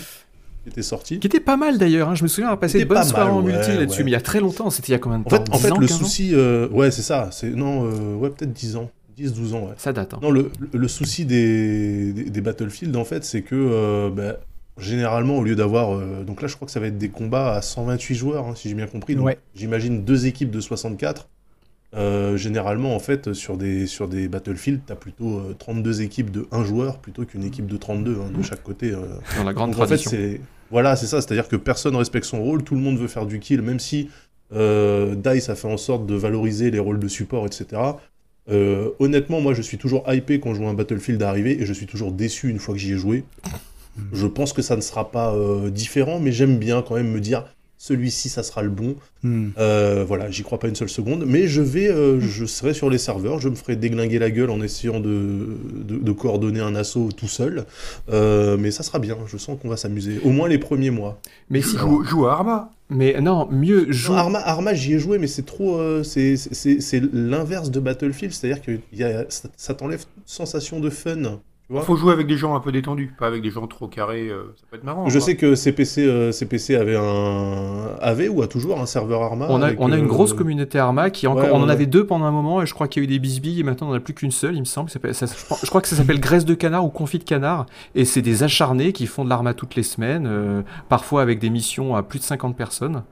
qui 0.64 0.70
était 0.70 0.82
sorti. 0.82 1.20
Qui 1.20 1.28
était 1.28 1.40
pas 1.40 1.58
mal 1.58 1.78
d'ailleurs, 1.78 2.10
hein. 2.10 2.16
je 2.16 2.24
me 2.24 2.30
souviens 2.30 2.48
avoir 2.48 2.60
passé 2.60 2.86
pas 2.86 3.04
soirées 3.04 3.26
mal, 3.26 3.34
en 3.34 3.42
multi 3.42 3.72
là-dessus, 3.72 4.00
ouais. 4.00 4.04
mais 4.06 4.12
il 4.12 4.14
y 4.14 4.18
a 4.18 4.22
très 4.22 4.40
longtemps, 4.40 4.70
c'était 4.70 4.90
il 4.90 4.92
y 4.92 4.96
a 4.96 5.00
combien 5.00 5.20
de 5.20 5.26
En 5.26 5.30
temps 5.30 5.38
fait, 5.38 5.52
en 5.52 5.58
10 5.58 5.62
fait 5.62 5.72
ans, 5.72 5.80
le 5.80 5.88
15 5.88 5.96
ans 5.96 6.00
souci, 6.00 6.30
euh, 6.34 6.70
ouais, 6.70 6.92
c'est 6.92 7.02
ça, 7.02 7.30
c'est 7.32 7.50
non, 7.50 7.86
euh, 7.86 8.16
ouais, 8.16 8.30
peut-être 8.30 8.54
10 8.54 8.78
ans, 8.78 8.90
10, 9.20 9.34
12 9.34 9.54
ans, 9.54 9.62
ouais. 9.68 9.74
Ça 9.78 9.94
date. 9.94 10.14
hein. 10.14 10.20
Non, 10.22 10.32
le, 10.32 10.52
le 10.74 10.88
souci 10.88 11.26
des, 11.26 12.14
des, 12.14 12.24
des 12.30 12.42
Battlefield, 12.42 12.96
en 12.96 13.04
fait, 13.06 13.24
c'est 13.24 13.42
que 13.42 13.56
euh, 13.56 14.10
bah, 14.10 14.38
généralement, 14.78 15.38
au 15.38 15.44
lieu 15.44 15.56
d'avoir. 15.56 15.94
euh, 15.94 16.24
donc 16.24 16.42
là, 16.42 16.48
je 16.48 16.56
crois 16.56 16.66
que 16.66 16.72
ça 16.72 16.80
va 16.80 16.88
être 16.88 16.98
des 16.98 17.10
combats 17.10 17.56
à 17.56 17.62
128 17.62 18.16
joueurs, 18.16 18.48
hein, 18.48 18.54
si 18.56 18.70
j'ai 18.70 18.76
bien 18.76 18.88
compris. 18.88 19.16
Donc, 19.16 19.26
Ouais. 19.26 19.38
J'imagine 19.56 20.04
deux 20.04 20.26
équipes 20.26 20.52
de 20.52 20.60
64. 20.62 21.28
Euh, 21.96 22.38
généralement, 22.38 22.96
en 22.96 23.00
fait, 23.00 23.34
sur 23.34 23.58
des, 23.58 23.88
sur 23.88 24.08
des 24.08 24.28
Battlefield, 24.28 24.82
t'as 24.86 24.96
plutôt 24.96 25.40
euh, 25.40 25.56
32 25.58 26.02
équipes 26.04 26.30
de 26.30 26.48
1 26.52 26.64
joueur 26.64 27.00
plutôt 27.00 27.26
qu'une 27.26 27.44
équipe 27.44 27.66
de 27.66 27.78
32 27.78 28.12
hein, 28.14 28.32
de 28.38 28.44
chaque 28.44 28.62
côté. 28.62 28.92
euh. 28.92 29.00
Dans 29.38 29.44
la 29.44 29.54
grande 29.54 29.72
Donc, 29.72 29.80
en 29.80 29.84
fait, 29.88 29.98
tradition. 29.98 30.12
c'est 30.12 30.40
voilà, 30.72 30.96
c'est 30.96 31.08
ça, 31.08 31.20
c'est-à-dire 31.20 31.48
que 31.48 31.56
personne 31.56 31.96
respecte 31.96 32.26
son 32.28 32.44
rôle, 32.44 32.64
tout 32.64 32.76
le 32.76 32.82
monde 32.82 33.00
veut 33.00 33.08
faire 33.08 33.26
du 33.26 33.40
kill, 33.40 33.64
même 33.64 33.80
si 33.80 34.08
euh, 34.54 35.16
Dice 35.16 35.50
a 35.50 35.56
fait 35.56 35.68
en 35.68 35.78
sorte 35.78 36.06
de 36.06 36.14
valoriser 36.14 36.70
les 36.70 36.78
rôles 36.78 37.00
de 37.00 37.08
support, 37.08 37.48
etc. 37.48 37.66
Euh, 38.52 38.90
honnêtement, 39.00 39.42
moi, 39.42 39.54
je 39.54 39.62
suis 39.62 39.78
toujours 39.78 40.04
hypé 40.12 40.40
quand 40.40 40.54
je 40.54 40.60
vois 40.60 40.70
un 40.70 40.74
Battlefield 40.74 41.22
arriver 41.22 41.62
et 41.62 41.66
je 41.66 41.74
suis 41.74 41.86
toujours 41.86 42.12
déçu 42.12 42.50
une 42.50 42.60
fois 42.60 42.74
que 42.74 42.80
j'y 42.80 42.94
ai 42.94 42.98
joué. 42.98 43.24
Je 44.14 44.28
pense 44.28 44.54
que 44.54 44.62
ça 44.62 44.76
ne 44.76 44.82
sera 44.82 45.12
pas 45.12 45.34
euh, 45.34 45.70
différent, 45.70 46.20
mais 46.20 46.32
j'aime 46.32 46.58
bien 46.58 46.82
quand 46.82 46.96
même 46.96 47.12
me 47.12 47.20
dire 47.20 47.44
celui-ci, 47.82 48.28
ça 48.30 48.44
sera 48.44 48.62
le 48.62 48.70
bon. 48.70 48.96
Hmm. 49.24 49.48
Euh, 49.58 50.04
voilà, 50.08 50.30
j'y 50.30 50.44
crois 50.44 50.60
pas 50.60 50.68
une 50.68 50.76
seule 50.76 50.90
seconde, 50.90 51.24
mais 51.26 51.48
je 51.48 51.62
vais, 51.62 51.90
euh, 51.90 52.20
je 52.20 52.46
serai 52.46 52.74
sur 52.74 52.90
les 52.90 52.98
serveurs, 52.98 53.40
je 53.40 53.48
me 53.50 53.56
ferai 53.56 53.76
déglinguer 53.78 54.20
la 54.20 54.30
gueule 54.30 54.50
en 54.50 54.62
essayant 54.62 55.00
de, 55.00 55.58
de, 55.88 55.96
de 55.98 56.12
coordonner 56.12 56.60
un 56.60 56.76
assaut 56.76 57.10
tout 57.12 57.28
seul, 57.30 57.66
Euh, 58.10 58.58
mais 58.60 58.70
ça 58.72 58.84
sera 58.84 59.00
bien. 59.00 59.18
Je 59.28 59.38
sens 59.38 59.58
qu'on 59.62 59.70
va 59.70 59.78
s'amuser, 59.78 60.20
au 60.24 60.30
moins 60.30 60.48
les 60.50 60.58
premiers 60.60 60.90
mois. 60.92 61.20
Mais 61.50 61.62
si, 61.62 61.78
Joue, 61.78 62.04
joue 62.04 62.28
à 62.28 62.34
Arma. 62.34 62.70
mais 62.90 63.20
non, 63.22 63.48
mieux 63.50 63.90
joue. 63.92 64.12
Non, 64.12 64.18
Arma, 64.20 64.40
Arma 64.40 64.74
j'y 64.74 64.94
ai 64.96 65.00
joué, 65.00 65.18
mais 65.18 65.28
c'est 65.28 65.46
trop, 65.46 65.78
euh, 65.78 66.04
c'est 66.04 66.36
l'inverse 67.14 67.72
de 67.72 67.80
Battlefield, 67.80 68.34
c'est-à-dire 68.34 68.62
que 68.62 68.78
il 68.92 69.00
y 69.00 69.04
a, 69.06 69.26
ça, 69.30 69.48
ça 69.56 69.74
t'enlève 69.74 70.02
toute 70.02 70.24
sensation 70.28 70.80
de 70.82 70.90
fun. 70.90 71.40
Vois 71.72 71.84
Faut 71.84 71.96
jouer 71.96 72.14
avec 72.14 72.26
des 72.26 72.36
gens 72.36 72.56
un 72.56 72.60
peu 72.62 72.72
détendus, 72.72 73.14
pas 73.20 73.28
avec 73.28 73.44
des 73.44 73.52
gens 73.52 73.68
trop 73.68 73.88
carrés. 73.88 74.28
euh, 74.28 74.56
ça 74.58 74.64
peut 74.72 74.78
être 74.78 74.84
marrant. 74.84 75.08
Je 75.08 75.18
quoi. 75.20 75.22
sais 75.26 75.36
que 75.36 75.54
CPC, 75.54 76.02
euh, 76.04 76.32
CPC 76.32 76.76
avait 76.76 76.96
un, 76.96 77.90
avait 78.02 78.28
ou 78.28 78.42
a 78.42 78.48
toujours 78.48 78.80
un 78.80 78.88
serveur 78.88 79.22
Arma. 79.22 79.46
On 79.50 79.62
a, 79.62 79.68
avec, 79.68 79.80
on 79.80 79.92
a 79.92 79.98
une 79.98 80.06
euh, 80.06 80.08
grosse 80.08 80.34
communauté 80.34 80.80
Arma 80.80 81.12
qui 81.12 81.28
encore, 81.28 81.44
ouais, 81.44 81.50
on 81.54 81.58
en 81.62 81.66
ouais, 81.68 81.72
avait 81.72 81.86
deux 81.86 82.08
pendant 82.08 82.26
un 82.26 82.32
moment 82.32 82.62
et 82.62 82.66
je 82.66 82.74
crois 82.74 82.88
qu'il 82.88 83.04
y 83.04 83.06
a 83.06 83.06
eu 83.06 83.08
des 83.08 83.20
bisbilles 83.20 83.60
et 83.60 83.64
maintenant 83.64 83.88
on 83.88 83.92
n'en 83.92 83.98
a 83.98 84.00
plus 84.00 84.16
qu'une 84.16 84.32
seule, 84.32 84.56
il 84.56 84.62
me 84.62 84.66
semble. 84.66 84.90
Ça 84.90 85.00
je, 85.04 85.46
crois- 85.46 85.58
je 85.62 85.70
crois 85.70 85.82
que 85.82 85.88
ça 85.88 85.96
s'appelle 85.96 86.20
graisse 86.20 86.46
de 86.46 86.56
canard 86.56 86.84
ou 86.86 86.90
confit 86.90 87.20
de 87.20 87.24
canard 87.24 87.68
et 87.94 88.04
c'est 88.04 88.24
des 88.24 88.42
acharnés 88.42 88.92
qui 88.92 89.06
font 89.06 89.24
de 89.24 89.30
l'Arma 89.30 89.54
toutes 89.54 89.76
les 89.76 89.84
semaines, 89.84 90.26
euh, 90.28 90.62
parfois 90.90 91.22
avec 91.22 91.38
des 91.38 91.52
missions 91.52 91.96
à 91.96 92.02
plus 92.02 92.18
de 92.18 92.24
50 92.24 92.58
personnes. 92.58 93.04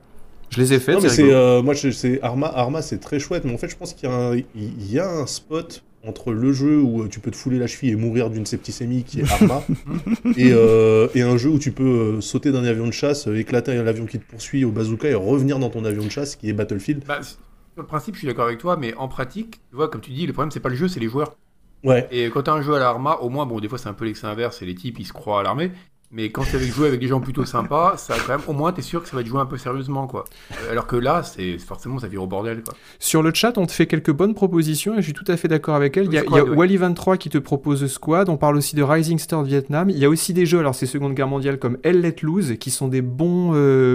Je 0.50 0.60
les 0.60 0.72
ai 0.72 0.80
faites, 0.80 0.96
Non, 0.96 1.00
mais 1.02 1.10
c'est 1.10 1.30
euh, 1.32 1.62
moi, 1.62 1.74
je- 1.74 1.90
c'est 1.90 2.20
Arma, 2.22 2.46
Arma, 2.52 2.82
c'est 2.82 2.98
très 2.98 3.18
chouette, 3.20 3.44
mais 3.44 3.52
en 3.54 3.58
fait, 3.58 3.68
je 3.68 3.76
pense 3.76 3.92
qu'il 3.94 4.08
y 4.08 4.12
a 4.12 4.16
un, 4.16 4.34
il 4.34 4.90
y 4.92 4.98
a 4.98 5.08
un 5.08 5.26
spot 5.26 5.84
entre 6.06 6.32
le 6.32 6.52
jeu 6.52 6.80
où 6.80 7.02
euh, 7.02 7.08
tu 7.08 7.20
peux 7.20 7.30
te 7.30 7.36
fouler 7.36 7.58
la 7.58 7.66
cheville 7.66 7.90
et 7.90 7.96
mourir 7.96 8.30
d'une 8.30 8.46
septicémie 8.46 9.02
qui 9.02 9.20
est 9.20 9.30
Arma, 9.30 9.62
et, 10.36 10.52
euh, 10.52 11.08
et 11.14 11.22
un 11.22 11.36
jeu 11.36 11.50
où 11.50 11.58
tu 11.58 11.72
peux 11.72 11.82
euh, 12.16 12.20
sauter 12.20 12.52
d'un 12.52 12.64
avion 12.64 12.86
de 12.86 12.92
chasse, 12.92 13.26
éclater 13.26 13.74
l'avion 13.82 14.06
qui 14.06 14.18
te 14.18 14.24
poursuit 14.24 14.64
au 14.64 14.70
bazooka 14.70 15.08
et 15.08 15.14
revenir 15.14 15.58
dans 15.58 15.70
ton 15.70 15.84
avion 15.84 16.04
de 16.04 16.08
chasse 16.08 16.36
qui 16.36 16.48
est 16.48 16.52
Battlefield. 16.52 17.04
Bah, 17.06 17.22
sur 17.22 17.38
le 17.76 17.86
principe, 17.86 18.14
je 18.14 18.20
suis 18.20 18.26
d'accord 18.28 18.46
avec 18.46 18.58
toi, 18.58 18.76
mais 18.76 18.94
en 18.94 19.08
pratique, 19.08 19.60
tu 19.70 19.76
vois, 19.76 19.88
comme 19.88 20.00
tu 20.00 20.10
dis, 20.10 20.26
le 20.26 20.32
problème, 20.32 20.50
c'est 20.50 20.60
pas 20.60 20.68
le 20.68 20.76
jeu, 20.76 20.88
c'est 20.88 21.00
les 21.00 21.08
joueurs. 21.08 21.36
Ouais. 21.84 22.08
Et 22.10 22.28
quand 22.30 22.42
t'as 22.42 22.52
un 22.52 22.62
jeu 22.62 22.74
à 22.74 22.78
l'arma, 22.78 23.16
au 23.16 23.28
moins, 23.28 23.46
bon, 23.46 23.60
des 23.60 23.68
fois, 23.68 23.78
c'est 23.78 23.88
un 23.88 23.94
peu 23.94 24.04
l'excès 24.04 24.26
inverse, 24.26 24.62
et 24.62 24.66
les 24.66 24.74
types, 24.74 24.98
ils 24.98 25.06
se 25.06 25.12
croient 25.12 25.40
à 25.40 25.42
l'armée. 25.42 25.70
Mais 26.10 26.30
quand 26.30 26.42
tu 26.42 26.56
avec 26.56 26.68
joué 26.72 26.88
avec 26.88 27.00
des 27.00 27.06
gens 27.06 27.20
plutôt 27.20 27.44
sympas, 27.44 27.98
ça 27.98 28.14
quand 28.26 28.32
même, 28.38 28.40
au 28.46 28.54
moins, 28.54 28.72
t'es 28.72 28.80
sûr 28.80 29.02
que 29.02 29.08
ça 29.10 29.14
va 29.14 29.20
être 29.20 29.28
joué 29.28 29.40
un 29.40 29.44
peu 29.46 29.58
sérieusement, 29.58 30.06
quoi. 30.06 30.24
Euh, 30.52 30.70
Alors 30.70 30.86
que 30.86 30.96
là, 30.96 31.22
c'est 31.22 31.58
forcément, 31.58 31.98
ça 31.98 32.08
vire 32.08 32.22
au 32.22 32.26
bordel, 32.26 32.62
quoi. 32.62 32.72
Sur 32.98 33.22
le 33.22 33.30
chat, 33.34 33.58
on 33.58 33.66
te 33.66 33.72
fait 33.72 33.86
quelques 33.86 34.10
bonnes 34.12 34.32
propositions 34.32 34.94
et 34.94 34.98
je 34.98 35.02
suis 35.02 35.12
tout 35.12 35.26
à 35.30 35.36
fait 35.36 35.48
d'accord 35.48 35.74
avec 35.74 35.98
elle. 35.98 36.06
Il 36.06 36.14
y 36.14 36.16
a, 36.16 36.22
Squad, 36.22 36.44
il 36.46 36.48
y 36.48 36.54
a 36.54 36.56
ouais. 36.56 36.66
Wally23 36.66 37.18
qui 37.18 37.28
te 37.28 37.36
propose 37.36 37.86
Squad, 37.88 38.30
on 38.30 38.38
parle 38.38 38.56
aussi 38.56 38.74
de 38.74 38.82
Rising 38.82 39.18
Star 39.18 39.42
de 39.42 39.48
Vietnam. 39.48 39.90
Il 39.90 39.98
y 39.98 40.06
a 40.06 40.08
aussi 40.08 40.32
des 40.32 40.46
jeux, 40.46 40.60
alors 40.60 40.74
c'est 40.74 40.86
Seconde 40.86 41.12
Guerre 41.12 41.28
mondiale 41.28 41.58
comme 41.58 41.76
Hell 41.82 42.00
Let 42.00 42.16
Loose, 42.22 42.54
qui 42.58 42.70
sont 42.70 42.88
des 42.88 43.02
bons, 43.02 43.50
euh, 43.54 43.94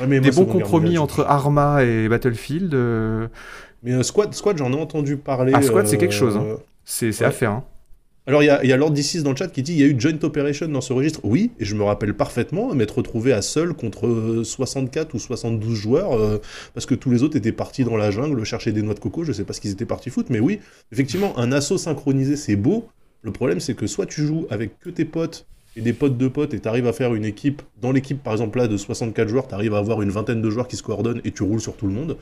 Ouais, 0.00 0.06
mais 0.06 0.20
des 0.20 0.30
moi, 0.30 0.44
bons 0.44 0.52
compromis 0.52 0.84
mondiale, 0.86 1.02
entre 1.02 1.24
Arma 1.26 1.82
et 1.82 2.08
Battlefield. 2.10 2.74
euh, 2.74 3.26
Mais 3.82 3.92
euh, 3.92 4.02
Squad, 4.02 4.34
Squad 4.34 4.58
j'en 4.58 4.70
ai 4.72 4.76
entendu 4.78 5.16
parler. 5.16 5.52
Ah, 5.54 5.62
Squad, 5.62 5.86
c'est 5.86 5.96
quelque 5.96 6.12
chose, 6.14 6.36
hein. 6.36 6.44
c'est 6.84 7.10
c'est 7.12 7.24
Ouais. 7.24 7.28
à 7.28 7.32
faire. 7.32 7.52
hein. 7.52 7.64
Alors, 8.28 8.42
il 8.42 8.46
y 8.46 8.50
a, 8.50 8.62
y 8.62 8.72
a 8.74 8.76
Lord 8.76 8.92
D6 8.92 9.22
dans 9.22 9.30
le 9.30 9.36
chat 9.36 9.48
qui 9.48 9.62
dit 9.62 9.72
il 9.72 9.78
y 9.78 9.82
a 9.82 9.86
eu 9.86 9.98
Joint 9.98 10.22
Operation 10.22 10.68
dans 10.68 10.82
ce 10.82 10.92
registre. 10.92 11.20
Oui, 11.22 11.50
et 11.58 11.64
je 11.64 11.74
me 11.74 11.82
rappelle 11.82 12.12
parfaitement 12.12 12.74
m'être 12.74 12.98
retrouvé 12.98 13.32
à 13.32 13.40
seul 13.40 13.72
contre 13.72 14.06
euh, 14.06 14.44
64 14.44 15.14
ou 15.14 15.18
72 15.18 15.74
joueurs, 15.74 16.12
euh, 16.12 16.36
parce 16.74 16.84
que 16.84 16.94
tous 16.94 17.10
les 17.10 17.22
autres 17.22 17.38
étaient 17.38 17.52
partis 17.52 17.84
dans 17.84 17.96
la 17.96 18.10
jungle 18.10 18.44
chercher 18.44 18.70
des 18.72 18.82
noix 18.82 18.92
de 18.92 19.00
coco. 19.00 19.24
Je 19.24 19.32
sais 19.32 19.44
pas 19.44 19.54
ce 19.54 19.62
qu'ils 19.62 19.70
étaient 19.70 19.86
partis 19.86 20.10
foutre, 20.10 20.30
mais 20.30 20.40
oui, 20.40 20.60
effectivement, 20.92 21.38
un 21.38 21.52
assaut 21.52 21.78
synchronisé, 21.78 22.36
c'est 22.36 22.56
beau. 22.56 22.86
Le 23.22 23.32
problème, 23.32 23.60
c'est 23.60 23.72
que 23.72 23.86
soit 23.86 24.04
tu 24.04 24.26
joues 24.26 24.46
avec 24.50 24.78
que 24.78 24.90
tes 24.90 25.06
potes 25.06 25.46
et 25.74 25.80
des 25.80 25.94
potes 25.94 26.18
de 26.18 26.28
potes 26.28 26.52
et 26.52 26.60
t'arrives 26.60 26.86
à 26.86 26.92
faire 26.92 27.14
une 27.14 27.24
équipe, 27.24 27.62
dans 27.80 27.92
l'équipe 27.92 28.22
par 28.22 28.34
exemple 28.34 28.58
là 28.58 28.68
de 28.68 28.76
64 28.76 29.26
joueurs, 29.26 29.48
t'arrives 29.48 29.72
à 29.72 29.78
avoir 29.78 30.02
une 30.02 30.10
vingtaine 30.10 30.42
de 30.42 30.50
joueurs 30.50 30.68
qui 30.68 30.76
se 30.76 30.82
coordonnent 30.82 31.22
et 31.24 31.30
tu 31.30 31.44
roules 31.44 31.62
sur 31.62 31.76
tout 31.76 31.86
le 31.86 31.94
monde. 31.94 32.18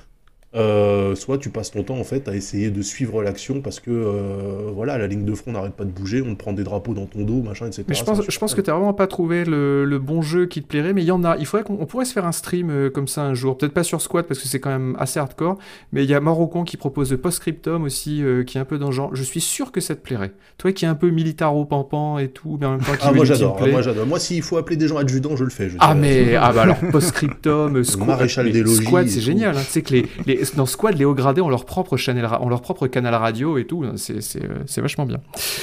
Euh, 0.56 1.14
soit 1.14 1.36
tu 1.36 1.50
passes 1.50 1.70
ton 1.70 1.82
temps 1.82 1.98
en 1.98 2.04
fait 2.04 2.28
à 2.28 2.34
essayer 2.34 2.70
de 2.70 2.80
suivre 2.80 3.22
l'action 3.22 3.60
parce 3.60 3.78
que 3.78 3.90
euh, 3.90 4.70
voilà 4.74 4.96
la 4.96 5.06
ligne 5.06 5.24
de 5.26 5.34
front 5.34 5.52
n'arrête 5.52 5.74
pas 5.74 5.84
de 5.84 5.90
bouger, 5.90 6.22
on 6.22 6.34
te 6.34 6.38
prend 6.38 6.54
des 6.54 6.64
drapeaux 6.64 6.94
dans 6.94 7.04
ton 7.04 7.24
dos, 7.24 7.42
machin, 7.42 7.66
etc. 7.66 7.84
Mais 7.88 7.94
je 7.94 7.98
C'est 8.00 8.06
pense, 8.06 8.22
je 8.26 8.38
pense 8.38 8.54
que 8.54 8.62
tu 8.62 8.70
vraiment 8.70 8.94
pas 8.94 9.06
trouvé 9.06 9.44
le, 9.44 9.84
le 9.84 9.98
bon 9.98 10.22
jeu 10.22 10.46
qui 10.46 10.62
te 10.62 10.66
plairait, 10.66 10.94
mais 10.94 11.02
il 11.02 11.06
y 11.06 11.10
en 11.10 11.24
a. 11.24 11.36
Il 11.36 11.44
faudrait 11.46 11.64
qu'on 11.64 11.76
on 11.78 11.84
pourrait 11.84 12.06
se 12.06 12.12
faire 12.14 12.24
un 12.24 12.32
stream 12.32 12.70
euh, 12.70 12.88
comme 12.90 13.06
ça 13.06 13.22
un 13.22 13.34
jour. 13.34 13.58
Peut-être 13.58 13.74
pas 13.74 13.82
sur 13.84 14.00
Squad 14.00 14.26
parce 14.26 14.40
que 14.40 14.48
c'est 14.48 14.60
quand 14.60 14.70
même 14.70 14.96
assez 14.98 15.20
hardcore, 15.20 15.58
mais 15.92 16.04
il 16.04 16.10
y 16.10 16.14
a 16.14 16.20
Morocon 16.20 16.64
qui 16.64 16.76
propose 16.78 17.16
Postscriptum 17.22 17.82
aussi, 17.84 18.22
euh, 18.22 18.42
qui 18.42 18.56
est 18.56 18.60
un 18.60 18.64
peu 18.64 18.78
dans 18.78 18.86
le 18.86 18.92
genre. 18.92 19.14
Je 19.14 19.22
suis 19.22 19.42
sûr 19.42 19.72
que 19.72 19.80
ça 19.82 19.94
te 19.94 20.00
plairait. 20.00 20.32
Toi 20.56 20.72
qui 20.72 20.86
es 20.86 20.88
un 20.88 20.94
peu 20.94 21.10
militaro-pampant 21.10 22.18
et 22.18 22.28
tout, 22.28 22.56
mais 22.60 22.66
en 22.66 22.72
même 22.72 22.80
temps 22.80 22.92
qui 22.92 22.98
Ah, 23.02 23.12
moi 23.12 23.24
j'adore, 23.26 23.56
teamplay. 23.56 23.72
moi 23.72 23.82
j'adore. 23.82 24.06
Moi 24.06 24.18
s'il 24.18 24.42
faut 24.42 24.56
appeler 24.56 24.76
des 24.76 24.88
gens 24.88 24.96
adjudants, 24.96 25.36
je 25.36 25.44
le 25.44 25.50
fais. 25.50 25.68
je 25.68 25.76
Ah 25.80 25.94
mais 25.94 26.34
ah 26.40 26.52
bah 26.52 26.62
alors 26.62 26.78
Postscriptum, 26.90 27.84
Squad, 27.84 28.06
maréchal 28.08 28.50
des 28.50 28.62
logis 28.62 28.86
c'est 29.08 29.20
génial. 29.20 29.56
hein. 29.56 29.60
Tu 29.64 29.70
sais 29.70 29.82
que 29.82 29.92
les, 29.92 30.06
les 30.26 30.44
dans 30.54 30.66
Squad, 30.66 30.96
les 30.96 31.04
hauts 31.04 31.14
gradés 31.14 31.40
ont 31.40 31.48
leur 31.48 31.64
propre, 31.64 31.96
channel, 31.96 32.28
ont 32.40 32.48
leur 32.48 32.60
propre 32.62 32.86
canal 32.86 33.14
radio 33.14 33.58
et 33.58 33.66
tout. 33.66 33.84
C'est- 33.96 34.20
C'est 34.20 34.42
c'est 34.66 34.80
vachement 34.80 35.06
bien. 35.06 35.18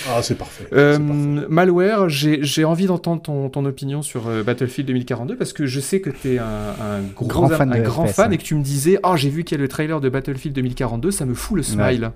Ah, 0.10 0.22
c'est 0.22 0.36
parfait. 0.36 0.66
Euh, 0.74 0.98
parfait. 0.98 1.48
Malware, 1.50 2.10
j'ai 2.10 2.44
j'ai 2.44 2.66
envie 2.66 2.88
d'entendre 2.88 3.22
ton, 3.22 3.50
ton 3.50 3.64
opinion 3.66 4.02
sur 4.02 4.28
euh, 4.28 4.44
Battlefield 4.44 4.88
2042 4.88 5.36
parce 5.38 5.54
que 5.54 5.66
je 5.66 5.80
sais 5.80 6.02
que 6.02 6.10
tu 6.10 6.34
es 6.34 6.38
un, 6.40 6.44
un 6.46 7.02
gros 7.16 7.28
Grand 7.28 7.48
fan 7.50 7.72
un 7.72 7.80
grand 7.80 8.08
FPS, 8.08 8.14
fan 8.16 8.34
et 8.34 8.38
que 8.38 8.44
tu 8.44 8.56
me 8.56 8.64
disais 8.64 9.00
Oh, 9.04 9.16
j'ai 9.16 9.30
vu 9.30 9.44
qu'il 9.44 9.58
y 9.58 9.60
a 9.60 9.62
le 9.62 9.68
trailer 9.70 10.02
de 10.02 10.10
Battlefield 10.10 10.56
2042, 10.56 11.12
ça 11.12 11.26
me 11.26 11.34
fout 11.34 11.58
le 11.58 11.64
smile. 11.64 12.12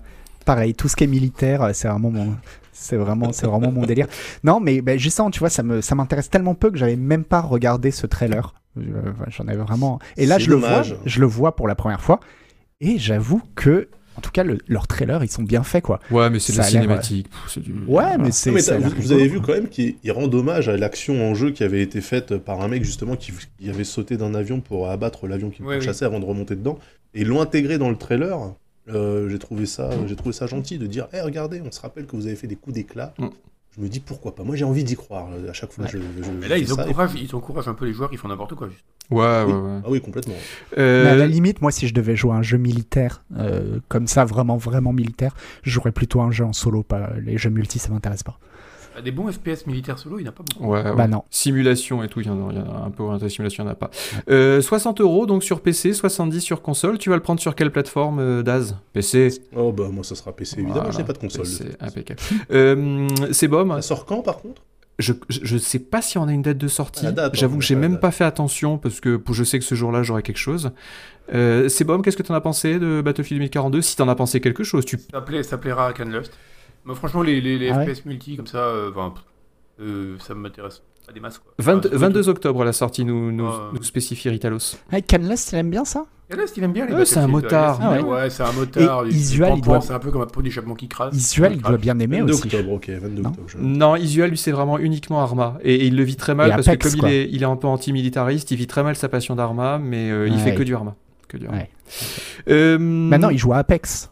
Pareil, 0.46 0.74
tout 0.74 0.88
ce 0.88 0.96
qui 0.96 1.04
est 1.04 1.08
militaire, 1.08 1.62
euh, 1.62 1.72
c'est 1.74 1.88
vraiment 1.90 2.10
mon, 2.10 2.36
c'est 2.72 2.96
vraiment, 2.96 3.34
c'est 3.34 3.46
vraiment 3.48 3.72
mon 3.72 3.86
délire. 3.86 4.08
Non, 4.46 4.60
mais 4.62 4.82
ben, 4.82 4.98
justement, 4.98 5.30
tu 5.30 5.40
vois, 5.40 5.50
ça 5.50 5.62
me, 5.62 5.82
ça 5.82 5.94
m'intéresse 5.94 6.30
tellement 6.30 6.56
peu 6.56 6.72
que 6.72 6.78
j'avais 6.78 6.96
même 6.96 7.24
pas 7.26 7.42
regardé 7.42 7.92
ce 7.92 8.08
trailer. 8.08 8.54
J'en 9.30 9.48
avais 9.48 9.58
vraiment. 9.58 10.00
Et 10.18 10.26
là, 10.26 10.38
je 10.38 10.50
le 10.50 10.56
vois, 10.56 10.84
je 11.06 11.20
le 11.20 11.26
vois 11.26 11.56
pour 11.56 11.68
la 11.68 11.76
première 11.76 12.00
fois, 12.02 12.20
et 12.82 12.98
j'avoue 12.98 13.42
que, 13.56 13.88
en 14.16 14.22
tout 14.22 14.32
cas, 14.32 14.44
le- 14.44 14.58
leurs 14.68 14.88
trailers, 14.88 15.24
ils 15.24 15.30
sont 15.32 15.44
bien 15.44 15.64
faits, 15.64 15.84
quoi. 15.84 16.00
Ouais, 16.12 16.30
mais 16.30 16.40
c'est 16.40 16.54
de 16.54 16.58
la 16.58 16.64
cinématique. 16.64 17.30
Pff, 17.30 17.60
du- 17.64 17.74
Ouais, 17.88 18.18
mais 18.18 18.32
c'est. 18.32 18.52
Vous, 18.52 18.90
vous 18.98 19.12
avez 19.12 19.28
vu 19.28 19.42
quand 19.42 19.54
même 19.54 19.68
qu'il 19.70 19.96
il 20.04 20.12
rend 20.12 20.24
hommage 20.32 20.70
à 20.70 20.78
l'action 20.78 21.30
en 21.30 21.36
jeu 21.36 21.52
qui 21.52 21.64
avait 21.64 21.82
été 21.82 22.02
faite 22.02 22.38
par 22.38 22.62
un 22.62 22.68
mec 22.68 22.84
justement 22.84 23.16
qui, 23.16 23.32
qui 23.60 23.70
avait 23.70 23.84
sauté 23.84 24.18
d'un 24.18 24.34
avion 24.36 24.60
pour 24.62 24.90
abattre 24.90 25.28
l'avion 25.28 25.50
qui 25.50 25.62
oui. 25.64 25.82
chassait 25.82 26.06
avant 26.06 26.20
de 26.20 26.26
remonter 26.26 26.56
dedans 26.56 26.80
et 27.14 27.24
l'ont 27.26 27.42
intégré 27.42 27.78
dans 27.78 27.90
le 27.90 27.98
trailer. 27.98 28.38
Euh, 28.90 29.28
j'ai 29.30 29.38
trouvé 29.40 29.66
ça, 29.66 29.90
j'ai 30.08 30.16
trouvé 30.16 30.32
ça 30.34 30.48
gentil 30.48 30.78
de 30.78 30.88
dire, 30.88 31.08
Eh, 31.14 31.20
regardez, 31.20 31.62
on 31.62 31.72
se 31.72 31.82
rappelle 31.82 32.06
que 32.06 32.16
vous 32.16 32.26
avez 32.26 32.38
fait 32.38 32.48
des 32.48 32.56
coups 32.56 32.74
d'éclat. 32.76 33.14
Mm. 33.20 33.28
Je 33.78 33.84
me 33.84 33.90
dis 33.90 34.00
pourquoi 34.00 34.34
pas? 34.36 34.44
Moi 34.44 34.56
j'ai 34.56 34.66
envie 34.66 34.84
d'y 34.84 34.96
croire 34.96 35.28
euh, 35.32 35.50
à 35.50 35.54
chaque 35.54 35.72
fois. 35.72 35.86
Ouais. 35.86 35.92
que 35.92 35.98
Je, 36.00 36.04
je- 36.24 36.32
Mais 36.32 36.44
je 36.46 36.50
là, 36.50 36.56
fais 36.56 36.62
ils 36.62 36.68
ça, 36.68 36.74
et- 36.74 36.90
encouragent, 36.90 37.12
ils 37.22 37.36
encouragent 37.36 37.68
un 37.68 37.74
peu 37.76 37.86
les 37.86 37.94
joueurs 37.94 38.10
qui 38.10 38.18
font 38.18 38.28
n'importe 38.28 38.56
quoi. 38.56 38.70
Juste. 38.70 38.84
Ouais, 39.12 39.20
ouais, 39.20 39.44
Oui. 39.46 39.54
ouais. 39.54 39.80
Ah 39.86 39.90
oui, 39.90 40.02
complètement. 40.02 40.34
Euh, 40.78 41.04
Mais 41.06 41.10
à 41.12 41.16
la 41.16 41.28
limite, 41.28 41.62
moi, 41.62 41.72
si 41.72 41.88
je 41.88 41.94
devais 41.94 42.16
jouer 42.16 42.32
à 42.32 42.36
un 42.36 42.42
jeu 42.42 42.58
militaire, 42.58 43.24
euh, 43.38 43.80
comme 43.88 44.08
ça, 44.08 44.26
vraiment, 44.26 44.58
vraiment 44.58 44.92
militaire, 44.94 45.36
je 45.64 45.70
jouerais 45.70 45.92
plutôt 45.92 46.22
un 46.22 46.32
jeu 46.32 46.44
en 46.44 46.54
solo, 46.54 46.84
pas 46.84 47.12
les 47.24 47.38
jeux 47.38 47.50
multi, 47.52 47.80
ça 47.80 47.90
m'intéresse 47.90 48.24
pas. 48.24 48.40
Bah, 48.98 49.04
Des 49.04 49.12
bons 49.12 49.32
FPS 49.32 49.68
militaires 49.68 50.00
solo, 50.00 50.18
il 50.18 50.24
n'y 50.24 50.28
en 50.28 50.32
a 50.32 50.34
pas 50.34 50.44
beaucoup. 50.44 50.68
Ouais, 50.72 50.82
ouais. 50.82 50.96
Bah 50.96 51.08
non. 51.08 51.24
Simulation 51.30 52.02
et 52.04 52.08
tout, 52.08 52.20
il 52.22 52.26
y, 52.26 52.30
en 52.32 52.50
a, 52.50 52.52
il 52.52 52.58
y 52.58 52.62
en 52.62 52.66
a 52.76 52.86
un 52.86 52.90
peu 52.90 53.04
orienté 53.04 53.30
simulation, 53.30 53.64
il 53.64 53.68
n'y 53.68 53.70
en 53.70 53.74
a 53.74 53.76
pas. 53.76 53.92
Euh, 54.32 54.60
60 54.60 55.02
euros 55.02 55.28
donc 55.28 55.44
sur 55.44 55.62
PC, 55.62 55.94
70 55.94 56.42
sur 56.42 56.64
console. 56.64 56.98
Tu 56.98 57.10
vas 57.12 57.16
le 57.16 57.22
prendre 57.22 57.40
sur 57.40 57.54
quelle 57.56 57.72
plateforme, 57.72 58.18
euh, 58.20 58.42
Daz 58.42 58.76
PC. 58.94 59.30
Oh 59.56 59.72
bah 59.72 59.90
moi 59.92 60.04
ça 60.04 60.16
sera 60.16 60.36
PC 60.36 60.56
évidemment, 60.56 60.76
Voilà, 60.78 60.92
je 60.92 60.98
n'ai 60.98 61.04
pas 61.04 61.14
de 61.14 61.20
console. 61.20 61.46
toute 61.46 61.54
façon. 61.54 61.70
impeccable. 61.80 62.20
Euh, 62.52 63.08
c'est 63.32 63.48
bon. 63.48 63.70
Ça 63.76 63.82
sort 63.84 64.06
quand 64.06 64.24
par 64.24 64.38
contre? 64.40 64.64
Je, 65.00 65.14
je, 65.30 65.42
je 65.44 65.58
sais 65.60 65.78
pas 65.78 66.02
si 66.02 66.18
on 66.18 66.28
a 66.28 66.34
une 66.34 66.42
date 66.42 66.58
de 66.58 66.68
sortie. 66.68 67.06
J'avoue 67.34 67.58
on 67.58 67.60
que 67.60 67.64
j'ai 67.64 67.76
même 67.76 67.92
date. 67.94 68.02
pas 68.02 68.10
fait 68.10 68.24
attention 68.24 68.80
parce 68.80 69.00
que 69.00 69.16
pour- 69.18 69.36
je 69.36 69.44
sais 69.44 69.60
que 69.60 69.66
ce 69.66 69.76
jour-là 69.76 70.02
j'aurai 70.02 70.24
quelque 70.24 70.38
chose. 70.40 70.72
Euh, 71.36 71.70
c'est 71.70 71.84
bon, 71.84 72.02
qu'est-ce 72.02 72.18
que 72.18 72.24
t'en 72.24 72.34
as 72.34 72.42
pensé 72.42 72.80
de 72.80 73.02
Battlefield 73.02 73.40
2042 73.42 73.84
Si 73.84 73.96
t'en 73.96 74.08
as 74.10 74.16
pensé 74.16 74.42
quelque 74.42 74.64
chose, 74.64 74.86
tu. 74.86 74.98
Ça, 75.12 75.22
plaît, 75.22 75.44
ça 75.44 75.60
plaira 75.60 75.88
à 75.88 75.94
Canlust. 75.94 76.32
Moi, 76.88 76.96
franchement, 76.96 77.22
les, 77.22 77.40
les, 77.42 77.60
les 77.60 77.70
Ah 77.70 77.78
ouais 77.80 77.94
FPS 77.94 78.06
multi 78.06 78.36
comme 78.38 78.48
ça, 78.48 78.58
euh, 78.60 78.92
euh, 79.82 80.16
ça 80.20 80.34
m'intéresse 80.34 80.82
pas 81.06 81.14
des 81.14 81.20
masses. 81.20 81.38
Quoi. 81.40 81.54
20 81.60 81.74
Enfin, 81.80 81.90
c'est 81.92 81.98
22 81.98 82.30
octobre 82.30 82.64
la 82.64 82.74
sortie 82.74 83.06
nous, 83.06 83.32
nous, 83.32 83.46
Ah. 83.48 83.70
nous 83.74 83.84
spécifie 83.84 84.30
Ritalos. 84.30 84.78
Ah, 84.92 85.02
Canless, 85.02 85.52
il 85.52 85.58
aime 85.60 85.70
bien 85.70 85.86
ça? 85.86 86.06
Canlust, 86.30 86.58
il 86.58 86.64
aime 86.64 86.74
bien 86.74 86.86
les 86.86 86.94
Ouais, 86.94 87.06
c'est 87.06 87.20
un 87.20 87.28
motard. 87.28 87.80
Ah 87.82 87.94
bien, 87.98 88.04
ouais. 88.06 88.12
ouais, 88.24 88.30
c'est 88.30 88.44
un 88.44 88.52
motard. 88.52 89.08
Isual, 89.08 89.54
il 89.58 89.62
doit- 89.62 89.80
C'est 89.80 89.94
un 89.94 90.00
peu 90.00 90.12
comme 90.12 90.22
un 90.24 90.26
pot 90.28 90.42
d'échappement 90.42 90.76
qui 90.76 90.88
crasse. 90.90 91.14
Isual, 91.16 91.54
il 91.56 91.62
doit 91.62 91.78
bien 91.78 91.98
aimer 92.00 92.20
22 92.20 92.34
aussi. 92.34 92.44
octobre, 92.48 92.72
ok, 92.74 92.90
22 92.90 93.22
Non. 93.22 93.30
octobre. 93.30 93.48
je- 93.50 93.58
Non, 93.58 93.96
Isual 93.96 94.30
lui 94.30 94.38
c'est 94.38 94.52
vraiment 94.52 94.78
uniquement 94.80 95.22
Arma 95.22 95.58
et, 95.64 95.76
et 95.76 95.86
il 95.88 95.96
le 95.96 96.04
vit 96.04 96.16
très 96.18 96.36
mal 96.36 96.48
Et 96.48 96.52
parce 96.52 96.68
Apex, 96.68 96.96
que 96.96 97.00
comme 97.02 97.10
il 97.10 97.14
est, 97.14 97.30
il 97.32 97.42
est 97.44 97.46
un 97.46 97.56
peu 97.56 97.68
anti-militariste, 97.68 98.52
il 98.52 98.58
vit 98.58 98.68
très 98.68 98.84
mal 98.84 98.96
sa 98.98 99.08
passion 99.08 99.36
d'Arma, 99.36 99.78
mais 99.78 100.10
euh, 100.12 100.28
il 100.28 100.34
Ouais. 100.34 100.40
fait 100.40 100.56
que 100.56 100.64
du 100.64 100.74
Arma. 100.76 100.96
Que 101.30 101.38
du 101.38 101.46
Arma. 101.48 101.60
Ouais. 101.60 101.70
Euh, 102.50 102.78
Maintenant, 102.80 103.30
il 103.30 103.38
joue 103.38 103.54
à 103.54 103.58
Apex. 103.58 104.10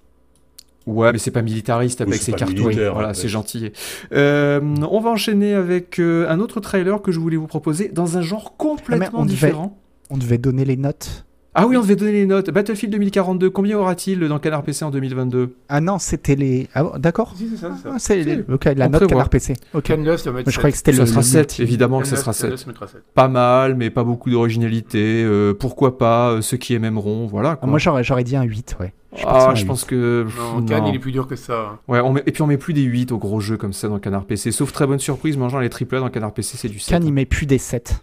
Ouais, 0.86 1.12
mais 1.12 1.18
c'est 1.18 1.32
pas 1.32 1.42
militariste 1.42 2.02
avec 2.02 2.14
ses 2.16 2.32
militaire, 2.34 2.94
voilà, 2.94 3.14
c'est 3.14 3.28
gentil. 3.28 3.72
Euh, 4.14 4.60
on 4.90 5.00
va 5.00 5.10
enchaîner 5.10 5.54
avec 5.56 6.00
euh, 6.00 6.30
un 6.30 6.40
autre 6.40 6.60
trailer 6.60 7.02
que 7.02 7.12
je 7.12 7.20
voulais 7.20 7.38
vous 7.38 7.48
proposer 7.48 7.90
dans 7.90 8.18
un 8.18 8.22
genre 8.22 8.56
complètement 8.58 9.22
on 9.22 9.26
devait- 9.26 9.34
différent. 9.48 9.78
On 10.12 10.18
devait 10.18 10.38
donner 10.38 10.66
les 10.66 10.78
notes. 10.78 11.26
Ah 11.58 11.66
oui, 11.68 11.78
on 11.78 11.82
devait 11.82 11.96
donner 11.96 12.12
les 12.12 12.26
notes. 12.26 12.50
Battlefield 12.52 12.92
2042, 12.92 13.50
combien 13.50 13.78
aura-t-il 13.80 14.20
dans 14.28 14.40
Canard 14.40 14.62
PC 14.64 14.84
en 14.84 14.92
2022 14.92 15.56
Ah 15.70 15.80
non, 15.80 16.00
c'était 16.00 16.36
les. 16.36 16.68
Ah 16.74 16.84
bon, 16.84 16.92
d'accord. 17.00 17.34
Si, 17.38 17.48
c'est 17.50 17.56
ça, 17.56 17.72
c'est 17.78 17.84
ça. 17.84 17.92
Ah, 17.94 17.98
c'est 17.98 18.18
les- 18.18 18.36
Si. 18.36 18.52
Ok, 18.52 18.66
la 18.66 18.72
On 18.72 18.90
note 18.90 18.92
prévoit. 18.92 19.08
Canard 19.08 19.30
PC. 19.30 19.54
Ok. 19.74 19.90
Moi, 19.98 20.16
je 20.18 20.58
croyais 20.58 20.72
que 20.74 20.78
c'était 20.78 20.92
Ça 20.92 21.00
le. 21.04 21.06
sera 21.08 21.22
le 21.22 21.26
7, 21.26 21.40
multi. 21.40 21.62
évidemment 21.62 22.02
que 22.02 22.08
ça 22.08 22.18
sera 22.18 22.34
7. 22.34 22.48
Canlust 22.48 22.68
mettra 22.68 22.88
7. 22.88 23.02
Pas 23.14 23.30
mal, 23.30 23.76
mais 23.76 23.90
pas 23.90 24.04
beaucoup 24.04 24.30
d'originalité. 24.30 25.24
euh, 25.24 25.54
pourquoi 25.54 25.98
pas 25.98 26.32
euh, 26.32 26.42
ceux 26.42 26.58
qui 26.58 26.74
aimeront, 26.74 27.26
voilà. 27.26 27.52
Ah, 27.52 27.56
quoi. 27.56 27.70
moi, 27.70 27.80
j'aurais 27.80 28.24
dit 28.26 28.36
un 28.36 28.44
8, 28.44 28.76
ouais. 28.82 28.94
Je 29.18 29.24
Ah, 29.26 29.52
je 29.56 29.62
8. 29.62 29.68
pense 29.68 29.86
que. 29.86 30.26
Non, 30.38 30.60
non. 30.62 30.66
Cannes, 30.66 30.88
il 30.88 30.96
est 30.96 31.00
plus 31.00 31.12
dur 31.12 31.28
que 31.28 31.36
ça. 31.36 31.80
Ouais, 31.88 32.00
on 32.02 32.12
met- 32.14 32.24
et 32.26 32.32
puis 32.32 32.42
on 32.42 32.48
met 32.48 32.58
plus 32.58 32.74
des 32.74 32.82
8 32.84 33.12
au 33.12 33.18
gros 33.18 33.40
jeu 33.40 33.58
comme 33.58 33.74
ça 33.74 33.88
dans 33.88 34.00
Canard 34.00 34.26
PC. 34.26 34.52
Sauf 34.52 34.72
très 34.74 34.86
bonne 34.88 35.00
surprise, 35.00 35.38
mangeant 35.38 35.60
les 35.60 35.70
triple 35.70 35.96
A 35.96 36.00
dans 36.02 36.10
Canard 36.10 36.34
PC, 36.34 36.58
c'est 36.58 36.70
du 36.70 36.80
7. 36.80 36.90
Cannes, 36.90 37.06
il 37.08 37.14
met 37.14 37.26
plus 37.26 37.46
des 37.46 37.58
7. 37.58 38.02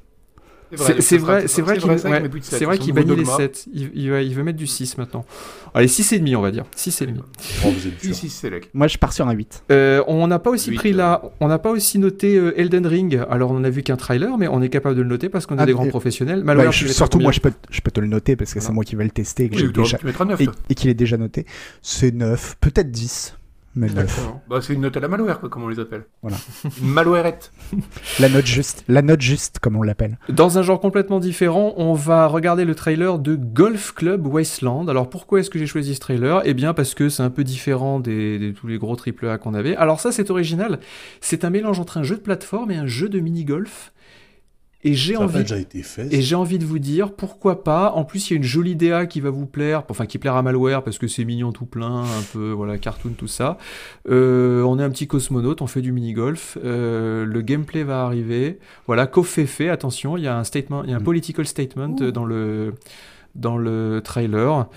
C'est 0.76 1.00
c'est 1.02 1.18
vrai, 1.18 1.46
c'est 1.48 1.62
vrai 1.62 1.74
c'est 1.78 2.42
sept. 2.58 2.64
vrai 2.64 2.78
qu'il 2.78 2.92
bannit 2.94 3.10
les 3.10 3.16
dogma. 3.16 3.36
7. 3.36 3.66
Il, 3.74 3.90
il 3.94 4.10
va- 4.10 4.22
il 4.22 4.34
veut 4.34 4.42
mettre 4.42 4.58
du 4.58 4.66
6 4.66 4.96
maintenant. 4.98 5.24
Allez, 5.74 5.86
6,5 5.88 6.36
on 6.36 6.40
va 6.40 6.50
dire. 6.50 6.64
6,5. 6.76 7.14
Oh, 7.64 7.70
vous 7.70 7.86
êtes 7.86 8.00
Si, 8.00 8.06
dur. 8.06 8.14
si, 8.16 8.28
c'est 8.30 8.46
Select. 8.46 8.68
Moi, 8.74 8.88
je 8.88 8.98
pars 8.98 9.12
sur 9.12 9.26
un 9.28 9.32
8. 9.32 9.64
Euh, 9.70 10.02
on 10.06 10.26
n'a 10.26 10.38
pas 10.38 10.50
aussi 10.50 10.70
Huit, 10.70 10.76
pris 10.76 10.92
euh. 10.92 10.96
la, 10.96 11.22
on 11.40 11.48
n'a 11.48 11.58
pas 11.58 11.70
aussi 11.70 11.98
noté 11.98 12.36
euh, 12.36 12.58
Elden 12.58 12.86
Ring. 12.86 13.20
Alors 13.30 13.50
on 13.50 13.60
n'a 13.60 13.70
vu 13.70 13.82
qu'un 13.82 13.96
trailer, 13.96 14.36
mais 14.38 14.48
on 14.48 14.60
est 14.62 14.68
capable 14.68 14.96
de 14.96 15.02
le 15.02 15.08
noter 15.08 15.28
parce 15.28 15.46
qu'on 15.46 15.58
a 15.58 15.62
Ah, 15.62 15.66
des 15.66 15.72
grands 15.72 15.86
professionnels. 15.88 16.42
Malheureusement, 16.44 16.72
je- 16.72 16.92
surtout, 16.92 17.18
moi, 17.20 17.32
je 17.32 17.40
peux, 17.40 17.52
je 17.70 17.80
peux 17.80 17.90
te 17.90 18.00
le 18.00 18.06
noter 18.06 18.36
parce 18.36 18.54
que 18.54 18.60
c'est 18.60 18.72
moi 18.72 18.84
qui 18.84 18.96
vais 18.96 19.04
le 19.04 19.10
tester 19.10 19.44
et 19.44 19.48
que 19.48 19.54
Oui, 19.54 19.60
j'ai 19.60 19.66
tu 19.66 19.72
déjà- 19.72 19.98
tu 19.98 20.06
mettras 20.06 20.24
9. 20.24 20.40
et, 20.40 20.48
et 20.70 20.74
qu'il 20.74 20.88
est 20.90 20.94
déjà 20.94 21.16
noté. 21.16 21.46
C'est 21.82 22.12
9, 22.14 22.56
peut-être 22.60 22.90
10, 22.90 23.02
mais 23.10 23.30
9. 23.30 23.41
Bah, 23.74 24.60
c'est 24.60 24.74
une 24.74 24.82
note 24.82 24.96
à 24.96 25.00
la 25.00 25.08
malware, 25.08 25.40
quoi, 25.40 25.48
comme 25.48 25.62
on 25.64 25.68
les 25.68 25.78
appelle. 25.80 26.04
Voilà. 26.20 26.36
Une 26.80 26.88
malwarette. 26.88 27.52
La 28.20 28.28
note 28.28 28.46
juste, 28.46 28.84
la 28.88 29.00
note 29.02 29.20
juste, 29.22 29.58
comme 29.58 29.76
on 29.76 29.82
l'appelle. 29.82 30.18
Dans 30.28 30.58
un 30.58 30.62
genre 30.62 30.80
complètement 30.80 31.20
différent, 31.20 31.72
on 31.78 31.94
va 31.94 32.26
regarder 32.26 32.64
le 32.66 32.74
trailer 32.74 33.18
de 33.18 33.34
Golf 33.34 33.92
Club 33.92 34.26
Wasteland. 34.26 34.88
Alors 34.88 35.08
pourquoi 35.08 35.40
est-ce 35.40 35.48
que 35.50 35.58
j'ai 35.58 35.66
choisi 35.66 35.94
ce 35.94 36.00
trailer? 36.00 36.42
Eh 36.44 36.52
bien 36.54 36.74
parce 36.74 36.94
que 36.94 37.08
c'est 37.08 37.22
un 37.22 37.30
peu 37.30 37.44
différent 37.44 37.98
des, 38.00 38.38
des- 38.38 38.52
tous 38.52 38.66
les 38.66 38.76
gros 38.78 38.94
AAA 38.96 39.38
qu'on 39.38 39.54
avait. 39.54 39.74
Alors 39.76 40.00
ça 40.00 40.12
c'est 40.12 40.30
original, 40.30 40.78
c'est 41.20 41.44
un 41.44 41.50
mélange 41.50 41.80
entre 41.80 41.96
un 41.98 42.02
jeu 42.02 42.16
de 42.16 42.20
plateforme 42.20 42.70
et 42.70 42.76
un 42.76 42.86
jeu 42.86 43.08
de 43.08 43.20
mini-golf. 43.20 43.92
Et 44.84 44.94
j'ai 44.94 45.16
envie, 45.16 45.38
déjà 45.42 45.58
été 45.58 45.82
fait. 45.82 46.12
et 46.12 46.22
j'ai 46.22 46.34
envie 46.34 46.58
de 46.58 46.64
vous 46.64 46.80
dire 46.80 47.12
pourquoi 47.12 47.62
pas. 47.62 47.92
En 47.92 48.04
plus, 48.04 48.28
il 48.28 48.32
y 48.32 48.34
a 48.34 48.38
une 48.38 48.42
jolie 48.42 48.74
DA 48.74 49.06
qui 49.06 49.20
va 49.20 49.30
vous 49.30 49.46
plaire, 49.46 49.84
enfin 49.88 50.06
qui 50.06 50.18
plaira 50.18 50.40
à 50.40 50.42
Malware 50.42 50.82
parce 50.82 50.98
que 50.98 51.06
c'est 51.06 51.24
mignon 51.24 51.52
tout 51.52 51.66
plein, 51.66 52.02
un 52.02 52.22
peu 52.32 52.50
voilà 52.50 52.78
cartoon 52.78 53.12
tout 53.16 53.28
ça. 53.28 53.58
Euh, 54.08 54.62
on 54.62 54.78
est 54.80 54.82
un 54.82 54.90
petit 54.90 55.06
cosmonaute, 55.06 55.62
on 55.62 55.68
fait 55.68 55.82
du 55.82 55.92
mini 55.92 56.12
golf. 56.12 56.58
Euh, 56.64 57.24
le 57.24 57.40
gameplay 57.42 57.84
va 57.84 58.04
arriver. 58.04 58.58
Voilà, 58.86 59.06
fait 59.44 59.68
attention, 59.68 60.16
il 60.16 60.24
y 60.24 60.28
a 60.28 60.36
un 60.36 60.44
statement, 60.44 60.82
il 60.84 60.90
y 60.90 60.92
a 60.92 60.96
un 60.96 61.00
Mm. 61.00 61.04
political 61.04 61.46
statement 61.46 61.88
dans 61.88 62.24
le 62.24 62.74
dans 63.34 63.56
le 63.56 64.00
trailer. 64.02 64.68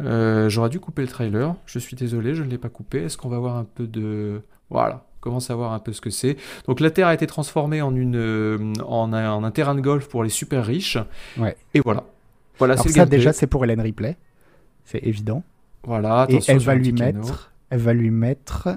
Euh, 0.00 0.48
J'aurais 0.48 0.70
dû 0.70 0.80
couper 0.80 1.02
le 1.02 1.08
trailer. 1.08 1.54
Je 1.66 1.78
suis 1.78 1.96
désolé, 1.96 2.34
je 2.34 2.42
ne 2.42 2.48
l'ai 2.48 2.58
pas 2.58 2.68
coupé. 2.68 3.02
Est-ce 3.02 3.18
qu'on 3.18 3.28
va 3.28 3.38
voir 3.38 3.56
un 3.56 3.64
peu 3.64 3.86
de 3.86 4.42
voilà 4.70 5.04
commence 5.20 5.50
à 5.50 5.54
voir 5.54 5.72
un 5.72 5.78
peu 5.78 5.92
ce 5.92 6.00
que 6.00 6.10
c'est? 6.10 6.36
Donc 6.66 6.80
la 6.80 6.90
Terre 6.90 7.06
a 7.08 7.14
été 7.14 7.26
transformée 7.26 7.82
en, 7.82 7.94
une, 7.94 8.16
euh, 8.16 8.72
en, 8.86 9.12
un, 9.12 9.30
en 9.30 9.44
un 9.44 9.50
terrain 9.50 9.74
de 9.74 9.80
golf 9.80 10.08
pour 10.08 10.22
les 10.24 10.30
super 10.30 10.64
riches. 10.64 10.98
Ouais. 11.38 11.56
Et 11.74 11.80
voilà. 11.80 12.04
Voilà, 12.58 12.74
Alors 12.74 12.82
c'est 12.82 12.88
le 12.90 12.94
ça, 12.94 13.00
gameplay. 13.00 13.16
déjà, 13.18 13.32
c'est 13.32 13.46
pour 13.46 13.64
Hélène 13.64 13.80
Ripley. 13.80 14.16
C'est 14.84 15.02
évident. 15.04 15.42
Voilà, 15.84 16.26
Et 16.28 16.38
elle 16.48 16.58
va 16.58 16.74
lui 16.74 16.92
mettre, 16.92 17.52
elle 17.70 17.78
va 17.78 17.92
lui 17.94 18.10
mettre 18.10 18.68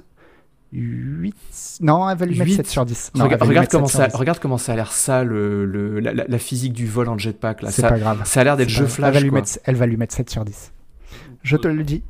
8. 0.72 1.34
Non, 1.82 2.08
elle 2.08 2.16
va 2.18 2.26
lui 2.26 2.34
mettre 2.38 2.48
Huit. 2.50 2.56
7 2.56 2.66
sur 2.66 2.84
10. 2.86 3.12
Non, 3.14 3.24
Regarde, 3.24 3.68
comment 3.70 3.86
7 3.86 3.96
ça, 3.96 4.02
sur 4.04 4.12
10. 4.12 4.16
regarde 4.18 4.38
comment 4.40 4.58
ça 4.58 4.72
a 4.72 4.76
l'air 4.76 4.90
sale, 4.92 5.28
le, 5.28 5.66
le- 5.66 6.00
la, 6.00 6.38
physique 6.38 6.72
du 6.72 6.86
vol 6.86 7.08
en 7.08 7.18
jetpack. 7.18 7.62
Là. 7.62 7.70
C'est 7.70 7.82
Ça, 7.82 7.88
pas 7.90 7.98
grave. 7.98 8.22
ça 8.24 8.40
a 8.40 8.44
l'air 8.44 8.56
d'être 8.56 8.68
jeu 8.70 8.86
flash. 8.86 9.08
Elle 9.08 9.14
va, 9.14 9.20
lui 9.20 9.30
quoi. 9.30 9.40
mettre, 9.40 9.58
elle 9.64 9.76
va 9.76 9.86
lui 9.86 9.96
mettre 9.96 10.14
7 10.14 10.30
sur 10.30 10.44
10. 10.44 10.72
Je 11.42 11.56
te 11.56 11.68
le 11.68 11.84
dis. 11.84 12.02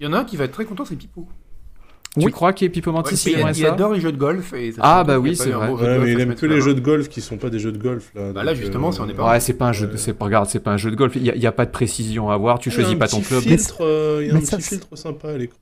Il 0.00 0.04
y 0.04 0.06
en 0.08 0.12
a 0.12 0.18
un 0.18 0.24
qui 0.24 0.36
va 0.36 0.44
être 0.44 0.52
très 0.52 0.64
content, 0.64 0.84
c'est 0.84 0.96
Pipo. 0.96 1.26
Tu 2.18 2.26
Oui. 2.26 2.32
crois 2.32 2.52
qu'il 2.52 2.70
Pipo 2.70 2.90
Ouais, 2.90 2.96
Mantis, 2.96 3.14
il, 3.26 3.32
il 3.32 3.38
aimerait 3.38 3.52
il 3.52 3.62
ça 3.62 3.72
adore 3.72 3.94
les 3.94 4.00
jeux 4.00 4.12
de 4.12 4.18
golf. 4.18 4.52
Et 4.52 4.74
Ah, 4.80 5.02
bah 5.02 5.18
oui, 5.18 5.34
c'est 5.34 5.48
vrai. 5.50 5.70
Ouais, 5.70 5.98
mais 5.98 6.12
il 6.12 6.20
aime 6.20 6.34
que 6.34 6.44
les 6.44 6.60
jeux 6.60 6.74
de 6.74 6.80
golf 6.80 7.08
qui 7.08 7.20
sont 7.22 7.38
pas 7.38 7.48
des 7.48 7.58
jeux 7.58 7.72
de 7.72 7.78
golf 7.78 8.12
là. 8.14 8.32
Bah 8.34 8.44
là, 8.44 8.52
justement, 8.54 8.92
ça, 8.92 9.02
on 9.04 9.08
est 9.08 9.14
pas- 9.14 9.30
Ouais, 9.30 9.40
c'est 9.40 9.54
pas 9.54 9.68
un 9.68 9.72
jeu. 9.72 9.86
De, 9.86 9.96
c'est 9.96 10.12
pas 10.12 10.26
regarde, 10.26 10.46
c'est 10.48 10.60
pas 10.60 10.72
un 10.72 10.76
jeu 10.76 10.90
de 10.90 10.96
golf. 10.96 11.16
Il 11.16 11.22
y 11.22 11.38
y 11.38 11.46
a 11.46 11.52
pas 11.52 11.64
de 11.64 11.70
précision 11.70 12.30
à 12.30 12.34
avoir. 12.34 12.58
Tu 12.58 12.68
Il 12.68 12.72
choisis 12.72 12.94
pas 12.96 13.08
ton 13.08 13.20
club. 13.22 13.40
Filtre, 13.40 13.78
euh, 13.80 14.18
il 14.20 14.26
y 14.26 14.30
a 14.30 14.34
un 14.34 14.38
mais 14.38 14.44
ça, 14.44 14.56
petit 14.58 14.62
c'est- 14.64 14.74
filtre 14.76 14.94
sympa 14.96 15.28
à 15.30 15.38
l'écran. 15.38 15.56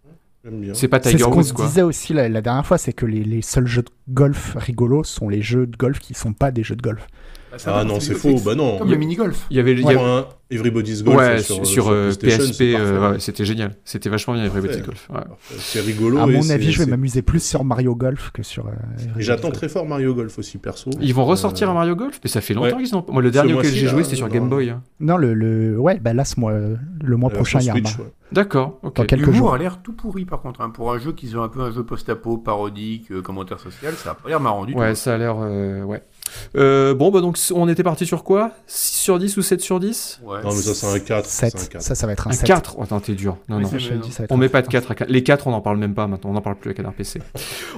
J'aime 0.45 0.61
bien. 0.61 0.75
C'est 0.75 0.89
pas 0.89 0.99
C'est 1.03 1.11
Tiger 1.11 1.25
ce 1.25 1.29
qu'on 1.29 1.43
se 1.43 1.53
disait 1.55 1.83
aussi 1.83 2.15
la, 2.15 2.29
la 2.29 2.41
dernière 2.41 2.65
fois, 2.67 2.79
c'est 2.79 2.95
que 2.95 3.05
les, 3.07 3.23
les 3.23 3.43
seuls 3.43 3.67
jeux 3.67 3.83
de 3.83 3.91
golf 4.09 4.55
rigolos 4.59 5.05
sont 5.05 5.29
les 5.29 5.43
jeux 5.43 5.67
de 5.67 5.77
golf 5.77 5.99
qui 5.99 6.15
sont 6.15 6.33
pas 6.33 6.51
des 6.51 6.63
jeux 6.63 6.77
de 6.77 6.83
golf. 6.83 7.07
Bah, 7.51 7.59
ça 7.59 7.77
Ah 7.79 7.85
non, 7.85 7.99
c'est 8.01 8.15
faux, 8.15 8.37
bah 8.45 8.55
non. 8.55 8.79
Comme 8.79 8.91
le 8.91 8.97
mini-golf. 8.97 9.47
Il 9.51 9.57
y 9.57 9.61
avait, 9.61 9.73
il 9.73 9.81
y 9.81 9.87
avait- 9.87 9.97
Enfin, 9.97 10.27
Everybody's 10.53 11.05
Golf 11.05 11.17
ouais, 11.19 11.39
sur, 11.39 11.55
sur, 11.57 11.67
sur 11.67 11.89
euh, 11.91 12.11
PSP, 12.11 12.75
euh, 12.77 13.13
ouais, 13.13 13.21
c'était 13.21 13.45
génial. 13.45 13.77
C'était 13.85 14.09
vachement 14.09 14.35
bien 14.35 14.45
Everybody 14.45 14.81
Parfait. 14.81 14.87
Golf. 14.87 15.09
ouais. 15.11 15.57
C'est 15.59 15.81
rigolo. 15.81 16.19
À 16.19 16.27
mon 16.27 16.51
avis, 16.51 16.73
je 16.73 16.79
vais 16.83 16.87
m'amuser 16.91 17.23
plus 17.23 17.41
sur 17.43 17.63
Mario 17.65 17.95
Golf 17.95 18.31
que 18.33 18.43
sur. 18.43 18.67
euh, 18.67 18.71
j'attends 19.17 19.51
très 19.53 19.69
fort 19.69 19.87
Mario 19.87 20.13
Golf 20.15 20.37
aussi, 20.39 20.59
perso. 20.59 20.91
Ils 21.01 21.15
vont 21.15 21.25
ressortir 21.25 21.69
Euh, 21.69 21.71
un 21.73 21.75
Mario 21.75 21.95
Golf, 21.95 22.19
mais 22.25 22.29
ça 22.31 22.41
fait 22.41 22.55
longtemps 22.55 22.77
ouais. 22.77 22.83
qu'ils 22.83 22.95
ont. 22.97 23.05
Moi, 23.09 23.23
le 23.23 23.31
dernier 23.31 23.53
auquel 23.55 23.73
j'ai 23.73 23.87
joué, 23.87 24.03
c'était 24.05 24.17
sur 24.17 24.29
Game 24.29 24.49
Boy. 24.49 24.71
hein. 24.71 24.83
Non, 24.99 25.17
le, 25.17 25.35
le... 25.35 25.79
ouais, 25.79 25.99
bah 26.01 26.15
là, 26.15 26.25
ce 26.25 26.39
mois, 26.41 26.53
le 26.53 27.17
mois 27.17 27.31
prochain, 27.31 27.61
il 27.61 27.67
y 27.67 27.71
a 27.71 27.75
un. 27.75 27.77
Ouais. 27.77 27.83
D'accord, 28.33 28.79
ok. 28.85 28.95
Dans 28.95 29.05
quelques 29.07 29.23
L'humour 29.27 29.35
jours. 29.37 29.55
a 29.55 29.59
l'air 29.59 29.83
tout 29.83 29.93
pourri 29.93 30.25
par 30.25 30.41
contre. 30.41 30.61
hein. 30.61 30.71
Pour 30.71 30.93
un 30.93 30.99
jeu 30.99 31.13
qui 31.13 31.27
se 31.27 31.35
veut 31.35 31.43
un 31.43 31.49
peu 31.49 31.63
un 31.63 31.73
jeu 31.73 31.83
post-apo, 31.83 32.39
parodique, 32.39 33.21
commentaire 33.23 33.59
social, 33.59 33.93
ça 33.95 34.13
a 34.13 34.15
pas 34.15 34.29
l'air 34.29 34.39
marrant 34.39 34.65
du 34.65 34.73
Ouais, 34.75 34.91
tout. 34.91 34.97
ça 34.97 35.15
a 35.15 35.19
l'air. 35.19 35.37
ouais. 35.37 36.03
Euh, 36.57 36.95
bon, 36.95 37.11
bah 37.11 37.21
donc 37.21 37.39
on 37.55 37.69
était 37.69 37.83
parti 37.83 38.07
sur 38.07 38.25
quoi? 38.25 38.53
6 38.67 39.01
sur 39.01 39.19
10 39.19 39.37
ou 39.37 39.43
7 39.43 39.61
sur 39.61 39.81
10 39.81 40.21
Ouais. 40.25 40.43
Non, 40.43 40.51
mais 40.51 40.63
ça, 40.63 40.75
c'est 40.75 40.87
un 40.87 40.99
4. 40.99 41.27
c'est 41.27 41.47
un 41.47 41.51
7. 41.51 41.69
4. 41.71 41.83
Ça, 41.83 41.95
ça 41.95 42.07
va 42.07 42.13
être 42.13 42.27
un, 42.27 42.31
Un 42.31 42.35
7. 42.35 42.47
4 42.47 42.77
oh, 42.79 42.83
Attends, 42.83 43.01
t'es 43.01 43.15
dur. 43.15 43.37
Non, 43.49 43.57
Oui, 43.57 43.65
non. 43.65 43.71
être 43.71 44.31
On 44.31 44.37
met 44.37 44.49
pas 44.49 44.61
de 44.61 44.67
7. 44.67 44.73
4 44.73 44.91
à 44.91 44.95
4. 44.95 45.11
Les 45.11 45.23
4, 45.23 45.47
on 45.47 45.51
n'en 45.51 45.61
parle 45.61 45.79
même 45.79 45.95
pas 45.95 46.07
maintenant. 46.07 46.31
On 46.31 46.35
n'en 46.35 46.41
parle 46.41 46.57
plus 46.57 46.71
à 46.71 46.75
Canard 46.75 46.93
PC. 46.93 47.21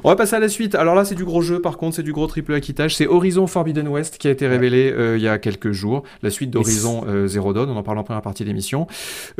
On 0.05 0.09
va 0.09 0.17
passer 0.17 0.37
à 0.37 0.41
la 0.41 0.49
suite. 0.49 0.75
Alors 0.75 0.95
là, 0.95 1.05
c'est 1.05 1.15
du 1.15 1.25
gros 1.25 1.43
jeu. 1.43 1.61
Par 1.61 1.77
contre, 1.79 1.97
c'est 1.97 2.03
du 2.03 2.13
gros 2.13 2.27
triple 2.27 2.55
acquittage. 2.55 2.97
C'est 2.97 3.07
Horizon 3.07 3.47
Forbidden 3.47 3.89
West 3.89 4.19
qui 4.19 4.29
a 4.29 4.31
été 4.31 4.47
révélé 4.47 4.93
euh, 4.93 5.17
il 5.17 5.23
y 5.23 5.29
a 5.29 5.39
quelques 5.39 5.73
jours. 5.73 6.03
La 6.23 6.31
suite 6.31 6.51
d'Horizon 6.51 7.05
euh, 7.07 7.27
Zero 7.27 7.53
Dawn. 7.53 7.71
On 7.71 7.77
en 7.77 7.83
parle 7.83 7.99
en 7.99 8.05
première 8.05 8.23
partie 8.23 8.45
d'émission. 8.45 8.87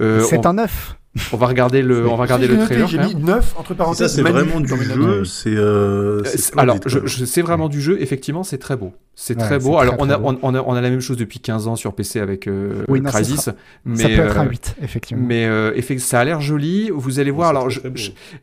Euh, 0.01 0.21
C'est 0.21 0.47
on, 0.47 0.51
un 0.51 0.55
9. 0.55 0.97
On 1.33 1.37
va 1.37 1.47
regarder 1.47 1.83
le, 1.83 2.09
on 2.09 2.17
va 2.17 2.23
regarder 2.23 2.49
le 2.49 2.59
trailer. 2.65 2.89
J'ai 2.89 2.99
mis 2.99 3.15
même. 3.15 3.25
9 3.25 3.55
entre 3.59 3.75
parenthèses. 3.75 4.09
ça, 4.11 4.17
c'est 4.17 4.23
vraiment 4.23 4.61
du 4.61 4.69
jeu. 4.69 5.25
C'est. 5.25 5.51
euh, 5.51 6.21
Euh, 6.21 6.23
c'est 6.25 6.59
alors, 6.59 6.77
je, 6.87 6.99
quoi. 6.99 7.09
je- 7.09 7.25
c'est 7.27 7.43
vraiment 7.43 7.69
du 7.69 7.81
jeu. 7.81 8.01
Effectivement, 8.01 8.43
c'est 8.43 8.59
très 8.59 8.77
beau. 8.77 8.93
C'est 9.15 9.37
Ouais, 9.37 9.43
très 9.45 9.59
beau. 9.59 9.73
très, 9.75 9.83
Alors, 9.83 9.97
on, 9.99 10.07
très 10.07 10.15
a, 10.15 10.19
beau. 10.19 10.29
on, 10.29 10.39
on 10.43 10.55
a, 10.55 10.63
on 10.63 10.73
a 10.75 10.81
la 10.81 10.89
même 10.89 11.01
chose 11.01 11.19
depuis 11.19 11.39
15 11.39 11.69
ans 11.69 11.77
sur 11.77 11.95
PC 11.95 12.19
avec 12.19 12.47
euh, 12.49 12.85
Oui, 12.89 13.01
non, 13.03 13.11
ça 13.11 13.19
Crysis. 13.21 13.37
sera- 13.43 13.57
mais, 13.85 13.97
ça 13.97 14.09
peut 14.09 14.15
être 14.15 14.39
un 14.39 14.47
euh, 14.47 14.49
8, 14.49 14.77
effectivement. 14.83 15.25
Mais 15.27 15.45
euh, 15.45 15.79
ça 15.99 16.21
a 16.21 16.25
l'air 16.25 16.41
joli. 16.41 16.91
Vous 16.95 17.21
allez 17.21 17.31
voir. 17.31 17.51
C'est 17.51 17.57
Alors, 17.57 17.69
je- 17.71 17.81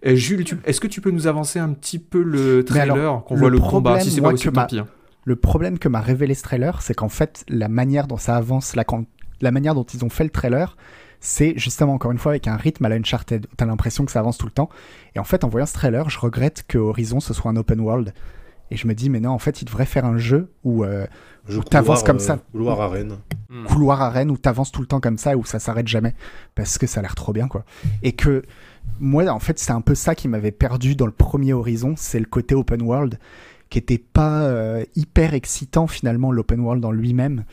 euh, 0.05 0.15
Jules, 0.15 0.43
tu- 0.43 0.57
est-ce 0.65 0.79
que 0.79 0.87
tu 0.87 1.01
peux 1.01 1.11
nous 1.11 1.25
avancer 1.25 1.57
un 1.57 1.69
petit 1.69 1.97
peu 1.97 2.21
le 2.21 2.63
trailer 2.63 3.23
qu'on 3.25 3.33
le 3.33 3.39
voit 3.39 3.49
le 3.49 3.57
combat? 3.59 3.89
Problème, 3.91 4.01
Si 4.07 4.11
c'est 4.11 4.21
moi, 4.21 4.29
pas 4.29 4.33
possible, 4.35 4.53
tant 4.53 4.61
ma- 4.61 4.67
pis. 4.67 4.79
hein. 4.79 4.87
Le 5.25 5.35
problème 5.35 5.79
que 5.79 5.89
m'a 5.89 6.01
révélé 6.01 6.33
ce 6.35 6.43
trailer, 6.43 6.81
c'est 6.81 6.93
qu'en 6.93 7.09
fait, 7.09 7.43
la 7.49 7.67
manière 7.67 8.05
dont 8.07 8.17
ça 8.17 8.35
avance, 8.35 8.75
la 9.41 9.51
manière 9.51 9.73
dont 9.75 9.83
ils 9.83 10.05
ont 10.05 10.09
fait 10.09 10.23
le 10.23 10.29
trailer, 10.29 10.77
c'est 11.19 11.53
justement 11.57 11.93
encore 11.93 12.11
une 12.11 12.17
fois 12.17 12.33
avec 12.33 12.47
un 12.47 12.55
rythme 12.55 12.85
à 12.85 12.89
la 12.89 12.95
Uncharted. 12.95 13.47
T'as 13.57 13.65
l'impression 13.65 14.05
que 14.05 14.11
ça 14.11 14.19
avance 14.19 14.37
tout 14.37 14.45
le 14.45 14.51
temps. 14.51 14.69
Et 15.15 15.19
en 15.19 15.23
fait, 15.23 15.43
en 15.43 15.49
voyant 15.49 15.65
ce 15.65 15.73
trailer, 15.73 16.09
je 16.09 16.19
regrette 16.19 16.63
que 16.67 16.77
Horizon 16.77 17.19
ce 17.19 17.33
soit 17.33 17.51
un 17.51 17.55
open 17.55 17.79
world. 17.79 18.13
Et 18.71 18.77
je 18.77 18.87
me 18.87 18.93
dis, 18.93 19.09
mais 19.09 19.19
non, 19.19 19.31
en 19.31 19.39
fait, 19.39 19.61
il 19.61 19.65
devrait 19.65 19.87
faire 19.87 20.05
un 20.05 20.17
jeu 20.17 20.51
où 20.63 20.83
euh, 20.83 21.07
où 21.49 21.63
t'avances 21.63 22.01
couloir, 22.01 22.03
comme 22.03 22.15
euh, 22.17 22.19
ça. 22.19 22.39
Couloir 22.51 22.81
arène. 22.81 23.17
Hmm. 23.49 23.65
couloir 23.65 24.01
arène 24.01 24.29
où 24.29 24.37
t'avances 24.37 24.71
tout 24.71 24.81
le 24.81 24.87
temps 24.87 24.99
comme 24.99 25.17
ça, 25.17 25.35
où 25.35 25.43
ça 25.43 25.59
s'arrête 25.59 25.87
jamais, 25.87 26.13
parce 26.53 26.77
que 26.77 26.85
ça 26.85 26.99
a 26.99 27.01
l'air 27.01 27.15
trop 27.15 27.33
bien, 27.33 27.47
quoi. 27.47 27.65
Et 28.03 28.11
que 28.11 28.43
moi, 28.99 29.27
en 29.27 29.39
fait, 29.39 29.57
c'est 29.57 29.71
un 29.71 29.81
peu 29.81 29.95
ça 29.95 30.13
qui 30.13 30.27
m'avait 30.27 30.51
perdu 30.51 30.95
dans 30.95 31.05
le 31.05 31.11
premier 31.11 31.53
Horizon, 31.53 31.95
c'est 31.97 32.19
le 32.19 32.25
côté 32.25 32.53
open 32.53 32.81
world, 32.81 33.19
qui 33.69 33.79
était 33.79 33.97
pas 33.97 34.43
euh, 34.43 34.83
hyper 34.95 35.33
excitant 35.33 35.87
finalement, 35.87 36.31
l'open 36.31 36.59
world 36.59 36.83
en 36.85 36.91
lui-même. 36.91 37.45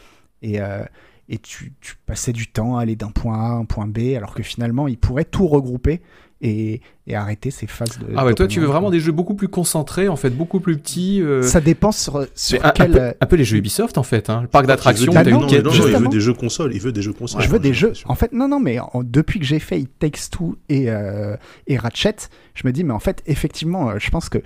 Et, 0.43 0.61
euh, 0.61 0.85
et 1.29 1.39
tu, 1.39 1.73
tu 1.81 1.97
passais 2.07 2.33
du 2.33 2.47
temps 2.47 2.77
à 2.77 2.83
aller 2.83 2.97
d'un 2.97 3.11
point 3.11 3.39
A 3.39 3.47
à 3.49 3.53
un 3.55 3.65
point 3.65 3.87
B, 3.87 4.15
alors 4.17 4.35
que 4.35 4.43
finalement, 4.43 4.87
il 4.89 4.97
pourrait 4.99 5.25
tout 5.25 5.47
regrouper 5.49 6.01
et, 6.43 6.83
et 7.07 7.15
arrêter 7.17 7.51
ces 7.51 7.67
phases 7.67 7.99
de. 7.99 8.07
Ah 8.15 8.25
ouais, 8.27 8.35
toi, 8.35 8.47
tu 8.47 8.61
veux 8.61 8.67
world, 8.67 8.73
vraiment 8.83 8.91
des 8.91 9.01
jeux 9.01 9.11
beaucoup 9.13 9.35
plus 9.35 9.49
concentrés, 9.49 10.07
en 10.09 10.17
fait, 10.17 10.31
beaucoup 10.31 10.61
plus 10.61 10.77
petits. 10.77 11.21
euh, 11.23 11.43
Ça 11.43 11.61
dépend 11.61 11.93
sur, 11.93 12.19
mais 12.21 12.27
sur 12.35 12.63
un, 12.65 12.69
un 12.69 12.73
quel. 12.73 12.91
peu, 12.93 13.01
un 13.21 13.27
peu 13.27 13.37
les 13.37 13.45
jeux 13.45 13.57
Ubisoft, 13.57 13.97
en 13.99 14.03
fait. 14.03 14.29
Hein. 14.31 14.43
Le 14.43 14.49
parc 14.49 14.67
d'attractions, 14.67 15.13
non, 15.13 15.23
une 15.23 15.31
non, 15.31 15.47
il 15.89 15.97
veut 15.97 16.09
des 16.09 16.21
jeux 16.21 16.35
consoles. 16.35 16.75
Il 16.75 16.81
veut 16.81 16.93
des 16.93 17.03
jeux 17.03 17.13
consoles. 17.15 17.43
je 17.43 17.49
veux 17.49 17.59
des 17.59 17.73
jeux. 17.75 17.95
En 18.05 18.15
fait, 18.15 18.33
non, 18.33 18.49
non, 18.49 18.61
mais 18.61 18.79
en- 18.79 19.03
depuis 19.03 19.41
que 19.41 19.47
j'ai 19.47 19.59
fait 19.59 19.81
It 19.81 19.91
Takes 19.99 20.31
Two 20.31 20.57
et, 20.69 20.91
euh, 20.91 21.37
et 21.67 21.79
Ratchet, 21.79 22.17
je 22.55 22.67
me 22.67 22.73
dis, 22.73 22.85
mais 22.85 22.93
en 22.93 23.01
fait, 23.01 23.23
effectivement, 23.27 23.91
euh, 23.91 23.95
je 23.99 24.11
pense 24.11 24.29
que 24.29 24.39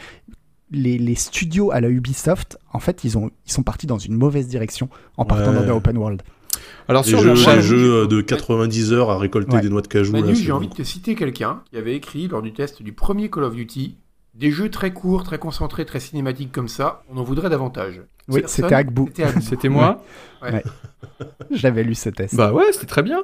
les, 0.70 0.96
les 0.98 1.16
studios 1.16 1.72
à 1.72 1.80
la 1.80 1.88
Ubisoft, 1.88 2.56
en 2.72 2.78
fait, 2.78 3.02
ils, 3.02 3.18
ont, 3.18 3.30
ils 3.46 3.52
sont 3.52 3.64
partis 3.64 3.88
dans 3.88 3.98
une 3.98 4.14
mauvaise 4.14 4.46
direction 4.46 4.88
en 5.16 5.24
partant 5.24 5.48
Ouais. 5.50 5.56
dans 5.56 5.64
des 5.64 5.70
open 5.72 5.98
world. 5.98 6.22
Alors, 6.90 7.04
Des 7.04 7.10
sur 7.10 7.20
jeux, 7.20 7.28
le 7.28 7.34
des 7.34 7.40
chat, 7.40 7.50
Manu, 7.54 7.62
jeux 7.62 7.94
euh, 8.02 8.06
de 8.08 8.20
90 8.20 8.92
heures 8.92 9.10
à 9.10 9.18
récolter 9.18 9.54
Ouais. 9.54 9.60
des 9.62 9.68
noix 9.68 9.80
de 9.80 9.86
cajou. 9.86 10.10
Manu, 10.10 10.34
j'ai 10.34 10.50
envie 10.50 10.66
de 10.66 10.74
te 10.74 10.82
citer 10.82 11.14
quelqu'un 11.14 11.62
qui 11.70 11.76
avait 11.78 11.94
écrit 11.94 12.26
lors 12.26 12.42
du 12.42 12.52
test 12.52 12.82
du 12.82 12.92
premier 12.92 13.30
Call 13.30 13.44
of 13.44 13.54
Duty 13.54 13.94
des 14.34 14.50
jeux 14.50 14.70
très 14.70 14.92
courts, 14.92 15.22
très 15.22 15.38
concentrés, 15.38 15.84
très 15.84 16.00
cinématiques 16.00 16.50
comme 16.50 16.66
ça. 16.68 17.04
On 17.08 17.16
en 17.18 17.22
voudrait 17.22 17.48
davantage. 17.48 18.00
Oui, 18.28 18.42
c'était 18.46 18.74
Agbu. 18.74 19.02
C'était 19.06 19.22
Agbu. 19.24 19.40
c'était 19.42 19.68
moi. 19.68 20.02
J'avais 21.50 21.84
lu 21.84 21.94
ce 21.94 22.08
test. 22.08 22.34
Bah 22.34 22.52
ouais, 22.52 22.72
c'était 22.72 22.86
très 22.86 23.02
bien. 23.02 23.22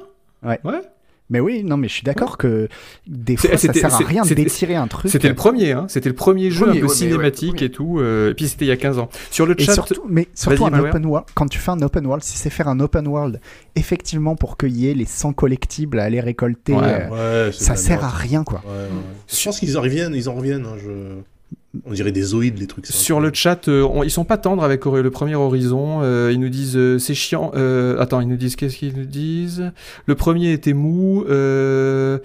Mais 1.29 1.41
oui, 1.41 1.61
non, 1.63 1.75
mais 1.75 1.89
je 1.89 1.93
suis 1.93 2.03
d'accord 2.03 2.37
que 2.37 2.69
des 3.05 3.35
C'est- 3.35 3.49
fois, 3.49 3.57
ça 3.57 3.73
sert 3.73 3.93
à 3.93 3.97
rien 3.97 4.23
d'étirer 4.23 4.75
un 4.75 4.87
truc. 4.87 5.11
C'était 5.11 5.27
le 5.27 5.35
premier, 5.35 5.73
hein. 5.73 5.85
C'était 5.89 6.07
le 6.07 6.15
premier 6.15 6.51
jeu 6.51 6.65
Premier, 6.65 6.71
un 6.71 6.73
peu 6.73 6.75
ouais, 6.75 6.81
mais 6.83 6.89
ouais, 6.89 6.95
cinématique 6.95 7.61
et 7.61 7.69
tout. 7.69 7.99
euh, 7.99 8.31
et 8.31 8.33
puis 8.33 8.47
c'était 8.47 8.63
il 8.63 8.69
y 8.69 8.71
a 8.71 8.77
15 8.77 8.97
ans. 8.97 9.09
Sur 9.29 9.45
le 9.45 9.59
Et 9.59 9.63
chat, 9.65 9.73
surtout, 9.73 10.03
mais 10.07 10.29
surtout 10.33 10.65
un 10.65 10.79
open 10.79 11.05
world, 11.05 11.27
quand 11.33 11.47
tu 11.47 11.59
fais 11.59 11.71
un 11.71 11.81
open 11.81 12.05
world, 12.05 12.23
si 12.23 12.37
c'est 12.37 12.49
faire 12.49 12.69
un 12.69 12.79
open 12.79 13.07
world, 13.07 13.41
effectivement 13.75 14.35
pour 14.37 14.55
qu'il 14.57 14.77
y 14.77 14.89
ait 14.89 14.93
les 14.93 15.05
100 15.05 15.33
collectibles 15.33 15.99
à 15.99 16.03
aller 16.03 16.21
récolter, 16.21 16.73
Ouais. 16.73 17.07
euh, 17.11 17.51
ça 17.51 17.75
sert 17.75 18.05
à 18.05 18.09
rien 18.09 18.43
quoi. 18.45 18.61
Ouais, 18.65 18.71
ouais. 18.83 18.87
Je 19.27 19.43
pense 19.43 19.59
qu'ils 19.59 19.77
en 19.77 19.81
reviennent, 19.81 20.15
ils 20.15 20.29
en 20.29 20.33
reviennent. 20.35 20.65
hein, 20.65 20.77
je- 20.81 21.19
On 21.85 21.93
dirait 21.93 22.11
des 22.11 22.21
zoïdes, 22.23 22.59
les 22.59 22.67
trucs. 22.67 22.85
ça. 22.85 22.93
Sur 22.93 23.19
le 23.19 23.31
chat, 23.33 23.67
euh, 23.67 23.83
on- 23.83 24.03
ils 24.03 24.11
sont 24.11 24.23
pas 24.25 24.37
tendres 24.37 24.63
avec 24.63 24.85
le 24.85 25.09
premier 25.11 25.35
Horizon. 25.35 25.99
euh, 26.01 26.31
ils 26.33 26.39
nous 26.39 26.49
disent 26.49 26.75
euh, 26.77 26.97
c'est 26.99 27.13
chiant. 27.15 27.51
euh, 27.55 27.99
attends, 27.99 28.19
ils 28.21 28.27
nous 28.27 28.37
disent 28.37 28.55
qu'est-ce 28.55 28.77
qu'ils 28.77 28.95
nous 28.97 29.05
disent? 29.05 29.71
Le 30.05 30.15
premier 30.15 30.51
était 30.53 30.73
mou. 30.73 31.23
euh, 31.29 32.19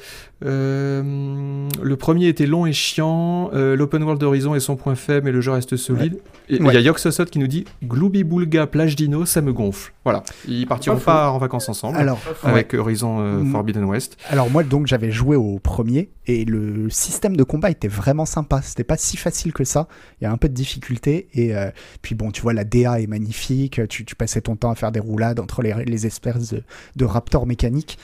euh, 0.45 1.69
le 1.83 1.97
premier 1.97 2.29
était 2.29 2.47
long 2.47 2.67
et 2.67 2.73
chiant. 2.73 3.51
euh, 3.55 3.77
L'open 3.77 4.03
world 4.03 4.21
d'Horizon 4.21 4.55
est 4.55 4.61
son 4.61 4.77
point 4.77 4.95
faible, 4.95 5.27
mais 5.27 5.33
le 5.33 5.41
jeu 5.41 5.53
reste 5.53 5.77
solide. 5.77 6.19
Et 6.49 6.57
il 6.57 6.63
Ouais. 6.65 6.75
y 6.75 6.77
a 6.77 6.81
Yoxosot 6.81 7.25
qui 7.27 7.39
nous 7.39 7.47
dit 7.47 7.65
Glooby 7.85 8.25
Boulga 8.25 8.67
plage 8.67 8.97
dino, 8.97 9.25
ça 9.25 9.41
me 9.41 9.53
gonfle. 9.53 9.93
Voilà, 10.05 10.23
ils 10.47 10.67
partiront 10.67 10.97
Pas 10.97 11.03
pas 11.05 11.31
en 11.31 11.39
vacances 11.39 11.69
ensemble. 11.69 11.97
Alors, 11.97 12.19
avec 12.43 12.75
Horizon 12.75 13.21
euh, 13.21 13.39
Mm. 13.43 13.51
Forbidden 13.53 13.85
West. 13.85 14.17
alors 14.31 14.51
moi 14.51 14.63
donc 14.63 14.87
j'avais 14.87 15.11
joué 15.11 15.37
au 15.37 15.59
premier 15.59 16.11
et 16.27 16.45
le 16.45 16.89
système 16.91 17.37
de 17.37 17.43
combat 17.45 17.71
était 17.71 17.89
vraiment 17.89 18.27
sympa. 18.27 18.61
C'était 18.63 18.85
pas 18.85 18.97
si 18.97 19.17
facile 19.17 19.42
que 19.51 19.65
ça. 19.65 19.89
Il 20.21 20.25
y 20.25 20.27
a 20.29 20.31
un 20.31 20.37
peu 20.37 20.49
de 20.49 20.55
difficulté 20.55 21.27
et 21.35 21.57
euh, 21.57 21.71
puis 22.03 22.15
bon 22.15 22.31
tu 22.31 22.43
vois 22.43 22.53
la 22.53 22.63
DA 22.65 23.01
est 23.01 23.09
magnifique. 23.09 23.81
Tu, 23.89 24.05
tu 24.05 24.15
passais 24.15 24.43
ton 24.43 24.55
temps 24.55 24.71
à 24.71 24.77
faire 24.77 24.93
des 24.93 25.01
roulades 25.01 25.41
entre 25.41 25.63
les, 25.63 25.75
les 25.87 26.07
espèces 26.07 26.53
de, 26.53 26.63
de 26.95 27.05
raptors 27.05 27.47
mécaniques. 27.47 27.99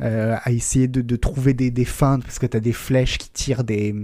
euh, 0.00 0.36
à 0.42 0.50
essayer 0.50 0.88
de, 0.88 1.00
de 1.02 1.16
trouver 1.16 1.54
des, 1.54 1.70
des 1.70 1.84
feintes 1.84 2.22
parce 2.24 2.38
que 2.40 2.46
tu 2.46 2.56
as 2.56 2.60
des 2.60 2.72
flèches 2.72 3.16
qui 3.16 3.30
tirent 3.30 3.62
des, 3.62 3.94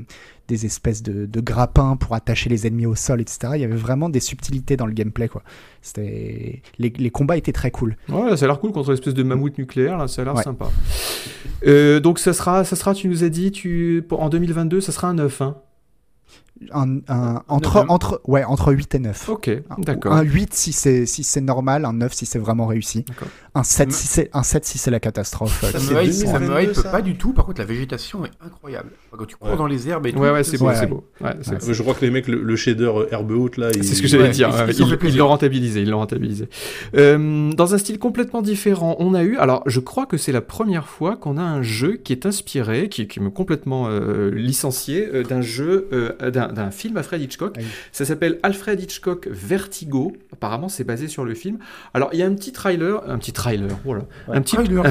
des 0.46 0.64
espèces 0.64 1.02
de, 1.02 1.26
de 1.26 1.40
grappins 1.40 1.96
pour 1.96 2.14
attacher 2.14 2.48
les 2.48 2.64
ennemis 2.68 2.86
au 2.86 2.94
sol, 2.94 3.20
etc. 3.20 3.54
Il 3.56 3.60
y 3.60 3.64
avait 3.64 3.74
vraiment 3.74 4.08
des 4.08 4.20
subtilités 4.20 4.76
dans 4.76 4.86
le 4.86 4.92
gameplay. 4.92 5.26
Quoi. 5.26 5.42
C'était... 5.82 6.62
Les, 6.78 6.92
les 6.96 7.10
combats 7.10 7.36
étaient 7.36 7.50
très 7.52 7.72
cool. 7.72 7.96
Ouais, 8.08 8.36
ça 8.36 8.44
a 8.44 8.48
l'air 8.48 8.60
cool 8.60 8.70
contre 8.70 8.90
l'espèce 8.92 9.14
de 9.14 9.22
mammouth 9.24 9.58
nucléaire, 9.58 9.98
là, 9.98 10.06
ça 10.06 10.22
a 10.22 10.24
l'air 10.26 10.36
Ouais. 10.36 10.42
sympa. 10.44 10.70
Euh, 11.66 11.98
donc 12.00 12.18
ça 12.20 12.32
sera, 12.32 12.64
ça 12.64 12.76
sera, 12.76 12.94
tu 12.94 13.08
nous 13.08 13.24
as 13.24 13.28
dit, 13.28 13.50
tu, 13.50 14.04
en 14.10 14.28
2022, 14.28 14.80
ça 14.80 14.92
sera 14.92 15.08
un 15.08 15.14
9. 15.14 15.42
Hein. 15.42 15.56
Un, 16.72 16.98
un- 17.08 17.42
entre, 17.48 17.76
entre, 17.88 18.20
ouais, 18.26 18.44
entre 18.44 18.72
8 18.74 18.94
et 18.94 18.98
9. 18.98 19.28
Ok, 19.30 19.50
d'accord. 19.78 20.12
Un 20.12 20.22
8 20.22 20.52
si 20.52 20.72
c'est 20.72 21.06
si 21.06 21.24
c'est 21.24 21.40
normal, 21.40 21.86
un 21.86 21.94
9 21.94 22.12
si 22.12 22.26
c'est 22.26 22.38
vraiment 22.38 22.66
réussi. 22.66 23.04
Un 23.54 23.62
7 23.64 23.88
Me- 23.88 23.92
si 23.92 24.06
c'est 24.06 24.30
un 24.32 24.42
7 24.42 24.64
si 24.64 24.78
c'est 24.78 24.90
la 24.90 25.00
catastrophe. 25.00 25.60
Ça 25.60 25.78
C'est 25.78 25.92
me 25.94 26.02
hype, 26.04 26.12
ça 26.12 26.38
me 26.38 26.46
2022, 26.46 26.62
hype 26.70 26.74
ça 26.76 26.88
pas 26.90 27.02
du 27.02 27.16
tout. 27.16 27.32
Par 27.32 27.44
contre, 27.46 27.60
la 27.60 27.66
végétation 27.66 28.24
est 28.24 28.30
incroyable. 28.44 28.90
Quand 29.10 29.24
tu 29.24 29.34
cours 29.36 29.50
Ouais. 29.50 29.56
dans 29.56 29.66
les 29.66 29.88
herbes 29.88 30.06
et 30.06 30.12
tout. 30.12 30.18
Ouais, 30.20 30.30
ouais, 30.30 30.44
c'est 30.44 30.56
beau, 30.58 30.66
Ouais, 30.66 30.74
c'est 30.76 30.86
beau. 30.86 31.04
Ouais, 31.20 31.30
c'est- 31.42 31.66
Ouais. 31.66 31.74
Je 31.74 31.82
crois 31.82 31.94
que 31.94 32.04
les 32.04 32.10
mecs, 32.12 32.28
le, 32.28 32.42
le 32.42 32.56
shader 32.56 32.84
euh, 32.84 33.06
herbe 33.10 33.32
haute, 33.32 33.56
là. 33.56 33.70
C'est 33.72 33.82
ce 33.82 34.02
que 34.02 34.08
j'allais 34.08 34.24
Ouais, 34.24 34.30
dire. 34.30 34.50
ils- 35.02 35.16
l'ont 35.16 35.28
rentabilisé. 35.28 35.82
Ils 35.82 35.90
l'ont 35.90 35.98
rentabilisé. 35.98 36.48
Euh, 36.96 37.52
dans 37.52 37.74
un 37.74 37.78
style 37.78 37.98
complètement 37.98 38.42
différent, 38.42 38.96
on 39.00 39.14
a 39.14 39.22
eu. 39.24 39.36
Alors, 39.38 39.62
je 39.66 39.80
crois 39.80 40.06
que 40.06 40.16
c'est 40.16 40.32
la 40.32 40.40
première 40.42 40.86
fois 40.86 41.16
qu'on 41.16 41.36
a 41.36 41.42
un 41.42 41.62
jeu 41.62 41.96
qui 41.96 42.12
est 42.12 42.26
inspiré, 42.26 42.88
qui, 42.88 43.08
qui 43.08 43.20
me 43.20 43.30
complètement 43.30 43.86
euh, 43.88 44.30
licencié, 44.30 45.08
euh, 45.12 45.22
d'un 45.24 45.40
jeu, 45.42 45.88
euh, 45.92 46.30
d'un 46.30 46.48
d'un 46.52 46.70
film 46.70 46.96
Alfred 46.96 47.20
Hitchcock. 47.20 47.54
Ah 47.56 47.60
oui. 47.60 47.66
Ça 47.92 48.04
s'appelle 48.04 48.38
Alfred 48.42 48.80
Hitchcock 48.80 49.28
Vertigo. 49.30 50.12
Apparemment, 50.32 50.68
c'est 50.68 50.84
basé 50.84 51.08
sur 51.08 51.24
le 51.24 51.34
film. 51.34 51.58
Alors, 51.94 52.10
il 52.12 52.18
y 52.18 52.22
a 52.22 52.26
un 52.26 52.34
petit 52.34 52.52
trailer, 52.52 53.02
un 53.08 53.18
petit 53.18 53.32
trailer, 53.42 53.78
voilà, 53.84 54.02
Ouais, 54.28 54.36
un 54.36 54.40
petit, 54.42 54.56
trailer, 54.56 54.84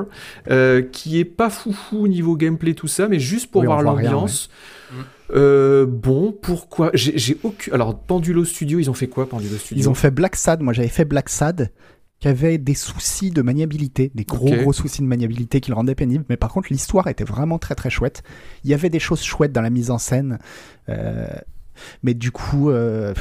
un 0.00 0.06
euh, 0.50 0.82
qui 0.82 1.18
est 1.18 1.24
pas 1.24 1.50
foufou 1.50 1.98
au 2.04 2.08
niveau 2.08 2.36
gameplay 2.36 2.74
tout 2.74 2.86
ça, 2.88 3.08
mais 3.08 3.18
juste 3.20 3.50
pour 3.50 3.60
Oui, 3.62 3.66
voir 3.66 3.82
l'ambiance. 3.82 4.48
ouais. 4.92 4.98
Mm. 4.98 5.04
Euh, 5.36 5.86
bon, 5.86 6.32
pourquoi 6.32 6.90
J'ai 6.94 7.16
j'ai 7.18 7.38
aucun. 7.42 7.72
Alors, 7.72 7.98
Pendulo 7.98 8.44
Studio, 8.44 8.78
ils 8.78 8.90
ont 8.90 8.94
fait 8.94 9.08
quoi, 9.08 9.28
Pendulo 9.28 9.56
Studio? 9.56 9.82
Ils 9.82 9.88
ont 9.88 9.94
fait 9.94 10.10
Black 10.10 10.36
Sad, 10.36 10.60
moi 10.60 10.72
j'avais 10.72 10.88
fait 10.88 11.04
Black 11.06 11.28
Sad 11.28 11.70
qui 12.20 12.28
avait 12.28 12.56
des 12.58 12.74
soucis 12.74 13.30
de 13.30 13.42
maniabilité, 13.42 14.10
des 14.14 14.24
gros 14.24 14.48
gros 14.54 14.72
soucis 14.72 15.02
de 15.02 15.06
maniabilité 15.06 15.60
qui 15.60 15.70
le 15.70 15.74
rendaient 15.76 15.94
pénible, 15.94 16.24
mais 16.28 16.36
par 16.38 16.50
contre 16.52 16.68
l'histoire 16.70 17.06
était 17.08 17.24
vraiment 17.24 17.58
très 17.58 17.74
très 17.74 17.90
chouette. 17.90 18.22
Il 18.64 18.70
y 18.70 18.74
avait 18.74 18.88
des 18.90 18.98
choses 19.00 19.22
chouettes 19.22 19.52
dans 19.52 19.60
la 19.62 19.68
mise 19.70 19.90
en 19.90 19.98
scène, 19.98 20.38
euh, 20.88 21.26
mais 22.02 22.14
du 22.14 22.30
coup, 22.30 22.70
euh, 22.70 23.12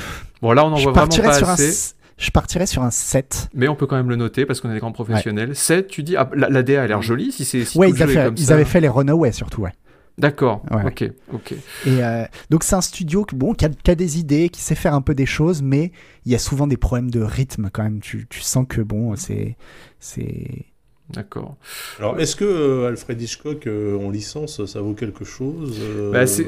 Bon, 0.41 0.51
là, 0.53 0.65
on 0.65 0.71
en 0.73 0.75
je 0.77 0.83
voit 0.83 0.93
vraiment 0.93 1.15
pas 1.17 1.37
sur 1.37 1.49
un, 1.49 1.53
assez. 1.53 1.67
s- 1.69 1.95
je 2.23 2.31
partirais 2.31 2.65
sur 2.65 2.83
un 2.83 2.91
7. 2.91 3.49
Mais 3.53 3.67
on 3.67 3.75
peut 3.75 3.85
quand 3.85 3.95
même 3.97 4.09
le 4.09 4.15
noter 4.15 4.45
parce 4.45 4.61
qu'on 4.61 4.69
est 4.69 4.73
des 4.73 4.79
grands 4.79 4.91
professionnels. 4.91 5.55
7, 5.55 5.87
tu 5.87 6.03
dis, 6.03 6.15
ah, 6.17 6.29
la, 6.35 6.49
la 6.49 6.63
DA 6.63 6.83
a 6.83 6.87
l'air 6.87 7.01
jolie 7.01 7.31
si 7.31 7.45
c'est 7.45 7.65
si 7.65 7.77
ouais, 7.77 7.89
tout 7.89 7.95
ils, 7.97 8.03
avaient 8.03 8.13
comme 8.15 8.35
ils 8.37 8.45
ça. 8.45 8.53
avaient 8.53 8.65
fait 8.65 8.81
les 8.81 8.89
Runaway 8.89 9.31
surtout, 9.31 9.61
ouais. 9.61 9.71
D'accord, 10.19 10.63
Ouais. 10.69 10.85
ok, 10.85 11.11
ok. 11.33 11.53
Et 11.87 12.03
euh, 12.03 12.23
donc 12.51 12.63
c'est 12.63 12.75
un 12.75 12.81
studio 12.81 13.25
qui, 13.25 13.35
bon, 13.35 13.53
qui, 13.53 13.65
a, 13.65 13.69
qui 13.69 13.89
a 13.89 13.95
des 13.95 14.19
idées, 14.19 14.49
qui 14.49 14.61
sait 14.61 14.75
faire 14.75 14.93
un 14.93 15.01
peu 15.01 15.15
des 15.15 15.25
choses, 15.25 15.63
mais 15.63 15.91
il 16.25 16.31
y 16.31 16.35
a 16.35 16.39
souvent 16.39 16.67
des 16.67 16.77
problèmes 16.77 17.09
de 17.09 17.19
rythme 17.21 17.69
quand 17.73 17.81
même. 17.81 17.99
Tu, 17.99 18.27
tu 18.29 18.41
sens 18.41 18.65
que 18.69 18.81
bon, 18.81 19.15
c'est 19.15 19.57
c'est 19.99 20.65
D'accord. 21.13 21.57
Alors, 21.99 22.19
est-ce 22.19 22.35
que 22.35 22.43
euh, 22.45 22.87
Alfred 22.87 23.21
Hitchcock 23.21 23.67
euh, 23.67 23.97
en 23.97 24.09
licence, 24.09 24.65
ça 24.65 24.81
vaut 24.81 24.93
quelque 24.93 25.23
chose 25.25 25.77
euh, 25.81 26.11
Bah, 26.11 26.25
c'est- 26.27 26.43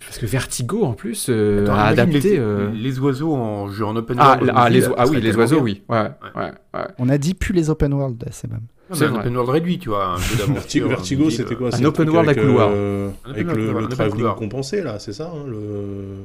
parce 0.00 0.18
que 0.18 0.26
Vertigo 0.26 0.84
en 0.84 0.92
plus 0.94 1.26
euh, 1.28 1.64
Attends, 1.64 1.74
a 1.74 1.82
adapté. 1.82 2.20
les, 2.20 2.38
euh, 2.38 2.70
les 2.72 2.98
oiseaux 2.98 3.34
en 3.34 3.68
jeu 3.70 3.84
en 3.84 3.94
open 3.96 4.16
Ah, 4.20 4.36
world. 4.36 4.52
ah, 4.54 4.64
aussi, 4.64 4.72
les, 4.72 4.86
ah 4.96 5.06
oui, 5.08 5.20
les 5.20 5.36
oiseaux, 5.36 5.56
bien. 5.56 5.64
oui. 5.64 5.82
Ouais, 5.88 6.10
ouais, 6.36 6.50
ouais. 6.74 6.80
On 6.98 7.08
a 7.08 7.18
dit 7.18 7.34
plus 7.34 7.52
les 7.54 7.68
open 7.70 7.92
world, 7.92 8.24
c'est 8.30 8.50
même. 8.50 8.62
C'est 8.94 9.04
un 9.04 9.08
vrai. 9.08 9.20
open 9.20 9.34
world 9.36 9.50
réduit, 9.50 9.78
tu 9.78 9.88
vois. 9.88 10.14
Un 10.14 10.18
jeu 10.18 10.44
Vertigo, 10.88 11.30
c'était 11.30 11.54
quoi 11.54 11.70
C'est 11.70 11.82
Un 11.82 11.86
open 11.86 12.08
world 12.10 12.28
à 12.28 12.32
avec, 12.32 12.42
couloir. 12.44 12.70
euh, 12.72 13.10
Un 13.24 13.30
avec 13.30 13.46
le, 13.46 13.72
le 13.80 13.88
travelling 13.88 14.16
couloir. 14.16 14.36
compensé, 14.36 14.82
là, 14.82 14.98
c'est 14.98 15.12
ça 15.12 15.30
hein, 15.34 15.46
le... 15.48 16.24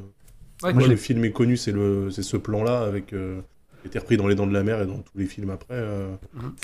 Ouais, 0.63 0.73
Moi, 0.73 0.87
le 0.87 0.95
film 0.95 1.23
est 1.23 1.31
connu, 1.31 1.55
c'est 1.55 1.71
le, 1.71 2.09
c'est 2.11 2.23
ce 2.23 2.35
plan-là 2.35 2.81
avec 2.81 3.13
euh, 3.87 3.89
était 3.89 3.99
repris 3.99 4.17
dans 4.17 4.27
Les 4.27 4.35
Dents 4.35 4.47
de 4.47 4.53
la 4.53 4.63
Mer 4.63 4.81
et 4.81 4.85
dans 4.85 4.97
tous 4.97 5.17
les 5.17 5.25
films 5.25 5.49
après. 5.49 5.73
euh. 5.75 6.07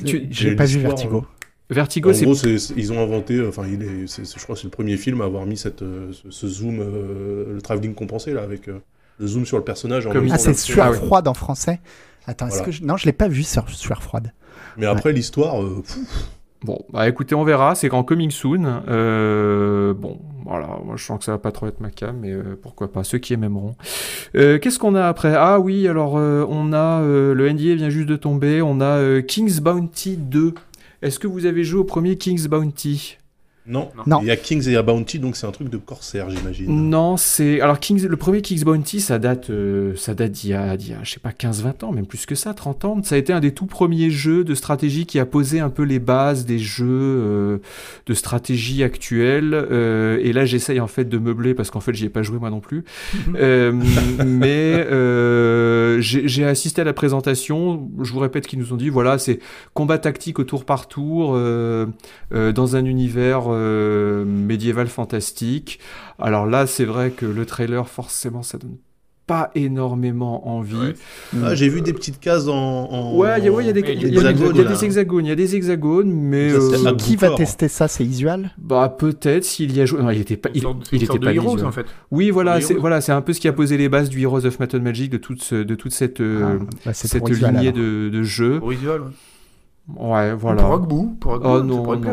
Tu- 0.05 0.27
J'ai 0.31 0.55
pas 0.55 0.65
vu 0.65 0.79
Vertigo. 0.79 1.25
Vertigo, 1.69 2.09
En 2.09 2.13
c'est 2.13 2.25
gros, 2.25 2.35
c'est- 2.35 2.59
c'est- 2.59 2.73
ils 2.77 2.91
ont 2.93 3.01
inventé, 3.01 3.35
euh, 3.37 3.49
enfin, 3.49 3.63
il 3.71 3.81
est, 3.81 4.07
c'est- 4.07 4.25
c'est- 4.25 4.37
je 4.37 4.43
crois 4.43 4.53
que 4.55 4.61
c'est 4.61 4.67
le 4.67 4.71
premier 4.71 4.97
film 4.97 5.21
à 5.21 5.25
avoir 5.25 5.45
mis 5.45 5.57
cette, 5.57 5.81
euh, 5.81 6.11
ce, 6.11 6.29
ce 6.29 6.47
zoom, 6.47 6.79
euh, 6.81 7.55
le 7.55 7.61
travelling 7.61 7.95
compensé 7.95 8.33
là, 8.33 8.43
avec 8.43 8.67
euh, 8.67 8.79
le 9.17 9.27
zoom 9.27 9.45
sur 9.45 9.57
le 9.57 9.63
personnage. 9.63 10.05
En 10.05 10.11
Comme 10.11 10.27
Ah, 10.31 10.37
c'est 10.37 10.53
sueur 10.53 10.87
Ah 10.87 10.93
froide 10.93 11.27
en 11.27 11.33
français. 11.33 11.79
Attends, 12.27 12.47
est-ce 12.47 12.55
Voilà. 12.57 12.65
que 12.67 12.71
je... 12.71 12.83
non, 12.83 12.97
je 12.97 13.05
l'ai 13.05 13.13
pas 13.13 13.27
vu 13.27 13.43
sur 13.43 13.67
sueur 13.69 14.03
froide. 14.03 14.33
Mais 14.77 14.85
après 14.85 15.13
l'histoire, 15.13 15.63
euh, 15.63 15.81
pff, 15.81 15.97
Bon, 16.63 16.79
bah 16.93 17.09
écoutez, 17.09 17.35
on 17.35 17.43
verra. 17.43 17.75
C'est 17.75 17.89
qu'en 17.89 18.03
coming 18.03 18.31
soon. 18.31 18.83
Euh, 18.87 19.93
bon, 19.93 20.19
voilà. 20.45 20.79
Moi, 20.85 20.95
je 20.95 21.03
sens 21.03 21.19
que 21.19 21.25
ça 21.25 21.33
va 21.33 21.37
pas 21.37 21.51
trop 21.51 21.67
être 21.67 21.81
ma 21.81 21.89
cam, 21.89 22.17
mais 22.21 22.31
euh, 22.31 22.57
pourquoi 22.61 22.91
pas. 22.91 23.03
Ceux 23.03 23.17
qui 23.17 23.33
aimeront. 23.33 23.75
Euh, 24.35 24.59
Qu'est-ce 24.59 24.79
qu'on 24.79 24.95
a 24.95 25.05
après? 25.05 25.33
Ah 25.35 25.59
oui, 25.59 25.87
alors 25.87 26.17
euh, 26.17 26.45
on 26.49 26.71
a 26.71 27.01
le 27.01 27.51
NDA 27.51 27.75
vient 27.75 27.89
juste 27.89 28.07
de 28.07 28.15
tomber. 28.15 28.61
On 28.61 28.79
a 28.79 29.21
King's 29.21 29.59
Bounty 29.59 30.17
2. 30.17 30.53
Est-ce 31.01 31.19
que 31.19 31.27
vous 31.27 31.45
avez 31.45 31.63
joué 31.65 31.81
au 31.81 31.83
premier 31.83 32.17
King's 32.17 32.47
Bounty? 32.47 33.17
Non. 33.65 33.89
Non. 34.05 34.19
Il 34.21 34.27
y 34.27 34.31
a 34.31 34.35
Kings 34.35 34.63
et 34.63 34.71
il 34.71 34.73
y 34.73 34.77
a 34.77 34.81
Bounty, 34.81 35.19
donc 35.19 35.35
c'est 35.35 35.47
un 35.47 35.51
truc 35.51 35.69
de 35.69 35.77
corsaire, 35.77 36.29
j'imagine. 36.29 36.89
Non, 36.89 37.17
c'est 37.17 37.61
alors 37.61 37.79
Kings, 37.79 38.05
le 38.05 38.17
premier 38.17 38.41
King's 38.41 38.63
Bounty, 38.63 38.99
ça 38.99 39.19
date, 39.19 39.49
euh, 39.49 39.95
ça 39.95 40.13
date 40.13 40.31
d'il 40.31 40.51
y 40.51 40.53
a, 40.53 40.75
d'il 40.75 40.91
y 40.91 40.93
a, 40.93 40.99
je 41.03 41.11
sais 41.11 41.19
pas, 41.19 41.31
15-20 41.31 41.85
ans, 41.85 41.91
même 41.91 42.05
plus 42.05 42.25
que 42.25 42.35
ça, 42.35 42.53
30 42.53 42.85
ans. 42.85 43.03
Ça 43.03 43.15
a 43.15 43.17
été 43.17 43.31
un 43.31 43.39
des 43.39 43.53
tout 43.53 43.65
premiers 43.65 44.09
jeux 44.09 44.43
de 44.43 44.55
stratégie 44.55 45.05
qui 45.05 45.19
a 45.19 45.25
posé 45.25 45.59
un 45.59 45.69
peu 45.69 45.83
les 45.83 45.99
bases 45.99 46.45
des 46.45 46.59
jeux 46.59 46.87
euh, 46.89 47.57
de 48.05 48.13
stratégie 48.13 48.83
actuels. 48.83 49.53
Euh, 49.53 50.19
et 50.21 50.33
là, 50.33 50.45
j'essaye 50.45 50.79
en 50.79 50.87
fait 50.87 51.05
de 51.05 51.17
meubler 51.17 51.53
parce 51.53 51.71
qu'en 51.71 51.79
fait, 51.79 51.93
j'y 51.93 52.05
ai 52.05 52.09
pas 52.09 52.23
joué 52.23 52.39
moi 52.39 52.49
non 52.49 52.59
plus. 52.59 52.83
Euh, 53.35 53.71
mais 54.25 54.85
euh, 54.91 55.97
j'ai 55.99 56.45
assisté 56.45 56.81
à 56.81 56.83
la 56.83 56.93
présentation. 56.93 57.89
Je 58.01 58.11
vous 58.11 58.19
répète 58.19 58.47
qu'ils 58.47 58.59
nous 58.59 58.73
ont 58.73 58.77
dit. 58.77 58.89
Voilà, 58.89 59.17
c'est 59.17 59.39
combat 59.73 59.97
tactique 59.97 60.39
au 60.39 60.43
tour 60.43 60.65
par 60.65 60.87
tour 60.87 61.33
euh, 61.35 61.87
euh, 62.33 62.51
dans 62.51 62.75
un 62.75 62.85
univers 62.85 63.43
euh, 63.53 64.25
médiéval 64.25 64.87
fantastique. 64.87 65.79
Alors 66.19 66.45
là, 66.45 66.67
c'est 66.67 66.85
vrai 66.85 67.11
que 67.11 67.25
le 67.25 67.45
trailer, 67.45 67.87
forcément, 67.87 68.43
ça 68.43 68.57
donne 68.57 68.77
pas 69.25 69.51
énormément 69.55 70.49
envie. 70.49 70.75
Ouais. 70.75 70.93
Ah, 71.41 71.55
j'ai 71.55 71.69
vu 71.69 71.79
des 71.81 71.93
petites 71.93 72.19
cases 72.19 72.47
en. 72.49 72.53
en- 72.91 73.17
Ouais, 73.17 73.39
il 73.39 73.45
y 73.45 73.47
a, 73.47 73.51
ouais, 73.53 73.65
y 73.65 73.71
des, 73.71 73.79
y 73.79 73.83
y 73.85 74.17
hexagones, 74.17 74.51
il 74.53 74.61
y 74.61 74.65
a 74.65 74.69
des 74.69 74.83
hexagones, 74.83 75.25
il 75.25 75.29
y 75.29 75.31
a 75.31 75.35
des 75.35 75.55
hexagones, 75.55 76.11
mais 76.11 76.49
Ça, 76.49 76.57
euh, 76.89 76.95
Qui 76.95 77.15
va 77.15 77.29
tester 77.31 77.69
ça? 77.69 77.87
C'est 77.87 78.03
Isual? 78.03 78.51
Bah 78.57 78.93
peut-être 78.99 79.45
s'il 79.45 79.73
y 79.73 79.79
a 79.79 79.85
joué. 79.85 80.01
Non, 80.01 80.09
il 80.09 80.19
était 80.19 80.35
pas, 80.35 80.49
il, 80.53 80.61
sorte- 80.61 80.89
il 80.91 81.01
était 81.01 81.19
pas 81.19 81.33
Heroes, 81.33 81.63
en 81.63 81.71
fait. 81.71 81.85
Oui, 82.11 82.31
voilà, 82.31 82.59
c'est 82.59 82.73
voilà, 82.73 82.99
c'est 82.99 83.13
un 83.13 83.21
peu 83.21 83.31
ce 83.31 83.39
qui 83.39 83.47
a 83.47 83.53
posé 83.53 83.77
les 83.77 83.87
bases 83.87 84.09
du 84.09 84.21
Heroes 84.21 84.45
of 84.45 84.57
and 84.59 84.79
Magic 84.81 85.09
de 85.09 85.17
toute 85.17 85.41
ce- 85.41 85.63
de 85.63 85.75
toute 85.75 85.93
cette 85.93 86.19
euh, 86.19 86.57
Ah, 86.59 86.65
bah, 86.87 86.93
cette 86.93 87.29
Isual, 87.29 87.53
lignée 87.55 87.71
de, 87.71 88.09
de 88.09 88.23
jeux. 88.23 88.59
Pour 88.59 88.71
visual, 88.71 89.03
ouais. 89.03 89.07
Ouais, 89.97 90.33
voilà. 90.33 90.61
Pour 90.61 90.71
Rockboo, 90.71 91.15
pour 91.19 91.31
Rockboo, 91.33 91.49
Oh 91.49 91.57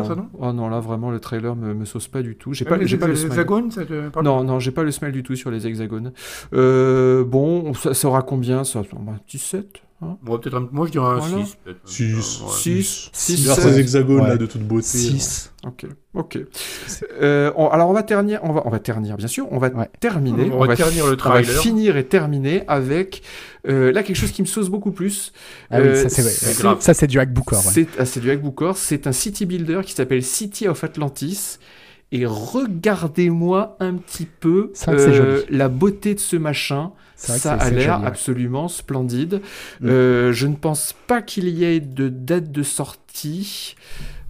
ça 0.03 0.15
non, 0.15 0.15
non. 0.23 0.29
Oh 0.39 0.51
non, 0.51 0.67
là 0.69 0.81
vraiment 0.81 1.09
le 1.09 1.19
trailer 1.21 1.55
me, 1.55 1.73
me 1.73 1.85
sauce 1.85 2.09
pas 2.09 2.21
du 2.21 2.35
tout. 2.35 2.51
J'ai 2.53 2.65
Même 2.65 2.73
pas, 2.73 2.77
les 2.79 2.87
j'ai 2.87 2.97
pas 2.97 3.07
le 3.07 3.13
hex- 3.13 3.21
smell. 3.21 3.31
hexagones, 3.31 3.71
ça 3.71 3.85
te 3.85 4.09
parle? 4.09 4.25
Non, 4.25 4.43
non, 4.43 4.59
j'ai 4.59 4.71
pas 4.71 4.83
le 4.83 4.91
smell 4.91 5.13
du 5.13 5.23
tout 5.23 5.35
sur 5.37 5.51
les 5.51 5.65
hexagones. 5.65 6.11
Euh, 6.53 7.23
bon, 7.23 7.73
ça, 7.73 7.93
ça 7.93 8.07
aura 8.09 8.23
combien? 8.23 8.65
Ça 8.65 8.79
Un 8.79 9.13
petit 9.25 9.39
7 9.39 9.81
hein 10.01 10.17
Bon, 10.23 10.37
peut-être 10.39 10.55
un- 10.57 10.67
Moi, 10.71 10.87
je 10.87 10.91
dirais 10.91 11.05
un 11.05 11.17
Voilà. 11.19 11.45
6. 11.45 11.57
peut-être. 11.63 11.79
6. 11.85 12.13
Ouais. 12.13 12.21
Six. 12.51 12.83
Six, 12.83 13.09
Six, 13.13 13.45
Vers 13.45 13.55
sept. 13.55 13.73
ces 13.73 13.79
hexagones 13.79 14.21
Ouais. 14.21 14.29
là 14.29 14.37
de 14.37 14.45
toute 14.45 14.61
beauté. 14.63 14.85
6. 14.85 15.51
Ok, 15.65 15.85
ok. 16.15 16.39
Euh, 17.21 17.51
on- 17.55 17.67
alors 17.67 17.87
on 17.89 17.93
va 17.93 18.01
ternir, 18.01 18.39
on 18.43 18.51
va, 18.51 18.63
on 18.65 18.69
va 18.71 18.79
ternir, 18.79 19.15
bien 19.15 19.27
sûr. 19.27 19.47
On 19.51 19.59
va 19.59 19.67
Ouais. 19.69 19.89
terminer. 19.99 20.49
On 20.51 20.65
va 20.65 20.75
ternir 20.75 21.05
le 21.05 21.11
on 21.11 21.15
va 21.29 21.41
trailer. 21.43 21.61
finir 21.61 21.97
et 21.97 22.05
terminer 22.05 22.63
avec 22.67 23.21
euh, 23.67 23.91
là 23.91 24.01
quelque 24.01 24.15
chose 24.15 24.31
qui 24.31 24.41
me 24.41 24.47
sauce 24.47 24.69
beaucoup 24.69 24.91
plus. 24.91 25.33
Ah 25.69 25.79
oui, 25.79 25.87
Euh, 25.89 25.95
ça 25.95 26.09
c'est 26.09 26.23
c'est 26.23 26.61
grave. 26.63 26.77
ça 26.81 26.95
c'est 26.95 27.05
du 27.05 27.19
hack 27.19 27.31
Bookor. 27.31 27.59
Ouais. 27.63 27.71
C'est 27.71 27.87
ah, 27.99 28.05
c'est 28.05 28.19
du 28.21 28.31
Hackbookor, 28.31 28.75
c'est 28.75 29.05
un 29.05 29.11
city 29.11 29.45
builder 29.45 29.81
qui 29.85 29.93
s'appelle 29.93 30.23
City 30.23 30.67
of 30.67 30.83
Atlantis. 30.83 31.59
Et 32.13 32.25
regardez-moi 32.25 33.77
un 33.79 33.93
petit 33.95 34.25
peu 34.25 34.73
euh, 34.87 35.43
la 35.49 35.69
beauté 35.69 36.13
de 36.15 36.19
ce 36.19 36.35
machin. 36.35 36.91
Ça 37.21 37.53
a 37.53 37.69
l'air 37.69 38.03
absolument 38.05 38.67
splendide. 38.67 39.41
Mm. 39.79 39.87
Euh, 39.87 40.33
je 40.33 40.47
ne 40.47 40.55
pense 40.55 40.93
pas 41.07 41.21
qu'il 41.21 41.47
y 41.49 41.63
ait 41.63 41.79
de 41.79 42.09
date 42.09 42.51
de 42.51 42.63
sortie. 42.63 43.75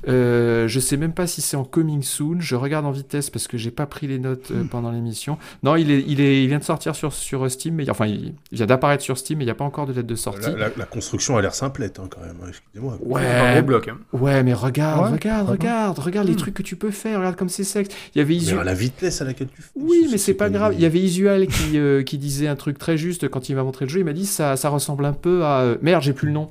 Euh, 0.08 0.68
je 0.68 0.80
sais 0.80 0.98
même 0.98 1.14
pas 1.14 1.28
si 1.28 1.42
c'est 1.42 1.58
en 1.58 1.64
coming 1.64 2.02
soon. 2.02 2.38
Je 2.40 2.56
regarde 2.56 2.86
en 2.86 2.92
vitesse 2.92 3.30
parce 3.30 3.48
que 3.48 3.58
j'ai 3.58 3.72
pas 3.72 3.86
pris 3.86 4.08
les 4.08 4.18
notes 4.20 4.50
euh, 4.52 4.64
pendant 4.64 4.92
l'émission. 4.92 5.38
Non, 5.64 5.76
il 5.76 5.92
est, 5.92 6.04
il 6.08 6.20
est, 6.22 6.44
il 6.44 6.48
vient 6.48 6.58
de 6.60 6.64
sortir 6.64 6.96
sur 6.96 7.14
sur 7.14 7.50
Steam, 7.52 7.76
mais 7.76 7.90
enfin, 7.90 8.08
il, 8.08 8.34
il 8.52 8.58
vient 8.58 8.66
d'apparaître 8.66 9.04
sur 9.04 9.18
Steam, 9.18 9.38
mais 9.38 9.44
il 9.44 9.48
n'y 9.48 9.52
a 9.52 9.56
pas 9.56 9.64
encore 9.66 9.86
de 9.86 9.94
date 9.94 10.06
de 10.08 10.16
sortie. 10.16 10.50
La, 10.52 10.56
la- 10.58 10.72
la 10.78 10.86
construction 10.86 11.38
a 11.38 11.42
l'air 11.42 11.54
simplette 11.54 12.00
hein, 12.00 12.08
quand 12.10 12.22
même. 12.22 12.36
hein, 12.44 12.48
Excusez-moi. 12.50 12.98
C'est 13.00 13.06
un 13.08 13.10
Ouais, 13.46 13.54
gros 13.54 13.64
bloc. 13.68 13.88
hein. 13.90 13.98
ouais, 14.14 14.44
mais 14.44 14.54
regarde, 14.54 15.06
Ouais, 15.06 15.12
regarde, 15.12 15.46
ouais. 15.48 15.52
regarde, 15.52 16.00
regarde 16.00 16.28
les 16.28 16.34
Mm. 16.34 16.38
trucs 16.38 16.54
que 16.56 16.64
tu 16.64 16.76
peux 16.76 16.92
faire. 16.92 17.20
Regarde 17.20 17.36
comme 17.36 17.50
c'est 17.50 17.64
sexe. 17.64 17.94
Il 18.16 18.18
y 18.18 18.22
avait 18.22 18.34
Mais 18.34 18.40
Isu- 18.40 18.58
à 18.60 18.64
la 18.64 18.74
vitesse 18.74 19.22
à 19.22 19.26
laquelle 19.26 19.50
tu 19.56 19.62
fais. 19.62 19.70
Oui, 19.76 20.08
mais 20.12 20.18
c'est 20.18 20.34
pas 20.34 20.50
grave. 20.50 20.74
Il 20.76 20.82
y 20.82 20.86
avait 20.86 21.00
Isual 21.00 21.46
qui, 21.48 21.78
euh, 21.78 22.02
qui 22.04 22.18
disait 22.18 22.48
un 22.48 22.56
truc 22.56 22.78
très 22.80 22.98
juste 22.98 23.28
quand 23.30 23.50
il 23.50 23.56
m'a 23.56 23.64
montré 23.64 23.86
le 23.86 23.90
jeu. 23.92 24.00
Il 24.00 24.06
m'a 24.06 24.14
dit 24.14 24.26
ça, 24.26 24.56
ça 24.58 24.70
ressemble 24.70 25.06
un 25.06 25.14
peu 25.14 25.44
à. 25.44 25.60
euh, 25.62 25.78
Merde, 25.82 26.02
j'ai 26.02 26.14
plus 26.14 26.28
le 26.28 26.34
nom. 26.34 26.50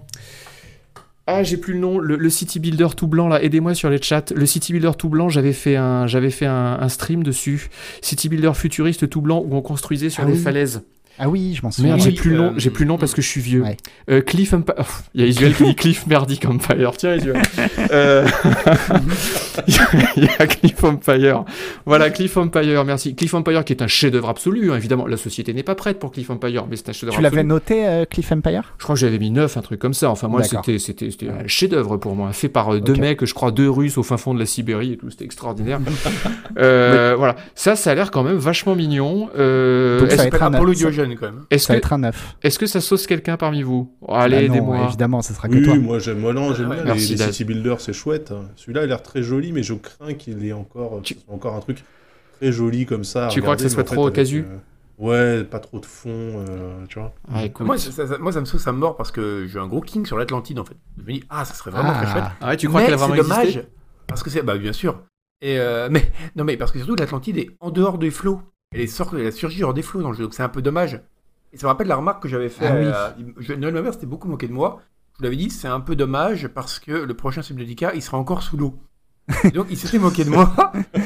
Ah, 1.26 1.42
j'ai 1.44 1.56
plus 1.56 1.74
le 1.74 1.78
nom. 1.80 1.98
Le, 1.98 2.16
le 2.16 2.30
City 2.30 2.58
Builder 2.58 2.88
tout 2.96 3.06
blanc 3.06 3.28
là. 3.28 3.42
Aidez-moi 3.42 3.74
sur 3.74 3.88
les 3.90 4.02
chats. 4.02 4.24
Le 4.34 4.46
City 4.46 4.72
Builder 4.72 4.92
tout 4.98 5.08
blanc, 5.08 5.28
j'avais 5.28 5.52
fait 5.52 5.76
un, 5.76 6.06
j'avais 6.06 6.30
fait 6.30 6.46
un, 6.46 6.78
un 6.80 6.88
stream 6.88 7.22
dessus. 7.22 7.68
City 8.02 8.28
Builder 8.28 8.52
futuriste 8.54 9.08
tout 9.08 9.20
blanc 9.20 9.42
où 9.46 9.54
on 9.54 9.62
construisait 9.62 10.10
sur 10.10 10.24
Ah 10.24 10.26
oui. 10.26 10.38
falaises. 10.38 10.82
Ah 11.22 11.28
oui, 11.28 11.54
je 11.54 11.62
m'en 11.62 11.70
souviens. 11.70 11.96
Merde, 11.96 12.02
j'ai 12.08 12.12
plus 12.12 12.30
le 12.30 12.36
nom. 12.38 12.44
euh, 12.46 12.54
J'ai 12.56 12.70
plus 12.70 12.84
le 12.84 12.88
nom 12.88 12.96
parce 12.98 13.12
que 13.14 13.20
je 13.22 13.28
suis 13.28 13.40
vieux. 13.42 13.62
Ouais. 13.62 13.76
Euh, 14.10 14.22
Cliff 14.22 14.54
Empire. 14.54 14.74
Oh, 14.78 14.84
Il 15.14 15.20
y 15.20 15.24
a 15.24 15.26
Isuel 15.26 15.54
qui 15.54 15.64
dit 15.64 15.74
Cliff 15.74 16.06
merdique 16.06 16.46
Empire. 16.46 16.92
Tiens, 16.96 17.14
Isuel. 17.16 17.42
Euh, 17.92 18.26
Il 20.16 20.24
y 20.24 20.28
a 20.38 20.46
Cliff 20.46 20.82
Empire. 20.84 21.44
Voilà, 21.86 22.10
Cliff 22.10 22.36
Empire, 22.36 22.84
merci. 22.84 23.14
Cliff 23.14 23.34
Empire 23.34 23.64
qui 23.64 23.72
est 23.72 23.82
un 23.82 23.86
chef-d'œuvre 23.86 24.28
absolu. 24.28 24.72
hein. 24.72 24.76
Évidemment, 24.76 25.06
la 25.06 25.16
société 25.16 25.52
n'est 25.52 25.62
pas 25.62 25.74
prête 25.74 25.98
pour 25.98 26.10
Cliff 26.12 26.30
Empire, 26.30 26.66
mais 26.68 26.76
c'est 26.76 26.88
un 26.88 26.92
chef-d'œuvre 26.92 27.16
Tu 27.16 27.22
l'avais 27.22 27.42
noté 27.44 27.86
euh, 27.86 28.04
Cliff 28.04 28.30
Empire 28.32 28.74
Je 28.78 28.84
crois 28.84 28.94
que 28.94 29.00
j'avais 29.00 29.18
mis 29.18 29.30
9, 29.30 29.56
un 29.56 29.60
truc 29.62 29.78
comme 29.80 29.94
ça. 29.94 30.10
Enfin, 30.10 30.28
moi, 30.28 30.42
c'était, 30.42 30.78
c'était, 30.78 31.10
c'était 31.10 31.28
un 31.28 31.46
chef-d'œuvre 31.46 31.96
pour 31.96 32.14
moi. 32.16 32.32
Fait 32.32 32.48
par 32.48 32.74
euh, 32.74 32.80
deux 32.80 32.94
mecs, 32.94 33.24
je 33.24 33.34
crois, 33.34 33.50
deux 33.50 33.68
Russes 33.70 33.98
au 33.98 34.02
fin 34.02 34.16
fond 34.16 34.34
de 34.34 34.38
la 34.40 34.46
Sibérie 34.46 34.92
et 34.92 34.96
tout. 34.96 35.10
C'était 35.10 35.24
extraordinaire. 35.24 35.80
Euh, 36.58 37.14
Voilà. 37.16 37.36
Ça, 37.54 37.76
ça 37.76 37.92
a 37.92 37.94
l'air 37.94 38.10
quand 38.10 38.22
même 38.24 38.36
vachement 38.36 38.74
mignon. 38.74 39.30
Euh, 39.38 40.00
Donc, 40.00 40.08
ça 40.08 40.14
est-ce, 40.14 40.22
va 40.22 40.28
être 40.28 40.42
un 40.42 40.52
Apollo 40.52 40.72
Quand 41.16 41.26
même. 41.26 41.44
est-ce 41.50 41.66
Ça 41.66 41.72
va 41.74 41.80
que, 41.80 41.86
être 41.86 41.92
un 41.92 41.98
9. 41.98 42.36
est-ce 42.42 42.58
que 42.58 42.66
ça 42.66 42.80
sauce 42.80 43.06
quelqu'un 43.06 43.36
parmi 43.36 43.62
vous 43.62 43.94
Oh, 44.02 44.14
Allez, 44.14 44.36
Bah 44.36 44.42
non, 44.48 44.54
aidez-moi. 44.54 44.84
Évidemment, 44.88 45.22
ça 45.22 45.34
sera 45.34 45.48
que 45.48 45.54
Oui, 45.54 45.62
toi. 45.64 45.76
moi 45.76 45.98
j'aime 45.98 46.18
moi, 46.20 46.32
non, 46.32 46.54
j'aime 46.54 46.68
Ouais, 46.70 46.76
bien 46.76 46.84
merci, 46.84 47.14
les, 47.16 47.24
les. 47.26 47.32
City 47.32 47.44
Builders, 47.44 47.80
c'est 47.80 47.92
chouette. 47.92 48.32
hein. 48.32 48.44
Celui-là 48.56 48.82
a 48.82 48.86
l'air 48.86 49.02
très 49.02 49.22
joli, 49.22 49.52
mais 49.52 49.62
je 49.62 49.74
crains 49.74 50.14
qu'il 50.14 50.44
ait 50.46 50.52
encore, 50.52 51.00
Tu- 51.02 51.16
encore 51.28 51.54
un 51.54 51.60
truc 51.60 51.84
très 52.40 52.52
joli 52.52 52.86
comme 52.86 53.04
ça. 53.04 53.28
Tu 53.30 53.40
crois 53.42 53.56
que 53.56 53.62
ça 53.62 53.68
soit 53.68 53.84
trop 53.84 54.10
casu 54.10 54.44
euh, 54.48 54.56
Ouais, 54.98 55.44
pas 55.44 55.60
trop 55.60 55.78
de 55.78 55.86
fond, 55.86 56.10
euh, 56.10 56.84
tu 56.88 56.98
vois. 56.98 57.14
Ah, 57.32 57.42
écoute. 57.44 57.64
Moi, 57.66 57.78
ça, 57.78 57.90
ça- 58.06 58.18
moi, 58.18 58.32
ça 58.32 58.40
me 58.40 58.44
sauce 58.44 58.66
à 58.68 58.72
mort 58.72 58.96
parce 58.98 59.10
que 59.10 59.46
j'ai 59.50 59.58
un 59.58 59.66
gros 59.66 59.80
king 59.80 60.04
sur 60.04 60.18
l'Atlantide, 60.18 60.58
en 60.58 60.64
fait. 60.66 60.76
Je 60.98 61.02
me 61.04 61.12
dis, 61.18 61.24
ah, 61.30 61.46
ça 61.46 61.54
serait 61.54 61.70
vraiment 61.70 61.94
très 61.94 62.06
chouette. 62.06 62.22
Ah, 62.26 62.32
Ah 62.42 62.48
ouais, 62.50 62.56
tu 62.58 62.68
crois 62.68 62.82
qu'elle 62.82 62.92
a 62.92 62.96
vraiment 62.98 63.14
c'est 63.14 63.22
dommage 63.22 63.44
existé 63.46 63.66
parce 64.06 64.22
que 64.22 64.28
c'est 64.28 64.42
bah 64.42 64.58
bien 64.58 64.72
sûr. 64.74 65.02
Et 65.40 65.58
euh, 65.58 65.88
mais 65.90 66.10
non 66.36 66.44
mais 66.44 66.58
parce 66.58 66.70
que 66.70 66.78
surtout 66.78 66.96
l'Atlantide 66.96 67.38
est 67.38 67.48
en 67.60 67.70
dehors 67.70 67.96
des 67.96 68.10
flots. 68.10 68.42
Elle 68.72 68.82
est 68.82 68.86
sortie, 68.86 69.16
elle 69.18 69.26
a 69.26 69.32
surgi 69.32 69.64
hors 69.64 69.74
des 69.74 69.82
flots 69.82 70.00
dans 70.00 70.10
le 70.12 70.16
jeu, 70.16 70.22
donc 70.22 70.32
c'est 70.34 70.44
un 70.44 70.48
peu 70.48 70.62
dommage. 70.62 71.00
Et 71.52 71.56
ça 71.58 71.66
me 71.66 71.72
rappelle 71.72 71.88
la 71.88 71.96
remarque 71.96 72.22
que 72.22 72.28
j'avais 72.28 72.48
fait. 72.48 72.66
Ah 72.68 73.14
oui. 73.18 73.24
je- 73.38 73.52
Noël 73.54 73.74
Mamère 73.74 73.92
s'était 73.94 74.06
beaucoup 74.06 74.28
moqué 74.28 74.46
de 74.46 74.52
moi. 74.52 74.80
Je 75.14 75.18
vous 75.18 75.24
l'avais 75.24 75.34
dit, 75.36 75.50
c'est 75.50 75.66
un 75.66 75.80
peu 75.80 75.96
dommage 75.96 76.46
parce 76.46 76.78
que 76.78 76.92
le 76.92 77.14
prochain 77.14 77.42
Subnautica, 77.42 77.92
il 77.94 78.02
sera 78.02 78.16
encore 78.16 78.44
sous 78.44 78.56
l'eau. 78.56 78.78
Donc 79.54 79.66
il 79.70 79.76
s'était 79.76 79.98
moqué 79.98 80.24
de 80.24 80.30
moi. 80.30 80.54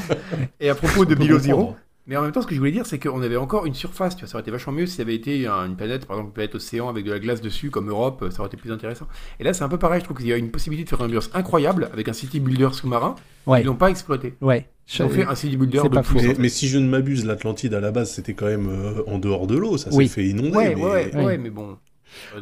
Et 0.59 0.69
à 0.69 0.75
propos 0.75 1.05
de 1.05 1.15
Below. 1.15 1.39
Zero, 1.39 1.75
Mais 2.05 2.15
en 2.15 2.21
même 2.21 2.31
temps, 2.31 2.43
ce 2.43 2.47
que 2.47 2.53
je 2.53 2.59
voulais 2.59 2.71
dire, 2.71 2.85
c'est 2.85 2.99
qu'on 2.99 3.23
avait 3.23 3.35
encore 3.35 3.65
une 3.65 3.73
surface. 3.73 4.15
Tu 4.15 4.21
vois, 4.21 4.29
ça 4.29 4.35
aurait 4.35 4.43
été 4.43 4.51
vachement 4.51 4.73
mieux 4.73 4.85
si 4.85 4.97
ça 4.97 5.01
avait 5.01 5.15
été 5.15 5.47
un- 5.47 5.65
une 5.65 5.75
planète, 5.75 6.05
par 6.05 6.17
exemple, 6.17 6.29
une 6.29 6.33
planète 6.33 6.53
océan 6.53 6.87
avec 6.87 7.03
de 7.03 7.11
la 7.11 7.17
glace 7.19 7.41
dessus, 7.41 7.71
comme 7.71 7.89
Europe, 7.89 8.25
ça 8.29 8.41
aurait 8.41 8.47
été 8.47 8.57
plus 8.57 8.71
intéressant. 8.71 9.07
Et 9.39 9.43
là, 9.43 9.53
c'est 9.53 9.63
un 9.63 9.69
peu 9.69 9.79
pareil. 9.79 10.01
Je 10.01 10.05
trouve 10.05 10.17
qu'il 10.17 10.27
y 10.27 10.33
a 10.33 10.37
une 10.37 10.51
possibilité 10.51 10.83
de 10.85 10.89
faire 10.89 10.99
une 10.99 11.05
ambiance 11.05 11.31
incroyable 11.33 11.89
avec 11.91 12.07
un 12.09 12.13
city 12.13 12.39
builder 12.39 12.69
sous-marin. 12.73 13.15
Ouais, 13.47 13.61
Ils 13.61 13.65
l'ont 13.65 13.75
pas 13.75 13.89
exploité. 13.89 14.33
ouais. 14.41 14.67
Ils 14.99 15.01
ont 15.01 15.09
fait 15.09 15.23
un 15.25 15.33
city 15.33 15.57
builder 15.57 15.79
c'est 15.81 15.89
de 15.89 16.01
faux. 16.03 16.19
Mais, 16.21 16.35
mais 16.37 16.49
si 16.49 16.67
je 16.67 16.77
ne 16.77 16.87
m'abuse, 16.87 17.25
l'Atlantide 17.25 17.73
à 17.73 17.79
la 17.79 17.89
base, 17.91 18.11
c'était 18.11 18.33
quand 18.35 18.45
même 18.45 18.69
euh, 18.69 19.01
en 19.07 19.17
dehors 19.17 19.47
de 19.47 19.57
l'eau, 19.57 19.77
ça 19.77 19.89
Oui. 19.91 20.07
s'est 20.07 20.13
fait 20.21 20.27
inonder. 20.27 20.51
Ouais, 20.51 20.75
mais- 20.75 20.83
ouais, 20.83 21.15
ouais, 21.15 21.37
mais 21.39 21.49
bon, 21.49 21.77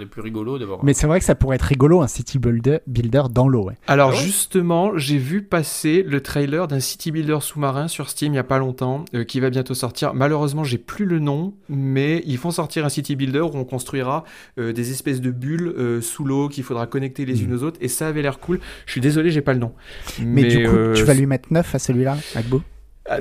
plus 0.10 0.22
rigolo 0.22 0.58
d'avoir. 0.60 0.84
Mais 0.84 0.94
c'est 0.94 1.08
vrai 1.08 1.20
que 1.20 1.26
ça 1.26 1.36
pourrait 1.36 1.56
être 1.56 1.62
rigolo 1.64 2.02
un 2.02 2.08
city 2.08 2.40
builder, 2.40 2.80
builder 2.88 3.24
dans 3.32 3.48
l'eau. 3.48 3.64
Ouais. 3.66 3.76
Alors 3.88 4.12
Ah 4.14 4.16
ouais 4.16 4.22
justement, 4.22 4.98
j'ai 4.98 5.18
vu 5.18 5.42
passer 5.44 6.04
le 6.08 6.22
trailer 6.22 6.68
d'un 6.68 6.80
city 6.80 7.12
builder 7.12 7.38
sous-marin 7.42 7.88
sur 7.88 8.10
Steam 8.10 8.34
il 8.34 8.36
y 8.36 8.40
a 8.40 8.44
pas 8.44 8.60
longtemps, 8.60 9.06
euh, 9.16 9.24
qui 9.24 9.40
va 9.40 9.50
bientôt 9.50 9.74
sortir. 9.74 10.14
Malheureusement, 10.14 10.64
j'ai 10.64 10.78
plus 10.78 11.06
le 11.06 11.20
nom, 11.20 11.54
mais 11.70 12.22
ils 12.26 12.38
font 12.38 12.52
sortir 12.52 12.86
un 12.86 12.90
city 12.90 13.16
builder 13.16 13.42
où 13.42 13.52
on 13.56 13.64
construira 13.66 14.24
euh, 14.60 14.74
des 14.74 14.92
espèces 14.92 15.22
de 15.22 15.32
bulles 15.32 15.74
euh, 15.78 16.02
sous 16.02 16.24
l'eau 16.26 16.50
qu'il 16.50 16.64
faudra 16.64 16.88
connecter 16.88 17.26
les 17.26 17.34
Mm. 17.36 17.46
unes 17.46 17.54
aux 17.56 17.64
autres, 17.64 17.78
et 17.82 17.88
ça 17.88 18.08
avait 18.08 18.22
l'air 18.22 18.40
cool. 18.40 18.60
Je 18.86 18.92
suis 18.92 19.02
désolé, 19.02 19.32
j'ai 19.32 19.42
pas 19.42 19.54
le 19.54 19.60
nom. 19.60 19.74
Mais, 20.22 20.44
du 20.46 20.68
coup, 20.68 20.76
euh, 20.76 20.94
tu 20.94 21.04
vas 21.04 21.14
lui 21.14 21.26
mettre 21.26 21.52
9 21.52 21.74
à 21.76 21.80
celui-là, 21.80 22.18
Agbo 22.36 22.62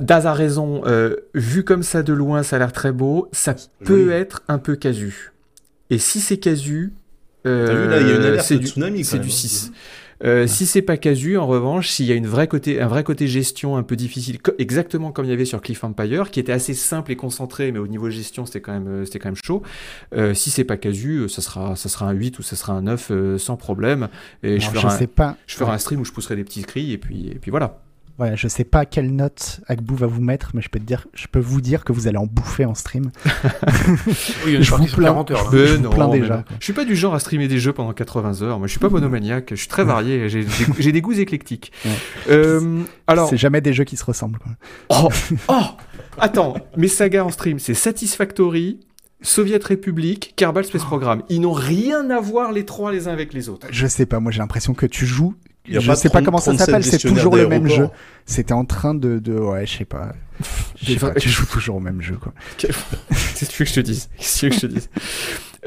Daz 0.01 0.27
a 0.27 0.33
raison. 0.33 0.83
euh, 0.87 1.17
vu 1.35 1.65
comme 1.65 1.83
ça 1.83 2.03
de 2.05 2.13
loin, 2.13 2.43
ça 2.45 2.57
a 2.57 2.59
l'air 2.61 2.73
très 2.73 2.93
beau. 2.93 3.29
Ça 3.33 3.57
peut 3.85 4.07
Oui. 4.09 4.13
être 4.13 4.43
un 4.49 4.59
peu 4.59 4.77
casu. 4.77 5.32
Et 5.93 5.99
si 5.99 6.21
c'est 6.21 6.39
casu, 6.39 6.93
euh, 7.47 7.67
T'as 7.67 7.75
vu, 7.75 7.89
là, 7.89 8.01
il 8.01 8.09
y 8.09 8.11
a 8.13 8.17
une 8.17 8.23
alerte 8.23 8.47
c'est 8.47 8.59
du, 8.59 8.67
tsunami. 8.67 9.05
c'est 9.05 9.19
du 9.19 9.29
hein. 9.29 9.31
6. 9.31 9.73
Euh, 10.25 10.47
Si 10.47 10.67
c'est 10.67 10.83
pas 10.83 10.97
casu, 10.97 11.37
en 11.37 11.47
revanche, 11.47 11.89
s'il 11.91 12.07
y 12.07 12.13
a 12.13 12.15
une 12.15 12.29
vraie 12.29 12.47
côté, 12.47 12.81
un 12.81 12.87
vrai 12.87 13.03
côté 13.03 13.27
gestion 13.27 13.77
un 13.77 13.83
peu 13.83 13.97
difficile, 13.97 14.41
co- 14.41 14.53
exactement 14.59 15.11
comme 15.11 15.25
il 15.27 15.31
y 15.31 15.33
avait 15.35 15.45
sur 15.45 15.61
Cliff 15.61 15.83
Empire, 15.83 16.31
qui 16.31 16.39
était 16.41 16.53
assez 16.53 16.75
simple 16.75 17.11
et 17.13 17.17
concentré, 17.17 17.73
mais 17.73 17.81
au 17.81 17.89
niveau 17.89 18.09
gestion, 18.09 18.47
c'était 18.47 18.61
quand 18.61 18.73
même, 18.73 18.87
euh, 18.89 19.05
c'était 19.05 19.19
quand 19.19 19.29
même 19.31 19.41
chaud. 19.45 19.63
Euh, 20.15 20.33
si 20.35 20.51
c'est 20.51 20.63
pas 20.65 20.77
casu, 20.77 21.29
ça 21.29 21.43
sera, 21.43 21.75
ça 21.77 21.89
sera 21.89 22.07
un 22.09 22.13
8 22.13 22.39
ou 22.39 22.43
ça 22.43 22.55
sera 22.57 22.73
un 22.73 22.83
9 22.83 23.09
euh, 23.11 23.39
sans 23.39 23.57
problème. 23.57 24.09
Et 24.45 24.61
je 24.61 24.67
ferai, 24.69 24.81
je 24.81 24.87
un, 24.87 24.91
sais 24.91 25.07
pas. 25.09 25.37
je 25.49 25.57
ferai 25.57 25.73
un 25.73 25.79
stream 25.79 26.01
où 26.01 26.05
je 26.05 26.13
pousserai 26.13 26.37
des 26.37 26.45
petits 26.45 26.63
cris 26.63 26.93
et 26.93 26.99
puis, 26.99 27.27
et 27.29 27.35
puis 27.41 27.51
voilà. 27.51 27.83
Ouais, 28.19 28.37
je 28.37 28.47
sais 28.47 28.65
pas 28.65 28.85
quelle 28.85 29.15
note 29.15 29.61
Agbo 29.69 29.95
va 29.95 30.07
vous 30.07 30.21
mettre, 30.21 30.51
mais 30.55 30.61
je 30.63 30.69
peux 30.69 30.79
te 30.79 30.85
dire, 30.85 31.07
je 31.15 31.27
peux 31.27 31.41
vous 31.41 31.61
dire 31.61 31.83
que 31.85 31.93
vous 31.93 32.07
allez 32.07 32.19
en 32.19 32.27
bouffer 32.27 32.65
en 32.65 32.75
stream. 32.75 33.11
Oui, 34.45 34.59
je 34.61 34.71
vous 34.75 34.85
plains. 34.87 35.09
40 35.09 35.31
heures. 35.31 35.45
là. 35.45 35.51
Je 35.51 35.57
Euh, 35.57 35.77
vous 35.77 35.83
non, 35.83 35.91
plains 35.91 36.09
mais 36.09 36.21
déjà, 36.21 36.37
non. 36.37 36.45
Je 36.61 36.65
suis 36.65 36.73
pas 36.73 36.85
du 36.85 36.95
genre 36.95 37.15
à 37.15 37.21
streamer 37.21 37.49
des 37.49 37.59
jeux 37.59 37.73
pendant 37.73 37.93
80 37.93 38.43
heures. 38.43 38.59
Moi, 38.59 38.67
je 38.67 38.73
suis 38.73 38.81
pas 38.81 38.91
monomaniaque. 38.91 39.49
Je 39.51 39.57
suis 39.57 39.69
très 39.69 39.85
varié. 39.85 40.29
J'ai 40.29 40.93
des, 40.93 41.01
goûts 41.01 41.13
éclectiques. 41.13 41.73
Ouais. 41.85 41.91
Euh, 42.31 42.83
alors, 43.07 43.29
C'est 43.29 43.37
jamais 43.39 43.61
des 43.61 43.73
jeux 43.73 43.85
qui 43.85 43.97
se 43.97 44.05
ressemblent. 44.05 44.39
Quoi. 44.39 44.53
oh, 44.91 45.09
oh, 45.49 45.63
attends, 46.19 46.55
mes 46.77 46.89
sagas 46.89 47.25
en 47.25 47.31
stream, 47.31 47.59
c'est 47.59 47.75
Satisfactory, 47.75 48.81
Soviet 49.23 49.61
République, 49.65 50.35
Kerbal 50.37 50.65
Space 50.65 50.85
Program. 50.85 51.23
Ils 51.29 51.41
n'ont 51.41 51.53
rien 51.53 52.11
à 52.11 52.21
voir 52.21 52.53
les 52.53 52.65
trois 52.67 52.93
les 52.93 53.09
uns 53.09 53.13
avec 53.13 53.33
les 53.33 53.49
autres. 53.49 53.67
Je 53.71 53.87
sais 53.87 54.05
pas, 54.07 54.21
moi 54.21 54.33
j'ai 54.33 54.41
l'impression 54.41 54.75
que 54.75 54.87
tu 54.87 55.07
joues. 55.07 55.35
Il 55.67 55.75
y 55.75 55.77
a 55.77 55.81
je 55.81 55.87
pas 55.87 55.95
sais 55.97 56.09
pas 56.09 56.15
30, 56.19 56.25
comment 56.25 56.39
ça 56.39 56.51
37 56.53 56.67
s'appelle, 56.67 56.85
c'est 56.85 56.99
toujours 57.09 57.37
le 57.37 57.47
même 57.47 57.69
jeu. 57.69 57.89
C'était 58.27 58.53
en 58.55 58.65
train 58.65 58.95
de, 58.95 59.19
de 59.19 59.35
ouais, 59.39 59.65
je 59.67 59.79
sais 59.79 59.85
pas. 59.85 60.13
Je 60.81 60.93
sais 60.95 60.99
pas, 60.99 61.13
tu 61.13 61.29
joues 61.29 61.47
toujours 61.47 61.77
au 61.77 61.81
même 61.81 62.03
jeu 62.03 62.17
quoi. 62.17 62.33
Qu'est-ce 62.59 63.45
que 63.47 63.51
tu 63.53 63.59
veux 63.63 63.65
que 63.65 63.71
je 63.71 63.75
te 63.77 63.81
dise? 63.81 64.09
Qu'est-ce 64.19 64.35
que 64.35 64.39
tu 64.41 64.45
veux 64.47 64.51
que 64.51 64.57
je 64.57 64.61
te 64.61 64.67
dise? 64.67 64.91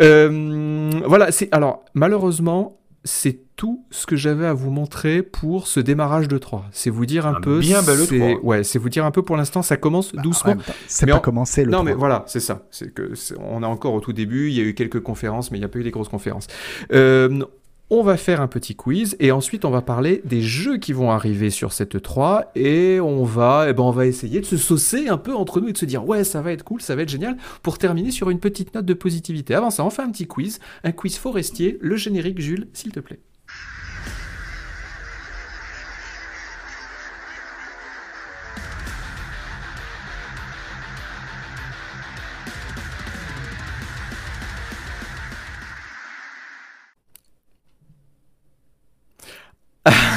Euh, 0.01 0.91
Voilà, 1.05 1.31
c'est 1.31 1.47
alors 1.53 1.85
malheureusement. 1.93 2.80
C'est 3.07 3.38
tout 3.55 3.85
ce 3.91 4.07
que 4.07 4.15
j'avais 4.15 4.47
à 4.47 4.53
vous 4.53 4.72
montrer 4.72 5.22
pour 5.22 5.67
ce 5.67 5.80
démarrage 5.80 6.27
de 6.27 6.39
3. 6.39 6.65
C'est 6.72 6.89
vous 6.89 7.05
dire 7.05 7.27
un, 7.27 7.35
Un 7.35 7.39
peu. 7.39 7.59
bien 7.59 7.84
bel 7.84 7.99
c'est- 7.99 8.17
E3. 8.17 8.39
Ouais, 8.41 8.63
c'est 8.63 8.80
vous 8.80 8.89
dire 8.89 9.05
un 9.05 9.11
peu 9.11 9.22
pour 9.22 9.38
l'instant, 9.38 9.61
ça 9.61 9.77
commence 9.77 10.11
Bah, 10.11 10.22
en 10.22 10.23
doucement. 10.23 10.55
C'est 10.88 11.05
Mais 11.05 11.11
pas 11.11 11.19
en- 11.19 11.22
commencé 11.22 11.63
le 11.65 11.72
non, 11.72 11.84
mais 11.84 11.91
3. 11.91 11.99
voilà, 11.99 12.23
c'est 12.26 12.39
ça. 12.39 12.63
C'est 12.72 12.91
que 12.91 13.13
c'est- 13.13 13.35
on 13.39 13.61
est 13.61 13.65
encore 13.67 13.93
au 13.93 13.99
tout 14.01 14.11
début. 14.11 14.49
Il 14.49 14.55
y 14.55 14.59
a 14.59 14.63
eu 14.63 14.73
quelques 14.73 15.01
conférences, 15.01 15.51
mais 15.51 15.59
il 15.59 15.61
n'y 15.61 15.65
a 15.65 15.69
pas 15.69 15.77
eu 15.77 15.84
des 15.84 15.91
grosses 15.91 16.09
conférences. 16.09 16.47
Euh, 16.93 17.43
on 17.89 18.01
va 18.01 18.17
faire 18.17 18.41
un 18.41 18.47
petit 18.47 18.75
quiz 18.75 19.15
et 19.19 19.31
ensuite 19.31 19.63
on 19.63 19.69
va 19.69 19.81
parler 19.81 20.21
des 20.25 20.41
jeux 20.41 20.77
qui 20.77 20.91
vont 20.91 21.11
arriver 21.11 21.49
sur 21.49 21.71
cette 21.71 22.01
3 22.01 22.51
et 22.55 22.99
on 22.99 23.23
va, 23.23 23.67
eh 23.69 23.73
ben, 23.73 23.83
on 23.83 23.91
va 23.91 24.07
essayer 24.07 24.39
de 24.39 24.45
se 24.45 24.57
saucer 24.57 25.07
un 25.07 25.17
peu 25.17 25.35
entre 25.35 25.61
nous 25.61 25.69
et 25.69 25.73
de 25.73 25.77
se 25.77 25.85
dire 25.85 26.05
ouais 26.07 26.23
ça 26.23 26.41
va 26.41 26.51
être 26.51 26.63
cool, 26.63 26.81
ça 26.81 26.95
va 26.95 27.03
être 27.03 27.09
génial 27.09 27.37
pour 27.61 27.77
terminer 27.77 28.11
sur 28.11 28.29
une 28.29 28.39
petite 28.39 28.73
note 28.73 28.85
de 28.85 28.93
positivité. 28.93 29.53
Avant 29.53 29.69
ça, 29.69 29.85
on 29.85 29.89
fait 29.89 30.01
un 30.01 30.11
petit 30.11 30.27
quiz, 30.27 30.59
un 30.83 30.91
quiz 30.91 31.17
forestier. 31.17 31.77
Le 31.81 31.95
générique, 31.95 32.39
Jules, 32.39 32.67
s'il 32.73 32.91
te 32.91 32.99
plaît. 32.99 33.19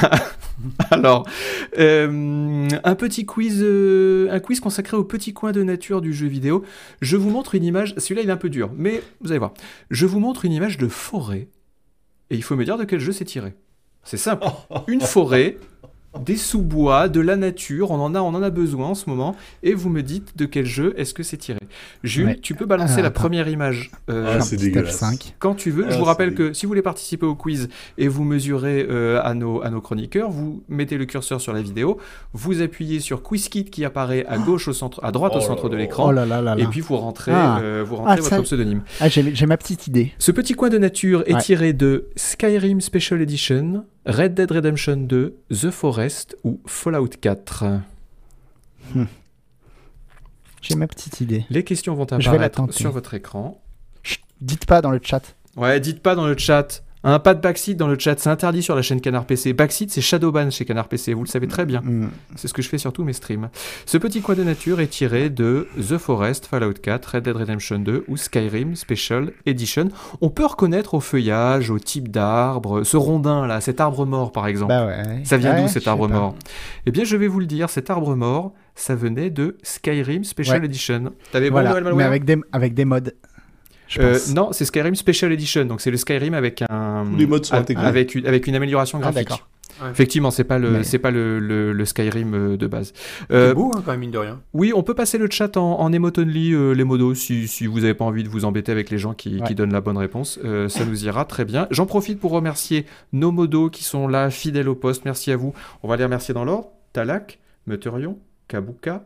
Alors, 0.91 1.27
euh, 1.79 2.69
un 2.85 2.95
petit 2.95 3.27
quiz, 3.27 3.61
euh, 3.63 4.29
un 4.31 4.41
quiz 4.41 4.61
consacré 4.61 4.97
au 4.97 5.05
petit 5.05 5.33
coin 5.33 5.53
de 5.53 5.63
nature 5.63 6.01
du 6.01 6.13
jeu 6.13 6.27
vidéo. 6.27 6.65
Je 7.01 7.17
vous 7.17 7.31
montre 7.31 7.55
une 7.55 7.65
image. 7.65 7.95
Celui-là, 7.97 8.23
il 8.23 8.29
est 8.29 8.33
un 8.33 8.37
peu 8.37 8.51
dur, 8.51 8.71
mais 8.77 9.03
vous 9.21 9.31
allez 9.31 9.39
voir. 9.39 9.55
Je 9.91 10.07
vous 10.07 10.21
montre 10.21 10.45
une 10.45 10.53
image 10.53 10.79
de 10.79 10.89
forêt, 10.89 11.49
et 12.31 12.37
il 12.37 12.43
faut 12.43 12.57
me 12.57 12.65
dire 12.65 12.77
de 12.77 12.85
quel 12.85 13.01
jeu 13.01 13.13
c'est 13.13 13.25
tiré. 13.25 13.55
C'est 14.05 14.17
simple. 14.17 14.47
Une 14.87 15.01
forêt, 15.01 15.59
des 16.19 16.37
sous-bois, 16.37 17.09
de 17.09 17.21
la 17.21 17.37
nature. 17.37 17.91
On 17.91 18.01
en 18.01 18.15
a, 18.15 18.21
on 18.21 18.29
en 18.35 18.43
a 18.43 18.51
besoin 18.51 18.89
en 18.89 18.95
ce 18.95 19.09
moment. 19.09 19.37
Et 19.63 19.75
vous 19.75 19.89
me 19.91 20.03
dites 20.03 20.37
de 20.37 20.45
quel 20.45 20.67
jeu 20.67 20.95
est-ce 20.97 21.15
que 21.15 21.23
c'est 21.23 21.37
tiré. 21.37 21.59
Jules, 22.05 22.27
Ouais. 22.27 22.39
tu 22.41 22.55
peux 22.55 22.67
balancer 22.67 22.95
Ah, 22.99 23.03
la 23.03 23.09
attends. 23.09 23.21
première 23.21 23.49
image. 23.49 23.91
euh, 24.11 24.37
Ah, 24.37 24.41
c'est 24.41 24.57
petit 24.57 24.67
dégueulasse. 24.67 25.03
F5. 25.03 25.35
quand 25.39 25.55
tu 25.55 25.71
veux. 25.71 25.85
Ah, 25.87 25.91
je 25.91 25.97
vous 25.97 26.03
c'est 26.05 26.09
rappelle 26.09 26.35
que 26.35 26.53
si 26.53 26.67
vous 26.67 26.71
voulez 26.71 26.83
participer 26.83 27.27
au 27.27 27.35
quiz 27.35 27.69
et 27.99 28.09
vous 28.09 28.25
mesurez 28.25 28.87
euh, 28.89 29.21
à, 29.23 29.35
nos, 29.35 29.63
à 29.63 29.71
nos 29.71 29.81
chroniqueurs, 29.81 30.31
vous 30.31 30.63
mettez 30.69 30.97
le 30.99 31.05
curseur 31.07 31.41
sur 31.41 31.53
la 31.53 31.63
vidéo, 31.63 31.99
vous 32.33 32.63
appuyez 32.63 33.01
sur 33.01 33.23
QuizKit 33.23 33.65
qui 33.67 33.85
apparaît 33.85 34.25
à 34.27 34.39
gauche 34.39 34.69
au 34.69 34.73
centre, 34.73 35.01
à 35.05 35.13
droite 35.13 35.33
Oh 35.35 35.39
au 35.39 35.41
là 35.41 35.47
centre 35.47 35.69
de 35.69 35.77
l'écran. 35.77 36.09
Oh 36.09 36.13
là 36.13 36.25
là 36.27 36.41
là 36.41 36.55
là. 36.55 36.63
Et 36.63 36.67
puis 36.67 36.81
vous 36.81 36.97
rentrez, 36.97 37.33
Ah. 37.35 37.59
euh, 37.61 37.85
vous 37.87 37.97
rentrez 37.97 38.13
Ah, 38.13 38.17
votre 38.17 38.29
ça- 38.29 38.43
pseudonyme. 38.43 38.83
Ah, 39.01 39.09
j'ai 39.09 39.35
j'ai 39.35 39.47
ma 39.47 39.57
petite 39.57 39.87
idée. 39.87 40.13
Ce 40.19 40.31
petit 40.33 40.55
coin 40.55 40.69
de 40.71 40.79
nature 40.79 41.23
est 41.27 41.35
Ouais. 41.35 41.41
tiré 41.41 41.73
de 41.73 42.07
Skyrim 42.17 42.81
Special 42.81 43.21
Edition, 43.21 43.85
Red 44.09 44.33
Dead 44.33 44.51
Redemption 44.51 44.97
2, 44.97 45.37
The 45.51 45.71
Forest 45.71 46.35
ou 46.43 46.61
Fallout 46.65 47.11
4. 47.21 47.65
J'ai 50.63 50.75
ma 50.77 50.87
petite 50.87 51.21
idée. 51.21 51.45
Les 51.51 51.63
questions 51.63 51.95
vont 51.95 52.11
apparaître 52.11 52.73
sur 52.73 52.91
votre 52.91 53.13
écran. 53.13 53.63
Chut, 54.03 54.23
dites 54.41 54.65
pas 54.65 54.81
dans 54.81 54.91
le 54.91 55.01
chat. 55.03 55.37
Ouais, 55.57 55.79
dites 55.79 56.03
pas 56.03 56.15
dans 56.15 56.27
le 56.27 56.39
chat. 56.39 56.83
Un 57.05 57.19
pas 57.21 57.35
de 57.35 57.41
backseat 57.41 57.77
dans 57.77 57.87
le 57.87 57.97
chat, 57.99 58.19
c'est 58.19 58.29
interdit 58.29 58.63
sur 58.63 58.75
la 58.75 58.83
chaîne 58.83 59.01
Canard 59.01 59.25
PC. 59.25 59.53
Backseat, 59.53 59.91
c'est 59.91 60.01
Shadowban 60.01 60.51
chez 60.51 60.65
Canard 60.65 60.89
PC, 60.89 61.15
vous 61.15 61.23
le 61.23 61.29
savez 61.29 61.47
très 61.47 61.65
bien. 61.65 61.81
Hmm. 61.81 62.09
C'est 62.35 62.49
ce 62.49 62.53
que 62.55 62.61
je 62.61 62.69
fais 62.69 62.79
sur 62.79 62.93
tous 62.93 63.05
mes 63.05 63.13
streams. 63.13 63.49
Ce 63.87 63.99
petit 63.99 64.21
coin 64.21 64.35
de 64.35 64.43
nature 64.43 64.81
est 64.81 64.89
tiré 64.89 65.31
de 65.31 65.69
The 65.79 65.97
Forest, 65.97 66.47
Fallout 66.47 66.75
4, 66.83 67.07
Red 67.15 67.23
Dead 67.25 67.37
Redemption 67.37 67.79
2 67.79 68.05
ou 68.09 68.17
Skyrim 68.17 68.75
Special 68.75 69.33
Edition. 69.47 69.89
On 70.21 70.29
peut 70.31 70.47
reconnaître 70.47 70.95
au 70.95 71.01
feuillage, 71.01 71.71
au 71.71 71.79
type 71.79 72.09
d'arbre, 72.11 72.83
ce 72.83 72.97
rondin 72.97 73.47
là, 73.47 73.61
cet 73.61 73.81
arbre 73.81 74.05
mort 74.05 74.33
par 74.33 74.47
exemple. 74.49 74.71
Bah 74.73 74.87
ouais. 74.87 75.23
Ça 75.25 75.37
vient 75.37 75.55
Ouais, 75.55 75.63
d'où 75.63 75.69
cet 75.69 75.87
arbre 75.89 76.09
mort? 76.09 76.35
Eh 76.87 76.91
bien, 76.91 77.05
je 77.05 77.17
vais 77.17 77.29
vous 77.29 77.41
le 77.41 77.47
dire, 77.47 77.71
cet 77.71 77.91
arbre 77.91 78.15
mort, 78.17 78.53
ça 78.75 78.95
venait 78.95 79.31
de 79.31 79.57
Skyrim 79.63 80.25
Special 80.25 80.61
Ouais. 80.61 80.67
Edition. 80.67 81.13
T'avais 81.33 81.49
bon, 81.51 81.55
Voilà, 81.61 81.81
Noël 81.81 81.95
mais 81.95 82.05
avec 82.05 82.25
des, 82.25 82.37
avec 82.53 82.75
des 82.75 82.85
modes. 82.85 83.15
Je 83.89 84.01
Euh, 84.01 84.13
pense. 84.13 84.35
non, 84.35 84.53
c'est 84.53 84.65
Skyrim 84.65 84.95
Special 84.95 85.33
Edition, 85.33 85.65
donc 85.65 85.81
c'est 85.81 85.91
le 85.91 85.97
Skyrim 85.97 86.35
avec 86.35 86.63
un 86.69 87.05
Tous 87.11 87.17
les 87.17 87.27
modes 87.27 87.45
sont 87.47 87.55
a- 87.55 87.59
intégrés. 87.59 87.87
avec 87.87 88.15
une, 88.15 88.27
avec 88.27 88.47
une 88.47 88.55
amélioration 88.55 88.99
Ah, 89.03 89.11
graphique. 89.11 89.31
Ouais. 89.81 89.91
Effectivement, 89.93 90.33
c'est 90.33 90.43
pas 90.45 90.59
le 90.59 90.71
Mais- 90.71 90.83
c'est 90.85 90.99
pas 90.99 91.13
le, 91.13 91.39
le- 91.39 91.73
le 91.73 91.85
Skyrim 91.85 92.35
euh, 92.35 92.57
de 92.57 92.67
base. 92.67 92.93
C'est 93.31 93.35
Euh, 93.35 93.55
beau, 93.55 93.71
hein, 93.75 93.83
quand 93.85 93.93
même, 93.93 94.01
mine 94.01 94.11
de 94.11 94.19
rien. 94.19 94.41
oui, 94.53 94.73
on 94.75 94.83
peut 94.83 94.95
passer 94.95 95.19
le 95.19 95.29
chat 95.31 95.57
en, 95.57 95.79
en 95.79 95.93
emote 95.93 96.19
only, 96.19 96.53
euh, 96.53 96.73
les 96.73 96.83
modos, 96.83 97.15
si, 97.15 97.47
si 97.47 97.67
vous 97.67 97.79
n'avez 97.81 97.95
pas 97.95 98.05
envie 98.05 98.25
de 98.25 98.29
vous 98.29 98.45
embêter 98.45 98.73
avec 98.73 98.91
les 98.91 98.99
gens 98.99 99.15
qui, 99.15 99.37
Ouais. 99.41 99.47
qui 99.47 99.55
donnent 99.55 99.73
la 99.73 99.81
bonne 99.81 99.97
réponse. 99.99 100.41
Euh, 100.45 100.69
ça 100.69 100.85
nous 100.85 101.05
ira 101.05 101.25
très 101.27 101.45
bien. 101.45 101.69
J'en 101.71 101.87
profite 101.87 102.19
pour 102.19 102.33
remercier 102.33 102.87
nos 103.13 103.31
modos 103.31 103.71
qui 103.71 103.85
sont 103.85 104.09
là, 104.09 104.31
fidèles 104.31 104.69
au 104.69 104.75
poste. 104.75 105.05
Merci 105.05 105.31
à 105.31 105.37
vous. 105.37 105.55
On 105.85 105.89
va 105.89 105.97
les 105.97 106.05
remercier 106.05 106.35
dans 106.35 106.45
l'ordre. 106.45 106.71
Talak, 106.93 107.39
Meteorion, 107.69 108.19
Kabuka, 108.49 109.05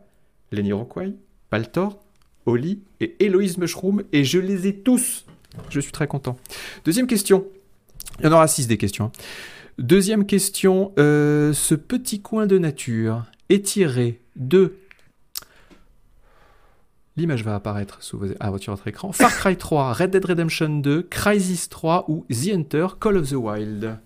Lenny 0.52 0.72
Rockway, 0.72 1.12
Paltor, 1.50 1.98
Oli 2.46 2.80
et 3.00 3.16
Héloïse 3.20 3.58
Mushroom. 3.58 4.02
Et 4.12 4.24
je 4.24 4.38
les 4.38 4.66
ai 4.66 4.74
tous. 4.74 5.24
Je 5.70 5.80
suis 5.80 5.92
très 5.92 6.06
content. 6.06 6.36
Deuxième 6.84 7.06
question. 7.06 7.46
Il 8.20 8.26
y 8.26 8.28
en 8.28 8.32
aura 8.32 8.48
six 8.48 8.66
des 8.66 8.78
questions. 8.78 9.06
hein. 9.06 9.12
Deuxième 9.78 10.26
question. 10.26 10.92
euh, 10.98 11.52
ce 11.52 11.74
petit 11.74 12.20
coin 12.20 12.46
de 12.46 12.58
nature 12.58 13.24
est 13.48 13.64
tiré 13.64 14.20
de 14.36 14.74
L'image 17.16 17.44
va 17.44 17.54
apparaître 17.54 18.02
sous 18.02 18.18
ah, 18.40 18.50
votre 18.50 18.88
écran. 18.88 19.12
Far 19.12 19.36
Cry 19.36 19.58
3, 19.58 19.92
Red 19.92 20.10
Dead 20.12 20.24
Redemption 20.24 20.78
2, 20.78 21.02
Crysis 21.02 21.68
3 21.68 22.06
ou 22.08 22.24
The 22.30 22.54
Hunter, 22.54 22.86
Call 22.98 23.18
of 23.18 23.28
the 23.28 23.34
Wild. 23.34 23.98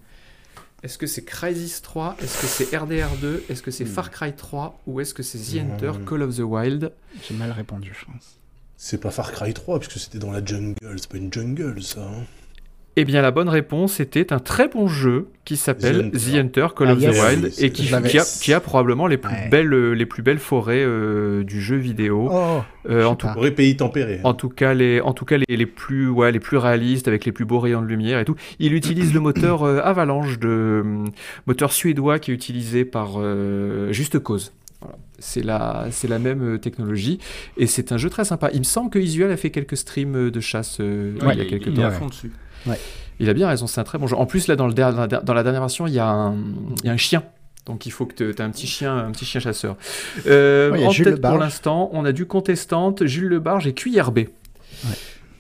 Est-ce 0.82 0.98
que 0.98 1.06
c'est 1.06 1.24
Crysis 1.24 1.80
3 1.82 2.16
Est-ce 2.22 2.40
que 2.40 2.46
c'est 2.46 2.76
RDR2 2.76 3.40
Est-ce 3.48 3.62
que 3.62 3.70
c'est 3.70 3.84
Far 3.86 4.10
Cry 4.10 4.34
3 4.34 4.80
Ou 4.86 5.00
est-ce 5.00 5.14
que 5.14 5.22
c'est 5.22 5.38
The 5.38 5.58
Hunter 5.60 5.92
Hmm. 5.98 6.04
Call 6.04 6.22
of 6.22 6.36
the 6.36 6.40
Wild? 6.40 6.92
J'ai 7.26 7.34
mal 7.34 7.50
répondu, 7.50 7.92
je 7.98 8.04
pense. 8.04 8.36
C'est 8.76 8.98
pas 9.00 9.10
Far 9.10 9.32
Cry 9.32 9.54
3, 9.54 9.80
puisque 9.80 9.98
c'était 9.98 10.18
dans 10.18 10.30
la 10.30 10.44
jungle. 10.44 10.76
C'est 10.98 11.08
pas 11.08 11.16
une 11.16 11.32
jungle, 11.32 11.82
ça. 11.82 12.02
hein. 12.02 12.24
Eh 12.98 13.04
bien, 13.04 13.20
la 13.20 13.30
bonne 13.30 13.50
réponse 13.50 14.00
était 14.00 14.32
un 14.32 14.38
très 14.38 14.68
bon 14.68 14.86
jeu 14.88 15.28
qui 15.44 15.58
s'appelle 15.58 16.10
The 16.12 16.14
Hunter. 16.14 16.18
The 16.18 16.34
Hunter 16.36 16.66
Call 16.74 16.88
Ah, 16.88 16.92
of 16.94 17.00
yes. 17.02 17.14
the 17.16 17.22
Wild 17.22 17.52
et 17.58 17.70
qui, 17.70 17.94
a, 17.94 18.00
qui 18.40 18.52
a 18.54 18.60
probablement 18.60 19.06
les 19.06 19.18
plus, 19.18 19.34
Ouais. 19.34 19.48
belles, 19.50 19.72
euh, 19.74 19.92
les 19.92 20.06
plus 20.06 20.22
belles 20.22 20.38
forêts 20.38 20.82
euh, 20.82 21.44
du 21.44 21.60
jeu 21.60 21.76
vidéo. 21.76 22.28
Oh, 22.32 22.62
Euh, 22.88 23.04
en, 23.04 23.14
tout, 23.14 23.28
pays 23.54 23.76
tempéré. 23.76 24.20
en 24.24 24.32
tout 24.32 24.48
cas, 24.48 24.72
les, 24.72 25.00
en 25.02 25.12
tout 25.12 25.26
cas 25.26 25.36
les, 25.36 25.44
les 25.56 25.66
plus, 25.66 26.08
ouais, 26.08 26.32
les 26.32 26.40
plus 26.40 26.56
réalistes 26.56 27.06
avec 27.06 27.26
les 27.26 27.32
plus 27.32 27.44
beaux 27.44 27.58
rayons 27.60 27.82
de 27.82 27.86
lumière 27.86 28.18
et 28.18 28.24
tout. 28.24 28.36
Il 28.60 28.72
utilise 28.72 29.12
le 29.12 29.20
moteur 29.20 29.62
euh, 29.64 29.80
Avalanche, 29.84 30.38
de, 30.38 30.48
euh, 30.48 31.04
moteur 31.46 31.72
suédois 31.72 32.18
qui 32.18 32.30
est 32.30 32.34
utilisé 32.34 32.84
par 32.86 33.16
euh, 33.18 33.92
Juste 33.92 34.18
Cause. 34.20 34.52
Voilà. 34.80 34.96
C'est 35.18 35.42
la, 35.42 35.86
c'est 35.90 36.08
la 36.08 36.18
même 36.18 36.58
technologie 36.60 37.18
et 37.58 37.66
c'est 37.66 37.92
un 37.92 37.96
jeu 37.98 38.08
très 38.08 38.24
sympa. 38.24 38.50
Il 38.52 38.60
me 38.60 38.64
semble 38.64 38.88
que 38.90 38.98
Isuel 38.98 39.30
a 39.30 39.36
fait 39.36 39.50
quelques 39.50 39.76
streams 39.76 40.30
de 40.30 40.40
chasse 40.40 40.78
euh, 40.80 41.12
Ouais, 41.20 41.32
il 41.34 41.38
y 41.38 41.42
a 41.42 41.44
quelques 41.46 41.66
il 41.66 41.74
temps. 41.74 41.82
est 41.82 41.84
à 41.86 41.90
fond 41.90 42.06
dessus. 42.06 42.30
Il 43.18 43.30
a 43.30 43.34
bien 43.34 43.48
raison, 43.48 43.66
c'est 43.66 43.80
un 43.80 43.84
très 43.84 43.98
bon 43.98 44.06
jeu. 44.06 44.16
En 44.16 44.26
plus, 44.26 44.46
là, 44.48 44.56
dans, 44.56 44.66
le 44.66 44.74
der- 44.74 44.92
dans 45.22 45.34
la 45.34 45.42
dernière 45.42 45.60
version, 45.62 45.86
il 45.86 45.94
y, 45.94 45.98
a 45.98 46.06
un, 46.06 46.34
il 46.82 46.86
y 46.86 46.88
a 46.88 46.92
un 46.92 46.96
chien. 46.98 47.22
Donc 47.64 47.84
il 47.86 47.90
faut 47.90 48.06
que 48.06 48.14
tu 48.14 48.28
aies 48.30 48.40
un 48.42 48.50
petit 48.50 48.66
chien, 48.66 48.96
un 48.96 49.10
petit 49.10 49.24
chien 49.24 49.40
chasseur. 49.40 49.76
Euh, 50.26 50.70
Ouais, 50.70 50.84
en 50.84 50.90
tête 50.92 51.20
pour 51.20 51.38
l'instant, 51.38 51.90
on 51.92 52.04
a 52.04 52.12
du 52.12 52.26
contestante, 52.26 53.06
Jules 53.06 53.28
Lebarge 53.28 53.66
et 53.66 53.72
Cuillère 53.74 54.12
B. 54.12 54.20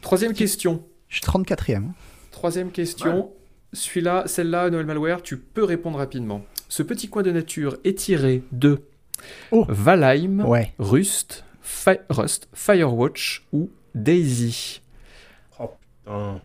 Troisième 0.00 0.32
question. 0.32 0.82
Je 1.08 1.16
suis 1.16 1.24
34ème. 1.24 1.90
Troisième 2.30 2.70
question. 2.70 3.30
Celui-là, 3.72 4.24
celle-là, 4.26 4.70
Noël 4.70 4.86
Malware, 4.86 5.22
tu 5.22 5.36
peux 5.36 5.64
répondre 5.64 5.98
rapidement. 5.98 6.42
Ce 6.68 6.82
petit 6.82 7.08
coin 7.08 7.22
de 7.22 7.30
nature 7.30 7.76
est 7.84 7.98
tiré 7.98 8.42
de 8.52 8.80
Oh. 9.50 9.64
Valheim, 9.68 10.40
Ouais. 10.44 10.72
Rust, 10.78 11.44
Fi- 11.62 11.98
Rust, 12.10 12.48
Firewatch 12.54 13.44
ou 13.52 13.70
Daisy. 13.94 14.80
Putain. 16.04 16.40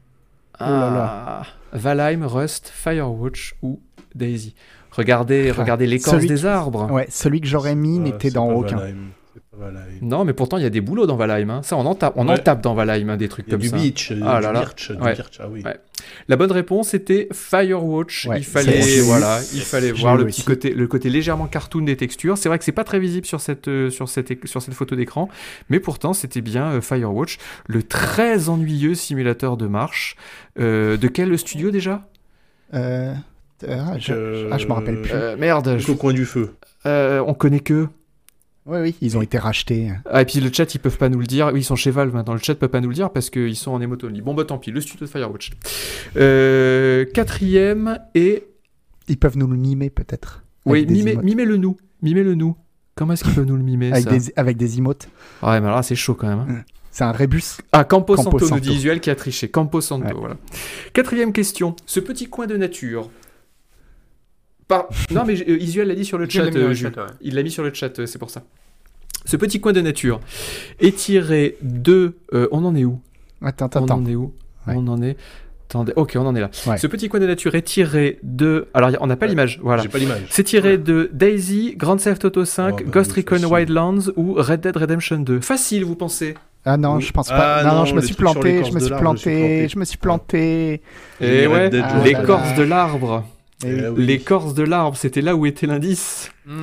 Oh 0.68 0.72
là 0.72 0.90
là. 0.92 1.42
Ah, 1.42 1.44
Valheim, 1.74 2.26
Rust, 2.26 2.72
Firewatch 2.74 3.56
ou 3.62 3.80
Daisy. 4.16 4.56
Regardez, 4.92 5.52
Ah, 5.56 5.60
regardez 5.62 5.88
l'écorce 5.88 6.26
des 6.26 6.46
arbres. 6.46 6.92
Ouais, 6.92 7.06
celui 7.10 7.40
que 7.42 7.48
j'aurais 7.48 7.76
mis 7.76 7.98
Ah, 7.98 8.04
n'était 8.04 8.30
dans 8.32 8.50
aucun. 8.50 8.78
Valheim. 8.78 8.96
Valheim. 9.62 10.00
Non, 10.02 10.26
mais 10.26 10.34
pourtant 10.34 10.58
il 10.58 10.64
y 10.64 10.66
a 10.66 10.70
des 10.70 10.82
boulots 10.82 11.06
dans 11.06 11.16
Valheim. 11.16 11.50
hein. 11.50 11.62
Ça, 11.64 11.78
on 11.78 11.86
en 11.86 11.96
tape, 11.96 12.14
on 12.18 12.28
en 12.28 12.32
Ouais. 12.32 12.38
tape 12.40 12.62
dans 12.62 12.74
Valheim, 12.74 13.10
hein, 13.10 13.18
des 13.18 13.30
trucs 13.30 13.48
comme 13.48 13.60
du 13.62 13.70
ça. 13.70 13.78
beach, 13.78 14.12
Ah 14.12 14.38
du 14.40 14.44
là 14.46 14.52
là. 14.52 14.60
birch, 14.62 14.92
du 14.92 15.02
Ouais. 15.02 15.14
birch, 15.16 15.38
ah 15.40 15.48
oui. 15.50 15.62
Ouais. 15.64 15.78
La 16.28 16.36
bonne 16.36 16.52
réponse 16.52 16.94
était 16.96 17.28
Firewatch. 17.32 18.26
Ouais, 18.26 18.40
il 18.40 18.44
fallait, 18.44 19.02
voilà, 19.02 19.40
il 19.54 19.62
fallait 19.62 19.92
voir 19.92 20.18
le 20.18 20.26
petit 20.26 20.44
côté, 20.44 20.74
le 20.74 20.88
côté 20.88 21.10
légèrement 21.10 21.46
cartoon 21.46 21.82
des 21.84 21.96
textures. 21.96 22.38
C'est 22.38 22.50
vrai 22.50 22.58
que 22.58 22.66
c'est 22.66 22.72
pas 22.72 22.84
très 22.84 23.00
visible 23.00 23.26
sur 23.28 23.40
cette, 23.40 23.68
euh, 23.68 23.90
sur 23.92 24.10
cette, 24.10 24.48
sur 24.48 24.62
cette 24.62 24.74
photo 24.74 24.96
d'écran, 24.96 25.30
mais 25.70 25.80
pourtant 25.80 26.14
c'était 26.14 26.42
bien 26.42 26.72
euh, 26.72 26.82
Firewatch, 26.82 27.38
le 27.68 27.84
très 27.84 28.50
ennuyeux 28.50 28.96
simulateur 28.96 29.58
de 29.58 29.68
marche. 29.68 30.16
Euh, 30.60 30.98
de 30.98 31.08
quel 31.08 31.38
studio 31.38 31.70
déjà? 31.72 32.08
Euh, 32.74 33.14
ah, 33.70 33.98
je... 34.00 34.14
Euh, 34.14 34.50
ah, 34.52 34.58
je 34.58 34.66
me 34.68 34.74
rappelle 34.74 35.02
plus. 35.02 35.12
Euh, 35.14 35.38
Merde, 35.38 35.76
je- 35.78 35.92
Au 35.92 35.96
coin 35.96 36.14
du 36.14 36.26
feu. 36.26 36.56
euh, 36.86 37.24
on 37.28 37.34
connaît 37.34 37.60
que. 37.60 37.88
Oui, 38.68 38.80
oui, 38.80 38.96
ils 39.02 39.18
ont 39.18 39.22
été 39.24 39.38
rachetés. 39.40 39.92
Ah, 40.06 40.22
et 40.22 40.26
puis 40.26 40.40
le 40.40 40.52
chat, 40.54 40.74
ils 40.76 40.80
peuvent 40.80 40.98
pas 40.98 41.10
nous 41.10 41.20
le 41.20 41.26
dire. 41.26 41.50
Oui, 41.54 41.62
ils 41.62 41.64
sont 41.64 41.76
chez 41.76 41.90
Valve 41.90 42.14
maintenant. 42.14 42.34
Le 42.34 42.40
chat 42.40 42.54
peut 42.56 42.68
pas 42.68 42.80
nous 42.80 42.90
le 42.90 42.94
dire 42.96 43.10
parce 43.12 43.30
qu'ils 43.32 43.56
sont 43.56 43.72
en 43.72 43.82
emote 43.82 44.04
only. 44.04 44.22
Bon, 44.22 44.36
bah 44.36 44.46
tant 44.46 44.60
pis, 44.60 44.70
le 44.72 44.82
studio 44.82 45.06
de 45.08 45.12
Firewatch. 45.12 45.52
Euh, 46.18 47.06
quatrième 47.14 48.00
et. 48.16 48.44
Ils 49.08 49.18
peuvent 49.18 49.38
nous 49.38 49.48
le 49.48 49.58
mimer 49.58 49.90
peut-être. 49.90 50.44
Oui, 50.66 50.86
mimez, 50.86 51.12
emotes. 51.14 51.24
mimez-le 51.26 51.58
nous. 51.58 51.76
Mimez-le 52.02 52.36
nous. 52.36 52.56
Comment 52.96 53.14
est-ce 53.14 53.24
qu'ils 53.24 53.34
peuvent 53.34 53.46
nous 53.48 53.58
le 53.58 53.64
mimer 53.64 53.92
Avec 53.92 54.04
ça 54.04 54.10
des, 54.12 54.34
avec 54.36 54.58
des 54.58 54.78
emotes. 54.78 55.10
Ah 55.42 55.52
Ouais, 55.52 55.60
mais 55.60 55.66
alors 55.66 55.78
là, 55.78 55.84
c'est 55.84 55.96
chaud 55.96 56.14
quand 56.14 56.28
même. 56.28 56.40
hein. 56.48 56.64
C'est 56.92 57.04
un 57.06 57.12
rébus. 57.14 57.42
Ah, 57.72 57.84
Campo, 57.86 58.16
Campo 58.16 58.38
Santo, 58.38 58.54
nous 58.56 58.60
dit 58.60 58.74
Isuel 58.74 59.00
qui 59.00 59.10
a 59.10 59.16
triché. 59.16 59.50
Campo 59.50 59.80
Santo, 59.82 60.06
Ouais. 60.08 60.14
voilà. 60.14 60.36
Quatrième 60.94 61.32
question. 61.32 61.76
Ce 61.86 62.00
petit 62.02 62.28
coin 62.28 62.48
de 62.48 62.58
nature. 62.58 63.10
Par... 64.72 64.88
Non, 65.12 65.24
mais 65.26 65.34
euh, 65.42 65.58
Isuel 65.60 65.88
l'a 65.90 65.96
dit 65.96 66.06
sur 66.06 66.18
le 66.18 66.28
chat. 66.30 66.46
mis 66.50 66.56
euh, 66.58 66.68
le 66.70 66.74
Jules. 66.74 66.92
chat, 66.96 67.02
ouais. 67.02 67.10
Il 67.22 67.36
l'a 67.36 67.44
mis 67.44 67.52
sur 67.52 67.64
le 67.64 67.74
chat, 67.74 68.00
euh, 68.00 68.06
c'est 68.06 68.20
pour 68.20 68.30
ça. 68.30 68.44
Ce 69.26 69.36
petit 69.38 69.60
coin 69.60 69.74
de 69.74 69.82
nature 69.82 70.20
est 70.80 70.96
tiré 70.96 71.58
de. 71.62 72.16
euh, 72.34 72.48
on 72.52 72.64
en 72.66 72.76
est 72.76 72.86
où? 72.86 73.00
Attends, 73.44 73.70
On 73.76 73.84
attends. 73.84 73.96
en 73.98 74.06
est 74.06 74.16
où? 74.16 74.34
Ouais. 74.68 74.74
On 74.78 74.88
en 74.88 75.02
est. 75.02 75.18
Attendez, 75.70 75.94
ok, 75.96 76.14
on 76.18 76.26
en 76.26 76.36
est 76.36 76.42
là. 76.42 76.50
Ouais. 76.68 76.78
Ce 76.78 76.86
petit 76.88 77.08
coin 77.08 77.20
de 77.20 77.28
nature 77.28 77.56
est 77.56 77.62
tiré 77.62 78.20
de. 78.24 78.68
Alors, 78.74 78.92
on 79.00 79.08
n'a 79.08 79.16
pas 79.16 79.26
Ouais. 79.26 79.30
l'image, 79.30 79.60
voilà. 79.64 79.82
J'ai 79.84 79.90
pas 79.90 80.00
l'image. 80.00 80.22
C'est 80.30 80.44
tiré 80.44 80.78
de 80.78 81.10
Daisy, 81.14 81.76
Grand 81.78 81.96
Theft 81.98 82.26
Auto 82.26 82.44
5, 82.46 82.74
Oh, 82.74 82.84
bah 82.86 82.92
Ghost 82.92 83.12
Recon 83.14 83.36
facile. 83.36 83.48
Wildlands 83.54 84.12
ou 84.18 84.34
Red 84.38 84.62
Dead 84.62 84.76
Redemption 84.76 85.20
2. 85.20 85.40
Facile, 85.42 85.86
vous 85.86 85.96
pensez? 85.96 86.34
Ah 86.66 86.78
non, 86.78 86.96
Oui. 86.96 87.02
je 87.02 87.12
pense 87.12 87.30
pas. 87.30 87.58
Ah 87.60 87.74
non, 87.74 87.86
je 87.86 87.96
me 87.96 88.02
suis 88.02 88.14
planté, 88.16 88.64
je 88.66 88.72
me 88.74 88.80
suis 88.80 88.94
planté, 88.94 89.68
je 89.70 89.80
me 89.80 89.86
suis 89.86 89.98
planté. 89.98 90.82
Et 91.22 91.28
Les 91.42 91.48
ouais, 91.48 91.64
Red 91.66 91.72
Dead, 91.72 91.86
Ah, 91.88 92.04
l'écorce 92.04 92.50
là, 92.52 92.58
de 92.58 92.64
l'arbre. 92.64 93.24
Eh 93.66 93.70
Eh 93.86 93.88
oui. 93.90 94.06
L'écorce 94.06 94.54
de 94.54 94.64
l'arbre, 94.64 94.96
c'était 94.98 95.22
là 95.22 95.36
où 95.36 95.46
était 95.46 95.68
l'indice. 95.68 96.32
Hmm. 96.46 96.62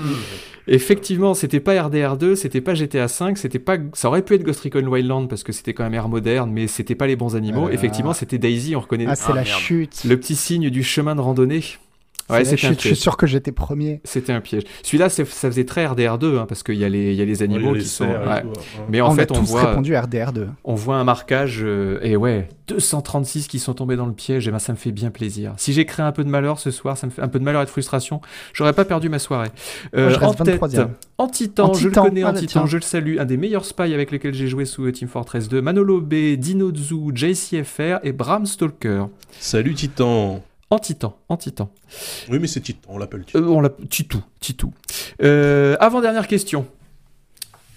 Effectivement, 0.67 1.33
c'était 1.35 1.61
pas 1.61 1.75
RDR2, 1.75 2.35
c'était 2.35 2.61
pas 2.61 2.75
GTA 2.75 3.09
5, 3.09 3.39
c'était 3.39 3.59
pas. 3.59 3.77
Ça 3.95 4.09
aurait 4.09 4.23
pu 4.23 4.35
être 4.35 4.43
Ghost 4.43 4.61
Recon 4.61 4.87
Wildlands 4.87 5.27
parce 5.27 5.43
que 5.43 5.53
c'était 5.53 5.73
quand 5.73 5.85
même 5.85 5.95
ère 5.95 6.09
moderne, 6.09 6.51
mais 6.53 6.67
c'était 6.67 6.95
pas 6.95 7.07
les 7.07 7.17
bons 7.17 7.37
animaux. 7.37 7.67
Ah. 7.71 7.73
Effectivement, 7.73 8.13
c'était 8.13 8.39
Daisy, 8.39 8.77
on 8.77 8.81
reconnaît 8.81 9.07
Ah, 9.09 9.15
c'est 9.17 9.25
Ah, 9.31 9.35
la 9.37 9.45
merde. 9.45 9.61
chute. 9.61 10.05
le 10.05 10.17
petit 10.19 10.37
signe 10.37 10.69
du 10.71 10.83
chemin 10.83 11.15
de 11.15 11.21
randonnée. 11.23 11.63
Ouais. 12.31 12.45
Je 12.45 12.73
suis 12.75 12.97
sûr 12.97 13.17
que 13.17 13.27
j'étais 13.27 13.53
premier. 13.53 14.01
C'était 14.05 14.33
un 14.33 14.41
piège. 14.41 14.65
Celui-là, 14.83 15.09
ça 15.09 15.25
faisait 15.25 15.65
très 15.65 15.87
RDR2 15.87 16.39
hein, 16.39 16.47
parce 16.49 16.63
qu'il 16.63 16.75
y, 16.77 16.85
a 16.85 16.89
les- 16.89 17.13
il 17.13 17.17
y 17.19 17.23
a 17.23 17.25
les 17.25 17.43
animaux 17.43 17.69
Ouais, 17.73 17.79
les 17.79 17.85
qui 17.85 17.89
sont. 17.89 18.05
ouais. 18.05 18.43
tout, 18.43 18.49
hein. 18.49 18.83
Mais 18.91 19.01
en 19.01 19.09
on 19.09 19.15
fait, 19.15 19.31
a 19.31 19.35
on 19.35 19.41
tous 19.41 19.51
voit, 19.51 19.65
répondu 19.71 19.95
RDR2. 19.95 20.49
on 20.65 20.75
voit 20.75 20.97
un 20.97 21.05
marquage 21.05 21.61
euh, 21.63 21.99
et 22.03 22.17
ouais, 22.17 22.49
236 22.69 23.49
qui 23.49 23.59
sont 23.59 23.73
tombés 23.75 23.97
dans 23.97 24.07
le 24.07 24.13
piège. 24.13 24.47
Et 24.47 24.51
ben, 24.51 24.59
ça 24.59 24.73
me 24.73 24.77
fait 24.79 24.93
bien 24.93 25.11
plaisir. 25.11 25.55
Si 25.57 25.73
j'ai 25.73 25.87
créé 25.87 26.05
un 26.05 26.13
peu 26.13 26.23
de 26.25 26.29
malheur 26.29 26.59
ce 26.59 26.71
soir, 26.71 26.97
ça 26.99 27.07
me 27.07 27.13
fait 27.13 27.23
un 27.23 27.29
peu 27.29 27.39
de 27.39 27.45
malheur 27.45 27.63
et 27.63 27.65
de 27.65 27.71
frustration. 27.71 28.21
J'aurais 28.53 28.73
pas 28.75 28.85
perdu 28.85 29.09
ma 29.09 29.19
soirée. 29.19 29.49
Euh, 29.97 30.05
Moi, 30.05 30.11
je 30.11 30.19
reste 30.19 30.41
en 30.41 30.45
tête, 30.45 30.61
23e. 30.61 30.89
Antitan, 31.19 31.73
je 31.75 31.89
le 31.89 31.95
connais, 31.95 32.23
ah, 32.23 32.33
bah, 32.33 32.39
Antitan, 32.39 32.67
je 32.67 32.77
le 32.77 32.83
salue, 32.83 33.19
un 33.19 33.25
des 33.25 33.37
meilleurs 33.37 33.65
spies 33.65 33.95
avec 33.95 34.11
lesquels 34.11 34.35
j'ai 34.35 34.49
joué 34.49 34.65
sous 34.67 34.85
euh, 34.85 34.93
Team 34.93 35.09
Fortress 35.09 35.49
2, 35.49 35.61
Manolo 35.63 36.01
B, 36.01 36.37
Dinozu, 36.37 37.11
JCFR 37.15 37.99
et 38.03 38.13
Bram 38.13 38.45
Stalker. 38.47 39.05
Salut 39.41 39.75
Titan. 39.75 40.43
Antitan, 40.71 41.19
Antitan. 41.29 41.71
Oui, 42.29 42.39
mais 42.39 42.47
c'est 42.47 42.61
Titan, 42.61 42.91
on 42.93 42.99
l'appelle 42.99 43.25
Titan. 43.25 43.39
Euh, 43.41 43.47
on 43.49 43.69
Titou, 43.87 44.23
Titou. 44.41 44.73
Euh, 45.23 45.77
avant-dernière 45.81 46.27
question. 46.27 46.67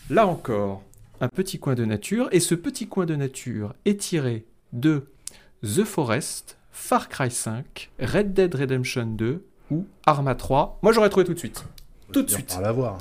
Là 0.10 0.28
encore, 0.28 0.84
un 1.22 1.30
petit 1.30 1.58
coin 1.58 1.74
de 1.76 1.86
nature, 1.86 2.28
et 2.32 2.40
ce 2.42 2.54
petit 2.56 2.88
coin 2.88 3.06
de 3.06 3.16
nature 3.16 3.74
est 3.86 4.00
tiré 4.00 4.46
de 4.74 5.06
The 5.64 5.86
Forest, 5.86 6.58
Far 6.72 7.08
Cry 7.08 7.32
5, 7.32 7.92
Red 8.00 8.34
Dead 8.34 8.54
Redemption 8.54 9.06
2 9.06 9.46
ou 9.70 9.86
Arma 10.06 10.36
3. 10.36 10.80
Moi 10.82 10.92
j'aurais 10.92 11.10
trouvé 11.10 11.26
tout 11.26 11.34
de 11.34 11.40
suite. 11.40 11.64
Tout 12.12 12.24
de 12.24 12.30
suite. 12.30 12.58
L'avoir. 12.62 12.98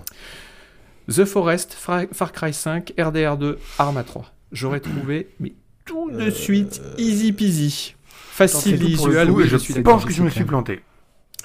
The 1.08 1.24
Forest, 1.24 1.72
Far 1.74 2.30
Cry 2.32 2.52
5, 2.54 2.92
RDR2, 2.96 3.56
Arma 3.78 4.04
3. 4.04 4.26
J'aurais 4.52 4.78
trouvé, 4.80 5.30
mais 5.40 5.52
tout 5.84 6.10
de 6.12 6.20
Euh, 6.28 6.30
suite, 6.30 6.80
easy 6.98 7.32
peasy. 7.32 7.96
Facile, 8.30 8.76
visuel, 8.76 9.30
oui, 9.30 9.44
et 9.44 9.46
je 9.46 9.50
je 9.52 9.56
suis 9.58 9.82
pense 9.82 10.04
que 10.04 10.12
je 10.12 10.22
me 10.22 10.30
suis 10.30 10.44
planté. 10.44 10.80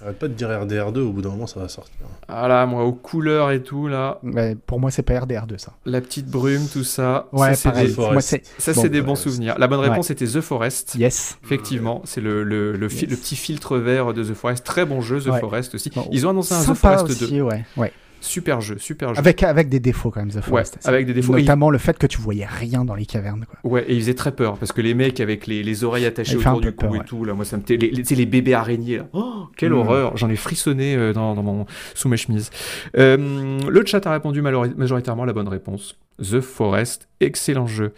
Arrête 0.04 0.20
pas 0.20 0.28
de 0.28 0.34
dire 0.34 0.50
RDR2, 0.50 1.00
au 1.00 1.12
bout 1.14 1.22
d'un 1.22 1.30
moment 1.30 1.48
ça 1.48 1.58
va 1.60 1.70
sortir. 1.70 1.94
Ah 2.28 2.50
là, 2.50 2.66
moi, 2.66 2.84
aux 2.84 2.92
couleurs 2.92 3.52
et 3.52 3.64
tout, 3.64 3.88
là, 3.88 4.20
Mais 4.24 4.56
pour 4.68 4.78
moi, 4.78 4.92
c'est 4.92 5.04
pas 5.04 5.14
RDR2 5.14 5.58
ça. 5.58 5.72
la 5.86 6.02
petite 6.02 6.28
brume, 6.28 6.68
tout 6.68 6.84
ça. 6.84 7.28
Ouais, 7.32 7.56
ça, 7.56 7.72
c'est 7.74 7.82
des, 7.84 7.88
Forest. 7.88 8.12
Moi, 8.12 8.22
c'est 8.22 8.44
ça, 8.58 8.74
Bon, 8.74 8.82
c'est 8.82 8.90
des 8.90 9.02
bons 9.02 9.16
souvenirs. 9.16 9.56
La 9.58 9.68
bonne 9.68 9.80
Ouais. 9.80 9.88
réponse 9.90 10.10
était 10.12 10.26
The 10.28 10.42
Forest. 10.42 10.96
yes. 10.96 11.38
Effectivement, 11.46 12.02
c'est 12.04 12.20
le, 12.20 12.44
le, 12.44 12.74
le, 12.74 12.90
fi- 12.90 13.04
Yes. 13.06 13.12
le 13.12 13.16
petit 13.16 13.38
filtre 13.38 13.78
vert 13.78 14.14
de 14.14 14.22
The 14.24 14.34
Forest. 14.34 14.66
Très 14.66 14.86
bon 14.86 15.00
jeu, 15.00 15.22
The 15.22 15.28
Ouais. 15.28 15.40
Forest 15.40 15.76
aussi. 15.76 15.90
Bon, 15.96 16.08
Ils 16.12 16.28
ont 16.28 16.32
annoncé 16.32 16.54
un 16.56 16.62
The 16.62 16.76
Forest 16.78 17.08
2. 17.20 17.26
aussi, 17.26 17.42
ouais. 17.42 17.64
ouais. 17.78 17.94
Super 18.26 18.62
jeu, 18.62 18.78
super 18.78 19.14
jeu. 19.14 19.20
Avec, 19.20 19.44
avec 19.44 19.70
des 19.70 19.80
défauts 19.80 20.12
quand 20.12 20.20
même, 20.20 20.30
The 20.32 20.36
ouais, 20.36 20.42
Forest. 20.42 20.80
avec 20.84 21.06
des 21.06 21.14
défauts. 21.14 21.38
Notamment 21.38 21.70
le 21.70 21.78
fait 21.78 21.98
que 21.98 22.08
tu 22.08 22.18
voyais 22.20 22.46
rien 22.46 22.84
dans 22.86 22.96
les 22.96 23.06
cavernes. 23.06 23.46
Quoi. 23.50 23.72
ouais, 23.72 23.86
et 23.88 23.94
il 23.94 24.00
faisait 24.02 24.14
très 24.16 24.32
peur 24.34 24.58
parce 24.58 24.72
que 24.72 24.82
les 24.82 24.94
mecs 24.94 25.20
avec 25.20 25.48
les, 25.48 25.64
les 25.64 25.84
oreilles 25.84 26.06
attachées 26.06 26.38
autour 26.38 26.62
du 26.62 26.72
cou 26.74 26.86
et 26.88 26.90
ouais. 27.00 27.06
tout, 27.06 27.24
là, 27.24 27.34
moi 27.34 27.46
ça 27.46 27.58
me. 27.58 27.64
Les, 27.70 27.78
les, 27.78 27.92
tu 27.92 28.06
sais, 28.06 28.16
les 28.16 28.26
bébés 28.26 28.54
araignées, 28.54 28.98
là. 28.98 29.08
Oh, 29.14 29.46
quelle 29.58 29.72
Mm. 29.72 29.78
horreur 29.78 30.18
J'en 30.18 30.30
ai 30.30 30.36
frissonné 30.36 30.96
euh, 30.96 31.14
dans, 31.14 31.36
dans 31.36 31.44
mon, 31.44 31.66
sous 31.94 32.10
mes 32.10 32.18
chemises. 32.18 32.50
Euh, 32.98 33.60
le 33.70 33.86
chat 33.86 34.06
a 34.08 34.12
répondu 34.12 34.42
majoritairement 34.42 35.24
à 35.24 35.26
la 35.28 35.34
bonne 35.34 35.48
réponse. 35.48 35.98
The 36.22 36.40
Forest, 36.40 37.08
excellent 37.20 37.68
jeu. 37.68 37.94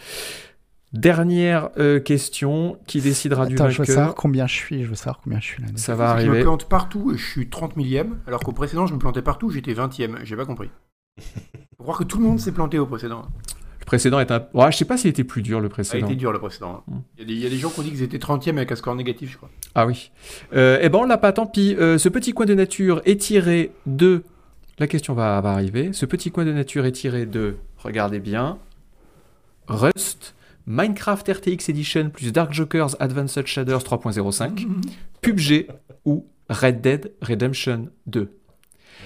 Dernière 0.94 1.70
euh, 1.78 2.00
question 2.00 2.78
qui 2.88 3.02
décidera 3.02 3.46
du 3.46 3.56
Attends, 3.56 3.70
je 3.70 3.80
veux 3.80 3.86
savoir 3.86 4.06
vainqueur. 4.08 4.16
combien 4.16 4.48
je 4.48 4.54
suis. 4.54 4.84
Je 4.84 4.90
veux 4.90 4.96
savoir 4.96 5.20
combien 5.22 5.40
je 5.40 5.46
suis 5.46 5.62
là. 5.62 5.68
Ça 5.76 5.96
va 5.96 6.18
Je 6.20 6.24
me 6.26 6.30
arriver. 6.30 6.44
plante 6.44 6.70
partout 6.70 7.12
et 7.14 7.18
je 7.18 7.26
suis 7.26 7.50
30 7.50 7.76
millième, 7.76 8.20
alors 8.26 8.40
qu'au 8.40 8.54
précédent, 8.54 8.88
je 8.88 8.94
me 8.94 9.00
plantais 9.00 9.22
partout, 9.22 9.50
j'étais 9.50 9.74
20 9.74 10.00
e 10.00 10.10
J'ai 10.24 10.36
pas 10.38 10.46
compris. 10.46 10.70
Faut 11.78 11.84
croire 11.84 11.98
que 11.98 12.04
tout 12.06 12.18
le 12.18 12.24
monde 12.24 12.40
s'est 12.40 12.54
planté 12.54 12.80
au 12.80 12.86
précédent. 12.86 13.24
précédent 13.86 14.20
est 14.22 14.32
un. 14.32 14.48
Ouais, 14.54 14.72
je 14.72 14.78
sais 14.78 14.86
pas 14.86 14.96
s'il 14.98 15.10
était 15.10 15.26
plus 15.26 15.42
dur 15.42 15.60
le 15.60 15.68
précédent. 15.70 16.08
été 16.08 16.16
dur 16.16 16.32
le 16.32 16.40
précédent. 16.40 16.84
hein. 16.88 16.92
Mm. 16.92 17.00
Il 17.18 17.20
y, 17.20 17.24
a 17.24 17.28
des- 17.28 17.34
il 17.34 17.40
y 17.40 17.46
a 17.46 17.50
des 17.50 17.58
gens 17.58 17.70
qui 17.70 17.80
ont 17.82 17.84
dit 17.84 17.90
qu'ils 17.92 18.04
étaient 18.04 18.18
30e 18.18 18.56
avec 18.58 18.72
un 18.72 18.76
score 18.76 18.96
négatif, 18.96 19.32
je 19.32 19.38
crois. 19.38 19.50
Ah 19.76 19.86
oui. 19.86 20.12
Euh, 20.54 20.80
eh 20.82 20.88
ben 20.90 21.00
on 21.00 21.04
l'a 21.04 21.18
pas, 21.18 21.34
tant 21.34 21.46
pis. 21.48 21.76
Euh, 21.78 21.98
ce 21.98 22.08
petit 22.10 22.32
coin 22.32 22.46
de 22.46 22.54
nature 22.54 23.02
est 23.06 23.20
tiré 23.20 23.72
de. 23.86 24.24
La 24.80 24.88
question 24.88 25.14
va, 25.14 25.42
va 25.42 25.52
arriver. 25.52 25.92
Ce 25.92 26.06
petit 26.06 26.32
coin 26.32 26.46
de 26.46 26.54
nature 26.54 26.86
est 26.86 26.92
tiré 26.94 27.26
de. 27.26 27.58
Regardez 27.78 28.20
bien. 28.20 28.58
Rust, 29.68 30.34
Minecraft 30.68 31.28
RTX 31.30 31.70
Edition 31.70 32.10
plus 32.10 32.32
Dark 32.34 32.54
Jokers 32.54 32.96
Advanced 33.00 33.48
Shaders 33.48 33.80
3.05, 33.84 34.66
PUBG 35.22 35.68
ou 36.06 36.28
Red 36.50 36.82
Dead 36.82 37.14
Redemption 37.22 37.88
2. 38.08 38.20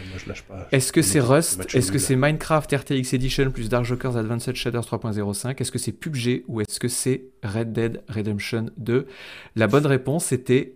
Moi, 0.09 0.17
je 0.17 0.27
lâche 0.29 0.41
pas. 0.43 0.67
Est-ce 0.71 0.91
que 0.91 1.01
c'est 1.03 1.19
Rust 1.19 1.67
Est-ce 1.75 1.91
que 1.91 1.99
c'est 1.99 2.15
Minecraft 2.15 2.71
RTX 2.73 3.13
Edition 3.13 3.51
plus 3.51 3.69
Dark 3.69 3.85
Jokers 3.85 4.17
Advanced 4.17 4.55
Shaders 4.55 4.81
3.05 4.85 5.61
Est-ce 5.61 5.71
que 5.71 5.77
c'est 5.77 5.91
PUBG 5.91 6.43
ou 6.47 6.61
est-ce 6.61 6.79
que 6.79 6.87
c'est 6.87 7.25
Red 7.43 7.73
Dead 7.73 8.01
Redemption 8.09 8.67
2 8.77 9.05
La 9.55 9.67
bonne 9.67 9.85
réponse 9.85 10.25
c'était 10.25 10.75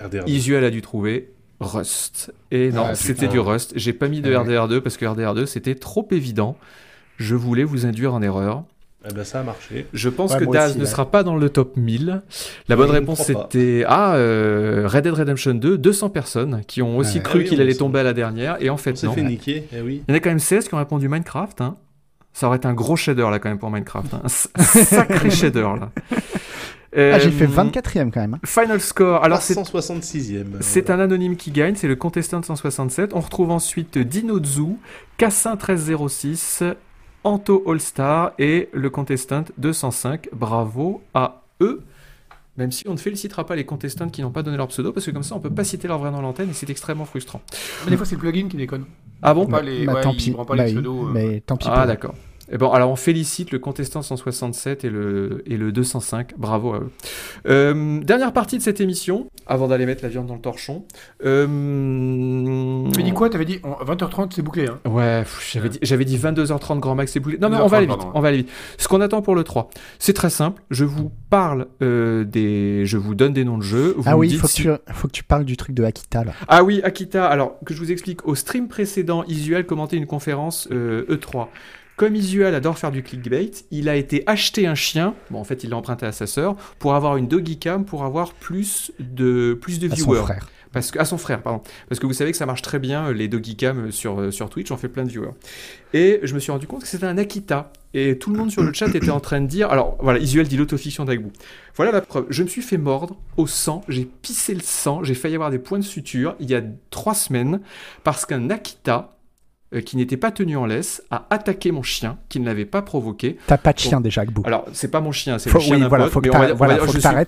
RDR. 0.00 0.22
Isuel 0.28 0.62
a 0.64 0.70
dû 0.70 0.80
trouver 0.82 1.32
Rust. 1.60 2.32
Et 2.52 2.70
non, 2.70 2.86
Ah, 2.90 2.94
c'était 2.94 3.14
putain. 3.22 3.32
du 3.32 3.38
Rust. 3.40 3.72
J'ai 3.76 3.92
pas 3.92 4.08
mis 4.08 4.20
de 4.20 4.30
Ouais. 4.30 4.36
RDR2 4.36 4.80
parce 4.80 4.96
que 4.96 5.04
RDR2 5.04 5.46
c'était 5.46 5.74
trop 5.74 6.06
évident. 6.12 6.56
Je 7.16 7.34
voulais 7.34 7.64
vous 7.64 7.86
induire 7.86 8.14
en 8.14 8.22
erreur. 8.22 8.64
Eh 9.08 9.12
ben, 9.14 9.24
ça 9.24 9.40
a 9.40 9.42
marché. 9.42 9.86
Je 9.92 10.08
pense 10.08 10.32
Ouais, 10.32 10.38
que 10.46 10.52
Daz 10.52 10.70
aussi, 10.70 10.78
ne 10.78 10.84
ouais. 10.84 10.90
sera 10.90 11.10
pas 11.10 11.22
dans 11.24 11.34
le 11.36 11.48
top 11.50 11.76
1000. 11.76 12.22
La 12.68 12.76
bonne 12.76 12.86
Je 12.88 12.92
réponse 12.92 13.22
c'était 13.22 13.84
ah 13.88 14.14
euh, 14.14 14.84
Red 14.86 15.04
Dead 15.04 15.12
Redemption 15.12 15.54
2, 15.54 15.76
200 15.76 16.10
personnes 16.10 16.62
qui 16.68 16.82
ont 16.82 16.96
aussi 16.98 17.16
Ouais. 17.18 17.22
cru 17.24 17.38
Ah 17.38 17.42
oui, 17.42 17.48
qu'il 17.48 17.58
on 17.58 17.62
allait 17.62 17.74
tomber 17.74 17.98
à 18.00 18.04
la 18.04 18.12
dernière 18.12 18.56
et 18.60 18.70
en 18.70 18.74
On 18.74 18.76
fait 18.76 18.96
s'est 18.96 19.06
non. 19.08 19.12
fait 19.14 19.22
niquer. 19.22 19.66
Eh 19.76 19.80
oui. 19.80 20.02
Il 20.06 20.12
y 20.12 20.14
en 20.14 20.16
a 20.16 20.20
quand 20.20 20.30
même 20.30 20.38
16 20.38 20.68
qui 20.68 20.74
ont 20.74 20.78
répondu 20.78 21.08
Minecraft. 21.08 21.60
hein. 21.62 21.76
Ça 22.32 22.46
aurait 22.46 22.56
été 22.58 22.66
un 22.68 22.72
gros 22.74 22.96
shader 22.96 23.28
là 23.30 23.38
quand 23.40 23.48
même 23.48 23.58
pour 23.58 23.70
Minecraft. 23.70 24.14
hein. 24.14 24.20
Un 24.22 24.26
s- 24.26 24.48
sacré 24.84 25.30
shader 25.30 25.60
là. 25.60 25.90
Ah, 26.94 27.18
j'ai 27.18 27.30
fait 27.30 27.44
Euh, 27.46 27.48
24ème 27.48 28.10
quand 28.12 28.20
même. 28.20 28.34
hein. 28.34 28.40
Final 28.44 28.80
score. 28.80 29.24
Alors 29.24 29.40
c'est 29.42 29.54
166e. 29.54 30.44
c'est 30.60 30.90
un 30.90 31.00
anonyme 31.00 31.36
qui 31.36 31.50
gagne, 31.50 31.74
c'est 31.74 31.88
le 31.88 31.96
contestant 31.96 32.42
167. 32.42 33.12
On 33.14 33.20
retrouve 33.20 33.50
ensuite 33.50 33.98
Dinozu, 33.98 34.76
Cassin 35.16 35.56
1306, 35.56 36.62
Anto 37.24 37.62
All-Star 37.70 38.32
et 38.38 38.68
le 38.72 38.90
contestant 38.90 39.44
205. 39.58 40.28
Bravo 40.32 41.02
à 41.14 41.42
eux. 41.60 41.82
Même 42.58 42.70
si 42.70 42.86
on 42.86 42.92
ne 42.92 42.98
félicitera 42.98 43.46
pas 43.46 43.56
les 43.56 43.64
contestants 43.64 44.08
qui 44.10 44.20
n'ont 44.20 44.30
pas 44.30 44.42
donné 44.42 44.58
leur 44.58 44.68
pseudo, 44.68 44.92
parce 44.92 45.06
que 45.06 45.10
comme 45.10 45.22
ça 45.22 45.34
on 45.34 45.40
peut 45.40 45.48
pas 45.50 45.64
citer 45.64 45.88
leur 45.88 45.98
vrai 45.98 46.10
nom 46.10 46.18
à 46.18 46.22
l'antenne 46.22 46.50
et 46.50 46.52
c'est 46.52 46.68
extrêmement 46.68 47.06
frustrant. 47.06 47.40
Mais 47.84 47.90
des 47.90 47.96
fois, 47.96 48.04
c'est 48.04 48.14
le 48.16 48.20
plugin 48.20 48.46
qui 48.48 48.58
déconne. 48.58 48.84
Ah 49.22 49.32
bon 49.32 49.46
Pas 49.46 49.62
les, 49.62 49.86
Bah, 49.86 49.94
ouais, 49.94 50.02
tant 50.02 50.10
il 50.12 50.16
pis. 50.18 50.30
prend 50.32 50.44
pas 50.44 50.56
Bah, 50.56 50.64
les 50.64 50.70
il- 50.72 50.74
pseudos. 50.74 51.06
euh. 51.06 51.10
mais 51.12 51.40
tant 51.40 51.56
pis. 51.56 51.66
Ah 51.70 51.86
d'accord. 51.86 52.14
Et 52.50 52.58
bon, 52.58 52.70
alors 52.72 52.90
on 52.90 52.96
félicite 52.96 53.50
le 53.52 53.58
contestant 53.58 54.02
167 54.02 54.84
et 54.84 54.90
le, 54.90 55.42
et 55.46 55.56
le 55.56 55.72
205. 55.72 56.34
Bravo 56.36 56.74
à 56.74 56.78
eux. 56.78 56.90
Euh, 57.46 58.00
dernière 58.00 58.32
partie 58.32 58.58
de 58.58 58.62
cette 58.62 58.80
émission, 58.80 59.28
avant 59.46 59.68
d'aller 59.68 59.86
mettre 59.86 60.02
la 60.02 60.08
viande 60.08 60.26
dans 60.26 60.34
le 60.34 60.40
torchon. 60.40 60.84
Euh, 61.24 61.46
Tu 62.92 62.98
m'as 62.98 63.04
dit 63.04 63.12
quoi? 63.12 63.28
T'avais 63.30 63.44
dit 63.44 63.60
on- 63.64 63.82
20h30, 63.84 64.32
c'est 64.34 64.42
bouclé. 64.42 64.66
Hein. 64.68 64.80
Ouais, 64.88 65.24
j'avais 65.52 65.68
dit, 65.68 65.78
j'avais 65.82 66.04
dit 66.04 66.16
22h30 66.18 66.80
grand 66.80 66.94
max 66.94 67.14
et 67.16 67.20
boulet. 67.20 67.38
Non, 67.40 67.48
mais 67.48 67.56
22h30, 67.56 67.64
on 67.64 67.68
va 67.68 67.76
aller 67.76 67.86
vite. 67.86 67.96
pardon. 67.96 68.12
On 68.14 68.20
va 68.20 68.28
aller 68.28 68.36
vite. 68.38 68.50
Ce 68.78 68.88
qu'on 68.88 69.00
attend 69.00 69.22
pour 69.22 69.34
le 69.34 69.44
3, 69.44 69.70
c'est 69.98 70.12
très 70.12 70.30
simple. 70.30 70.62
Je 70.70 70.84
vous 70.84 71.10
parle 71.30 71.66
euh, 71.82 72.24
des, 72.24 72.84
je 72.86 72.96
vous 72.96 73.14
donne 73.14 73.32
des 73.32 73.44
noms 73.44 73.58
de 73.58 73.62
jeux. 73.62 73.94
Vous 73.96 74.04
Ah 74.06 74.16
oui, 74.16 74.28
il 74.30 74.38
faut, 74.38 74.46
que 74.46 74.52
si- 74.52 74.62
tu- 74.62 74.68
faut 74.92 75.08
que 75.08 75.12
tu 75.12 75.24
parles 75.24 75.44
du 75.44 75.56
truc 75.56 75.74
de 75.74 75.84
Akita 75.84 76.24
là. 76.24 76.32
Ah 76.48 76.64
oui, 76.64 76.80
Akita. 76.82 77.26
Alors 77.26 77.58
que 77.64 77.74
je 77.74 77.78
vous 77.78 77.92
explique, 77.92 78.26
au 78.26 78.34
stream 78.34 78.68
précédent, 78.68 79.24
Isuel 79.28 79.66
commentait 79.66 79.96
une 79.96 80.06
conférence 80.06 80.68
euh, 80.72 81.04
E3. 81.08 81.46
Comme 81.96 82.16
Isuel 82.16 82.54
adore 82.54 82.78
faire 82.78 82.90
du 82.90 83.02
clickbait, 83.02 83.50
il 83.70 83.88
a 83.88 83.96
été 83.96 84.22
acheter 84.26 84.66
un 84.66 84.74
chien. 84.74 85.14
Bon, 85.30 85.38
en 85.38 85.44
fait, 85.44 85.62
il 85.62 85.70
l'a 85.70 85.76
emprunté 85.76 86.06
à 86.06 86.12
sa 86.12 86.26
sœur 86.26 86.56
pour 86.78 86.94
avoir 86.94 87.16
une 87.16 87.28
doggy 87.28 87.58
cam 87.58 87.84
pour 87.84 88.02
avoir 88.04 88.32
plus 88.32 88.92
de 88.98 89.56
plus 89.60 89.78
de 89.78 89.90
À 89.92 89.96
son 89.96 90.04
viewers. 90.12 90.22
frère. 90.22 90.48
Parce 90.72 90.90
que, 90.90 90.98
à 90.98 91.04
son 91.04 91.18
frère, 91.18 91.42
pardon. 91.42 91.60
Parce 91.90 92.00
que 92.00 92.06
vous 92.06 92.14
savez 92.14 92.30
que 92.30 92.36
ça 92.38 92.46
marche 92.46 92.62
très 92.62 92.78
bien, 92.78 93.08
euh, 93.08 93.12
les 93.12 93.28
doggy 93.28 93.56
cam 93.56 93.78
euh, 93.78 93.90
sur, 93.90 94.18
euh, 94.18 94.30
sur 94.30 94.48
Twitch, 94.48 94.70
on 94.70 94.78
fait 94.78 94.88
plein 94.88 95.04
de 95.04 95.10
viewers. 95.10 95.34
Et 95.92 96.18
je 96.22 96.34
me 96.34 96.40
suis 96.40 96.50
rendu 96.50 96.66
compte 96.66 96.80
que 96.80 96.88
c'était 96.88 97.04
un 97.04 97.18
Akita. 97.18 97.70
Et 97.92 98.16
tout 98.16 98.30
le 98.30 98.38
monde 98.38 98.50
sur 98.50 98.62
le 98.62 98.72
chat 98.72 98.88
était 98.88 99.10
en 99.10 99.20
train 99.20 99.42
de 99.42 99.46
dire. 99.46 99.68
Alors 99.70 99.98
voilà, 100.00 100.18
Isuel 100.18 100.48
dit 100.48 100.56
l'autofiction 100.56 101.04
d'Agbu. 101.04 101.28
Voilà 101.76 101.92
la 101.92 102.00
preuve. 102.00 102.24
Je 102.30 102.42
me 102.42 102.48
suis 102.48 102.62
fait 102.62 102.78
mordre 102.78 103.18
au 103.36 103.46
sang, 103.46 103.82
j'ai 103.86 104.06
pissé 104.06 104.54
le 104.54 104.62
sang, 104.62 105.04
j'ai 105.04 105.12
failli 105.14 105.34
avoir 105.34 105.50
des 105.50 105.58
points 105.58 105.78
de 105.78 105.84
suture 105.84 106.36
il 106.40 106.48
y 106.48 106.54
a 106.54 106.62
trois 106.88 107.14
semaines 107.14 107.60
parce 108.02 108.24
qu'un 108.24 108.48
Akita. 108.48 109.14
Euh, 109.74 109.80
qui 109.80 109.96
n'était 109.96 110.16
pas 110.16 110.30
tenu 110.30 110.56
en 110.56 110.66
laisse, 110.66 111.02
a 111.10 111.26
attaqué 111.30 111.72
mon 111.72 111.82
chien, 111.82 112.18
qui 112.28 112.40
ne 112.40 112.46
l'avait 112.46 112.64
pas 112.64 112.82
provoqué. 112.82 113.36
T'as 113.46 113.58
pas 113.58 113.72
de 113.72 113.78
chien 113.78 114.00
déjà, 114.00 114.24
Gbou. 114.24 114.42
Alors, 114.44 114.64
c'est 114.72 114.90
pas 114.90 115.00
mon 115.00 115.12
chien, 115.12 115.38
c'est 115.38 115.52
le 115.52 115.60
chien 115.60 115.74
oui, 115.74 115.80
d'un 115.80 115.88
voilà, 115.88 116.04
pote, 116.04 116.12
faut 116.12 116.20
que 116.20 116.28
on 116.28 116.32
t'arrêtes, 116.32 116.52
on 116.52 116.56
voilà, 116.56 116.78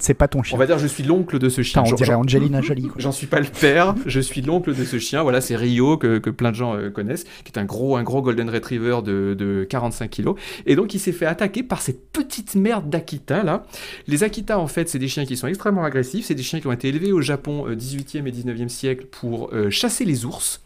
c'est 0.01 0.15
pas 0.15 0.29
ton 0.29 0.41
on 0.41 0.43
chien. 0.43 0.59
va 0.59 0.67
dire 0.67 0.79
je 0.79 0.87
suis 0.87 1.03
l'oncle 1.03 1.39
de 1.39 1.49
ce 1.49 1.63
chien. 1.63 1.83
Putain, 1.83 1.95
on 1.95 1.97
dirait 1.97 2.15
Angelina 2.15 2.61
Jolie. 2.63 2.89
J'en 2.97 3.13
suis 3.13 3.27
pas 3.27 3.41
le 3.41 3.47
père, 3.47 3.95
je 4.07 4.21
suis 4.21 4.43
l'oncle 4.43 4.75
de 4.75 4.85
ce 4.85 4.99
chien. 4.99 5.23
Voilà, 5.23 5.41
c'est 5.41 5.57
Rio 5.57 5.97
que, 5.97 6.19
que 6.19 6.31
plein 6.31 6.51
de 6.51 6.57
gens 6.57 6.75
euh, 6.77 6.91
connaissent, 6.91 7.25
qui 7.45 7.53
est 7.53 7.59
un 7.59 7.65
gros, 7.65 7.97
un 7.97 8.03
gros 8.03 8.23
golden 8.23 8.51
retriever 8.51 9.01
de, 9.03 9.35
de 9.39 9.67
45 9.69 10.11
kilos. 10.11 10.37
Et 10.67 10.77
donc, 10.77 10.95
il 10.95 11.01
s'est 11.01 11.13
fait 11.13 11.27
attaquer 11.27 11.63
par 11.63 11.83
cette 11.83 12.11
petite 12.11 12.55
merde 12.55 12.89
d'Akita 12.89 13.43
là. 13.43 13.65
Les 14.07 14.25
Akita, 14.25 14.59
en 14.59 14.67
fait, 14.67 14.89
c'est 14.89 14.99
des 14.99 15.09
chiens 15.09 15.25
qui 15.25 15.37
sont 15.37 15.47
extrêmement 15.47 15.85
agressifs. 15.85 16.27
C'est 16.27 16.35
des 16.35 16.43
chiens 16.43 16.61
qui 16.61 16.67
ont 16.67 16.73
été 16.73 16.89
élevés 16.89 17.13
au 17.13 17.21
Japon 17.21 17.67
euh, 17.69 17.77
18e 17.77 18.27
et 18.27 18.33
19e 18.33 18.69
siècle 18.69 19.07
pour 19.11 19.51
euh, 19.53 19.71
chasser 19.71 20.05
les 20.05 20.25
ours 20.25 20.61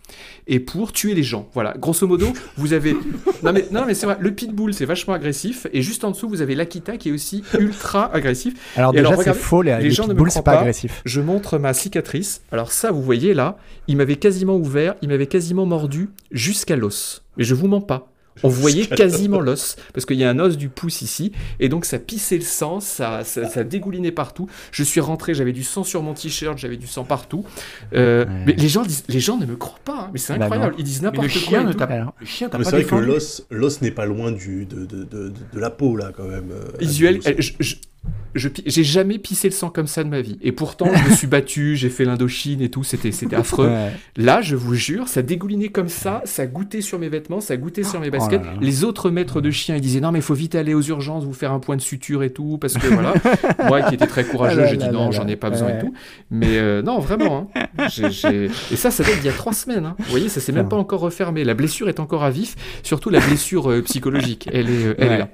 et 0.46 0.60
pour 0.60 0.92
tuer 0.92 1.14
les 1.14 1.22
gens. 1.22 1.48
Voilà, 1.54 1.74
grosso 1.78 2.06
modo, 2.06 2.26
vous 2.56 2.72
avez. 2.72 2.96
Non 3.42 3.52
mais, 3.52 3.66
non, 3.70 3.84
mais 3.86 3.94
c'est 3.94 4.06
vrai, 4.06 4.16
le 4.18 4.32
pitbull 4.32 4.74
c'est 4.74 4.84
vachement 4.84 5.14
agressif 5.14 5.68
et 5.72 5.80
juste 5.80 6.02
en 6.02 6.10
dessous 6.10 6.28
vous 6.28 6.42
avez 6.42 6.56
l'Akita 6.56 6.96
qui 6.96 7.10
est 7.10 7.12
aussi 7.12 7.44
ultra 7.58 8.12
agressif. 8.12 8.54
Alors 8.76 8.92
Et 8.94 8.98
déjà, 8.98 9.16
c'est 9.16 9.32
faux, 9.34 9.62
les, 9.62 9.76
les 9.76 9.82
les 9.84 9.90
gens 9.90 10.08
ne 10.08 10.14
me 10.14 10.28
c'est 10.28 10.42
pas, 10.42 10.54
pas. 10.54 10.60
agressif. 10.60 11.02
Je 11.04 11.20
montre 11.20 11.58
ma 11.58 11.72
cicatrice. 11.72 12.42
Alors 12.50 12.72
ça, 12.72 12.90
vous 12.90 13.02
voyez 13.02 13.34
là, 13.34 13.58
il 13.86 13.96
m'avait 13.96 14.16
quasiment 14.16 14.56
ouvert, 14.56 14.96
il 15.02 15.08
m'avait 15.08 15.26
quasiment 15.28 15.66
mordu 15.66 16.10
jusqu'à 16.32 16.74
l'os. 16.74 17.22
Mais 17.36 17.44
je 17.44 17.54
vous 17.54 17.68
mens 17.68 17.80
pas. 17.80 18.10
On 18.42 18.48
voyait 18.48 18.86
quasiment 18.86 19.40
l'os, 19.40 19.76
parce 19.94 20.06
qu'il 20.06 20.16
y 20.16 20.24
a 20.24 20.30
un 20.30 20.38
os 20.38 20.56
du 20.56 20.68
pouce 20.68 21.02
ici, 21.02 21.32
et 21.60 21.68
donc 21.68 21.84
ça 21.84 21.98
pissait 21.98 22.36
le 22.36 22.42
sang, 22.44 22.80
ça, 22.80 23.24
ça, 23.24 23.48
ça 23.48 23.64
dégoulinait 23.64 24.12
partout. 24.12 24.48
Je 24.72 24.82
suis 24.82 25.00
rentré, 25.00 25.34
j'avais 25.34 25.52
du 25.52 25.64
sang 25.64 25.84
sur 25.84 26.02
mon 26.02 26.14
t-shirt, 26.14 26.56
j'avais 26.58 26.76
du 26.76 26.86
sang 26.86 27.04
partout. 27.04 27.44
Euh, 27.94 28.24
Ouais. 28.24 28.26
Mais 28.46 28.52
les 28.54 28.68
gens, 28.68 28.82
disent, 28.82 29.04
les 29.08 29.20
gens 29.20 29.36
ne 29.38 29.46
me 29.46 29.56
croient 29.56 29.78
pas, 29.84 30.04
hein, 30.06 30.10
mais 30.12 30.18
c'est 30.18 30.36
Bah 30.38 30.44
incroyable. 30.46 30.74
Ils 30.78 30.84
disent 30.84 31.00
Mais 31.02 31.08
n'importe 31.08 31.26
le 31.34 31.40
quoi. 31.40 31.58
t'a 31.74 32.12
Le 32.20 32.26
chien, 32.26 32.48
Mais 32.52 32.58
pas 32.58 32.64
c'est 32.64 32.70
vrai 32.70 32.80
que 32.80 32.84
défendu. 32.86 33.06
l'os, 33.06 33.46
l'os 33.50 33.80
n'est 33.82 33.90
pas 33.90 34.06
loin 34.06 34.32
du, 34.32 34.64
de, 34.66 34.86
de, 34.86 35.04
de, 35.04 35.32
de 35.52 35.60
la 35.60 35.70
peau, 35.70 35.96
là, 35.96 36.10
quand 36.16 36.24
même. 36.24 36.50
euh, 36.52 36.64
Isuel, 36.80 37.16
Abdou, 37.16 37.28
elle- 37.28 37.42
je- 37.42 37.52
je- 37.60 37.74
je 38.34 38.48
j'ai 38.66 38.84
jamais 38.84 39.18
pissé 39.18 39.48
le 39.48 39.54
sang 39.54 39.70
comme 39.70 39.86
ça 39.86 40.04
de 40.04 40.08
ma 40.08 40.20
vie. 40.20 40.38
Et 40.42 40.52
pourtant, 40.52 40.86
je 40.94 41.10
me 41.10 41.14
suis 41.14 41.26
battu, 41.26 41.76
j'ai 41.76 41.88
fait 41.88 42.04
l'Indochine 42.04 42.60
et 42.60 42.68
tout, 42.70 42.84
c'était 42.84 43.10
c'était 43.10 43.34
affreux. 43.36 43.68
ouais. 43.68 43.90
Là, 44.16 44.42
je 44.42 44.54
vous 44.54 44.74
jure, 44.74 45.08
ça 45.08 45.22
dégoulinait 45.22 45.70
comme 45.70 45.88
ça, 45.88 46.20
ça 46.24 46.46
goûtait 46.46 46.82
sur 46.82 46.98
mes 46.98 47.08
vêtements, 47.08 47.40
ça 47.40 47.56
goûtait 47.56 47.82
sur 47.84 48.00
mes 48.00 48.10
baskets. 48.10 48.40
Oh 48.42 48.46
là 48.46 48.52
là. 48.52 48.58
Les 48.60 48.84
autres 48.84 49.10
maîtres 49.10 49.40
de 49.40 49.50
chiens, 49.50 49.76
ils 49.76 49.80
disaient 49.80 50.00
non, 50.00 50.12
mais 50.12 50.18
il 50.20 50.22
faut 50.22 50.34
vite 50.34 50.54
aller 50.54 50.74
aux 50.74 50.82
urgences, 50.82 51.24
vous 51.24 51.32
faire 51.32 51.52
un 51.52 51.58
point 51.58 51.74
de 51.76 51.80
suture 51.80 52.22
et 52.22 52.30
tout, 52.30 52.58
parce 52.60 52.74
que 52.74 52.86
voilà. 52.86 53.14
Moi 53.66 53.82
qui 53.82 53.94
étais 53.94 54.06
très 54.06 54.24
courageux, 54.24 54.62
Ah 54.62 54.66
j'ai 54.66 54.76
dit 54.76 54.88
non, 54.90 55.10
j'en 55.10 55.26
ai 55.26 55.36
pas 55.36 55.50
besoin 55.50 55.70
et 55.70 55.78
tout. 55.80 55.92
Mais 56.30 56.58
euh, 56.58 56.82
non, 56.82 56.98
vraiment. 57.00 57.50
hein. 57.76 57.88
Et 58.70 58.76
ça, 58.76 58.90
ça 58.90 59.02
date 59.04 59.16
d'il 59.16 59.26
y 59.26 59.30
a 59.30 59.32
trois 59.32 59.52
semaines. 59.54 59.86
hein. 59.86 59.96
Vous 59.98 60.10
voyez, 60.10 60.28
ça 60.28 60.40
s'est 60.40 60.52
même 60.52 60.68
pas 60.68 60.76
encore 60.76 61.00
refermé. 61.00 61.44
La 61.44 61.54
blessure 61.54 61.88
est 61.88 61.98
encore 61.98 62.22
à 62.24 62.30
vif, 62.30 62.56
surtout 62.82 63.08
la 63.10 63.20
blessure 63.20 63.70
euh, 63.70 63.82
psychologique. 63.82 64.48
Elle 64.52 64.68
est, 64.70 64.84
euh, 64.86 64.94
elle 64.98 65.12
est 65.12 65.18
là. 65.18 65.28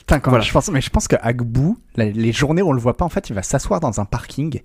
Putain, 0.00 0.18
quand 0.20 0.30
Voilà. 0.30 0.44
je 0.44 0.52
pense, 0.52 0.70
mais 0.70 0.80
je 0.80 0.90
pense 0.90 1.08
que 1.08 1.16
Agbu, 1.20 1.74
les 1.96 2.32
journées 2.32 2.62
où 2.62 2.68
on 2.68 2.72
le 2.72 2.80
voit 2.80 2.96
pas, 2.96 3.04
en 3.04 3.08
fait, 3.08 3.30
il 3.30 3.34
va 3.34 3.42
s'asseoir 3.42 3.80
dans 3.80 4.00
un 4.00 4.04
parking 4.04 4.60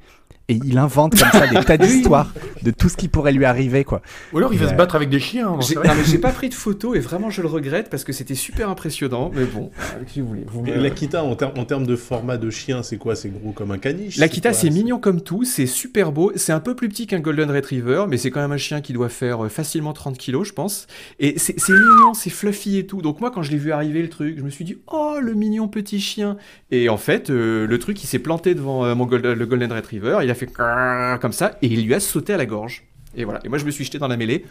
et 0.48 0.60
il 0.64 0.78
invente 0.78 1.20
comme 1.20 1.32
ça 1.32 1.48
des 1.48 1.64
tas 1.66 1.78
d'histoires 1.78 2.32
de 2.62 2.72
tout 2.72 2.90
ce 2.90 2.98
qui 2.98 3.08
pourrait 3.08 3.32
lui 3.32 3.46
arriver, 3.46 3.84
quoi. 3.84 4.02
Ou 4.34 4.38
alors 4.38 4.54
il 4.54 4.60
va 4.60 4.70
se 4.70 4.74
battre 4.76 4.96
avec 4.96 5.10
des 5.10 5.20
chiens. 5.20 5.58
J'ai- 5.62 5.76
non, 5.76 5.82
mais 5.86 6.04
j'ai 6.06 6.18
pas 6.20 6.32
pris 6.32 6.50
de 6.50 6.54
photos 6.54 6.96
et 6.96 7.00
vraiment 7.00 7.30
je 7.30 7.42
le 7.42 7.48
regrette 7.48 7.90
parce 7.90 8.04
que 8.04 8.14
c'était 8.14 8.36
super 8.36 8.70
impressionnant. 8.70 9.32
Mais 9.34 9.46
bon, 9.46 9.72
avec 9.96 10.08
qui 10.08 10.22
vous 10.22 10.28
voulez. 10.28 10.46
Vous 10.48 10.64
L'Akita, 10.66 11.24
en, 11.24 11.36
ter- 11.36 11.52
en 11.58 11.66
termes 11.66 11.86
de 11.88 11.96
format 11.96 12.38
de 12.38 12.50
chien, 12.50 12.84
c'est 12.84 12.98
quoi? 12.98 13.16
C'est 13.16 13.30
gros 13.30 13.52
comme 13.52 13.72
un 13.72 13.78
caniche? 13.78 14.18
L'Akita, 14.18 14.50
quoi? 14.50 14.58
c'est 14.58 14.70
mignon 14.70 15.00
comme 15.00 15.22
tout, 15.22 15.44
c'est 15.46 15.66
super 15.66 16.12
beau, 16.12 16.32
c'est 16.36 16.54
un 16.54 16.60
peu 16.60 16.76
plus 16.76 16.90
petit 16.90 17.08
qu'un 17.08 17.20
Golden 17.20 17.50
Retriever, 17.50 18.06
mais 18.08 18.18
c'est 18.18 18.30
quand 18.32 18.42
même 18.42 18.52
un 18.52 18.58
chien 18.58 18.82
qui 18.82 18.94
doit 18.94 19.10
faire 19.10 19.46
euh, 19.46 19.50
facilement 19.50 19.94
30 19.94 20.18
kilos, 20.18 20.48
je 20.48 20.54
pense. 20.54 20.88
Et 21.20 21.38
c'est 21.40 21.60
c'est 21.60 21.74
mignon, 21.74 22.14
c'est 22.14 22.30
fluffy 22.30 22.78
et 22.78 22.86
tout. 22.86 23.02
Donc 23.02 23.20
moi, 23.20 23.32
quand 23.32 23.42
je 23.42 23.52
l'ai 23.52 23.58
vu 23.58 23.72
arriver 23.72 24.02
le 24.02 24.10
truc, 24.10 24.38
je 24.38 24.44
me 24.44 24.50
suis 24.50 24.66
dit, 24.66 24.78
oh, 24.88 25.16
le 25.22 25.34
mignon 25.34 25.68
petit 25.68 26.00
chien. 26.00 26.38
Et 26.72 26.90
en 26.90 26.98
fait, 26.98 27.30
euh, 27.30 27.66
le 27.66 27.80
truc, 27.80 28.04
il 28.04 28.08
s'est 28.08 28.20
planté 28.20 28.54
devant 28.56 28.86
euh, 28.86 28.94
mon 28.96 29.06
Golden, 29.06 29.34
le 29.34 29.46
Golden 29.46 29.72
Retriever, 29.72 30.20
il 30.24 30.30
a 30.30 30.35
fait 30.36 30.52
comme 30.54 31.34
ça, 31.34 31.58
et 31.62 31.68
il 31.68 31.86
lui 31.86 31.94
a 31.94 32.00
sauté 32.00 32.34
à 32.34 32.38
la 32.38 32.46
gorge. 32.46 32.84
Et 33.16 33.24
voilà. 33.24 33.40
Et 33.46 33.50
moi, 33.50 33.58
je 33.58 33.66
me 33.66 33.72
suis 33.72 33.84
jeté 33.86 33.98
dans 33.98 34.08
la 34.10 34.18
mêlée, 34.18 34.46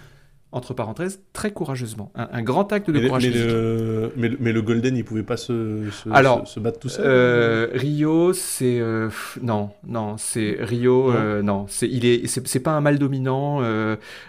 entre 0.52 0.72
parenthèses, 0.72 1.20
très 1.32 1.50
courageusement. 1.52 2.12
Un, 2.14 2.28
un 2.32 2.42
grand 2.42 2.72
acte 2.72 2.88
de 2.90 2.98
mais, 3.00 3.06
courage 3.08 3.26
mais 3.28 3.34
le, 3.34 4.12
mais, 4.16 4.28
le- 4.28 4.36
mais 4.40 4.52
le 4.52 4.62
Golden, 4.62 4.96
il 4.96 5.04
pouvait 5.04 5.22
pas 5.24 5.36
se, 5.36 5.90
se, 5.90 6.08
Alors, 6.10 6.46
se, 6.46 6.54
se 6.54 6.60
battre 6.60 6.78
tout 6.78 6.88
seul 6.88 7.04
Euh, 7.06 7.68
Rio, 7.74 8.32
c'est 8.32 8.78
euh, 8.80 9.10
non, 9.42 9.70
non, 9.86 10.16
c'est 10.16 10.56
Rio, 10.60 11.10
Non. 11.12 11.18
euh, 11.18 11.42
non, 11.42 11.66
c'est 11.68 11.88
il 11.88 12.06
est, 12.06 12.26
c'est 12.28 12.60
pas 12.60 12.70
un 12.72 12.80
mal 12.80 12.98
dominant. 12.98 13.60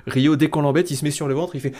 Rio, 0.08 0.36
dès 0.36 0.50
qu'on 0.50 0.62
l'embête, 0.62 0.90
il 0.92 0.96
se 0.98 1.06
met 1.06 1.12
sur 1.12 1.28
le 1.28 1.34
ventre, 1.36 1.56
il 1.56 1.62
fait. 1.62 1.74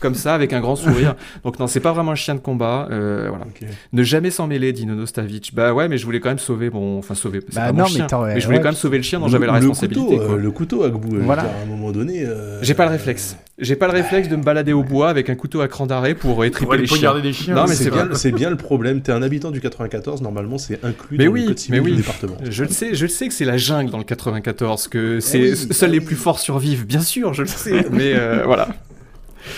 Comme 0.00 0.14
ça, 0.14 0.34
avec 0.34 0.52
un 0.52 0.60
grand 0.60 0.76
sourire. 0.76 1.14
Donc 1.44 1.58
non, 1.58 1.66
c'est 1.66 1.80
pas 1.80 1.92
vraiment 1.92 2.12
un 2.12 2.16
chien 2.16 2.34
de 2.34 2.40
combat. 2.40 2.88
euh, 2.90 3.26
voilà. 3.28 3.44
Ne 3.92 4.02
jamais 4.02 4.30
s'en 4.30 4.46
mêler, 4.46 4.72
dit 4.72 4.86
Nono 4.86 5.06
Stavic. 5.06 5.52
Bah 5.54 5.72
ouais, 5.74 5.88
mais 5.88 5.98
je 5.98 6.04
voulais 6.04 6.20
quand 6.20 6.28
même 6.30 6.38
sauver 6.38 6.70
mon, 6.70 6.98
enfin 6.98 7.14
sauver. 7.14 7.40
C'est 7.48 7.56
Bah 7.56 7.66
pas 7.66 7.72
non, 7.72 7.78
mon 7.78 7.84
mais 7.84 7.90
chien. 7.90 8.06
t'en- 8.06 8.24
mais 8.24 8.40
je 8.40 8.46
voulais 8.46 8.58
ouais. 8.58 8.62
quand 8.62 8.68
même 8.70 8.74
sauver 8.76 8.96
le 8.96 9.02
chien 9.04 9.18
dont 9.20 9.26
Le- 9.26 9.32
j'avais 9.32 9.46
la 9.46 9.52
le 9.52 9.58
responsabilité. 9.58 10.00
couteau, 10.04 10.16
quoi. 10.26 10.34
euh, 10.34 10.38
le 10.38 10.50
couteau, 10.50 10.82
Agbou, 10.84 11.10
veux 11.10 11.20
Voilà. 11.20 11.42
à 11.42 11.62
un 11.62 11.66
moment 11.66 11.92
donné. 11.92 12.24
euh, 12.24 12.58
J'ai 12.62 12.74
pas 12.74 12.84
le 12.86 12.90
réflexe. 12.92 13.36
J'ai 13.58 13.76
pas 13.76 13.86
le 13.88 13.92
réflexe 13.92 14.28
de 14.28 14.36
me 14.36 14.42
balader 14.42 14.72
au 14.72 14.82
bois 14.82 15.10
avec 15.10 15.28
un 15.28 15.34
couteau 15.34 15.60
à 15.60 15.68
cran 15.68 15.84
d'arrêt 15.86 16.14
pour 16.14 16.44
étriper 16.46 16.78
les 16.78 16.86
chiens. 16.86 17.18
des 17.20 17.32
chiens. 17.34 17.54
Non, 17.54 17.64
mais 17.68 17.74
c'est 17.74 17.84
c'est 17.84 17.90
bien, 17.90 18.08
c'est 18.14 18.32
bien 18.32 18.48
le 18.48 18.56
problème. 18.56 19.02
T'es 19.02 19.12
un 19.12 19.20
habitant 19.22 19.50
du 19.50 19.60
94, 19.60 20.22
normalement 20.22 20.56
c'est 20.56 20.82
inclus 20.82 21.18
Mais 21.18 21.26
dans 21.26 21.32
oui, 21.32 21.40
le 21.42 21.46
code 21.48 21.58
civil 21.58 21.74
mais 21.82 21.84
oui. 21.84 21.90
du 21.92 21.96
département. 21.98 22.36
Je 22.48 22.64
le 22.64 22.70
sais, 22.70 22.94
je 22.94 23.02
le 23.02 23.08
sais 23.10 23.28
que 23.28 23.34
c'est 23.34 23.44
la 23.44 23.58
jungle 23.58 23.90
dans 23.90 23.98
le 23.98 24.04
94, 24.04 24.88
que 24.88 25.20
c'est 25.20 25.50
oui, 25.52 25.56
seuls 25.72 25.90
les 25.90 26.00
plus 26.00 26.16
forts 26.16 26.38
survivent, 26.38 26.86
bien 26.86 27.00
sûr, 27.00 27.34
je 27.34 27.42
le 27.42 27.48
sais, 27.48 27.84
mais 27.92 28.14
euh, 28.14 28.44
voilà. 28.46 28.68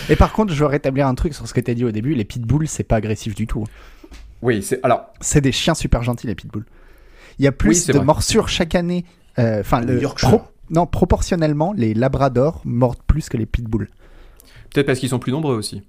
Et 0.09 0.16
par 0.16 0.32
contre, 0.32 0.52
je 0.52 0.59
veux 0.60 0.66
rétablir 0.66 1.06
un 1.06 1.14
truc 1.14 1.35
sur 1.35 1.47
ce 1.47 1.55
que 1.55 1.60
t'as 1.60 1.74
dit 1.74 1.85
au 1.85 1.90
début. 1.90 2.14
Les 2.14 2.24
pitbulls, 2.24 2.69
c'est 2.69 2.85
pas 2.85 2.97
agressif 2.97 3.35
du 3.35 3.47
tout. 3.47 3.64
Oui, 4.43 4.62
c'est 4.62 4.81
alors 4.85 5.06
C'est 5.20 5.40
des 5.40 5.52
chiens 5.52 5.74
super 5.74 6.02
gentils, 6.02 6.27
les 6.27 6.35
pitbulls. 6.35 6.64
Il 7.39 7.44
y 7.44 7.48
a 7.48 7.52
plus 7.52 7.70
Oui, 7.81 7.93
de 7.93 7.93
vrai. 7.98 8.05
morsures 8.05 8.48
chaque 8.48 8.74
année. 8.74 9.05
euh, 9.39 9.60
Enfin, 9.60 9.81
le 9.81 10.01
pro- 10.01 10.43
non, 10.70 10.86
proportionnellement, 10.86 11.73
les 11.77 11.94
labradors 11.94 12.60
mordent 12.64 13.02
plus 13.06 13.28
que 13.28 13.36
les 13.36 13.47
pitbulls. 13.47 13.89
peut-être 14.73 14.86
parce 14.86 14.98
qu'ils 14.98 15.09
sont 15.10 15.19
plus 15.19 15.32
nombreux 15.32 15.56
aussi. 15.56 15.82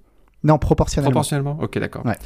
Non, 0.43 0.57
proportionnellement. 0.57 1.11
Proportionnellement 1.11 1.57
Ok, 1.61 1.77
d'accord. 1.79 2.05
Ouais. 2.05 2.17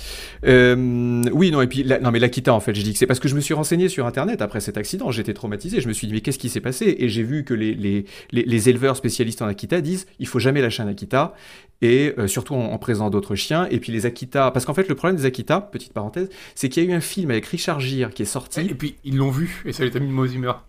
Euh, 0.45 1.23
oui, 1.31 1.51
non, 1.51 1.61
et 1.61 1.67
puis, 1.67 1.83
la- 1.83 1.99
non, 1.99 2.11
mais 2.11 2.19
l'Akita, 2.19 2.53
en 2.53 2.59
fait, 2.59 2.73
j'ai 2.73 2.83
dit 2.83 2.93
que 2.93 2.99
c'est 2.99 3.05
parce 3.05 3.19
que 3.19 3.27
je 3.27 3.35
me 3.35 3.41
suis 3.41 3.53
renseigné 3.53 3.89
sur 3.89 4.05
Internet 4.05 4.41
après 4.41 4.59
cet 4.59 4.77
accident, 4.77 5.11
j'étais 5.11 5.33
traumatisé, 5.33 5.81
je 5.81 5.87
me 5.87 5.93
suis 5.93 6.07
dit, 6.07 6.13
mais 6.13 6.21
qu'est-ce 6.21 6.39
qui 6.39 6.49
s'est 6.49 6.61
passé? 6.61 6.95
Et 6.99 7.09
j'ai 7.09 7.23
vu 7.23 7.43
que 7.43 7.53
les, 7.53 7.73
les, 7.75 8.05
les, 8.31 8.43
les 8.43 8.69
éleveurs 8.69 8.95
spécialistes 8.95 9.41
en 9.41 9.47
Akita 9.47 9.81
disent, 9.81 10.07
il 10.19 10.27
faut 10.27 10.39
jamais 10.39 10.61
lâcher 10.61 10.81
un 10.83 10.87
Akita, 10.87 11.33
et 11.81 12.13
euh, 12.17 12.27
surtout 12.27 12.55
en, 12.55 12.71
en 12.71 12.77
présence 12.79 13.11
d'autres 13.11 13.35
chiens, 13.35 13.67
et 13.69 13.79
puis 13.79 13.91
les 13.91 14.05
Akita, 14.07 14.49
parce 14.51 14.65
qu'en 14.65 14.73
fait, 14.73 14.89
le 14.89 14.95
problème 14.95 15.17
des 15.17 15.25
Akita, 15.25 15.61
petite 15.61 15.93
parenthèse, 15.93 16.29
c'est 16.55 16.69
qu'il 16.69 16.83
y 16.83 16.87
a 16.87 16.89
eu 16.89 16.93
un 16.95 17.01
film 17.01 17.29
avec 17.29 17.45
Richard 17.45 17.79
Gere 17.79 18.09
qui 18.09 18.23
est 18.23 18.25
sorti. 18.25 18.61
Et 18.61 18.73
puis 18.73 18.95
ils 19.03 19.15
l'ont 19.15 19.29
vu 19.29 19.61
et 19.65 19.73
ça 19.73 19.85
les 19.85 19.95
a 19.95 19.99
mis 19.99 20.07
de 20.07 20.11
mauvaise 20.11 20.33
humeur. 20.33 20.65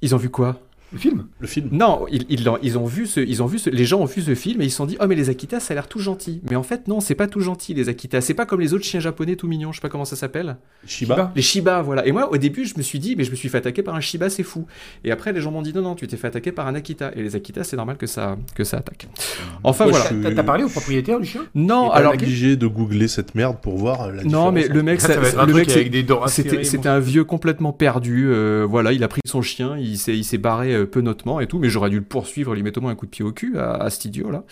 Ils 0.00 0.14
ont 0.14 0.18
vu 0.18 0.30
quoi? 0.30 0.58
Le 0.92 0.98
film 0.98 1.24
Le 1.40 1.46
film. 1.46 1.68
Non, 1.72 2.06
ils, 2.10 2.24
ils, 2.28 2.46
ils 2.62 2.78
ont 2.78 2.84
vu 2.84 3.06
ce, 3.06 3.20
ils 3.20 3.42
ont 3.42 3.46
vu 3.46 3.58
ce, 3.58 3.70
les 3.70 3.84
gens 3.84 4.00
ont 4.00 4.04
vu 4.04 4.20
ce 4.20 4.34
film 4.34 4.60
et 4.60 4.64
ils 4.66 4.70
se 4.70 4.76
sont 4.76 4.86
dit, 4.86 4.96
oh 5.00 5.06
mais 5.06 5.14
les 5.14 5.30
Akita, 5.30 5.58
ça 5.60 5.72
a 5.72 5.74
l'air 5.74 5.88
tout 5.88 5.98
gentil. 6.00 6.40
Mais 6.50 6.56
en 6.56 6.62
fait, 6.62 6.86
non, 6.88 7.00
c'est 7.00 7.14
pas 7.14 7.26
tout 7.26 7.40
gentil 7.40 7.72
les 7.74 7.88
Akita. 7.88 8.20
C'est 8.20 8.34
pas 8.34 8.44
comme 8.46 8.60
les 8.60 8.74
autres 8.74 8.84
chiens 8.84 9.00
japonais 9.00 9.36
tout 9.36 9.48
mignons. 9.48 9.72
Je 9.72 9.78
sais 9.78 9.82
pas 9.82 9.88
comment 9.88 10.04
ça 10.04 10.16
s'appelle. 10.16 10.56
Shiba. 10.86 11.32
Les 11.34 11.42
Shiba, 11.42 11.80
voilà. 11.82 12.06
Et 12.06 12.12
moi, 12.12 12.30
au 12.30 12.36
début, 12.36 12.64
je 12.66 12.74
me 12.76 12.82
suis 12.82 12.98
dit, 12.98 13.16
mais 13.16 13.24
je 13.24 13.30
me 13.30 13.36
suis 13.36 13.48
fait 13.48 13.58
attaquer 13.58 13.82
par 13.82 13.94
un 13.94 14.00
Shiba, 14.00 14.28
c'est 14.28 14.42
fou. 14.42 14.66
Et 15.04 15.10
après, 15.12 15.32
les 15.32 15.40
gens 15.40 15.50
m'ont 15.50 15.62
dit, 15.62 15.72
non, 15.72 15.82
non, 15.82 15.94
tu 15.94 16.06
t'es 16.06 16.16
fait 16.16 16.26
attaquer 16.26 16.52
par 16.52 16.66
un 16.66 16.74
Akita. 16.74 17.12
Et 17.16 17.22
les 17.22 17.36
Akita, 17.36 17.64
c'est 17.64 17.76
normal 17.76 17.96
que 17.96 18.06
ça, 18.06 18.36
que 18.54 18.64
ça 18.64 18.78
attaque. 18.78 19.08
Enfin, 19.64 19.86
Moi, 19.88 19.98
voilà. 19.98 20.22
T'as 20.22 20.34
t'as 20.34 20.42
parlé 20.42 20.64
au 20.64 20.68
propriétaire 20.68 21.18
du 21.20 21.26
chien? 21.26 21.42
Non, 21.54 21.88
t'as 21.88 21.94
alors, 21.96 22.14
obligé 22.14 22.56
de 22.56 22.66
googler 22.66 23.08
cette 23.08 23.34
merde 23.34 23.56
pour 23.62 23.76
voir 23.78 24.12
la 24.12 24.24
non, 24.24 24.52
mais 24.52 24.62
différence 24.62 24.76
le 24.76 24.82
mec, 24.82 25.00
Ça, 25.00 25.22
ça- 25.24 25.46
le 25.46 25.54
mec, 25.54 25.70
c'est- 25.70 25.76
avec 25.76 25.90
des 25.90 26.02
dents 26.02 26.26
C'était, 26.26 26.86
un 26.88 26.98
vieux 26.98 27.24
complètement 27.24 27.72
perdu. 27.72 28.26
euh, 28.28 28.66
voilà, 28.68 28.92
il 28.92 29.02
a 29.04 29.08
pris 29.08 29.20
son 29.24 29.40
chien, 29.42 29.76
il 29.78 29.96
s'est, 29.98 30.16
il 30.16 30.24
euh, 30.82 30.86
penotement 30.86 31.40
et 31.40 31.46
tout. 31.46 31.58
Mais 31.58 31.68
j'aurais 31.68 31.90
dû 31.90 31.96
le 31.98 32.04
poursuivre, 32.04 32.54
lui 32.54 32.62
mettre 32.62 32.78
au 32.78 32.82
moins 32.82 32.92
un 32.92 32.94
coup 32.96 33.06
de 33.06 33.10
pied 33.10 33.24
au 33.24 33.32
cul 33.32 33.58
à, 33.58 33.72
à 33.74 33.90
cet 33.90 34.04
idiot 34.04 34.30
là. 34.30 34.44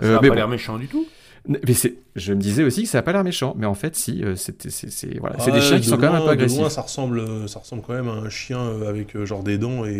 Ça 0.00 0.06
Euh, 0.06 0.18
a 0.18 0.20
mais 0.20 0.28
pas 0.28 0.34
bon. 0.34 0.34
l'air 0.34 0.48
méchant 0.48 0.78
du 0.78 0.86
tout. 0.88 1.06
Mais 1.48 1.74
c'est, 1.74 1.94
je 2.16 2.32
me 2.32 2.40
disais 2.40 2.64
aussi 2.64 2.82
que 2.82 2.88
ça 2.88 2.98
a 2.98 3.02
pas 3.02 3.12
l'air 3.12 3.22
méchant, 3.22 3.54
mais 3.56 3.66
en 3.66 3.74
fait, 3.74 3.94
si, 3.94 4.24
euh, 4.24 4.34
c'est, 4.34 4.68
c'est- 4.68 5.16
voilà, 5.20 5.36
c'est 5.38 5.52
Ouais, 5.52 5.58
des 5.58 5.60
chiens 5.62 5.76
qui 5.78 5.86
de 5.86 5.90
sont 5.90 5.96
quand 5.96 6.10
même 6.12 6.14
un 6.16 6.20
peu 6.22 6.26
de 6.26 6.30
agressifs. 6.32 6.58
loin, 6.58 6.68
ça 6.70 6.80
ressemble, 6.82 7.20
euh, 7.20 7.46
ça 7.46 7.60
ressemble 7.60 7.82
quand 7.86 7.92
même 7.94 8.08
à 8.08 8.14
un 8.14 8.28
chien 8.28 8.58
euh, 8.58 8.88
avec 8.88 9.14
euh, 9.14 9.24
genre 9.26 9.44
des 9.44 9.56
dents 9.56 9.84
et, 9.84 9.92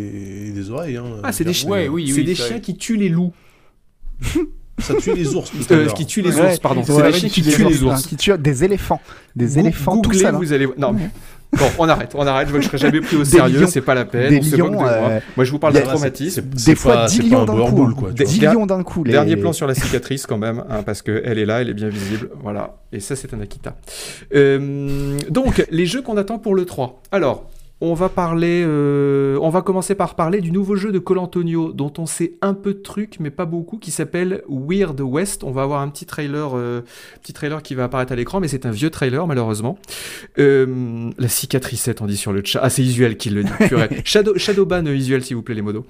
et 0.48 0.50
des 0.50 0.70
oreilles. 0.72 0.96
hein, 0.96 1.04
Ah, 1.22 1.30
c'est 1.30 1.44
des 1.44 1.52
chiens, 1.52 1.70
Ouais, 1.70 1.86
oui, 1.86 2.08
c'est 2.08 2.14
oui, 2.18 2.24
des 2.24 2.34
chiens 2.34 2.58
qui 2.58 2.76
tuent 2.76 2.96
les 2.96 3.08
loups, 3.08 3.32
Ça 4.78 4.94
tue 4.96 5.14
les 5.14 5.34
ours. 5.34 5.50
tout 5.50 5.56
Euh, 5.72 5.86
qui 5.90 6.04
tuent 6.06 6.22
les 6.22 6.34
Ouais, 6.36 6.50
ours, 6.50 6.58
pardon. 6.58 6.80
ouais, 6.80 6.86
c'est 6.86 6.96
des 6.96 7.02
ouais, 7.02 7.12
chiens 7.12 7.28
qui 7.28 7.42
tuent 7.42 7.52
tuent 7.52 7.64
les 7.64 7.82
ours. 7.84 8.06
Qui 8.06 8.16
tuent 8.16 8.38
des 8.38 8.64
éléphants. 8.64 9.00
Des 9.36 9.46
Gou- 9.46 9.60
éléphants 9.60 10.00
tout 10.00 10.10
googlez, 10.10 10.26
hein. 10.26 10.32
vous 10.32 10.52
allez, 10.52 10.66
non 10.76 10.92
mais. 10.92 11.10
Bon, 11.52 11.64
on 11.78 11.89
arrête, 11.89 12.12
on 12.14 12.27
arrête. 12.27 12.48
Je 12.48 12.52
vois 12.52 12.59
que 12.60 12.64
je 12.64 12.68
serai 12.70 12.78
jamais 12.78 13.01
pris 13.01 13.16
au 13.16 13.20
Des 13.20 13.24
sérieux, 13.24 13.66
c'est 13.66 13.81
pas 13.81 13.94
la 13.94 14.05
peine. 14.05 14.31
Des 14.31 14.39
on 14.39 14.43
se 14.43 14.56
lions, 14.56 14.64
moque 14.66 14.73
de 14.74 14.78
moi. 14.78 14.89
euh, 14.90 15.20
Moi, 15.36 15.44
je 15.44 15.51
vous 15.52 15.59
parle 15.59 15.73
d'un 15.74 15.81
traumatisme. 15.82 16.43
C'est- 16.56 16.66
Des 16.66 16.74
fois, 16.74 16.94
pas- 16.94 17.06
10 17.06 17.16
c'est 17.16 17.23
pas 17.23 17.28
lions 17.28 17.43
un 17.43 17.44
d'un 17.47 17.70
coup. 17.70 17.82
hein. 17.82 17.94
quoi, 17.97 18.10
Des- 18.10 18.24
vois. 18.24 18.32
10 18.32 18.40
Der- 18.40 18.52
lions 18.55 18.66
d'un 18.66 18.82
coup. 18.82 19.05
les- 19.05 19.12
Dernier 19.12 19.36
plan 19.36 19.52
sur 19.52 19.66
la 19.66 19.74
cicatrice 19.74 20.27
quand 20.27 20.39
même, 20.39 20.64
hein, 20.68 20.82
parce 20.85 21.02
qu'elle 21.02 21.39
est 21.39 21.47
là, 21.47 21.62
elle 21.62 21.70
est 21.70 21.74
bien 21.74 21.89
visible. 21.89 22.31
Voilà. 22.43 22.77
Et 22.93 23.01
ça, 23.01 23.16
c'est 23.16 23.32
un 23.32 23.40
Akita. 23.40 23.74
Euh, 24.35 25.16
donc, 25.31 25.64
les 25.70 25.86
jeux 25.86 26.02
qu'on 26.02 26.16
attend 26.16 26.39
pour 26.39 26.55
le 26.55 26.64
3. 26.64 27.01
Alors, 27.12 27.48
on 27.81 27.94
va 27.94 28.09
parler. 28.09 28.62
euh, 28.65 29.39
on 29.43 29.51
va 29.51 29.62
commencer 29.62 29.94
par 29.94 30.15
parler 30.15 30.40
du 30.40 30.51
nouveau 30.51 30.77
jeu 30.77 30.93
de 30.93 30.98
Colantonio, 30.98 31.73
dont 31.73 31.93
on 31.98 32.07
sait 32.07 32.35
un 32.40 32.55
peu 32.55 32.73
de 32.74 32.81
trucs, 32.81 33.20
mais 33.20 33.31
pas 33.31 33.44
beaucoup, 33.44 33.77
qui 33.78 33.90
s'appelle 33.90 34.43
Weird 34.48 35.01
West. 35.01 35.44
On 35.44 35.51
va 35.51 35.62
avoir 35.62 35.82
un 35.82 35.89
petit 35.89 36.07
trailer, 36.07 36.57
euh, 36.57 36.82
petit 37.23 37.32
trailer 37.32 37.62
qui 37.62 37.74
va 37.74 37.85
apparaître 37.85 38.12
à 38.12 38.16
l'écran, 38.16 38.40
mais 38.40 38.48
c'est 38.48 38.65
un 38.65 38.70
vieux 38.70 38.90
trailer, 38.90 39.27
malheureusement. 39.27 39.78
Euh, 40.39 41.11
la 41.19 41.28
cicatrisette, 41.28 42.01
on 42.01 42.07
dit 42.07 42.16
sur 42.16 42.32
le 42.32 42.43
chat. 42.44 42.61
Ah, 42.62 42.70
c'est 42.70 42.82
Isuel 42.82 43.16
qui 43.16 43.31
le 43.31 43.44
dit. 43.44 43.53
purée. 43.69 43.89
Shadow, 44.05 44.39
Shadowban 44.39 44.86
Isuel, 44.86 45.23
s'il 45.23 45.36
vous 45.36 45.43
plaît, 45.43 45.55
les 45.55 45.62
modos. 45.62 45.86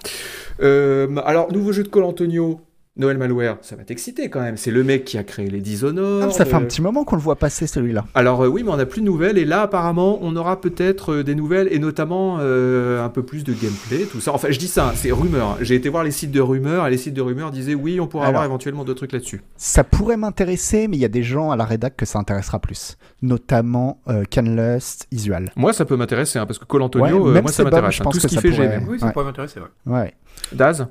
Alors, 0.60 1.52
nouveau 1.52 1.72
jeu 1.72 1.84
de 1.84 1.88
Colantonio. 1.88 2.65
Noël 2.98 3.18
Malware, 3.18 3.58
ça 3.60 3.76
va 3.76 3.84
t'exciter 3.84 4.30
quand 4.30 4.40
même. 4.40 4.56
C'est 4.56 4.70
le 4.70 4.82
mec 4.82 5.04
qui 5.04 5.18
a 5.18 5.22
créé 5.22 5.50
les 5.50 5.60
Dishonored. 5.60 6.28
Ah, 6.28 6.30
ça 6.30 6.46
fait 6.46 6.54
un 6.54 6.62
euh, 6.62 6.64
petit 6.64 6.80
moment 6.80 7.04
qu'on 7.04 7.16
le 7.16 7.20
voit 7.20 7.36
passer 7.36 7.66
celui-là. 7.66 8.06
alors 8.14 8.42
euh, 8.42 8.48
oui, 8.48 8.62
mais 8.62 8.70
on 8.70 8.76
n'a 8.76 8.86
plus 8.86 9.02
de 9.02 9.06
nouvelles 9.06 9.36
et 9.36 9.44
là 9.44 9.60
apparemment 9.62 10.18
on 10.22 10.34
aura 10.34 10.60
peut-être 10.60 11.12
euh, 11.16 11.22
des 11.22 11.34
nouvelles 11.34 11.68
et 11.70 11.78
notamment 11.78 12.38
euh, 12.40 13.04
un 13.04 13.08
peu 13.10 13.22
plus 13.22 13.44
de 13.44 13.52
gameplay, 13.52 14.06
tout 14.10 14.20
ça. 14.20 14.32
Enfin 14.32 14.48
je 14.50 14.58
dis 14.58 14.68
ça, 14.68 14.88
hein, 14.88 14.92
c'est 14.94 15.12
rumeur. 15.12 15.48
hein. 15.50 15.56
J'ai 15.60 15.74
été 15.74 15.88
voir 15.90 16.04
les 16.04 16.10
sites 16.10 16.30
de 16.30 16.40
rumeurs 16.40 16.86
et 16.86 16.90
les 16.90 16.96
sites 16.96 17.12
de 17.14 17.20
rumeurs 17.20 17.50
disaient 17.50 17.74
oui, 17.74 18.00
on 18.00 18.06
pourra 18.06 18.24
Alors. 18.28 18.36
avoir 18.40 18.44
éventuellement 18.46 18.84
d'autres 18.84 19.00
trucs 19.00 19.12
là-dessus. 19.12 19.42
Ça 19.58 19.84
pourrait 19.84 20.16
m'intéresser, 20.16 20.88
mais 20.88 20.96
il 20.96 21.00
y 21.00 21.04
a 21.04 21.08
des 21.08 21.22
gens 21.22 21.50
à 21.50 21.56
la 21.56 21.64
rédac 21.66 21.96
que 21.96 22.06
ça 22.06 22.18
intéressera 22.18 22.58
plus. 22.60 22.96
Notamment 23.20 24.00
euh, 24.08 24.24
Canlust, 24.30 25.06
Isual. 25.12 25.50
Moi 25.56 25.74
ça 25.74 25.84
peut 25.84 25.96
m'intéresser 25.96 26.38
hein, 26.38 26.46
parce 26.46 26.58
que 26.58 26.64
Colantonio, 26.64 27.04
Ouais, 27.24 27.28
euh, 27.30 27.32
même 27.34 27.42
moi 27.42 27.52
ça 27.52 27.62
m'intéresse. 27.62 27.96
je 27.96 28.00
hein. 28.00 28.04
pense 28.04 28.14
Tout 28.14 28.20
ce 28.20 28.26
que 28.26 28.28
qu'il 28.30 28.36
ça 28.38 28.42
fait, 28.42 28.52
j'aime. 28.52 28.86
Oui, 28.88 28.98
ça 28.98 29.06
Ouais. 29.06 29.12
pourrait 29.12 29.26
m'intéresser, 29.26 29.60
ouais. 29.60 29.92
Ouais. 29.92 30.14
Daz? 30.52 30.86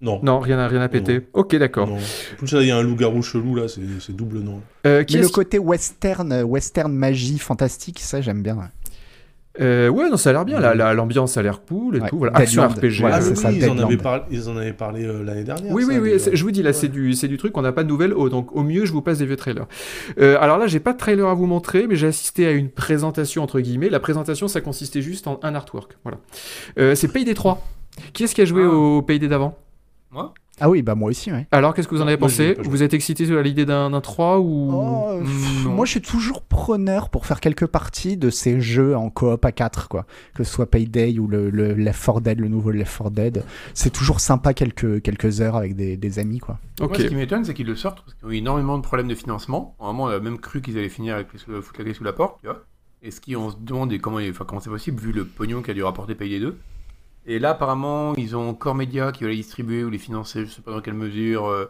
Non. 0.00 0.20
Non, 0.22 0.38
rien 0.40 0.58
à, 0.58 0.68
rien 0.68 0.80
à 0.80 0.88
péter. 0.88 1.20
Ok, 1.32 1.54
d'accord. 1.56 1.90
En 1.92 1.98
plus, 2.38 2.52
là, 2.52 2.62
il 2.62 2.68
y 2.68 2.70
a 2.70 2.76
un 2.76 2.82
loup-garou 2.82 3.22
chelou, 3.22 3.54
là, 3.56 3.68
c'est 3.68 3.80
c'est 4.00 4.14
double 4.14 4.38
non. 4.40 4.60
Euh, 4.86 5.02
qui 5.04 5.14
Mais 5.16 5.20
est-ce 5.20 5.28
le 5.28 5.32
côté 5.34 5.58
western, 5.58 6.32
euh, 6.32 6.42
western 6.44 6.92
magie 6.92 7.38
fantastique, 7.38 7.98
ça 8.00 8.20
j'aime 8.20 8.42
bien. 8.42 8.56
ouais. 8.56 8.62
Euh, 9.60 9.88
ouais, 9.88 10.08
non, 10.08 10.16
ça 10.16 10.30
a 10.30 10.32
l'air 10.34 10.44
bien. 10.44 10.60
la- 10.60 10.76
la- 10.76 10.94
L'ambiance 10.94 11.36
a 11.36 11.42
l'air 11.42 11.62
cool 11.66 11.96
et 11.96 12.00
Ouais. 12.00 12.08
tout. 12.08 12.18
Voilà. 12.18 12.38
Deadland. 12.38 12.66
Action 12.70 12.80
RPG. 12.80 13.02
Ah, 13.04 13.18
euh, 13.20 13.28
oui, 13.30 13.36
ça, 13.36 13.50
ils, 13.50 13.68
en 13.68 13.76
avaient 13.78 13.96
parlé, 13.96 14.22
ils 14.30 14.48
en 14.48 14.56
avaient 14.56 14.72
parlé 14.72 15.04
euh, 15.04 15.24
l'année 15.24 15.42
dernière. 15.42 15.72
Oui, 15.72 15.82
ça, 15.82 15.88
oui, 15.88 15.98
oui, 15.98 16.22
je 16.32 16.44
vous 16.44 16.52
dis 16.52 16.62
là, 16.62 16.72
c'est 16.72 16.86
du, 16.86 17.12
c'est 17.14 17.26
du 17.26 17.38
truc, 17.38 17.56
on 17.56 17.62
n'a 17.62 17.72
pas 17.72 17.82
de 17.82 17.88
nouvelles, 17.88 18.12
oh, 18.14 18.28
donc 18.28 18.54
au 18.54 18.62
mieux, 18.62 18.84
je 18.84 18.92
vous 18.92 19.02
passe 19.02 19.18
des 19.18 19.26
vieux 19.26 19.34
trailers. 19.34 19.66
Euh, 20.20 20.36
alors 20.40 20.58
là, 20.58 20.68
j'ai 20.68 20.78
pas 20.78 20.92
de 20.92 20.98
trailer 20.98 21.26
à 21.26 21.34
vous 21.34 21.46
montrer, 21.46 21.88
mais 21.88 21.96
j'ai 21.96 22.06
assisté 22.06 22.46
à 22.46 22.52
une 22.52 22.68
présentation, 22.70 23.42
entre 23.42 23.58
guillemets. 23.58 23.88
La 23.90 23.98
présentation, 23.98 24.46
ça 24.46 24.60
consistait 24.60 25.02
juste 25.02 25.26
en 25.26 25.40
un 25.42 25.56
artwork. 25.56 25.96
Voilà. 26.04 26.18
Euh, 26.78 26.94
c'est 26.94 27.08
Payday 27.08 27.34
3. 27.34 27.60
Qui 28.12 28.22
est-ce 28.24 28.36
qui 28.36 28.42
a 28.42 28.44
joué 28.44 28.62
Ah. 28.64 28.68
au 28.72 29.02
Payday 29.02 29.26
d'avant? 29.26 29.58
Moi 30.10 30.32
Ah 30.58 30.70
oui, 30.70 30.82
bah 30.82 30.94
moi 30.94 31.10
aussi, 31.10 31.30
ouais. 31.30 31.46
Alors, 31.50 31.74
qu'est-ce 31.74 31.86
que 31.86 31.94
vous 31.94 32.00
en 32.00 32.06
avez 32.06 32.16
Moi, 32.16 32.28
pensé. 32.28 32.56
Vous 32.64 32.82
êtes 32.82 32.94
excité 32.94 33.26
sur 33.26 33.40
l'idée 33.42 33.66
d'un 33.66 33.90
d'un 33.90 34.00
3 34.00 34.38
ou... 34.40 34.70
Oh, 34.72 35.20
pff, 35.20 35.64
non. 35.64 35.70
moi 35.74 35.84
je 35.84 35.90
suis 35.92 36.00
toujours 36.00 36.42
preneur 36.42 37.10
pour 37.10 37.26
faire 37.26 37.40
quelques 37.40 37.66
parties 37.66 38.16
de 38.16 38.30
ces 38.30 38.60
jeux 38.60 38.96
en 38.96 39.10
coop 39.10 39.44
à 39.44 39.52
4, 39.52 39.88
quoi. 39.88 40.06
Que 40.34 40.44
ce 40.44 40.52
soit 40.52 40.66
Payday 40.70 41.18
ou 41.18 41.26
le, 41.26 41.50
le 41.50 41.74
Left 41.74 42.04
4 42.04 42.20
Dead, 42.22 42.40
le 42.40 42.48
nouveau 42.48 42.70
Left 42.70 42.96
4 42.96 43.10
Dead. 43.10 43.44
C'est 43.74 43.92
toujours 43.92 44.20
sympa 44.20 44.54
quelques, 44.54 45.02
quelques 45.02 45.40
heures 45.40 45.56
avec 45.56 45.76
des, 45.76 45.96
des 45.96 46.18
amis, 46.18 46.38
quoi. 46.38 46.58
Moi, 46.80 46.90
ce 46.94 47.02
qui 47.02 47.14
m'étonne, 47.14 47.44
c'est 47.44 47.54
qu'ils 47.54 47.66
le 47.66 47.76
sortent 47.76 48.00
parce 48.02 48.14
qu'il 48.14 48.28
y 48.28 48.30
a 48.30 48.34
eu 48.34 48.38
énormément 48.38 48.78
de 48.78 48.82
problèmes 48.82 49.08
de 49.08 49.14
financement. 49.14 49.74
Normalement, 49.78 50.04
on 50.04 50.08
a 50.08 50.20
même 50.20 50.38
cru 50.38 50.62
qu'ils 50.62 50.78
allaient 50.78 50.88
finir 50.88 51.16
avec 51.16 51.28
les 51.32 51.38
foutre 51.38 51.78
la 51.78 51.84
clé 51.84 51.94
sous 51.94 52.04
la 52.04 52.12
porte, 52.12 52.40
tu 52.40 52.46
vois. 52.46 52.64
Et 53.02 53.10
ce 53.10 53.20
qui, 53.20 53.36
on 53.36 53.50
se 53.50 53.56
demande 53.60 53.96
comment, 53.98 54.18
enfin, 54.30 54.44
comment 54.44 54.60
c'est 54.60 54.70
possible 54.70 55.00
vu 55.00 55.12
le 55.12 55.24
pognon 55.24 55.62
qu'a 55.62 55.74
dû 55.74 55.82
rapporter 55.84 56.14
Payday 56.16 56.40
2. 56.40 56.56
Et 57.30 57.38
là, 57.38 57.50
apparemment, 57.50 58.14
ils 58.16 58.34
ont 58.36 58.54
Core 58.54 58.74
Media 58.74 59.12
qui 59.12 59.22
va 59.24 59.28
les 59.30 59.36
distribuer 59.36 59.84
ou 59.84 59.90
les 59.90 59.98
financer, 59.98 60.46
je 60.46 60.50
sais 60.50 60.62
pas 60.62 60.70
dans 60.72 60.80
quelle 60.80 60.94
mesure. 60.94 61.46
euh, 61.46 61.66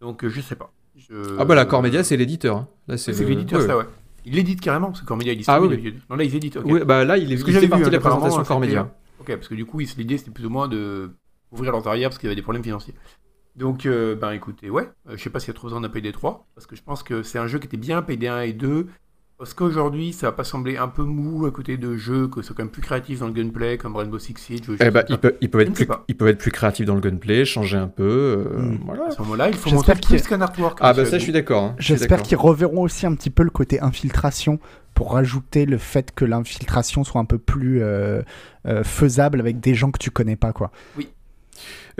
donc, 0.00 0.24
euh, 0.24 0.28
je 0.28 0.40
sais 0.40 0.54
pas. 0.54 0.72
Je- 0.96 1.36
Ah 1.38 1.44
bah 1.44 1.56
la 1.56 1.64
Core 1.64 1.82
Media, 1.82 2.04
c'est 2.04 2.16
l'éditeur. 2.16 2.56
hein. 2.56 2.68
Là, 2.86 2.96
C'est 2.96 3.12
le- 3.12 3.28
l'éditeur, 3.28 3.60
ouais, 3.60 3.66
ça, 3.66 3.76
ouais. 3.78 3.86
Ils 4.24 4.34
l'éditent 4.34 4.60
carrément, 4.60 4.86
parce 4.88 5.00
que 5.00 5.06
Core 5.06 5.16
Media, 5.16 5.32
ils 5.32 5.38
distribuent. 5.38 5.66
Ah 5.66 5.68
oui. 5.68 5.94
Non, 6.08 6.16
là, 6.16 6.22
ils 6.24 6.34
éditent. 6.36 6.58
Oui, 6.64 6.80
bah 6.86 7.04
là, 7.04 7.18
il 7.18 7.32
est 7.32 7.36
Ce 7.36 7.42
que 7.44 7.50
il 7.50 7.54
j'avais 7.54 7.66
fait 7.66 7.76
vu, 7.76 7.82
hein, 7.82 7.86
de 7.86 7.90
la 7.92 7.98
apparemment, 7.98 8.20
présentation 8.26 8.44
Core. 8.44 8.88
Ok, 9.20 9.26
parce 9.34 9.48
que 9.48 9.54
du 9.56 9.64
coup, 9.66 9.80
il- 9.80 9.88
l'idée 9.98 10.18
c'était 10.18 10.30
plus 10.30 10.46
ou 10.46 10.50
moins 10.50 10.68
de 10.68 11.10
ouvrir 11.50 11.72
leurs 11.72 11.86
arrières 11.88 12.08
parce 12.10 12.18
qu'il 12.18 12.28
y 12.28 12.30
avait 12.30 12.36
des 12.36 12.42
problèmes 12.42 12.62
financiers. 12.64 12.94
Donc, 13.56 13.86
euh, 13.86 14.14
ben 14.14 14.30
écoutez, 14.32 14.70
ouais, 14.70 14.88
euh, 15.08 15.16
je 15.16 15.22
sais 15.22 15.30
pas 15.30 15.38
s'il 15.40 15.48
y 15.48 15.50
a 15.50 15.54
trop 15.54 15.66
besoin 15.66 15.80
d'un 15.80 15.88
Payday 15.90 16.12
3, 16.12 16.46
parce 16.54 16.66
que 16.66 16.74
je 16.76 16.82
pense 16.82 17.02
que 17.02 17.22
c'est 17.24 17.38
un 17.38 17.46
jeu 17.48 17.58
qui 17.58 17.66
était 17.66 17.76
bien 17.76 18.00
Payday 18.02 18.28
1 18.28 18.40
et 18.42 18.52
2, 18.52 18.86
parce 19.42 19.54
qu'aujourd'hui, 19.54 20.12
ça 20.12 20.28
va 20.28 20.32
pas 20.32 20.44
sembler 20.44 20.76
un 20.76 20.86
peu 20.86 21.02
mou 21.02 21.46
à 21.46 21.50
côté 21.50 21.76
de 21.76 21.96
jeux 21.96 22.28
que 22.28 22.42
sont 22.42 22.54
quand 22.54 22.62
même 22.62 22.70
plus 22.70 22.80
créatifs 22.80 23.18
dans 23.18 23.26
le 23.26 23.32
gunplay, 23.32 23.76
comme 23.76 23.96
Rainbow 23.96 24.20
Six 24.20 24.34
Siege. 24.36 24.60
Eh 24.78 24.90
bah, 24.90 25.02
ils 25.08 25.18
peuvent, 25.18 25.34
ils, 25.40 25.50
peuvent 25.50 25.62
Je 25.62 25.66
être 25.66 25.74
plus, 25.74 25.86
pas. 25.86 26.04
ils 26.06 26.16
peuvent 26.16 26.28
être 26.28 26.38
plus 26.38 26.52
créatifs 26.52 26.86
dans 26.86 26.94
le 26.94 27.00
gunplay, 27.00 27.44
changer 27.44 27.76
un 27.76 27.88
peu. 27.88 28.04
euh, 28.54 28.60
Mm. 28.62 28.78
voilà. 28.86 29.06
À 29.06 29.10
ce 29.10 29.20
moment-là, 29.22 29.48
il 29.48 29.54
faut 29.54 29.68
J'espère 29.68 29.96
montrer 29.96 30.16
plus 30.16 30.24
a- 30.24 30.28
qu'un 30.28 30.40
artwork. 30.42 30.78
Ah 30.80 30.92
bah 30.92 31.04
ça, 31.04 31.18
je 31.18 31.22
suis 31.24 31.32
d'accord. 31.32 31.64
hein. 31.64 31.74
J'espère 31.80 32.22
qu'ils 32.22 32.36
reverront 32.36 32.82
aussi 32.82 33.04
un 33.04 33.14
petit 33.16 33.30
peu 33.30 33.42
le 33.42 33.50
côté 33.50 33.80
infiltration 33.80 34.60
pour 34.94 35.12
rajouter 35.14 35.66
le 35.66 35.76
fait 35.78 36.14
que 36.14 36.24
l'infiltration 36.24 37.02
soit 37.02 37.20
un 37.20 37.24
peu 37.24 37.38
plus 37.38 37.82
euh, 37.82 38.22
euh, 38.68 38.84
faisable 38.84 39.40
avec 39.40 39.58
des 39.58 39.74
gens 39.74 39.90
que 39.90 39.98
tu 39.98 40.12
connais 40.12 40.36
pas, 40.36 40.52
quoi. 40.52 40.70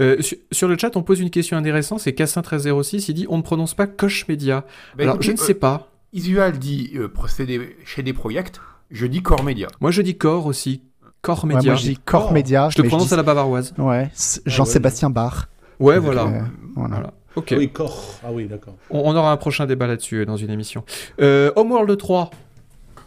Euh, 0.01 0.21
sur, 0.23 0.39
sur 0.51 0.69
le 0.69 0.79
chat, 0.79 0.97
on 0.97 1.03
pose 1.03 1.21
une 1.21 1.31
question 1.31 1.57
intéressante, 1.57 2.01
c'est 2.01 2.17
Cassin1306, 2.17 3.07
il 3.09 3.15
dit 3.15 3.27
on 3.29 3.37
ne 3.39 3.43
prononce 3.43 3.75
pas 3.75 3.87
Koch 3.87 4.27
Media. 4.29 4.65
Bah, 4.97 5.05
Alors, 5.05 5.21
je 5.21 5.33
ne 5.33 5.37
sais 5.37 5.55
pas. 5.55 5.89
Isual 6.13 6.59
dit 6.59 6.93
euh, 6.97 7.09
procéder 7.09 7.77
chez 7.85 8.03
des 8.03 8.13
projects, 8.13 8.61
je 8.91 9.07
dis 9.07 9.23
Core 9.23 9.43
Media. 9.45 9.69
Moi, 9.81 9.91
je 9.91 10.03
dis 10.03 10.17
Core 10.19 10.47
aussi. 10.47 10.83
Core 11.23 11.45
Ouais, 11.45 11.55
Media. 11.55 11.73
moi, 11.73 11.81
je 11.81 11.87
dis 11.89 11.97
Core 11.97 12.29
Oh. 12.31 12.35
Media. 12.35 12.69
je 12.71 12.77
te 12.77 12.83
prononce 12.87 13.09
dis- 13.09 13.15
à 13.15 13.17
la 13.17 13.23
bavaroise. 13.23 13.73
Ouais, 13.79 14.11
c'est 14.13 14.43
Jean-Sébastien 14.45 15.09
Barr. 15.09 15.47
Ouais, 15.81 15.95
Donc, 15.97 16.05
voilà. 16.05 16.23
Euh, 16.25 16.41
voilà. 16.77 16.95
Voilà. 16.97 17.13
Ok. 17.37 17.55
Oui, 17.57 17.71
corps. 17.73 18.03
Ah 18.23 18.31
oui, 18.31 18.47
d'accord. 18.47 18.75
On, 18.91 19.01
on 19.11 19.17
aura 19.17 19.33
un 19.33 19.37
prochain 19.39 19.65
débat 19.67 19.87
là-dessus 19.87 20.17
euh, 20.17 20.27
dans 20.27 20.37
une 20.37 20.51
émission. 20.51 20.85
Euh, 21.21 21.51
Homeworld 21.57 21.97
3. 21.97 22.31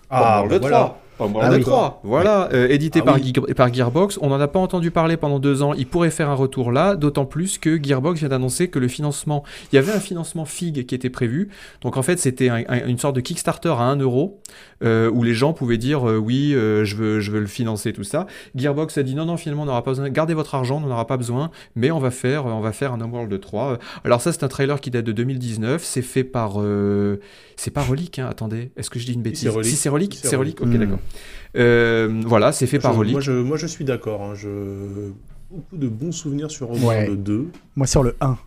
Ah, 0.09 0.41
Homeworld 0.41 0.49
bah 0.49 0.59
3. 0.59 0.69
voilà. 0.69 0.97
Homeworld 1.19 1.49
Ah 1.53 1.55
oui. 1.57 1.61
3. 1.61 2.01
Voilà, 2.03 2.49
euh, 2.53 2.67
édité 2.69 2.99
Ah 3.01 3.05
par, 3.05 3.15
oui. 3.15 3.31
Gear- 3.33 3.53
par 3.55 3.73
Gearbox. 3.73 4.19
On 4.21 4.29
n'en 4.29 4.39
a 4.39 4.47
pas 4.47 4.59
entendu 4.59 4.91
parler 4.91 5.17
pendant 5.17 5.39
deux 5.39 5.61
ans. 5.63 5.73
Il 5.73 5.87
pourrait 5.87 6.09
faire 6.11 6.29
un 6.29 6.33
retour 6.35 6.71
là, 6.71 6.95
d'autant 6.95 7.25
plus 7.25 7.57
que 7.57 7.81
Gearbox 7.81 8.19
vient 8.19 8.29
d'annoncer 8.29 8.67
que 8.69 8.79
le 8.79 8.87
financement. 8.87 9.43
Il 9.71 9.75
y 9.75 9.79
avait 9.79 9.93
un 9.93 9.99
financement 9.99 10.45
FIG 10.45 10.85
qui 10.85 10.95
était 10.95 11.09
prévu. 11.09 11.49
Donc 11.81 11.97
en 11.97 12.01
fait, 12.01 12.17
c'était 12.19 12.49
un- 12.49 12.63
un- 12.67 12.87
une 12.87 12.97
sorte 12.97 13.15
de 13.15 13.21
Kickstarter 13.21 13.69
à 13.69 13.83
1 13.83 13.95
euro 13.97 14.41
euh, 14.83 15.09
où 15.09 15.23
les 15.23 15.33
gens 15.33 15.53
pouvaient 15.53 15.77
dire 15.77 16.07
euh, 16.09 16.17
oui, 16.17 16.53
euh, 16.53 16.83
je, 16.85 16.95
veux, 16.95 17.19
je 17.21 17.31
veux 17.31 17.39
le 17.39 17.47
financer, 17.47 17.93
tout 17.93 18.03
ça. 18.03 18.27
Gearbox 18.55 18.97
a 18.97 19.03
dit 19.03 19.15
non, 19.15 19.25
non, 19.25 19.37
finalement, 19.37 19.63
on 19.63 19.67
n'aura 19.67 19.83
pas 19.83 19.91
besoin. 19.91 20.09
Gardez 20.09 20.33
votre 20.33 20.53
argent, 20.55 20.77
on 20.77 20.87
n'en 20.87 20.91
aura 20.91 21.07
pas 21.07 21.17
besoin, 21.17 21.49
mais 21.75 21.91
on 21.91 21.99
va 21.99 22.11
faire, 22.11 22.45
on 22.45 22.59
va 22.61 22.71
faire 22.73 22.91
un 22.93 22.99
Homeworld 23.01 23.39
3. 23.39 23.77
Alors 24.03 24.21
ça, 24.21 24.31
c'est 24.33 24.43
un 24.43 24.47
trailer 24.49 24.81
qui 24.81 24.91
date 24.91 25.05
de 25.05 25.11
2019. 25.13 25.83
C'est 25.83 26.01
fait 26.01 26.23
par. 26.25 26.55
C'est 27.57 27.71
pas 27.71 27.81
Relic, 27.81 28.19
hein, 28.19 28.27
attendez. 28.29 28.71
Est-ce 28.77 28.89
que 28.89 28.99
je 28.99 29.05
dis 29.05 29.13
une 29.13 29.21
bêtise 29.21 29.43
c'est 29.43 29.49
Relic. 29.49 29.69
Si 29.69 29.75
c'est 29.75 29.89
Relic, 29.89 30.19
C'est 30.21 30.35
Relic. 30.35 30.59
Ok, 30.61 30.67
Relic. 30.67 30.79
d'accord. 30.79 30.99
Euh, 31.57 32.21
voilà, 32.25 32.51
c'est 32.51 32.67
fait 32.67 32.79
par 32.79 32.95
Relic. 32.95 33.13
moi, 33.13 33.21
je, 33.21 33.31
moi, 33.31 33.57
je 33.57 33.67
suis 33.67 33.85
d'accord. 33.85 34.21
hein, 34.23 34.33
je... 34.35 34.49
Beaucoup 35.51 35.77
de 35.77 35.87
bons 35.87 36.11
souvenirs 36.11 36.49
sur 36.51 36.69
Ouais. 36.71 36.77
Homeworld 37.03 37.23
2. 37.23 37.47
Moi, 37.75 37.87
sur 37.87 38.03
le 38.03 38.15
1. 38.19 38.37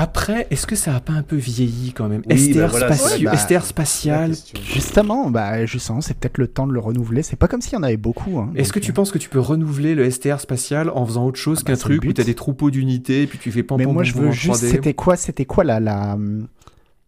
Après, 0.00 0.46
est-ce 0.50 0.66
que 0.66 0.76
ça 0.76 0.94
a 0.94 1.00
pas 1.00 1.12
un 1.12 1.22
peu 1.22 1.34
vieilli 1.36 1.92
quand 1.92 2.08
même? 2.08 2.22
Oui, 2.30 2.38
STR, 2.52 2.60
bah 2.60 2.66
voilà, 2.68 2.90
spatio- 2.94 3.08
c'est- 3.18 3.24
bah, 3.24 3.36
STR 3.36 3.64
spatial. 3.64 4.32
Justement, 4.62 5.28
bah, 5.30 5.66
justement, 5.66 6.00
c'est 6.00 6.14
peut-être 6.16 6.38
le 6.38 6.46
temps 6.46 6.66
de 6.68 6.72
le 6.72 6.78
renouveler. 6.80 7.22
C'est 7.22 7.36
pas 7.36 7.48
comme 7.48 7.60
s'il 7.60 7.72
y 7.72 7.76
en 7.76 7.82
avait 7.82 7.96
beaucoup. 7.96 8.38
hein, 8.38 8.50
Est-ce 8.54 8.72
que 8.72 8.78
tu 8.78 8.92
euh, 8.92 8.94
penses 8.94 9.10
que 9.10 9.18
tu 9.18 9.28
peux 9.28 9.40
renouveler 9.40 9.94
le 9.96 10.08
STR 10.08 10.38
spatial 10.40 10.88
en 10.90 11.04
faisant 11.04 11.26
autre 11.26 11.38
chose 11.38 11.58
Ah 11.60 11.62
bah, 11.62 11.66
qu'un 11.66 11.72
le 11.72 11.78
truc 11.78 11.98
où 12.04 12.06
but. 12.06 12.14
tu 12.14 12.20
as 12.20 12.24
des 12.24 12.34
troupeaux 12.34 12.70
d'unités 12.70 13.22
et 13.22 13.26
puis 13.26 13.38
tu 13.38 13.50
fais 13.50 13.62
pam 13.64 13.76
Mais 13.78 13.86
moi, 13.86 14.04
je 14.04 14.14
veux 14.14 14.30
juste. 14.30 14.62
3D? 14.62 14.70
C'était 14.70 14.94
quoi, 14.94 15.16
c'était 15.16 15.44
quoi 15.44 15.64
la, 15.64 15.80
la, 15.80 16.16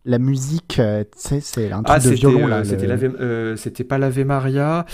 la 0.04 0.18
musique 0.18 0.78
euh, 0.78 1.04
Tu 1.04 1.10
sais, 1.28 1.40
c'est 1.42 1.72
un 1.72 1.82
truc 1.82 1.86
Ah, 1.88 1.98
de 1.98 2.10
violon 2.10 2.46
euh, 2.46 2.48
là. 2.48 2.64
c'était 2.64 2.82
le- 2.82 2.88
l'Ave- 2.88 3.16
euh, 3.20 3.56
c'était 3.56 3.84
pas 3.84 3.98
l'Ave 3.98 4.24
Maria. 4.24 4.86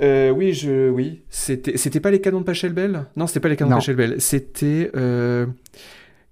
Euh, 0.00 0.30
oui, 0.30 0.52
je, 0.52 0.88
oui, 0.90 1.22
c'était, 1.28 1.76
c'était 1.76 1.98
pas 2.00 2.10
les 2.12 2.20
canons 2.20 2.40
de 2.40 2.44
Pachelbel? 2.44 3.06
Non, 3.16 3.26
c'était 3.26 3.40
pas 3.40 3.48
les 3.48 3.56
canons 3.56 3.70
Non. 3.70 3.76
de 3.76 3.80
Pachelbel. 3.80 4.14
C'était, 4.20 4.90
euh, 4.96 5.46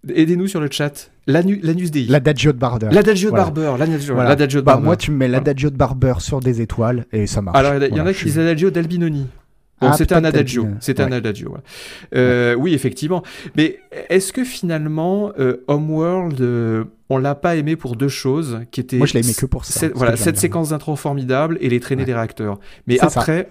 aidez-nous 0.09 0.47
sur 0.47 0.61
le 0.61 0.69
chat. 0.71 1.11
L'anu- 1.27 1.59
L'anus 1.65 1.91
Dei. 1.91 2.07
L'adagio 2.07 2.53
de 2.53 2.59
Barber. 2.59 2.89
L'adagio 2.93 3.31
de 3.31 3.37
Voilà. 3.37 3.51
Barber. 3.51 3.77
L'adagio, 3.77 4.15
Voilà. 4.15 4.37
de 4.37 4.47
Bah, 4.61 4.63
Barber. 4.63 4.85
moi, 4.85 4.97
tu 4.97 5.11
me 5.11 5.17
mets 5.17 5.27
l'adagio 5.27 5.71
de 5.71 5.77
Barber 5.77 6.15
sur 6.21 6.39
des 6.39 6.61
étoiles 6.61 7.07
et 7.13 7.27
ça 7.27 7.43
marche. 7.43 7.59
Alors, 7.59 7.75
il 7.75 7.83
y, 7.89 8.01
en 8.01 8.05
a- 8.07 8.11
y 8.11 8.11
en 8.11 8.13
qui 8.13 8.27
disent 8.27 8.39
l'adagio 8.39 8.71
d'Albinoni. 8.71 9.27
Bon, 9.81 9.89
Ah, 9.91 9.97
c'était 9.97 10.15
un 10.15 10.25
adagio. 10.25 10.63
Albino. 10.63 10.79
C'était 10.81 11.03
un 11.03 11.13
adagio. 11.13 11.49
voilà. 11.51 11.65
Euh, 12.15 12.55
Oui, 12.55 12.73
effectivement. 12.75 13.23
Mais 13.57 13.79
est-ce 14.09 14.33
que 14.33 14.43
finalement, 14.45 15.33
euh, 15.39 15.59
Homeworld, 15.69 16.41
euh, 16.41 16.85
on 17.11 17.19
l'a 17.19 17.35
pas 17.35 17.57
aimé 17.57 17.77
pour 17.77 17.95
deux 17.97 18.09
choses 18.09 18.61
qui 18.71 18.81
étaient. 18.81 18.97
Moi, 18.97 19.07
je 19.07 19.15
l'ai 19.15 19.21
aimé 19.21 19.35
que 19.37 19.45
pour 19.47 19.65
ça. 19.65 19.89
voilà, 19.95 20.17
cette 20.17 20.39
séquence 20.39 20.71
d'intro 20.71 20.97
formidable 20.97 21.59
et 21.61 21.69
les 21.69 21.79
traînées 21.81 22.03
Ouais. 22.03 22.07
des 22.07 22.15
réacteurs. 22.15 22.59
Mais 22.87 22.99
après, 23.01 23.49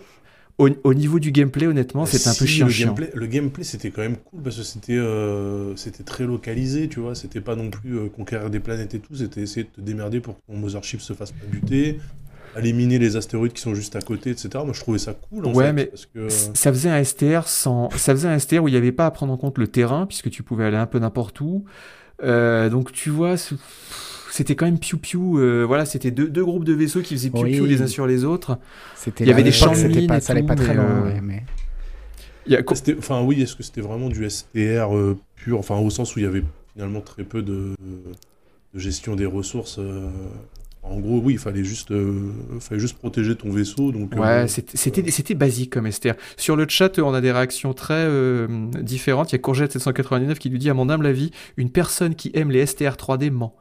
au, 0.58 0.70
au 0.84 0.94
niveau 0.94 1.20
du 1.20 1.32
gameplay, 1.32 1.68
honnêtement, 1.68 2.06
c'est 2.06 2.28
un 2.30 2.34
peu 2.34 2.46
chiant. 2.46 2.68
Le 3.14 3.28
gameplay, 3.28 3.64
c'était 3.64 3.92
quand 3.92 4.02
même 4.02 4.16
cool 4.18 4.42
parce 4.42 4.56
que 4.58 4.64
c'était 4.64 4.94
euh, 4.98 5.76
c'était 5.76 6.04
très 6.04 6.24
localisé, 6.26 6.88
tu 6.88 7.02
vois. 7.02 7.14
C'était 7.14 7.42
pas 7.42 7.56
non 7.56 7.70
plus 7.70 7.98
euh, 7.98 8.08
conquérir 8.10 8.50
des 8.50 8.60
planètes 8.60 8.94
et 8.96 9.00
tout. 9.00 9.16
C'était 9.16 9.42
essayer 9.42 9.66
de 9.66 9.70
te 9.70 9.82
démerder 9.82 10.22
pour 10.22 10.36
que 10.38 10.42
ton 10.48 10.58
Mothership 10.58 11.02
se 11.02 11.14
fasse 11.14 11.32
pas 11.34 11.46
buter, 11.52 12.00
éliminer 12.60 13.00
les 13.00 13.16
astéroïdes 13.16 13.54
qui 13.54 13.62
sont 13.62 13.74
juste 13.76 13.96
à 13.96 14.02
côté, 14.02 14.30
etc. 14.32 14.50
Moi, 14.64 14.72
je 14.74 14.80
trouvais 14.80 15.00
ça 15.00 15.14
cool 15.14 15.46
en 15.46 15.54
Ouais, 15.54 15.66
fait. 15.68 15.74
mais 15.74 15.86
parce 15.86 16.06
que... 16.06 16.30
Ça 16.30 16.72
faisait 16.72 16.90
un 16.90 17.04
STR 17.04 17.48
sans, 17.48 17.90
ça 17.92 18.14
faisait 18.14 18.28
un 18.30 18.38
STR 18.40 18.64
où 18.64 18.68
il 18.68 18.72
n'y 18.72 18.78
avait 18.78 18.92
pas 18.92 19.06
à 19.06 19.12
prendre 19.12 19.34
en 19.34 19.38
compte 19.38 19.58
le 19.58 19.68
terrain 19.68 20.06
puisque 20.06 20.30
tu 20.30 20.44
pouvais 20.44 20.66
aller 20.66 20.78
un 20.78 20.86
peu 20.86 21.00
n'importe 21.00 21.42
où. 21.42 21.66
Euh, 22.24 22.70
donc 22.70 22.92
tu 22.92 23.10
vois, 23.10 23.36
c'était 24.32 24.56
quand 24.56 24.66
même 24.66 24.80
piou 24.80 24.98
piou. 24.98 25.40
euh, 25.40 25.64
voilà, 25.66 25.86
c'était 25.86 26.12
deux, 26.12 26.30
deux 26.30 26.46
groupes 26.46 26.64
de 26.66 26.74
vaisseaux 26.74 27.02
qui 27.02 27.14
faisaient 27.16 27.30
piou 27.30 27.44
Oui. 27.44 27.52
piou 27.56 27.66
les 27.66 27.82
uns 27.82 27.88
sur 27.88 28.08
les 28.08 28.24
autres. 28.24 28.58
C'était 28.96 29.24
il 29.26 29.28
y 29.28 29.34
avait 29.34 29.44
des 29.44 29.52
champs 29.52 29.74
de 29.74 29.88
mines 29.88 30.08
pas, 30.08 30.18
et 30.18 30.22
ça 30.22 30.32
allait 30.34 30.42
tout, 30.42 30.48
pas 30.48 30.56
très 30.56 30.70
mais, 30.70 30.76
loin. 30.76 30.86
euh, 30.86 31.04
ouais, 31.14 31.22
mais... 31.22 31.44
Il 32.48 32.54
y 32.54 32.56
a- 32.56 32.62
C'était- 32.74 32.96
Enfin, 32.98 33.22
oui, 33.24 33.42
est-ce 33.42 33.56
que 33.56 33.64
c'était 33.64 33.82
vraiment 33.82 34.08
du 34.08 34.24
STR 34.30 34.96
euh, 34.96 35.18
pur 35.36 35.58
Enfin, 35.60 35.78
au 35.78 35.90
sens 35.90 36.16
où 36.16 36.20
il 36.20 36.24
y 36.24 36.28
avait 36.28 36.44
finalement 36.74 37.02
très 37.02 37.24
peu 37.24 37.42
de, 37.42 37.74
de 38.74 38.80
gestion 38.80 39.16
des 39.16 39.26
ressources. 39.26 39.80
Euh, 40.90 40.94
En 40.94 41.00
gros, 41.00 41.20
oui, 41.20 41.34
il 41.34 41.40
fallait 41.40 41.64
juste, 41.64 41.92
euh, 41.92 42.32
fallait 42.60 42.80
juste 42.80 42.98
protéger 42.98 43.36
ton 43.36 43.50
vaisseau. 43.50 43.92
Donc, 43.92 44.16
euh, 44.16 44.20
Ouais, 44.20 44.42
bon, 44.42 44.48
c'était- 44.48 45.34
basique 45.36 45.72
comme 45.74 45.90
STR. 45.92 46.14
Sur 46.38 46.56
le 46.56 46.66
chat, 46.70 47.00
on 47.00 47.14
a 47.14 47.22
des 47.22 47.32
réactions 47.32 47.74
très 47.74 47.94
euh, 47.96 48.48
différentes. 48.82 49.32
Il 49.32 49.36
y 49.36 49.40
a 49.40 49.42
Courgette799 49.42 50.36
qui 50.38 50.50
lui 50.50 50.60
dit, 50.60 50.70
à 50.70 50.74
mon 50.74 50.90
humble 50.90 51.06
avis, 51.08 51.32
une 51.58 51.70
personne 51.70 52.16
qui 52.16 52.32
aime 52.34 52.52
les 52.52 52.66
STR 52.66 52.96
3D 52.98 53.30
ment. 53.32 53.56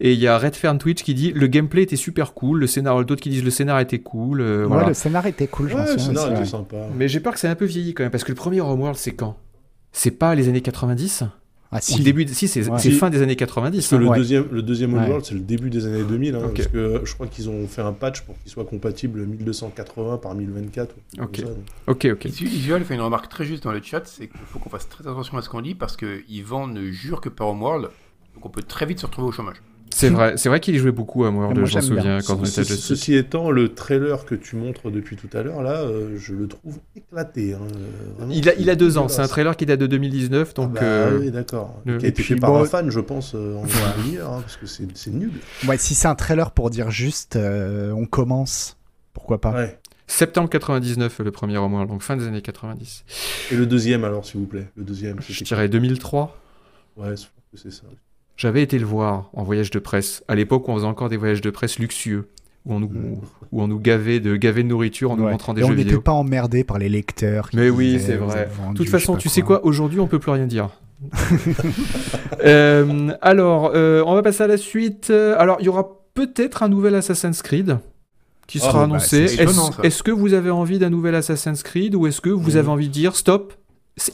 Et 0.00 0.12
il 0.12 0.18
y 0.18 0.26
a 0.26 0.38
Redfern 0.38 0.78
Twitch 0.78 1.02
qui 1.02 1.14
dit, 1.14 1.32
le 1.32 1.46
gameplay 1.46 1.82
était 1.82 1.96
super 1.96 2.34
cool. 2.34 2.60
Le 2.60 2.66
scénario, 2.66 3.04
d'autres 3.04 3.22
qui 3.22 3.30
disent, 3.30 3.44
le 3.44 3.50
scénario 3.50 3.82
était 3.84 3.98
cool. 4.00 4.40
euh, 4.40 4.62
Ouais, 4.62 4.66
voilà. 4.68 4.88
le 4.88 4.94
scénar 4.94 5.26
était 5.26 5.46
cool, 5.46 5.68
je 5.68 5.74
ouais, 5.76 5.84
pense. 5.84 5.92
le 5.92 5.98
scénario 5.98 6.34
était 6.36 6.44
sympa. 6.46 6.76
Mais 6.96 7.08
j'ai 7.08 7.20
peur 7.20 7.34
que 7.34 7.38
c'est 7.40 7.48
un 7.48 7.54
peu 7.54 7.64
vieilli 7.66 7.94
quand 7.94 8.02
même, 8.02 8.10
parce 8.10 8.24
que 8.24 8.32
le 8.32 8.36
premier 8.36 8.60
Homeworld, 8.60 8.96
c'est 8.96 9.12
quand? 9.12 9.36
C'est 9.92 10.12
pas 10.12 10.34
les 10.34 10.48
années 10.48 10.60
90 10.60 11.24
Ah, 11.72 11.78
début 12.00 12.24
de- 12.24 12.30
Si, 12.32 12.48
c'est 12.48 12.68
Ouais. 12.68 12.78
c'est 12.78 12.90
Si. 12.90 12.96
fin 12.96 13.10
des 13.10 13.22
années 13.22 13.36
90. 13.36 13.76
Parce 13.78 13.88
que 13.90 13.94
hein. 13.94 13.98
le 14.00 14.08
Ouais. 14.08 14.16
deuxième, 14.16 14.44
le 14.50 14.62
deuxième 14.62 14.92
Ouais. 14.94 15.18
C'est 15.22 15.34
le 15.34 15.40
début 15.40 15.70
des 15.70 15.86
années 15.86 16.02
2000. 16.02 16.34
hein. 16.34 16.50
Parce 16.54 16.66
que 16.66 17.00
je 17.04 17.14
crois 17.14 17.28
qu'ils 17.28 17.48
ont 17.48 17.66
fait 17.68 17.82
un 17.82 17.92
patch 17.92 18.22
pour 18.22 18.36
qu'il 18.40 18.50
soit 18.50 18.64
compatible 18.64 19.24
1280 19.24 20.16
par 20.18 20.34
1024. 20.34 20.94
ou 21.18 21.22
Ok. 21.22 21.36
ça. 21.36 21.44
Ok, 21.86 22.08
ok. 22.12 22.24
Isu- 22.24 22.46
Isual 22.46 22.84
fait 22.84 22.94
une 22.94 23.00
remarque 23.00 23.28
très 23.28 23.44
juste 23.44 23.62
dans 23.64 23.72
le 23.72 23.80
chat, 23.82 24.02
c'est 24.04 24.26
qu'il 24.28 24.40
faut 24.46 24.58
qu'on 24.58 24.70
fasse 24.70 24.88
très 24.88 25.06
attention 25.06 25.38
à 25.38 25.42
ce 25.42 25.48
qu'on 25.48 25.60
dit 25.62 25.74
parce 25.76 25.96
que 25.96 26.22
Yvan 26.28 26.66
ne 26.66 26.90
jure 26.90 27.20
que 27.20 27.28
par 27.28 27.48
Homeworld, 27.48 27.84
donc 28.34 28.46
on 28.46 28.48
peut 28.48 28.62
très 28.62 28.84
vite 28.86 28.98
se 28.98 29.06
retrouver 29.06 29.28
au 29.28 29.32
chômage. 29.32 29.56
C'est 29.92 30.08
vrai, 30.08 30.34
c'est 30.36 30.48
vrai 30.48 30.60
qu'il 30.60 30.74
y 30.74 30.78
jouait 30.78 30.92
beaucoup 30.92 31.24
à 31.24 31.30
Moi, 31.30 31.48
je 31.54 31.60
m'en 31.60 31.64
bien. 31.66 31.80
souviens, 31.80 32.18
quand 32.20 32.36
on 32.40 32.44
était 32.44 32.64
Justice. 32.64 32.84
Ceci 32.84 33.14
étant, 33.14 33.50
le 33.50 33.74
trailer 33.74 34.24
que 34.24 34.34
tu 34.34 34.56
montres 34.56 34.90
depuis 34.90 35.16
tout 35.16 35.28
à 35.36 35.42
l'heure, 35.42 35.62
là, 35.62 35.80
euh, 35.82 36.16
je 36.16 36.34
le 36.34 36.46
trouve 36.48 36.78
éclaté. 36.96 37.54
hein, 37.54 37.58
vraiment, 38.16 38.32
Il 38.32 38.48
a, 38.48 38.54
il 38.54 38.70
a 38.70 38.76
deux 38.76 38.98
ans, 38.98 39.08
c'est 39.08 39.20
un 39.20 39.28
trailer 39.28 39.56
qui 39.56 39.66
date 39.66 39.80
de 39.80 39.86
2019, 39.86 40.48
Ah 40.50 40.60
donc... 40.60 40.72
bah 40.74 40.80
euh, 40.82 41.18
oui, 41.18 41.30
d'accord. 41.30 41.80
le- 41.84 41.98
Qui 41.98 42.06
a 42.06 42.08
été 42.08 42.20
Et 42.20 42.24
puis 42.24 42.34
fait 42.34 42.40
par 42.40 42.50
bon- 42.52 42.62
un 42.62 42.66
fan, 42.66 42.90
je 42.90 43.00
pense, 43.00 43.32
euh, 43.34 43.56
en 43.56 44.02
meilleur, 44.06 44.32
hein, 44.32 44.40
parce 44.42 44.56
que 44.56 44.66
c'est 44.66 45.10
nul. 45.10 45.32
Ouais, 45.66 45.76
si 45.76 45.94
c'est 45.94 46.08
un 46.08 46.14
trailer 46.14 46.52
pour 46.52 46.70
dire 46.70 46.90
juste 46.90 47.36
euh, 47.36 47.90
on 47.92 48.06
commence, 48.06 48.76
pourquoi 49.12 49.40
pas? 49.40 49.52
Ouais. 49.52 49.78
Septembre 50.06 50.48
99, 50.50 51.20
le 51.20 51.30
premier 51.30 51.56
Homeworld, 51.56 51.88
donc 51.88 52.02
fin 52.02 52.16
des 52.16 52.26
années 52.26 52.42
90. 52.42 53.04
Et 53.52 53.54
le 53.56 53.64
deuxième, 53.66 54.02
alors, 54.04 54.24
s'il 54.24 54.40
vous 54.40 54.46
plaît. 54.46 54.68
Le 54.76 54.82
deuxième. 54.82 55.20
Je 55.20 55.44
dirais 55.44 55.68
2003. 55.68 56.36
quoi 56.96 57.04
Ouais, 57.06 57.16
je 57.16 57.22
pense 57.22 57.28
que 57.52 57.58
c'est 57.58 57.70
ça. 57.72 57.82
J'avais 58.40 58.62
été 58.62 58.78
le 58.78 58.86
voir 58.86 59.28
en 59.34 59.42
voyage 59.42 59.70
de 59.70 59.78
presse, 59.78 60.24
à 60.26 60.34
l'époque 60.34 60.66
où 60.66 60.70
on 60.70 60.76
faisait 60.76 60.86
encore 60.86 61.10
des 61.10 61.18
voyages 61.18 61.42
de 61.42 61.50
presse 61.50 61.78
luxueux, 61.78 62.26
où 62.64 62.72
on 62.72 62.80
nous, 62.80 62.88
Mm. 62.88 63.16
où 63.52 63.62
on 63.62 63.68
nous 63.68 63.78
gavait 63.78 64.18
de, 64.18 64.34
gavait 64.34 64.62
de 64.62 64.68
nourriture 64.68 65.10
en 65.10 65.16
nous 65.18 65.28
montrant 65.28 65.52
des 65.52 65.60
Et 65.60 65.64
on 65.64 65.68
jeux 65.68 65.74
n'était 65.74 65.84
vidéo. 65.90 66.00
pas 66.00 66.12
emmerdé 66.12 66.64
par 66.64 66.78
les 66.78 66.88
lecteurs. 66.88 67.50
qui 67.50 67.56
Mais 67.56 67.68
oui, 67.68 68.00
c'est 68.00 68.16
vrai. 68.16 68.48
De 68.70 68.76
toute 68.78 68.88
façon, 68.88 69.16
tu 69.16 69.28
sais 69.28 69.42
quoi, 69.42 69.62
aujourd'hui 69.66 70.00
on 70.00 70.06
peut 70.06 70.18
plus 70.18 70.30
rien 70.32 70.46
dire. 70.46 70.70
Euh, 72.44 73.10
alors, 73.20 73.72
euh, 73.74 74.02
on 74.06 74.14
va 74.14 74.22
passer 74.22 74.42
à 74.42 74.46
la 74.46 74.56
suite. 74.56 75.10
Alors, 75.10 75.58
il 75.60 75.66
y 75.66 75.68
aura 75.68 75.98
peut-être 76.14 76.62
un 76.62 76.68
nouvel 76.68 76.94
Assassin's 76.94 77.42
Creed 77.42 77.78
qui 78.46 78.58
Ah, 78.62 78.66
sera 78.66 78.78
bah, 78.78 78.84
annoncé. 78.84 79.24
Est-ce 79.82 80.02
que 80.02 80.10
vous 80.10 80.32
avez 80.32 80.50
envie 80.50 80.78
d'un 80.78 80.88
nouvel 80.90 81.14
Assassin's 81.14 81.62
Creed 81.62 81.94
ou 81.94 82.06
est-ce 82.06 82.20
que 82.22 82.30
vous 82.30 82.56
avez 82.56 82.68
envie 82.68 82.88
de 82.88 82.92
dire 82.92 83.14
stop 83.16 83.52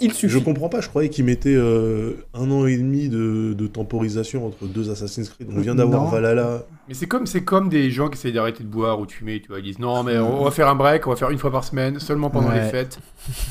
Il 0.00 0.10
Je 0.10 0.16
suffit. 0.16 0.42
comprends 0.42 0.68
pas, 0.68 0.80
je 0.80 0.88
croyais 0.88 1.08
qu'ils 1.08 1.24
mettaient 1.24 1.54
euh, 1.54 2.14
un 2.34 2.50
an 2.50 2.66
et 2.66 2.76
demi 2.76 3.08
de, 3.08 3.54
de 3.56 3.66
temporisation 3.66 4.46
entre 4.46 4.66
deux 4.66 4.90
Assassin's 4.90 5.28
Creed. 5.28 5.48
On 5.54 5.60
vient 5.60 5.74
d'avoir. 5.74 6.10
Valhalla. 6.10 6.64
Mais 6.88 6.94
c'est 6.94 7.06
comme, 7.06 7.26
c'est 7.26 7.42
comme 7.44 7.68
des 7.68 7.90
gens 7.90 8.08
qui 8.08 8.14
essayent 8.18 8.32
d'arrêter 8.32 8.64
de 8.64 8.68
boire 8.68 8.98
ou 9.00 9.06
de 9.06 9.12
fumer, 9.12 9.40
tu 9.40 9.48
vois. 9.48 9.58
Ils 9.60 9.64
disent 9.64 9.78
non, 9.78 10.02
mais 10.02 10.18
on 10.18 10.44
va 10.44 10.50
faire 10.50 10.68
un 10.68 10.74
break, 10.74 11.06
on 11.06 11.10
va 11.10 11.16
faire 11.16 11.30
une 11.30 11.38
fois 11.38 11.50
par 11.52 11.64
semaine, 11.64 12.00
seulement 12.00 12.30
pendant 12.30 12.48
Ouais. 12.48 12.64
les 12.64 12.68
fêtes, 12.70 12.98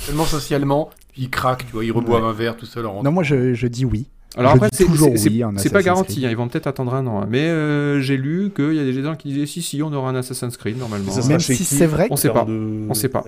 seulement 0.02 0.26
socialement. 0.26 0.90
Puis 1.14 1.24
ils 1.24 1.30
craquent, 1.30 1.66
tu 1.66 1.72
vois, 1.74 1.86
ils 1.86 1.92
reboivent 1.92 2.26
un 2.26 2.34
verre 2.34 2.58
tout 2.58 2.66
seul 2.66 2.86
en 2.86 2.90
rentrant. 2.90 3.04
Non, 3.04 3.12
moi 3.12 3.24
je, 3.24 3.54
je 3.54 3.68
dis 3.68 3.86
oui. 3.86 4.08
Alors 4.38 4.52
Je 4.52 4.56
après, 4.58 4.70
c'est 4.74 4.84
toujours 4.86 5.12
c'est- 5.12 5.18
c'est- 5.18 5.30
oui 5.30 5.70
pas 5.72 5.82
garanti. 5.82 6.26
Hein, 6.26 6.30
ils 6.30 6.36
vont 6.36 6.50
peut-être 6.50 6.68
attendre 6.68 6.94
un 6.94 7.08
an. 7.08 7.22
hein. 7.22 7.28
Mais 7.30 7.48
euh, 7.48 8.02
j'ai 8.02 8.18
lu 8.18 8.52
qu'il 8.54 8.74
y 8.74 8.80
a 8.80 8.84
des 8.84 9.02
gens 9.02 9.16
qui 9.16 9.30
disaient 9.30 9.46
si, 9.46 9.62
si, 9.62 9.82
on 9.82 9.94
aura 9.94 10.10
un 10.10 10.16
Assassin's 10.16 10.58
Creed 10.58 10.78
normalement. 10.78 11.14
Même 11.30 11.40
si 11.40 11.56
c'est 11.64 11.86
vrai, 11.86 12.08
On 12.12 12.18
sait 12.18 12.30
pas. 12.30 12.44
de- 12.44 12.86
On 12.90 12.94
sait 12.94 13.08
pas. 13.08 13.24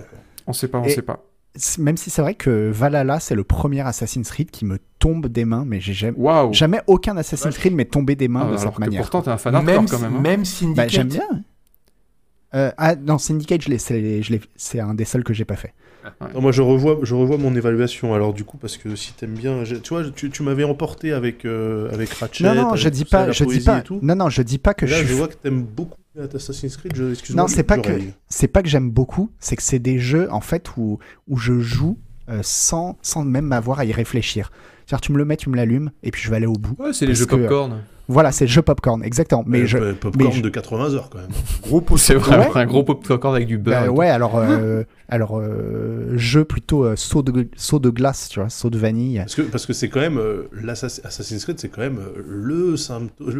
On 0.46 0.52
sait 0.52 0.68
pas, 0.68 0.78
on 0.80 0.84
Et- 0.84 0.90
sait 0.90 1.00
pas. 1.02 1.24
Même 1.78 1.96
si 1.96 2.10
c'est 2.10 2.22
vrai 2.22 2.34
que 2.34 2.70
Valhalla 2.70 3.20
c'est 3.20 3.34
le 3.34 3.44
premier 3.44 3.80
Assassin's 3.80 4.30
Creed 4.30 4.50
qui 4.50 4.64
me 4.64 4.78
tombe 4.98 5.26
des 5.28 5.44
mains, 5.44 5.64
mais 5.66 5.80
j'ai 5.80 5.92
jamais, 5.92 6.80
aucun 6.86 7.16
Assassin's 7.16 7.56
Creed 7.56 7.74
m'est 7.74 7.90
tombé 7.90 8.14
des 8.16 8.28
mains 8.28 8.42
Ah, 8.42 8.46
de 8.46 8.50
alors 8.50 8.60
cette 8.62 8.74
que 8.74 8.80
manière. 8.80 9.00
pourtant, 9.00 9.22
t'es 9.22 9.30
un 9.30 9.38
fan 9.38 9.54
hardcore 9.54 9.74
même, 9.74 9.88
quand 9.88 9.98
même. 9.98 10.16
hein. 10.16 10.20
même 10.20 10.44
Syndicate. 10.44 10.76
Bah, 10.86 10.88
j'aime 10.88 11.08
bien. 11.08 11.28
Euh, 12.54 12.70
ah 12.78 12.94
non, 12.96 13.18
Syndicate, 13.18 13.60
je 13.62 13.68
l'ai- 13.68 14.40
c'est 14.56 14.80
un 14.80 14.94
des 14.94 15.04
seuls 15.04 15.22
que 15.24 15.34
j'ai 15.34 15.44
pas 15.44 15.56
fait. 15.56 15.74
Non, 16.34 16.40
moi 16.40 16.52
je 16.52 16.62
revois, 16.62 16.98
je 17.02 17.14
revois 17.14 17.36
mon 17.36 17.54
évaluation. 17.54 18.14
Alors 18.14 18.32
du 18.32 18.44
coup, 18.44 18.56
parce 18.56 18.78
que 18.78 18.96
si 18.96 19.12
t'aimes 19.12 19.34
bien, 19.34 19.62
tu 19.64 19.88
vois, 19.90 20.04
tu, 20.10 20.30
tu 20.30 20.42
m'avais 20.42 20.64
emporté 20.64 21.12
avec 21.12 21.44
euh, 21.44 21.92
avec 21.92 22.10
Ratchet. 22.10 22.44
Non, 22.44 22.54
non, 22.54 22.76
je 22.76 22.88
dis 22.88 23.04
pas, 23.04 23.30
je 23.30 23.44
dis 23.44 23.60
pas. 23.60 23.82
Non, 24.00 24.14
non, 24.16 24.30
je 24.30 24.40
dis 24.40 24.56
pas 24.58 24.72
que 24.72 24.86
là, 24.86 24.96
je 25.02 25.06
je 25.06 25.12
vois 25.14 25.28
que 25.28 25.34
t'aimes 25.34 25.62
beaucoup 25.62 25.98
Assassin's 26.34 26.76
Creed. 26.76 26.94
Je, 26.94 27.10
excuse-moi. 27.12 27.42
Non, 27.44 27.48
c'est 27.48 27.62
pas 27.62 27.78
que 27.78 27.90
c'est 28.28 28.48
pas 28.48 28.62
que 28.62 28.68
j'aime 28.68 28.90
beaucoup, 28.90 29.30
c'est 29.38 29.56
que 29.56 29.62
c'est 29.62 29.78
des 29.78 29.98
jeux 29.98 30.30
en 30.32 30.40
fait 30.40 30.76
où 30.76 30.98
où 31.28 31.36
je 31.36 31.60
joue 31.60 31.98
euh, 32.28 32.40
sans 32.42 32.98
sans 33.02 33.24
même 33.24 33.52
avoir 33.52 33.78
à 33.80 33.84
y 33.84 33.92
réfléchir. 33.92 34.50
C'est-à-dire 34.86 35.00
tu 35.02 35.12
me 35.12 35.18
le 35.18 35.24
mets, 35.24 35.36
tu 35.36 35.50
me 35.50 35.56
l'allumes 35.56 35.90
et 36.02 36.10
puis 36.10 36.22
je 36.22 36.30
vais 36.30 36.36
aller 36.36 36.46
au 36.46 36.52
bout. 36.54 36.74
Ouais, 36.78 36.92
c'est 36.92 37.06
les 37.06 37.14
jeux 37.14 37.26
que- 37.26 37.36
popcorn. 37.36 37.82
Voilà, 38.10 38.32
c'est 38.32 38.46
le 38.46 38.50
jeu 38.50 38.62
popcorn, 38.62 39.02
exactement. 39.04 39.44
Mais 39.46 39.60
Euh, 39.60 39.66
je 39.66 39.78
po- 39.78 40.10
popcorn 40.10 40.30
mais 40.30 40.36
je- 40.38 40.42
de 40.42 40.48
80 40.48 40.94
heures 40.94 41.10
quand 41.10 41.18
même. 41.18 41.28
Gros 41.62 41.80
pot. 41.82 41.98
C'est 41.98 42.14
vrai, 42.14 42.38
Ouais. 42.38 42.50
un 42.54 42.64
gros 42.66 42.82
popcorn 42.82 43.34
avec 43.36 43.46
du 43.46 43.58
beurre. 43.58 43.84
Bah 43.84 43.90
ouais, 43.90 44.08
alors, 44.08 44.38
euh, 44.38 44.84
alors 45.10 45.38
euh, 45.38 46.16
jeu 46.16 46.44
plutôt 46.44 46.84
euh, 46.84 46.96
saut, 46.96 47.22
de, 47.22 47.48
saut 47.56 47.78
de 47.78 47.90
glace, 47.90 48.28
tu 48.30 48.40
vois, 48.40 48.48
saut 48.48 48.70
de 48.70 48.78
vanille. 48.78 49.18
Parce 49.18 49.34
que 49.34 49.42
parce 49.42 49.66
que 49.66 49.72
c'est 49.74 49.88
quand 49.90 50.00
même 50.00 50.16
euh, 50.18 50.44
Assassin's 50.68 51.44
Creed, 51.44 51.60
c'est 51.60 51.68
quand 51.68 51.82
même 51.82 52.00
le, 52.26 52.70
le 52.70 52.76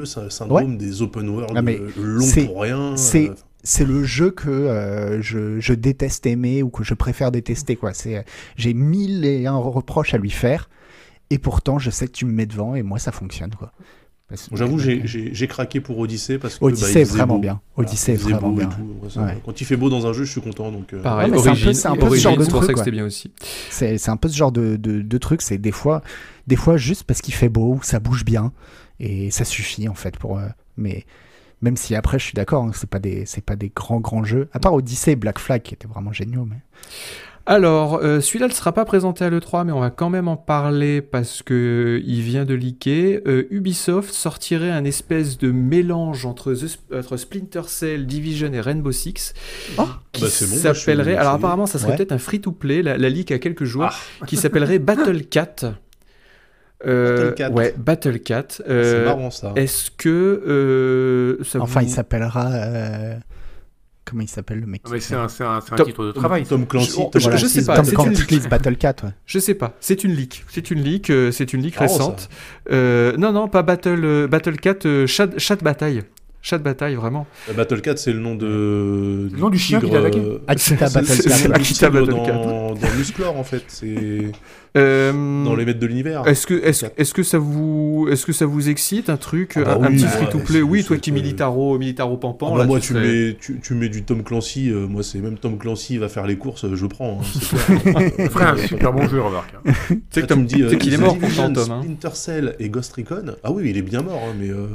sy- 0.07 0.19
syndrome 0.31 0.77
des 0.77 1.01
open 1.03 1.29
world 1.31 1.53
Ah, 1.57 1.63
mais 1.63 1.81
c'est- 2.21 2.45
pour 2.45 2.61
rien. 2.63 2.97
c'est- 2.97 3.31
euh, 3.31 3.35
C'est 3.65 3.85
le 3.85 4.05
jeu 4.05 4.31
que 4.31 4.49
euh, 4.49 5.21
je, 5.21 5.59
je 5.59 5.73
déteste 5.75 6.27
aimer 6.27 6.63
ou 6.63 6.69
que 6.71 6.85
je 6.85 6.95
préfère 6.95 7.33
détester, 7.33 7.75
quoi. 7.75 7.93
C'est, 7.93 8.25
j'ai 8.57 8.73
mille 8.73 9.25
et 9.25 9.47
un 9.47 9.57
reproches 9.57 10.15
à 10.15 10.19
lui 10.19 10.31
faire, 10.31 10.71
et 11.31 11.39
pourtant 11.39 11.79
je 11.79 11.91
sais 11.91 12.07
que 12.07 12.13
tu 12.13 12.25
me 12.25 12.33
mets 12.33 12.47
devant 12.47 12.75
et 12.77 12.83
moi 12.83 12.99
ça 12.99 13.11
fonctionne, 13.13 13.51
quoi. 13.59 13.73
J'avoue, 14.53 14.79
j'ai- 14.79 15.47
craqué 15.49 15.81
pour 15.81 15.99
Odyssey 15.99 16.39
parce 16.39 16.59
que 16.59 16.65
Odyssey 16.65 16.93
bah, 16.95 17.01
est 17.01 17.05
vraiment 17.05 17.35
beau. 17.37 17.41
bien. 17.41 17.61
Odyssey 17.77 18.13
est 18.13 18.17
vraiment 18.17 18.51
bien. 18.51 18.69
tout. 18.69 19.19
Ouais. 19.21 19.39
Quand 19.45 19.61
il 19.61 19.65
fait 19.65 19.77
beau 19.77 19.89
dans 19.89 20.07
un 20.07 20.13
jeu, 20.13 20.25
je 20.25 20.31
suis 20.31 20.41
content. 20.43 20.71
Donc, 20.71 20.93
euh, 20.93 21.01
Pareil, 21.01 21.31
Ouais, 21.31 21.39
c'est 21.39 21.49
un 21.49 21.55
peu- 21.97 22.07
un 22.07 22.11
ce 22.11 22.17
genre 22.17 22.37
de 22.37 22.45
c'est 22.45 22.51
pour 22.51 22.61
truc, 22.63 22.77
ça 22.77 22.91
bien 22.91 23.07
aussi. 23.07 23.33
C'est, 23.71 23.97
c'est 23.97 24.11
un 24.11 24.19
peu 24.19 24.29
ce 24.29 24.37
genre 24.37 24.53
de, 24.53 24.77
de, 24.77 25.01
de 25.01 25.19
truc, 25.19 25.41
c'est 25.41 25.57
des 25.57 25.73
fois, 25.73 26.03
des 26.47 26.57
fois 26.57 26.77
juste 26.77 27.05
parce 27.05 27.23
qu'il 27.23 27.33
fait 27.33 27.49
beau, 27.49 27.79
ça 27.83 28.01
bouge 28.01 28.25
bien, 28.25 28.53
et 29.01 29.31
ça 29.31 29.45
suffit 29.45 29.89
en 29.89 29.95
fait 29.95 30.19
pour. 30.19 30.39
euh, 30.39 30.47
mais 30.77 31.07
même 31.63 31.77
si 31.79 31.95
après 31.95 32.19
je 32.19 32.25
suis 32.25 32.35
d'accord, 32.35 32.65
hein, 32.65 32.71
c'est 32.75 32.89
pas 32.89 32.99
des, 33.01 33.25
c'est 33.27 33.41
pas 33.45 33.57
des 33.57 33.73
grands 33.75 34.01
grands 34.01 34.25
jeux. 34.25 34.49
À 34.53 34.59
part 34.61 34.75
Odyssey 34.75 35.13
et 35.13 35.17
Black 35.17 35.39
Flag 35.39 35.63
qui 35.63 35.73
étaient 35.75 35.89
vraiment 35.89 36.13
géniaux, 36.13 36.45
mais. 36.45 36.59
Alors, 37.51 38.01
euh, 38.03 38.21
celui-là 38.21 38.47
ne 38.49 38.53
sera 38.53 38.73
pas 38.73 38.85
présenté 38.85 39.25
à 39.25 39.31
l'E3, 39.31 39.65
mais 39.65 39.73
on 39.73 39.81
va 39.81 39.89
quand 39.89 40.11
même 40.11 40.29
en 40.29 40.37
parler 40.37 41.01
parce 41.01 41.43
que 41.43 41.99
il 42.05 42.21
vient 42.21 42.45
de 42.45 42.53
leaker. 42.53 43.23
Euh, 43.27 43.45
Ubisoft 43.51 44.13
sortirait 44.13 44.71
un 44.71 44.85
espèce 44.85 45.39
de 45.39 45.51
mélange 45.51 46.27
entre, 46.27 46.53
The 46.53 46.67
Sp- 46.69 46.99
entre 46.99 47.17
Splinter 47.17 47.63
Cell, 47.67 48.07
Division 48.07 48.53
et 48.53 48.61
Rainbow 48.61 48.93
Six, 48.93 49.33
Oh 49.79 49.85
qui 50.13 50.21
Bah, 50.21 50.29
c'est 50.31 50.45
bon, 50.51 50.57
s'appellerait. 50.75 51.17
Alors 51.17 51.33
apparemment, 51.33 51.65
ça 51.65 51.79
serait 51.79 51.93
Ouais. 51.93 51.97
peut-être 51.97 52.13
un 52.13 52.19
free-to-play. 52.19 52.83
La, 52.83 52.99
la 52.99 53.09
leak 53.09 53.33
a 53.33 53.39
quelques 53.39 53.65
jours, 53.65 53.89
qui 54.27 54.37
s'appellerait 54.37 54.79
Battle 54.79 55.23
Cat. 55.25 55.73
Euh, 56.87 57.31
Battle 57.31 57.35
Cat. 57.35 57.51
Ouais, 57.53 57.75
Battle 57.79 58.19
Cat. 58.21 58.45
c'est 58.59 58.65
Euh, 58.69 59.05
marrant 59.07 59.31
ça. 59.31 59.55
Est-ce 59.57 59.91
que 59.91 60.09
euh, 60.47 61.43
ça 61.45 61.61
Enfin, 61.63 61.81
vous- 61.81 61.87
il 61.87 61.91
s'appellera. 61.91 62.51
Comment 64.09 64.23
il 64.23 64.29
s'appelle 64.29 64.61
le 64.61 64.67
mec 64.67 64.83
Ah, 64.87 64.91
mais 64.93 65.01
c'est 65.01 65.15
un, 65.15 65.27
titre 65.85 66.05
de 66.07 66.13
travail. 66.13 66.45
Tom 66.45 66.67
Clancy. 66.67 67.01
Je- 67.15 67.29
Clancy's 67.29 67.53
sais 67.53 67.65
pas, 67.67 67.77
Tom 67.77 67.85
c'est 67.85 67.95
Battle 67.97 68.09
une 68.11 68.15
Cat. 68.17 68.25
Clancy's 68.27 68.49
Battle 68.49 68.77
Cat, 68.77 68.95
ouais. 69.05 69.11
Je 69.27 69.39
sais 69.39 69.55
pas, 69.55 69.75
c'est 69.81 70.05
une 70.05 70.13
leak. 70.15 70.45
C'est 70.49 70.71
une 70.71 70.83
leak, 70.83 71.11
euh, 71.11 71.31
c'est 71.31 71.53
une 71.53 71.63
leak 71.63 71.79
Marrant, 71.79 71.93
récente. 71.93 72.29
Euh, 72.71 73.17
non, 73.17 73.33
non, 73.33 73.49
pas 73.49 73.63
Battle, 73.63 74.01
euh, 74.05 74.27
Battle 74.29 74.57
Cat, 74.57 74.87
euh, 74.87 75.07
chat, 75.07 75.29
chat 75.39 75.57
de 75.57 75.63
bataille. 75.65 76.03
Chat 76.41 76.59
de 76.59 76.63
bataille, 76.63 76.95
vraiment. 76.95 77.27
Battle 77.55 77.81
Cat, 77.81 77.97
c'est 77.97 78.13
le 78.13 78.21
nom 78.21 78.35
de. 78.37 79.29
Le 79.33 79.39
nom 79.39 79.51
du 79.51 79.59
chien 79.59 79.81
qui 79.81 79.91
t'a 79.91 79.99
attaqué. 79.99 80.23
Akita 80.47 80.87
C'est- 80.89 80.95
Battle 80.95 81.07
c'est- 81.07 81.29
Cat. 81.29 81.35
c'est- 81.35 81.49
le 81.49 81.55
Akita 81.55 81.91
tigre 81.91 82.07
Battle 82.07 82.25
Cat. 82.27 82.33
dans, 82.33 82.75
dans 82.75 82.91
Musclor 82.97 83.37
en 83.37 83.43
fait. 83.45 83.65
C'est 83.67 84.31
Euh, 84.77 85.45
dans 85.45 85.57
les 85.57 85.65
maîtres 85.65 85.81
de 85.81 85.87
l'univers. 85.87 86.27
Est-ce 86.27 86.47
que, 86.47 86.55
est-ce, 86.55 86.87
est-ce 86.97 87.15
que 87.15 87.23
ça 87.23 87.39
vous, 87.39 88.07
est-ce 88.11 88.27
que 88.27 88.33
ça 88.33 88.45
vous 88.47 88.69
excite 88.69 89.09
un 89.11 89.17
truc, 89.17 89.55
Ah 89.57 89.77
bah 89.77 89.79
un, 89.87 89.91
petit 89.91 90.05
free-to-play 90.07 90.63
Oui, 90.63 90.85
toi 90.85 90.97
qui 90.99 91.11
militaro, 91.13 91.79
militaro 91.79 92.17
pampant. 92.17 92.49
Ah 92.51 92.53
bah 92.53 92.59
là, 92.61 92.67
moi, 92.67 92.81
tu 92.81 92.93
serais- 92.95 93.01
mets, 93.29 93.37
tu, 93.41 93.59
tu 93.63 93.75
mets 93.75 93.89
du 93.89 94.03
Tom 94.05 94.23
Clancy, 94.23 94.71
euh, 94.71 94.87
moi, 94.87 95.03
c'est 95.03 95.19
même 95.21 95.39
Tom 95.39 95.57
Clancy 95.59 95.97
va 95.99 96.09
faire 96.09 96.27
les 96.27 96.37
courses, 96.37 96.67
je 96.75 96.87
prends. 96.87 97.21
hein, 97.23 98.03
un 98.41 98.57
super 98.67 98.93
bon 98.93 99.09
jeu, 99.09 99.21
remarque. 99.23 99.55
hein. 99.67 99.73
Tu 99.89 100.01
sais 100.11 100.23
que 100.23 100.27
Tom- 100.27 100.39
tu 100.39 100.43
me 100.45 100.49
dis, 100.49 100.55
tu 100.57 100.69
sais 100.69 100.75
euh, 100.75 100.79
qu'il 100.79 100.95
est 100.95 100.97
The 100.97 101.01
mort 101.01 101.19
pourtant, 101.19 101.53
Tom. 101.53 101.71
hein. 101.73 101.81
Splinter 101.83 102.11
Cell 102.15 102.57
et 102.59 102.69
Ghost 102.69 102.93
Recon. 102.95 103.35
Ah 103.43 103.51
oui, 103.53 103.65
il 103.71 103.77
est 103.77 103.83
bien 103.83 104.03
mort, 104.03 104.21
hein, 104.29 104.35
mais, 104.39 104.51
euh, 104.51 104.67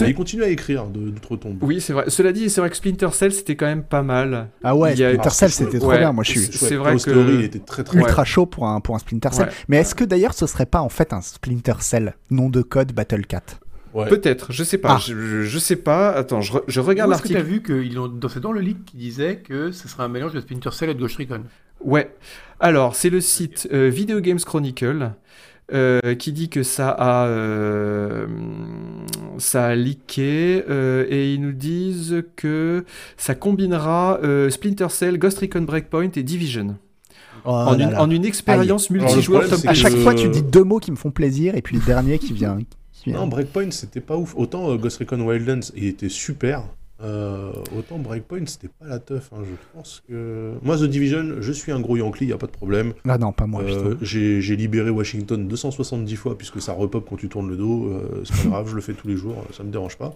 mais 0.00 0.08
il 0.10 0.14
continue 0.14 0.42
à 0.42 0.48
écrire 0.48 0.86
de- 0.86 1.10
d'outre-tombe. 1.10 1.58
Oui, 1.62 1.80
c'est 1.80 1.92
vrai. 1.92 2.04
Cela 2.08 2.32
dit, 2.32 2.50
c'est 2.50 2.60
vrai 2.60 2.70
que 2.70 2.76
Splinter 2.76 3.08
Cell, 3.12 3.32
c'était 3.32 3.56
quand 3.56 3.66
même 3.66 3.82
pas 3.84 4.02
mal. 4.02 4.48
Ah 4.64 4.74
ouais, 4.76 4.92
Il 4.94 4.98
y 4.98 5.04
a- 5.04 5.08
Splinter 5.10 5.28
Ah, 5.28 5.30
Cell, 5.30 5.50
c'était 5.50 5.78
trop 5.78 5.92
bien. 5.92 6.12
Moi, 6.12 6.24
je 6.24 6.30
suis 6.32 6.40
c'est- 6.40 6.74
vrai 6.76 6.94
que- 6.94 6.98
Story, 7.00 7.44
était 7.44 7.58
très 7.60 7.84
très 7.84 7.98
ultra 7.98 8.24
chaud 8.24 8.46
pour 8.46 8.66
un, 8.66 8.80
pour 8.80 8.94
un 8.94 8.98
Splinter 8.98 9.28
Cell. 9.36 9.46
Ouais. 9.48 9.52
Mais 9.68 9.76
est-ce 9.78 9.94
que 9.94 10.04
d'ailleurs 10.04 10.34
ce 10.34 10.46
serait 10.46 10.66
pas 10.66 10.80
en 10.80 10.88
fait 10.88 11.12
un 11.12 11.20
Splinter 11.20 11.74
Cell, 11.80 12.14
nom 12.30 12.48
de 12.48 12.62
code 12.62 12.92
Battle 12.92 13.26
Cat? 13.26 13.42
Ouais. 13.94 14.08
Peut-être, 14.08 14.52
je 14.52 14.62
sais 14.62 14.76
pas. 14.76 14.96
Ah. 14.96 14.98
Je, 15.02 15.14
je- 15.18 15.42
je 15.44 15.58
sais 15.58 15.76
pas. 15.76 16.10
Attends, 16.10 16.42
je, 16.42 16.52
re- 16.52 16.62
je 16.68 16.80
regarde 16.80 17.08
Où 17.10 17.14
est-ce 17.14 17.22
que 17.22 17.28
t'as 17.28 17.34
l'article. 17.34 17.54
vu 17.54 17.62
que 17.62 17.82
ils 17.82 17.98
ont, 17.98 18.08
dans, 18.08 18.28
c'est 18.28 18.40
dans 18.40 18.52
le 18.52 18.60
leak 18.60 18.84
qui 18.84 18.96
disait 18.98 19.36
que 19.36 19.72
ce 19.72 19.88
serait 19.88 20.02
un 20.02 20.08
mélange 20.08 20.32
de 20.34 20.40
Splinter 20.40 20.70
Cell 20.72 20.90
et 20.90 20.94
de 20.94 21.00
Ghost 21.00 21.16
Recon? 21.16 21.42
Ouais. 21.82 22.14
Alors, 22.60 22.94
c'est 22.94 23.08
le 23.10 23.20
site 23.22 23.68
euh, 23.72 23.88
Video 23.88 24.20
Games 24.20 24.38
Chronicle 24.40 25.12
euh, 25.72 26.14
qui 26.14 26.32
dit 26.32 26.48
que 26.50 26.62
ça 26.62 26.90
a, 26.90 27.26
euh, 27.26 28.26
ça 29.38 29.66
a 29.66 29.74
leaké 29.74 30.64
euh, 30.68 31.06
et 31.08 31.32
ils 31.34 31.40
nous 31.40 31.52
disent 31.52 32.22
que 32.36 32.84
ça 33.16 33.34
combinera 33.34 34.18
euh, 34.22 34.50
Splinter 34.50 34.88
Cell, 34.90 35.18
Ghost 35.18 35.38
Recon 35.38 35.62
Breakpoint 35.62 36.10
et 36.16 36.22
Division 36.22 36.76
Oh 37.44 37.50
en, 37.50 37.76
là 37.76 37.84
une, 37.84 37.90
là. 37.90 38.02
en 38.02 38.10
une 38.10 38.24
expérience 38.24 38.90
multijoueur. 38.90 39.48
Tom 39.48 39.60
À 39.66 39.68
que- 39.68 39.74
chaque 39.74 39.96
fois, 39.96 40.14
tu 40.14 40.28
dis 40.28 40.42
deux 40.42 40.64
mots 40.64 40.78
qui 40.78 40.90
me 40.90 40.96
font 40.96 41.10
plaisir 41.10 41.54
et 41.54 41.62
puis 41.62 41.76
le 41.76 41.84
dernier 41.84 42.18
qui 42.18 42.32
vient. 42.32 42.58
qui 42.92 43.10
vient. 43.10 43.20
Non, 43.20 43.26
Breakpoint, 43.26 43.70
c'était 43.70 44.00
pas 44.00 44.16
ouf. 44.16 44.34
Autant 44.36 44.70
euh, 44.70 44.76
Ghost 44.76 44.98
Recon 44.98 45.20
Wildlands, 45.20 45.70
il 45.76 45.84
était 45.84 46.08
super. 46.08 46.64
euh, 47.02 47.52
autant 47.78 47.98
Breakpoint, 47.98 48.46
c'était 48.46 48.68
pas 48.68 48.86
la 48.86 48.98
teuf. 48.98 49.30
hein. 49.32 49.40
Je 49.44 49.52
pense 49.74 50.02
que. 50.08 50.54
Moi, 50.62 50.76
The 50.78 50.84
Division, 50.84 51.36
je 51.40 51.52
suis 51.52 51.70
un 51.70 51.80
gros 51.80 51.96
Yankee, 51.98 52.24
y 52.26 52.32
a 52.32 52.38
pas 52.38 52.46
de 52.46 52.52
problème. 52.52 52.94
Ah 53.06 53.18
non, 53.18 53.32
pas 53.32 53.46
moi. 53.46 53.62
Euh, 53.62 53.96
j'ai 54.00 54.40
j'ai 54.40 54.56
libéré 54.56 54.88
Washington 54.90 55.46
270 55.46 56.16
fois 56.16 56.38
puisque 56.38 56.60
ça 56.62 56.72
repop 56.72 57.06
quand 57.08 57.16
tu 57.16 57.28
tournes 57.28 57.48
le 57.50 57.56
dos. 57.56 57.86
euh, 57.92 58.22
c'est 58.24 58.44
pas 58.44 58.48
grave, 58.50 58.68
je 58.70 58.74
le 58.74 58.80
fais 58.80 58.94
tous 58.94 59.08
les 59.08 59.16
jours, 59.16 59.36
ça 59.52 59.62
me 59.62 59.70
dérange 59.70 59.96
pas. 59.98 60.14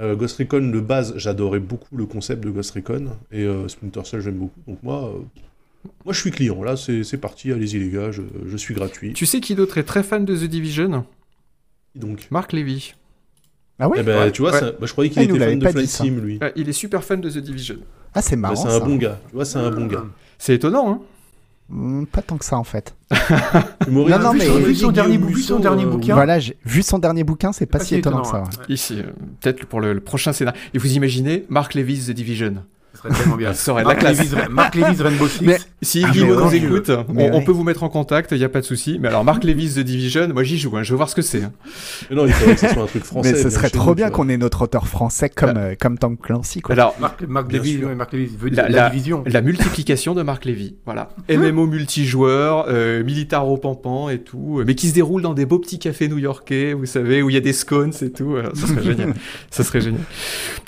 Euh, 0.00 0.14
Ghost 0.16 0.38
Recon 0.38 0.60
de 0.70 0.80
base, 0.80 1.12
j'adorais 1.16 1.58
beaucoup 1.60 1.96
le 1.96 2.06
concept 2.06 2.42
de 2.44 2.50
Ghost 2.50 2.70
Recon 2.70 3.06
et 3.32 3.42
euh, 3.44 3.66
Splinter 3.68 4.02
Cell, 4.04 4.20
j'aime 4.20 4.36
beaucoup. 4.38 4.60
Donc 4.66 4.78
moi, 4.82 5.08
euh, 5.14 5.18
moi 6.04 6.12
je 6.14 6.20
suis 6.20 6.30
client. 6.30 6.62
Là, 6.62 6.76
c'est 6.76 7.16
parti, 7.20 7.52
allez-y 7.52 7.78
les 7.78 7.90
gars, 7.90 8.10
je, 8.10 8.22
je 8.46 8.56
suis 8.56 8.74
gratuit. 8.74 9.12
Tu 9.12 9.26
sais 9.26 9.40
qui 9.40 9.54
d'autre 9.54 9.78
est 9.78 9.84
très 9.84 10.02
fan 10.02 10.24
de 10.24 10.36
The 10.36 10.44
Division? 10.44 11.04
Donc, 11.94 12.28
Marc 12.30 12.52
Levy. 12.52 12.94
Ah 13.80 13.88
ouais 13.88 13.98
eh 14.00 14.02
ben, 14.02 14.18
ouais, 14.18 14.32
tu 14.32 14.42
vois, 14.42 14.52
ouais. 14.52 14.58
ça- 14.60 14.72
bah, 14.72 14.86
je 14.86 14.92
croyais 14.92 15.08
qu'il 15.10 15.20
Ah, 15.20 15.24
était 15.24 15.38
fan 15.38 15.58
de 15.58 15.68
Flight. 15.68 15.88
Sim, 15.88 16.20
lui. 16.20 16.38
Ah, 16.40 16.50
il 16.56 16.68
est 16.68 16.72
super 16.72 17.04
fan 17.04 17.20
de 17.20 17.30
The 17.30 17.38
Division. 17.38 17.76
Ah, 18.14 18.22
c'est 18.22 18.34
Bah, 18.36 18.48
marrant. 18.50 18.56
c'est 18.56 18.68
un 18.68 18.80
bon 18.80 18.96
gars. 18.96 19.18
Tu 19.28 19.34
vois, 19.36 19.44
c'est 19.44 19.58
un 19.58 19.70
bon 19.70 19.86
gars. 19.86 20.02
Ah. 20.04 20.10
C'est 20.38 20.54
étonnant, 20.54 20.90
hein 20.90 21.00
Hmm, 21.70 22.06
pas 22.06 22.22
tant 22.22 22.38
que 22.38 22.46
ça 22.46 22.56
en 22.56 22.64
fait. 22.64 22.94
Non, 23.90 24.08
non, 24.08 24.32
mais- 24.32 24.48
Vu 24.60 24.74
son 24.74 24.90
dernier 24.90 25.16
euh, 25.84 25.86
bouquin. 25.86 26.14
Voilà, 26.14 26.38
vu 26.64 26.82
son 26.82 26.98
dernier 26.98 27.24
bouquin, 27.24 27.52
c'est 27.52 27.66
pas 27.66 27.78
Pas 27.78 27.84
si 27.84 27.94
étonnant 27.96 28.22
que 28.22 28.28
ça. 28.28 28.40
ouais. 28.42 28.48
ouais. 28.48 28.64
Ici, 28.70 29.00
euh, 29.00 29.10
peut-être 29.40 29.66
pour 29.66 29.80
le, 29.80 29.92
le 29.92 30.00
prochain 30.00 30.32
scénario. 30.32 30.58
Et 30.72 30.78
vous 30.78 30.92
imaginez 30.94 31.44
Marc 31.50 31.74
Levy's 31.74 32.06
The 32.06 32.12
Division? 32.12 32.64
Ce 33.02 33.08
serait 33.08 33.16
tellement 33.20 33.36
bien. 33.36 33.52
Ça 33.54 33.72
aurait 33.72 33.84
de 33.84 33.88
la 33.88 33.94
Marc 33.94 34.00
classe. 34.00 34.48
Marc 34.50 34.74
Lévy's 34.74 35.00
Rainbow 35.00 35.28
Six. 35.28 35.44
Mais- 35.44 35.58
Si 35.82 36.02
Ah, 36.04 36.10
Guillaume 36.10 36.42
nous 36.42 36.54
écoute, 36.54 36.90
on, 37.08 37.42
peut 37.42 37.52
vous 37.52 37.62
mettre 37.62 37.84
en 37.84 37.88
contact, 37.88 38.32
il 38.32 38.38
n'y 38.38 38.44
a 38.44 38.48
pas 38.48 38.60
de 38.60 38.64
souci. 38.66 38.98
Mais 39.00 39.06
alors, 39.08 39.22
Marc 39.24 39.44
Levy's 39.44 39.76
The 39.76 39.80
Division, 39.80 40.28
moi 40.34 40.42
j'y 40.42 40.58
joue, 40.58 40.76
hein, 40.76 40.82
je 40.82 40.90
veux 40.90 40.96
voir 40.96 41.08
ce 41.08 41.14
que 41.14 41.22
c'est. 41.22 41.44
hein. 41.44 41.52
Mais 42.10 42.16
non, 42.16 42.26
il 42.26 42.32
faudrait 42.32 42.54
que 42.54 42.60
ce 42.60 42.68
soit 42.68 42.82
un 42.82 42.86
truc 42.86 43.04
français. 43.04 43.32
Mais 43.32 43.38
ce 43.40 43.50
serait 43.50 43.70
trop 43.70 43.90
nous, 43.90 43.94
bien 43.94 44.10
qu'on 44.10 44.28
ait 44.28 44.36
notre 44.36 44.62
auteur 44.62 44.88
français 44.88 45.28
comme, 45.28 45.56
euh, 45.56 45.74
comme 45.78 45.96
Tom 45.98 46.16
Clancy. 46.16 46.60
Quoi. 46.60 46.72
Alors, 46.74 46.96
Marc, 46.98 47.22
Marc 47.22 47.46
ouais, 47.52 47.94
Marc 47.94 48.12
Lévy 48.12 48.36
veut 48.36 48.48
La- 48.48 48.62
dire 48.64 48.70
la, 48.76 48.82
la- 48.84 48.90
division. 48.90 49.22
la 49.26 49.40
multiplication 49.40 50.14
de 50.14 50.22
Marc 50.22 50.44
Lévy. 50.44 50.74
Voilà. 50.84 51.10
MMO 51.30 51.66
multijoueur, 51.66 52.64
euh, 52.68 53.04
militaro 53.04 53.56
pampant 53.58 54.08
et 54.10 54.18
tout, 54.18 54.58
euh, 54.58 54.64
mais 54.66 54.74
qui 54.74 54.88
se 54.88 54.94
déroule 54.94 55.22
dans 55.22 55.34
des 55.34 55.46
beaux 55.46 55.60
petits 55.60 55.78
cafés 55.78 56.08
new-yorkais, 56.08 56.72
vous 56.72 56.86
savez, 56.86 57.22
où 57.22 57.30
il 57.30 57.34
y 57.34 57.36
a 57.36 57.40
des 57.40 57.52
scones 57.52 57.92
et 58.02 58.10
tout. 58.10 58.34
ça 58.54 58.66
serait 58.66 58.82
génial. 58.82 59.14
Ça 59.50 59.62
serait 59.62 59.80
génial. 59.80 60.00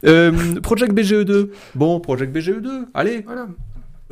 Euh, 0.06 0.30
Project 0.62 0.92
BGE2. 0.94 1.48
Bon, 1.74 1.98
Project 2.00 2.19
BGE2, 2.28 2.86
allez. 2.94 3.22
Voilà. 3.26 3.46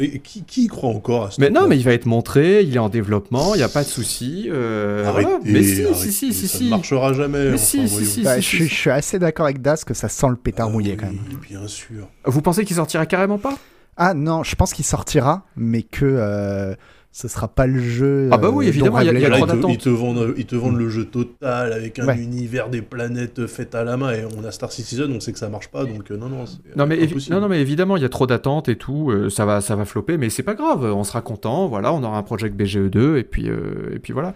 Et 0.00 0.20
qui, 0.20 0.44
qui 0.44 0.64
y 0.64 0.66
croit 0.68 0.90
encore 0.90 1.24
à 1.24 1.30
ce 1.32 1.40
Mais 1.40 1.50
non, 1.50 1.66
mais 1.66 1.76
il 1.76 1.82
va 1.82 1.92
être 1.92 2.06
montré, 2.06 2.62
il 2.62 2.76
est 2.76 2.78
en 2.78 2.88
développement, 2.88 3.54
il 3.54 3.58
n'y 3.58 3.64
a 3.64 3.68
pas 3.68 3.82
de 3.82 3.88
souci. 3.88 4.46
euh, 4.48 5.04
Arrêtez, 5.04 5.28
voilà. 5.28 5.44
Mais 5.44 5.62
si, 5.64 5.82
arrêtez, 5.82 5.94
si, 5.94 6.12
si, 6.12 6.32
si, 6.32 6.46
ça 6.48 6.58
si. 6.58 6.64
ne 6.66 6.70
marchera 6.70 7.12
jamais. 7.14 7.46
Mais 7.46 7.54
enfin, 7.54 7.56
si, 7.58 7.88
si, 7.88 8.22
Bah, 8.22 8.36
si, 8.36 8.42
je, 8.42 8.46
si. 8.48 8.56
suis, 8.58 8.68
je 8.68 8.74
suis 8.74 8.90
assez 8.90 9.18
d'accord 9.18 9.46
avec 9.46 9.60
Das 9.60 9.84
que 9.84 9.94
ça 9.94 10.08
sent 10.08 10.28
le 10.28 10.36
pétard 10.36 10.68
Ah 10.68 10.72
mouillé 10.72 10.92
oui, 10.92 10.96
quand 10.98 11.06
même. 11.06 11.18
bien 11.48 11.66
sûr. 11.66 12.08
Vous 12.24 12.40
pensez 12.42 12.64
qu'il 12.64 12.76
sortira 12.76 13.06
carrément 13.06 13.38
pas? 13.38 13.58
Ah 13.96 14.14
non, 14.14 14.44
je 14.44 14.54
pense 14.54 14.72
qu'il 14.72 14.84
sortira, 14.84 15.44
mais 15.56 15.82
que 15.82 16.04
euh, 16.04 16.76
Ce 17.20 17.26
sera 17.26 17.48
pas 17.48 17.66
le 17.66 17.80
jeu. 17.80 18.28
Ah 18.30 18.36
bah 18.38 18.48
oui, 18.48 18.66
euh, 18.66 18.68
évidemment, 18.68 19.00
il 19.00 19.06
y 19.06 19.08
a- 19.08 19.12
il 19.12 19.18
y 19.20 19.24
a 19.24 19.28
rêvait 19.28 19.40
Là, 19.40 19.46
trop 19.46 19.46
ils, 19.46 19.50
te, 19.50 19.56
d'attentes. 19.56 19.72
ils 19.72 19.78
te 19.78 19.88
vendent, 19.88 20.34
ils 20.36 20.46
te 20.46 20.54
vendent 20.54 20.76
le 20.78 20.88
jeu 20.88 21.04
total 21.06 21.72
avec 21.72 21.98
un 21.98 22.06
Ouais. 22.06 22.16
univers 22.16 22.68
des 22.68 22.80
planètes 22.80 23.48
faites 23.48 23.74
à 23.74 23.82
la 23.82 23.96
main 23.96 24.12
et 24.12 24.22
on 24.38 24.44
a 24.44 24.52
Star 24.52 24.70
Citizen, 24.70 25.10
on 25.12 25.18
sait 25.18 25.32
que 25.32 25.40
ça 25.40 25.48
marche 25.48 25.66
pas 25.66 25.84
donc 25.84 26.12
euh, 26.12 26.16
non 26.16 26.28
non. 26.28 26.44
Non 26.76 26.86
mais, 26.86 26.96
évi- 26.96 27.10
impossible. 27.10 27.34
non, 27.34 27.40
non, 27.40 27.48
mais 27.48 27.60
évidemment, 27.60 27.96
il 27.96 28.02
y 28.02 28.06
a 28.06 28.08
trop 28.08 28.28
d'attentes 28.28 28.68
et 28.68 28.76
tout, 28.76 29.10
euh, 29.10 29.30
ça, 29.30 29.44
va, 29.46 29.60
ça 29.60 29.74
va 29.74 29.84
flopper, 29.84 30.16
mais 30.16 30.30
c'est 30.30 30.44
pas 30.44 30.54
grave, 30.54 30.84
on 30.84 31.02
sera 31.02 31.20
content, 31.20 31.66
voilà, 31.66 31.92
on 31.92 32.04
aura 32.04 32.18
un 32.18 32.22
Project 32.22 32.54
BGE2, 32.56 33.16
et 33.16 33.24
puis, 33.24 33.48
euh, 33.50 33.90
et 33.96 33.98
puis 33.98 34.12
voilà. 34.12 34.34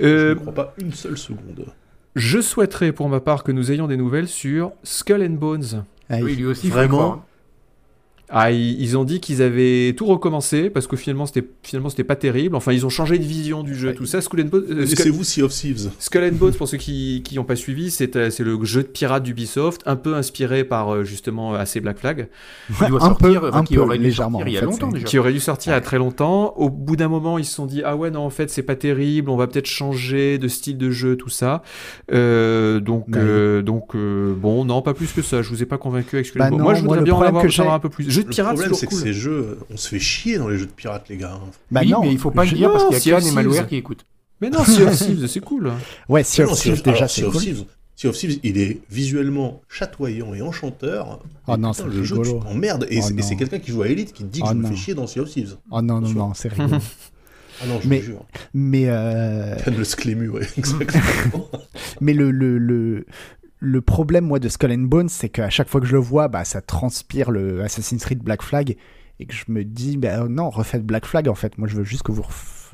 Je 0.00 0.30
ne 0.30 0.34
crois 0.34 0.54
pas 0.54 0.74
une 0.80 0.92
seule 0.94 1.18
seconde. 1.18 1.66
je 2.16 2.40
souhaiterais 2.40 2.92
pour 2.92 3.10
ma 3.10 3.20
part 3.20 3.44
que 3.44 3.52
nous 3.52 3.70
ayons 3.72 3.88
des 3.88 3.98
nouvelles 3.98 4.28
sur 4.28 4.72
Skull 4.84 5.22
and 5.22 5.34
Bones. 5.38 5.84
Ah, 6.08 6.16
Oui, 6.22 6.34
lui 6.36 6.46
aussi, 6.46 6.70
Vraiment 6.70 7.12
hein. 7.12 7.22
Ah, 8.34 8.50
ils, 8.50 8.96
ont 8.96 9.04
dit 9.04 9.20
qu'ils 9.20 9.42
avaient 9.42 9.92
tout 9.94 10.06
recommencé, 10.06 10.70
parce 10.70 10.86
que 10.86 10.96
finalement, 10.96 11.26
c'était 11.26 11.46
finalement 11.62 11.90
c'était 11.90 12.02
pas 12.02 12.16
terrible, 12.16 12.56
enfin, 12.56 12.72
ils 12.72 12.86
ont 12.86 12.88
changé 12.88 13.18
de 13.18 13.24
vision 13.24 13.62
du 13.62 13.74
jeu, 13.74 13.88
Ouais. 13.88 13.94
tout 13.94 14.06
ça. 14.06 14.20
Skull 14.22 14.40
and 14.40 14.44
Bones, 14.46 14.62
euh, 14.70 14.86
Skull- 14.86 14.88
Laissez-vous 14.88 15.22
Sea 15.24 15.42
of 15.42 15.52
Thieves. 15.52 15.90
Skull 15.98 16.24
and 16.24 16.36
Bones, 16.36 16.54
pour 16.54 16.66
ceux 16.66 16.78
qui 16.78 17.22
n'ont 17.34 17.44
pas 17.44 17.56
suivi, 17.56 17.90
c'est 17.90 18.16
euh, 18.16 18.30
c'est 18.30 18.42
le 18.44 18.58
jeu 18.64 18.82
de 18.82 18.88
pirate 18.88 19.22
d'Ubisoft, 19.22 19.82
un 19.84 19.96
peu 19.96 20.14
inspiré 20.14 20.64
par 20.64 20.94
euh, 20.94 21.04
justement 21.04 21.54
AC 21.54 21.80
Black 21.82 21.98
Flag. 21.98 22.28
Qui 22.78 22.86
doit 22.88 23.02
un 23.02 23.08
sortir, 23.08 23.40
peu, 23.42 23.48
enfin, 23.48 23.58
un 23.58 23.64
qui 23.64 23.74
peu, 23.74 23.80
aurait 23.82 23.98
dû 23.98 24.04
légèrement, 24.04 24.38
sortir 24.38 24.48
il 24.48 24.54
y 24.54 24.56
a 24.56 24.60
en 24.60 24.72
fait, 24.72 24.80
longtemps 24.80 24.92
déjà. 24.92 25.04
qui 25.04 25.18
aurait 25.18 25.32
dû 25.32 25.40
sortir 25.40 25.72
il 25.72 25.76
y 25.76 25.78
a 25.78 25.82
très 25.82 25.98
longtemps. 25.98 26.54
Au 26.56 26.70
bout 26.70 26.96
d'un 26.96 27.08
moment, 27.08 27.36
ils 27.38 27.44
se 27.44 27.54
sont 27.54 27.66
dit 27.66 27.82
ah 27.84 27.96
ouais 27.96 28.10
non 28.10 28.20
en 28.20 28.30
fait 28.30 28.48
c'est 28.50 28.62
pas 28.62 28.76
terrible, 28.76 29.28
on 29.30 29.36
va 29.36 29.46
peut-être 29.46 29.66
changer 29.66 30.38
de 30.38 30.48
style 30.48 30.78
de 30.78 30.90
jeu 30.90 31.16
tout 31.16 31.28
ça. 31.28 31.62
Euh, 32.12 32.80
donc 32.80 33.10
Bah 33.10 33.18
euh, 33.18 33.62
donc 33.62 33.94
euh, 33.94 34.34
bon 34.34 34.64
non 34.64 34.82
pas 34.82 34.94
plus 34.94 35.12
que 35.12 35.22
ça. 35.22 35.42
Je 35.42 35.48
vous 35.50 35.62
ai 35.62 35.66
pas 35.66 35.78
convaincu 35.78 36.16
avec 36.16 36.26
Skull 36.26 36.38
Bah 36.38 36.46
and 36.46 36.50
Bones. 36.50 36.58
non, 36.58 36.64
Moi 36.64 36.74
je 36.74 36.82
voudrais 36.82 37.02
bien 37.02 37.14
en 37.14 37.22
avoir 37.22 37.42
que 37.42 37.50
savoir 37.50 37.74
j'ai- 37.74 37.76
un 37.76 37.80
peu 37.80 37.88
plus. 37.88 38.08
De 38.24 38.28
Le 38.36 38.42
problème 38.44 38.74
c'est 38.74 38.86
que 38.86 38.94
ces 38.94 39.12
jeux, 39.12 39.58
on 39.70 39.76
se 39.76 39.88
fait 39.88 39.98
chier 39.98 40.38
dans 40.38 40.48
les 40.48 40.58
jeux 40.58 40.66
de 40.66 40.70
pirates 40.72 41.08
les 41.08 41.16
gars. 41.16 41.38
Bah 41.70 41.80
oui, 41.82 41.90
non, 41.90 42.02
mais 42.02 42.12
il 42.12 42.18
faut 42.18 42.30
pas 42.30 42.44
le 42.44 42.50
dire 42.50 42.70
parce 42.72 42.84
non, 42.84 42.88
qu'il 42.90 42.98
y 42.98 43.00
Sea 43.02 43.12
a 43.12 43.16
of 43.16 43.22
Cannes 43.24 43.32
et 43.32 43.34
Malware 43.34 43.66
qui 43.68 43.76
écoutent. 43.76 44.04
Mais 44.40 44.50
non 44.50 44.64
Sea 44.64 44.82
of 44.82 44.96
Thieves 44.96 45.26
c'est 45.28 45.40
cool. 45.40 45.72
Ouais, 46.08 46.24
Sea 46.24 46.42
of 46.42 46.58
Thieves, 46.58 46.82
déjà, 46.82 46.96
alors, 46.96 47.10
c'est 47.10 47.20
Sea 47.20 47.26
of 47.26 47.32
cool. 47.32 47.66
Sea 47.94 48.08
of 48.08 48.16
Thieves, 48.16 48.40
il 48.42 48.58
est 48.58 48.80
visuellement 48.90 49.60
chatoyant 49.68 50.34
et 50.34 50.42
enchanteur. 50.42 51.20
Oh 51.46 51.54
Et 51.54 51.58
non, 51.58 51.72
c'est 51.72 51.84
le 51.86 52.02
jeu, 52.02 52.16
tu 52.22 52.30
t'emmerdes. 52.38 52.86
Et 52.90 52.98
Oh 52.98 53.02
c'est- 53.06 53.12
et 53.12 53.16
non. 53.16 53.22
c'est 53.22 53.36
quelqu'un 53.36 53.58
qui 53.58 53.70
joue 53.70 53.82
à 53.82 53.88
Elite 53.88 54.12
qui 54.12 54.24
te 54.24 54.28
dit 54.28 54.40
que 54.40 54.46
Oh 54.46 54.50
je 54.50 54.54
me 54.56 54.66
fais 54.66 54.76
chier 54.76 54.94
dans 54.94 55.06
Sea 55.06 55.20
of 55.20 55.30
Thieves. 55.30 55.56
Oh 55.70 55.80
non, 55.82 56.00
non, 56.00 56.08
non, 56.08 56.34
c'est 56.34 56.48
rigolo. 56.48 56.76
Ah 57.62 57.66
non, 57.68 57.78
je 57.80 57.86
Mais- 57.88 58.00
jure. 58.00 58.24
mais 58.54 58.84
euh, 58.88 59.54
le 59.66 59.84
Sclému, 59.84 60.28
ouais, 60.30 60.40
exactement. 60.56 61.48
mais 62.00 62.12
le, 62.12 62.32
le, 62.32 62.58
le, 62.58 63.06
le 63.64 63.80
problème, 63.80 64.24
moi, 64.24 64.40
de 64.40 64.48
Skull 64.48 64.72
and 64.72 64.88
Bones, 64.88 65.08
c'est 65.08 65.28
qu'à 65.28 65.48
chaque 65.48 65.68
fois 65.68 65.80
que 65.80 65.86
je 65.86 65.92
le 65.92 66.00
vois, 66.00 66.26
bah, 66.26 66.44
ça 66.44 66.60
transpire 66.60 67.30
le 67.30 67.62
Assassin's 67.62 68.04
Creed 68.04 68.20
Black 68.20 68.42
Flag. 68.42 68.76
Et 69.20 69.26
que 69.26 69.32
je 69.32 69.44
me 69.46 69.64
dis, 69.64 69.96
bah, 69.98 70.26
non, 70.28 70.50
refaites 70.50 70.84
Black 70.84 71.06
Flag, 71.06 71.28
en 71.28 71.36
fait. 71.36 71.56
Moi, 71.58 71.68
je 71.68 71.76
veux 71.76 71.84
juste 71.84 72.02
que 72.02 72.10
vous 72.10 72.22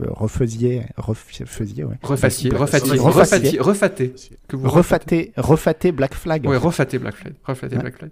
refaisiez, 0.07 0.83
refaisiez, 0.97 1.85
ouais. 1.85 1.97
Refassiez, 2.03 2.51
Refassiez. 2.51 2.99
refatiez, 2.99 3.61
refatez. 3.61 4.15
Que 4.49 4.57
vous 4.57 4.69
Refatez, 4.69 5.33
refatez 5.37 5.93
Black 5.93 6.15
Flag. 6.15 6.47
Ouais, 6.47 6.57
refatez 6.57 6.99
Black 6.99 7.17
Flag. 7.17 7.35
Refatez 7.45 7.77
Ouais. 7.77 7.83
Black 7.83 7.97
Flag. 7.99 8.11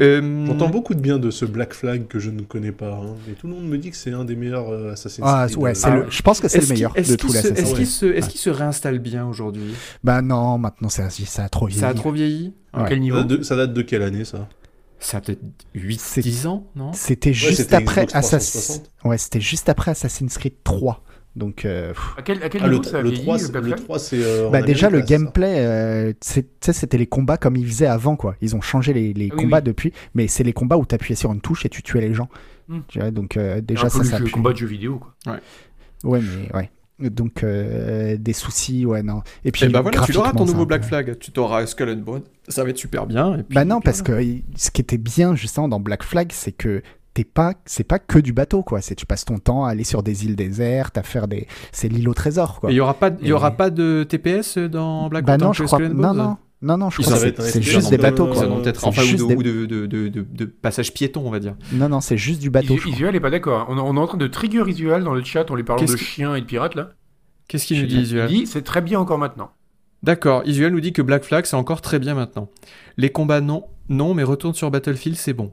Euh, 0.00 0.46
J'entends 0.46 0.68
beaucoup 0.68 0.94
de 0.94 1.00
bien 1.00 1.18
de 1.18 1.30
ce 1.30 1.44
Black 1.44 1.74
Flag 1.74 2.06
que 2.06 2.18
je 2.18 2.30
ne 2.30 2.42
connais 2.42 2.72
pas. 2.72 2.92
hein. 2.92 3.14
Et 3.30 3.32
tout 3.32 3.46
le 3.46 3.54
monde 3.54 3.66
me 3.68 3.78
dit 3.78 3.90
que 3.90 3.96
c'est 3.96 4.12
un 4.12 4.24
des 4.24 4.36
meilleurs 4.36 4.68
euh, 4.70 4.92
Assassin's 4.92 5.26
Ah, 5.28 5.46
Creed. 5.46 5.58
ouais, 5.58 5.70
euh, 5.70 5.74
c'est 5.74 5.86
Ah, 5.88 5.96
le, 5.96 6.10
je 6.10 6.22
pense 6.22 6.40
que 6.40 6.48
c'est 6.48 6.58
le 6.58 6.64
Est-ce 6.64 6.72
meilleur 6.72 6.92
est-ce 6.96 7.10
de 7.10 7.16
tous 7.16 7.32
les 7.32 7.32
se, 7.34 7.38
est-ce 7.38 7.46
Assassin's 7.52 7.68
qu'il 7.68 7.76
Creed. 7.76 7.88
se, 7.88 8.06
est-ce 8.06 8.28
qu'il 8.28 8.40
se 8.40 8.50
réinstalle 8.50 8.98
bien 8.98 9.26
aujourd'hui? 9.26 9.74
Bah 10.02 10.22
non, 10.22 10.58
maintenant, 10.58 10.88
ça, 10.88 11.10
ça 11.10 11.44
a 11.44 11.48
trop 11.48 11.66
vieilli. 11.66 11.80
Ça 11.80 11.88
a 11.88 11.94
trop 11.94 12.12
vieilli? 12.12 12.52
À 12.72 12.82
Ouais. 12.82 12.88
quel 12.88 12.98
Ça 12.98 13.00
niveau? 13.00 13.16
Date 13.18 13.26
de- 13.28 13.42
ça 13.42 13.56
date 13.56 13.72
de 13.72 13.82
quelle 13.82 14.02
année 14.02 14.24
ça? 14.24 14.48
Ça 15.00 15.18
a 15.18 15.20
peut-être 15.20 15.40
C'est- 15.98 16.22
8-10 16.22 16.46
ans, 16.46 16.66
non? 16.76 16.92
C'était 16.94 17.34
juste 17.34 17.74
après 17.74 18.06
Assassin's 18.14 18.50
360. 18.52 18.90
Ouais, 19.04 19.18
c'était 19.18 19.40
juste 19.40 19.68
après 19.68 19.90
Assassin's 19.90 20.38
Creed 20.38 20.54
3. 20.64 21.02
Donc, 21.36 21.64
euh. 21.64 21.92
À 22.16 22.22
quel, 22.22 22.42
à 22.42 22.48
quel 22.48 22.62
Ah, 22.62 22.66
le, 22.68 22.72
niveau 22.74 22.84
ça 22.84 23.02
le 23.02 23.08
vieilli, 23.08 23.22
3, 23.24 23.34
le 23.36 23.40
c'est- 23.42 23.50
Black 23.52 23.62
le 23.64 23.68
Flag 23.70 23.82
3, 23.84 23.98
c'est. 23.98 24.22
euh, 24.22 24.50
bah 24.50 24.62
déjà 24.62 24.88
le 24.88 25.00
c'est 25.00 25.08
gameplay, 25.08 25.54
euh, 25.58 26.12
c'est- 26.20 26.46
tu 26.60 26.72
c'était 26.72 26.96
les 26.98 27.06
combats 27.08 27.36
comme 27.36 27.56
ils 27.56 27.66
faisaient 27.66 27.86
avant, 27.88 28.14
quoi. 28.16 28.36
Ils 28.40 28.54
ont 28.54 28.60
changé 28.60 28.92
les, 28.92 29.12
les 29.12 29.28
Ah 29.32 29.34
oui, 29.36 29.42
combats 29.42 29.56
oui. 29.58 29.62
depuis, 29.64 29.92
mais 30.14 30.28
c'est 30.28 30.44
les 30.44 30.52
combats 30.52 30.76
où 30.76 30.84
t'appuyais 30.86 31.16
sur 31.16 31.32
une 31.32 31.40
touche 31.40 31.66
et 31.66 31.68
tu 31.68 31.82
tuais 31.82 32.00
les 32.00 32.14
gens. 32.14 32.28
Hmm. 32.68 32.80
Tu 32.88 32.98
vois, 33.00 33.10
donc 33.10 33.36
euh, 33.36 33.56
C'est 33.56 33.66
déjà 33.66 33.88
ça, 33.88 33.98
le 33.98 34.04
ça 34.04 34.18
jeu, 34.18 34.24
pue. 34.24 34.30
combat 34.30 34.52
de 34.52 34.58
jeux 34.58 34.66
vidéo 34.68 34.98
quoi. 35.24 35.36
Ouais, 36.04 36.20
mais 36.20 36.56
ouais. 36.56 36.70
Donc 37.10 37.42
euh, 37.42 38.16
des 38.16 38.32
soucis, 38.32 38.86
ouais 38.86 39.02
non. 39.02 39.22
Et 39.44 39.50
puis 39.50 39.64
Et 39.64 39.68
bah 39.68 39.80
voilà, 39.80 40.00
tu 40.02 40.12
l'auras 40.12 40.30
ton 40.32 40.46
c'est 40.46 40.52
nouveau 40.52 40.64
Black 40.66 40.84
Flag. 40.84 41.18
Tu 41.18 41.32
t'auras 41.32 41.66
Skull 41.66 41.90
and 41.90 41.96
Bones. 41.96 42.22
Ça 42.48 42.62
va 42.62 42.70
être 42.70 42.78
super 42.78 43.06
bien. 43.06 43.34
Et 43.38 43.42
puis, 43.42 43.54
Bah 43.56 43.64
non, 43.64 43.80
parce 43.80 44.02
voilà. 44.06 44.22
que 44.22 44.28
ce 44.54 44.70
qui 44.70 44.80
était 44.80 44.98
bien 44.98 45.34
justement 45.34 45.66
dans 45.68 45.80
Black 45.80 46.04
Flag, 46.04 46.30
c'est 46.32 46.52
que 46.52 46.82
t'es 47.14 47.24
pas, 47.24 47.54
c'est 47.64 47.84
pas 47.84 47.98
que 47.98 48.18
du 48.18 48.32
bateau 48.32 48.62
quoi. 48.62 48.80
C'est 48.80 48.94
tu 48.94 49.06
passes 49.06 49.24
ton 49.24 49.38
temps 49.38 49.64
à 49.64 49.70
aller 49.70 49.84
sur 49.84 50.02
des 50.02 50.24
îles 50.24 50.36
désertes, 50.36 50.98
à 50.98 51.02
faire 51.02 51.28
des, 51.28 51.46
c'est 51.72 51.88
l'île 51.88 52.08
au 52.08 52.14
trésor 52.14 52.60
quoi. 52.60 52.70
Il 52.70 52.74
y 52.74 52.80
aura 52.80 52.94
pas, 52.94 53.10
il 53.22 53.28
y 53.28 53.32
aura 53.32 53.52
pas 53.52 53.70
de 53.70 54.04
TPS 54.08 54.58
dans 54.58 55.08
Black 55.08 55.24
bah 55.24 55.38
non, 55.38 55.52
je 55.52 55.62
crois. 55.64 55.78
Non 55.78 56.12
non, 56.12 56.36
non 56.62 56.76
non, 56.78 56.90
je 56.90 57.02
crois 57.02 57.18
que 57.30 57.42
c'est 57.42 57.62
juste 57.62 57.90
des 57.90 57.98
bateaux 57.98 58.26
Ils 58.28 58.34
quoi. 58.34 58.46
en 58.46 58.52
ont 58.52 58.62
peut-être 58.62 58.86
enfin 58.86 59.02
ou 59.02 59.04
juste 59.04 59.22
de, 59.22 59.28
des- 59.28 59.34
ou 59.36 59.42
de, 59.42 59.66
de, 59.66 59.86
de, 59.86 60.08
de, 60.08 60.22
de 60.22 60.44
passage 60.44 60.92
piéton, 60.92 61.22
on 61.26 61.30
va 61.30 61.38
dire. 61.38 61.54
Non 61.72 61.88
non, 61.88 62.00
c'est 62.00 62.16
juste 62.16 62.40
du 62.40 62.50
bateau. 62.50 62.74
Isuel 62.86 63.14
est 63.14 63.20
pas 63.20 63.30
d'accord. 63.30 63.66
On, 63.68 63.76
est- 63.76 63.80
on 63.80 63.96
est 63.96 64.00
en 64.00 64.06
train 64.06 64.18
de 64.18 64.26
trigger 64.26 64.64
Isuel 64.68 65.04
dans 65.04 65.14
le 65.14 65.22
chat 65.22 65.50
en 65.50 65.54
lui 65.54 65.62
parlant 65.64 65.84
de 65.84 65.96
chiens 65.96 66.34
et 66.34 66.40
de 66.40 66.46
pirates 66.46 66.74
là. 66.74 66.90
Qu'est-ce 67.48 67.66
qu'il 67.66 67.80
nous 67.80 67.86
dit, 67.86 67.96
Il 67.96 68.02
Isuel 68.02 68.28
dit 68.28 68.46
c'est 68.46 68.62
très 68.62 68.80
bien 68.80 68.98
encore 68.98 69.18
maintenant. 69.18 69.50
D'accord, 70.02 70.42
Isuel 70.46 70.72
nous 70.72 70.80
dit 70.80 70.92
que 70.92 71.02
Black 71.02 71.24
Flag 71.24 71.44
c'est 71.46 71.56
encore 71.56 71.80
très 71.80 71.98
bien 71.98 72.14
maintenant. 72.14 72.48
Les 72.96 73.10
combats 73.10 73.40
non, 73.40 73.64
non, 73.88 74.14
mais 74.14 74.22
retourne 74.22 74.54
sur 74.54 74.70
Battlefield 74.70 75.16
c'est 75.18 75.32
bon. 75.32 75.52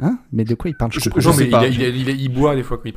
Hein 0.00 0.18
Mais 0.32 0.44
de 0.44 0.54
quoi 0.54 0.70
il 0.70 0.76
parle? 0.76 0.92
Je- 0.92 1.00
je 1.00 1.30
sais 1.32 1.46
pas. 1.46 1.66
il, 1.66 1.80
il 1.80 2.08
il 2.08 2.20
il 2.20 2.28
boit 2.28 2.54
des 2.54 2.62
fois 2.62 2.78
quand 2.78 2.88
il. 2.88 2.94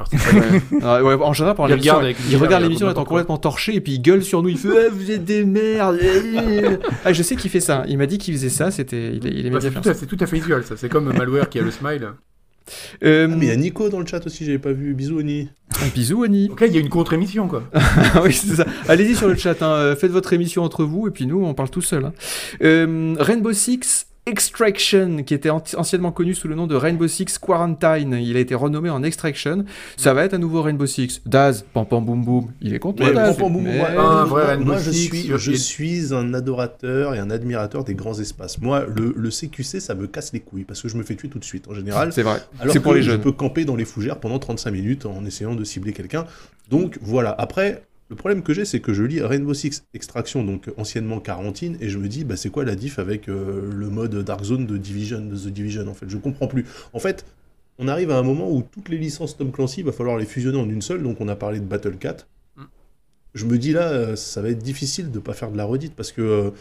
Ah, 0.84 1.04
ouais, 1.04 1.16
en 1.16 1.34
général, 1.34 1.56
pendant 1.56 1.68
Il 1.70 1.72
l'émission, 1.72 1.96
regarde 1.98 2.16
il 2.30 2.36
il 2.36 2.62
l'émission, 2.62 2.86
n'importe 2.88 3.08
quoi. 3.08 3.18
complètement 3.18 3.38
torché, 3.38 3.74
et 3.76 3.82
puis 3.82 3.94
il 3.94 4.02
gueule 4.02 4.24
sur 4.24 4.44
nous, 4.44 4.50
il 4.50 4.58
fait 4.58 4.68
Ah, 4.70 4.90
Vous 4.92 5.10
êtes 5.10 5.26
des 5.26 5.44
merdes 5.44 5.98
Ah, 7.06 7.12
je 7.14 7.24
sais 7.24 7.36
qu'il 7.36 7.50
fait 7.50 7.60
ça. 7.60 7.84
Il 7.88 7.98
m'a 7.98 8.06
dit 8.06 8.18
qu'il 8.20 8.34
faisait 8.36 8.50
ça, 8.50 8.70
c'était, 8.70 9.16
il, 9.16 9.26
il 9.26 9.46
aimait 9.48 9.56
Bah, 9.56 9.60
c'est 9.62 9.72
tout, 9.72 9.80
à- 9.80 9.84
ça. 9.84 9.94
c'est 9.96 10.06
tout 10.06 10.18
à 10.20 10.28
fait 10.28 10.38
Isuel 10.38 10.64
ça. 10.64 10.76
C'est 10.78 10.90
comme 10.90 11.12
Malware 11.12 11.50
qui 11.50 11.58
a 11.60 11.64
le 11.64 11.72
smile. 11.72 12.10
Euh, 13.04 13.28
Ah, 13.30 13.36
mais 13.36 13.48
il 13.48 13.50
y 13.50 13.52
a 13.52 13.56
Nico 13.56 13.90
dans 13.90 14.00
le 14.00 14.06
chat 14.06 14.24
aussi, 14.28 14.46
j'avais 14.46 14.60
pas 14.60 14.72
vu. 14.72 14.94
Bisous, 14.94 15.18
Oni. 15.18 15.50
un 15.84 15.88
bisou, 15.88 16.22
Annie. 16.24 16.50
Donc 16.50 16.62
là 16.62 16.68
il 16.68 16.74
y 16.74 16.78
a 16.78 16.80
une 16.82 16.90
contre-émission 16.90 17.48
quoi. 17.48 17.64
Ah 17.74 18.22
oui, 18.24 18.32
c'est 18.32 18.56
ça. 18.56 18.66
Allez-y 18.88 19.16
sur 19.16 19.28
le 19.28 19.36
chat, 19.36 19.60
hein, 19.64 19.96
faites 19.96 20.12
votre 20.12 20.32
émission 20.34 20.64
entre 20.64 20.84
vous, 20.86 21.08
et 21.08 21.12
puis 21.12 21.26
nous, 21.26 21.44
on 21.44 21.56
parle 21.56 21.72
tout 21.72 21.82
seul. 21.82 22.06
hein. 22.06 22.14
Euh, 22.64 23.16
Rainbow 23.20 23.52
Six 23.54 24.06
Extraction, 24.28 25.24
qui 25.24 25.34
était 25.34 25.50
an- 25.50 25.64
anciennement 25.78 26.12
connu 26.12 26.36
sous 26.36 26.48
le 26.48 26.54
nom 26.56 26.68
de 26.68 26.76
Rainbow 26.76 27.08
Six 27.08 27.40
Quarantine, 27.40 28.14
il 28.22 28.38
a 28.38 28.40
été 28.40 28.54
renommé 28.54 28.90
en 28.90 29.02
Extraction. 29.02 29.66
Ça 29.98 30.14
va 30.14 30.24
être 30.24 30.36
un 30.36 30.38
nouveau 30.38 30.62
Rainbow 30.62 30.86
Six. 30.86 31.22
Daz, 31.26 31.66
pam 31.74 31.86
pam 31.88 32.06
boum 32.06 32.24
boum, 32.24 32.48
il 32.62 32.74
est 32.76 32.80
content. 32.80 33.04
Mais 33.06 33.14
Daz. 33.14 33.36
bon, 33.38 33.50
bon, 33.50 33.58
bon, 33.60 33.62
Mais- 33.64 33.78
moi, 33.78 33.90
Un 34.22 34.26
vrai 34.26 34.46
Rainbow 34.46 34.66
moi, 34.66 34.78
je 34.78 34.92
Six, 34.92 35.08
suis, 35.08 35.28
je 35.36 35.52
suis 35.52 36.14
un 36.14 36.34
adorateur 36.36 37.16
et 37.16 37.20
un 37.20 37.32
admirateur 37.32 37.84
des 37.84 37.96
grands 37.96 38.20
espaces. 38.20 38.60
Moi, 38.62 38.86
le, 38.96 39.14
le 39.18 39.30
CQC, 39.32 39.80
ça 39.80 39.96
me 39.96 40.06
casse 40.06 40.34
les 40.34 40.40
couilles 40.40 40.66
parce 40.66 40.82
que 40.82 40.88
je 40.88 40.98
me 40.98 41.04
fais 41.04 41.16
tuer 41.16 41.30
tout 41.30 41.40
de 41.40 41.44
suite 41.46 41.68
en 41.68 41.74
général. 41.74 42.14
C'est 42.14 42.24
vrai. 42.24 42.42
Alors 42.60 42.74
C'est 42.74 42.80
pour 42.80 42.92
que 42.92 42.98
les 42.98 43.04
je 43.04 43.12
jeunes. 43.12 43.22
peux 43.22 43.32
camper 43.32 43.66
dans 43.66 43.76
les 43.76 43.86
fougères 43.86 44.20
pendant 44.20 44.38
35 44.40 44.70
minutes 44.72 45.06
en 45.08 45.26
essayant 45.26 45.56
de 45.56 45.64
cibler 45.64 45.94
quelqu'un. 45.94 46.26
Donc 46.70 47.00
voilà. 47.02 47.32
Après, 47.38 47.84
le 48.12 48.16
problème 48.18 48.44
que 48.44 48.54
j'ai, 48.54 48.66
c'est 48.66 48.82
que 48.82 48.94
je 48.94 49.04
lis 49.04 49.22
Rainbow 49.22 49.54
Six 49.54 49.86
Extraction, 49.94 50.44
donc 50.44 50.70
anciennement 50.76 51.20
Quarantine, 51.22 51.78
et 51.80 51.88
je 51.88 51.98
me 51.98 52.10
dis, 52.10 52.26
bah, 52.26 52.36
c'est 52.36 52.50
quoi 52.50 52.66
la 52.66 52.76
diff 52.76 53.00
avec 53.00 53.30
euh, 53.30 53.72
le 53.74 53.90
mode 53.90 54.14
Dark 54.24 54.44
Zone 54.44 54.68
de 54.68 54.76
Division, 54.76 55.22
de 55.26 55.38
The 55.38 55.48
Division 55.48 55.88
en 55.88 55.94
fait? 55.94 56.10
Je 56.10 56.18
comprends 56.18 56.48
plus. 56.48 56.66
En 56.92 57.00
fait, 57.00 57.26
on 57.80 57.88
arrive 57.88 58.12
à 58.12 58.18
un 58.18 58.22
moment 58.22 58.52
où 58.52 58.64
toutes 58.64 58.90
les 58.90 58.98
licences 58.98 59.38
Tom 59.38 59.52
Clancy, 59.52 59.80
il 59.80 59.86
va 59.86 59.94
falloir 59.94 60.18
les 60.18 60.26
fusionner 60.26 60.58
en 60.58 60.70
une 60.70 60.82
seule. 60.82 61.02
Donc 61.02 61.22
on 61.22 61.28
a 61.30 61.36
parlé 61.38 61.60
de 61.62 61.66
Battle 61.66 61.96
Cat. 61.98 62.18
Mm. 62.58 62.64
Je 63.34 63.46
me 63.46 63.58
dis 63.58 63.72
là, 63.72 64.16
ça 64.18 64.42
va 64.42 64.50
être 64.50 64.62
difficile 64.62 65.10
de 65.10 65.20
pas 65.20 65.34
faire 65.34 65.50
de 65.50 65.58
la 65.58 65.64
redite 65.64 65.96
parce 65.96 66.12
que. 66.12 66.22
euh, 66.22 66.52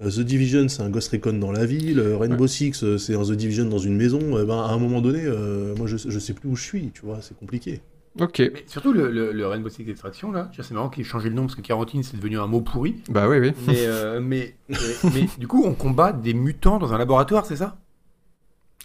The 0.00 0.20
Division, 0.20 0.68
c'est 0.68 0.82
un 0.82 0.90
Ghost 0.90 1.10
Recon 1.10 1.34
dans 1.34 1.50
la 1.52 1.66
ville. 1.66 1.98
euh, 1.98 2.16
Rainbow 2.16 2.46
Six, 2.46 2.96
c'est 2.98 3.14
un 3.14 3.22
The 3.22 3.32
Division 3.32 3.66
dans 3.66 3.78
une 3.78 3.96
maison. 3.96 4.44
Ben, 4.44 4.58
à 4.58 4.72
un 4.72 4.78
moment 4.78 5.00
donné, 5.00 5.22
euh, 5.24 5.74
moi, 5.76 5.86
je, 5.88 5.96
je 5.96 6.18
sais 6.18 6.34
plus 6.34 6.48
où 6.48 6.56
je 6.56 6.62
suis, 6.64 6.90
tu 6.90 7.02
vois, 7.02 7.20
c'est 7.22 7.36
compliqué. 7.36 7.80
Ok. 8.20 8.38
Mais 8.40 8.64
surtout 8.66 8.92
le, 8.92 9.10
le- 9.10 9.32
le 9.32 9.46
Rainbow 9.46 9.68
Six 9.68 9.88
Extraction 9.88 10.32
là. 10.32 10.48
Tu 10.52 10.56
vois, 10.60 10.64
C'est 10.66 10.74
marrant 10.74 10.88
qu'il 10.88 11.02
ait 11.02 11.04
changé 11.04 11.28
le 11.28 11.34
nom 11.34 11.42
parce 11.42 11.54
que 11.54 11.60
Quarantine 11.60 12.02
c'est 12.02 12.16
devenu 12.16 12.38
un 12.38 12.46
mot 12.46 12.60
pourri. 12.60 12.96
Bah 13.08 13.28
oui, 13.28 13.38
oui. 13.38 13.52
Mais, 13.66 13.74
euh, 13.86 14.20
mais, 14.20 14.54
mais, 14.68 14.76
mais 15.14 15.28
du 15.38 15.46
coup 15.46 15.62
on 15.64 15.74
combat 15.74 16.12
des 16.12 16.34
mutants 16.34 16.78
dans 16.78 16.92
un 16.92 16.98
laboratoire 16.98 17.46
c'est 17.46 17.56
ça? 17.56 17.76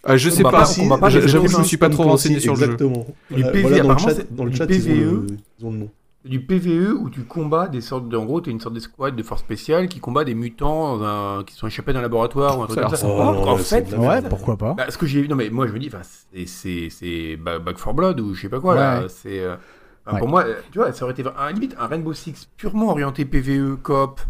Ah, 0.06 0.16
je 0.18 0.28
On 0.28 0.32
sais 0.32 0.42
pas. 0.42 0.50
pas- 0.52 0.98
pas 0.98 1.08
Je- 1.08 1.18
les 1.20 1.28
J'avoue 1.28 1.44
que 1.44 1.50
je 1.50 1.54
me 1.54 1.58
éléments 1.58 1.64
suis 1.64 1.76
pas 1.78 1.88
trop 1.88 2.02
renseigné 2.04 2.38
sur 2.38 2.52
le 2.54 2.58
jeu. 2.58 2.64
Exactement. 2.64 3.06
Du 3.30 3.40
Voilà, 3.42 3.48
PV, 3.52 3.62
voilà, 3.62 3.76
dans 3.78 3.82
le 3.88 3.90
apparemment, 3.92 4.08
chat, 4.08 4.14
c'est 4.16 4.34
dans 4.36 4.44
le 4.44 4.50
du 4.50 4.56
chat 4.56 4.66
ils, 4.68 4.82
ont 4.82 4.84
PVE. 4.94 5.10
le, 5.12 5.26
ils 5.58 5.64
ont 5.66 5.70
le 5.72 5.78
nom. 5.78 5.90
Du 6.24 6.40
PVE 6.40 6.92
où 6.98 7.10
tu 7.10 7.22
combats 7.24 7.68
des 7.68 7.80
sortes 7.82 8.08
de, 8.08 8.16
en 8.16 8.24
gros, 8.24 8.40
tu 8.40 8.50
une 8.50 8.60
sorte 8.60 8.74
de 8.74 8.80
squad 8.80 9.14
de 9.14 9.22
force 9.22 9.40
spéciale 9.42 9.88
qui 9.88 10.00
combat 10.00 10.24
des 10.24 10.34
mutants 10.34 10.96
dans 10.96 11.04
un- 11.04 11.44
qui 11.44 11.54
sont 11.54 11.66
échappés 11.66 11.92
d'un 11.92 12.00
laboratoire 12.00 12.58
ou 12.58 12.62
un 12.62 12.66
truc 12.66 12.80
comme 12.80 12.96
ça. 12.96 13.06
Oh, 13.06 13.20
en 13.46 13.56
fait, 13.58 13.94
Ouais, 13.96 14.22
pourquoi 14.22 14.56
pas. 14.56 14.72
bah, 14.74 14.86
ce 14.88 14.96
que 14.96 15.04
j'ai 15.06 15.20
vu, 15.22 15.28
non 15.28 15.36
mais 15.36 15.50
moi 15.50 15.66
je 15.66 15.72
me 15.72 15.78
dis, 15.78 15.90
c'est- 16.32 16.46
c'est 16.46 16.88
c'est 16.90 17.36
Ba- 17.36 17.58
Back 17.58 17.76
4 17.76 17.92
Blood 17.92 18.20
ou 18.20 18.34
je 18.34 18.40
sais 18.42 18.48
pas 18.48 18.60
quoi 18.60 18.74
là. 18.74 19.04
C'est 19.08 19.40
euh, 19.40 19.56
Ouais. 20.10 20.18
pour 20.18 20.28
moi, 20.28 20.44
euh, 20.44 20.54
tu 20.72 20.78
vois, 20.78 20.92
ça 20.92 21.04
aurait 21.04 21.12
été 21.12 21.24
un 21.38 21.52
limite 21.52 21.74
un 21.78 21.86
Rainbow 21.86 22.12
Six 22.14 22.48
purement 22.56 22.90
orienté 22.90 23.24
PVE, 23.24 23.76
coop, 23.82 24.20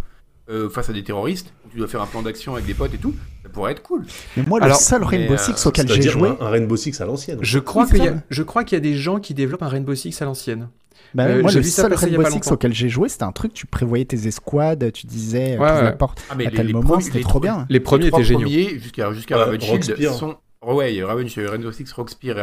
euh, 0.50 0.68
face 0.68 0.90
à 0.90 0.92
des 0.92 1.02
terroristes. 1.04 1.52
Où 1.66 1.68
tu 1.70 1.78
dois 1.78 1.86
faire 1.88 2.02
un 2.02 2.06
plan 2.06 2.22
d'action 2.22 2.54
avec 2.54 2.66
des 2.66 2.74
potes 2.74 2.94
et 2.94 2.98
tout. 2.98 3.14
Ça 3.42 3.48
pourrait 3.48 3.72
être 3.72 3.82
cool. 3.82 4.04
Mais 4.36 4.44
moi, 4.46 4.60
Alors, 4.62 4.76
le 4.78 4.82
seul 4.82 5.02
Rainbow 5.02 5.34
euh, 5.34 5.36
Six 5.36 5.66
auquel 5.66 5.88
j'ai 5.90 6.02
joué, 6.02 6.28
un, 6.40 6.44
un 6.46 6.48
Rainbow 6.50 6.76
Six 6.76 7.00
à 7.00 7.06
l'ancienne. 7.06 7.38
Je 7.40 7.58
crois 7.58 7.86
qu'il 7.86 7.98
y, 8.04 8.08
a- 8.08 8.14
ça. 8.14 8.22
je 8.30 8.42
crois 8.42 8.62
qu'il 8.64 8.76
y 8.76 8.78
a 8.78 8.80
des 8.80 8.94
gens 8.94 9.18
qui 9.20 9.32
développent 9.34 9.62
un 9.62 9.68
Rainbow 9.68 9.94
Six 9.94 10.20
à 10.22 10.24
l'ancienne. 10.26 10.68
Bah, 11.14 11.24
Euh, 11.26 11.42
moi, 11.42 11.50
j'ai 11.50 11.58
le 11.60 11.64
vu 11.64 11.70
ça 11.70 11.82
seul 11.82 11.94
Rainbow 11.94 12.24
Six 12.28 12.50
auquel 12.50 12.72
j'ai 12.74 12.88
joué, 12.88 13.08
c'était 13.08 13.22
un 13.24 13.32
truc, 13.32 13.52
tu 13.54 13.66
prévoyais 13.66 14.04
tes 14.04 14.26
escouades, 14.26 14.90
tu 14.92 15.06
disais, 15.06 15.56
euh, 15.56 15.58
Ouais, 15.60 15.68
t'ouvres 15.68 15.82
la 15.82 15.90
ouais. 15.90 15.96
porte 15.96 16.22
Ah, 16.28 16.34
mais 16.36 16.46
à 16.46 16.50
les- 16.50 16.56
tel 16.56 16.66
les 16.66 16.72
moment, 16.72 16.98
c'était 17.00 17.20
trop 17.20 17.40
bien. 17.40 17.66
Les 17.68 17.80
premiers 17.80 18.06
étaient 18.08 18.24
géniaux. 18.24 18.48
jusqu'à 18.48 19.12
jusqu'à 19.12 19.36
Rockspire. 19.44 20.12
sont. 20.14 20.36
Ouais, 20.72 20.94
il 20.94 20.98
y 20.98 21.02
a 21.02 21.06
Raven, 21.06 21.26
Rainbow 21.36 21.72
Six, 21.72 21.92
Rockspire 21.92 22.38
et 22.38 22.42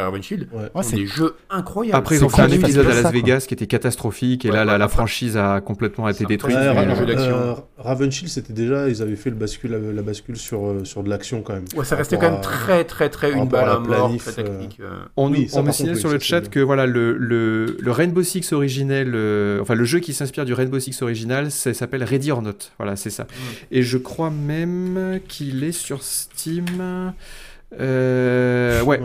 Ouais. 0.52 0.70
Ouais, 0.74 0.82
sont 0.82 0.82
c'est 0.82 0.96
des 0.96 1.06
jeux 1.06 1.34
incroyables. 1.50 1.96
Après, 1.98 2.16
ils 2.16 2.24
ont 2.24 2.28
fait 2.28 2.42
un 2.42 2.48
épisode 2.48 2.86
à 2.86 2.90
Las 2.90 3.02
ça. 3.02 3.10
Vegas 3.10 3.44
qui 3.48 3.54
était 3.54 3.66
catastrophique, 3.66 4.44
et 4.44 4.50
Ouais, 4.50 4.56
là, 4.56 4.64
la, 4.64 4.72
ouais, 4.74 4.78
la 4.78 4.84
enfin, 4.86 4.94
franchise 4.98 5.36
a 5.36 5.60
complètement 5.60 6.08
été 6.08 6.24
détruite. 6.24 6.56
euh, 6.56 7.04
d'action. 7.06 7.34
euh, 7.36 7.54
Ravenshield, 7.78 8.28
c'était 8.28 8.52
déjà, 8.52 8.88
ils 8.88 9.02
avaient 9.02 9.16
fait 9.16 9.30
le 9.30 9.36
bascule, 9.36 9.72
la 9.72 10.02
bascule 10.02 10.36
sur, 10.36 10.66
euh, 10.66 10.84
sur 10.84 11.02
de 11.02 11.10
l'action 11.10 11.42
quand 11.42 11.54
même. 11.54 11.64
Ouais, 11.74 11.84
ça 11.84 11.96
restait 11.96 12.16
quand 12.16 12.30
même 12.30 12.34
à- 12.34 12.38
très 12.38 12.84
très 12.84 13.08
très 13.08 13.32
une 13.32 13.40
à 13.40 13.44
balle 13.44 13.68
à 13.68 13.72
la 13.74 13.78
mort, 13.80 14.16
très 14.18 14.32
tactique. 14.44 14.78
euh. 14.80 15.00
On, 15.16 15.30
Oui, 15.30 15.48
on 15.54 15.62
me 15.62 15.72
signale 15.72 15.96
sur 15.96 16.10
le 16.10 16.18
chat 16.18 16.48
que 16.48 16.60
voilà 16.60 16.86
le, 16.86 17.16
le, 17.16 17.76
le 17.80 17.90
Rainbow 17.90 18.22
Six 18.22 18.52
originel, 18.52 19.12
euh, 19.14 19.60
enfin 19.60 19.74
le 19.74 19.84
jeu 19.84 19.98
qui 20.00 20.12
s'inspire 20.12 20.44
du 20.44 20.52
Rainbow 20.54 20.78
Six 20.78 21.00
original, 21.02 21.50
ça 21.50 21.72
s'appelle 21.74 22.04
Ready 22.04 22.30
or 22.30 22.42
Not. 22.42 22.52
Voilà, 22.78 22.96
c'est 22.96 23.10
ça. 23.10 23.26
Et 23.70 23.82
je 23.82 23.98
crois 23.98 24.30
même 24.30 25.20
qu'il 25.28 25.64
est 25.64 25.72
sur 25.72 26.02
Steam. 26.02 27.12
Euh, 27.80 28.82
ouais. 28.82 29.00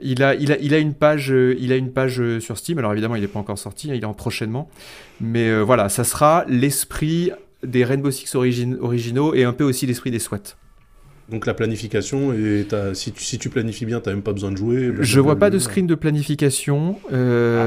Il 0.00 0.22
a, 0.22 0.34
il, 0.34 0.52
a, 0.52 0.58
il 0.58 0.74
a 0.74 0.78
une 0.78 0.94
page, 0.94 1.32
euh, 1.32 1.56
il 1.58 1.72
a 1.72 1.76
une 1.76 1.90
page 1.90 2.20
euh, 2.20 2.40
sur 2.40 2.56
Steam. 2.58 2.78
Alors 2.78 2.92
évidemment, 2.92 3.16
il 3.16 3.22
n'est 3.22 3.28
pas 3.28 3.40
encore 3.40 3.58
sorti, 3.58 3.90
hein, 3.90 3.94
il 3.94 4.02
est 4.02 4.06
en 4.06 4.14
prochainement. 4.14 4.68
Mais 5.20 5.48
euh, 5.48 5.60
voilà, 5.60 5.88
ça 5.88 6.04
sera 6.04 6.44
l'esprit 6.48 7.30
des 7.62 7.84
Rainbow 7.84 8.10
Six 8.10 8.34
origin- 8.34 8.78
originaux 8.80 9.34
et 9.34 9.44
un 9.44 9.52
peu 9.52 9.64
aussi 9.64 9.86
l'esprit 9.86 10.10
des 10.10 10.18
SWAT. 10.18 10.56
Donc 11.28 11.46
la 11.46 11.54
planification, 11.54 12.34
et 12.34 12.66
si, 12.94 13.12
tu, 13.12 13.22
si 13.22 13.38
tu 13.38 13.48
planifies 13.48 13.86
bien, 13.86 14.00
t'as 14.00 14.10
même 14.10 14.22
pas 14.22 14.32
besoin 14.32 14.50
de 14.50 14.56
jouer. 14.56 14.92
Je 15.00 15.20
vois 15.20 15.36
pas 15.36 15.50
de 15.50 15.58
screen 15.58 15.86
de 15.86 15.94
planification, 15.94 16.98
euh, 17.12 17.62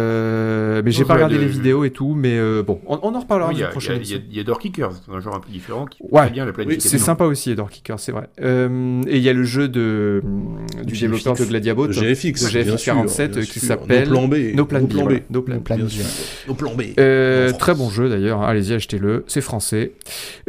mais 0.85 0.91
j'ai 0.91 1.03
pas 1.05 1.15
regardé 1.15 1.35
de- 1.35 1.41
les 1.41 1.47
vidéos 1.47 1.83
et 1.83 1.89
tout. 1.91 2.13
Mais 2.15 2.37
euh, 2.37 2.63
bon, 2.63 2.79
on, 2.87 2.99
on 3.01 3.13
en 3.15 3.19
reparlera 3.19 3.49
Oui, 3.49 3.55
Il 3.55 3.57
y, 3.57 3.61
dans 3.61 3.65
a- 3.65 3.69
une 3.69 3.71
prochaine 3.71 3.99
il 4.01 4.09
y 4.11 4.13
a- 4.15 4.19
il 4.31 4.37
y 4.37 4.39
a- 4.39 4.43
Door 4.43 4.59
Kickers, 4.59 4.91
c'est 5.05 5.11
un 5.13 5.19
genre 5.19 5.35
un 5.35 5.39
peu 5.39 5.49
différent 5.51 5.85
qui 5.85 6.01
Ouais. 6.09 6.25
fait 6.25 6.29
bien 6.31 6.45
la 6.45 6.51
Oui, 6.51 6.55
planification. 6.55 6.89
c'est 6.89 7.03
sympa 7.03 7.25
aussi, 7.25 7.51
Edor 7.51 7.69
Kicker, 7.69 7.99
c'est 7.99 8.11
vrai. 8.11 8.29
Euh, 8.41 9.01
et 9.07 9.17
il 9.17 9.23
y 9.23 9.29
a 9.29 9.33
le 9.33 9.43
jeu 9.43 9.67
de, 9.67 10.21
du 10.83 10.93
GFX. 10.93 11.01
développeur 11.01 11.35
de 11.35 11.45
Gladiabot, 11.45 11.87
De 11.87 11.91
GFX, 11.93 12.43
de 12.43 12.49
GFX 12.49 12.77
sûr, 12.77 12.93
47 12.93 13.31
bien 13.31 13.41
qui 13.43 13.59
s'appelle 13.59 14.07
Nos 14.09 14.13
plans 14.15 14.27
B. 14.27 14.35
No 14.55 14.65
Plan 14.65 14.81
B. 14.81 14.93
No 15.29 15.41
Plan 15.41 15.55
No 15.55 15.85
B. 15.85 16.55
Plan. 16.55 16.71
Euh, 16.99 17.51
très 17.53 17.73
bon 17.73 17.89
jeu 17.89 18.09
d'ailleurs, 18.09 18.41
allez-y 18.43 18.73
achetez-le, 18.73 19.23
c'est 19.27 19.41
français. 19.41 19.93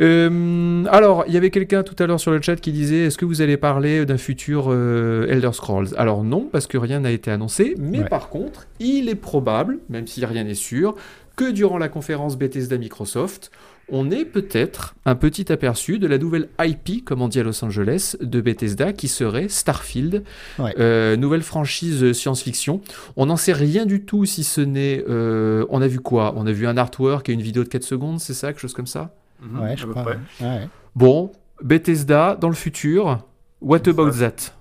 Euh, 0.00 0.84
alors, 0.90 1.24
il 1.26 1.34
y 1.34 1.36
avait 1.36 1.50
quelqu'un 1.50 1.82
tout 1.82 2.00
à 2.02 2.06
l'heure 2.06 2.20
sur 2.20 2.30
le 2.32 2.40
chat 2.42 2.56
qui 2.56 2.72
disait 2.72 3.06
est-ce 3.06 3.18
que 3.18 3.24
vous 3.24 3.42
allez 3.42 3.56
parler 3.56 4.04
d'un 4.06 4.16
futur 4.18 4.66
euh, 4.68 5.26
Elder 5.28 5.50
Scrolls? 5.52 5.88
Alors 5.96 6.22
non, 6.24 6.48
parce 6.50 6.66
que 6.66 6.78
rien 6.78 7.00
n'a 7.00 7.10
été 7.10 7.30
annoncé, 7.30 7.74
mais 7.78 8.00
Ouais. 8.00 8.08
par 8.08 8.28
contre, 8.28 8.66
il 8.78 9.08
est 9.08 9.14
probable, 9.14 9.78
même 9.88 10.06
si 10.06 10.20
rien 10.27 10.44
n'est 10.44 10.55
sûr, 10.55 10.94
que 11.36 11.51
durant 11.51 11.78
la 11.78 11.89
conférence 11.89 12.36
Bethesda 12.39 12.78
Microsoft, 12.78 13.51
on 13.89 14.11
ait 14.11 14.24
peut-être 14.24 14.97
un 15.05 15.15
petit 15.15 15.53
aperçu 15.53 15.98
de 16.01 16.07
la 16.09 16.19
nouvelle 16.19 16.48
IP, 16.61 17.05
comme 17.05 17.23
on 17.23 17.28
dit 17.28 17.39
à 17.39 17.44
Los 17.44 17.65
Angeles, 17.65 18.16
de 18.20 18.40
Bethesda, 18.40 18.93
qui 18.93 19.07
serait 19.07 19.48
Starfield, 19.48 20.24
Ouais. 20.59 20.74
euh, 20.81 21.15
nouvelle 21.16 21.43
franchise 21.43 22.03
euh, 22.03 22.12
science-fiction. 22.12 22.81
On 23.16 23.27
n'en 23.27 23.36
sait 23.36 23.53
rien 23.53 23.86
du 23.86 24.03
tout 24.05 24.24
si 24.24 24.43
ce 24.43 24.61
n'est... 24.61 25.05
euh, 25.09 25.65
on 25.69 25.82
a 25.82 25.86
vu 25.86 26.01
quoi? 26.01 26.32
On 26.36 26.47
a 26.48 26.53
vu 26.53 26.66
un 26.66 26.77
artwork 26.77 27.28
et 27.28 27.32
une 27.32 27.43
vidéo 27.43 27.62
de 27.62 27.69
4 27.69 27.85
secondes, 27.85 28.19
c'est 28.19 28.35
ça 28.35 28.48
Quelque 28.48 28.61
chose 28.62 28.74
comme 28.74 28.89
ça? 28.89 29.15
Mhm, 29.40 29.61
Ouais, 29.61 29.70
à 29.73 29.77
je 29.77 29.85
peu 29.85 29.90
crois. 29.93 30.03
près. 30.03 30.19
ouais. 30.40 30.47
Ouais. 30.47 30.69
Bon, 30.97 31.31
Bethesda, 31.62 32.36
dans 32.40 32.48
le 32.48 32.55
futur, 32.55 33.20
what 33.61 33.89
about 33.89 34.11
that? 34.12 34.53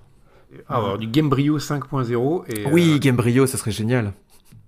Ah, 0.68 0.76
alors, 0.76 0.98
du 0.98 1.06
Gamebryo 1.08 1.58
5.0 1.58 2.44
et 2.48 2.66
Oui, 2.70 2.92
euh, 2.94 2.98
Gamebryo, 2.98 3.46
ça 3.46 3.58
serait 3.58 3.72
génial. 3.72 4.12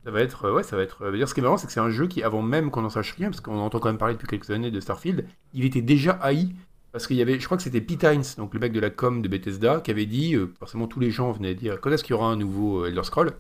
Ça 0.04 0.10
va 0.10 0.20
être 0.20 0.44
euh, 0.46 0.54
ouais, 0.54 0.62
ça 0.62 0.76
va 0.76 0.82
être. 0.82 1.02
euh, 1.04 1.16
dire, 1.16 1.28
ce 1.28 1.34
qui 1.34 1.40
est 1.40 1.42
marrant, 1.42 1.56
c'est 1.58 1.66
que 1.66 1.72
c'est 1.72 1.80
un 1.80 1.90
jeu 1.90 2.06
qui, 2.06 2.22
avant 2.22 2.42
même 2.42 2.70
qu'on 2.70 2.84
en 2.84 2.90
sache 2.90 3.12
rien, 3.12 3.30
parce 3.30 3.40
qu'on 3.40 3.58
entend 3.58 3.78
quand 3.80 3.88
même 3.88 3.98
parler 3.98 4.14
depuis 4.14 4.26
quelques 4.28 4.50
années 4.50 4.70
de 4.70 4.80
Starfield, 4.80 5.26
il 5.54 5.64
était 5.64 5.82
déjà 5.82 6.12
haï 6.22 6.54
parce 6.90 7.06
qu'il 7.06 7.16
y 7.16 7.22
avait, 7.22 7.38
je 7.38 7.44
crois 7.44 7.56
que 7.58 7.62
c'était 7.62 7.82
Pete 7.82 8.02
Hines, 8.04 8.22
donc 8.38 8.54
le 8.54 8.60
mec 8.60 8.72
de 8.72 8.80
la 8.80 8.88
com 8.90 9.20
de 9.20 9.28
Bethesda, 9.28 9.80
qui 9.80 9.90
avait 9.90 10.06
dit, 10.06 10.34
euh, 10.34 10.52
forcément 10.58 10.86
tous 10.86 11.00
les 11.00 11.10
gens 11.10 11.30
venaient 11.32 11.54
dire, 11.54 11.80
quand 11.82 11.90
est-ce 11.90 12.02
qu'il 12.02 12.12
y 12.14 12.18
aura 12.18 12.28
un 12.30 12.36
nouveau 12.36 12.86
Elder 12.86 13.02
Scroll 13.04 13.32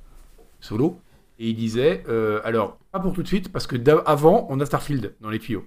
solo? 0.60 1.00
Et 1.38 1.48
il 1.50 1.54
disait, 1.56 2.02
euh, 2.08 2.40
alors 2.44 2.78
pas 2.92 2.98
pour 3.00 3.12
tout 3.14 3.22
de 3.22 3.28
suite, 3.28 3.50
parce 3.52 3.66
que 3.66 3.76
avant 4.06 4.46
on 4.50 4.60
a 4.60 4.66
Starfield 4.66 5.14
dans 5.20 5.30
les 5.30 5.38
tuyaux. 5.38 5.64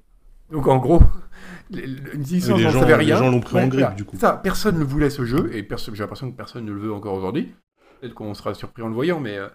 Donc 0.52 0.68
en 0.68 0.78
gros, 0.78 1.02
les, 1.72 1.88
les- 1.88 1.96
les 2.18 2.40
gens- 2.40 2.58
savait 2.82 2.86
les 2.98 3.06
rien. 3.06 3.16
gens 3.18 3.32
l'ont 3.32 3.40
pris 3.40 3.58
en 3.58 3.68
grippe, 3.68 3.96
du 3.96 4.04
coup. 4.06 4.18
Ça, 4.20 4.34
personne 4.44 4.78
ne 4.78 4.84
voulait 4.84 5.10
ce 5.10 5.24
jeu, 5.26 5.50
et 5.56 5.68
j'ai 5.94 6.02
l'impression 6.04 6.30
que 6.30 6.36
personne 6.36 6.66
ne 6.66 6.72
le 6.74 6.80
veut 6.82 6.94
encore 6.94 7.14
aujourd'hui. 7.14 7.54
Peut-être 8.02 8.16
qu'on 8.16 8.34
sera 8.34 8.56
surpris 8.56 8.82
en 8.82 8.88
le 8.88 8.96
voyant, 8.96 9.20
mais. 9.20 9.38
euh, 9.38 9.48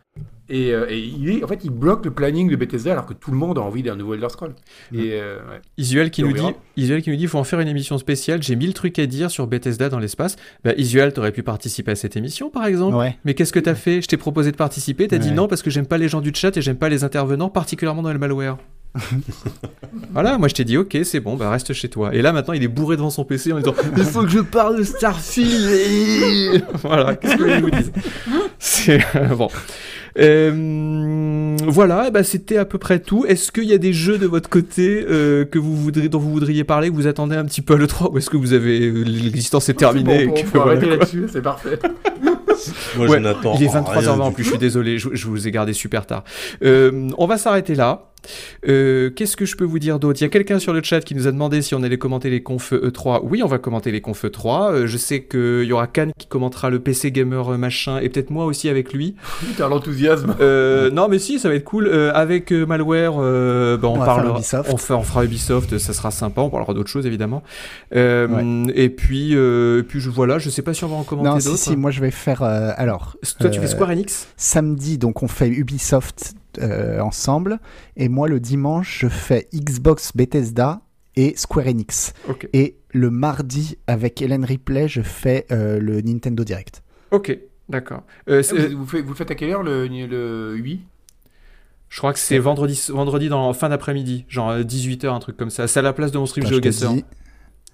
et, 0.48 0.73
euh, 0.73 0.86
et 0.89 1.01
il 1.01 1.28
est, 1.31 1.43
en 1.43 1.48
fait, 1.48 1.64
il 1.64 1.70
bloque 1.70 2.05
le 2.05 2.12
planning 2.12 2.48
de 2.48 2.55
Bethesda 2.55 2.93
alors 2.93 3.05
que 3.05 3.12
tout 3.12 3.32
le 3.32 3.36
monde 3.36 3.59
a 3.59 3.60
envie 3.60 3.82
d'un 3.82 3.97
nouveau 3.97 4.14
Elder 4.14 4.28
Scroll. 4.28 4.55
Et 4.94 5.14
euh, 5.14 5.39
ouais. 5.39 5.60
Isuel 5.77 6.12
qui, 6.12 6.20
Et 6.20 6.24
nous 6.24 6.32
dit, 6.32 6.39
verra. 6.39 6.52
Isuel 6.77 7.02
qui 7.02 7.10
nous 7.10 7.16
dit 7.16 7.23
il 7.24 7.28
faut 7.28 7.39
en 7.39 7.44
faire 7.44 7.59
une 7.59 7.66
émission 7.66 7.98
spéciale, 7.98 8.44
j'ai 8.44 8.55
mille 8.55 8.73
trucs 8.73 9.01
à 9.01 9.06
dire 9.06 9.32
sur 9.32 9.48
Bethesda 9.48 9.89
dans 9.89 9.98
l'espace. 9.98 10.36
Bah, 10.62 10.74
Isuel, 10.77 11.12
t'aurais 11.12 11.32
pu 11.32 11.43
participer 11.43 11.90
à 11.90 11.97
cette 11.97 12.16
émission 12.16 12.48
par 12.48 12.66
exemple. 12.66 12.94
Ouais. 12.97 13.18
Mais 13.24 13.35
qu'est-ce 13.35 13.52
que 13.52 13.59
t'as 13.59 13.74
fait? 13.74 14.01
Je 14.01 14.06
t'ai 14.06 14.16
proposé 14.16 14.52
de 14.52 14.56
participer, 14.56 15.09
t'as 15.09 15.18
dit 15.18 15.32
non 15.32 15.48
parce 15.48 15.62
que 15.62 15.70
j'aime 15.70 15.86
pas 15.89 15.98
les 15.98 16.09
gens 16.09 16.20
du 16.20 16.31
chat 16.32 16.56
et 16.56 16.62
j'aime 16.62 16.78
pas 16.78 16.89
les 16.89 17.02
intervenants, 17.02 17.51
particulièrement 17.51 18.02
dans 18.02 18.12
le 18.12 18.18
malware. 18.20 18.59
voilà, 20.12 20.39
moi 20.39 20.48
je 20.48 20.55
t'ai 20.55 20.64
dit 20.64 20.77
ok, 20.77 20.98
c'est 21.05 21.20
bon, 21.20 21.36
bah 21.36 21.51
reste 21.51 21.73
chez 21.73 21.89
toi. 21.89 22.14
Et 22.14 22.23
là 22.23 22.32
maintenant 22.32 22.55
il 22.55 22.62
est 22.62 22.68
bourré 22.68 22.97
devant 22.97 23.10
son 23.10 23.24
PC 23.24 23.52
en 23.52 23.59
disant 23.59 23.74
il 23.97 24.05
faut 24.05 24.23
que 24.23 24.31
je 24.31 24.40
parle 24.40 24.78
de 24.78 24.82
Starfield. 24.82 26.64
voilà, 26.82 27.16
qu'est-ce 27.16 27.36
que 27.36 27.48
je 27.48 27.60
vous 27.60 27.70
dise 27.70 27.93
C'est 28.59 29.01
euh, 29.14 29.35
bon. 29.35 29.48
Euh, 30.18 31.56
voilà, 31.66 32.10
bah, 32.10 32.23
c'était 32.23 32.56
à 32.56 32.64
peu 32.64 32.78
près 32.78 33.01
tout. 33.01 33.27
Est-ce 33.27 33.52
qu'il 33.52 33.64
y 33.64 33.74
a 33.74 33.78
des 33.78 33.93
jeux 33.93 34.16
de 34.16 34.27
votre 34.27 34.48
côté 34.48 35.05
euh, 35.09 35.44
que 35.44 35.59
vous 35.59 35.77
voudriez, 35.77 36.09
dont 36.09 36.18
vous 36.18 36.31
voudriez 36.31 36.64
parler, 36.64 36.89
que 36.89 36.94
vous 36.94 37.06
attendez 37.06 37.36
un 37.36 37.44
petit 37.44 37.60
peu 37.60 37.74
à 37.74 37.77
l'E3 37.77 38.12
ou 38.12 38.18
est-ce 38.18 38.31
que 38.31 38.36
vous 38.39 38.55
avez 38.55 38.90
l'existence 38.90 39.68
est 39.68 39.74
terminée 39.74 40.27
Bon, 40.27 40.35
et 40.36 40.40
on 40.40 40.44
que 40.44 40.51
peut 40.51 40.59
voilà, 40.59 40.73
arrêter 40.73 40.86
quoi. 40.86 40.97
là-dessus, 40.97 41.27
c'est 41.31 41.43
parfait. 41.43 41.78
Moi, 42.97 43.06
Ouais, 43.06 43.18
je 43.18 43.23
n'attends 43.23 43.55
Il 43.56 43.64
est 43.64 43.68
rien 43.68 43.82
23h20 43.82 44.20
en 44.20 44.32
plus, 44.32 44.44
je 44.44 44.51
suis 44.51 44.59
désolé, 44.59 44.98
je, 44.98 45.10
je 45.12 45.27
vous 45.27 45.47
ai 45.47 45.51
gardé 45.51 45.73
super 45.73 46.06
tard. 46.06 46.24
Euh, 46.64 47.09
on 47.18 47.27
va 47.27 47.36
s'arrêter 47.36 47.74
là. 47.74 48.10
Euh, 48.69 49.11
Qu'est-ce 49.11 49.37
que 49.37 49.45
je 49.45 49.57
peux 49.57 49.65
vous 49.65 49.79
dire 49.79 49.99
d'autre? 49.99 50.21
Il 50.21 50.25
y 50.25 50.27
a 50.27 50.31
quelqu'un 50.31 50.59
sur 50.59 50.73
le 50.73 50.83
chat 50.83 51.01
qui 51.01 51.15
nous 51.15 51.27
a 51.27 51.33
demandé 51.33 51.63
si 51.63 51.75
on 51.75 51.83
allait 51.83 51.99
commenter 51.99 52.31
les 52.31 52.43
confs 52.43 52.73
E3. 52.73 53.21
Oui, 53.23 53.43
on 53.43 53.47
va 53.47 53.59
commenter 53.59 53.93
les 53.93 54.01
confs 54.01 54.25
E3. 54.25 54.73
Euh, 54.73 54.87
je 54.87 54.97
sais 54.97 55.23
qu'il 55.23 55.63
y 55.65 55.73
aura 55.73 55.87
Khan 55.87 56.11
qui 56.19 56.27
commentera 56.27 56.71
le 56.71 56.81
PC 56.81 57.13
Gamer 57.13 57.53
euh, 57.53 57.57
machin 57.57 57.99
et 57.99 58.09
peut-être 58.09 58.31
moi 58.31 58.45
aussi 58.47 58.69
avec 58.69 58.93
lui. 58.93 59.15
Putain, 59.47 59.69
l'enthousiasme. 59.69 60.35
Euh, 60.41 60.91
non, 60.91 61.09
mais 61.09 61.19
si, 61.19 61.39
ça 61.39 61.49
va 61.49 61.55
être 61.55 61.65
cool. 61.65 61.87
Euh, 61.87 62.13
avec 62.15 62.53
euh, 62.53 62.67
Malware, 62.67 63.15
euh, 63.19 63.77
bah, 63.77 63.89
on, 63.89 63.95
On 64.01 64.05
parlera. 64.05 64.39
On, 64.69 64.77
fait- 64.77 64.93
on 64.95 65.03
fera 65.03 65.25
Ubisoft, 65.25 65.79
ça 65.79 65.93
sera 65.93 66.11
sympa. 66.11 66.41
On 66.41 66.51
parlera 66.51 66.75
d'autres 66.75 66.91
choses 66.91 67.07
évidemment. 67.07 67.43
Euh, 67.95 68.65
Et 68.75 68.91
puis, 68.91 69.31
euh, 69.35 69.81
et 69.81 69.83
puis 69.83 70.01
je, 70.01 70.11
voilà, 70.11 70.39
je 70.39 70.51
sais 70.51 70.63
pas 70.63 70.75
si 70.75 70.85
on 70.85 70.89
va 70.89 70.97
en 70.97 71.05
commenter 71.05 71.29
Non, 71.29 71.41
si, 71.41 71.47
d'autres. 71.47 71.59
si, 71.59 71.77
moi 71.77 71.91
je 71.91 72.01
vais 72.01 72.11
faire. 72.11 72.43
euh, 72.43 72.71
alors, 72.77 73.17
Toi, 73.39 73.51
tu 73.51 73.61
fais 73.61 73.67
Square 73.67 73.91
Enix? 73.91 74.29
samedi, 74.37 74.99
donc 74.99 75.23
on 75.23 75.29
fait 75.29 75.49
Ubisoft 75.49 76.35
euh, 76.59 77.01
ensemble, 77.01 77.59
et 77.97 78.09
moi 78.09 78.28
le 78.28 78.41
dimanche, 78.41 78.99
je 79.01 79.09
fais 79.09 79.49
Xbox 79.55 80.12
Bethesda 80.16 80.81
et 81.16 81.35
Square 81.37 81.66
Enix. 81.69 82.12
Et 82.53 82.77
le 82.93 83.11
mardi, 83.11 83.78
avec 83.87 84.20
Hélène 84.23 84.45
Ripley, 84.45 84.89
je 84.89 85.03
fais 85.03 85.47
euh, 85.51 85.78
le 85.81 86.01
Nintendo 86.03 86.45
Direct. 86.45 86.83
Ok, 87.11 87.39
d'accord. 87.69 88.03
Euh, 88.28 88.43
c'est- 88.43 88.57
Ah, 88.59 88.69
Vous, 88.69 88.78
vous, 88.78 88.87
faites, 88.87 89.05
vous 89.05 89.11
le 89.12 89.16
faites 89.16 89.31
à 89.31 89.35
quelle 89.35 89.51
heure 89.51 89.62
le, 89.62 89.87
le 89.87 90.55
8 90.57 90.81
Je 91.89 91.99
crois 91.99 92.12
que 92.12 92.19
c'est 92.19 92.39
vendredi, 92.39 92.81
vendredi 92.91 93.28
dans 93.28 93.53
fin 93.53 93.69
d'après-midi, 93.69 94.24
genre 94.28 94.57
18h, 94.59 95.09
un 95.15 95.19
truc 95.20 95.37
comme 95.37 95.51
ça. 95.51 95.66
C'est 95.69 95.78
à 95.78 95.83
la 95.83 95.93
place 95.93 96.11
de 96.12 96.19
mon 96.19 96.27
stream 96.27 96.45
GeoGuessr. 96.47 96.91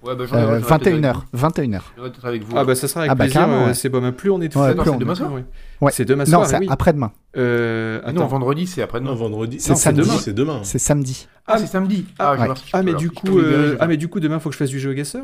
Ouais, 0.05 0.17
bah, 0.17 0.25
euh, 0.25 0.27
j'en 0.27 0.37
ai 0.57 0.61
peut-être 0.61 0.73
avec 0.73 1.01
21h. 1.01 1.15
vous. 1.33 1.39
21h. 1.39 1.81
J'en 1.97 2.05
ai 2.07 2.11
peut-être 2.11 2.25
avec 2.27 2.43
vous. 2.45 2.57
Ah 2.57 2.65
bah 2.65 2.75
ça 2.75 2.89
sera 2.89 3.01
avec 3.01 3.13
Ah 3.13 3.15
bah, 3.15 3.25
plaisir, 3.25 3.49
euh, 3.49 3.67
ouais. 3.67 3.75
c'est 3.75 3.89
bon, 3.89 4.01
même 4.01 4.13
plus 4.15 4.31
on 4.31 4.41
est 4.41 4.49
tout 4.49 4.59
Ouais, 4.59 4.75
c'est 4.85 4.99
demain 4.99 5.15
soir 5.15 5.33
Oui. 5.33 5.43
Ouais. 5.81 5.93
C'est 5.93 6.05
demain 6.05 6.25
Non, 6.25 6.31
soir, 6.31 6.47
c'est 6.47 6.59
oui. 6.59 6.67
après-demain. 6.69 7.13
Euh, 7.37 8.01
Ah 8.05 8.13
non, 8.13 8.21
attends. 8.23 8.29
vendredi, 8.31 8.67
c'est 8.67 8.83
après-demain. 8.83 9.11
Non, 9.11 9.17
vendredi. 9.17 9.59
C'est 9.61 9.71
Non, 9.71 9.77
samedi. 9.77 10.01
demain, 10.03 10.19
C'est 10.19 10.33
demain. 10.33 10.61
C'est 10.65 10.79
samedi. 10.79 11.29
Ah, 11.47 11.59
c'est 11.59 11.67
samedi. 11.67 12.07
Ah, 12.19 12.37
Ah 12.73 12.83
mais 12.83 12.95
du 12.95 13.11
coup, 13.11 13.39
euh, 13.39 13.77
ah 13.81 13.87
mais 13.87 13.97
du 13.97 14.09
coup 14.09 14.19
demain 14.21 14.39
faut 14.41 14.49
que 14.49 14.55
je 14.55 14.59
fasse 14.59 14.71
du 14.71 14.79
GeoGuessr 14.81 15.19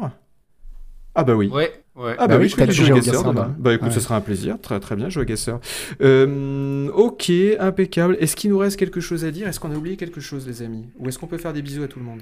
Ah 1.15 1.25
bah 1.25 1.35
oui. 1.35 1.49
Ouais, 1.49 1.73
ouais. 1.97 2.15
Ah 2.19 2.27
bah, 2.27 2.35
Bah 2.35 2.35
oui, 2.37 2.43
oui, 2.45 2.49
je 2.49 2.55
fais 2.57 2.67
du 2.67 2.73
GeoGuessr, 2.73 3.23
demain. 3.23 3.33
demain. 3.33 3.55
Bah 3.59 3.75
écoute, 3.75 3.89
Ouais. 3.89 3.95
ce 3.95 4.01
sera 4.01 4.15
un 4.17 4.21
plaisir, 4.21 4.57
très 4.61 4.79
très 4.81 4.95
bien, 4.97 5.09
GeoGuessr. 5.09 5.59
Euh, 6.03 6.89
ok, 6.93 7.33
impeccable. 7.59 8.17
Est-ce 8.21 8.37
qu'il 8.37 8.51
nous 8.51 8.59
reste 8.59 8.77
quelque 8.77 9.01
chose 9.01 9.25
à 9.25 9.31
dire? 9.33 9.49
Est-ce 9.49 9.59
qu'on 9.61 9.73
a 9.73 9.77
oublié 9.77 9.97
quelque 9.97 10.21
chose, 10.21 10.47
les 10.47 10.63
amis? 10.63 10.89
Ou 10.99 11.09
est-ce 11.09 11.19
qu'on 11.19 11.27
peut 11.27 11.39
faire 11.39 11.53
des 11.53 11.63
bisous 11.63 11.83
à 11.83 11.89
tout 11.89 11.99
le 11.99 12.05
monde? 12.05 12.21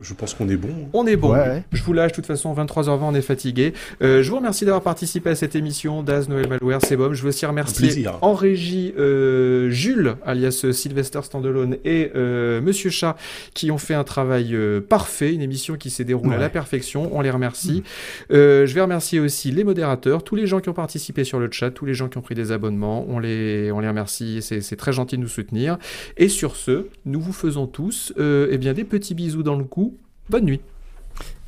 Je 0.00 0.12
pense 0.12 0.34
qu'on 0.34 0.46
est 0.50 0.56
bon. 0.58 0.68
On 0.92 1.06
est 1.06 1.16
bon. 1.16 1.32
Ouais, 1.32 1.38
ouais. 1.38 1.64
Je 1.72 1.82
vous 1.82 1.94
lâche, 1.94 2.10
de 2.10 2.16
toute 2.16 2.26
façon, 2.26 2.52
23h20, 2.54 2.98
on 3.00 3.14
est 3.14 3.22
fatigué. 3.22 3.72
Euh, 4.02 4.22
je 4.22 4.28
vous 4.30 4.36
remercie 4.36 4.66
d'avoir 4.66 4.82
participé 4.82 5.30
à 5.30 5.34
cette 5.34 5.56
émission. 5.56 6.02
Daz, 6.02 6.28
Noël 6.28 6.48
Malware, 6.48 6.80
c'est 6.84 6.98
bon. 6.98 7.14
Je 7.14 7.22
veux 7.22 7.30
aussi 7.30 7.46
remercier 7.46 7.86
plaisir. 7.86 8.18
en 8.20 8.34
régie 8.34 8.92
euh, 8.98 9.70
Jules, 9.70 10.16
alias 10.26 10.60
euh, 10.64 10.72
Sylvester 10.72 11.20
Standalone, 11.22 11.78
et 11.86 12.12
euh, 12.14 12.60
Monsieur 12.60 12.90
Chat, 12.90 13.16
qui 13.54 13.70
ont 13.70 13.78
fait 13.78 13.94
un 13.94 14.04
travail 14.04 14.54
euh, 14.54 14.82
parfait, 14.82 15.32
une 15.32 15.40
émission 15.40 15.76
qui 15.76 15.88
s'est 15.88 16.04
déroulée 16.04 16.36
à 16.36 16.40
la 16.40 16.50
perfection. 16.50 17.16
On 17.16 17.22
les 17.22 17.30
remercie. 17.30 17.82
Euh, 18.30 18.66
je 18.66 18.74
vais 18.74 18.82
remercier 18.82 19.18
aussi 19.18 19.50
les 19.50 19.64
modérateurs, 19.64 20.24
tous 20.24 20.36
les 20.36 20.46
gens 20.46 20.60
qui 20.60 20.68
ont 20.68 20.74
participé 20.74 21.24
sur 21.24 21.38
le 21.38 21.50
chat, 21.50 21.70
tous 21.70 21.86
les 21.86 21.94
gens 21.94 22.08
qui 22.08 22.18
ont 22.18 22.22
pris 22.22 22.34
des 22.34 22.52
abonnements. 22.52 23.06
On 23.08 23.18
les, 23.18 23.72
on 23.72 23.80
les 23.80 23.88
remercie. 23.88 24.42
C'est 24.42 24.60
c'est 24.60 24.76
très 24.76 24.92
gentil 24.92 25.16
de 25.16 25.22
nous 25.22 25.28
soutenir. 25.28 25.78
Et 26.18 26.28
sur 26.28 26.54
ce, 26.54 26.88
nous 27.06 27.20
vous 27.20 27.32
faisons 27.32 27.66
tous 27.66 28.12
euh, 28.18 28.48
eh 28.50 28.58
bien, 28.58 28.74
des 28.74 28.84
petits 28.84 29.14
bisous 29.14 29.42
dans 29.42 29.56
le 29.56 29.64
cou. 29.64 29.95
Bonne 30.28 30.44
nuit. 30.44 30.62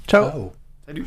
Ciao. 0.07 0.31
Ciao. 0.31 0.53
Salut. 0.87 1.07